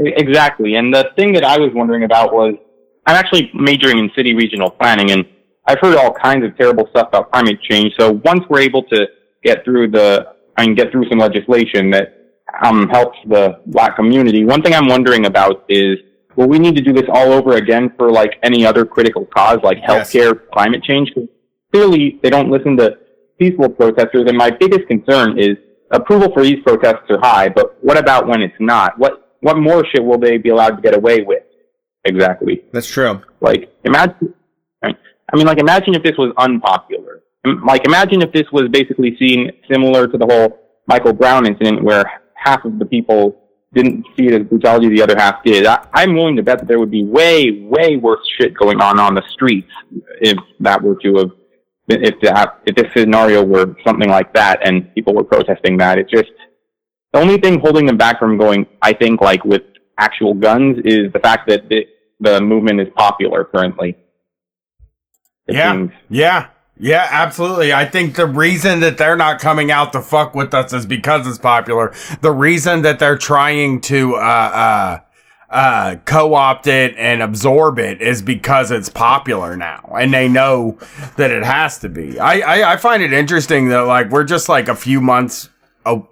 Exactly. 0.00 0.76
And 0.76 0.92
the 0.92 1.10
thing 1.16 1.32
that 1.34 1.44
I 1.44 1.58
was 1.58 1.70
wondering 1.74 2.04
about 2.04 2.32
was 2.32 2.54
I'm 3.06 3.16
actually 3.16 3.50
majoring 3.54 3.98
in 3.98 4.10
city 4.16 4.34
regional 4.34 4.70
planning 4.70 5.10
and 5.10 5.26
I've 5.66 5.78
heard 5.80 5.96
all 5.96 6.12
kinds 6.12 6.44
of 6.44 6.56
terrible 6.56 6.88
stuff 6.90 7.08
about 7.08 7.30
climate 7.30 7.60
change. 7.62 7.92
So 7.98 8.20
once 8.24 8.42
we're 8.48 8.60
able 8.60 8.82
to 8.84 9.06
get 9.44 9.64
through 9.64 9.90
the, 9.90 10.34
I 10.56 10.66
mean, 10.66 10.74
get 10.74 10.90
through 10.90 11.08
some 11.08 11.18
legislation 11.18 11.90
that 11.90 12.16
um, 12.62 12.88
helps 12.88 13.18
the 13.26 13.60
black 13.66 13.94
community, 13.96 14.44
one 14.44 14.62
thing 14.62 14.74
I'm 14.74 14.88
wondering 14.88 15.26
about 15.26 15.64
is 15.68 15.98
will 16.36 16.48
we 16.48 16.58
need 16.58 16.76
to 16.76 16.82
do 16.82 16.92
this 16.92 17.08
all 17.12 17.32
over 17.32 17.56
again 17.56 17.92
for 17.96 18.10
like 18.10 18.38
any 18.42 18.64
other 18.64 18.84
critical 18.84 19.26
cause 19.26 19.58
like 19.62 19.78
healthcare, 19.78 20.34
yes. 20.34 20.44
climate 20.52 20.82
change? 20.82 21.10
Because 21.14 21.28
clearly 21.72 22.18
they 22.22 22.30
don't 22.30 22.50
listen 22.50 22.76
to 22.78 22.96
peaceful 23.38 23.68
protesters. 23.68 24.24
And 24.28 24.36
my 24.36 24.50
biggest 24.50 24.86
concern 24.88 25.38
is 25.38 25.56
approval 25.90 26.32
for 26.32 26.42
these 26.42 26.62
protests 26.64 27.10
are 27.10 27.20
high, 27.20 27.48
but 27.48 27.76
what 27.82 27.96
about 27.96 28.26
when 28.26 28.40
it's 28.42 28.54
not? 28.60 28.98
What 28.98 29.29
what 29.40 29.58
more 29.58 29.84
shit 29.86 30.04
will 30.04 30.18
they 30.18 30.38
be 30.38 30.50
allowed 30.50 30.76
to 30.76 30.82
get 30.82 30.94
away 30.94 31.22
with? 31.22 31.42
Exactly. 32.04 32.64
That's 32.72 32.86
true. 32.86 33.20
Like, 33.40 33.72
imagine, 33.84 34.34
I 34.82 35.36
mean, 35.36 35.46
like, 35.46 35.58
imagine 35.58 35.94
if 35.94 36.02
this 36.02 36.16
was 36.16 36.32
unpopular. 36.36 37.22
Like, 37.44 37.86
imagine 37.86 38.22
if 38.22 38.32
this 38.32 38.46
was 38.52 38.68
basically 38.70 39.16
seen 39.18 39.50
similar 39.70 40.06
to 40.06 40.18
the 40.18 40.26
whole 40.26 40.58
Michael 40.86 41.12
Brown 41.12 41.46
incident 41.46 41.82
where 41.82 42.04
half 42.34 42.64
of 42.64 42.78
the 42.78 42.84
people 42.84 43.36
didn't 43.72 44.04
see 44.16 44.26
it 44.26 44.40
as 44.40 44.46
brutality, 44.46 44.88
the 44.88 45.02
other 45.02 45.16
half 45.16 45.42
did. 45.44 45.64
I, 45.66 45.86
I'm 45.94 46.14
willing 46.14 46.36
to 46.36 46.42
bet 46.42 46.58
that 46.58 46.68
there 46.68 46.78
would 46.78 46.90
be 46.90 47.04
way, 47.04 47.62
way 47.62 47.96
worse 47.96 48.26
shit 48.38 48.54
going 48.54 48.80
on 48.80 48.98
on 48.98 49.14
the 49.14 49.22
streets 49.30 49.70
if 50.20 50.36
that 50.58 50.82
were 50.82 50.96
to 50.96 51.16
have, 51.16 51.30
if 51.88 52.20
that, 52.22 52.60
if 52.66 52.74
this 52.74 52.92
scenario 52.96 53.42
were 53.44 53.76
something 53.86 54.10
like 54.10 54.32
that 54.34 54.66
and 54.66 54.92
people 54.94 55.14
were 55.14 55.24
protesting 55.24 55.76
that. 55.78 55.98
It's 55.98 56.10
just, 56.10 56.30
the 57.12 57.18
only 57.18 57.38
thing 57.38 57.60
holding 57.60 57.86
them 57.86 57.96
back 57.96 58.18
from 58.18 58.38
going, 58.38 58.66
I 58.82 58.92
think, 58.92 59.20
like 59.20 59.44
with 59.44 59.62
actual 59.98 60.34
guns, 60.34 60.78
is 60.84 61.12
the 61.12 61.18
fact 61.18 61.48
that 61.48 61.68
the, 61.68 61.86
the 62.20 62.40
movement 62.40 62.80
is 62.80 62.88
popular 62.96 63.44
currently. 63.44 63.96
It 65.46 65.56
yeah, 65.56 65.72
seems. 65.72 65.92
yeah, 66.08 66.48
yeah, 66.78 67.06
absolutely. 67.10 67.74
I 67.74 67.84
think 67.84 68.14
the 68.14 68.26
reason 68.26 68.80
that 68.80 68.96
they're 68.96 69.16
not 69.16 69.38
coming 69.38 69.70
out 69.70 69.92
to 69.92 70.00
fuck 70.00 70.34
with 70.34 70.54
us 70.54 70.72
is 70.72 70.86
because 70.86 71.26
it's 71.26 71.38
popular. 71.38 71.92
The 72.22 72.32
reason 72.32 72.82
that 72.82 72.98
they're 72.98 73.18
trying 73.18 73.82
to 73.82 74.14
uh, 74.14 74.18
uh, 74.18 75.00
uh, 75.50 75.96
co-opt 76.06 76.66
it 76.68 76.94
and 76.96 77.20
absorb 77.20 77.78
it 77.78 78.00
is 78.00 78.22
because 78.22 78.70
it's 78.70 78.88
popular 78.88 79.58
now, 79.58 79.94
and 79.98 80.14
they 80.14 80.26
know 80.26 80.78
that 81.16 81.30
it 81.30 81.44
has 81.44 81.78
to 81.80 81.90
be. 81.90 82.18
I, 82.18 82.38
I, 82.60 82.72
I 82.72 82.76
find 82.78 83.02
it 83.02 83.12
interesting 83.12 83.68
that 83.68 83.80
like 83.80 84.08
we're 84.08 84.24
just 84.24 84.48
like 84.48 84.68
a 84.68 84.76
few 84.76 85.02
months 85.02 85.49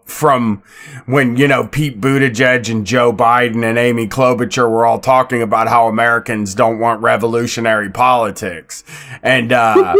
from 0.04 0.62
when 1.06 1.36
you 1.36 1.46
know 1.46 1.66
Pete 1.66 2.00
Buttigieg 2.00 2.70
and 2.70 2.86
Joe 2.86 3.12
Biden 3.12 3.64
and 3.64 3.78
Amy 3.78 4.08
Klobuchar 4.08 4.68
were 4.70 4.86
all 4.86 4.98
talking 4.98 5.42
about 5.42 5.68
how 5.68 5.88
Americans 5.88 6.54
don't 6.54 6.78
want 6.78 7.02
revolutionary 7.02 7.90
politics, 7.90 8.84
and 9.22 9.52
uh, 9.52 9.94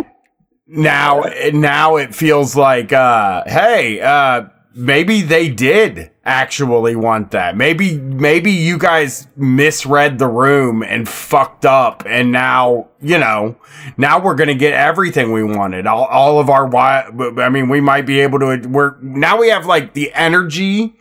now 0.66 1.24
now 1.52 1.96
it 1.96 2.14
feels 2.14 2.56
like 2.56 2.92
uh, 2.92 3.44
hey 3.46 4.00
uh, 4.00 4.46
maybe 4.74 5.22
they 5.22 5.48
did 5.48 6.10
actually 6.26 6.96
want 6.96 7.30
that. 7.30 7.56
Maybe 7.56 7.96
maybe 7.98 8.50
you 8.50 8.76
guys 8.76 9.28
misread 9.36 10.18
the 10.18 10.26
room 10.26 10.82
and 10.82 11.08
fucked 11.08 11.64
up 11.64 12.02
and 12.04 12.32
now, 12.32 12.88
you 13.00 13.16
know, 13.16 13.56
now 13.96 14.18
we're 14.18 14.34
going 14.34 14.48
to 14.48 14.54
get 14.54 14.74
everything 14.74 15.32
we 15.32 15.44
wanted. 15.44 15.86
All, 15.86 16.04
all 16.04 16.40
of 16.40 16.50
our 16.50 16.66
I 16.76 17.48
mean, 17.48 17.68
we 17.68 17.80
might 17.80 18.06
be 18.06 18.20
able 18.20 18.40
to 18.40 18.68
we're 18.68 18.96
now 19.00 19.38
we 19.38 19.48
have 19.50 19.66
like 19.66 19.94
the 19.94 20.12
energy 20.14 20.96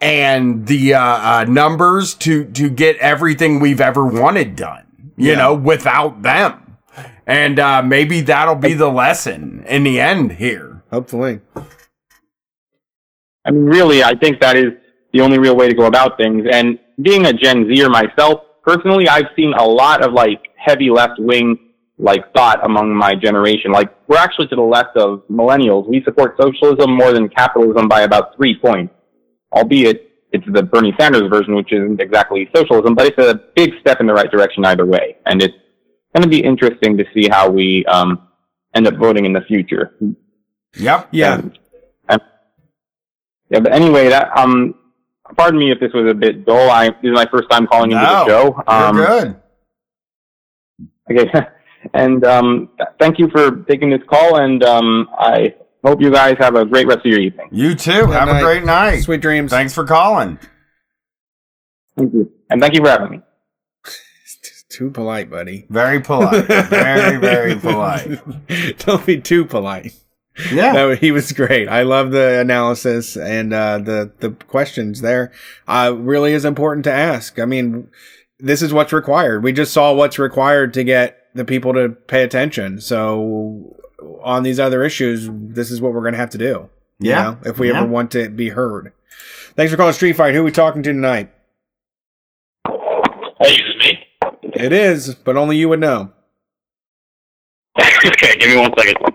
and 0.00 0.66
the 0.66 0.94
uh, 0.94 1.00
uh, 1.00 1.44
numbers 1.48 2.14
to 2.14 2.44
to 2.46 2.68
get 2.68 2.96
everything 2.96 3.60
we've 3.60 3.80
ever 3.80 4.04
wanted 4.04 4.56
done, 4.56 4.84
you 5.16 5.30
yeah. 5.30 5.36
know, 5.36 5.54
without 5.54 6.22
them. 6.22 6.78
And 7.26 7.58
uh, 7.58 7.80
maybe 7.82 8.20
that'll 8.20 8.56
be 8.56 8.74
the 8.74 8.90
lesson 8.90 9.64
in 9.66 9.84
the 9.84 10.00
end 10.00 10.32
here. 10.32 10.82
Hopefully. 10.90 11.40
I 13.44 13.50
mean, 13.50 13.64
really, 13.64 14.02
I 14.02 14.14
think 14.14 14.40
that 14.40 14.56
is 14.56 14.72
the 15.12 15.20
only 15.20 15.38
real 15.38 15.56
way 15.56 15.68
to 15.68 15.74
go 15.74 15.86
about 15.86 16.16
things. 16.16 16.46
And 16.50 16.78
being 17.00 17.26
a 17.26 17.32
Gen 17.32 17.68
Zer 17.74 17.88
myself, 17.88 18.40
personally, 18.62 19.08
I've 19.08 19.28
seen 19.36 19.52
a 19.54 19.64
lot 19.64 20.02
of 20.02 20.12
like 20.12 20.48
heavy 20.56 20.90
left 20.90 21.18
wing 21.18 21.58
like 21.98 22.32
thought 22.34 22.64
among 22.64 22.94
my 22.94 23.14
generation. 23.14 23.70
Like 23.70 23.94
we're 24.08 24.16
actually 24.16 24.48
to 24.48 24.56
the 24.56 24.62
left 24.62 24.96
of 24.96 25.22
millennials. 25.30 25.88
We 25.88 26.02
support 26.02 26.36
socialism 26.40 26.96
more 26.96 27.12
than 27.12 27.28
capitalism 27.28 27.88
by 27.88 28.02
about 28.02 28.34
three 28.36 28.58
points, 28.58 28.92
albeit 29.52 30.10
it's 30.32 30.44
the 30.52 30.62
Bernie 30.64 30.92
Sanders 30.98 31.28
version, 31.30 31.54
which 31.54 31.72
isn't 31.72 32.00
exactly 32.00 32.50
socialism, 32.54 32.94
but 32.96 33.06
it's 33.06 33.18
a 33.18 33.40
big 33.54 33.70
step 33.80 34.00
in 34.00 34.06
the 34.06 34.14
right 34.14 34.30
direction 34.30 34.64
either 34.64 34.84
way. 34.84 35.16
And 35.26 35.40
it's 35.40 35.54
going 36.14 36.24
to 36.24 36.28
be 36.28 36.42
interesting 36.42 36.96
to 36.96 37.04
see 37.14 37.28
how 37.28 37.48
we 37.48 37.84
um, 37.86 38.28
end 38.74 38.88
up 38.88 38.94
voting 38.94 39.26
in 39.26 39.32
the 39.32 39.42
future. 39.42 39.94
Yep. 40.76 41.08
Yeah. 41.12 41.34
And, 41.34 41.44
and 41.44 41.58
yeah, 43.50 43.60
but 43.60 43.72
anyway, 43.72 44.08
that 44.08 44.36
um, 44.36 44.74
pardon 45.36 45.58
me 45.58 45.70
if 45.70 45.80
this 45.80 45.92
was 45.92 46.10
a 46.10 46.14
bit 46.14 46.44
dull. 46.44 46.70
I 46.70 46.88
this 46.88 46.96
is 47.04 47.12
my 47.12 47.26
first 47.26 47.50
time 47.50 47.66
calling 47.66 47.90
no, 47.90 47.98
into 47.98 48.08
the 48.08 48.26
show. 48.26 48.62
Um, 48.66 48.96
you're 48.96 49.06
good. 49.06 49.36
Okay, 51.10 51.48
and 51.94 52.24
um, 52.24 52.70
thank 52.98 53.18
you 53.18 53.28
for 53.30 53.62
taking 53.64 53.90
this 53.90 54.02
call, 54.08 54.38
and 54.38 54.62
um, 54.64 55.08
I 55.18 55.54
hope 55.84 56.00
you 56.00 56.10
guys 56.10 56.36
have 56.38 56.56
a 56.56 56.64
great 56.64 56.86
rest 56.86 57.00
of 57.00 57.06
your 57.06 57.20
evening. 57.20 57.48
You 57.52 57.74
too. 57.74 58.06
have 58.06 58.28
night. 58.28 58.40
a 58.40 58.42
great 58.42 58.64
night. 58.64 59.00
Sweet 59.00 59.20
dreams. 59.20 59.50
Thanks 59.50 59.74
for 59.74 59.84
calling. 59.84 60.38
Thank 61.96 62.12
you, 62.12 62.32
and 62.50 62.60
thank 62.60 62.74
you 62.74 62.82
for 62.82 62.90
having 62.90 63.10
me. 63.10 63.20
Too 64.70 64.90
polite, 64.90 65.30
buddy. 65.30 65.66
Very 65.70 66.00
polite. 66.00 66.46
very, 66.46 67.16
very 67.18 67.54
polite. 67.60 68.20
Don't 68.78 69.06
be 69.06 69.20
too 69.20 69.44
polite. 69.44 69.94
Yeah, 70.52 70.72
no, 70.74 70.94
he 70.94 71.10
was 71.10 71.32
great. 71.32 71.68
I 71.68 71.82
love 71.82 72.10
the 72.10 72.40
analysis 72.40 73.16
and 73.16 73.52
uh, 73.52 73.78
the 73.78 74.12
the 74.20 74.30
questions 74.30 75.00
there. 75.00 75.32
Uh, 75.68 75.94
really 75.96 76.32
is 76.32 76.44
important 76.44 76.84
to 76.84 76.92
ask. 76.92 77.38
I 77.38 77.44
mean, 77.44 77.88
this 78.38 78.62
is 78.62 78.72
what's 78.72 78.92
required. 78.92 79.42
We 79.42 79.52
just 79.52 79.72
saw 79.72 79.92
what's 79.92 80.18
required 80.18 80.74
to 80.74 80.84
get 80.84 81.28
the 81.34 81.44
people 81.44 81.72
to 81.74 81.90
pay 81.90 82.22
attention. 82.22 82.80
So 82.80 83.76
on 84.22 84.42
these 84.42 84.60
other 84.60 84.84
issues, 84.84 85.28
this 85.30 85.70
is 85.70 85.80
what 85.80 85.92
we're 85.92 86.00
going 86.00 86.14
to 86.14 86.18
have 86.18 86.30
to 86.30 86.38
do. 86.38 86.68
Yeah, 86.98 87.22
know, 87.22 87.38
if 87.44 87.58
we 87.58 87.70
yeah. 87.70 87.78
ever 87.78 87.88
want 87.88 88.10
to 88.12 88.28
be 88.28 88.50
heard. 88.50 88.92
Thanks 89.56 89.70
for 89.70 89.76
calling 89.76 89.92
Street 89.92 90.16
Fight. 90.16 90.34
Who 90.34 90.40
are 90.40 90.44
we 90.44 90.52
talking 90.52 90.82
to 90.82 90.92
tonight? 90.92 91.30
Hey, 92.66 93.54
is 93.54 93.76
me? 93.78 94.06
It 94.54 94.72
is, 94.72 95.14
but 95.14 95.36
only 95.36 95.56
you 95.56 95.68
would 95.68 95.80
know. 95.80 96.12
okay, 97.80 98.36
give 98.36 98.50
me 98.50 98.56
one 98.56 98.72
second. 98.78 99.13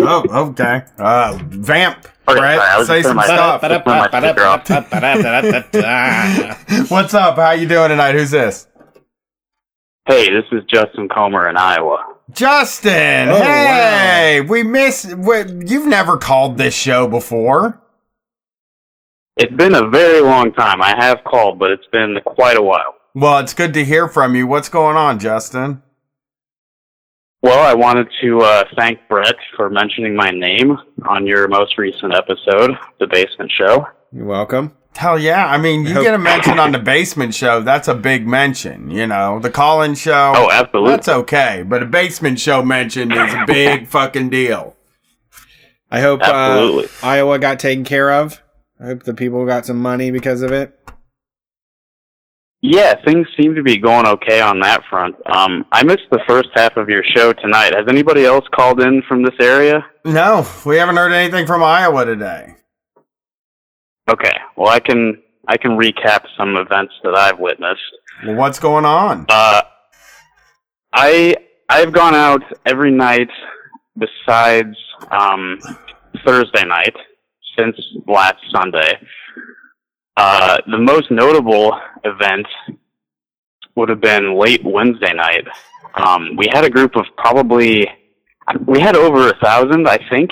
Oh, 0.00 0.48
okay. 0.48 0.82
Uh, 0.98 1.38
vamp. 1.42 2.06
Okay, 2.28 2.38
Brett, 2.38 2.86
say 2.86 3.02
some 3.02 3.20
stuff. 3.20 3.62
What's 6.90 7.14
up? 7.14 7.36
How 7.36 7.50
you 7.50 7.66
doing 7.66 7.88
tonight? 7.88 8.14
Who's 8.14 8.30
this? 8.30 8.68
Hey, 10.06 10.28
this 10.30 10.44
is 10.52 10.62
Justin 10.72 11.08
Comer 11.08 11.48
in 11.48 11.56
Iowa. 11.56 12.16
Justin, 12.30 13.28
oh, 13.28 13.42
hey, 13.42 14.40
wow. 14.40 14.46
we 14.48 14.62
miss. 14.62 15.12
We, 15.14 15.42
you've 15.66 15.86
never 15.86 16.16
called 16.16 16.56
this 16.56 16.74
show 16.74 17.06
before. 17.06 17.80
It's 19.36 19.54
been 19.54 19.74
a 19.74 19.88
very 19.88 20.20
long 20.20 20.52
time. 20.52 20.82
I 20.82 20.94
have 20.96 21.22
called, 21.24 21.58
but 21.58 21.70
it's 21.70 21.86
been 21.92 22.16
quite 22.24 22.56
a 22.56 22.62
while. 22.62 22.94
Well, 23.14 23.38
it's 23.40 23.54
good 23.54 23.74
to 23.74 23.84
hear 23.84 24.08
from 24.08 24.34
you. 24.34 24.46
What's 24.46 24.68
going 24.68 24.96
on, 24.96 25.18
Justin? 25.18 25.82
Well, 27.42 27.58
I 27.58 27.74
wanted 27.74 28.06
to 28.22 28.40
uh, 28.40 28.64
thank 28.76 29.00
Brett 29.08 29.34
for 29.56 29.68
mentioning 29.68 30.14
my 30.14 30.30
name 30.30 30.78
on 31.08 31.26
your 31.26 31.48
most 31.48 31.76
recent 31.76 32.14
episode, 32.14 32.70
The 33.00 33.08
Basement 33.08 33.50
Show. 33.50 33.84
You're 34.12 34.26
welcome. 34.26 34.76
Hell 34.94 35.18
yeah. 35.18 35.46
I 35.46 35.58
mean, 35.58 35.84
you 35.84 35.94
get 35.94 36.14
a 36.14 36.18
mention 36.18 36.60
on 36.60 36.70
the 36.70 36.78
basement 36.78 37.34
show, 37.34 37.60
that's 37.60 37.88
a 37.88 37.94
big 37.94 38.28
mention. 38.28 38.92
You 38.92 39.08
know, 39.08 39.40
the 39.40 39.50
call 39.50 39.82
in 39.82 39.96
show. 39.96 40.32
Oh, 40.36 40.50
absolutely. 40.52 40.90
That's 40.90 41.08
okay. 41.08 41.64
But 41.66 41.82
a 41.82 41.86
basement 41.86 42.38
show 42.38 42.62
mention 42.62 43.10
is 43.10 43.34
a 43.34 43.44
big 43.44 43.88
fucking 43.88 44.30
deal. 44.30 44.76
I 45.90 46.00
hope 46.00 46.20
uh, 46.22 46.82
Iowa 47.02 47.40
got 47.40 47.58
taken 47.58 47.84
care 47.84 48.12
of. 48.12 48.40
I 48.78 48.86
hope 48.86 49.02
the 49.02 49.14
people 49.14 49.44
got 49.46 49.66
some 49.66 49.82
money 49.82 50.12
because 50.12 50.42
of 50.42 50.52
it. 50.52 50.78
Yeah, 52.64 52.94
things 53.04 53.26
seem 53.36 53.56
to 53.56 53.62
be 53.62 53.76
going 53.76 54.06
okay 54.06 54.40
on 54.40 54.60
that 54.60 54.82
front. 54.88 55.16
Um, 55.26 55.66
I 55.72 55.82
missed 55.82 56.06
the 56.12 56.20
first 56.28 56.48
half 56.54 56.76
of 56.76 56.88
your 56.88 57.02
show 57.02 57.32
tonight. 57.32 57.74
Has 57.74 57.86
anybody 57.88 58.24
else 58.24 58.44
called 58.54 58.80
in 58.80 59.02
from 59.08 59.24
this 59.24 59.34
area? 59.40 59.84
No, 60.04 60.46
we 60.64 60.76
haven't 60.76 60.96
heard 60.96 61.12
anything 61.12 61.44
from 61.44 61.62
Iowa 61.62 62.04
today. 62.04 62.54
Okay, 64.08 64.32
well 64.56 64.68
I 64.68 64.78
can 64.78 65.20
I 65.48 65.56
can 65.56 65.72
recap 65.72 66.24
some 66.36 66.56
events 66.56 66.94
that 67.02 67.16
I've 67.16 67.38
witnessed. 67.38 67.80
Well, 68.24 68.36
what's 68.36 68.60
going 68.60 68.84
on? 68.84 69.26
Uh, 69.28 69.62
I 70.92 71.36
I've 71.68 71.92
gone 71.92 72.14
out 72.14 72.42
every 72.64 72.92
night 72.92 73.30
besides 73.98 74.76
um, 75.10 75.58
Thursday 76.24 76.64
night 76.64 76.94
since 77.58 77.76
last 78.06 78.38
Sunday. 78.50 78.98
Uh, 80.16 80.58
the 80.70 80.78
most 80.78 81.10
notable 81.10 81.78
event 82.04 82.46
would 83.76 83.88
have 83.88 84.00
been 84.00 84.38
late 84.38 84.62
Wednesday 84.64 85.12
night. 85.14 85.46
Um, 85.94 86.36
we 86.36 86.48
had 86.52 86.64
a 86.64 86.70
group 86.70 86.96
of 86.96 87.06
probably 87.16 87.86
we 88.66 88.80
had 88.80 88.96
over 88.96 89.28
a 89.28 89.36
thousand, 89.42 89.88
I 89.88 89.98
think. 90.10 90.30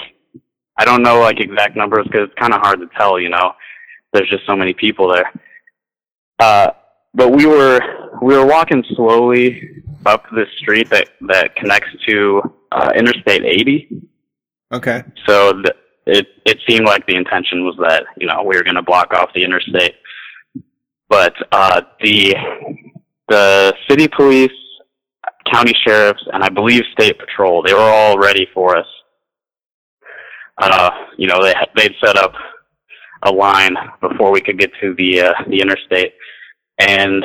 I 0.76 0.84
don't 0.84 1.02
know 1.02 1.20
like 1.20 1.40
exact 1.40 1.76
numbers 1.76 2.06
because 2.06 2.28
it's 2.28 2.38
kind 2.38 2.54
of 2.54 2.60
hard 2.60 2.80
to 2.80 2.88
tell. 2.96 3.20
You 3.20 3.28
know, 3.30 3.52
there's 4.12 4.28
just 4.28 4.46
so 4.46 4.56
many 4.56 4.72
people 4.72 5.12
there. 5.12 5.32
Uh, 6.38 6.70
but 7.14 7.30
we 7.32 7.46
were 7.46 7.80
we 8.22 8.36
were 8.36 8.46
walking 8.46 8.84
slowly 8.94 9.82
up 10.06 10.24
this 10.34 10.48
street 10.58 10.88
that 10.90 11.08
that 11.28 11.56
connects 11.56 11.90
to 12.06 12.42
uh, 12.72 12.90
Interstate 12.96 13.44
80. 13.44 14.02
Okay. 14.72 15.02
So 15.26 15.62
it 16.10 16.26
it 16.44 16.58
seemed 16.68 16.86
like 16.86 17.06
the 17.06 17.14
intention 17.14 17.64
was 17.64 17.76
that 17.78 18.04
you 18.16 18.26
know 18.26 18.42
we 18.42 18.56
were 18.56 18.64
going 18.64 18.76
to 18.76 18.82
block 18.82 19.12
off 19.12 19.30
the 19.34 19.44
interstate, 19.44 19.94
but 21.08 21.34
uh, 21.52 21.82
the 22.02 22.34
the 23.28 23.74
city 23.88 24.08
police, 24.08 24.50
county 25.52 25.72
sheriffs, 25.86 26.22
and 26.32 26.42
I 26.42 26.48
believe 26.48 26.82
state 26.92 27.18
patrol 27.18 27.62
they 27.62 27.74
were 27.74 27.80
all 27.80 28.18
ready 28.18 28.46
for 28.52 28.76
us. 28.76 28.86
Uh, 30.58 30.90
you 31.16 31.26
know 31.28 31.42
they 31.42 31.54
they'd 31.76 31.94
set 32.04 32.16
up 32.16 32.32
a 33.22 33.30
line 33.30 33.76
before 34.00 34.30
we 34.30 34.40
could 34.40 34.58
get 34.58 34.70
to 34.80 34.94
the 34.94 35.22
uh, 35.22 35.32
the 35.48 35.60
interstate, 35.60 36.14
and 36.78 37.24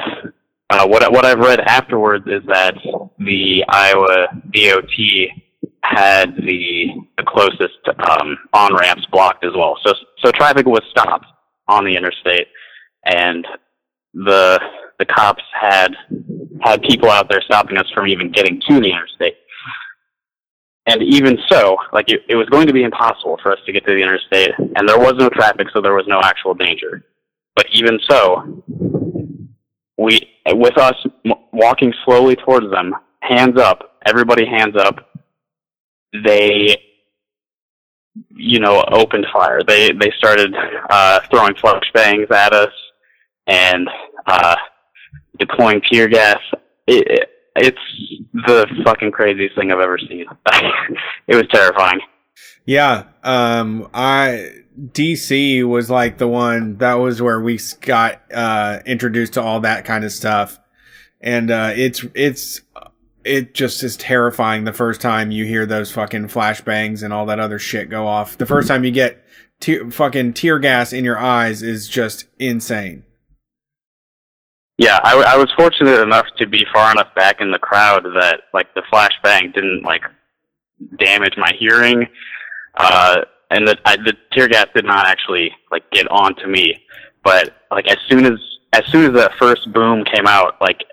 uh, 0.70 0.88
what 0.88 1.12
what 1.12 1.26
I've 1.26 1.40
read 1.40 1.60
afterwards 1.62 2.26
is 2.28 2.44
that 2.48 2.76
the 3.20 3.64
Iowa 3.68 4.28
DOT 4.52 5.45
had 5.90 6.36
the 6.38 6.88
the 7.18 7.24
closest 7.24 7.80
um, 8.10 8.38
on 8.54 8.76
ramps 8.76 9.06
blocked 9.12 9.46
as 9.46 9.52
well. 9.56 9.78
So 9.86 9.94
so 10.24 10.32
traffic 10.32 10.66
was 10.66 10.82
stopped 10.90 11.26
on 11.68 11.86
the 11.86 11.96
interstate, 11.96 12.48
and 13.06 13.46
the 14.14 14.60
the 15.00 15.06
cops 15.06 15.44
had 15.60 15.96
had 16.62 16.82
people 16.84 17.10
out 17.10 17.30
there 17.30 17.42
stopping 17.42 17.78
us 17.78 17.90
from 17.94 18.08
even 18.08 18.32
getting 18.32 18.62
to 18.68 18.80
the 18.80 18.90
interstate. 18.90 19.36
And 20.88 21.02
even 21.02 21.38
so, 21.50 21.78
like 21.94 22.12
it, 22.12 22.22
it 22.30 22.36
was 22.36 22.48
going 22.50 22.68
to 22.68 22.74
be 22.74 22.84
impossible 22.84 23.40
for 23.42 23.52
us 23.52 23.58
to 23.66 23.72
get 23.72 23.86
to 23.86 23.94
the 23.94 24.02
interstate, 24.02 24.52
and 24.58 24.88
there 24.88 25.00
was 25.00 25.14
no 25.18 25.30
traffic, 25.30 25.68
so 25.74 25.82
there 25.82 25.96
was 25.96 26.06
no 26.08 26.22
actual 26.24 26.54
danger. 26.54 27.04
But 27.56 27.66
even 27.74 28.00
so, 28.08 28.64
we 29.98 30.22
with 30.54 30.78
us 30.78 30.96
walking 31.54 31.94
slowly 32.06 32.36
towards 32.36 32.70
them, 32.70 32.94
hands 33.22 33.60
up, 33.60 33.98
everybody 34.06 34.46
hands 34.46 34.76
up. 34.78 35.10
They, 36.24 36.78
you 38.30 38.60
know, 38.60 38.84
opened 38.92 39.26
fire. 39.34 39.62
They 39.68 39.92
they 39.92 40.12
started 40.18 40.54
uh, 40.90 41.20
throwing 41.32 41.56
flashbangs 41.56 42.32
at 42.32 42.54
us 42.54 42.72
and 43.48 43.88
uh, 44.26 44.56
deploying 45.40 45.82
tear 45.82 46.08
gas. 46.08 46.40
It, 46.88 47.08
it, 47.08 47.30
it's 47.58 47.78
the 48.34 48.68
fucking 48.84 49.12
craziest 49.12 49.56
thing 49.56 49.72
I've 49.72 49.80
ever 49.80 49.98
seen. 49.98 50.26
it 51.28 51.36
was 51.36 51.48
terrifying. 51.52 52.00
Yeah, 52.66 53.04
um, 53.24 53.90
I 53.94 54.50
DC 54.78 55.64
was 55.68 55.90
like 55.90 56.18
the 56.18 56.28
one 56.28 56.78
that 56.78 56.96
was 56.96 57.22
where 57.22 57.40
we 57.40 57.60
got 57.82 58.22
uh, 58.34 58.80
introduced 58.86 59.34
to 59.34 59.42
all 59.42 59.62
that 59.62 59.86
kind 59.86 60.04
of 60.04 60.12
stuff, 60.12 60.60
and 61.22 61.50
uh, 61.52 61.72
it's 61.76 62.04
it's 62.14 62.62
it 63.26 63.54
just 63.54 63.84
is 63.84 63.98
terrifying 63.98 64.64
the 64.64 64.74
first 64.74 65.02
time 65.02 65.32
you 65.32 65.46
hear 65.46 65.66
those 65.66 65.92
fucking 65.92 66.28
flashbangs 66.28 67.04
and 67.04 67.12
all 67.12 67.26
that 67.26 67.40
other 67.40 67.60
shit 67.60 67.90
go 67.90 68.08
off. 68.08 68.38
The 68.38 68.46
first 68.46 68.68
time 68.68 68.84
you 68.84 68.92
get 68.92 69.26
te- 69.60 69.90
fucking 69.90 70.34
tear 70.34 70.60
gas 70.60 70.94
in 70.94 71.04
your 71.04 71.18
eyes 71.18 71.64
is 71.64 71.88
just 71.88 72.28
insane. 72.40 73.04
Yeah, 74.78 75.00
I, 75.04 75.12
w- 75.12 75.28
I 75.28 75.38
was 75.38 75.52
fortunate 75.58 76.02
enough 76.02 76.28
to 76.38 76.46
be 76.46 76.66
far 76.74 76.92
enough 76.92 77.14
back 77.16 77.42
in 77.42 77.52
the 77.52 77.60
crowd 77.60 78.04
that 78.20 78.42
like 78.54 78.74
the 78.76 78.84
flashbang 78.94 79.54
didn't 79.54 79.84
like 79.84 80.04
damage 81.00 81.36
my 81.38 81.52
hearing, 81.58 82.06
uh, 82.76 83.22
and 83.50 83.68
the 83.68 83.78
I, 83.86 83.96
the 83.96 84.14
tear 84.34 84.48
gas 84.50 84.68
did 84.76 84.86
not 84.86 85.08
actually 85.08 85.52
like 85.72 85.90
get 85.92 86.12
onto 86.12 86.48
me. 86.48 86.84
But 87.24 87.56
like 87.72 87.88
as 87.88 87.98
soon 88.10 88.26
as 88.26 88.38
as 88.74 88.86
soon 88.88 89.06
as 89.06 89.14
that 89.14 89.32
first 89.40 89.72
boom 89.72 90.04
came 90.04 90.28
out, 90.28 90.56
like 90.60 90.84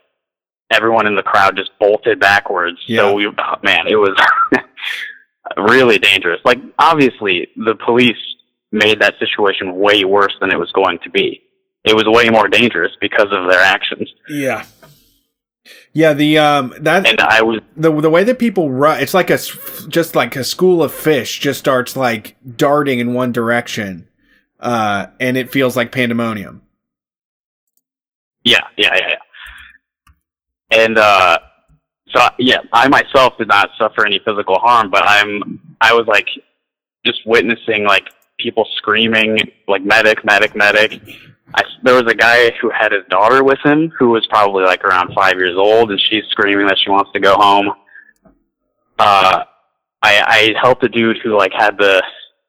everyone 0.73 1.07
in 1.07 1.15
the 1.15 1.23
crowd 1.23 1.57
just 1.57 1.71
bolted 1.79 2.19
backwards. 2.21 2.79
Yeah. 2.87 3.01
So 3.01 3.15
we, 3.15 3.27
oh, 3.27 3.55
man, 3.63 3.87
it 3.89 3.97
was 3.97 4.17
really 5.57 5.99
dangerous. 5.99 6.41
Like 6.45 6.59
obviously 6.79 7.49
the 7.57 7.75
police 7.75 8.17
made 8.71 9.01
that 9.01 9.15
situation 9.19 9.77
way 9.77 10.05
worse 10.05 10.35
than 10.41 10.51
it 10.51 10.59
was 10.59 10.73
going 10.73 10.99
to 11.05 11.11
be. 11.11 11.43
It 11.85 11.95
was 11.95 12.05
way 12.07 12.31
more 12.31 12.49
dangerous 12.49 12.93
because 13.01 13.29
of 13.31 13.51
their 13.51 13.61
actions. 13.61 14.13
Yeah. 14.29 14.65
Yeah, 15.93 16.13
the 16.15 16.39
um 16.39 16.75
that 16.81 17.07
and 17.07 17.21
I 17.21 17.43
was 17.43 17.61
the 17.77 17.93
the 18.01 18.11
way 18.11 18.25
that 18.25 18.39
people 18.39 18.71
run, 18.71 19.01
it's 19.01 19.15
like 19.15 19.31
a 19.31 19.39
just 19.89 20.17
like 20.17 20.35
a 20.35 20.43
school 20.43 20.83
of 20.83 20.93
fish 20.93 21.39
just 21.39 21.61
starts 21.61 21.97
like 21.97 22.37
darting 22.57 22.99
in 22.99 23.15
one 23.15 23.31
direction, 23.31 24.09
uh, 24.59 25.07
and 25.21 25.37
it 25.37 25.53
feels 25.53 25.77
like 25.77 25.93
pandemonium. 25.93 26.63
Yeah, 28.43 28.67
yeah, 28.77 28.95
yeah, 28.95 29.09
yeah. 29.11 29.17
And 30.73 30.99
uh 30.99 31.39
so 32.15 32.29
yeah, 32.39 32.59
I 32.73 32.89
myself 32.89 33.35
did 33.39 33.49
not 33.49 33.71
suffer 33.79 34.07
any 34.07 34.21
physical 34.25 34.59
harm, 34.59 34.91
but 34.91 35.03
I'm 35.07 35.61
I 35.81 35.93
was 35.95 36.07
like 36.07 36.27
just 37.05 37.21
witnessing 37.27 37.85
like 37.85 38.09
people 38.39 38.67
screaming 38.77 39.39
like 39.69 39.83
medic, 39.83 40.25
medic, 40.25 40.55
medic. 40.55 41.01
I, 41.55 41.63
there 41.83 41.95
was 41.95 42.11
a 42.11 42.15
guy 42.15 42.51
who 42.61 42.71
had 42.71 42.93
his 42.93 43.03
daughter 43.11 43.45
with 43.45 43.59
him 43.65 43.93
who 43.99 44.11
was 44.11 44.27
probably 44.29 44.65
like 44.65 44.85
around 44.85 45.15
five 45.15 45.37
years 45.37 45.57
old, 45.57 45.91
and 45.91 46.01
she's 46.09 46.25
screaming 46.31 46.67
that 46.67 46.79
she 46.83 46.91
wants 46.91 47.11
to 47.13 47.21
go 47.21 47.35
home. 47.35 47.73
Uh, 48.99 49.45
I 50.03 50.23
I 50.27 50.55
helped 50.61 50.85
a 50.85 50.89
dude 50.89 51.19
who 51.23 51.37
like 51.37 51.53
had 51.57 51.77
the 51.79 52.03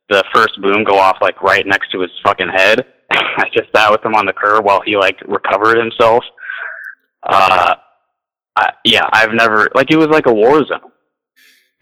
the 0.10 0.24
first 0.34 0.62
boom 0.62 0.84
go 0.84 0.98
off 0.98 1.18
like 1.22 1.42
right 1.42 1.66
next 1.66 1.92
to 1.92 2.02
his 2.02 2.12
fucking 2.24 2.50
head. 2.50 2.86
I 3.12 3.46
just 3.54 3.70
sat 3.76 3.92
with 3.92 4.04
him 4.04 4.16
on 4.16 4.26
the 4.26 4.34
curb 4.34 4.66
while 4.66 4.82
he 4.82 4.98
like 4.98 5.20
recovered 5.28 5.78
himself. 5.78 6.24
Uh, 7.24 7.76
I, 8.56 8.72
yeah, 8.86 9.10
I've 9.12 9.34
never 9.34 9.70
like 9.74 9.92
it 9.92 9.98
was 9.98 10.08
like 10.08 10.26
a 10.26 10.34
war 10.34 10.64
zone. 10.66 10.92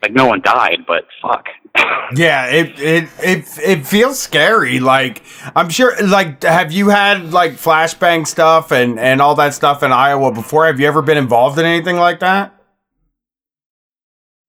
Like 0.01 0.13
no 0.13 0.25
one 0.25 0.41
died, 0.41 0.79
but 0.87 1.05
fuck. 1.21 1.45
Yeah, 2.13 2.47
it 2.47 2.77
it 2.77 3.09
it 3.23 3.45
it 3.59 3.87
feels 3.87 4.19
scary. 4.19 4.81
Like 4.81 5.23
I'm 5.55 5.69
sure. 5.69 5.95
Like, 6.05 6.43
have 6.43 6.73
you 6.73 6.89
had 6.89 7.31
like 7.31 7.53
flashbang 7.53 8.27
stuff 8.27 8.73
and 8.73 8.99
and 8.99 9.21
all 9.21 9.33
that 9.35 9.53
stuff 9.53 9.81
in 9.81 9.93
Iowa 9.93 10.33
before? 10.33 10.65
Have 10.65 10.77
you 10.77 10.87
ever 10.87 11.01
been 11.01 11.17
involved 11.17 11.57
in 11.57 11.63
anything 11.65 11.95
like 11.95 12.19
that? 12.19 12.60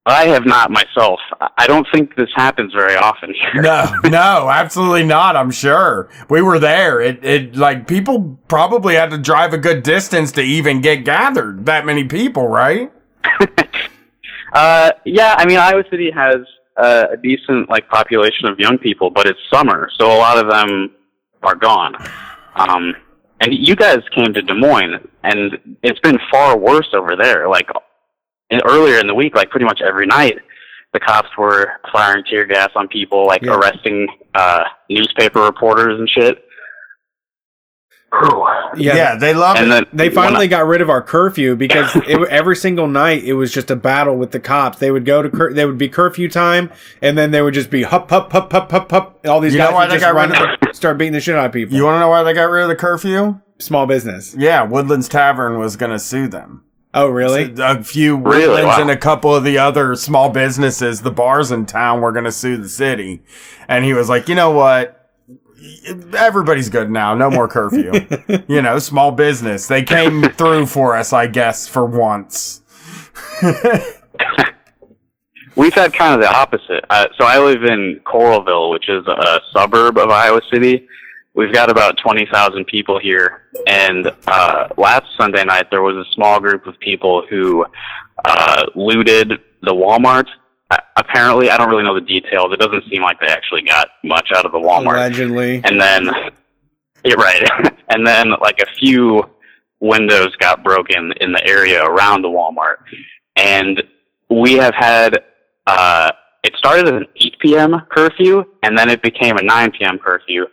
I 0.04 0.26
have 0.26 0.44
not 0.44 0.70
myself. 0.70 1.20
I- 1.40 1.66
don't 1.68 1.86
think 1.94 2.16
this 2.16 2.28
happens 2.34 2.72
very 2.74 2.96
often 2.96 3.32
here. 3.34 3.62
No, 3.62 3.86
no, 4.04 4.48
absolutely 4.50 5.04
not. 5.04 5.36
I'm 5.36 5.50
sure 5.52 6.08
we 6.28 6.42
were 6.42 6.58
there. 6.58 7.00
It 7.00 7.24
it 7.24 7.56
like 7.56 7.86
people 7.86 8.38
probably 8.48 8.94
had 8.96 9.10
to 9.10 9.18
drive 9.18 9.52
a 9.54 9.58
good 9.58 9.82
distance 9.84 10.32
to 10.32 10.42
even 10.42 10.80
get 10.80 11.04
gathered. 11.04 11.66
That 11.66 11.86
many 11.86 12.04
people, 12.04 12.48
right? 12.48 12.92
Uh, 14.52 14.90
yeah, 15.06 15.34
I 15.38 15.46
mean, 15.46 15.56
Iowa 15.56 15.82
City 15.90 16.10
has 16.10 16.36
uh, 16.76 17.06
a 17.12 17.16
decent 17.16 17.70
like 17.70 17.88
population 17.88 18.46
of 18.46 18.58
young 18.58 18.76
people, 18.76 19.08
but 19.10 19.26
it's 19.26 19.38
summer, 19.50 19.88
so 19.98 20.06
a 20.14 20.18
lot 20.18 20.36
of 20.36 20.50
them 20.50 20.90
are 21.42 21.54
gone. 21.54 21.94
Um, 22.56 22.94
and 23.40 23.54
you 23.54 23.74
guys 23.74 24.00
came 24.14 24.34
to 24.34 24.42
Des 24.42 24.52
Moines, 24.54 25.08
and 25.22 25.76
it's 25.82 25.98
been 26.00 26.18
far 26.30 26.58
worse 26.58 26.88
over 26.92 27.16
there. 27.16 27.48
Like 27.48 27.70
in, 28.52 28.60
earlier 28.68 28.98
in 28.98 29.06
the 29.06 29.14
week, 29.14 29.34
like 29.34 29.50
pretty 29.50 29.66
much 29.66 29.80
every 29.80 30.06
night, 30.06 30.38
the 30.92 31.00
cops 31.00 31.28
were 31.38 31.72
firing 31.92 32.22
tear 32.28 32.46
gas 32.46 32.70
on 32.76 32.86
people, 32.88 33.26
like 33.26 33.42
arresting 33.44 34.06
uh, 34.34 34.62
newspaper 34.90 35.40
reporters 35.40 35.98
and 35.98 36.08
shit. 36.08 36.38
Yeah, 38.76 39.16
they 39.16 39.32
love 39.32 39.56
And 39.56 39.66
it. 39.66 39.68
then 39.70 39.84
they 39.92 40.10
finally 40.10 40.44
I- 40.44 40.48
got 40.48 40.66
rid 40.66 40.82
of 40.82 40.90
our 40.90 41.00
curfew 41.02 41.56
because 41.64 41.96
it, 41.96 42.28
every 42.28 42.56
single 42.56 42.86
night 42.86 43.24
it 43.24 43.32
was 43.34 43.52
just 43.52 43.70
a 43.70 43.76
battle 43.76 44.16
with 44.16 44.32
the 44.32 44.40
cops. 44.40 44.78
They 44.78 44.90
would 44.90 45.06
go 45.06 45.22
to 45.22 45.30
cur- 45.30 45.52
they 45.54 45.64
would 45.64 45.78
be 45.78 45.88
curfew 45.88 46.28
time, 46.28 46.70
and 47.00 47.16
then 47.16 47.30
they 47.30 47.40
would 47.40 47.54
just 47.54 47.70
be 47.70 47.84
hup 47.84 48.10
hup 48.10 48.30
hup 48.32 48.52
hup 48.52 48.70
hup 48.70 48.90
hup. 48.90 49.26
All 49.26 49.40
these 49.40 49.54
You 49.54 49.60
guys 49.60 49.72
would 49.74 49.98
just 49.98 50.12
run 50.12 50.30
rid 50.30 50.76
start 50.76 50.98
beating 50.98 51.14
the 51.14 51.20
shit 51.20 51.36
out 51.36 51.46
of 51.46 51.52
people. 51.52 51.74
You 51.74 51.84
want 51.84 51.96
to 51.96 52.00
know 52.00 52.08
why 52.08 52.22
they 52.22 52.34
got 52.34 52.50
rid 52.50 52.64
of 52.64 52.68
the 52.68 52.76
curfew? 52.76 53.40
small 53.58 53.86
business. 53.86 54.34
Yeah, 54.36 54.62
Woodlands 54.64 55.08
Tavern 55.08 55.56
was 55.58 55.76
going 55.76 55.92
to 55.92 55.98
sue 55.98 56.26
them. 56.26 56.64
Oh, 56.94 57.08
really? 57.08 57.54
A 57.58 57.82
few 57.82 58.16
Really? 58.16 58.40
Woodlands 58.48 58.66
Wow. 58.76 58.80
and 58.82 58.90
a 58.90 58.96
couple 58.96 59.34
of 59.34 59.44
the 59.44 59.56
other 59.58 59.94
small 59.94 60.28
businesses, 60.28 61.00
the 61.02 61.10
bars 61.10 61.50
in 61.50 61.64
town, 61.64 62.00
were 62.02 62.12
going 62.12 62.26
to 62.26 62.32
sue 62.32 62.58
the 62.58 62.68
city. 62.68 63.22
And 63.66 63.84
he 63.84 63.94
was 63.94 64.08
like, 64.10 64.28
you 64.28 64.34
know 64.34 64.50
what? 64.50 64.98
Everybody's 66.14 66.68
good 66.68 66.90
now. 66.90 67.14
No 67.14 67.30
more 67.30 67.48
curfew. 67.48 67.92
you 68.48 68.60
know, 68.60 68.78
small 68.78 69.10
business. 69.12 69.66
They 69.68 69.82
came 69.82 70.22
through 70.36 70.66
for 70.66 70.94
us, 70.94 71.12
I 71.14 71.28
guess, 71.28 71.66
for 71.66 71.86
once. 71.86 72.60
We've 75.54 75.74
had 75.74 75.92
kind 75.92 76.14
of 76.14 76.20
the 76.20 76.34
opposite. 76.34 76.84
Uh, 76.88 77.06
so 77.18 77.26
I 77.26 77.38
live 77.38 77.62
in 77.62 78.00
Coralville, 78.06 78.70
which 78.70 78.88
is 78.88 79.06
a 79.06 79.40
suburb 79.54 79.98
of 79.98 80.08
Iowa 80.10 80.40
City. 80.52 80.86
We've 81.34 81.52
got 81.52 81.70
about 81.70 81.98
20,000 81.98 82.66
people 82.66 82.98
here. 82.98 83.44
And 83.66 84.10
uh, 84.26 84.68
last 84.76 85.06
Sunday 85.16 85.44
night, 85.44 85.70
there 85.70 85.82
was 85.82 85.96
a 85.96 86.12
small 86.12 86.40
group 86.40 86.66
of 86.66 86.78
people 86.78 87.26
who 87.28 87.64
uh, 88.24 88.66
looted 88.74 89.40
the 89.62 89.72
Walmart. 89.72 90.26
Uh, 90.70 90.76
apparently, 90.96 91.50
I 91.50 91.56
don't 91.56 91.70
really 91.70 91.84
know 91.84 91.94
the 91.94 92.00
details. 92.02 92.52
It 92.52 92.60
doesn't 92.60 92.84
seem 92.90 93.02
like 93.02 93.18
they 93.20 93.28
actually 93.28 93.62
got 93.62 93.88
much 94.04 94.30
out 94.34 94.44
of 94.44 94.52
the 94.52 94.58
Walmart. 94.58 94.96
Allegedly. 94.96 95.62
And 95.64 95.80
then, 95.80 96.10
yeah, 97.04 97.14
right. 97.14 97.48
and 97.88 98.06
then, 98.06 98.30
like 98.42 98.60
a 98.60 98.78
few 98.78 99.24
windows 99.80 100.36
got 100.36 100.62
broken 100.62 101.12
in 101.20 101.32
the 101.32 101.46
area 101.46 101.82
around 101.82 102.22
the 102.22 102.28
Walmart. 102.28 102.76
And 103.36 103.82
we 104.28 104.54
have 104.54 104.74
had, 104.74 105.22
uh, 105.66 106.12
it 106.44 106.54
started 106.56 106.86
as 106.88 106.92
an 106.92 107.06
8 107.16 107.38
p.m. 107.40 107.82
curfew, 107.90 108.44
and 108.62 108.76
then 108.76 108.90
it 108.90 109.02
became 109.02 109.38
a 109.38 109.42
9 109.42 109.72
p.m. 109.72 109.98
curfew. 109.98 110.44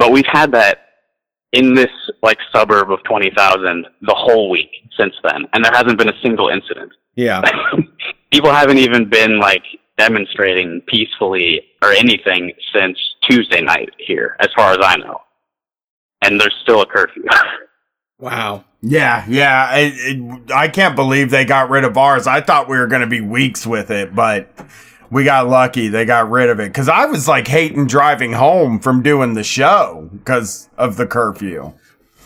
But 0.00 0.12
we've 0.12 0.24
had 0.26 0.50
that 0.52 0.78
in 1.52 1.74
this, 1.74 1.90
like, 2.22 2.38
suburb 2.54 2.90
of 2.90 3.04
20,000 3.04 3.86
the 4.00 4.14
whole 4.16 4.48
week 4.48 4.70
since 4.98 5.12
then. 5.22 5.44
And 5.52 5.62
there 5.62 5.72
hasn't 5.74 5.98
been 5.98 6.08
a 6.08 6.18
single 6.22 6.48
incident. 6.48 6.90
Yeah. 7.16 7.42
People 8.32 8.50
haven't 8.50 8.78
even 8.78 9.10
been, 9.10 9.38
like, 9.38 9.62
demonstrating 9.98 10.80
peacefully 10.88 11.60
or 11.82 11.92
anything 11.92 12.50
since 12.74 12.98
Tuesday 13.28 13.60
night 13.60 13.90
here, 13.98 14.36
as 14.40 14.48
far 14.56 14.72
as 14.72 14.78
I 14.80 14.96
know. 14.96 15.20
And 16.22 16.40
there's 16.40 16.56
still 16.62 16.80
a 16.80 16.86
curfew. 16.86 17.24
Wow. 18.18 18.66
Yeah, 18.82 19.24
yeah. 19.30 19.74
It, 19.76 19.94
it, 19.96 20.52
I 20.52 20.68
can't 20.68 20.94
believe 20.94 21.30
they 21.30 21.46
got 21.46 21.70
rid 21.70 21.84
of 21.84 21.96
ours. 21.96 22.26
I 22.26 22.42
thought 22.42 22.68
we 22.68 22.76
were 22.76 22.86
going 22.86 23.00
to 23.00 23.06
be 23.06 23.22
weeks 23.22 23.66
with 23.66 23.90
it, 23.90 24.14
but 24.14 24.54
we 25.10 25.24
got 25.24 25.48
lucky. 25.48 25.88
They 25.88 26.04
got 26.04 26.30
rid 26.30 26.48
of 26.50 26.60
it 26.60 26.68
because 26.68 26.88
I 26.88 27.06
was 27.06 27.26
like 27.28 27.48
hating 27.48 27.86
driving 27.86 28.32
home 28.32 28.78
from 28.78 29.02
doing 29.02 29.34
the 29.34 29.44
show 29.44 30.08
because 30.12 30.68
of 30.78 30.96
the 30.96 31.06
curfew. 31.06 31.72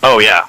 Oh 0.03 0.19
yeah, 0.19 0.47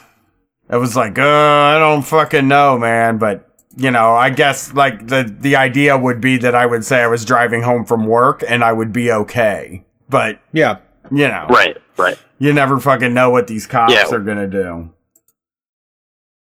it 0.70 0.78
was 0.78 0.96
like, 0.96 1.18
uh, 1.18 1.24
I 1.24 1.80
don't 1.80 2.02
fucking 2.04 2.48
know, 2.48 2.78
man. 2.78 3.18
But 3.18 3.50
you 3.78 3.92
know, 3.92 4.14
I 4.14 4.30
guess 4.30 4.74
like 4.74 5.08
the 5.08 5.34
the 5.40 5.56
idea 5.56 5.98
would 5.98 6.22
be 6.22 6.38
that 6.38 6.56
I 6.56 6.66
would 6.66 6.86
say 6.86 7.02
I 7.02 7.08
was 7.08 7.24
driving 7.26 7.62
home 7.62 7.86
from 7.86 8.06
work 8.06 8.44
and 8.48 8.64
I 8.64 8.74
would 8.74 8.92
be 8.94 9.12
okay. 9.12 9.84
But 10.10 10.40
yeah, 10.54 10.78
you 11.12 11.28
know, 11.28 11.48
right, 11.50 11.78
right. 11.98 12.18
You 12.38 12.52
never 12.54 12.80
fucking 12.80 13.14
know 13.14 13.30
what 13.30 13.48
these 13.48 13.66
cops 13.66 13.94
Yeah. 13.94 14.08
are 14.12 14.20
gonna 14.20 14.48
do. 14.48 14.92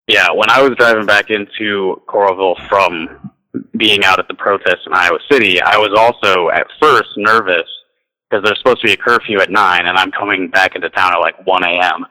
Yeah, 0.06 0.30
when 0.32 0.48
I 0.50 0.62
was 0.62 0.76
driving 0.76 1.04
back 1.06 1.28
into 1.30 2.00
Coralville 2.08 2.66
from 2.68 3.30
being 3.76 4.04
out 4.04 4.18
at 4.18 4.28
the 4.28 4.34
protest 4.34 4.86
in 4.86 4.92
Iowa 4.92 5.18
City, 5.30 5.60
I 5.60 5.76
was 5.76 5.92
also 5.96 6.50
at 6.50 6.66
first 6.80 7.08
nervous 7.16 7.68
because 8.28 8.44
there's 8.44 8.58
supposed 8.58 8.80
to 8.82 8.86
be 8.86 8.92
a 8.92 8.96
curfew 8.96 9.40
at 9.40 9.50
nine, 9.50 9.86
and 9.86 9.96
I'm 9.96 10.10
coming 10.10 10.48
back 10.48 10.74
into 10.74 10.90
town 10.90 11.14
at 11.14 11.18
like 11.18 11.46
one 11.46 11.64
a.m. 11.64 12.04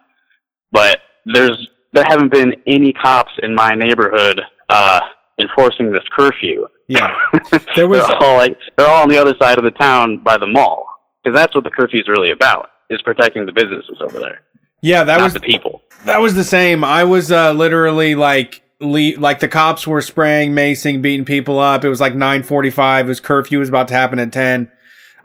But 0.72 1.00
there's 1.26 1.68
there 1.94 2.06
haven't 2.08 2.32
been 2.32 2.56
any 2.66 2.94
cops 2.94 3.32
in 3.44 3.56
my 3.56 3.72
neighborhood 3.72 4.42
uh, 4.70 5.00
enforcing 5.40 5.92
this 5.92 6.04
curfew. 6.16 6.68
Yeah, 6.88 7.14
there 7.76 7.88
was 7.88 8.06
they're 8.08 8.24
all 8.24 8.38
like 8.38 8.58
they're 8.78 8.88
all 8.88 9.04
on 9.04 9.10
the 9.10 9.18
other 9.18 9.36
side 9.40 9.58
of 9.58 9.64
the 9.64 9.72
town 9.72 10.18
by 10.24 10.38
the 10.38 10.48
mall 10.48 10.86
because 11.24 11.38
that's 11.38 11.54
what 11.54 11.64
the 11.64 11.70
curfew 11.70 12.00
is 12.00 12.08
really 12.08 12.32
about 12.32 12.70
is 12.90 13.02
protecting 13.02 13.46
the 13.46 13.52
businesses 13.52 13.98
over 14.02 14.20
there, 14.20 14.42
Yeah, 14.82 15.04
that 15.04 15.22
was 15.22 15.34
the 15.34 15.40
people. 15.40 15.82
That 16.06 16.20
was 16.20 16.36
the 16.36 16.44
same. 16.44 16.84
I 16.84 17.04
was 17.04 17.32
uh, 17.32 17.52
literally 17.52 18.16
like, 18.16 18.62
le- 18.80 19.18
like 19.18 19.40
the 19.40 19.48
cops 19.48 19.88
were 19.88 20.02
spraying, 20.02 20.54
macing, 20.54 21.02
beating 21.02 21.26
people 21.26 21.60
up. 21.60 21.84
It 21.84 21.90
was 21.90 22.02
like 22.02 22.16
nine 22.16 22.44
forty-five. 22.44 23.06
It 23.06 23.10
was 23.10 23.20
curfew 23.20 23.60
was 23.60 23.70
about 23.70 23.88
to 23.90 23.94
happen 23.94 24.20
at 24.20 24.32
ten. 24.32 24.72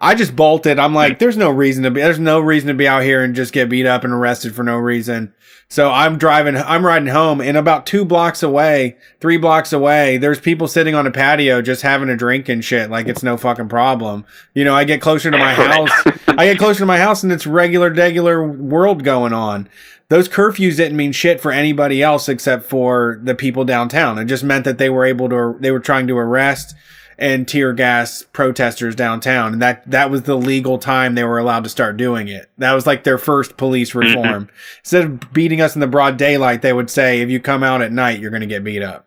I 0.04 0.16
just 0.16 0.34
bolted. 0.34 0.80
I'm 0.80 0.94
like, 0.94 1.20
there's 1.20 1.36
no 1.36 1.48
reason 1.50 1.84
to 1.84 1.90
be. 1.90 2.00
There's 2.00 2.18
no 2.18 2.40
reason 2.40 2.68
to 2.68 2.74
be 2.74 2.88
out 2.88 3.04
here 3.04 3.22
and 3.22 3.36
just 3.36 3.52
get 3.52 3.68
beat 3.68 3.86
up 3.86 4.02
and 4.02 4.12
arrested 4.12 4.52
for 4.52 4.64
no 4.64 4.76
reason. 4.76 5.32
So 5.68 5.90
I'm 5.90 6.18
driving. 6.18 6.56
I'm 6.56 6.84
riding 6.84 7.08
home, 7.08 7.40
and 7.40 7.56
about 7.56 7.86
two 7.86 8.04
blocks 8.04 8.42
away, 8.42 8.96
three 9.20 9.36
blocks 9.36 9.72
away, 9.72 10.16
there's 10.16 10.40
people 10.40 10.66
sitting 10.66 10.94
on 10.96 11.06
a 11.06 11.12
patio 11.12 11.62
just 11.62 11.82
having 11.82 12.08
a 12.08 12.16
drink 12.16 12.48
and 12.48 12.64
shit. 12.64 12.90
Like 12.90 13.06
it's 13.06 13.22
no 13.22 13.36
fucking 13.36 13.68
problem. 13.68 14.26
You 14.54 14.64
know, 14.64 14.74
I 14.74 14.84
get 14.84 15.00
closer 15.00 15.30
to 15.30 15.38
my 15.38 15.54
house. 15.54 15.90
I 16.26 16.46
get 16.46 16.58
closer 16.58 16.80
to 16.80 16.86
my 16.86 16.98
house, 16.98 17.22
and 17.22 17.32
it's 17.32 17.46
regular, 17.46 17.92
regular 17.92 18.46
world 18.46 19.04
going 19.04 19.32
on 19.32 19.68
those 20.12 20.28
curfews 20.28 20.76
didn't 20.76 20.98
mean 20.98 21.10
shit 21.10 21.40
for 21.40 21.50
anybody 21.50 22.02
else 22.02 22.28
except 22.28 22.66
for 22.66 23.18
the 23.22 23.34
people 23.34 23.64
downtown. 23.64 24.18
It 24.18 24.26
just 24.26 24.44
meant 24.44 24.66
that 24.66 24.76
they 24.76 24.90
were 24.90 25.06
able 25.06 25.26
to, 25.30 25.56
they 25.58 25.70
were 25.70 25.80
trying 25.80 26.06
to 26.08 26.18
arrest 26.18 26.76
and 27.16 27.48
tear 27.48 27.72
gas 27.72 28.22
protesters 28.22 28.94
downtown. 28.94 29.54
And 29.54 29.62
that, 29.62 29.90
that 29.90 30.10
was 30.10 30.24
the 30.24 30.34
legal 30.36 30.76
time 30.76 31.14
they 31.14 31.24
were 31.24 31.38
allowed 31.38 31.64
to 31.64 31.70
start 31.70 31.96
doing 31.96 32.28
it. 32.28 32.50
That 32.58 32.74
was 32.74 32.86
like 32.86 33.04
their 33.04 33.16
first 33.16 33.56
police 33.56 33.92
mm-hmm. 33.92 34.18
reform. 34.18 34.50
Instead 34.80 35.04
of 35.04 35.32
beating 35.32 35.62
us 35.62 35.74
in 35.74 35.80
the 35.80 35.86
broad 35.86 36.18
daylight, 36.18 36.60
they 36.60 36.74
would 36.74 36.90
say, 36.90 37.22
if 37.22 37.30
you 37.30 37.40
come 37.40 37.62
out 37.62 37.80
at 37.80 37.90
night, 37.90 38.20
you're 38.20 38.30
going 38.30 38.42
to 38.42 38.46
get 38.46 38.62
beat 38.62 38.82
up. 38.82 39.06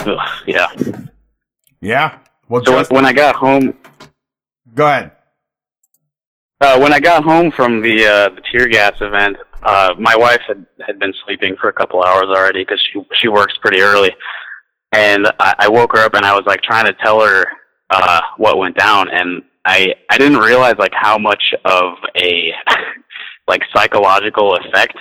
Ugh, 0.00 0.28
yeah. 0.46 0.72
Yeah. 1.82 2.18
Well, 2.48 2.64
so 2.64 2.74
when, 2.74 2.86
when 2.86 3.04
I 3.04 3.12
got 3.12 3.36
home, 3.36 3.76
go 4.74 4.86
ahead. 4.86 5.10
Uh, 6.60 6.78
when 6.78 6.92
I 6.92 6.98
got 7.00 7.22
home 7.22 7.52
from 7.52 7.82
the 7.82 8.04
uh, 8.04 8.28
the 8.34 8.42
tear 8.50 8.66
gas 8.68 8.94
event, 9.00 9.36
uh, 9.62 9.94
my 9.98 10.16
wife 10.16 10.40
had 10.46 10.66
had 10.84 10.98
been 10.98 11.14
sleeping 11.24 11.56
for 11.60 11.68
a 11.68 11.72
couple 11.72 12.02
hours 12.02 12.24
already 12.26 12.62
because 12.62 12.80
she 12.92 13.00
she 13.20 13.28
works 13.28 13.54
pretty 13.60 13.80
early, 13.80 14.10
and 14.92 15.28
I, 15.38 15.54
I 15.60 15.68
woke 15.68 15.92
her 15.96 16.04
up 16.04 16.14
and 16.14 16.24
I 16.24 16.34
was 16.34 16.42
like 16.46 16.62
trying 16.62 16.86
to 16.86 16.94
tell 16.94 17.20
her 17.20 17.44
uh, 17.90 18.20
what 18.38 18.58
went 18.58 18.76
down, 18.76 19.08
and 19.08 19.42
I 19.64 19.94
I 20.10 20.18
didn't 20.18 20.38
realize 20.38 20.74
like 20.78 20.92
how 20.94 21.16
much 21.16 21.42
of 21.64 21.92
a 22.16 22.52
like 23.48 23.62
psychological 23.74 24.56
effect 24.56 24.96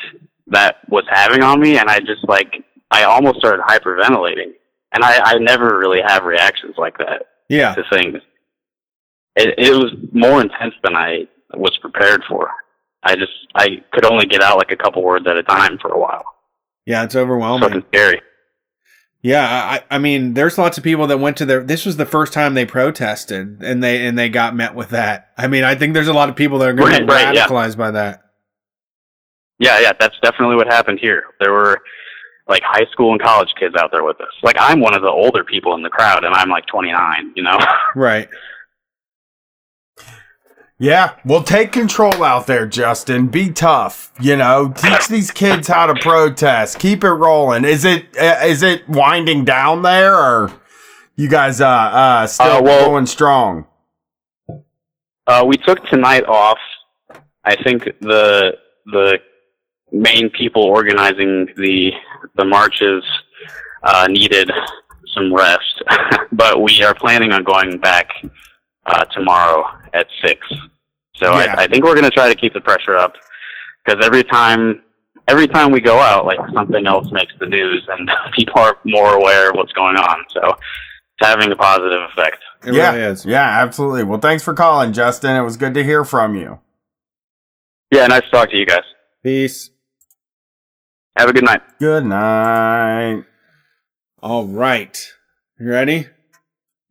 that 0.48 0.78
was 0.90 1.06
having 1.10 1.42
on 1.42 1.60
me, 1.60 1.80
and 1.80 1.90
I 1.90 2.00
just 2.00 2.24
like 2.28 2.54
I 2.92 3.04
almost 3.06 3.40
started 3.40 3.64
hyperventilating, 3.68 4.54
and 4.94 5.04
I 5.04 5.20
I 5.24 5.38
never 5.40 5.80
really 5.80 6.02
have 6.06 6.24
reactions 6.24 6.76
like 6.78 7.00
that 7.00 7.24
Yeah. 7.50 7.74
to 7.74 7.84
things. 7.92 8.18
It, 9.36 9.56
it 9.58 9.72
was 9.74 9.92
more 10.14 10.40
intense 10.42 10.74
than 10.84 10.96
I 10.96 11.28
was 11.58 11.78
prepared 11.78 12.24
for. 12.28 12.50
I 13.04 13.16
just 13.16 13.32
I 13.56 13.84
could 13.94 14.06
only 14.06 14.26
get 14.26 14.42
out 14.42 14.58
like 14.58 14.72
a 14.72 14.76
couple 14.76 15.04
words 15.04 15.26
at 15.28 15.38
a 15.38 15.44
time 15.44 15.78
for 15.82 15.92
a 15.92 16.00
while. 16.00 16.24
Yeah. 16.86 17.04
It's 17.04 17.16
overwhelming. 17.16 17.68
Fucking 17.70 17.86
scary. 17.90 18.22
Yeah, 19.24 19.46
I, 19.90 19.96
I 19.96 19.98
mean, 19.98 20.36
there's 20.36 20.58
lots 20.60 20.78
of 20.78 20.84
people 20.84 21.08
that 21.08 21.18
went 21.20 21.38
to 21.38 21.46
their. 21.46 21.64
This 21.64 21.86
was 21.86 21.98
the 21.98 22.06
first 22.06 22.32
time 22.34 22.54
they 22.54 22.66
protested, 22.66 23.62
and 23.64 23.84
they 23.84 24.06
and 24.06 24.18
they 24.18 24.30
got 24.30 24.56
met 24.56 24.76
with 24.76 24.90
that. 24.92 25.32
I 25.38 25.48
mean, 25.48 25.64
I 25.64 25.74
think 25.76 25.96
there's 25.96 26.08
a 26.08 26.14
lot 26.14 26.30
of 26.30 26.36
people 26.36 26.60
that 26.60 26.70
are 26.70 26.74
going 26.74 26.94
to 26.94 27.00
Right, 27.00 27.08
be 27.08 27.14
right, 27.14 27.36
yeah. 27.36 27.76
by 27.76 27.92
that. 27.92 28.22
Yeah, 29.60 29.80
yeah, 29.80 29.94
that's 30.00 30.16
definitely 30.22 30.56
what 30.56 30.68
happened 30.68 31.00
here. 31.02 31.24
There 31.40 31.52
were 31.52 31.80
like 32.48 32.62
high 32.64 32.86
school 32.92 33.12
and 33.12 33.22
college 33.22 33.50
kids 33.60 33.76
out 33.76 33.92
there 33.92 34.04
with 34.04 34.22
us. 34.22 34.32
Like 34.44 34.56
I'm 34.60 34.80
one 34.80 34.94
of 34.96 35.02
the 35.02 35.10
older 35.10 35.44
people 35.44 35.74
in 35.74 35.82
the 35.82 35.90
crowd, 35.90 36.24
and 36.24 36.34
I'm 36.34 36.50
like 36.50 36.68
29. 36.68 37.34
You 37.36 37.44
know. 37.44 37.58
Right. 37.96 38.30
Yeah, 40.80 41.16
well, 41.26 41.42
take 41.42 41.72
control 41.72 42.24
out 42.24 42.46
there, 42.46 42.68
Justin. 42.68 43.28
Be 43.28 43.50
tough. 43.52 44.12
You 44.22 44.36
know, 44.36 44.72
teach 44.76 45.08
these 45.08 45.32
kids 45.32 45.68
how 45.68 45.88
to 45.88 45.96
protest. 45.96 46.78
Keep 46.78 47.04
it 47.04 47.10
rolling. 47.14 47.66
Is 47.66 47.84
it 47.84 48.06
uh, 48.16 48.38
it 48.62 48.88
winding 48.88 49.44
down 49.44 49.82
there, 49.82 50.14
or 50.16 50.52
you 51.16 51.30
guys 51.30 51.62
uh 51.62 51.68
uh 51.68 52.28
still 52.28 52.58
Uh, 52.58 52.62
well- 52.62 52.86
going 52.90 53.08
strong? 53.08 53.66
Uh, 55.26 55.44
we 55.46 55.58
took 55.58 55.84
tonight 55.88 56.26
off. 56.26 56.60
I 57.44 57.56
think 57.64 57.84
the 58.02 58.54
the 58.86 59.18
main 59.92 60.30
people 60.30 60.62
organizing 60.62 61.48
the 61.58 61.92
the 62.36 62.46
marches 62.46 63.04
uh, 63.84 64.08
needed 64.10 64.52
some 65.16 65.34
rest, 65.34 65.82
but 66.32 66.62
we 66.62 66.84
are 66.84 66.94
planning 66.94 67.32
on 67.32 67.44
going 67.44 67.80
back 67.80 68.10
uh, 68.88 69.06
tomorrow 69.06 69.66
at 69.94 70.08
six. 70.24 70.48
So 71.16 71.32
Yeah. 71.34 71.56
I, 71.58 71.64
I 71.64 71.68
think 71.68 71.84
we're 71.84 71.96
going 71.96 72.06
to 72.06 72.12
try 72.12 72.30
to 72.30 72.36
keep 72.36 72.54
the 72.54 72.62
pressure 72.62 72.96
up 72.96 73.14
because 73.86 74.06
every 74.06 74.24
time 74.24 74.82
every 75.28 75.48
time 75.48 75.72
we 75.72 75.82
go 75.82 76.00
out, 76.00 76.26
like 76.26 76.40
something 76.54 76.86
else 76.88 77.12
makes 77.12 77.34
the 77.40 77.46
news 77.48 77.86
and 77.90 78.10
people 78.34 78.60
are 78.60 78.78
more 78.86 79.14
aware 79.14 79.50
of 79.50 79.56
what's 79.56 79.74
going 79.74 79.98
on. 79.98 80.24
So 80.30 80.42
it's 80.50 81.28
having 81.28 81.52
a 81.52 81.56
positive 81.56 82.02
effect. 82.12 82.38
It 82.66 82.74
yeah, 82.74 83.16
yeah, 83.26 83.62
absolutely. 83.62 84.04
Well, 84.04 84.20
thanks 84.20 84.44
for 84.44 84.54
calling, 84.54 84.94
Justin. 84.94 85.36
It 85.36 85.44
was 85.44 85.58
good 85.58 85.74
to 85.76 85.84
hear 85.84 86.04
from 86.04 86.36
you. 86.36 86.60
Yeah, 87.92 88.08
nice 88.08 88.24
to 88.24 88.30
talk 88.32 88.50
to 88.50 88.58
you 88.58 88.66
guys. 88.66 88.84
Peace. 89.24 89.70
Have 91.18 91.30
a 91.30 91.34
good 91.34 91.46
night. 91.46 91.62
Good 91.80 92.06
night. 92.06 93.24
All 94.22 94.46
right. 94.46 95.14
You 95.60 95.70
ready? 95.70 96.08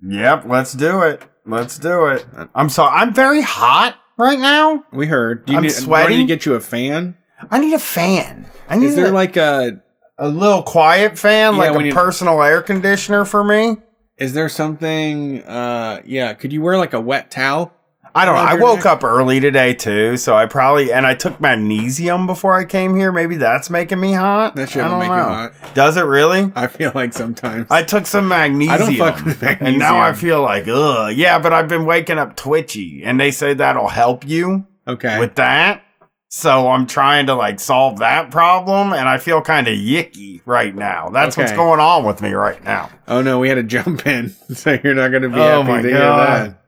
Yep, 0.01 0.45
let's 0.47 0.73
do 0.73 1.03
it. 1.03 1.23
Let's 1.47 1.79
do 1.79 2.07
it. 2.07 2.27
I'm 2.55 2.69
sorry. 2.69 2.97
I'm 2.97 3.15
very 3.15 3.41
hot 3.41 3.97
right 4.17 4.39
now. 4.39 4.85
We 4.93 5.07
heard. 5.07 5.47
Do 5.47 5.53
you 5.53 5.59
I'm 5.59 5.65
need, 5.65 5.71
sweating. 5.71 6.17
Ready 6.17 6.23
to 6.23 6.27
get 6.27 6.45
you 6.45 6.55
a 6.55 6.61
fan? 6.61 7.17
I 7.51 7.59
need 7.59 7.75
a 7.75 7.79
fan. 7.79 8.47
I 8.69 8.77
need 8.77 8.87
Is 8.87 8.97
there 8.97 9.07
a, 9.07 9.11
like 9.11 9.37
a 9.37 9.81
a 10.19 10.29
little 10.29 10.63
quiet 10.63 11.19
fan, 11.19 11.55
Yeah, 11.55 11.71
like 11.71 11.93
a 11.93 11.95
personal 11.95 12.43
air 12.43 12.63
conditioner 12.63 13.25
for 13.25 13.45
me? 13.45 13.77
Is 14.17 14.33
there 14.33 14.49
something? 14.49 15.43
Uh, 15.45 16.01
yeah. 16.05 16.33
Could 16.35 16.53
you 16.53 16.63
wear 16.63 16.79
like 16.79 16.95
a 16.95 17.01
wet 17.01 17.31
towel? 17.31 17.73
I 18.17 18.25
don't 18.25 18.35
know. 18.35 18.41
I 18.41 18.55
woke 18.55 18.87
up 18.87 19.05
early 19.05 19.41
today 19.41 19.75
too, 19.75 20.17
so 20.17 20.35
I 20.35 20.47
probably 20.47 20.93
and 20.93 21.07
I 21.07 21.15
took 21.15 21.41
magnesium 21.41 22.27
before 22.27 22.55
I 22.59 22.65
came 22.65 22.97
here. 22.97 23.13
Maybe 23.13 23.37
that's 23.37 23.69
making 23.71 24.01
me 24.01 24.13
hot. 24.13 24.57
That 24.57 24.71
shit 24.71 24.83
I 24.83 24.87
will 24.87 24.93
don't 24.93 25.01
make 25.01 25.09
know. 25.11 25.17
you 25.17 25.23
hot. 25.23 25.53
Does 25.75 25.97
it 25.97 26.03
really? 26.05 26.51
I 26.57 26.67
feel 26.67 26.93
like 26.95 27.13
sometimes. 27.13 27.67
I 27.71 27.83
took 27.83 28.07
some 28.07 28.29
magnesium. 28.29 28.75
I 28.75 28.79
don't 28.79 28.97
fuck 28.97 29.25
with 29.25 29.43
magnesium, 29.43 29.67
And 29.67 29.79
now 29.79 29.99
I 30.01 30.13
feel 30.15 30.41
like, 30.43 30.67
ugh. 30.67 31.13
Yeah, 31.15 31.39
but 31.39 31.53
I've 31.53 31.69
been 31.69 31.85
waking 31.85 32.19
up 32.19 32.37
twitchy, 32.37 33.03
and 33.05 33.21
they 33.21 33.31
say 33.31 33.55
that'll 33.55 33.89
help 33.89 34.27
you 34.27 34.67
okay. 34.89 35.19
with 35.19 35.35
that. 35.37 35.83
So 36.29 36.69
I'm 36.69 36.87
trying 36.87 37.27
to 37.27 37.35
like 37.35 37.61
solve 37.61 37.99
that 38.01 38.31
problem, 38.31 38.93
and 38.93 39.09
I 39.09 39.19
feel 39.19 39.41
kind 39.43 39.69
of 39.69 39.75
yicky 39.75 40.41
right 40.45 40.75
now. 40.75 41.09
That's 41.11 41.37
what's 41.37 41.53
going 41.53 41.81
on 41.81 42.05
with 42.05 42.21
me 42.21 42.33
right 42.33 42.63
now. 42.65 42.91
oh 43.09 43.23
no, 43.23 43.39
we 43.39 43.49
had 43.49 43.55
to 43.55 43.63
jump 43.63 44.07
in, 44.07 44.31
so 44.55 44.77
you're 44.83 44.95
not 44.95 45.11
going 45.11 45.23
to 45.23 45.29
be 45.29 45.37
Oh 45.39 45.63
happy 45.63 45.69
my 45.71 45.83
to 45.83 45.89
hear 45.89 45.99
God. 45.99 46.51
that. 46.51 46.63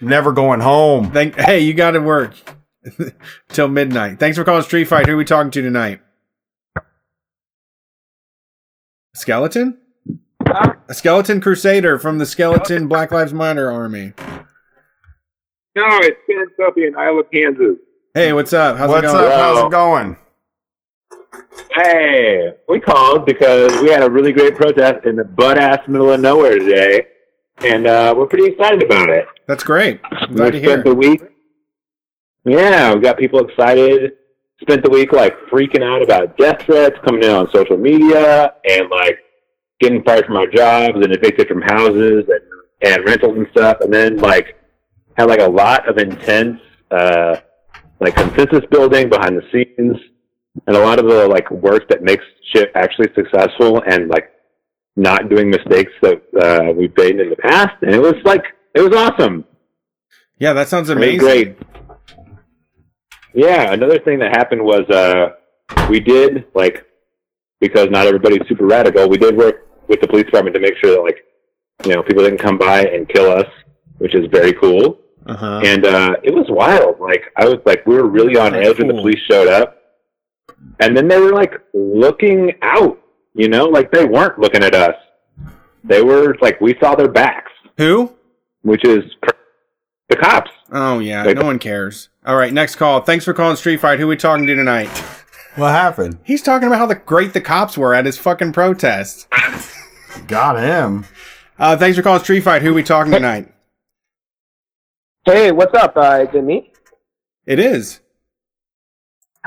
Never 0.00 0.32
going 0.32 0.60
home. 0.60 1.10
Thank. 1.12 1.36
Hey, 1.36 1.60
you 1.60 1.74
got 1.74 1.92
to 1.92 2.00
work 2.00 2.34
till 3.48 3.68
midnight. 3.68 4.18
Thanks 4.18 4.36
for 4.36 4.44
calling 4.44 4.62
Street 4.62 4.84
Fight. 4.84 5.06
Who 5.06 5.14
are 5.14 5.16
we 5.16 5.24
talking 5.24 5.50
to 5.52 5.62
tonight? 5.62 6.00
Skeleton. 9.14 9.78
A 10.88 10.94
skeleton 10.94 11.40
crusader 11.40 11.98
from 11.98 12.18
the 12.18 12.26
skeleton 12.26 12.86
Black 12.86 13.10
Lives 13.10 13.32
Matter 13.34 13.70
army. 13.70 14.12
No, 15.74 15.84
it's 16.02 16.18
San 16.30 16.46
Sophie 16.56 16.86
in 16.86 16.94
Iowa, 16.96 17.22
Kansas. 17.24 17.76
Hey, 18.14 18.32
what's 18.32 18.52
up? 18.52 18.76
How's 18.76 18.88
What's 18.88 19.08
it 19.08 19.12
going? 19.12 19.26
up? 19.26 19.32
How's 19.32 19.66
it 19.66 19.70
going? 19.70 20.16
Hey, 21.74 22.52
we 22.68 22.80
called 22.80 23.26
because 23.26 23.72
we 23.82 23.90
had 23.90 24.02
a 24.02 24.10
really 24.10 24.32
great 24.32 24.54
protest 24.54 25.04
in 25.04 25.16
the 25.16 25.24
butt 25.24 25.58
ass 25.58 25.86
middle 25.88 26.10
of 26.12 26.20
nowhere 26.20 26.58
today, 26.58 27.06
and 27.58 27.86
uh, 27.86 28.14
we're 28.16 28.26
pretty 28.26 28.46
excited 28.52 28.82
about 28.82 29.10
it. 29.10 29.26
That's 29.46 29.64
great. 29.64 30.00
I'm 30.04 30.34
glad 30.34 30.52
to 30.52 30.58
we 30.58 30.60
hear. 30.60 30.70
spent 30.70 30.84
the 30.84 30.94
week. 30.94 31.22
Yeah, 32.44 32.94
we 32.94 33.00
got 33.00 33.18
people 33.18 33.40
excited. 33.40 34.12
Spent 34.60 34.82
the 34.82 34.90
week 34.90 35.12
like 35.12 35.34
freaking 35.52 35.82
out 35.82 36.02
about 36.02 36.36
death 36.38 36.62
threats 36.62 36.96
coming 37.04 37.22
in 37.22 37.30
on 37.30 37.48
social 37.52 37.76
media 37.76 38.54
and 38.68 38.88
like 38.90 39.18
getting 39.80 40.02
fired 40.02 40.24
from 40.26 40.36
our 40.36 40.46
jobs 40.46 40.94
and 40.94 41.14
evicted 41.14 41.48
from 41.48 41.60
houses 41.60 42.24
and, 42.28 42.92
and 42.92 43.04
rentals 43.04 43.36
and 43.36 43.46
stuff. 43.50 43.78
And 43.80 43.92
then 43.92 44.16
like 44.18 44.56
had 45.16 45.28
like 45.28 45.40
a 45.40 45.48
lot 45.48 45.88
of 45.88 45.98
intense 45.98 46.60
uh, 46.90 47.36
like 48.00 48.14
consensus 48.14 48.64
building 48.70 49.08
behind 49.08 49.36
the 49.36 49.42
scenes 49.52 49.96
and 50.66 50.76
a 50.76 50.80
lot 50.80 50.98
of 50.98 51.06
the 51.06 51.28
like 51.28 51.50
work 51.50 51.88
that 51.88 52.02
makes 52.02 52.24
shit 52.52 52.70
actually 52.74 53.08
successful 53.14 53.82
and 53.86 54.08
like 54.08 54.30
not 54.96 55.28
doing 55.28 55.50
mistakes 55.50 55.92
that 56.00 56.22
uh, 56.40 56.72
we've 56.72 56.96
made 56.96 57.20
in 57.20 57.30
the 57.30 57.36
past. 57.36 57.74
And 57.82 57.94
it 57.94 58.00
was 58.00 58.14
like 58.24 58.44
it 58.76 58.82
was 58.82 58.94
awesome. 58.94 59.44
Yeah, 60.38 60.52
that 60.52 60.68
sounds 60.68 60.90
amazing. 60.90 61.18
Great. 61.18 61.58
Yeah, 63.34 63.72
another 63.72 63.98
thing 63.98 64.18
that 64.18 64.36
happened 64.36 64.62
was 64.62 64.88
uh, 64.90 65.30
we 65.88 65.98
did 65.98 66.46
like 66.54 66.84
because 67.60 67.88
not 67.90 68.06
everybody's 68.06 68.46
super 68.48 68.66
radical. 68.66 69.08
We 69.08 69.16
did 69.18 69.36
work 69.36 69.66
with 69.88 70.00
the 70.00 70.08
police 70.08 70.26
department 70.26 70.54
to 70.54 70.60
make 70.60 70.76
sure 70.78 70.90
that 70.94 71.02
like 71.02 71.24
you 71.84 71.94
know 71.94 72.02
people 72.02 72.22
didn't 72.22 72.38
come 72.38 72.58
by 72.58 72.84
and 72.84 73.08
kill 73.08 73.30
us, 73.30 73.48
which 73.98 74.14
is 74.14 74.26
very 74.30 74.52
cool. 74.52 75.00
Uh-huh. 75.26 75.60
And 75.64 75.84
uh, 75.86 76.16
it 76.22 76.32
was 76.32 76.46
wild. 76.48 77.00
Like 77.00 77.24
I 77.36 77.46
was 77.46 77.58
like 77.64 77.86
we 77.86 77.96
were 77.96 78.08
really 78.08 78.36
on 78.36 78.52
That's 78.52 78.68
edge 78.68 78.78
when 78.78 78.88
the 78.88 78.94
police 78.94 79.20
showed 79.30 79.48
up, 79.48 79.78
and 80.80 80.96
then 80.96 81.08
they 81.08 81.18
were 81.18 81.32
like 81.32 81.54
looking 81.72 82.52
out. 82.62 83.00
You 83.34 83.48
know, 83.48 83.64
like 83.64 83.90
they 83.90 84.04
weren't 84.04 84.38
looking 84.38 84.62
at 84.62 84.74
us. 84.74 84.94
They 85.82 86.02
were 86.02 86.36
like 86.40 86.60
we 86.60 86.76
saw 86.80 86.94
their 86.94 87.08
backs, 87.08 87.52
Who? 87.78 88.12
Which 88.66 88.84
is 88.84 89.04
the 90.08 90.16
cops. 90.16 90.50
Oh 90.72 90.98
yeah, 90.98 91.24
Like- 91.24 91.36
no 91.36 91.44
one 91.44 91.58
cares. 91.58 92.08
All 92.26 92.36
right, 92.36 92.52
next 92.52 92.76
call. 92.76 93.00
Thanks 93.00 93.24
for 93.24 93.32
calling 93.32 93.56
Street 93.56 93.78
Fight. 93.80 94.00
Who 94.00 94.08
we 94.08 94.16
talking 94.16 94.46
to 94.46 94.54
tonight? 94.54 94.88
What 95.54 95.70
happened? 95.72 96.18
He's 96.24 96.42
talking 96.42 96.66
about 96.66 96.78
how 96.78 96.86
the 96.86 96.96
great 96.96 97.32
the 97.32 97.40
cops 97.40 97.78
were 97.78 97.94
at 97.94 98.04
his 98.04 98.18
fucking 98.18 98.52
protest. 98.52 99.26
Got 100.26 100.58
him. 100.58 101.06
Uh, 101.58 101.76
thanks 101.76 101.96
for 101.96 102.02
calling 102.02 102.22
Street 102.22 102.40
Fight. 102.40 102.62
Who 102.62 102.74
we 102.74 102.82
talking 102.82 103.12
tonight? 103.12 103.52
Hey, 105.24 105.52
what's 105.52 105.74
up? 105.74 105.96
Uh, 105.96 106.26
is 106.28 106.34
it 106.34 106.44
me? 106.44 106.72
It 107.46 107.58
is. 107.58 108.00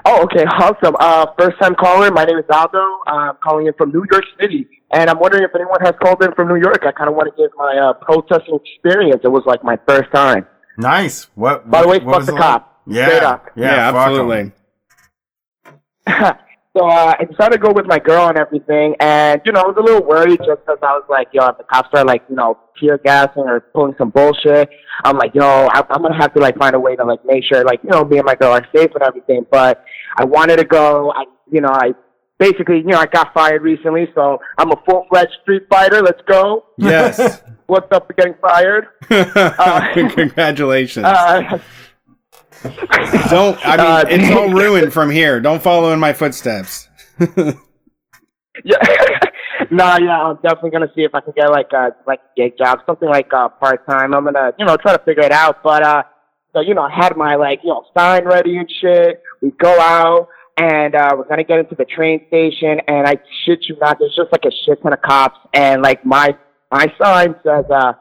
Oh, 0.06 0.23
okay, 0.23 0.45
awesome. 0.45 0.95
Uh, 0.99 1.25
first 1.38 1.59
time 1.61 1.75
caller. 1.75 2.09
My 2.11 2.23
name 2.23 2.38
is 2.38 2.45
Aldo. 2.49 2.99
I'm 3.07 3.35
calling 3.43 3.67
in 3.67 3.73
from 3.73 3.91
New 3.91 4.06
York 4.09 4.23
City, 4.39 4.67
and 4.92 5.09
I'm 5.09 5.19
wondering 5.19 5.43
if 5.43 5.51
anyone 5.56 5.80
has 5.82 5.93
called 6.01 6.24
in 6.24 6.34
from 6.34 6.48
New 6.48 6.59
York. 6.59 6.84
I 6.85 6.92
kind 6.92 7.09
of 7.09 7.16
want 7.16 7.34
to 7.35 7.42
give 7.42 7.51
my 7.56 7.77
uh, 7.77 7.93
protesting 7.93 8.59
experience. 8.66 9.22
It 9.24 9.32
was 9.32 9.43
like 9.45 9.64
my 9.64 9.77
first 9.88 10.11
time. 10.11 10.48
Nice. 10.77 11.27
What? 11.35 11.69
By 11.69 11.82
the 11.82 11.88
way, 11.88 12.00
what 12.00 12.06
fuck 12.06 12.18
was 12.19 12.26
the 12.27 12.34
cop. 12.34 12.82
Like? 12.88 12.95
Yeah. 12.95 13.08
Up. 13.30 13.50
Yeah. 13.56 13.76
Yeah, 13.76 13.95
absolutely. 13.95 14.51
so 16.77 16.88
uh, 16.88 17.16
I 17.19 17.26
decided 17.26 17.58
to 17.58 17.59
go 17.59 17.72
with 17.72 17.85
my 17.85 18.00
girl 18.00 18.30
and 18.30 18.38
everything, 18.38 18.95
and 19.00 19.42
you 19.45 19.51
know 19.51 19.61
I 19.61 19.68
was 19.68 19.76
a 19.77 19.82
little 19.82 20.01
worried 20.01 20.40
just 20.40 20.61
because 20.61 20.80
I 20.82 20.93
was 20.93 21.03
like, 21.08 21.27
yo, 21.34 21.45
if 21.48 21.58
the 21.58 21.66
cops 21.66 21.90
are 21.93 22.03
like, 22.03 22.24
you 22.30 22.35
know, 22.35 22.58
tear 22.80 22.98
gassing 22.98 23.43
or 23.43 23.59
pulling 23.59 23.93
some 23.98 24.09
bullshit, 24.09 24.69
I'm 25.03 25.18
like, 25.18 25.35
yo, 25.35 25.45
I, 25.45 25.84
I'm 25.90 26.01
gonna 26.01 26.18
have 26.18 26.34
to 26.34 26.40
like 26.40 26.58
find 26.58 26.74
a 26.74 26.80
way 26.80 26.95
to 26.95 27.03
like 27.03 27.24
make 27.26 27.43
sure 27.43 27.64
like 27.64 27.82
you 27.84 27.92
know 27.92 28.06
me 28.06 28.18
and 28.18 28.26
my 28.26 28.35
girl 28.35 28.53
are 28.53 28.66
safe 28.76 28.90
and 28.95 29.03
everything. 29.03 29.45
But 29.51 29.84
I 30.18 30.26
wanted 30.26 30.58
to 30.58 30.66
go. 30.66 31.11
I, 31.11 31.26
you 31.51 31.61
know, 31.61 31.69
I 31.69 31.93
basically, 32.40 32.77
you 32.77 32.85
know, 32.85 32.98
I 32.98 33.06
got 33.06 33.34
fired 33.34 33.61
recently, 33.61 34.08
so 34.16 34.40
I'm 34.58 34.72
a 34.72 34.82
full 34.88 35.06
fledged 35.09 35.35
street 35.43 35.64
fighter. 35.69 36.01
Let's 36.01 36.22
go. 36.26 36.66
Yes. 36.77 37.42
What's 37.68 37.92
up 37.92 38.08
for 38.08 38.14
getting 38.14 38.34
fired? 38.42 38.88
Congratulations. 40.16 41.06
Uh, 42.61 42.68
Don't. 43.30 43.58
I 43.66 43.77
mean, 43.77 43.85
uh, 43.85 44.03
it's 44.09 44.35
all 44.35 44.50
ruined 44.50 44.92
from 44.92 45.09
here. 45.09 45.40
Don't 45.40 45.64
follow 45.64 45.93
in 45.93 46.00
my 46.00 46.11
footsteps. 46.11 46.90
Yeah. 48.66 48.77
nah, 49.72 49.98
yeah, 49.98 50.22
I'm 50.22 50.35
definitely 50.38 50.72
gonna 50.72 50.92
see 50.95 51.03
if 51.03 51.16
I 51.16 51.22
can 51.22 51.34
get 51.35 51.50
like 51.50 51.72
a 51.72 51.95
like 52.08 52.19
a 52.19 52.42
gig 52.42 52.58
job, 52.58 52.80
something 52.85 53.08
like 53.08 53.32
uh 53.34 53.50
part 53.50 53.85
time. 53.88 54.14
I'm 54.14 54.26
gonna, 54.26 54.53
you 54.59 54.66
know, 54.66 54.76
try 54.77 54.92
to 54.95 55.03
figure 55.03 55.24
it 55.24 55.32
out. 55.32 55.64
But 55.64 55.84
uh 55.84 56.03
so 56.53 56.61
you 56.61 56.74
know, 56.74 56.82
I 56.82 56.93
had 56.93 57.16
my 57.16 57.35
like, 57.35 57.61
you 57.64 57.69
know, 57.69 57.85
sign 57.98 58.26
ready 58.26 58.58
and 58.58 58.69
shit. 58.82 59.22
We 59.42 59.51
go 59.51 59.80
out 59.80 60.27
and 60.59 60.93
uh 60.93 61.15
we're 61.17 61.27
gonna 61.27 61.43
get 61.43 61.59
into 61.59 61.75
the 61.75 61.85
train 61.85 62.21
station 62.27 62.79
and 62.88 63.07
I 63.07 63.15
shit 63.45 63.59
you 63.67 63.77
not, 63.79 63.97
there's 63.99 64.15
just 64.15 64.31
like 64.31 64.45
a 64.45 64.51
shit 64.65 64.81
ton 64.83 64.93
of 64.93 65.01
cops 65.01 65.39
and 65.53 65.81
like 65.81 66.05
my 66.05 66.38
my 66.71 66.93
sign 67.01 67.35
says 67.43 67.65
uh 67.73 67.93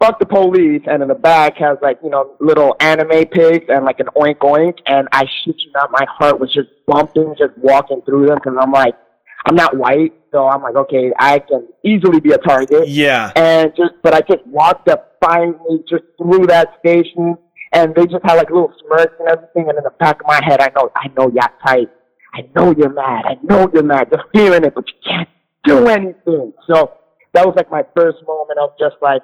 fuck 0.00 0.18
the 0.18 0.26
police 0.26 0.82
and 0.86 1.00
in 1.02 1.08
the 1.08 1.14
back 1.14 1.56
has 1.58 1.78
like, 1.80 1.98
you 2.02 2.10
know, 2.10 2.34
little 2.40 2.74
anime 2.80 3.24
pigs 3.26 3.66
and 3.68 3.84
like 3.84 4.00
an 4.00 4.08
oink 4.16 4.38
oink 4.38 4.78
and 4.86 5.06
I 5.12 5.26
shit 5.44 5.54
you 5.58 5.70
not, 5.74 5.92
my 5.92 6.04
heart 6.08 6.40
was 6.40 6.52
just 6.52 6.68
bumping 6.86 7.34
just 7.38 7.56
walking 7.58 8.02
through 8.02 8.26
them 8.26 8.38
because 8.42 8.56
I'm 8.60 8.72
like 8.72 8.96
I'm 9.44 9.56
not 9.56 9.76
white, 9.76 10.12
so 10.30 10.46
I'm 10.46 10.62
like, 10.62 10.76
okay, 10.76 11.12
I 11.18 11.40
can 11.40 11.68
easily 11.84 12.20
be 12.20 12.32
a 12.32 12.38
target. 12.38 12.88
Yeah. 12.88 13.32
And 13.34 13.72
just, 13.76 13.94
but 14.02 14.14
I 14.14 14.20
just 14.20 14.46
walked 14.46 14.88
up 14.88 15.16
finally 15.20 15.82
just 15.88 16.04
through 16.16 16.46
that 16.46 16.76
station, 16.78 17.36
and 17.72 17.94
they 17.94 18.06
just 18.06 18.24
had 18.24 18.34
like 18.34 18.50
little 18.50 18.72
smirks 18.86 19.14
and 19.18 19.28
everything. 19.28 19.68
And 19.68 19.78
in 19.78 19.84
the 19.84 19.92
back 19.98 20.20
of 20.20 20.26
my 20.26 20.40
head, 20.44 20.60
I 20.60 20.70
know, 20.76 20.90
I 20.96 21.08
know 21.16 21.30
you're 21.32 21.42
tight. 21.66 21.88
I 22.34 22.40
know 22.54 22.74
you're 22.76 22.92
mad. 22.92 23.24
I 23.26 23.34
know 23.42 23.70
you're 23.72 23.82
mad. 23.82 24.08
You're 24.10 24.24
feeling 24.32 24.64
it, 24.64 24.74
but 24.74 24.84
you 24.88 24.94
can't 25.06 25.28
do 25.64 25.86
anything. 25.88 26.52
So 26.66 26.92
that 27.34 27.46
was 27.46 27.54
like 27.56 27.70
my 27.70 27.82
first 27.96 28.18
moment 28.26 28.58
of 28.60 28.70
just 28.78 28.96
like, 29.02 29.22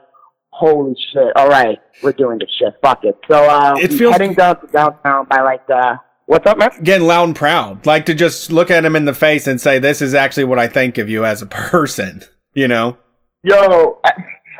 holy 0.51 0.95
shit. 1.13 1.37
All 1.37 1.49
right, 1.49 1.79
we're 2.03 2.13
doing 2.13 2.39
this 2.39 2.51
shit. 2.59 2.75
Fuck 2.83 3.05
it. 3.05 3.17
So 3.31 3.37
uh, 3.49 3.77
It 3.81 3.93
feels- 3.93 4.13
heading 4.13 4.35
down 4.35 4.61
to 4.61 4.67
downtown 4.69 5.27
by 5.29 5.41
like 5.43 5.63
uh, 5.73 5.97
what's 6.27 6.47
up, 6.47 6.59
man? 6.59 6.71
Getting 6.83 7.07
loud 7.07 7.25
and 7.25 7.37
proud. 7.37 7.87
Like 7.87 8.07
to 8.07 8.15
just 8.15 8.51
look 8.53 8.71
at 8.71 8.85
him 8.85 8.95
in 8.97 9.05
the 9.07 9.15
face 9.15 9.47
and 9.47 9.61
say, 9.61 9.79
"This 9.79 10.03
is 10.03 10.15
actually 10.15 10.45
what 10.45 10.59
I 10.59 10.67
think 10.69 10.99
of 10.99 11.09
you 11.09 11.25
as 11.25 11.41
a 11.43 11.47
person." 11.47 12.23
You 12.55 12.69
know. 12.69 12.99
Yo, 13.45 14.01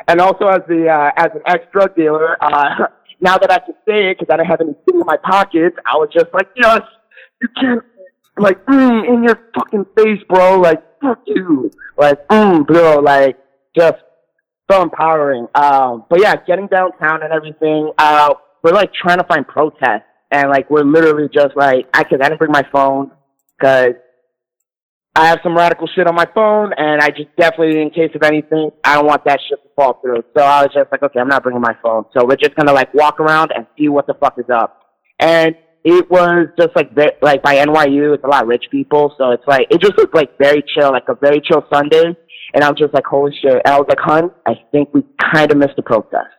and 0.07 0.21
also 0.21 0.45
as 0.47 0.61
the 0.67 0.87
uh, 0.87 1.11
as 1.17 1.31
an 1.35 1.41
ex 1.45 1.65
drug 1.73 1.95
dealer, 1.95 2.37
uh, 2.43 2.87
now 3.21 3.37
that 3.37 3.51
I 3.51 3.59
can 3.59 3.75
say 3.87 4.11
it 4.11 4.19
because 4.19 4.31
I 4.33 4.37
don't 4.37 4.45
have 4.45 4.61
anything 4.61 5.01
in 5.01 5.05
my 5.05 5.17
pockets, 5.17 5.75
I 5.85 5.97
was 5.97 6.09
just 6.13 6.33
like, 6.33 6.47
yes, 6.55 6.81
you 7.41 7.47
can't 7.59 7.83
like 8.37 8.65
mm, 8.65 9.07
in 9.07 9.23
your 9.23 9.39
fucking 9.55 9.85
face, 9.97 10.21
bro. 10.27 10.59
Like 10.59 10.83
fuck 11.01 11.21
you, 11.25 11.71
like 11.97 12.25
mm, 12.29 12.65
bro, 12.65 12.99
like 12.99 13.37
just 13.75 13.97
so 14.71 14.81
empowering. 14.81 15.47
Um, 15.55 16.05
but 16.09 16.21
yeah, 16.21 16.35
getting 16.47 16.67
downtown 16.67 17.23
and 17.23 17.33
everything. 17.33 17.91
Uh, 17.97 18.33
we're 18.63 18.73
like 18.73 18.93
trying 18.93 19.17
to 19.17 19.23
find 19.25 19.47
protests, 19.47 20.03
and 20.31 20.49
like 20.49 20.69
we're 20.69 20.83
literally 20.83 21.29
just 21.33 21.55
like 21.55 21.87
I 21.93 22.03
cause 22.03 22.19
I 22.21 22.29
didn't 22.29 22.39
bring 22.39 22.51
my 22.51 22.65
phone 22.71 23.11
because 23.57 23.93
I 25.15 25.27
have 25.27 25.39
some 25.43 25.55
radical 25.55 25.87
shit 25.87 26.07
on 26.07 26.15
my 26.15 26.27
phone, 26.33 26.71
and 26.77 27.01
I 27.01 27.09
just 27.09 27.35
definitely, 27.37 27.81
in 27.81 27.89
case 27.89 28.11
of 28.15 28.23
anything, 28.23 28.69
I 28.83 28.95
don't 28.95 29.07
want 29.07 29.25
that 29.25 29.39
shit 29.49 29.61
to 29.63 29.69
fall 29.75 29.99
through. 30.01 30.23
So 30.37 30.43
I 30.43 30.63
was 30.63 30.71
just 30.73 30.91
like, 30.91 31.03
okay, 31.03 31.19
I'm 31.19 31.27
not 31.27 31.43
bringing 31.43 31.61
my 31.61 31.75
phone. 31.81 32.05
So 32.15 32.25
we're 32.25 32.35
just 32.35 32.55
gonna 32.55 32.73
like 32.73 32.93
walk 32.93 33.19
around 33.19 33.51
and 33.55 33.65
see 33.77 33.89
what 33.89 34.07
the 34.07 34.13
fuck 34.13 34.35
is 34.37 34.49
up. 34.53 34.81
And 35.19 35.55
it 35.83 36.09
was 36.09 36.47
just 36.57 36.75
like 36.75 36.91
like 37.21 37.41
by 37.41 37.55
NYU, 37.55 38.13
it's 38.13 38.23
a 38.23 38.27
lot 38.27 38.43
of 38.43 38.49
rich 38.49 38.65
people, 38.71 39.13
so 39.17 39.31
it's 39.31 39.43
like 39.47 39.67
it 39.69 39.81
just 39.81 39.97
looked 39.97 40.15
like 40.15 40.37
very 40.37 40.63
chill, 40.75 40.91
like 40.91 41.07
a 41.09 41.15
very 41.15 41.41
chill 41.41 41.65
Sunday. 41.73 42.15
And 42.53 42.63
I'm 42.63 42.75
just 42.75 42.93
like, 42.93 43.05
holy 43.05 43.31
shit! 43.41 43.61
And 43.65 43.73
I 43.73 43.77
was 43.77 43.85
like, 43.89 43.99
hun, 43.99 44.31
I 44.45 44.53
think 44.71 44.93
we 44.93 45.03
kind 45.33 45.51
of 45.51 45.57
missed 45.57 45.75
the 45.75 45.83
protest. 45.83 46.29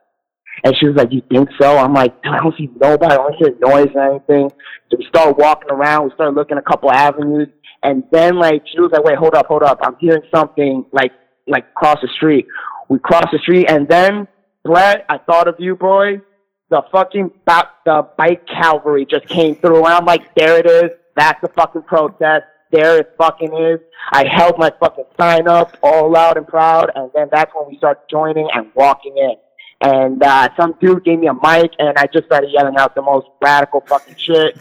And 0.64 0.74
she 0.78 0.86
was 0.86 0.96
like, 0.96 1.08
you 1.10 1.22
think 1.30 1.48
so? 1.60 1.78
I'm 1.78 1.94
like, 1.94 2.14
I 2.24 2.38
don't 2.38 2.56
see 2.56 2.68
nobody. 2.80 3.12
I 3.12 3.16
don't 3.16 3.34
hear 3.36 3.54
noise 3.60 3.88
or 3.94 4.10
anything. 4.10 4.50
So 4.90 4.98
we 4.98 5.06
start 5.06 5.38
walking 5.38 5.70
around. 5.70 6.04
We 6.04 6.14
start 6.14 6.34
looking 6.34 6.58
a 6.58 6.62
couple 6.62 6.90
avenues. 6.90 7.48
And 7.82 8.04
then 8.12 8.36
like, 8.36 8.62
she 8.72 8.80
was 8.80 8.90
like, 8.92 9.04
wait, 9.04 9.16
hold 9.16 9.34
up, 9.34 9.46
hold 9.46 9.62
up. 9.62 9.78
I'm 9.82 9.96
hearing 9.98 10.22
something 10.34 10.84
like, 10.92 11.12
like 11.46 11.66
across 11.70 12.00
the 12.02 12.08
street. 12.08 12.46
We 12.88 12.98
crossed 12.98 13.28
the 13.32 13.38
street 13.38 13.68
and 13.68 13.88
then, 13.88 14.28
Brett, 14.64 15.06
I 15.08 15.18
thought 15.18 15.48
of 15.48 15.56
you, 15.58 15.76
boy. 15.76 16.20
The 16.68 16.82
fucking, 16.92 17.30
the 17.46 18.08
bike 18.16 18.46
cavalry 18.46 19.06
just 19.06 19.26
came 19.26 19.56
through. 19.56 19.84
And 19.84 19.94
I'm 19.94 20.04
like, 20.04 20.34
there 20.34 20.58
it 20.58 20.66
is. 20.66 20.90
That's 21.16 21.40
the 21.40 21.48
fucking 21.48 21.82
protest. 21.82 22.44
There 22.70 22.98
it 22.98 23.14
fucking 23.18 23.52
is. 23.56 23.80
I 24.12 24.28
held 24.28 24.56
my 24.58 24.70
fucking 24.78 25.06
sign 25.18 25.48
up 25.48 25.76
all 25.82 26.10
loud 26.10 26.36
and 26.36 26.46
proud. 26.46 26.92
And 26.94 27.10
then 27.14 27.28
that's 27.32 27.50
when 27.54 27.68
we 27.68 27.76
start 27.78 28.08
joining 28.08 28.48
and 28.54 28.70
walking 28.74 29.16
in 29.16 29.34
and 29.80 30.22
uh, 30.22 30.48
some 30.58 30.74
dude 30.80 31.04
gave 31.04 31.18
me 31.18 31.28
a 31.28 31.34
mic, 31.34 31.70
and 31.78 31.96
I 31.96 32.06
just 32.12 32.26
started 32.26 32.50
yelling 32.52 32.76
out 32.76 32.94
the 32.94 33.02
most 33.02 33.26
radical 33.42 33.84
fucking 33.88 34.16
shit. 34.18 34.54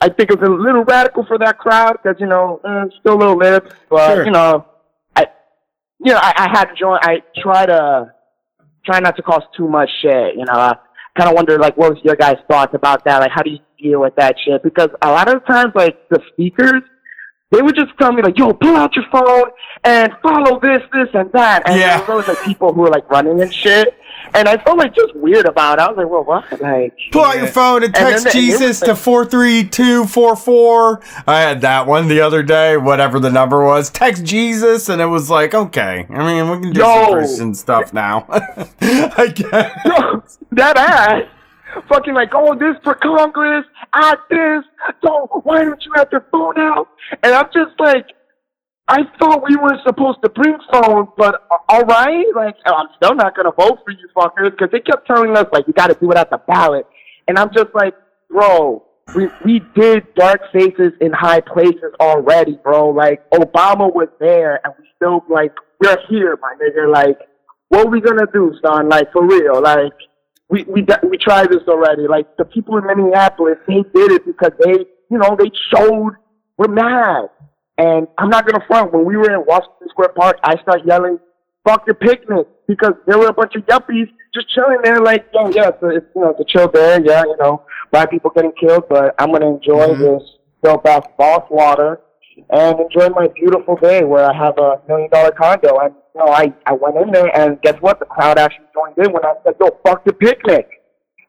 I 0.00 0.08
think 0.08 0.30
it 0.30 0.40
was 0.40 0.48
a 0.48 0.52
little 0.52 0.84
radical 0.84 1.24
for 1.26 1.38
that 1.38 1.58
crowd 1.58 1.96
because 2.02 2.20
you 2.20 2.26
know, 2.26 2.60
uh, 2.64 2.86
still 3.00 3.14
a 3.14 3.18
little 3.18 3.36
lip, 3.36 3.72
but 3.88 4.14
Sure. 4.14 4.24
you 4.24 4.32
know, 4.32 4.66
I, 5.14 5.26
you 6.04 6.12
know, 6.12 6.18
I, 6.20 6.32
I 6.36 6.48
had 6.50 6.64
to 6.66 6.74
join. 6.74 6.98
I 7.02 7.22
try 7.38 7.66
to 7.66 8.12
try 8.84 9.00
not 9.00 9.16
to 9.16 9.22
cause 9.22 9.42
too 9.56 9.68
much 9.68 9.88
shit. 10.02 10.36
You 10.36 10.44
know, 10.44 10.52
I 10.54 10.74
kind 11.16 11.30
of 11.30 11.34
wonder 11.36 11.58
like, 11.58 11.76
what 11.76 11.94
was 11.94 12.02
your 12.04 12.16
guys' 12.16 12.36
thoughts 12.50 12.74
about 12.74 13.04
that? 13.04 13.18
Like, 13.20 13.30
how 13.32 13.42
do 13.42 13.50
you 13.50 13.58
deal 13.80 14.00
with 14.00 14.14
that 14.16 14.36
shit? 14.44 14.62
Because 14.62 14.88
a 15.02 15.10
lot 15.10 15.32
of 15.34 15.44
times, 15.46 15.72
like 15.74 15.96
the 16.10 16.20
speakers. 16.32 16.82
They 17.52 17.62
would 17.62 17.76
just 17.76 17.92
tell 18.00 18.10
me 18.12 18.22
like, 18.22 18.36
"Yo, 18.36 18.52
pull 18.52 18.74
out 18.76 18.96
your 18.96 19.04
phone 19.12 19.50
and 19.84 20.12
follow 20.20 20.58
this, 20.58 20.80
this, 20.92 21.06
and 21.14 21.30
that." 21.32 21.62
And 21.64 21.78
Yeah. 21.78 22.04
always 22.08 22.26
like 22.26 22.40
people 22.44 22.72
who 22.74 22.80
were 22.80 22.88
like 22.90 23.08
running 23.08 23.40
and 23.40 23.54
shit, 23.54 23.94
and 24.34 24.48
I 24.48 24.56
felt 24.58 24.78
like 24.78 24.94
just 24.94 25.14
weird 25.16 25.46
about 25.46 25.78
it. 25.78 25.82
I 25.82 25.88
was 25.88 25.96
like, 25.96 26.08
"Well, 26.08 26.24
what?" 26.24 26.60
Like, 26.60 26.96
Pull 27.12 27.24
out 27.24 27.36
your 27.36 27.46
phone 27.46 27.82
and 27.82 27.94
And 27.94 27.94
text 27.94 28.24
was 28.26 28.34
Jesus 28.34 28.80
to 28.80 28.94
43244. 28.96 31.00
I 31.26 31.40
had 31.40 31.60
that 31.62 31.86
one 31.86 32.08
the 32.08 32.20
other 32.20 32.42
day, 32.42 32.76
whatever 32.76 33.18
the 33.18 33.30
number 33.30 33.64
was. 33.64 33.90
Text 33.90 34.24
Jesus, 34.24 34.88
and 34.88 35.00
it 35.00 35.06
was 35.06 35.30
like, 35.30 35.54
okay. 35.54 36.06
I 36.10 36.26
mean, 36.26 36.50
we 36.50 36.60
can 36.60 36.72
do 36.72 36.80
some 36.80 37.08
Yo. 37.08 37.12
Christian 37.12 37.54
stuff 37.54 37.92
now. 37.92 38.26
I 38.80 39.32
guess. 39.34 39.80
Yo, 39.84 40.22
that 40.52 40.76
ass. 40.76 41.22
Fucking 41.88 42.14
like, 42.14 42.30
oh, 42.32 42.54
this 42.54 42.74
for 42.82 42.94
Congress, 42.94 43.66
add 43.92 44.16
this. 44.30 44.64
So 45.04 45.28
why 45.42 45.62
don't 45.62 45.82
you 45.84 45.92
have 45.94 46.08
your 46.10 46.24
phone 46.32 46.58
out? 46.58 46.88
And 47.22 47.34
I'm 47.34 47.46
just 47.52 47.78
like, 47.78 48.06
I 48.88 49.02
thought 49.18 49.42
we 49.48 49.56
were 49.56 49.76
supposed 49.84 50.18
to 50.22 50.28
bring 50.30 50.56
phones, 50.72 51.08
but 51.16 51.46
uh, 51.50 51.56
all 51.68 51.82
right, 51.82 52.24
like 52.36 52.54
I'm 52.66 52.86
still 52.96 53.16
not 53.16 53.36
gonna 53.36 53.50
vote 53.50 53.80
for 53.84 53.90
you 53.90 54.08
fuckers 54.14 54.52
because 54.52 54.68
they 54.70 54.80
kept 54.80 55.06
telling 55.08 55.36
us 55.36 55.46
like 55.52 55.66
you 55.66 55.72
got 55.72 55.88
to 55.88 55.94
do 55.94 56.10
it 56.12 56.16
at 56.16 56.30
the 56.30 56.38
ballot, 56.38 56.86
and 57.26 57.36
I'm 57.36 57.52
just 57.52 57.74
like, 57.74 57.94
bro, 58.30 58.84
we 59.16 59.28
we 59.44 59.60
did 59.74 60.14
dark 60.14 60.40
faces 60.52 60.92
in 61.00 61.12
high 61.12 61.40
places 61.40 61.92
already, 61.98 62.58
bro. 62.62 62.90
Like 62.90 63.28
Obama 63.30 63.92
was 63.92 64.08
there, 64.20 64.60
and 64.64 64.72
we 64.78 64.86
still 64.94 65.24
like 65.28 65.52
we're 65.80 65.96
here, 66.08 66.38
my 66.40 66.54
nigga. 66.62 66.88
Like, 66.92 67.18
what 67.68 67.90
we 67.90 68.00
gonna 68.00 68.26
do, 68.32 68.54
son? 68.64 68.88
Like 68.88 69.12
for 69.12 69.26
real, 69.26 69.60
like 69.60 69.92
we 70.48 70.62
we 70.62 70.86
we 71.10 71.18
tried 71.18 71.50
this 71.50 71.66
already. 71.66 72.06
Like 72.06 72.36
the 72.36 72.44
people 72.44 72.78
in 72.78 72.86
Minneapolis, 72.86 73.58
they 73.66 73.82
did 73.94 74.12
it 74.12 74.26
because 74.26 74.52
they, 74.60 74.86
you 75.10 75.18
know, 75.18 75.36
they 75.36 75.50
showed 75.74 76.12
we're 76.56 76.68
mad. 76.68 77.28
And 77.78 78.08
I'm 78.18 78.30
not 78.30 78.46
gonna 78.46 78.64
front. 78.66 78.92
When 78.92 79.04
we 79.04 79.16
were 79.16 79.32
in 79.32 79.44
Washington 79.46 79.88
Square 79.90 80.12
Park, 80.16 80.38
I 80.42 80.56
started 80.62 80.86
yelling, 80.86 81.18
"Fuck 81.64 81.86
your 81.86 81.94
picnic!" 81.94 82.46
because 82.66 82.94
there 83.06 83.18
were 83.18 83.28
a 83.28 83.32
bunch 83.32 83.54
of 83.54 83.66
yuppies 83.66 84.08
just 84.34 84.48
chilling 84.54 84.78
there. 84.82 85.00
Like, 85.00 85.26
yeah, 85.32 85.48
yeah, 85.48 85.68
it's, 85.68 85.82
a, 85.82 85.88
it's 85.88 86.06
you 86.14 86.22
know, 86.22 86.30
it's 86.30 86.40
a 86.40 86.44
chill 86.44 86.68
day. 86.68 87.00
Yeah, 87.04 87.22
you 87.24 87.36
know, 87.38 87.62
black 87.92 88.10
people 88.10 88.30
getting 88.34 88.52
killed, 88.58 88.84
but 88.88 89.14
I'm 89.18 89.30
gonna 89.30 89.54
enjoy 89.54 89.94
this 89.94 90.22
dope 90.62 90.86
ass 90.86 91.02
Voss 91.18 91.44
water 91.50 92.00
and 92.50 92.80
enjoy 92.80 93.08
my 93.10 93.28
beautiful 93.28 93.76
day 93.76 94.04
where 94.04 94.24
I 94.24 94.36
have 94.36 94.58
a 94.58 94.80
million 94.88 95.10
dollar 95.10 95.32
condo. 95.32 95.78
And 95.78 95.94
you 96.14 96.20
know, 96.20 96.32
I 96.32 96.52
I 96.66 96.72
went 96.72 96.96
in 96.96 97.12
there, 97.12 97.34
and 97.36 97.60
guess 97.62 97.76
what? 97.80 97.98
The 97.98 98.06
crowd 98.06 98.38
actually 98.38 98.66
joined 98.74 99.06
in 99.06 99.12
when 99.12 99.24
I 99.24 99.34
said, 99.44 99.54
"Yo, 99.60 99.68
fuck 99.84 100.04
the 100.04 100.12
picnic." 100.12 100.68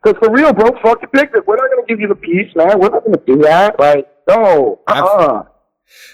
Because 0.01 0.17
for 0.19 0.31
real, 0.31 0.53
bro, 0.53 0.69
fuck 0.81 1.01
the 1.01 1.07
picnic. 1.07 1.45
We're 1.45 1.57
not 1.57 1.69
gonna 1.69 1.87
give 1.87 1.99
you 1.99 2.07
the 2.07 2.15
peace, 2.15 2.55
man. 2.55 2.79
We're 2.79 2.89
not 2.89 3.03
gonna 3.03 3.17
do 3.25 3.37
that. 3.43 3.79
Like, 3.79 4.07
no, 4.29 4.79
uh, 4.87 4.93
uh 4.93 5.43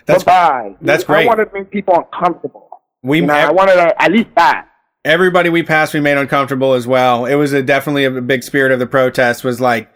That's 0.05 0.23
bye. 0.23 0.75
that's 0.81 1.03
great. 1.03 1.23
I 1.25 1.27
wanted 1.27 1.45
to 1.45 1.53
make 1.53 1.71
people 1.71 1.95
uncomfortable. 1.95 2.69
We 3.01 3.19
You 3.19 3.25
know, 3.27 3.33
I 3.33 3.51
wanted 3.51 3.75
to, 3.75 4.01
at 4.01 4.11
least 4.11 4.29
that. 4.35 4.67
everybody 5.03 5.49
we 5.49 5.61
passed 5.63 5.93
we 5.93 5.99
made 5.99 6.17
uncomfortable 6.17 6.71
as 6.73 6.87
well 6.87 7.25
it 7.25 7.35
was 7.35 7.51
a, 7.51 7.61
definitely 7.61 8.05
a 8.05 8.11
big 8.21 8.41
spirit 8.43 8.71
of 8.71 8.79
the 8.79 8.87
protest 8.87 9.43
was 9.43 9.59
like 9.59 9.89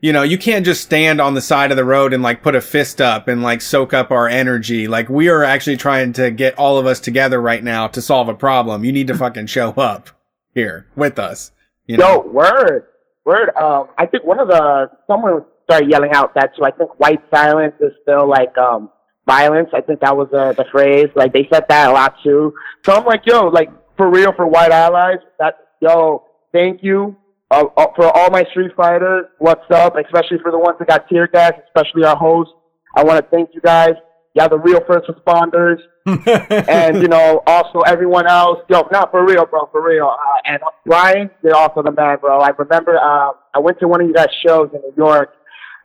you 0.00 0.10
know 0.10 0.22
you 0.22 0.38
can't 0.38 0.64
just 0.64 0.80
stand 0.80 1.20
on 1.20 1.34
the 1.34 1.40
side 1.42 1.70
of 1.70 1.76
the 1.76 1.84
road 1.84 2.14
and 2.14 2.22
like 2.22 2.42
put 2.42 2.54
a 2.54 2.60
fist 2.62 2.98
up 2.98 3.28
and 3.28 3.42
like 3.42 3.60
soak 3.60 3.92
up 3.92 4.10
our 4.10 4.26
energy 4.26 4.88
like 4.88 5.10
we 5.10 5.28
are 5.28 5.44
actually 5.44 5.76
trying 5.76 6.10
to 6.14 6.30
get 6.30 6.58
all 6.58 6.78
of 6.78 6.86
us 6.86 6.98
together 7.00 7.38
right 7.38 7.62
now 7.62 7.86
to 7.86 8.00
solve 8.00 8.28
a 8.30 8.34
problem 8.34 8.82
you 8.82 8.92
need 8.92 9.06
to 9.06 9.14
fucking 9.14 9.46
show 9.46 9.70
up 9.72 10.08
here 10.54 10.86
with 10.96 11.18
us 11.18 11.52
you 11.86 11.98
know 11.98 12.22
Yo, 12.24 12.30
word, 12.30 12.86
word. 13.26 13.50
Um, 13.60 13.88
I 13.98 14.06
think 14.06 14.24
one 14.24 14.40
of 14.40 14.48
the 14.48 14.90
someone 15.06 15.44
started 15.64 15.90
yelling 15.90 16.12
out 16.12 16.34
that 16.34 16.56
too. 16.56 16.64
I 16.64 16.70
think 16.70 16.98
white 16.98 17.20
silence 17.30 17.74
is 17.80 17.92
still 18.02 18.26
like 18.26 18.56
um 18.56 18.88
violence. 19.26 19.68
I 19.74 19.80
think 19.80 20.00
that 20.00 20.16
was 20.16 20.28
uh, 20.32 20.52
the 20.52 20.64
phrase. 20.70 21.08
Like 21.14 21.32
they 21.32 21.48
said 21.52 21.64
that 21.68 21.90
a 21.90 21.92
lot 21.92 22.14
too. 22.22 22.54
So 22.84 22.94
I'm 22.94 23.04
like, 23.04 23.22
yo, 23.26 23.48
like 23.48 23.70
for 23.96 24.10
real, 24.10 24.32
for 24.32 24.46
white 24.46 24.70
allies. 24.70 25.18
That 25.38 25.56
yo, 25.80 26.24
thank 26.52 26.82
you. 26.82 27.16
Uh, 27.50 27.64
uh, 27.76 27.86
for 27.94 28.06
all 28.16 28.28
my 28.30 28.44
street 28.50 28.72
fighters, 28.76 29.26
what's 29.38 29.70
up? 29.70 29.94
Especially 29.96 30.38
for 30.42 30.50
the 30.50 30.58
ones 30.58 30.76
that 30.80 30.88
got 30.88 31.08
tear 31.08 31.28
gas, 31.28 31.52
especially 31.66 32.04
our 32.04 32.16
host. 32.16 32.50
I 32.96 33.04
want 33.04 33.24
to 33.24 33.30
thank 33.30 33.50
you 33.54 33.60
guys. 33.60 33.94
Y'all 34.34 34.48
the 34.48 34.58
real 34.58 34.80
first 34.86 35.08
responders. 35.08 35.78
and 36.68 37.02
you 37.02 37.08
know, 37.08 37.42
also 37.46 37.80
everyone 37.80 38.26
else. 38.26 38.58
Yo, 38.68 38.86
not 38.92 39.10
for 39.10 39.24
real, 39.24 39.46
bro, 39.46 39.68
for 39.72 39.86
real. 39.86 40.06
Uh, 40.06 40.40
and 40.44 40.60
Brian, 40.84 41.30
you're 41.42 41.54
also 41.54 41.82
the 41.82 41.90
man, 41.90 42.18
bro. 42.20 42.40
I 42.40 42.50
remember 42.50 42.98
um, 42.98 43.32
I 43.54 43.58
went 43.58 43.78
to 43.80 43.88
one 43.88 44.00
of 44.00 44.06
you 44.06 44.14
guys' 44.14 44.28
shows 44.46 44.70
in 44.72 44.80
New 44.80 44.94
York. 44.96 45.34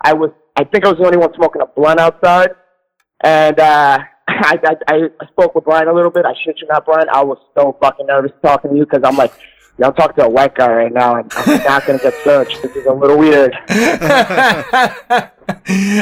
I 0.02 0.14
was, 0.14 0.32
I 0.56 0.64
think 0.64 0.86
I 0.86 0.90
was 0.90 0.98
the 1.00 1.06
only 1.06 1.18
one 1.18 1.34
smoking 1.36 1.62
a 1.62 1.66
blunt 1.66 2.00
outside, 2.00 2.52
and 3.24 3.60
uh, 3.60 4.00
I, 4.28 4.60
I 4.88 5.10
I 5.20 5.28
spoke 5.28 5.56
with 5.56 5.64
Brian 5.66 5.88
a 5.88 5.94
little 5.94 6.12
bit. 6.12 6.26
I 6.26 6.34
shit 6.44 6.60
you 6.60 6.68
not, 6.68 6.86
Brian. 6.86 7.08
I 7.12 7.24
was 7.24 7.38
so 7.56 7.78
fucking 7.82 8.06
nervous 8.08 8.32
talking 8.42 8.72
to 8.72 8.78
you 8.78 8.86
because 8.86 9.02
I'm 9.04 9.18
like. 9.18 9.34
Yo, 9.80 9.88
I'm 9.88 9.94
talking 9.94 10.16
to 10.18 10.26
a 10.26 10.30
white 10.30 10.54
guy 10.54 10.70
right 10.70 10.94
now, 10.94 11.16
and 11.16 11.32
I'm 11.34 11.64
not 11.64 11.88
gonna 11.88 11.98
get 11.98 12.14
searched. 12.26 12.62
This 12.62 12.76
is 12.76 12.86
a 12.86 12.92
little 12.92 13.18
weird. 13.18 13.58
I, 13.70 15.32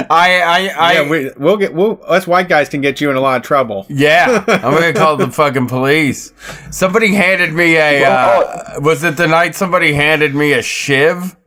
I, 0.09 0.71
I, 0.77 0.93
yeah, 0.93 1.09
we, 1.09 1.31
we'll 1.37 1.55
get 1.55 1.73
we'll, 1.73 1.99
us 2.05 2.25
white 2.25 2.49
guys 2.49 2.67
can 2.67 2.81
get 2.81 2.99
you 2.99 3.11
in 3.11 3.15
a 3.15 3.21
lot 3.21 3.37
of 3.37 3.43
trouble 3.43 3.85
Yeah, 3.87 4.43
I'm 4.47 4.73
gonna 4.73 4.91
call 4.91 5.17
the 5.17 5.31
fucking 5.31 5.67
police. 5.67 6.33
Somebody 6.71 7.13
handed 7.13 7.53
me 7.53 7.77
a. 7.77 8.03
Uh, 8.05 8.79
was 8.81 9.03
it 9.03 9.17
the 9.17 9.27
night 9.27 9.53
somebody 9.55 9.93
handed 9.93 10.33
me 10.33 10.53
a 10.53 10.63
shiv? 10.63 11.37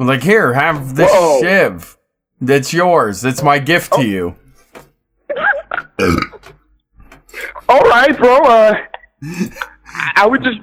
I'm 0.00 0.06
like, 0.08 0.22
here, 0.22 0.54
have 0.54 0.96
this 0.96 1.10
Whoa. 1.10 1.40
shiv. 1.40 1.96
That's 2.40 2.72
yours. 2.72 3.24
It's 3.24 3.42
my 3.42 3.60
gift 3.60 3.92
to 3.94 4.02
you. 4.04 4.34
All 7.68 7.80
right, 7.82 8.16
bro. 8.18 8.36
Uh, 8.38 8.74
I 9.22 10.12
I 10.16 10.26
would 10.26 10.42
just, 10.42 10.58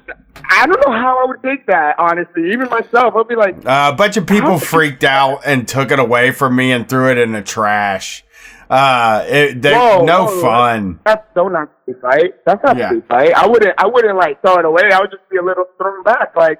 I 0.50 0.66
don't 0.66 0.80
know 0.86 0.92
how 0.92 1.22
I 1.24 1.26
would 1.28 1.42
take 1.42 1.66
that, 1.66 1.96
honestly. 1.98 2.52
Even 2.52 2.68
myself, 2.68 3.14
I'd 3.16 3.28
be 3.28 3.36
like, 3.36 3.56
Uh, 3.64 3.90
a 3.92 3.96
bunch 3.96 4.16
of 4.16 4.26
people 4.26 4.58
freaked 4.58 5.04
out 5.04 5.40
and 5.46 5.66
took 5.66 5.90
it 5.90 5.98
away 5.98 6.30
from 6.30 6.56
me 6.56 6.72
and 6.72 6.88
threw 6.88 7.10
it 7.10 7.18
in 7.18 7.32
the 7.32 7.42
trash. 7.42 8.24
Uh, 8.70 9.24
it, 9.26 9.62
they, 9.62 9.72
Whoa, 9.72 10.04
no 10.04 10.26
whoa, 10.26 10.42
fun. 10.42 11.00
that's 11.04 11.24
so 11.34 11.48
not 11.48 11.70
free 11.86 11.94
fight. 12.02 12.34
That's 12.44 12.62
not 12.62 12.76
Yeah. 12.76 12.90
free 12.90 13.02
fight. 13.08 13.32
I 13.34 13.46
wouldn't, 13.46 13.74
I 13.78 13.86
wouldn't 13.86 14.16
like 14.18 14.42
throw 14.42 14.58
it 14.58 14.64
away. 14.66 14.82
I 14.92 15.00
would 15.00 15.10
just 15.10 15.26
be 15.30 15.38
a 15.38 15.42
little 15.42 15.64
thrown 15.78 16.02
back. 16.02 16.36
Like, 16.36 16.58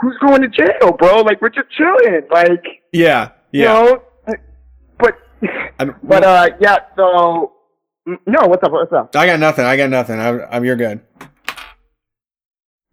who's 0.00 0.16
going 0.18 0.42
to 0.42 0.48
jail, 0.48 0.92
bro? 0.96 1.22
Like, 1.22 1.40
we're 1.42 1.48
just 1.48 1.68
chilling. 1.76 2.22
Like, 2.30 2.64
yeah 2.92 3.30
you 3.50 3.62
yeah 3.62 3.72
know. 3.74 4.02
But, 4.98 5.18
I'm- 5.80 5.96
but 6.02 6.22
uh, 6.24 6.50
yeah. 6.60 6.78
So, 6.96 7.52
no. 8.26 8.46
What's 8.46 8.62
up? 8.62 8.72
What's 8.72 8.92
up? 8.92 9.14
i 9.16 9.26
got 9.26 9.38
nothing 9.38 9.64
i 9.64 9.76
got 9.76 9.90
nothing 9.90 10.18
I, 10.18 10.44
I'm, 10.46 10.64
you're 10.64 10.76
good 10.76 11.00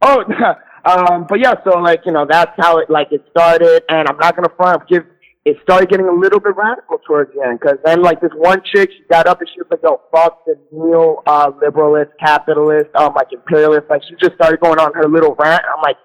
Oh, 0.05 0.23
um, 0.85 1.25
but 1.27 1.39
yeah, 1.39 1.55
so 1.63 1.79
like 1.79 2.01
you 2.05 2.11
know, 2.11 2.25
that's 2.29 2.51
how 2.57 2.77
it 2.77 2.89
like 2.89 3.11
it 3.11 3.25
started, 3.31 3.83
and 3.89 4.07
I'm 4.07 4.17
not 4.17 4.35
gonna 4.35 4.53
front 4.55 4.87
give 4.87 5.03
it 5.45 5.57
started 5.61 5.89
getting 5.89 6.07
a 6.07 6.13
little 6.13 6.39
bit 6.39 6.55
radical 6.55 6.97
towards 7.05 7.31
the 7.33 7.41
end. 7.41 7.59
Because 7.59 7.77
then, 7.83 8.01
like 8.01 8.21
this 8.21 8.31
one 8.35 8.61
chick, 8.63 8.89
she 8.91 9.03
got 9.09 9.27
up 9.27 9.39
and 9.39 9.49
she 9.49 9.61
was 9.61 9.67
like, 9.71 9.81
"Yo, 9.83 10.01
fuck 10.11 10.45
the 10.45 10.55
neo 10.71 11.23
uh, 11.25 11.51
liberalist, 11.51 12.11
capitalist, 12.19 12.89
um, 12.95 13.13
like 13.15 13.27
imperialist." 13.31 13.89
Like 13.89 14.01
she 14.07 14.15
just 14.21 14.35
started 14.35 14.59
going 14.59 14.79
on 14.79 14.93
her 14.93 15.07
little 15.07 15.35
rant. 15.35 15.63
I'm 15.65 15.81
like, 15.81 15.97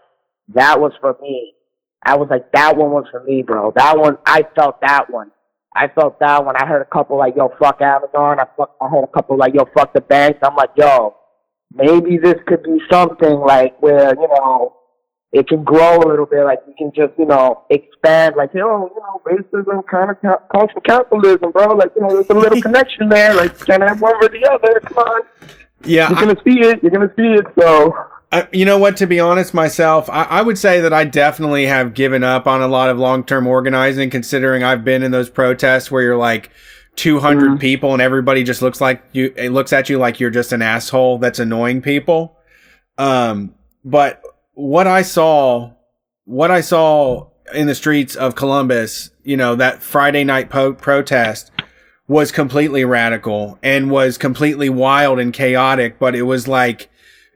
that 0.55 0.81
was 0.81 0.93
for 1.01 1.17
me. 1.21 1.55
I 2.03 2.17
was 2.17 2.29
like, 2.31 2.51
that 2.53 2.77
one 2.77 2.93
was 2.93 3.05
for 3.11 3.23
me, 3.25 3.43
bro. 3.43 3.73
That 3.77 3.99
one, 3.99 4.17
I 4.25 4.47
felt 4.55 4.81
that 4.81 5.11
one. 5.11 5.31
I 5.75 5.89
felt 5.89 6.19
that 6.21 6.45
when 6.45 6.57
I 6.57 6.67
heard 6.67 6.83
a 6.83 6.87
couple 6.87 7.17
like, 7.17 7.37
yo, 7.37 7.53
fuck 7.59 7.81
Amazon. 7.81 8.41
I 8.41 8.47
fuck, 8.57 8.75
I 8.81 8.89
heard 8.89 9.05
a 9.05 9.09
couple 9.09 9.37
like, 9.37 9.55
yo, 9.55 9.67
fuck 9.75 9.93
the 9.93 10.01
banks. 10.01 10.41
I'm 10.43 10.57
like, 10.57 10.71
yo, 10.77 11.17
maybe 11.73 12.19
this 12.19 12.35
could 12.47 12.63
be 12.63 12.79
something 12.91 13.39
like 13.39 13.81
where, 13.81 14.15
you 14.15 14.29
know, 14.29 14.77
it 15.33 15.47
can 15.47 15.63
grow 15.63 15.99
a 15.99 16.07
little 16.09 16.27
bit. 16.27 16.45
Like 16.45 16.59
you 16.67 16.75
can 16.77 16.91
just, 16.93 17.17
you 17.17 17.25
know, 17.25 17.63
expand. 17.71 18.35
Like, 18.37 18.53
yo, 18.53 18.91
you 18.95 19.01
know, 19.01 19.23
racism 19.25 19.87
kind 19.87 20.11
of 20.11 20.71
for 20.73 20.81
capitalism, 20.81 21.53
bro. 21.53 21.75
Like, 21.77 21.93
you 21.95 22.03
know, 22.03 22.15
there's 22.15 22.31
a 22.31 22.35
little 22.35 22.61
connection 22.63 23.09
there. 23.09 23.35
Like, 23.35 23.59
you 23.61 23.67
can't 23.67 23.83
have 23.83 24.01
one 24.01 24.17
or 24.17 24.29
the 24.29 24.51
other. 24.51 24.81
Come 24.81 24.99
on. 24.99 25.23
Yeah, 25.85 26.11
You're 26.11 26.19
gonna 26.19 26.37
see 26.45 26.61
it. 26.61 26.83
You're 26.83 26.91
gonna 26.91 27.13
see 27.17 27.35
it. 27.35 27.47
So. 27.59 27.95
I, 28.33 28.47
you 28.53 28.65
know 28.65 28.79
what? 28.79 28.97
To 28.99 29.07
be 29.07 29.19
honest, 29.19 29.55
myself, 29.55 30.09
I, 30.09 30.23
I 30.25 30.43
would 30.43 30.59
say 30.59 30.81
that 30.81 30.93
I 30.93 31.05
definitely 31.05 31.67
have 31.67 31.95
given 31.95 32.23
up 32.23 32.47
on 32.47 32.63
a 32.63 32.69
lot 32.69 32.89
of 32.89 32.99
long 32.99 33.25
term 33.25 33.47
organizing, 33.47 34.11
considering 34.11 34.63
I've 34.63 34.85
been 34.85 35.03
in 35.03 35.11
those 35.11 35.29
protests 35.29 35.91
where 35.91 36.03
you're 36.03 36.17
like 36.17 36.51
200 36.97 37.59
people 37.59 37.93
and 37.93 38.01
everybody 38.03 38.45
just 38.45 38.63
looks 38.63 38.81
like 38.81 39.03
you, 39.13 39.33
it 39.37 39.51
looks 39.51 39.73
at 39.73 39.89
you 39.89 39.99
like 39.99 40.21
you're 40.21 40.31
just 40.31 40.53
an 40.53 40.63
asshole 40.63 41.19
that's 41.19 41.39
annoying 41.39 41.83
people. 41.83 42.37
Um, 42.99 43.55
but 43.85 44.23
what 44.55 44.87
I 44.87 45.03
saw, 45.03 45.73
what 46.25 46.53
I 46.53 46.61
saw 46.61 47.31
in 47.53 47.67
the 47.67 47.75
streets 47.75 48.15
of 48.15 48.37
Columbus, 48.37 49.11
you 49.25 49.37
know, 49.37 49.57
that 49.57 49.83
Friday 49.83 50.23
night 50.23 50.51
po- 50.51 50.75
protest 50.75 51.51
was 52.07 52.31
completely 52.31 52.85
radical 52.85 53.59
and 53.63 53.91
was 53.91 54.19
completely 54.19 54.69
wild 54.69 55.19
and 55.19 55.33
chaotic, 55.33 55.99
but 55.99 56.15
it 56.15 56.23
was 56.23 56.47
like, 56.47 56.91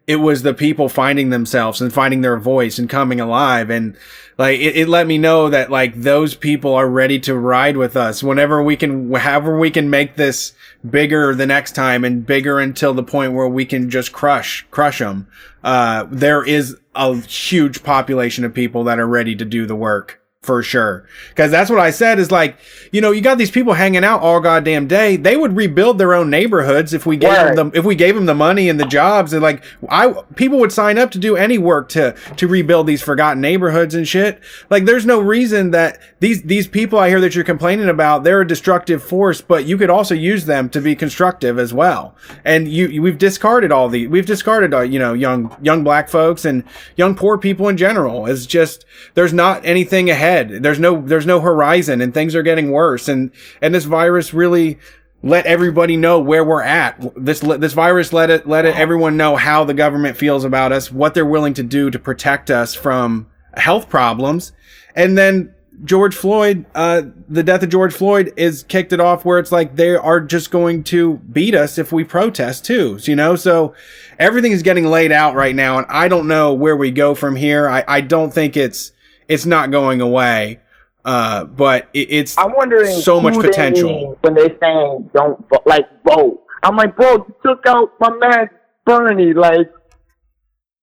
it 0.07 0.16
was 0.16 0.42
the 0.42 0.55
people 0.55 0.89
finding 0.89 1.31
themselves 1.31 1.81
and 1.81 1.92
finding 1.92 2.20
their 2.20 2.36
voice 2.36 2.78
and 2.78 2.91
coming 2.91 3.20
alive. 3.20 3.70
And 3.70 3.97
like 4.39 4.58
it, 4.60 4.76
it 4.76 4.89
let 4.89 5.07
me 5.07 5.18
know 5.18 5.49
that 5.49 5.70
like 5.70 5.94
those 5.94 6.34
people 6.34 6.74
are 6.74 6.89
ready 6.89 7.18
to 7.20 7.34
ride 7.34 7.76
with 7.76 7.97
us 7.97 8.23
whenever 8.23 8.62
we 8.62 8.76
can 8.76 9.12
however 9.15 9.58
we 9.58 9.70
can 9.70 9.89
make 9.89 10.16
this 10.16 10.52
bigger 10.89 11.34
the 11.34 11.47
next 11.47 11.74
time 11.74 12.05
and 12.05 12.26
bigger 12.26 12.58
until 12.58 12.94
the 12.94 13.02
point 13.02 13.33
where 13.33 13.49
we 13.49 13.65
can 13.65 13.91
just 13.91 14.12
crush 14.12 14.66
crush 14.70 14.99
them 14.99 15.28
uh 15.62 16.05
there 16.10 16.44
is 16.44 16.76
a 16.94 17.16
huge 17.16 17.83
population 17.83 18.44
of 18.44 18.52
people 18.52 18.84
that 18.84 18.99
are 18.99 19.07
ready 19.07 19.36
to 19.36 19.44
do 19.44 19.66
the 19.66 19.76
work 19.76 20.20
for 20.44 20.62
sure. 20.62 21.06
Cause 21.34 21.50
that's 21.50 21.70
what 21.70 21.81
I 21.81 21.90
said 21.90 22.18
is 22.18 22.31
like, 22.31 22.58
you 22.92 23.00
know, 23.00 23.10
you 23.10 23.20
got 23.20 23.39
these 23.39 23.50
people 23.50 23.73
hanging 23.73 24.05
out 24.05 24.20
all 24.20 24.40
goddamn 24.40 24.86
day. 24.86 25.16
They 25.16 25.36
would 25.36 25.56
rebuild 25.56 25.98
their 25.98 26.14
own 26.14 26.31
neighborhoods 26.31 26.92
if 26.92 27.06
we 27.06 27.16
gave 27.16 27.56
them 27.56 27.70
the, 27.70 27.78
if 27.78 27.84
we 27.84 27.94
gave 27.94 28.14
them 28.14 28.26
the 28.26 28.34
money 28.34 28.68
and 28.68 28.78
the 28.78 28.86
jobs 28.86 29.32
and 29.32 29.42
like 29.42 29.64
I 29.89 30.12
people 30.36 30.58
would 30.60 30.73
sign 30.73 30.98
up 30.98 31.10
to 31.12 31.18
do 31.18 31.36
any 31.36 31.58
work 31.58 31.89
to 31.90 32.14
to 32.36 32.47
rebuild 32.47 32.86
these 32.86 33.02
forgotten 33.02 33.40
neighborhoods 33.40 33.94
and 33.94 34.06
shit. 34.06 34.40
Like 34.70 34.84
there's 34.84 35.06
no 35.06 35.20
reason 35.20 35.70
that 35.70 35.98
these 36.20 36.42
these 36.42 36.68
people 36.68 36.98
I 36.98 37.08
hear 37.08 37.20
that 37.20 37.34
you're 37.34 37.44
complaining 37.44 37.89
about, 37.89 38.24
they're 38.24 38.42
a 38.42 38.47
destructive 38.47 39.02
force, 39.02 39.40
but 39.40 39.64
you 39.64 39.78
could 39.78 39.90
also 39.90 40.14
use 40.14 40.44
them 40.44 40.68
to 40.70 40.81
be 40.81 40.94
constructive 40.94 41.58
as 41.58 41.73
well. 41.73 42.14
And 42.44 42.68
you, 42.68 42.89
you 42.89 43.02
we've 43.02 43.18
discarded 43.18 43.73
all 43.73 43.89
the 43.89 44.06
we've 44.08 44.26
discarded 44.26 44.74
uh, 44.74 44.81
you 44.81 44.98
know 44.98 45.14
young 45.14 45.56
young 45.62 45.84
black 45.84 46.08
folks 46.08 46.44
and 46.44 46.64
young 46.97 47.14
poor 47.14 47.39
people 47.39 47.68
in 47.68 47.76
general. 47.76 48.26
It's 48.26 48.47
just 48.47 48.84
there's 49.14 49.32
not 49.32 49.64
anything 49.64 50.10
ahead. 50.10 50.34
There's 50.43 50.81
no 50.81 51.01
there's 51.01 51.27
no 51.27 51.41
horizon 51.41 52.01
and 52.01 52.13
things 52.13 52.35
are 52.35 52.43
getting 52.43 52.71
worse 52.71 53.09
and 53.09 53.31
and 53.63 53.75
this 53.75 53.85
virus 53.85 54.35
really 54.35 54.79
let 55.23 55.47
everybody 55.47 55.97
know 55.97 56.21
where 56.21 56.45
we're 56.45 56.63
at. 56.63 57.01
This 57.17 57.41
this 57.41 57.73
virus 57.73 58.13
let 58.13 58.31
it 58.31 58.47
let 58.47 58.67
it, 58.67 58.77
everyone 58.77 59.17
know 59.17 59.37
how 59.37 59.65
the 59.65 59.75
government 59.75 60.17
feels 60.17 60.45
about 60.45 60.73
us, 60.73 60.91
what 60.91 61.15
they're 61.15 61.25
willing 61.25 61.55
to 61.55 61.63
do 61.63 61.91
to 61.91 61.99
protect 61.99 62.51
us 62.51 62.75
from 62.75 63.29
health 63.57 63.89
problems, 63.89 64.53
and 64.95 65.17
then 65.17 65.55
George 65.83 66.15
Floyd, 66.15 66.67
uh, 66.75 67.03
the 67.29 67.43
death 67.43 67.63
of 67.63 67.69
George 67.69 67.93
Floyd 67.93 68.33
is 68.37 68.63
kicked 68.63 68.93
it 68.93 69.01
off 69.01 69.25
where 69.25 69.39
it's 69.39 69.51
like 69.51 69.75
they 69.75 69.97
are 69.97 70.21
just 70.21 70.51
going 70.51 70.85
to 70.85 71.15
beat 71.33 71.55
us 71.55 71.79
if 71.79 71.91
we 71.91 72.05
protest 72.05 72.65
too, 72.65 72.99
you 73.03 73.17
know? 73.17 73.35
So 73.35 73.75
everything 74.19 74.53
is 74.53 74.63
getting 74.63 74.87
laid 74.87 75.11
out 75.11 75.35
right 75.35 75.55
now 75.55 75.79
and 75.79 75.87
I 75.89 76.09
don't 76.09 76.29
know 76.29 76.55
where 76.55 76.77
we 76.77 76.91
go 76.91 77.15
from 77.15 77.35
here. 77.35 77.69
I, 77.69 77.85
I 77.89 78.01
don't 78.03 78.33
think 78.33 78.57
it's, 78.57 78.93
it's 79.28 79.47
not 79.47 79.70
going 79.70 80.01
away. 80.01 80.61
Uh, 81.05 81.44
but 81.44 81.89
it, 81.93 82.11
it's 82.11 82.39
I'm 82.39 82.53
wondering 82.57 82.91
so 83.01 83.20
much 83.20 83.35
who 83.35 83.43
they 83.43 83.49
potential. 83.49 84.17
when 84.23 84.35
they're 84.35 84.57
saying 84.62 85.11
don't 85.15 85.39
vote, 85.51 85.62
like 85.67 85.86
vote. 86.05 86.43
I'm 86.62 86.77
like, 86.77 86.97
bro, 86.97 87.17
you 87.17 87.35
took 87.44 87.67
out 87.67 87.93
my 88.01 88.11
man 88.11 88.49
Bernie. 88.86 89.35
Like, 89.35 89.70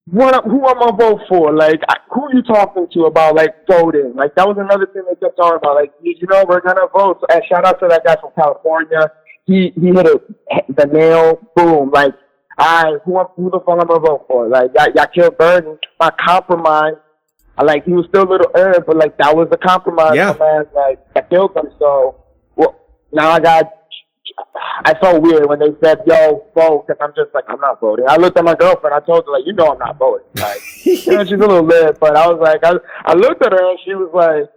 what? 0.06 0.44
Who 0.44 0.66
am 0.68 0.82
I 0.82 0.90
vote 0.96 1.22
for? 1.28 1.52
Like, 1.52 1.80
I, 1.88 1.96
who 2.12 2.24
are 2.24 2.34
you 2.34 2.42
talking 2.42 2.86
to 2.92 3.04
about 3.06 3.34
like 3.34 3.66
voting? 3.66 4.12
Like, 4.14 4.34
that 4.36 4.46
was 4.46 4.56
another 4.58 4.86
thing 4.86 5.02
they 5.08 5.16
kept 5.16 5.36
talking 5.36 5.56
about. 5.56 5.74
Like, 5.74 5.92
you, 6.02 6.14
you 6.20 6.26
know, 6.28 6.44
we're 6.48 6.60
gonna 6.60 6.86
vote. 6.92 7.18
So, 7.20 7.26
and 7.34 7.42
shout 7.48 7.64
out 7.64 7.80
to 7.80 7.88
that 7.88 8.04
guy 8.04 8.16
from 8.20 8.30
California. 8.36 9.10
He 9.44 9.72
he 9.74 9.88
hit 9.88 10.06
a, 10.06 10.20
the 10.68 10.86
nail. 10.86 11.40
Boom. 11.56 11.90
Like, 11.92 12.14
I 12.58 12.98
who 13.04 13.18
am- 13.18 13.26
who 13.36 13.50
the 13.50 13.58
fuck 13.60 13.70
am 13.70 13.80
I 13.80 13.84
going 13.84 14.02
to 14.02 14.06
vote 14.08 14.24
for? 14.28 14.48
Like, 14.48 14.70
y'all, 14.76 14.88
y'all 14.94 15.06
killed 15.12 15.36
Bernie. 15.38 15.78
My 15.98 16.10
compromise. 16.10 16.94
I 17.62 17.64
like 17.64 17.84
he 17.84 17.92
was 17.92 18.06
still 18.08 18.24
a 18.24 18.30
little 18.30 18.50
earned, 18.54 18.84
but 18.86 18.96
like 18.96 19.16
that 19.18 19.36
was 19.36 19.48
the 19.50 19.56
compromise. 19.56 20.16
Yeah. 20.16 20.34
Man, 20.38 20.64
like 20.74 20.98
I 21.14 21.20
killed 21.22 21.56
him. 21.56 21.66
So 21.78 22.24
well, 22.56 22.78
now 23.12 23.30
I 23.30 23.40
got. 23.40 23.70
I 24.84 24.94
felt 24.98 25.22
weird 25.22 25.46
when 25.46 25.58
they 25.58 25.70
said, 25.82 26.00
"Yo, 26.06 26.46
vote," 26.54 26.86
because 26.86 26.98
I'm 27.00 27.12
just 27.14 27.34
like, 27.34 27.44
I'm 27.48 27.60
not 27.60 27.80
voting. 27.80 28.06
I 28.08 28.16
looked 28.16 28.38
at 28.38 28.44
my 28.44 28.54
girlfriend. 28.54 28.94
I 28.94 29.00
told 29.00 29.26
her 29.26 29.32
like, 29.32 29.46
you 29.46 29.52
know, 29.52 29.72
I'm 29.72 29.78
not 29.78 29.98
voting. 29.98 30.26
Like, 30.36 30.58
you 30.84 31.12
know, 31.12 31.24
she's 31.24 31.34
a 31.34 31.36
little 31.36 31.62
lit, 31.62 32.00
but 32.00 32.16
I 32.16 32.26
was 32.26 32.40
like, 32.40 32.64
I, 32.64 32.74
I 33.04 33.14
looked 33.14 33.44
at 33.44 33.52
her 33.52 33.70
and 33.70 33.78
she 33.84 33.94
was 33.94 34.10
like, 34.14 34.48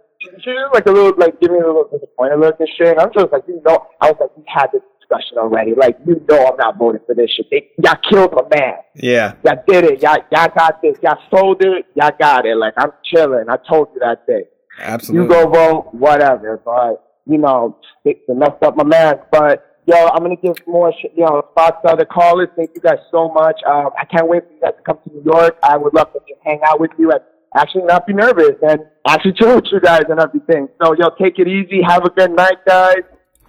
she 0.42 0.50
was 0.50 0.70
like 0.72 0.86
a 0.86 0.90
little 0.90 1.12
like 1.18 1.38
giving 1.40 1.58
me 1.58 1.62
a 1.62 1.66
little 1.66 1.88
disappointed 1.92 2.40
look 2.40 2.58
and 2.58 2.68
shit. 2.78 2.88
And 2.88 3.00
I'm 3.00 3.12
just 3.12 3.30
like, 3.30 3.42
you 3.46 3.60
know, 3.66 3.86
I 4.00 4.10
was 4.10 4.16
like, 4.20 4.36
we 4.36 4.44
had 4.46 4.68
this 4.72 4.82
discussion 5.08 5.38
already. 5.38 5.74
Like, 5.74 5.98
you 6.06 6.24
know, 6.28 6.46
I'm 6.46 6.56
not 6.56 6.78
voting 6.78 7.00
for 7.06 7.14
this 7.14 7.30
shit. 7.30 7.46
They, 7.50 7.70
y'all 7.82 7.96
killed 8.10 8.32
my 8.32 8.58
man. 8.58 8.74
Yeah. 8.94 9.34
Y'all 9.44 9.62
did 9.66 9.84
it. 9.84 10.02
Y'all, 10.02 10.18
y'all 10.32 10.50
got 10.56 10.82
this. 10.82 10.96
Y'all 11.02 11.18
sold 11.30 11.62
it. 11.62 11.86
Y'all 11.94 12.12
got 12.18 12.46
it. 12.46 12.56
Like, 12.56 12.74
I'm 12.76 12.92
chilling. 13.04 13.46
I 13.48 13.56
told 13.68 13.88
you 13.94 14.00
that 14.00 14.26
day. 14.26 14.44
Absolutely. 14.78 15.36
You 15.36 15.44
go 15.44 15.50
vote, 15.50 15.88
whatever. 15.92 16.60
But, 16.64 17.04
you 17.26 17.38
know, 17.38 17.78
it, 18.04 18.22
it 18.28 18.36
messed 18.36 18.62
up 18.62 18.76
my 18.76 18.84
man. 18.84 19.20
But, 19.30 19.78
yo, 19.86 20.08
I'm 20.08 20.22
going 20.22 20.36
to 20.36 20.42
give 20.42 20.56
more, 20.66 20.92
sh- 20.92 21.12
you 21.16 21.24
know, 21.24 21.42
spots 21.52 21.78
to 21.84 21.92
other 21.92 22.04
callers. 22.04 22.48
Thank 22.56 22.70
you 22.74 22.80
guys 22.80 22.98
so 23.10 23.28
much. 23.28 23.60
Um, 23.66 23.90
I 23.98 24.04
can't 24.04 24.28
wait 24.28 24.44
for 24.46 24.52
you 24.52 24.60
guys 24.60 24.74
to 24.76 24.82
come 24.82 24.98
to 25.04 25.14
New 25.14 25.22
York. 25.24 25.56
I 25.62 25.76
would 25.76 25.94
love 25.94 26.12
to 26.12 26.20
just 26.28 26.40
hang 26.44 26.60
out 26.64 26.80
with 26.80 26.90
you 26.98 27.10
and 27.12 27.20
actually 27.56 27.84
not 27.84 28.06
be 28.06 28.12
nervous 28.12 28.56
and 28.68 28.80
actually 29.06 29.32
chill 29.32 29.56
with 29.56 29.64
you 29.72 29.80
guys 29.80 30.02
and 30.08 30.20
everything. 30.20 30.68
So, 30.82 30.94
yo, 30.98 31.10
take 31.20 31.38
it 31.38 31.48
easy. 31.48 31.80
Have 31.86 32.04
a 32.04 32.10
good 32.10 32.32
night, 32.32 32.58
guys. 32.66 33.02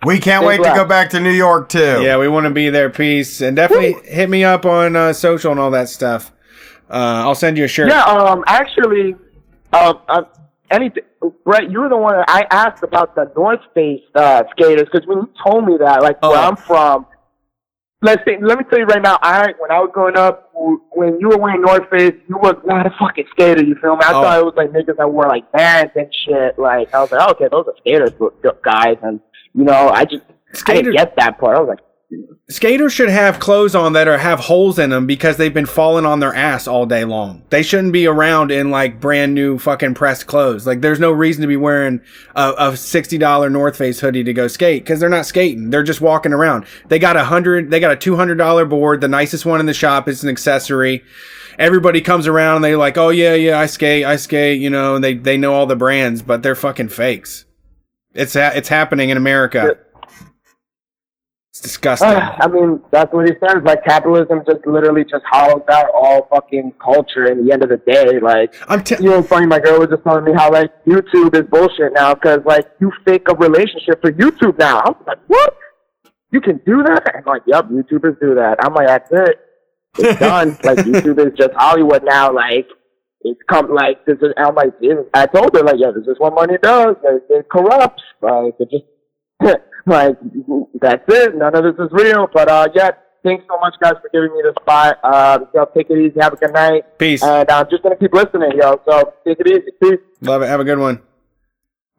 We 0.06 0.20
can't 0.20 0.44
Stay 0.44 0.48
wait 0.48 0.58
to 0.58 0.74
go 0.76 0.86
back 0.86 1.10
to 1.12 1.20
New 1.20 1.32
York 1.32 1.70
too. 1.70 2.02
Yeah, 2.04 2.18
we 2.18 2.28
want 2.28 2.46
to 2.46 2.50
be 2.52 2.70
there. 2.70 2.90
Peace. 2.90 3.42
And 3.42 3.56
definitely 3.56 3.94
hit 4.10 4.30
me 4.30 4.44
up 4.44 4.66
on 4.66 4.96
uh, 4.96 5.14
social 5.14 5.52
and 5.52 5.60
all 5.60 5.72
that 5.72 5.90
stuff. 5.90 6.32
Uh, 6.90 6.94
I'll 7.26 7.36
send 7.36 7.58
you 7.58 7.66
a 7.66 7.68
shirt. 7.68 7.90
Yeah, 7.90 8.04
um, 8.04 8.44
actually, 8.48 9.16
um, 9.74 10.00
uh, 10.08 10.22
anything, 10.72 11.04
Brett, 11.44 11.70
you 11.70 11.82
were 11.82 11.90
the 11.90 11.98
one 11.98 12.16
that 12.16 12.26
I 12.30 12.46
asked 12.52 12.84
about 12.84 13.16
the 13.16 13.32
North 13.36 13.60
Face 13.74 14.02
uh, 14.16 14.44
skaters 14.52 14.88
because 14.92 15.06
when 15.08 15.18
you 15.18 15.30
told 15.44 15.66
me 15.66 15.78
that, 15.80 16.02
like 16.02 16.22
where 16.22 16.38
I'm 16.38 16.56
from, 16.56 17.06
let's 18.02 18.24
say, 18.24 18.38
let 18.42 18.58
me 18.60 18.64
tell 18.70 18.80
you 18.80 18.86
right 18.86 19.02
now, 19.02 19.18
I 19.22 19.54
when 19.60 19.72
I 19.72 19.80
was 19.80 19.90
growing 19.94 20.16
up, 20.16 20.52
when 20.54 21.20
you 21.20 21.30
were 21.30 21.38
wearing 21.38 21.62
North 21.62 21.90
Face, 21.90 22.14
you 22.30 22.38
was 22.38 22.56
not 22.66 22.86
a 22.86 22.92
fucking 23.00 23.26
skater. 23.32 23.64
You 23.66 23.76
feel 23.82 23.96
me? 23.98 24.04
I 24.06 24.12
Oh. 24.14 24.22
thought 24.22 24.40
it 24.40 24.46
was 24.46 24.54
like 24.56 24.70
niggas 24.70 24.96
that 24.98 25.12
wore 25.12 25.28
like 25.28 25.52
bands 25.52 25.92
and 25.96 26.08
shit. 26.26 26.58
Like 26.58 26.94
I 26.94 27.02
was 27.02 27.12
like, 27.12 27.30
okay, 27.32 27.48
those 27.52 27.66
are 27.68 27.74
skaters 27.80 28.12
guys, 28.64 28.98
and 29.02 29.20
you 29.58 29.64
know, 29.64 29.90
I 29.90 30.06
just 30.06 30.24
I 30.68 30.76
didn't 30.76 30.94
get 30.94 31.16
that 31.18 31.40
part. 31.40 31.58
I 31.58 31.60
was 31.60 31.70
like. 31.70 31.80
Skaters 32.50 32.94
should 32.94 33.10
have 33.10 33.42
clothes 33.42 33.76
on 33.76 33.92
that 33.92 34.08
are 34.08 34.18
have 34.18 34.40
holes 34.40 34.80
in 34.80 34.92
them 34.92 35.06
because 35.06 35.36
they've 35.36 35.54
been 35.54 35.66
falling 35.66 36.06
on 36.06 36.22
their 36.22 36.34
ass 36.34 36.66
all 36.66 36.86
day 36.86 37.04
long. 37.04 37.44
They 37.50 37.62
shouldn't 37.62 37.92
be 37.92 38.08
around 38.08 38.50
in 38.50 38.72
like 38.72 39.02
brand 39.02 39.34
new 39.34 39.60
fucking 39.60 39.96
pressed 39.96 40.28
clothes. 40.28 40.66
Like 40.66 40.80
there's 40.80 41.02
no 41.02 41.12
reason 41.12 41.42
to 41.42 41.48
be 41.50 41.58
wearing 41.58 42.00
a, 42.36 42.54
a 42.58 42.78
sixty 42.78 43.18
dollar 43.18 43.50
North 43.50 43.76
Face 43.76 44.00
hoodie 44.00 44.24
to 44.24 44.32
go 44.32 44.48
skate 44.48 44.86
because 44.86 45.02
they're 45.02 45.10
not 45.10 45.26
skating. 45.26 45.70
They're 45.70 45.84
just 45.84 46.00
walking 46.00 46.32
around. 46.32 46.66
They 46.88 47.00
got 47.00 47.18
a 47.18 47.26
hundred. 47.26 47.72
They 47.72 47.82
got 47.82 47.92
a 47.92 47.98
two 47.98 48.16
hundred 48.16 48.38
dollar 48.38 48.64
board, 48.64 49.02
the 49.02 49.10
nicest 49.10 49.46
one 49.46 49.60
in 49.60 49.66
the 49.66 49.74
shop. 49.74 50.08
It's 50.08 50.24
an 50.24 50.30
accessory. 50.30 51.04
Everybody 51.60 52.00
comes 52.00 52.28
around 52.28 52.58
and 52.58 52.64
they 52.64 52.78
like, 52.78 52.98
oh 52.98 53.10
yeah, 53.10 53.34
yeah, 53.34 53.60
I 53.60 53.66
skate, 53.66 54.06
I 54.06 54.16
skate, 54.16 54.62
you 54.62 54.70
know, 54.70 54.96
and 54.96 55.04
they 55.04 55.16
they 55.16 55.36
know 55.36 55.54
all 55.54 55.66
the 55.66 55.76
brands, 55.76 56.22
but 56.22 56.42
they're 56.44 56.56
fucking 56.56 56.90
fakes. 56.90 57.44
It's 58.18 58.34
ha- 58.34 58.52
it's 58.56 58.68
happening 58.68 59.10
in 59.10 59.18
America. 59.18 59.78
It's 61.52 61.62
disgusting. 61.62 62.08
I 62.10 62.48
mean, 62.48 62.82
that's 62.92 63.14
what 63.14 63.28
he 63.28 63.34
says. 63.40 63.62
Like 63.64 63.84
capitalism 63.86 64.42
just 64.46 64.66
literally 64.66 65.04
just 65.04 65.24
hollows 65.30 65.62
out 65.72 65.86
all 65.94 66.28
fucking 66.32 66.74
culture. 66.84 67.32
In 67.32 67.46
the 67.46 67.54
end 67.54 67.64
of 67.64 67.70
the 67.70 67.78
day, 67.78 68.20
like 68.20 68.56
I'm 68.68 68.84
t- 68.84 68.96
you 69.00 69.12
know, 69.12 69.22
funny. 69.22 69.46
My 69.46 69.60
girl 69.60 69.80
was 69.80 69.90
just 69.90 70.04
telling 70.04 70.26
me 70.26 70.34
how 70.34 70.52
like 70.52 70.72
YouTube 70.86 71.36
is 71.36 71.48
bullshit 71.50 71.94
now 71.94 72.16
because 72.16 72.40
like 72.46 72.66
you 72.80 72.92
fake 73.06 73.28
a 73.30 73.36
relationship 73.36 74.02
for 74.02 74.12
YouTube 74.12 74.58
now. 74.58 74.80
I 74.80 74.90
was 74.90 75.04
like, 75.06 75.20
what? 75.28 75.56
You 76.32 76.42
can 76.42 76.58
do 76.66 76.84
that? 76.84 77.04
I'm 77.16 77.24
like, 77.26 77.44
yep, 77.46 77.66
YouTubers 77.70 78.20
do 78.20 78.36
that. 78.36 78.58
I'm 78.60 78.74
like, 78.74 78.88
that's 78.88 79.12
it. 79.12 79.40
It's 80.00 80.20
done. 80.28 80.58
like 80.64 80.80
YouTube 80.80 81.20
is 81.26 81.38
just 81.38 81.54
Hollywood 81.56 82.04
now. 82.04 82.34
Like 82.34 82.68
it's 83.32 83.42
come 83.50 83.74
like 83.74 84.06
this 84.06 84.18
is. 84.22 84.34
I'm 84.38 84.56
like, 84.56 84.80
this- 84.80 85.06
I 85.14 85.26
told 85.28 85.56
her 85.56 85.64
like, 85.64 85.76
yeah, 85.78 85.92
this 85.96 86.08
is 86.08 86.16
what 86.20 86.34
money 86.36 86.58
does. 86.62 86.96
It, 87.04 87.24
it 87.30 87.50
corrupts. 87.50 88.04
Like 88.22 88.56
it 88.60 88.70
just 88.72 88.86
like 89.86 90.18
that's 90.82 91.04
it. 91.08 91.36
None 91.36 91.56
of 91.56 91.64
this 91.64 91.86
is 91.86 91.92
real. 91.92 92.28
But 92.34 92.50
uh, 92.50 92.68
yeah, 92.74 92.92
thanks 93.24 93.46
so 93.50 93.60
much, 93.60 93.76
guys, 93.82 93.94
for 94.02 94.10
giving 94.12 94.36
me 94.36 94.42
the 94.44 94.54
spot. 94.62 94.98
Uh, 95.04 95.40
yo, 95.54 95.66
take 95.76 95.90
it 95.90 95.98
easy. 95.98 96.20
Have 96.20 96.34
a 96.34 96.38
good 96.38 96.54
night. 96.54 96.98
Peace. 96.98 97.24
And 97.24 97.50
I'm 97.50 97.68
just 97.70 97.84
gonna 97.84 97.96
keep 97.98 98.14
listening, 98.14 98.52
yo. 98.56 98.82
So 98.90 99.14
take 99.26 99.40
it 99.40 99.48
easy. 99.48 99.72
Peace. 99.82 100.00
Love 100.22 100.42
it. 100.42 100.48
Have 100.48 100.60
a 100.60 100.64
good 100.66 100.80
one. 100.80 101.02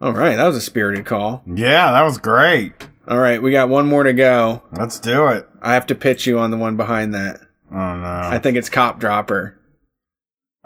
All 0.01 0.13
right, 0.13 0.37
that 0.37 0.47
was 0.47 0.57
a 0.57 0.61
spirited 0.61 1.07
call. 1.07 1.43
Yeah, 1.45 1.91
that 1.91 2.03
was 2.03 2.19
great. 2.19 2.73
All 3.09 3.19
right, 3.19 3.43
we 3.43 3.51
got 3.51 3.69
one 3.69 3.87
more 3.89 4.05
to 4.05 4.13
go. 4.13 4.63
Let's 4.71 5.01
do 5.01 5.27
it. 5.29 5.49
I 5.61 5.75
have 5.75 5.87
to 5.87 5.95
pitch 5.97 6.25
you 6.27 6.39
on 6.39 6.53
the 6.53 6.57
one 6.57 6.77
behind 6.77 7.15
that. 7.15 7.41
Oh 7.73 7.75
no. 7.97 8.21
I 8.25 8.39
think 8.39 8.57
it's 8.57 8.69
Cop 8.69 9.01
Dropper. 9.01 9.58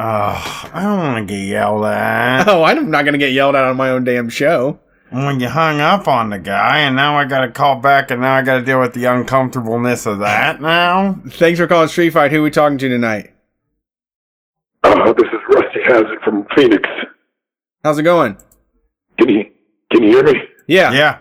Oh, 0.05 0.71
I 0.75 0.83
don't 0.83 0.99
want 0.99 1.29
to 1.29 1.33
get 1.33 1.45
yelled 1.47 1.85
at. 1.85 2.45
Oh, 2.49 2.65
I'm 2.65 2.91
not 2.91 3.05
going 3.05 3.13
to 3.13 3.19
get 3.19 3.33
yelled 3.33 3.55
at 3.55 3.63
on 3.63 3.77
my 3.77 3.91
own 3.91 4.03
damn 4.03 4.29
show. 4.29 4.81
When 5.11 5.39
you 5.39 5.49
hung 5.49 5.81
up 5.81 6.09
on 6.09 6.31
the 6.31 6.41
guy, 6.41 6.79
and 6.81 6.97
now 6.97 7.17
I 7.17 7.25
got 7.25 7.43
to 7.43 7.53
call 7.53 7.77
back, 7.77 8.11
and 8.11 8.21
now 8.23 8.35
I 8.35 8.43
got 8.43 8.59
to 8.59 8.65
deal 8.65 8.81
with 8.81 8.95
the 8.95 9.05
uncomfortableness 9.05 10.07
of 10.07 10.19
that 10.19 10.61
now. 10.61 11.21
Thanks 11.29 11.61
for 11.61 11.69
calling 11.69 11.89
Street 11.89 12.11
Fight. 12.11 12.33
Who 12.33 12.41
are 12.41 12.43
we 12.43 12.51
talking 12.51 12.79
to 12.79 12.89
tonight? 12.89 13.33
Uh, 14.83 15.13
this 15.13 15.29
is 15.29 15.41
Rusty 15.55 15.83
Hazard 15.85 16.19
from 16.25 16.47
Phoenix. 16.57 16.89
How's 17.85 17.99
it 17.99 18.03
going? 18.03 18.37
Can 19.19 19.29
you 19.29 19.45
can 19.93 20.03
you 20.03 20.09
hear 20.11 20.25
me? 20.25 20.35
Yeah. 20.67 20.93
Yeah. 20.93 21.19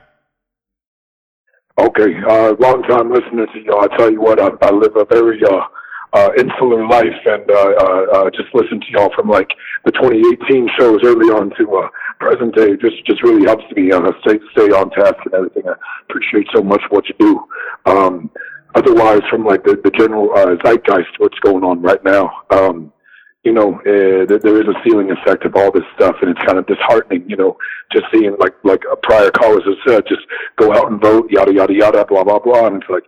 Okay. 1.78 2.16
Uh, 2.28 2.56
long 2.60 2.82
time 2.84 3.12
listener 3.12 3.46
to 3.46 3.60
y'all. 3.64 3.82
I 3.82 3.96
tell 3.98 4.12
you 4.12 4.22
what, 4.22 4.40
I, 4.40 4.50
I 4.62 4.72
live 4.72 4.96
a 4.96 5.06
very 5.06 5.40
uh, 5.44 5.62
uh, 6.14 6.30
insular 6.38 6.88
life, 6.88 7.20
and 7.26 7.50
uh, 7.50 7.74
uh, 7.80 8.06
uh, 8.14 8.30
just 8.32 8.54
listen 8.54 8.80
to 8.82 8.88
y'all 8.92 9.12
from 9.16 9.30
like 9.30 9.50
the 9.86 9.92
2018 9.92 10.70
shows 10.78 11.00
early 11.04 11.32
on 11.32 11.52
to 11.58 11.78
uh, 11.78 11.90
present 12.20 12.56
day. 12.56 12.76
Just 12.76 13.06
just 13.06 13.24
really 13.24 13.46
helps 13.46 13.64
me 13.76 13.92
uh, 13.92 14.12
stay 14.26 14.40
stay 14.52 14.72
on 14.72 14.90
task 14.92 15.16
and 15.26 15.34
everything. 15.34 15.64
I 15.68 15.76
appreciate 16.10 16.48
so 16.54 16.62
much 16.62 16.82
what 16.90 17.06
you 17.08 17.16
do. 17.20 17.92
Um, 17.92 18.30
otherwise, 18.76 19.22
from 19.30 19.46
like 19.46 19.64
the, 19.64 19.80
the 19.84 19.92
general 19.92 20.30
zeitgeist, 20.64 21.18
what's 21.18 21.40
going 21.40 21.64
on 21.64 21.82
right 21.82 22.04
now. 22.04 22.32
Um, 22.50 22.92
you 23.44 23.54
know, 23.54 23.74
uh, 23.80 24.26
there 24.28 24.62
is 24.62 24.68
a 24.68 24.78
ceiling 24.84 25.10
effect 25.10 25.46
of 25.46 25.56
all 25.56 25.72
this 25.72 25.84
stuff, 25.96 26.16
and 26.22 26.30
it's 26.30 26.46
kind 26.46 26.60
of 26.60 26.68
disheartening. 26.68 27.28
You 27.28 27.38
know, 27.38 27.58
just 27.92 28.06
seeing 28.14 28.36
like 28.38 28.54
like 28.64 28.84
a 28.92 28.96
prior 28.96 29.32
callers 29.32 29.64
have 29.66 29.82
said, 29.88 30.04
just 30.08 30.22
go 30.58 30.72
out 30.74 30.92
and 30.92 31.02
vote, 31.02 31.32
yada 31.32 31.52
yada 31.52 31.74
yada, 31.74 32.06
blah 32.06 32.24
blah 32.24 32.38
blah, 32.38 32.68
and 32.68 32.82
it's 32.82 32.90
like 32.90 33.04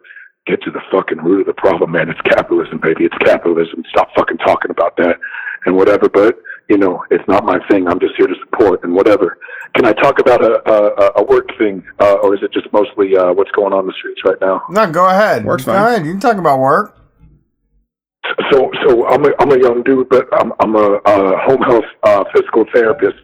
get 0.45 0.61
to 0.63 0.71
the 0.71 0.81
fucking 0.91 1.19
root 1.19 1.41
of 1.41 1.47
the 1.47 1.53
problem, 1.53 1.91
man. 1.91 2.09
It's 2.09 2.21
capitalism, 2.21 2.79
baby. 2.81 3.05
It's 3.05 3.17
capitalism. 3.19 3.83
Stop 3.89 4.09
fucking 4.15 4.37
talking 4.39 4.71
about 4.71 4.97
that 4.97 5.17
and 5.65 5.75
whatever. 5.75 6.09
But 6.09 6.37
you 6.69 6.77
know, 6.77 7.03
it's 7.11 7.27
not 7.27 7.45
my 7.45 7.59
thing. 7.69 7.87
I'm 7.87 7.99
just 7.99 8.13
here 8.17 8.27
to 8.27 8.35
support 8.43 8.83
and 8.83 8.93
whatever. 8.93 9.37
Can 9.75 9.85
I 9.85 9.93
talk 9.93 10.19
about 10.19 10.43
a 10.43 10.61
a, 10.69 11.11
a 11.17 11.23
work 11.23 11.49
thing, 11.57 11.83
uh, 11.99 12.15
or 12.23 12.35
is 12.35 12.41
it 12.43 12.51
just 12.53 12.71
mostly 12.73 13.15
uh, 13.15 13.33
what's 13.33 13.51
going 13.51 13.73
on 13.73 13.81
in 13.81 13.87
the 13.87 13.93
streets 13.97 14.21
right 14.25 14.39
now? 14.41 14.63
No, 14.69 14.89
go 14.91 15.07
ahead. 15.09 15.45
Works 15.45 15.65
go 15.65 15.73
fine. 15.73 15.87
ahead. 15.93 16.05
You 16.05 16.11
can 16.11 16.21
talk 16.21 16.37
about 16.37 16.59
work. 16.59 16.97
So, 18.51 18.71
so 18.85 19.05
I'm 19.07 19.25
a, 19.25 19.31
I'm 19.39 19.51
a 19.51 19.59
young 19.59 19.83
dude, 19.83 20.07
but 20.07 20.27
I'm, 20.31 20.53
I'm 20.61 20.75
a, 20.75 20.95
uh 21.05 21.37
home 21.45 21.61
health 21.61 21.83
uh, 22.03 22.23
physical 22.33 22.65
therapist 22.73 23.17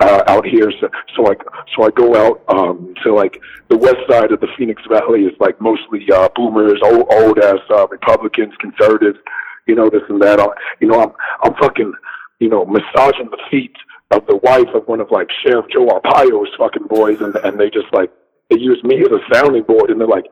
uh, 0.00 0.22
out 0.26 0.46
here. 0.46 0.70
So, 0.80 0.88
so 1.16 1.26
I 1.26 1.34
so 1.74 1.84
I 1.84 1.90
go 1.90 2.14
out 2.16 2.42
um, 2.48 2.94
to 3.02 3.14
like 3.14 3.40
the 3.68 3.76
west 3.76 3.98
side 4.08 4.32
of 4.32 4.40
the 4.40 4.48
Phoenix 4.56 4.82
Valley 4.88 5.22
is 5.22 5.32
like 5.40 5.60
mostly 5.60 6.06
uh, 6.12 6.28
boomers, 6.34 6.80
old 6.82 7.06
old 7.10 7.38
ass 7.38 7.60
uh, 7.70 7.86
Republicans, 7.88 8.54
conservatives, 8.60 9.18
you 9.66 9.74
know 9.74 9.88
this 9.90 10.02
and 10.08 10.20
that. 10.22 10.40
I, 10.40 10.46
you 10.80 10.88
know 10.88 11.00
I'm 11.00 11.12
I'm 11.42 11.54
fucking 11.60 11.92
you 12.40 12.48
know 12.48 12.64
massaging 12.64 13.30
the 13.30 13.40
feet 13.50 13.76
of 14.10 14.26
the 14.26 14.36
wife 14.36 14.68
of 14.74 14.86
one 14.86 15.00
of 15.00 15.10
like 15.10 15.28
Sheriff 15.44 15.66
Joe 15.72 15.86
Arpaio's 15.86 16.50
fucking 16.58 16.86
boys, 16.88 17.20
and 17.20 17.34
and 17.36 17.58
they 17.58 17.70
just 17.70 17.92
like 17.92 18.10
they 18.50 18.58
use 18.58 18.82
me 18.84 19.00
as 19.00 19.08
a 19.08 19.34
sounding 19.34 19.62
board, 19.62 19.90
and 19.90 20.00
they're 20.00 20.08
like 20.08 20.26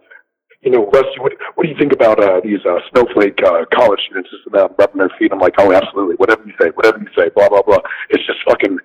you 0.62 0.70
know, 0.70 0.89
Rusty, 0.91 1.18
what, 1.18 1.32
what 1.55 1.65
do 1.65 1.70
you 1.70 1.76
think 1.78 1.92
about 1.92 2.23
uh, 2.23 2.41
these 2.42 2.60
uh, 2.65 2.78
snowflake 2.91 3.39
uh, 3.44 3.65
college 3.74 4.00
students 4.07 4.31
just 4.31 4.47
about 4.47 4.78
rubbing 4.78 4.99
their 4.99 5.10
feet? 5.18 5.32
I'm 5.32 5.41
like, 5.41 5.55
oh, 5.58 5.73
absolutely, 5.73 6.15
whatever 6.16 6.42
you 6.47 6.52
say, 6.60 6.68
whatever 6.74 6.99
you 6.99 7.08
say, 7.18 7.31
blah 7.34 7.49
blah 7.49 7.62
blah. 7.62 7.81
It's 8.10 8.24
just 8.26 8.39
fucking. 8.49 8.78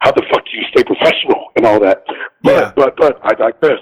How 0.00 0.12
the 0.12 0.22
fuck 0.30 0.44
do 0.44 0.56
you 0.56 0.64
stay 0.70 0.84
professional 0.84 1.48
and 1.56 1.64
all 1.66 1.80
that? 1.80 2.04
But 2.42 2.52
Yeah. 2.52 2.72
but 2.76 2.96
but 2.96 3.18
I 3.22 3.34
digress. 3.34 3.80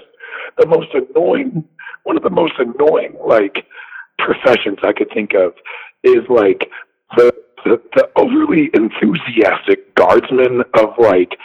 The 0.57 0.65
most 0.67 0.87
annoying, 0.93 1.63
one 2.03 2.17
of 2.17 2.23
the 2.23 2.29
most 2.29 2.53
annoying 2.57 3.17
like 3.25 3.65
professions 4.17 4.77
I 4.83 4.93
could 4.93 5.09
think 5.13 5.33
of 5.33 5.53
is 6.03 6.23
like 6.29 6.69
the 7.17 7.33
the, 7.65 7.81
the 7.95 8.09
overly 8.15 8.69
enthusiastic 8.73 9.93
guardsmen 9.95 10.63
of 10.73 10.89
like 10.97 11.37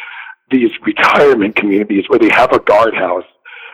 these 0.51 0.71
retirement 0.87 1.55
communities 1.57 2.05
where 2.09 2.19
they 2.19 2.31
have 2.31 2.53
a 2.53 2.59
guardhouse 2.61 3.25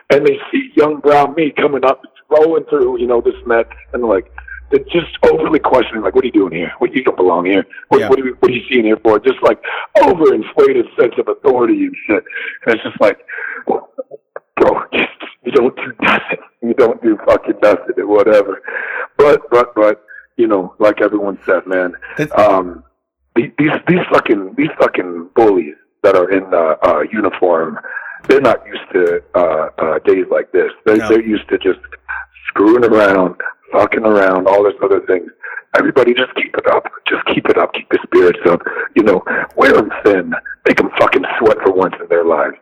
and 0.09 0.25
they 0.25 0.37
see 0.51 0.69
young 0.75 0.99
brown 0.99 1.33
meat 1.35 1.55
coming 1.55 1.83
up, 1.85 2.01
rolling 2.29 2.65
through, 2.65 2.99
you 2.99 3.07
know, 3.07 3.21
this 3.21 3.35
that, 3.47 3.67
and 3.93 4.03
like, 4.03 4.31
they're 4.71 4.79
just 4.85 5.15
overly 5.31 5.59
questioning, 5.59 6.01
like, 6.03 6.15
what 6.15 6.23
are 6.23 6.27
you 6.27 6.33
doing 6.33 6.53
here? 6.53 6.71
What 6.79 6.93
you 6.93 7.03
don't 7.03 7.15
belong 7.17 7.45
here? 7.45 7.65
What, 7.89 8.01
Yeah. 8.01 8.09
what, 8.09 8.19
are 8.19 8.25
you, 8.25 8.35
what 8.39 8.51
are 8.51 8.53
you 8.53 8.63
seeing 8.69 8.85
here 8.85 8.97
for? 9.03 9.19
Just 9.19 9.41
like 9.43 9.61
overinflated 9.97 10.85
sense 10.99 11.13
of 11.19 11.27
authority 11.27 11.85
and 11.85 11.95
shit. 12.07 12.23
And 12.65 12.75
it's 12.75 12.83
just 12.83 12.99
like, 12.99 13.19
bro, 13.67 14.83
just, 14.93 15.09
you 15.45 15.51
don't 15.51 15.75
do 15.75 15.93
nothing. 16.01 16.39
You 16.63 16.73
don't 16.73 17.01
do 17.03 17.17
fucking 17.27 17.59
nothing 17.61 17.93
or 17.99 18.07
whatever. 18.07 18.61
But, 19.17 19.41
but, 19.51 19.75
but, 19.75 20.03
you 20.37 20.47
know, 20.47 20.73
like 20.79 20.99
everyone 21.01 21.37
said, 21.45 21.65
man, 21.67 21.93
um, 22.37 22.83
these 23.35 23.51
these 23.87 23.99
fucking 24.11 24.55
these 24.57 24.69
fucking 24.79 25.29
bullies 25.35 25.75
that 26.03 26.15
are 26.15 26.29
in 26.31 26.43
uh, 26.53 26.75
uh, 26.83 27.01
uniform, 27.11 27.79
they're 28.27 28.41
not 28.41 28.65
used 28.65 28.81
to 28.93 29.21
uh, 29.35 29.69
uh, 29.77 29.99
days 29.99 30.25
like 30.31 30.51
this. 30.51 30.71
They're, 30.85 30.97
No. 30.97 31.09
they're 31.09 31.21
used 31.21 31.47
to 31.49 31.57
just 31.57 31.79
screwing 32.55 32.85
around, 32.85 33.35
fucking 33.71 34.05
around, 34.05 34.47
all 34.47 34.63
this 34.63 34.73
other 34.83 35.01
things. 35.07 35.29
Everybody 35.77 36.13
just 36.13 36.33
keep 36.35 36.55
it 36.57 36.67
up. 36.67 36.85
Just 37.07 37.25
keep 37.25 37.47
it 37.49 37.57
up. 37.57 37.73
Keep 37.73 37.89
the 37.89 37.99
spirits 38.03 38.39
up. 38.49 38.61
You 38.95 39.03
know, 39.03 39.21
wear 39.57 39.73
them 39.73 39.89
thin. 40.05 40.33
Make 40.65 40.77
them 40.77 40.89
fucking 40.97 41.23
sweat 41.37 41.57
for 41.65 41.73
once 41.73 41.95
in 42.01 42.07
their 42.07 42.23
lives. 42.23 42.55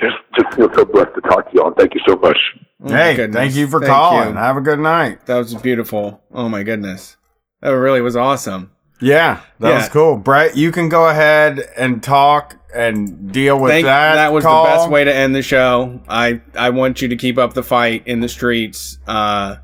Just 0.00 0.16
just 0.36 0.52
feel 0.56 0.68
so 0.74 0.84
blessed 0.84 1.14
to 1.14 1.20
talk 1.22 1.48
to 1.50 1.56
y'all. 1.56 1.72
Thank 1.72 1.94
you 1.94 2.00
so 2.06 2.16
much. 2.16 2.36
Oh 2.84 2.88
hey, 2.92 3.14
goodness. 3.14 3.36
thank 3.36 3.54
you 3.54 3.68
for 3.68 3.78
Thank 3.80 3.92
calling. 3.92 4.28
you. 4.30 4.34
Have 4.34 4.56
a 4.56 4.60
good 4.60 4.80
night. 4.80 5.24
That 5.26 5.36
was 5.38 5.54
beautiful. 5.54 6.20
Oh 6.34 6.48
my 6.48 6.64
goodness. 6.64 7.16
That 7.62 7.70
really 7.70 8.00
was 8.00 8.16
awesome. 8.16 8.72
Yeah, 9.00 9.40
that 9.60 9.68
Yeah. 9.68 9.74
was 9.76 9.88
cool. 9.88 10.16
Brett, 10.16 10.56
you 10.56 10.72
can 10.72 10.88
go 10.88 11.08
ahead 11.08 11.60
and 11.76 12.02
talk 12.02 12.56
and 12.76 13.32
deal 13.32 13.58
with 13.58 13.72
that. 13.72 14.14
that 14.14 14.32
was 14.32 14.44
call. 14.44 14.64
the 14.64 14.70
best 14.70 14.90
way 14.90 15.04
to 15.04 15.14
end 15.14 15.34
the 15.34 15.42
show. 15.42 16.00
I 16.08 16.40
I 16.54 16.70
want 16.70 17.02
you 17.02 17.08
to 17.08 17.16
keep 17.16 17.38
up 17.38 17.54
the 17.54 17.62
fight 17.62 18.06
in 18.06 18.20
the 18.20 18.28
streets. 18.28 18.98
Uh, 19.06 19.56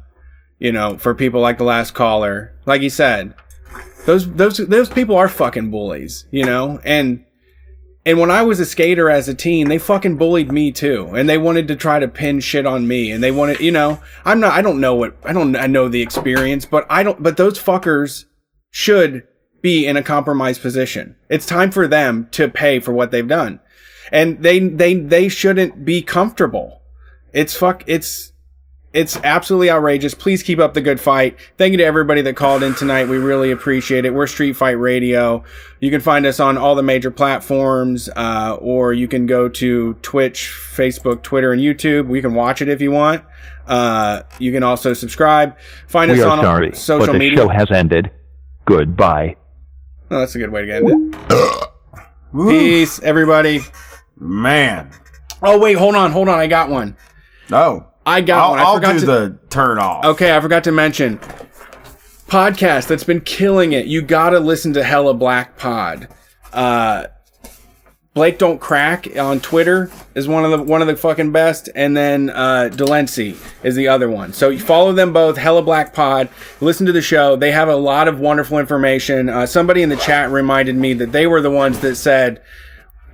you 0.59 0.73
know, 0.73 0.97
for 0.97 1.15
people 1.15 1.41
like 1.41 1.59
the 1.59 1.65
last 1.65 1.93
caller, 1.93 2.55
like 2.67 2.81
he 2.81 2.89
said, 2.89 3.35
those 4.07 4.33
those 4.33 4.57
those 4.57 4.89
people 4.89 5.17
are 5.17 5.29
fucking 5.29 5.71
bullies. 5.71 6.27
You 6.31 6.45
know, 6.45 6.81
and 6.85 7.25
and 8.05 8.19
when 8.19 8.31
I 8.31 8.43
was 8.43 8.59
a 8.59 8.67
skater 8.67 9.09
as 9.09 9.29
a 9.29 9.35
teen, 9.35 9.69
they 9.69 9.79
fucking 9.79 10.17
bullied 10.17 10.51
me 10.51 10.73
too, 10.73 11.13
and 11.15 11.29
they 11.29 11.39
wanted 11.39 11.69
to 11.69 11.77
try 11.77 12.01
to 12.01 12.09
pin 12.09 12.41
shit 12.41 12.67
on 12.67 12.89
me, 12.89 13.13
and 13.13 13.23
they 13.23 13.31
wanted, 13.31 13.61
you 13.61 13.71
know, 13.71 14.01
I'm 14.25 14.41
not, 14.41 14.53
I 14.53 14.63
don't 14.63 14.81
know 14.81 14.95
what, 14.97 15.17
I 15.25 15.33
don't, 15.33 15.55
I 15.55 15.69
know 15.69 15.89
the 15.89 16.03
experience, 16.03 16.65
but 16.67 16.85
I 16.91 17.05
don't, 17.05 17.23
but 17.23 17.37
those 17.37 17.61
fuckers 17.61 18.25
should 18.73 19.23
be 19.63 19.87
in 19.87 19.97
a 19.97 20.03
compromised 20.03 20.61
position. 20.61 21.17
It's 21.29 21.47
time 21.47 21.71
for 21.71 21.89
them 21.89 22.29
to 22.33 22.49
pay 22.49 22.81
for 22.81 22.93
what 22.93 23.11
they've 23.11 23.27
done. 23.27 23.61
And 24.11 24.43
they 24.43 24.59
they 24.59 24.95
they 24.95 25.29
shouldn't 25.29 25.85
be 25.85 26.03
comfortable. 26.03 26.83
It's 27.33 27.55
fuck 27.55 27.85
it's 27.87 28.33
it's 28.93 29.17
absolutely 29.25 29.71
outrageous. 29.71 30.13
Please 30.13 30.43
keep 30.43 30.59
up 30.59 30.75
the 30.75 30.81
good 30.83 31.01
fight. 31.01 31.39
Thank 31.57 31.73
you 31.73 31.79
to 31.79 31.85
everybody 31.85 32.21
that 32.23 32.37
called 32.37 32.63
in 32.63 32.75
tonight. 32.75 33.09
We 33.09 33.17
really 33.17 33.51
appreciate 33.51 34.05
it. 34.05 34.13
We're 34.13 34.27
Street 34.27 34.55
Fight 34.55 34.73
Radio. 34.73 35.45
You 35.81 35.91
can 35.91 36.03
find 36.03 36.27
us 36.27 36.41
on 36.41 36.59
all 36.59 36.75
the 36.75 36.83
major 36.83 37.11
platforms, 37.11 38.11
uh, 38.15 38.59
or 38.61 38.93
you 38.93 39.09
can 39.09 39.25
go 39.27 39.49
to 39.49 39.95
Twitch, 39.95 40.53
Facebook, 40.75 41.23
Twitter, 41.23 41.53
and 41.53 41.63
YouTube. 41.63 42.07
We 42.07 42.21
can 42.21 42.35
watch 42.35 42.61
it 42.61 42.69
if 42.69 42.83
you 42.83 42.91
want. 42.91 43.25
Uh, 43.67 44.25
you 44.39 44.53
can 44.53 44.63
also 44.63 44.93
subscribe. 44.93 45.57
Find 45.87 46.11
we 46.11 46.21
us 46.21 46.27
on 46.27 46.43
sorry, 46.43 46.75
social 46.75 47.07
but 47.07 47.13
the 47.13 47.19
media. 47.19 47.39
show 47.39 47.49
has 47.49 47.71
ended. 47.71 48.11
Goodbye. 48.67 49.37
Oh, 50.13 50.19
that's 50.19 50.35
a 50.35 50.39
good 50.39 50.51
way 50.51 50.67
to 50.67 50.75
end 50.75 50.89
it. 50.91 52.51
Peace, 52.51 53.01
everybody. 53.01 53.61
Man. 54.19 54.91
Oh 55.43 55.59
wait, 55.59 55.79
hold 55.79 55.95
on, 55.95 56.13
hold 56.13 56.29
on. 56.29 56.39
I 56.39 56.47
got 56.47 56.69
one. 56.69 56.97
Oh. 57.51 57.87
I 58.05 58.21
got 58.21 58.43
I'll, 58.43 58.51
one. 58.51 58.59
I 58.59 58.63
I'll 58.63 58.75
forgot 58.75 58.93
do 58.95 59.01
to, 59.01 59.07
the 59.07 59.39
turn 59.49 59.79
off. 59.79 60.05
Okay, 60.05 60.37
I 60.37 60.41
forgot 60.41 60.65
to 60.65 60.73
mention 60.73 61.19
podcast 62.27 62.89
that's 62.89 63.05
been 63.05 63.21
killing 63.23 63.73
it. 63.73 63.87
You 63.87 64.03
got 64.03 64.31
to 64.31 64.41
listen 64.41 64.75
to 64.75 64.85
Hella 64.85 65.15
Black 65.15 65.57
Pod. 65.57 66.09
Uh, 66.53 67.07
Blake 68.15 68.37
Don't 68.37 68.61
Crack 68.61 69.09
on 69.17 69.41
Twitter 69.41 69.91
is 70.15 70.29
one 70.29 70.45
of 70.45 70.51
the 70.51 70.63
one 70.63 70.83
of 70.83 70.87
the 70.87 70.97
fucking 70.97 71.33
best, 71.33 71.71
and 71.75 71.97
then 71.97 72.29
uh, 72.29 72.69
Delency 72.71 73.39
is 73.65 73.75
the 73.75 73.89
other 73.89 74.11
one. 74.11 74.35
So 74.35 74.51
you 74.51 74.59
follow 74.59 74.93
them 74.93 75.15
both. 75.15 75.39
Hella 75.39 75.63
Black 75.63 75.95
Pod. 75.95 76.29
Listen 76.61 76.85
to 76.85 76.93
the 76.93 77.01
show. 77.01 77.37
They 77.37 77.53
have 77.53 77.69
a 77.69 77.77
lot 77.77 78.09
of 78.09 78.21
wonderful 78.21 78.59
information. 78.59 79.31
Uh, 79.31 79.47
somebody 79.47 79.83
in 79.83 79.89
the 79.89 79.97
chat 79.97 80.31
reminded 80.31 80.77
me 80.77 80.93
that 80.95 81.13
they 81.13 81.27
were 81.27 81.41
the 81.41 81.51
ones 81.51 81.79
that 81.81 81.97
said 81.97 82.43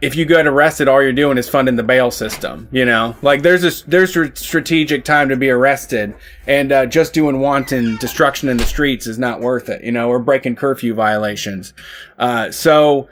if 0.00 0.14
you 0.14 0.24
get 0.24 0.46
arrested, 0.46 0.86
all 0.86 1.02
you're 1.02 1.12
doing 1.12 1.38
is 1.38 1.48
funding 1.48 1.76
the 1.76 1.82
bail 1.82 2.10
system. 2.10 2.68
You 2.70 2.84
know, 2.84 3.16
like 3.22 3.42
there's 3.42 3.64
a 3.64 3.88
there's 3.88 4.16
a 4.16 4.34
strategic 4.34 5.04
time 5.04 5.28
to 5.28 5.36
be 5.36 5.50
arrested, 5.50 6.14
and 6.46 6.72
uh, 6.72 6.86
just 6.86 7.14
doing 7.14 7.40
wanton 7.40 7.96
destruction 7.96 8.48
in 8.48 8.56
the 8.56 8.64
streets 8.64 9.06
is 9.06 9.18
not 9.18 9.40
worth 9.40 9.68
it. 9.68 9.82
You 9.82 9.92
know, 9.92 10.08
or 10.08 10.18
breaking 10.18 10.56
curfew 10.56 10.94
violations. 10.94 11.72
Uh, 12.18 12.50
so 12.50 13.08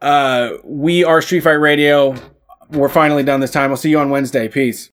uh, 0.00 0.52
we 0.64 1.04
are 1.04 1.20
Street 1.20 1.40
Fight 1.40 1.52
Radio. 1.52 2.14
We're 2.70 2.88
finally 2.88 3.22
done 3.22 3.40
this 3.40 3.50
time. 3.50 3.70
I'll 3.70 3.76
see 3.76 3.90
you 3.90 3.98
on 3.98 4.10
Wednesday. 4.10 4.48
Peace. 4.48 4.88